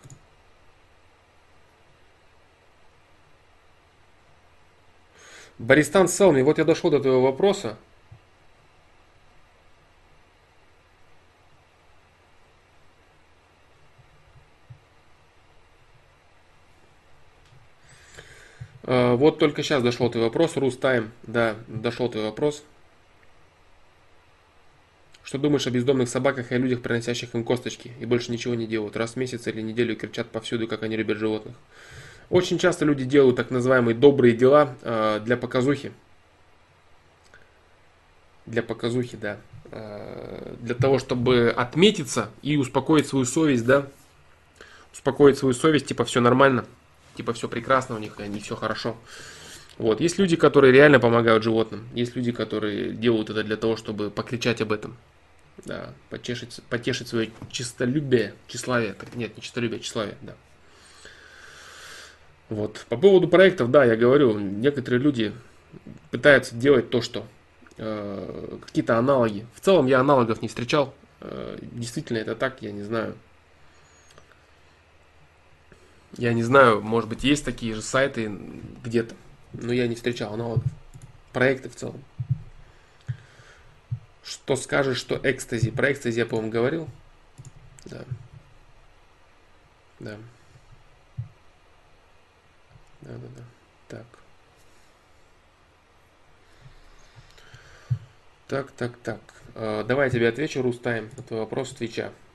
Баристан 5.58 6.06
Селми, 6.06 6.42
вот 6.42 6.58
я 6.58 6.64
дошел 6.64 6.90
до 6.90 7.00
твоего 7.00 7.22
вопроса. 7.22 7.76
А, 18.86 19.05
вот 19.16 19.38
только 19.38 19.62
сейчас 19.62 19.82
дошел 19.82 20.10
твой 20.10 20.24
вопрос, 20.24 20.56
Рустайм, 20.56 21.10
да, 21.22 21.56
дошел 21.68 22.08
твой 22.08 22.24
вопрос. 22.24 22.64
Что 25.22 25.38
думаешь 25.38 25.66
о 25.66 25.70
бездомных 25.70 26.08
собаках 26.08 26.52
и 26.52 26.54
о 26.54 26.58
людях, 26.58 26.82
приносящих 26.82 27.34
им 27.34 27.42
косточки, 27.42 27.92
и 27.98 28.06
больше 28.06 28.30
ничего 28.30 28.54
не 28.54 28.66
делают? 28.66 28.96
Раз 28.96 29.12
в 29.12 29.16
месяц 29.16 29.46
или 29.48 29.60
неделю 29.60 29.96
кричат 29.96 30.28
повсюду, 30.28 30.68
как 30.68 30.82
они 30.84 30.96
любят 30.96 31.18
животных. 31.18 31.56
Очень 32.30 32.58
часто 32.58 32.84
люди 32.84 33.04
делают 33.04 33.36
так 33.36 33.50
называемые 33.50 33.94
добрые 33.94 34.36
дела 34.36 34.76
э, 34.82 35.20
для 35.24 35.36
показухи. 35.36 35.92
Для 38.46 38.62
показухи, 38.62 39.16
да. 39.16 39.38
Э, 39.72 40.54
для 40.60 40.74
того, 40.74 40.98
чтобы 40.98 41.52
отметиться 41.56 42.30
и 42.42 42.56
успокоить 42.56 43.06
свою 43.06 43.24
совесть, 43.24 43.64
да. 43.64 43.86
Успокоить 44.92 45.38
свою 45.38 45.54
совесть, 45.54 45.86
типа 45.86 46.04
все 46.04 46.20
нормально, 46.20 46.64
типа 47.16 47.32
все 47.32 47.48
прекрасно 47.48 47.96
у 47.96 47.98
них, 47.98 48.18
они 48.18 48.40
все 48.40 48.54
хорошо. 48.56 48.96
Вот. 49.78 50.00
Есть 50.00 50.18
люди, 50.18 50.36
которые 50.36 50.72
реально 50.72 51.00
помогают 51.00 51.42
животным. 51.42 51.86
Есть 51.94 52.16
люди, 52.16 52.32
которые 52.32 52.92
делают 52.92 53.30
это 53.30 53.42
для 53.42 53.56
того, 53.56 53.76
чтобы 53.76 54.10
покричать 54.10 54.60
об 54.60 54.72
этом. 54.72 54.96
Да, 55.64 55.94
потешить, 56.10 56.60
потешить 56.68 57.08
свое 57.08 57.30
чистолюбие, 57.50 58.34
тщеславие. 58.46 58.92
Так, 58.94 59.14
нет, 59.14 59.36
не 59.36 59.42
чистолюбие, 59.42 59.80
тщеславие, 59.80 60.16
да. 60.22 60.34
Вот. 62.48 62.86
По 62.88 62.96
поводу 62.96 63.28
проектов, 63.28 63.70
да, 63.70 63.84
я 63.84 63.96
говорю, 63.96 64.38
некоторые 64.38 65.00
люди 65.00 65.32
пытаются 66.10 66.54
делать 66.54 66.90
то, 66.90 67.02
что 67.02 67.26
э, 67.76 68.58
какие-то 68.64 68.98
аналоги. 68.98 69.46
В 69.54 69.60
целом 69.60 69.86
я 69.86 70.00
аналогов 70.00 70.42
не 70.42 70.48
встречал. 70.48 70.94
Э, 71.20 71.58
действительно 71.60 72.18
это 72.18 72.36
так, 72.36 72.62
я 72.62 72.70
не 72.72 72.82
знаю. 72.82 73.16
Я 76.18 76.32
не 76.32 76.42
знаю, 76.42 76.80
может 76.80 77.10
быть, 77.10 77.24
есть 77.24 77.44
такие 77.44 77.74
же 77.74 77.82
сайты 77.82 78.28
где-то, 78.82 79.14
но 79.52 79.72
я 79.72 79.86
не 79.86 79.94
встречал 79.94 80.32
аналогов. 80.32 80.64
Проекты 81.32 81.68
в 81.68 81.76
целом. 81.76 82.02
Что 84.24 84.56
скажешь, 84.56 84.96
что 84.96 85.20
экстази? 85.22 85.70
Про 85.70 85.92
экстази 85.92 86.18
я, 86.18 86.26
по-моему, 86.26 86.50
говорил. 86.50 86.88
Да. 87.84 88.04
Да. 90.00 90.16
Да, 93.02 93.12
да, 93.12 93.28
да. 93.36 93.42
Так. 93.88 94.06
Так, 98.48 98.70
так, 98.72 98.96
так. 98.98 99.20
Э, 99.54 99.84
давай 99.86 100.06
я 100.06 100.10
тебе 100.10 100.28
отвечу, 100.28 100.62
Рустайм, 100.62 101.10
на 101.16 101.22
твой 101.22 101.40
вопрос 101.40 101.70
с 101.70 101.74
Твича. 101.74 102.06
Э, 102.06 102.26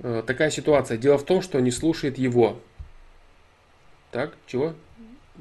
такая 0.00 0.50
ситуация. 0.50 0.96
Дело 0.96 1.18
в 1.18 1.24
том, 1.24 1.42
что 1.42 1.60
не 1.60 1.70
слушает 1.70 2.18
его. 2.18 2.60
Так, 4.10 4.34
чего? 4.46 4.74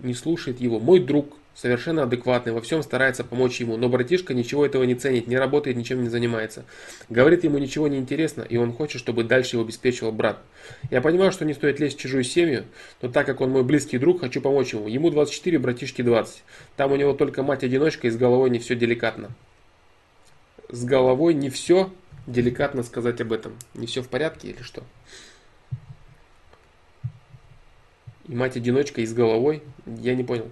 Не 0.01 0.13
слушает 0.13 0.59
его. 0.59 0.79
Мой 0.79 0.99
друг 0.99 1.37
совершенно 1.55 2.03
адекватный, 2.03 2.51
во 2.51 2.61
всем 2.61 2.83
старается 2.83 3.23
помочь 3.23 3.59
ему, 3.61 3.77
но 3.77 3.87
братишка 3.89 4.33
ничего 4.33 4.65
этого 4.65 4.83
не 4.83 4.93
ценит, 4.93 5.27
не 5.27 5.37
работает, 5.37 5.77
ничем 5.77 6.03
не 6.03 6.09
занимается. 6.09 6.65
Говорит 7.09 7.43
ему 7.43 7.57
ничего 7.57 7.87
не 7.87 7.97
интересно, 7.97 8.41
и 8.41 8.57
он 8.57 8.73
хочет, 8.73 8.99
чтобы 8.99 9.23
дальше 9.23 9.55
его 9.55 9.63
обеспечивал 9.63 10.11
брат. 10.11 10.37
Я 10.91 11.01
понимаю, 11.01 11.31
что 11.31 11.45
не 11.45 11.53
стоит 11.53 11.79
лезть 11.79 11.97
в 11.97 12.01
чужую 12.01 12.23
семью, 12.23 12.65
но 13.01 13.09
так 13.09 13.25
как 13.25 13.41
он 13.41 13.51
мой 13.51 13.63
близкий 13.63 13.97
друг, 13.97 14.19
хочу 14.19 14.41
помочь 14.41 14.73
ему. 14.73 14.87
Ему 14.87 15.09
24, 15.09 15.57
братишке 15.57 16.03
20. 16.03 16.43
Там 16.75 16.91
у 16.91 16.95
него 16.97 17.13
только 17.13 17.41
мать-одиночка, 17.41 18.07
и 18.07 18.11
с 18.11 18.17
головой 18.17 18.49
не 18.49 18.59
все 18.59 18.75
деликатно. 18.75 19.31
С 20.69 20.83
головой 20.83 21.33
не 21.33 21.49
все 21.49 21.89
деликатно 22.27 22.83
сказать 22.83 23.21
об 23.21 23.31
этом. 23.31 23.57
Не 23.73 23.87
все 23.87 24.01
в 24.01 24.09
порядке 24.09 24.49
или 24.49 24.61
что? 24.61 24.83
И 28.27 28.35
мать-одиночка, 28.35 29.01
и 29.01 29.05
с 29.05 29.13
головой? 29.13 29.63
Я 29.85 30.15
не 30.15 30.23
понял. 30.23 30.49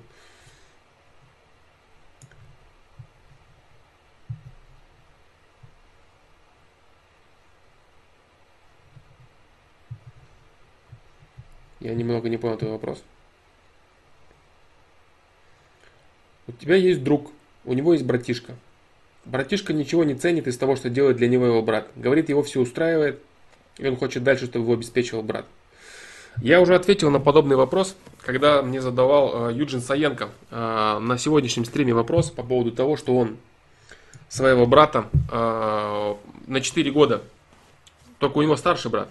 Я 11.80 11.94
немного 11.96 12.30
не 12.30 12.38
понял 12.38 12.58
твой 12.58 12.72
вопрос. 12.72 13.04
У 16.48 16.52
тебя 16.54 16.76
есть 16.76 17.04
друг, 17.04 17.32
у 17.66 17.74
него 17.74 17.94
есть 17.94 18.06
братишка. 18.06 18.56
Братишка 19.26 19.72
ничего 19.72 20.04
не 20.04 20.16
ценит 20.16 20.48
из 20.48 20.58
того, 20.58 20.76
что 20.76 20.90
делает 20.90 21.18
для 21.18 21.30
него 21.30 21.46
его 21.46 21.62
брат. 21.62 21.88
Говорит, 21.96 22.28
его 22.30 22.44
все 22.44 22.60
устраивает, 22.60 23.22
и 23.78 23.88
он 23.88 23.96
хочет 23.96 24.24
дальше, 24.24 24.46
чтобы 24.46 24.66
его 24.66 24.74
обеспечивал 24.74 25.24
брат. 25.24 25.46
Я 26.42 26.60
уже 26.60 26.76
ответил 26.76 27.10
на 27.10 27.20
подобный 27.20 27.56
вопрос, 27.56 27.96
когда 28.22 28.62
мне 28.62 28.82
задавал 28.82 29.50
э, 29.50 29.54
Юджин 29.54 29.82
Саенко 29.82 30.30
э, 30.50 31.00
на 31.00 31.18
сегодняшнем 31.18 31.64
стриме 31.64 31.94
вопрос 31.94 32.32
по 32.32 32.44
поводу 32.44 32.72
того, 32.72 32.98
что 32.98 33.16
он 33.16 33.38
своего 34.30 34.66
брата 34.66 35.06
э, 35.32 36.16
на 36.48 36.62
4 36.62 36.92
года, 36.92 37.22
только 38.18 38.40
у 38.40 38.42
него 38.42 38.56
старший 38.58 38.90
брат, 38.90 39.10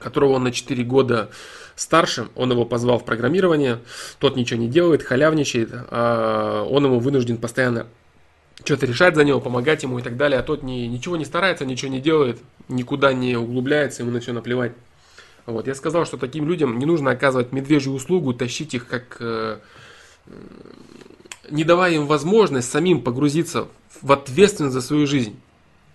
которого 0.00 0.32
он 0.32 0.44
на 0.44 0.52
4 0.52 0.82
года 0.82 1.30
старше, 1.76 2.28
он 2.34 2.50
его 2.50 2.64
позвал 2.64 2.98
в 2.98 3.04
программирование, 3.04 3.78
тот 4.18 4.34
ничего 4.34 4.60
не 4.60 4.68
делает, 4.68 5.04
халявничает, 5.04 5.70
э, 5.72 6.66
он 6.68 6.84
ему 6.84 6.98
вынужден 6.98 7.38
постоянно 7.38 7.86
что-то 8.64 8.86
решать 8.86 9.14
за 9.14 9.24
него, 9.24 9.40
помогать 9.40 9.82
ему 9.82 9.98
и 9.98 10.02
так 10.02 10.16
далее, 10.16 10.40
а 10.40 10.42
тот 10.42 10.62
не, 10.62 10.88
ничего 10.88 11.16
не 11.16 11.24
старается, 11.24 11.64
ничего 11.64 11.90
не 11.90 12.00
делает, 12.00 12.40
никуда 12.68 13.12
не 13.12 13.36
углубляется, 13.36 14.02
ему 14.02 14.12
на 14.12 14.20
все 14.20 14.32
наплевать. 14.32 14.72
Вот, 15.46 15.66
я 15.66 15.74
сказал, 15.74 16.04
что 16.04 16.18
таким 16.18 16.46
людям 16.46 16.78
не 16.78 16.84
нужно 16.84 17.10
оказывать 17.10 17.52
медвежью 17.52 17.94
услугу, 17.94 18.34
тащить 18.34 18.74
их 18.74 18.86
как... 18.86 19.16
Э, 19.20 19.58
не 21.50 21.64
давая 21.64 21.92
им 21.92 22.06
возможность 22.06 22.70
самим 22.70 23.00
погрузиться 23.00 23.68
в 24.02 24.12
ответственность 24.12 24.74
за 24.74 24.82
свою 24.82 25.06
жизнь. 25.06 25.36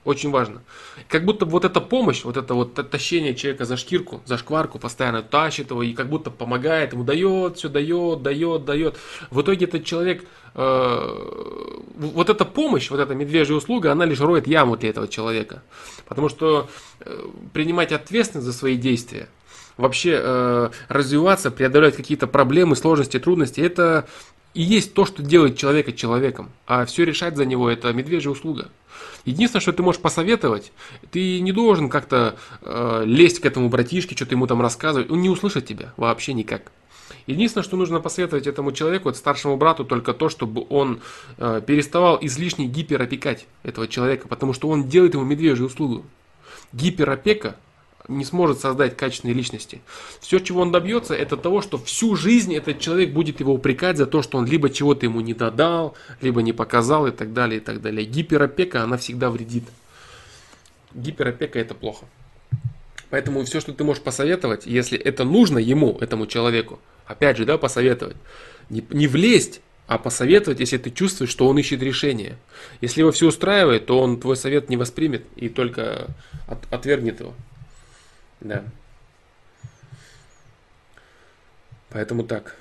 Очень 0.06 0.32
важно. 0.32 0.62
Как 1.08 1.24
будто 1.24 1.46
вот 1.46 1.64
эта 1.64 1.80
помощь, 1.80 2.26
вот 2.26 2.36
это 2.36 2.54
вот 2.54 2.74
тащение 2.90 3.36
человека 3.36 3.64
за 3.64 3.78
шкирку, 3.78 4.22
за 4.26 4.38
шкварку, 4.38 4.78
постоянно 4.78 5.22
тащит 5.22 5.70
его 5.72 5.82
и 5.82 5.94
как 5.94 6.10
будто 6.10 6.30
помогает 6.30 6.92
ему, 6.92 7.06
дает, 7.06 7.58
все 7.58 7.70
дает, 7.70 8.22
дает, 8.22 8.66
дает. 8.66 8.98
В 9.32 9.42
итоге 9.42 9.66
этот 9.66 9.86
человек, 9.86 10.26
э, 10.56 11.80
вот 11.96 12.30
эта 12.30 12.44
помощь, 12.44 12.90
вот 12.90 13.00
эта 13.00 13.16
медвежья 13.16 13.56
услуга, 13.56 13.94
она 13.94 14.04
лишь 14.04 14.20
роет 14.20 14.46
яму 14.46 14.76
для 14.76 14.90
этого 14.90 15.08
человека. 15.08 15.64
Потому 16.06 16.28
что 16.28 16.70
э, 17.00 17.26
принимать 17.54 17.94
ответственность 17.94 18.46
за 18.46 18.54
свои 18.54 18.76
действия, 18.76 19.30
вообще 19.78 20.20
э, 20.22 20.70
развиваться, 20.90 21.50
преодолевать 21.50 21.96
какие-то 21.96 22.28
проблемы, 22.28 22.76
сложности, 22.76 23.20
трудности, 23.20 23.62
это 23.62 24.06
и 24.54 24.62
есть 24.62 24.94
то, 24.94 25.06
что 25.06 25.24
делает 25.24 25.58
человека 25.58 25.92
человеком. 25.92 26.52
А 26.68 26.86
все 26.86 27.06
решать 27.06 27.36
за 27.36 27.46
него 27.46 27.70
это 27.70 27.92
медвежья 27.94 28.30
услуга. 28.30 28.70
Единственное, 29.26 29.62
что 29.62 29.74
ты 29.74 29.82
можешь 29.82 30.02
посоветовать, 30.02 30.72
ты 31.12 31.40
не 31.40 31.52
должен 31.52 31.90
как-то 31.90 32.36
э, 32.62 33.04
лезть 33.06 33.40
к 33.40 33.46
этому 33.46 33.70
братишке, 33.70 34.16
что-то 34.16 34.36
ему 34.36 34.48
там 34.48 34.62
рассказывать. 34.62 35.10
Он 35.10 35.22
не 35.22 35.30
услышит 35.30 35.66
тебя 35.66 35.94
вообще 35.98 36.34
никак. 36.34 36.72
Единственное, 37.26 37.64
что 37.64 37.78
нужно 37.78 38.02
посоветовать 38.02 38.48
этому 38.48 38.74
человеку, 38.74 39.10
это 39.10 39.18
старшему 39.18 39.56
брату, 39.56 39.86
только 39.86 40.14
то, 40.14 40.28
чтобы 40.30 40.66
он 40.70 41.00
э, 41.38 41.62
переставал 41.66 42.18
излишне 42.22 42.68
гиперопекать 42.68 43.48
этого 43.64 43.88
человека, 43.88 44.28
потому 44.28 44.54
что 44.54 44.68
он 44.68 44.90
делает 44.90 45.14
ему 45.14 45.24
медвежью 45.24 45.68
услугу. 45.68 46.06
Гиперопека 46.74 47.56
не 48.08 48.26
сможет 48.26 48.60
создать 48.60 48.98
качественной 48.98 49.34
личности. 49.34 49.82
Все, 50.20 50.40
чего 50.40 50.62
он 50.62 50.72
добьется, 50.72 51.14
это 51.14 51.38
того, 51.38 51.62
что 51.62 51.78
всю 51.78 52.16
жизнь 52.16 52.54
этот 52.56 52.80
человек 52.80 53.12
будет 53.12 53.40
его 53.40 53.54
упрекать 53.54 53.98
за 53.98 54.06
то, 54.06 54.22
что 54.22 54.38
он 54.38 54.46
либо 54.46 54.70
чего-то 54.70 55.06
ему 55.06 55.22
не 55.22 55.34
додал, 55.34 55.96
либо 56.22 56.42
не 56.42 56.54
показал 56.54 57.08
и 57.08 57.12
так 57.12 57.34
далее, 57.34 57.58
и 57.58 57.64
так 57.64 57.82
далее. 57.82 58.06
Гиперопека, 58.06 58.84
она 58.84 58.98
всегда 58.98 59.30
вредит. 59.30 59.64
Гиперопека 60.94 61.60
это 61.60 61.74
плохо. 61.74 62.06
Поэтому 63.10 63.44
все, 63.46 63.62
что 63.62 63.74
ты 63.74 63.84
можешь 63.84 64.04
посоветовать, 64.04 64.66
если 64.66 64.98
это 64.98 65.24
нужно 65.24 65.60
ему, 65.60 65.98
этому 66.02 66.26
человеку, 66.26 66.80
опять 67.06 67.38
же, 67.38 67.46
да, 67.46 67.58
посоветовать, 67.58 68.18
не, 68.70 68.84
не 68.90 69.08
влезть, 69.08 69.62
а 69.88 69.98
посоветовать, 69.98 70.60
если 70.60 70.78
ты 70.78 70.90
чувствуешь, 70.90 71.30
что 71.30 71.48
он 71.48 71.60
ищет 71.60 71.82
решение. 71.84 72.38
Если 72.82 73.02
его 73.02 73.12
все 73.12 73.28
устраивает, 73.28 73.86
то 73.86 74.00
он 74.00 74.20
твой 74.20 74.36
совет 74.36 74.70
не 74.70 74.78
воспримет 74.78 75.26
и 75.36 75.50
только 75.50 76.08
от, 76.48 76.72
отвергнет 76.74 77.20
его. 77.20 77.34
Да. 78.44 78.64
Поэтому 81.90 82.24
так. 82.24 82.56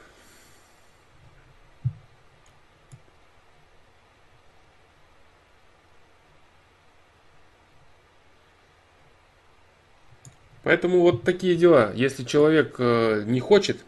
Поэтому 10.62 11.00
вот 11.00 11.24
такие 11.24 11.56
дела. 11.56 11.92
Если 11.94 12.22
человек 12.22 12.76
э, 12.78 13.24
не 13.26 13.40
хочет, 13.40 13.84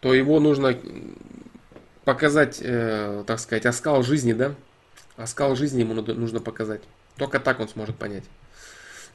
то 0.00 0.12
его 0.12 0.40
нужно 0.40 0.76
показать, 2.04 2.58
э, 2.60 3.22
так 3.26 3.38
сказать, 3.38 3.66
оскал 3.66 4.02
жизни, 4.02 4.32
да? 4.32 4.56
Оскал 5.16 5.54
жизни 5.54 5.80
ему 5.80 5.94
нужно 5.94 6.40
показать. 6.40 6.82
Только 7.16 7.38
так 7.38 7.60
он 7.60 7.68
сможет 7.68 7.96
понять. 7.96 8.24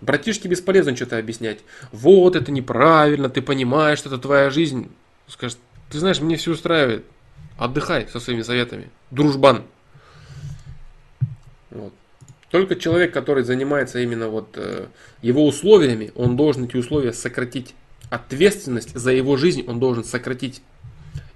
Братишке 0.02 0.48
бесполезно 0.48 0.96
что-то 0.96 1.18
объяснять. 1.18 1.60
Вот 1.92 2.36
это 2.36 2.52
неправильно, 2.52 3.30
ты 3.30 3.42
понимаешь, 3.42 4.00
что 4.00 4.10
это 4.10 4.20
твоя 4.20 4.50
жизнь. 4.50 4.92
Скажет, 5.28 5.58
ты 5.90 6.00
знаешь, 6.00 6.20
мне 6.20 6.38
все 6.38 6.52
устраивает. 6.52 7.06
Отдыхай 7.58 8.08
со 8.08 8.20
своими 8.20 8.44
советами. 8.44 8.90
Дружбан. 9.10 9.64
Вот. 11.72 11.94
Только 12.52 12.76
человек, 12.76 13.14
который 13.14 13.44
занимается 13.44 14.00
именно 14.00 14.30
вот 14.30 14.52
э, 14.56 14.88
его 15.22 15.46
условиями, 15.46 16.12
он 16.16 16.38
должен 16.38 16.66
эти 16.66 16.78
условия 16.78 17.12
сократить. 17.12 17.74
Ответственность 18.10 18.96
за 18.96 19.12
его 19.12 19.36
жизнь 19.36 19.66
он 19.68 19.80
должен 19.80 20.04
сократить. 20.04 20.62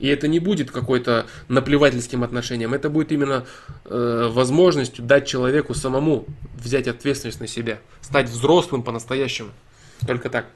И 0.01 0.07
это 0.07 0.27
не 0.27 0.39
будет 0.39 0.71
какой-то 0.71 1.27
наплевательским 1.47 2.23
отношением, 2.23 2.73
это 2.73 2.89
будет 2.89 3.11
именно 3.11 3.45
э, 3.85 4.29
возможностью 4.31 5.05
дать 5.05 5.27
человеку 5.27 5.75
самому 5.75 6.25
взять 6.55 6.87
ответственность 6.87 7.39
на 7.39 7.45
себя, 7.45 7.77
стать 8.01 8.27
взрослым 8.27 8.81
по-настоящему. 8.81 9.51
Только 10.07 10.31
так. 10.31 10.47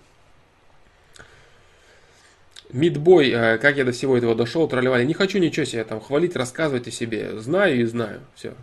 Мидбой, 2.72 3.30
э, 3.30 3.58
как 3.60 3.78
я 3.78 3.86
до 3.86 3.92
всего 3.92 4.18
этого 4.18 4.34
дошел, 4.34 4.68
тролливали. 4.68 5.06
Не 5.06 5.14
хочу 5.14 5.38
ничего 5.38 5.64
себе 5.64 5.84
там 5.84 6.02
хвалить, 6.02 6.36
рассказывать 6.36 6.88
о 6.88 6.92
себе. 6.92 7.40
Знаю 7.40 7.80
и 7.80 7.84
знаю. 7.84 8.22
Все. 8.34 8.56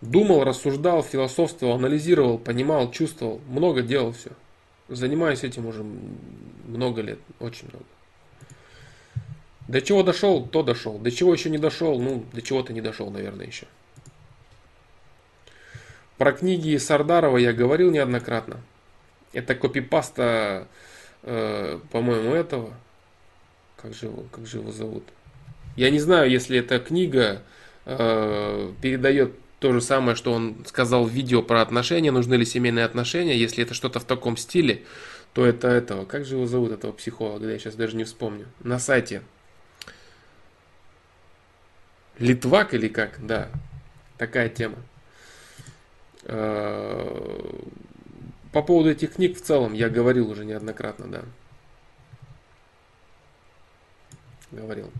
Думал, 0.00 0.44
рассуждал, 0.44 1.02
философствовал, 1.02 1.74
анализировал, 1.74 2.38
понимал, 2.38 2.90
чувствовал. 2.90 3.42
Много 3.50 3.82
делал 3.82 4.12
все. 4.12 4.30
Занимаюсь 4.88 5.44
этим 5.44 5.66
уже 5.66 5.84
много 6.66 7.02
лет. 7.02 7.18
Очень 7.38 7.68
много. 7.70 7.84
До 9.70 9.80
чего 9.80 10.02
дошел, 10.02 10.44
то 10.48 10.64
дошел. 10.64 10.98
До 10.98 11.12
чего 11.12 11.32
еще 11.32 11.48
не 11.48 11.56
дошел, 11.56 12.00
ну, 12.00 12.24
до 12.32 12.42
чего-то 12.42 12.72
не 12.72 12.80
дошел, 12.80 13.08
наверное, 13.08 13.46
еще. 13.46 13.66
Про 16.18 16.32
книги 16.32 16.76
Сардарова 16.76 17.36
я 17.36 17.52
говорил 17.52 17.92
неоднократно. 17.92 18.56
Это 19.32 19.54
копипаста, 19.54 20.66
э, 21.22 21.78
по-моему, 21.92 22.34
этого. 22.34 22.74
Как 23.80 23.94
же, 23.94 24.06
его, 24.06 24.24
как 24.32 24.44
же 24.44 24.58
его 24.58 24.72
зовут? 24.72 25.04
Я 25.76 25.90
не 25.90 26.00
знаю, 26.00 26.28
если 26.28 26.58
эта 26.58 26.80
книга 26.80 27.40
э, 27.86 28.72
передает 28.82 29.34
то 29.60 29.72
же 29.72 29.80
самое, 29.80 30.16
что 30.16 30.32
он 30.32 30.56
сказал 30.66 31.04
в 31.04 31.10
видео 31.10 31.42
про 31.42 31.62
отношения, 31.62 32.10
нужны 32.10 32.34
ли 32.34 32.44
семейные 32.44 32.84
отношения. 32.84 33.38
Если 33.38 33.62
это 33.62 33.74
что-то 33.74 34.00
в 34.00 34.04
таком 34.04 34.36
стиле, 34.36 34.82
то 35.32 35.46
это 35.46 35.68
этого. 35.68 36.06
Как 36.06 36.24
же 36.24 36.34
его 36.34 36.46
зовут, 36.46 36.72
этого 36.72 36.90
психолога? 36.90 37.48
Я 37.48 37.56
сейчас 37.60 37.76
даже 37.76 37.96
не 37.96 38.02
вспомню. 38.02 38.46
На 38.64 38.80
сайте 38.80 39.22
Литвак 42.20 42.74
или 42.74 42.88
как? 42.88 43.18
Да, 43.26 43.48
такая 44.18 44.50
тема. 44.50 44.76
Э, 46.24 47.50
по 48.52 48.62
поводу 48.62 48.90
этих 48.90 49.14
книг 49.14 49.38
в 49.38 49.40
целом 49.40 49.72
я 49.72 49.88
говорил 49.88 50.30
уже 50.30 50.44
неоднократно, 50.44 51.06
да. 51.06 51.24
Говорил. 54.52 54.90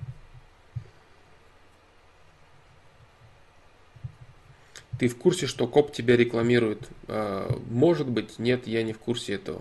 Ты 4.98 5.08
в 5.08 5.16
курсе, 5.18 5.46
что 5.46 5.66
коп 5.66 5.92
тебя 5.92 6.16
рекламирует? 6.16 6.88
Э, 7.06 7.54
может 7.68 8.08
быть, 8.08 8.38
нет, 8.38 8.66
я 8.66 8.82
не 8.82 8.94
в 8.94 8.98
курсе 8.98 9.34
этого. 9.34 9.60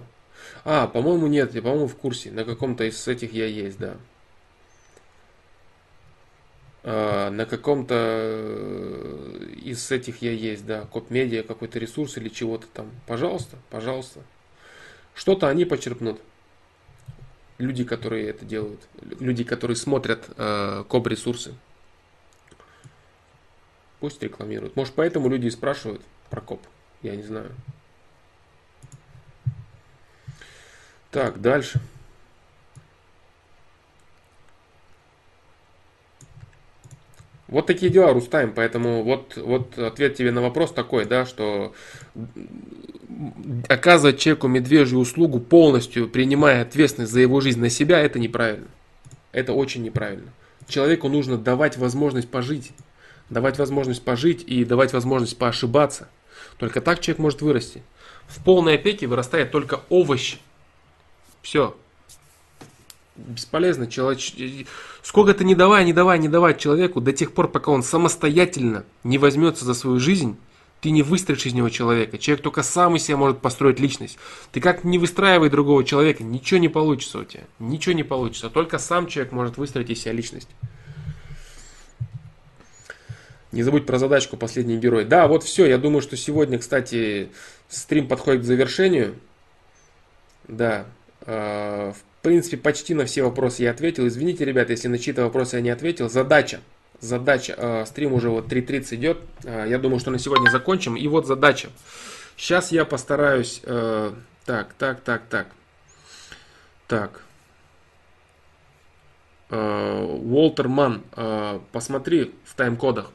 А, 0.63 0.88
по-моему, 0.88 1.27
нет, 1.27 1.53
я, 1.55 1.61
по-моему, 1.61 1.88
в 1.88 1.97
курсе. 1.97 2.31
На 2.31 2.45
каком-то 2.45 2.85
из 2.85 3.05
этих 3.05 3.33
я 3.33 3.47
есть, 3.47 3.77
да. 3.77 3.97
А, 6.82 7.30
на 7.30 7.45
каком-то 7.45 7.95
э, 7.98 9.45
из 9.64 9.91
этих 9.91 10.22
я 10.22 10.32
есть, 10.32 10.66
да, 10.66 10.85
коп-медиа, 10.85 11.43
какой-то 11.43 11.77
ресурс 11.77 12.17
или 12.17 12.30
чего-то 12.30 12.67
там. 12.67 12.91
Пожалуйста, 13.06 13.58
пожалуйста. 13.69 14.22
Что-то 15.14 15.49
они 15.49 15.66
почерпнут. 15.66 16.22
Люди, 17.58 17.83
которые 17.83 18.30
это 18.30 18.45
делают. 18.45 18.88
Люди, 19.19 19.43
которые 19.43 19.75
смотрят 19.75 20.30
э, 20.38 20.85
коп-ресурсы. 20.88 21.53
Пусть 23.99 24.24
рекламируют. 24.24 24.77
Может, 24.77 24.93
поэтому 24.93 25.27
люди 25.27 25.48
и 25.48 25.51
спрашивают 25.51 26.01
про 26.30 26.40
коп. 26.40 26.61
Я 27.01 27.17
не 27.17 27.24
знаю. 27.24 27.51
Так, 31.11 31.41
дальше. 31.41 31.82
Вот 37.49 37.65
такие 37.65 37.91
дела, 37.91 38.13
Рустайм. 38.13 38.53
Поэтому 38.53 39.03
вот, 39.03 39.35
вот 39.37 39.77
ответ 39.77 40.15
тебе 40.15 40.31
на 40.31 40.41
вопрос 40.41 40.71
такой, 40.71 41.05
да, 41.05 41.25
что 41.25 41.73
оказывать 43.67 44.19
человеку 44.19 44.47
медвежью 44.47 44.99
услугу 44.99 45.39
полностью, 45.39 46.07
принимая 46.07 46.61
ответственность 46.61 47.11
за 47.11 47.19
его 47.21 47.41
жизнь 47.41 47.59
на 47.59 47.69
себя, 47.69 47.99
это 47.99 48.19
неправильно. 48.19 48.67
Это 49.31 49.53
очень 49.53 49.83
неправильно. 49.83 50.31
Человеку 50.67 51.09
нужно 51.09 51.37
давать 51.37 51.77
возможность 51.77 52.29
пожить. 52.29 52.71
Давать 53.29 53.57
возможность 53.57 54.03
пожить 54.03 54.43
и 54.43 54.63
давать 54.63 54.93
возможность 54.93 55.37
поошибаться. 55.37 56.07
Только 56.57 56.81
так 56.81 56.99
человек 56.99 57.19
может 57.19 57.41
вырасти. 57.41 57.83
В 58.27 58.43
полной 58.43 58.75
опеке 58.75 59.07
вырастает 59.07 59.51
только 59.51 59.81
овощ. 59.89 60.37
Все. 61.41 61.75
Бесполезно. 63.15 63.87
Человек... 63.87 64.19
Сколько 65.09 65.33
ты 65.33 65.43
не 65.43 65.55
давай, 65.55 65.85
не 65.85 65.91
давай, 65.91 66.19
не 66.19 66.27
давай 66.27 66.55
человеку 66.55 67.01
до 67.01 67.11
тех 67.11 67.33
пор, 67.33 67.47
пока 67.47 67.71
он 67.71 67.81
самостоятельно 67.81 68.85
не 69.03 69.17
возьмется 69.17 69.65
за 69.65 69.73
свою 69.73 69.99
жизнь, 69.99 70.38
ты 70.81 70.91
не 70.91 71.01
выстроишь 71.01 71.47
из 71.47 71.53
него 71.53 71.69
человека. 71.69 72.19
Человек 72.19 72.43
только 72.43 72.61
сам 72.61 72.95
из 72.95 73.05
себя 73.05 73.17
может 73.17 73.39
построить 73.39 73.79
личность. 73.79 74.19
Ты 74.51 74.61
как 74.61 74.83
не 74.83 74.99
выстраивай 74.99 75.49
другого 75.49 75.83
человека, 75.83 76.23
ничего 76.23 76.59
не 76.59 76.69
получится 76.69 77.17
у 77.17 77.23
тебя. 77.23 77.45
Ничего 77.57 77.95
не 77.95 78.03
получится. 78.03 78.51
Только 78.51 78.77
сам 78.77 79.07
человек 79.07 79.33
может 79.33 79.57
выстроить 79.57 79.89
из 79.89 79.99
себя 79.99 80.11
личность. 80.11 80.49
Не 83.51 83.63
забудь 83.63 83.88
про 83.88 83.97
задачку 83.97 84.38
«Последний 84.38 84.77
герой». 84.77 85.05
Да, 85.05 85.27
вот 85.27 85.43
все. 85.43 85.65
Я 85.65 85.79
думаю, 85.79 86.03
что 86.03 86.17
сегодня, 86.17 86.59
кстати, 86.59 87.31
стрим 87.67 88.07
подходит 88.07 88.43
к 88.43 88.45
завершению. 88.45 89.15
Да. 90.47 90.85
э, 91.21 91.93
В 92.19 92.22
принципе, 92.22 92.57
почти 92.57 92.93
на 92.93 93.06
все 93.06 93.23
вопросы 93.23 93.64
я 93.64 93.72
ответил. 93.72 94.06
Извините, 94.07 94.43
ребята, 94.43 94.72
если 94.73 94.89
на 94.89 94.98
чьи-то 94.99 95.23
вопросы 95.23 95.56
я 95.56 95.61
не 95.61 95.69
ответил. 95.69 96.09
Задача. 96.09 96.59
Задача. 96.99 97.56
э, 97.57 97.85
Стрим 97.85 98.11
уже 98.14 98.30
вот 98.30 98.51
3.30 98.51 98.95
идет. 98.95 99.19
Э, 99.45 99.65
Я 99.69 99.77
думаю, 99.80 99.99
что 99.99 100.11
на 100.11 100.19
сегодня 100.19 100.49
закончим. 100.49 100.98
И 100.98 101.07
вот 101.07 101.25
задача. 101.27 101.69
Сейчас 102.35 102.73
я 102.73 102.83
постараюсь... 102.83 103.61
э, 103.64 104.11
Так, 104.45 104.73
так, 104.77 104.99
так, 104.99 105.22
так. 105.30 105.48
Так. 106.88 107.22
Э, 109.49 110.03
Уолтер 110.03 110.67
Ман, 110.67 111.03
э, 111.15 111.59
посмотри 111.72 112.33
в 112.43 112.53
тайм-кодах. 112.56 113.11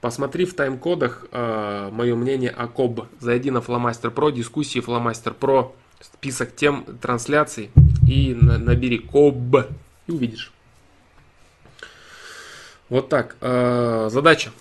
Посмотри 0.00 0.46
в 0.46 0.54
тайм-кодах 0.54 1.26
э, 1.30 1.90
мое 1.92 2.14
мнение 2.14 2.50
о 2.50 2.68
КОБ. 2.68 3.06
Зайди 3.20 3.50
на 3.50 3.60
Фломастер 3.60 4.10
Про, 4.10 4.30
дискуссии 4.30 4.80
Фломастер 4.80 5.34
Про, 5.34 5.74
список 6.12 6.54
тем 6.54 6.98
трансляций 6.98 7.70
и 8.08 8.34
на- 8.34 8.58
набери 8.58 8.98
КОБ 8.98 9.66
и 10.06 10.12
увидишь. 10.12 10.52
Вот 12.88 13.08
так. 13.08 13.36
э, 13.40 14.08
задача. 14.10 14.52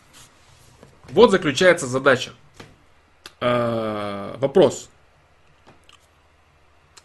Вот 1.10 1.32
заключается 1.32 1.86
задача. 1.88 2.32
Э, 3.42 4.36
вопрос. 4.38 4.90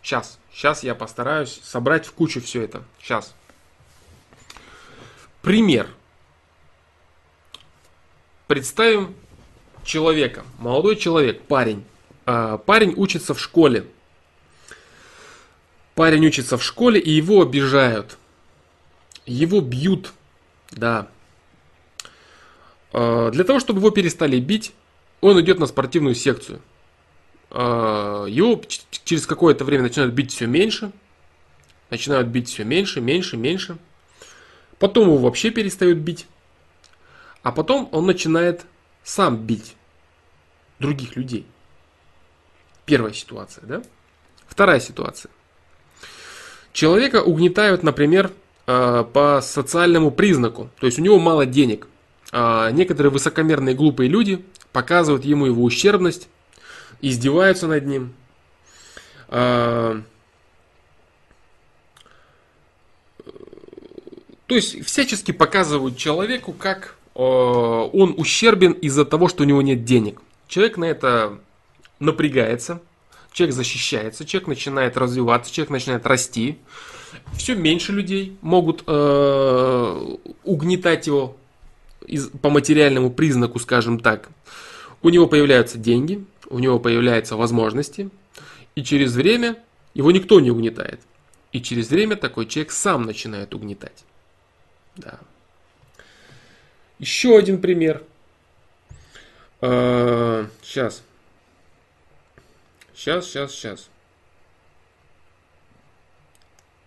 Сейчас. 0.02 0.38
Сейчас 0.52 0.82
я 0.82 0.94
постараюсь 0.94 1.60
собрать 1.62 2.06
в 2.06 2.12
кучу 2.12 2.40
все 2.40 2.62
это. 2.62 2.82
Сейчас. 3.00 3.34
Пример. 5.42 5.88
Представим 8.46 9.14
человека, 9.84 10.44
молодой 10.58 10.96
человек, 10.96 11.42
парень. 11.42 11.84
А, 12.26 12.58
Парень 12.58 12.94
учится 12.96 13.34
в 13.34 13.40
школе. 13.40 13.86
Парень 15.98 16.24
учится 16.24 16.56
в 16.56 16.62
школе, 16.62 17.00
и 17.00 17.10
его 17.10 17.42
обижают. 17.42 18.18
Его 19.26 19.60
бьют. 19.60 20.12
Да. 20.70 21.08
А, 22.92 23.32
Для 23.32 23.42
того, 23.42 23.58
чтобы 23.58 23.80
его 23.80 23.90
перестали 23.90 24.38
бить, 24.38 24.72
он 25.20 25.40
идет 25.40 25.58
на 25.58 25.66
спортивную 25.66 26.14
секцию. 26.14 26.62
А, 27.50 28.26
Его 28.26 28.62
через 29.02 29.26
какое-то 29.26 29.64
время 29.64 29.82
начинают 29.82 30.14
бить 30.14 30.30
все 30.30 30.46
меньше. 30.46 30.92
Начинают 31.90 32.28
бить 32.28 32.48
все 32.48 32.62
меньше, 32.62 33.00
меньше, 33.00 33.36
меньше. 33.36 33.76
Потом 34.78 35.08
его 35.08 35.18
вообще 35.18 35.50
перестают 35.50 35.98
бить. 35.98 36.28
А 37.42 37.50
потом 37.50 37.88
он 37.90 38.06
начинает 38.06 38.66
сам 39.02 39.36
бить 39.36 39.74
других 40.78 41.16
людей. 41.16 41.44
Первая 42.86 43.12
ситуация, 43.12 43.66
да? 43.66 43.82
Вторая 44.46 44.78
ситуация. 44.78 45.32
Человека 46.78 47.24
угнетают, 47.24 47.82
например, 47.82 48.30
э, 48.68 49.04
по 49.12 49.40
социальному 49.42 50.12
признаку. 50.12 50.70
То 50.78 50.86
есть 50.86 51.00
у 51.00 51.02
него 51.02 51.18
мало 51.18 51.44
денег. 51.44 51.88
А 52.30 52.70
Некоторые 52.70 53.10
высокомерные 53.10 53.74
глупые 53.74 54.08
люди 54.08 54.44
показывают 54.70 55.24
ему 55.24 55.46
его 55.46 55.64
ущербность, 55.64 56.28
издеваются 57.00 57.66
над 57.66 57.84
ним. 57.84 58.14
А, 59.26 60.00
То 64.46 64.54
есть 64.54 64.84
всячески 64.86 65.32
показывают 65.32 65.96
человеку, 65.96 66.52
как 66.52 66.94
э, 67.16 67.20
он 67.20 68.14
ущербен 68.16 68.70
из-за 68.70 69.04
того, 69.04 69.26
что 69.26 69.42
у 69.42 69.46
него 69.46 69.62
нет 69.62 69.84
денег. 69.84 70.22
Человек 70.46 70.76
на 70.76 70.84
это 70.84 71.40
напрягается, 71.98 72.80
человек 73.38 73.54
защищается, 73.54 74.24
человек 74.24 74.48
начинает 74.48 74.96
развиваться, 74.96 75.52
человек 75.52 75.70
начинает 75.70 76.06
расти. 76.06 76.58
Все 77.34 77.54
меньше 77.54 77.92
людей 77.92 78.36
могут 78.40 78.82
э, 78.86 80.16
угнетать 80.42 81.06
его 81.06 81.36
из- 82.04 82.28
по 82.28 82.50
материальному 82.50 83.10
признаку, 83.10 83.60
скажем 83.60 84.00
так. 84.00 84.28
У 85.02 85.08
него 85.10 85.28
появляются 85.28 85.78
деньги, 85.78 86.24
у 86.50 86.58
него 86.58 86.80
появляются 86.80 87.36
возможности, 87.36 88.10
и 88.74 88.82
через 88.82 89.14
время 89.14 89.56
его 89.94 90.10
никто 90.10 90.40
не 90.40 90.50
угнетает. 90.50 91.00
И 91.52 91.62
через 91.62 91.90
время 91.90 92.16
такой 92.16 92.46
человек 92.46 92.72
сам 92.72 93.02
начинает 93.02 93.54
угнетать. 93.54 94.04
Да. 94.96 95.20
Еще 96.98 97.38
один 97.38 97.60
пример. 97.60 98.02
Сейчас. 99.60 101.02
Сейчас, 102.98 103.26
сейчас, 103.26 103.52
сейчас. 103.52 103.88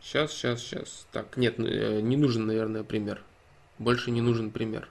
Сейчас, 0.02 0.34
сейчас, 0.34 0.60
сейчас. 0.60 1.08
Так, 1.14 1.38
нет, 1.38 1.56
э, 1.58 2.02
не 2.02 2.18
нужен, 2.18 2.46
наверное, 2.46 2.84
пример. 2.84 3.24
Больше 3.80 4.12
не 4.12 4.20
нужен 4.20 4.52
пример. 4.52 4.90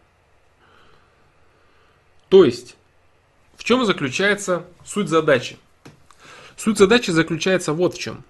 То 2.31 2.43
есть, 2.43 2.75
в 3.57 3.65
чем 3.65 3.85
заключается 3.85 4.65
суть 4.87 5.11
задачи? 5.11 5.59
Суть 6.57 6.79
задачи 6.79 7.11
заключается 7.11 7.75
вот 7.75 7.97
в 7.97 7.99
чем. 7.99 8.25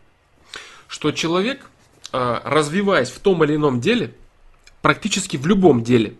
Что 0.89 1.13
человек, 1.13 1.71
э, 2.13 2.41
развиваясь 2.43 3.11
в 3.11 3.21
том 3.21 3.45
или 3.45 3.55
ином 3.55 3.81
деле, 3.81 4.17
практически 4.83 5.37
в 5.37 5.47
любом 5.47 5.85
деле, 5.85 6.17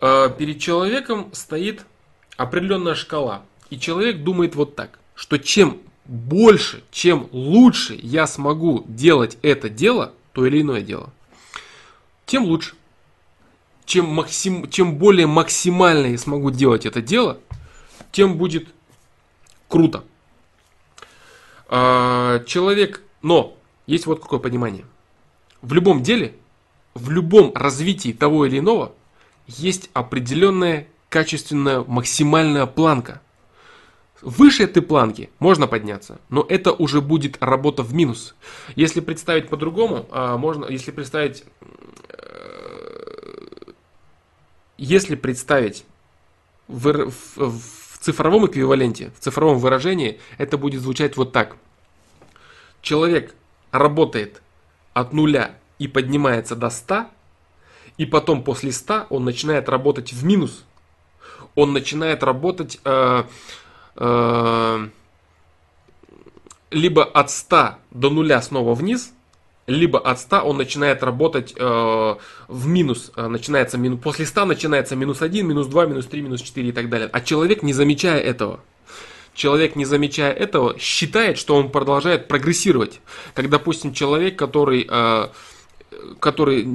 э, 0.00 0.30
перед 0.36 0.58
человеком 0.58 1.32
стоит 1.32 1.84
определенная 2.36 2.96
шкала. 2.96 3.44
И 3.70 3.78
человек 3.78 4.24
думает 4.24 4.56
вот 4.56 4.74
так, 4.74 4.99
что 5.20 5.38
чем 5.38 5.76
больше, 6.06 6.82
чем 6.90 7.28
лучше 7.30 7.94
я 8.02 8.26
смогу 8.26 8.84
делать 8.88 9.36
это 9.42 9.68
дело, 9.68 10.14
то 10.32 10.46
или 10.46 10.62
иное 10.62 10.80
дело, 10.80 11.12
тем 12.24 12.44
лучше. 12.44 12.74
Чем, 13.84 14.06
максим, 14.06 14.70
чем 14.70 14.96
более 14.96 15.26
максимально 15.26 16.06
я 16.06 16.16
смогу 16.16 16.50
делать 16.50 16.86
это 16.86 17.02
дело, 17.02 17.38
тем 18.12 18.38
будет 18.38 18.68
круто. 19.68 20.04
А, 21.68 22.42
Человек, 22.46 23.02
но 23.20 23.58
есть 23.86 24.06
вот 24.06 24.22
какое 24.22 24.38
понимание. 24.38 24.86
В 25.60 25.74
любом 25.74 26.02
деле, 26.02 26.34
в 26.94 27.10
любом 27.10 27.52
развитии 27.54 28.14
того 28.14 28.46
или 28.46 28.58
иного 28.58 28.94
есть 29.46 29.90
определенная 29.92 30.86
качественная 31.10 31.84
максимальная 31.86 32.64
планка. 32.64 33.20
Выше 34.22 34.64
этой 34.64 34.82
планки 34.82 35.30
можно 35.38 35.66
подняться, 35.66 36.20
но 36.28 36.44
это 36.48 36.72
уже 36.72 37.00
будет 37.00 37.38
работа 37.40 37.82
в 37.82 37.94
минус. 37.94 38.34
Если 38.76 39.00
представить 39.00 39.48
по-другому, 39.48 40.06
а, 40.10 40.36
можно, 40.36 40.66
если 40.66 40.90
представить, 40.90 41.44
э, 42.10 43.72
если 44.76 45.14
представить 45.14 45.84
в, 46.68 47.10
в- 47.10 47.58
в 47.58 47.98
цифровом 47.98 48.46
эквиваленте, 48.46 49.10
в 49.16 49.20
цифровом 49.20 49.58
выражении, 49.58 50.20
это 50.38 50.58
будет 50.58 50.82
звучать 50.82 51.16
вот 51.16 51.32
так. 51.32 51.56
Человек 52.82 53.34
работает 53.72 54.42
от 54.92 55.12
нуля 55.14 55.56
и 55.78 55.88
поднимается 55.88 56.56
до 56.56 56.68
100, 56.68 57.06
и 57.96 58.06
потом 58.06 58.42
после 58.44 58.72
100 58.72 59.06
он 59.08 59.24
начинает 59.24 59.68
работать 59.68 60.12
в 60.12 60.24
минус. 60.24 60.64
Он 61.54 61.72
начинает 61.72 62.22
работать 62.22 62.80
э, 62.84 63.24
э, 63.96 64.88
либо 66.70 67.04
от 67.04 67.30
100 67.30 67.74
до 67.90 68.10
нуля 68.10 68.40
снова 68.42 68.74
вниз, 68.74 69.12
либо 69.66 69.98
от 69.98 70.18
100 70.18 70.40
он 70.40 70.56
начинает 70.56 71.02
работать 71.02 71.54
э, 71.56 72.14
в 72.48 72.66
минус. 72.66 73.12
Э, 73.16 73.28
начинается 73.28 73.78
минус, 73.78 74.00
после 74.02 74.26
100 74.26 74.44
начинается 74.44 74.96
минус 74.96 75.22
1, 75.22 75.46
минус 75.46 75.66
2, 75.68 75.86
минус 75.86 76.06
3, 76.06 76.22
минус 76.22 76.42
4 76.42 76.68
и 76.68 76.72
так 76.72 76.88
далее. 76.88 77.08
А 77.12 77.20
человек, 77.20 77.62
не 77.62 77.72
замечая 77.72 78.20
этого, 78.20 78.60
человек, 79.34 79.76
не 79.76 79.84
замечая 79.84 80.32
этого, 80.32 80.78
считает, 80.78 81.38
что 81.38 81.56
он 81.56 81.70
продолжает 81.70 82.28
прогрессировать. 82.28 83.00
Как, 83.34 83.48
допустим, 83.48 83.92
человек, 83.92 84.36
который, 84.36 84.86
э, 84.88 85.28
который, 86.18 86.68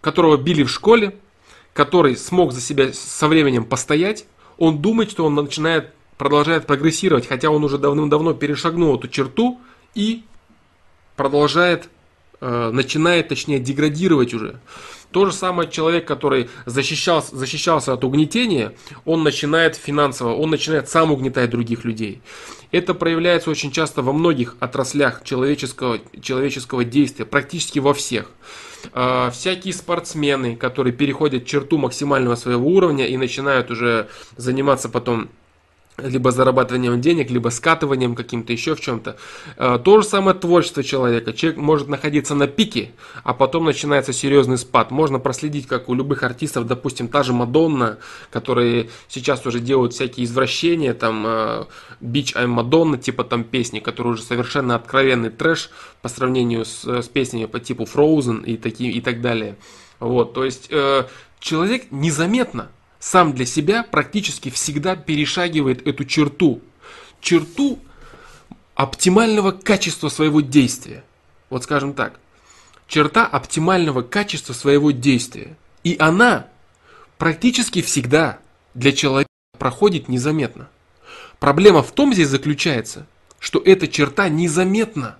которого 0.00 0.36
били 0.36 0.62
в 0.62 0.70
школе, 0.70 1.16
который 1.72 2.16
смог 2.16 2.52
за 2.52 2.60
себя 2.60 2.92
со 2.92 3.28
временем 3.28 3.64
постоять, 3.64 4.26
он 4.58 4.80
думает, 4.80 5.10
что 5.10 5.24
он 5.24 5.34
начинает, 5.34 5.92
продолжает 6.18 6.66
прогрессировать, 6.66 7.26
хотя 7.26 7.50
он 7.50 7.64
уже 7.64 7.78
давным-давно 7.78 8.34
перешагнул 8.34 8.96
эту 8.96 9.08
черту 9.08 9.60
и 9.94 10.24
продолжает, 11.16 11.88
э, 12.40 12.70
начинает, 12.72 13.28
точнее, 13.28 13.58
деградировать 13.58 14.34
уже. 14.34 14.60
То 15.12 15.26
же 15.26 15.32
самое 15.32 15.70
человек, 15.70 16.06
который 16.06 16.48
защищался, 16.64 17.36
защищался 17.36 17.92
от 17.92 18.02
угнетения, 18.02 18.74
он 19.04 19.22
начинает 19.22 19.76
финансово, 19.76 20.34
он 20.34 20.50
начинает 20.50 20.88
сам 20.88 21.12
угнетать 21.12 21.50
других 21.50 21.84
людей. 21.84 22.22
Это 22.70 22.94
проявляется 22.94 23.50
очень 23.50 23.70
часто 23.70 24.00
во 24.00 24.14
многих 24.14 24.56
отраслях 24.58 25.22
человеческого, 25.22 26.00
человеческого 26.22 26.84
действия, 26.84 27.26
практически 27.26 27.78
во 27.78 27.92
всех. 27.92 28.30
Э, 28.92 29.30
всякие 29.32 29.74
спортсмены, 29.74 30.56
которые 30.56 30.92
переходят 30.92 31.46
черту 31.46 31.78
максимального 31.78 32.34
своего 32.34 32.68
уровня 32.68 33.06
и 33.06 33.16
начинают 33.16 33.70
уже 33.70 34.08
заниматься 34.36 34.88
потом 34.88 35.28
либо 35.98 36.32
зарабатыванием 36.32 37.00
денег, 37.00 37.30
либо 37.30 37.50
скатыванием 37.50 38.14
каким-то 38.14 38.52
еще 38.52 38.74
в 38.74 38.80
чем-то. 38.80 39.16
Э, 39.56 39.78
то 39.82 40.00
же 40.00 40.06
самое 40.06 40.36
творчество 40.36 40.82
человека. 40.82 41.32
Человек 41.32 41.60
может 41.60 41.88
находиться 41.88 42.34
на 42.34 42.46
пике, 42.46 42.92
а 43.24 43.34
потом 43.34 43.64
начинается 43.64 44.12
серьезный 44.12 44.58
спад. 44.58 44.90
Можно 44.90 45.18
проследить, 45.18 45.66
как 45.66 45.88
у 45.88 45.94
любых 45.94 46.22
артистов, 46.22 46.66
допустим, 46.66 47.08
та 47.08 47.22
же 47.22 47.32
Мадонна, 47.32 47.98
которые 48.30 48.90
сейчас 49.08 49.46
уже 49.46 49.60
делают 49.60 49.92
всякие 49.92 50.24
извращения, 50.24 50.94
там, 50.94 51.26
Beach 52.00 52.34
I'm 52.34 52.54
Madonna, 52.54 52.98
типа 52.98 53.24
там 53.24 53.44
песни, 53.44 53.80
которые 53.80 54.14
уже 54.14 54.22
совершенно 54.22 54.74
откровенный 54.74 55.30
трэш 55.30 55.70
по 56.00 56.08
сравнению 56.08 56.64
с, 56.64 56.84
с 56.84 57.08
песнями 57.08 57.46
по 57.46 57.60
типу 57.60 57.84
Frozen 57.84 58.44
и, 58.44 58.56
такие, 58.56 58.92
и 58.92 59.00
так 59.00 59.20
далее. 59.20 59.56
Вот, 60.00 60.34
то 60.34 60.44
есть 60.44 60.66
э, 60.70 61.04
человек 61.38 61.84
незаметно 61.90 62.70
сам 63.02 63.32
для 63.32 63.46
себя 63.46 63.82
практически 63.82 64.48
всегда 64.48 64.94
перешагивает 64.94 65.84
эту 65.88 66.04
черту. 66.04 66.62
Черту 67.20 67.80
оптимального 68.76 69.50
качества 69.50 70.08
своего 70.08 70.40
действия. 70.40 71.02
Вот 71.50 71.64
скажем 71.64 71.94
так. 71.94 72.20
Черта 72.86 73.26
оптимального 73.26 74.02
качества 74.02 74.52
своего 74.52 74.92
действия. 74.92 75.56
И 75.82 75.96
она 75.98 76.46
практически 77.18 77.82
всегда 77.82 78.38
для 78.74 78.92
человека 78.92 79.28
проходит 79.58 80.08
незаметно. 80.08 80.68
Проблема 81.40 81.82
в 81.82 81.90
том 81.90 82.14
здесь 82.14 82.28
заключается, 82.28 83.08
что 83.40 83.60
эта 83.64 83.88
черта 83.88 84.28
незаметна 84.28 85.16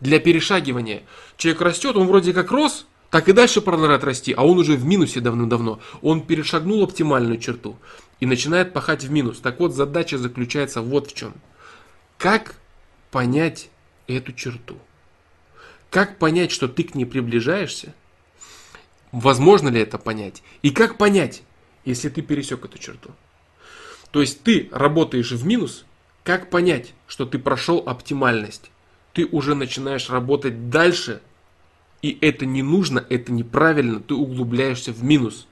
для 0.00 0.18
перешагивания. 0.18 1.04
Человек 1.36 1.60
растет, 1.60 1.94
он 1.94 2.08
вроде 2.08 2.32
как 2.32 2.50
рос, 2.50 2.86
так 3.10 3.28
и 3.28 3.32
дальше 3.32 3.60
продолжает 3.60 4.04
расти, 4.04 4.32
а 4.32 4.44
он 4.44 4.58
уже 4.58 4.76
в 4.76 4.84
минусе 4.84 5.20
давным-давно. 5.20 5.80
Он 6.00 6.24
перешагнул 6.24 6.82
оптимальную 6.84 7.38
черту 7.38 7.76
и 8.20 8.26
начинает 8.26 8.72
пахать 8.72 9.04
в 9.04 9.10
минус. 9.10 9.40
Так 9.40 9.58
вот, 9.58 9.74
задача 9.74 10.16
заключается 10.16 10.80
вот 10.80 11.10
в 11.10 11.14
чем. 11.14 11.34
Как 12.18 12.54
понять 13.10 13.68
эту 14.06 14.32
черту? 14.32 14.78
Как 15.90 16.18
понять, 16.18 16.52
что 16.52 16.68
ты 16.68 16.84
к 16.84 16.94
ней 16.94 17.04
приближаешься? 17.04 17.94
Возможно 19.10 19.68
ли 19.68 19.80
это 19.80 19.98
понять? 19.98 20.44
И 20.62 20.70
как 20.70 20.96
понять, 20.96 21.42
если 21.84 22.08
ты 22.10 22.22
пересек 22.22 22.64
эту 22.64 22.78
черту? 22.78 23.10
То 24.12 24.20
есть 24.20 24.44
ты 24.44 24.68
работаешь 24.70 25.32
в 25.32 25.44
минус, 25.44 25.84
как 26.22 26.48
понять, 26.48 26.94
что 27.08 27.26
ты 27.26 27.40
прошел 27.40 27.82
оптимальность? 27.84 28.70
Ты 29.14 29.26
уже 29.26 29.56
начинаешь 29.56 30.10
работать 30.10 30.70
дальше 30.70 31.20
и 32.02 32.16
это 32.20 32.46
не 32.46 32.62
нужно, 32.62 33.04
это 33.08 33.32
неправильно, 33.32 34.00
ты 34.00 34.14
углубляешься 34.14 34.92
в 34.92 35.02
минус. 35.04 35.46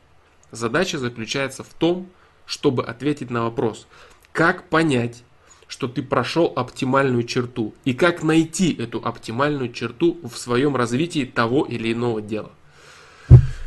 Задача 0.51 0.99
заключается 0.99 1.63
в 1.63 1.69
том, 1.75 2.09
чтобы 2.47 2.85
ответить 2.85 3.31
на 3.31 3.43
вопрос, 3.43 3.87
как 4.33 4.65
понять, 4.65 5.23
что 5.67 5.87
ты 5.87 6.03
прошел 6.03 6.51
оптимальную 6.57 7.25
черту 7.25 7.75
и 7.85 7.93
как 7.93 8.23
найти 8.23 8.73
эту 8.73 9.05
оптимальную 9.05 9.71
черту 9.73 10.19
в 10.23 10.37
своем 10.39 10.75
развитии 10.75 11.27
того 11.27 11.67
или 11.67 11.93
иного 11.93 12.23
дела. 12.23 12.51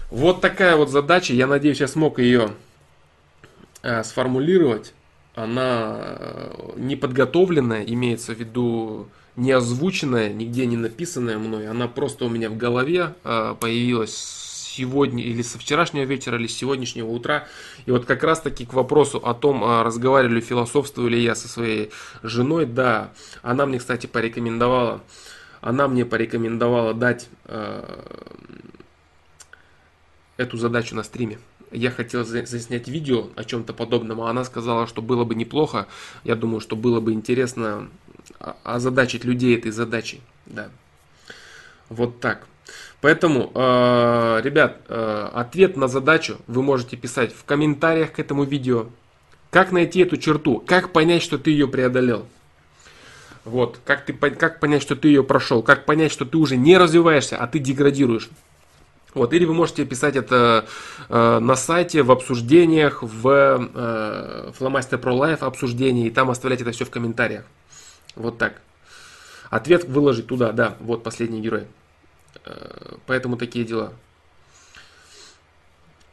Вот 0.10 0.42
такая 0.42 0.76
вот 0.76 0.90
задача, 0.90 1.34
я 1.34 1.46
надеюсь, 1.46 1.80
я 1.80 1.88
смог 1.88 2.20
ее 2.20 2.52
э, 3.84 4.04
сформулировать. 4.04 4.94
Она 5.36 5.96
э, 5.96 6.74
неподготовленная, 6.78 7.84
имеется 7.84 8.34
в 8.34 8.40
виду 8.40 9.08
не 9.36 9.52
озвученная, 9.52 10.32
нигде 10.32 10.66
не 10.66 10.78
написанная 10.78 11.38
мной, 11.38 11.68
она 11.68 11.88
просто 11.88 12.26
у 12.26 12.30
меня 12.30 12.50
в 12.50 12.58
голове 12.58 13.14
э, 13.24 13.56
появилась 13.60 14.42
сегодня 14.72 15.24
или 15.24 15.42
со 15.42 15.60
вчерашнего 15.60 16.06
вечера, 16.06 16.38
или 16.38 16.48
с 16.48 16.58
сегодняшнего 16.58 17.08
утра. 17.08 17.48
И 17.86 17.92
вот 17.92 18.06
как 18.06 18.24
раз 18.24 18.40
таки 18.40 18.66
к 18.66 18.74
вопросу 18.74 19.18
о 19.18 19.34
том, 19.34 19.64
а, 19.64 19.84
разговаривали, 19.84 20.40
философствовали 20.40 21.18
я 21.18 21.36
со 21.36 21.48
своей 21.48 21.92
женой, 22.24 22.66
да, 22.66 23.12
она 23.42 23.66
мне, 23.66 23.80
кстати, 23.80 24.08
порекомендовала, 24.08 25.02
она 25.60 25.88
мне 25.88 26.06
порекомендовала 26.06 26.94
дать 26.94 27.28
э, 27.46 27.84
эту 30.38 30.58
задачу 30.58 30.96
на 30.96 31.04
стриме. 31.04 31.40
Я 31.72 31.90
хотел 31.90 32.26
заснять 32.26 32.90
видео 32.90 33.30
о 33.36 33.46
чем-то 33.46 33.74
подобном, 33.74 34.22
а 34.22 34.30
она 34.30 34.44
сказала, 34.44 34.88
что 34.88 35.02
было 35.02 35.24
бы 35.24 35.36
неплохо. 35.36 35.88
Я 36.26 36.36
думаю, 36.36 36.60
что 36.60 36.76
было 36.76 37.00
бы 37.00 37.14
интересно 37.14 37.90
озадачить 38.64 39.24
людей 39.24 39.58
этой 39.58 39.72
задачей. 39.72 40.22
Да. 40.46 40.70
Вот 41.90 42.20
так. 42.20 42.48
Поэтому, 43.02 43.52
э, 43.54 44.42
ребят, 44.44 44.78
э, 44.88 45.30
ответ 45.34 45.76
на 45.76 45.88
задачу 45.88 46.38
вы 46.48 46.62
можете 46.62 46.98
писать 46.98 47.34
в 47.34 47.44
комментариях 47.46 48.14
к 48.14 48.20
этому 48.20 48.44
видео. 48.44 48.88
Как 49.50 49.72
найти 49.72 50.02
эту 50.02 50.18
черту? 50.18 50.64
Как 50.66 50.94
понять, 50.94 51.24
что 51.24 51.38
ты 51.38 51.52
ее 51.52 51.68
преодолел? 51.68 52.28
Вот, 53.44 53.80
как, 53.86 54.06
ты, 54.06 54.14
как 54.14 54.60
понять, 54.60 54.84
что 54.84 54.96
ты 54.96 55.08
ее 55.08 55.24
прошел? 55.24 55.64
Как 55.64 55.86
понять, 55.86 56.12
что 56.12 56.26
ты 56.26 56.38
уже 56.38 56.58
не 56.58 56.78
развиваешься, 56.78 57.38
а 57.38 57.48
ты 57.48 57.58
деградируешь? 57.58 58.30
Вот, 59.14 59.34
или 59.34 59.44
вы 59.46 59.54
можете 59.54 59.84
писать 59.84 60.16
это 60.16 60.66
э, 61.10 61.40
на 61.40 61.56
сайте, 61.56 62.04
в 62.04 62.12
обсуждениях, 62.12 63.04
в 63.04 63.28
э, 63.28 64.52
Flamaster 64.58 65.02
Pro 65.02 65.18
Life 65.18 65.44
обсуждении, 65.44 66.08
и 66.08 66.12
там 66.12 66.30
оставлять 66.30 66.62
это 66.62 66.72
все 66.72 66.86
в 66.86 66.92
комментариях. 66.92 67.44
Вот 68.16 68.38
так. 68.38 68.62
Ответ 69.50 69.84
выложить 69.86 70.28
туда, 70.28 70.52
да, 70.52 70.78
вот 70.80 71.04
последний 71.04 71.42
герой. 71.42 71.68
Э, 72.46 72.96
поэтому 73.06 73.38
такие 73.38 73.66
дела. 73.66 73.94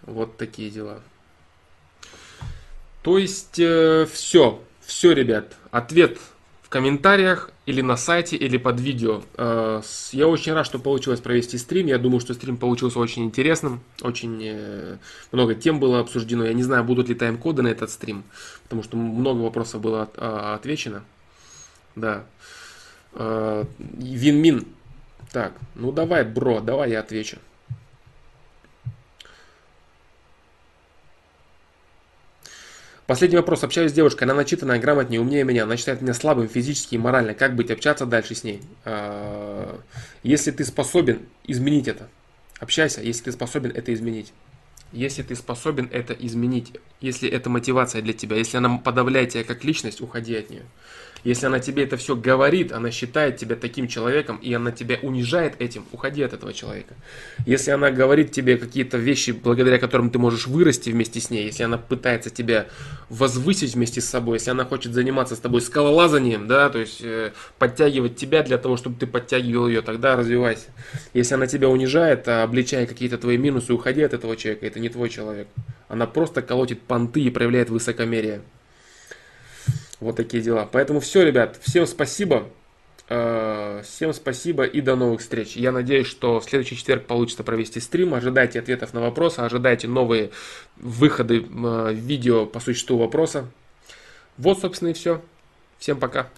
Вот 0.03 0.37
такие 0.37 0.71
дела. 0.71 1.01
То 3.03 3.19
есть 3.19 3.59
э, 3.59 4.07
все, 4.13 4.61
все, 4.81 5.13
ребят. 5.13 5.55
Ответ 5.71 6.19
в 6.63 6.69
комментариях 6.69 7.51
или 7.65 7.81
на 7.81 7.97
сайте, 7.97 8.37
или 8.37 8.57
под 8.57 8.81
видео. 8.81 9.23
Э, 9.37 9.83
я 10.13 10.29
очень 10.29 10.53
рад, 10.53 10.67
что 10.67 10.79
получилось 10.79 11.21
провести 11.21 11.59
стрим. 11.59 11.87
Я 11.87 11.99
думаю, 11.99 12.21
что 12.21 12.35
стрим 12.35 12.57
получился 12.57 12.99
очень 12.99 13.25
интересным. 13.25 13.81
Очень 14.03 14.41
э, 14.43 14.97
много 15.33 15.55
тем 15.55 15.81
было 15.81 16.01
обсуждено. 16.01 16.45
Я 16.45 16.53
не 16.53 16.63
знаю, 16.63 16.85
будут 16.85 17.09
ли 17.09 17.15
тайм-коды 17.15 17.63
на 17.63 17.69
этот 17.69 17.91
стрим, 17.91 18.25
потому 18.65 18.83
что 18.83 18.97
много 18.97 19.41
вопросов 19.41 19.81
было 19.81 20.11
а, 20.17 20.55
отвечено. 20.55 21.05
Да. 22.01 22.25
Э, 23.15 23.65
Винмин. 23.79 24.67
Так, 25.33 25.53
ну 25.75 25.93
давай, 25.93 26.25
бро, 26.25 26.61
давай 26.61 26.91
я 26.91 27.01
отвечу. 27.01 27.39
Последний 33.09 33.39
вопрос. 33.39 33.65
Общаюсь 33.65 33.91
с 33.91 33.95
девушкой, 33.95 34.25
она 34.25 34.35
начитанная, 34.35 34.79
грамотнее, 34.79 35.23
умнее 35.23 35.43
меня. 35.43 35.63
Она 35.63 35.79
считает 35.79 36.03
меня 36.03 36.13
слабым 36.13 36.47
физически 36.47 36.97
и 36.97 36.99
морально. 36.99 37.33
Как 37.33 37.57
быть, 37.57 37.71
общаться 37.71 38.05
дальше 38.05 38.35
с 38.35 38.45
ней? 38.45 38.61
Э, 38.85 39.79
если 40.23 40.51
ты 40.51 40.63
способен 40.65 41.21
изменить 41.47 41.89
это, 41.89 42.09
общайся, 42.61 43.01
если 43.01 43.25
ты 43.25 43.33
способен 43.33 43.71
это 43.71 43.95
изменить. 43.95 44.35
Если 44.93 45.23
ты 45.23 45.37
способен 45.37 45.89
это 45.91 46.13
изменить, 46.13 46.75
если 47.01 47.31
это 47.31 47.49
мотивация 47.49 48.03
для 48.03 48.13
тебя, 48.13 48.37
если 48.37 48.59
она 48.59 48.77
подавляет 48.77 49.31
тебя 49.31 49.45
как 49.45 49.65
личность, 49.65 50.03
уходи 50.03 50.37
от 50.37 50.51
нее. 50.51 50.65
Если 51.25 51.47
она 51.47 51.59
тебе 51.59 51.85
это 51.85 51.97
все 51.97 52.17
говорит, 52.17 52.73
она 52.73 52.91
считает 52.91 53.37
тебя 53.37 53.57
таким 53.57 53.89
человеком, 53.89 54.37
и 54.37 54.53
она 54.53 54.71
тебя 54.71 54.99
унижает 55.03 55.55
этим, 55.59 55.85
уходи 55.93 56.23
от 56.23 56.33
этого 56.33 56.53
человека. 56.53 56.95
Если 57.47 57.71
она 57.71 57.91
говорит 57.91 58.33
тебе 58.33 58.57
какие-то 58.57 58.99
вещи, 58.99 59.33
благодаря 59.33 59.79
которым 59.79 60.11
ты 60.11 60.19
можешь 60.19 60.47
вырасти 60.47 60.91
вместе 60.91 61.21
с 61.21 61.31
ней, 61.31 61.47
если 61.47 61.65
она 61.65 61.79
пытается 61.79 62.31
тебя 62.31 62.67
возвысить 63.09 63.75
вместе 63.75 64.01
с 64.01 64.09
собой, 64.09 64.37
если 64.37 64.51
она 64.51 64.65
хочет 64.65 64.93
заниматься 64.93 65.35
с 65.35 65.41
тобой 65.41 65.61
скалолазанием, 65.61 66.47
да, 66.47 66.69
то 66.69 66.79
есть 66.79 67.01
э, 67.03 67.33
подтягивать 67.59 68.17
тебя 68.17 68.43
для 68.43 68.59
того, 68.59 68.77
чтобы 68.77 68.99
ты 68.99 69.07
подтягивал 69.07 69.69
ее, 69.69 69.83
тогда 69.83 70.17
развивайся. 70.17 70.67
Если 71.15 71.35
она 71.35 71.47
тебя 71.47 71.69
унижает, 71.69 72.29
а 72.29 72.43
обличая 72.43 72.87
какие-то 72.87 73.19
твои 73.19 73.39
минусы, 73.39 73.73
уходи 73.73 74.03
от 74.03 74.13
этого 74.13 74.37
человека, 74.37 74.67
это 74.67 74.81
не 74.81 74.89
твой 74.89 75.09
человек. 75.09 75.49
Она 75.89 76.07
просто 76.07 76.43
колотит 76.43 76.83
понты 76.83 77.21
и 77.21 77.31
проявляет 77.31 77.71
высокомерие. 77.71 78.43
Вот 80.01 80.17
такие 80.17 80.43
дела. 80.43 80.69
Поэтому 80.71 81.01
все, 81.01 81.25
ребят, 81.25 81.59
всем 81.61 81.87
спасибо. 81.87 82.49
Э, 83.09 83.83
Всем 83.85 84.13
спасибо 84.13 84.65
и 84.65 84.81
до 84.81 84.97
новых 84.97 85.21
встреч. 85.21 85.57
Я 85.57 85.73
надеюсь, 85.73 86.07
что 86.07 86.41
в 86.41 86.45
следующий 86.45 86.77
четверг 86.77 87.07
получится 87.07 87.43
провести 87.43 87.81
стрим. 87.81 88.15
Ожидайте 88.15 88.59
ответов 88.59 88.93
на 88.93 89.01
вопросы, 89.01 89.41
ожидайте 89.41 89.89
новые 89.89 90.31
выходы 90.77 91.39
э, 91.39 91.93
видео 91.95 92.45
по 92.47 92.61
существу 92.61 92.99
вопроса. 92.99 93.49
Вот, 94.37 94.61
собственно, 94.61 94.91
и 94.91 94.93
все. 94.93 95.23
Всем 95.79 95.99
пока. 95.99 96.29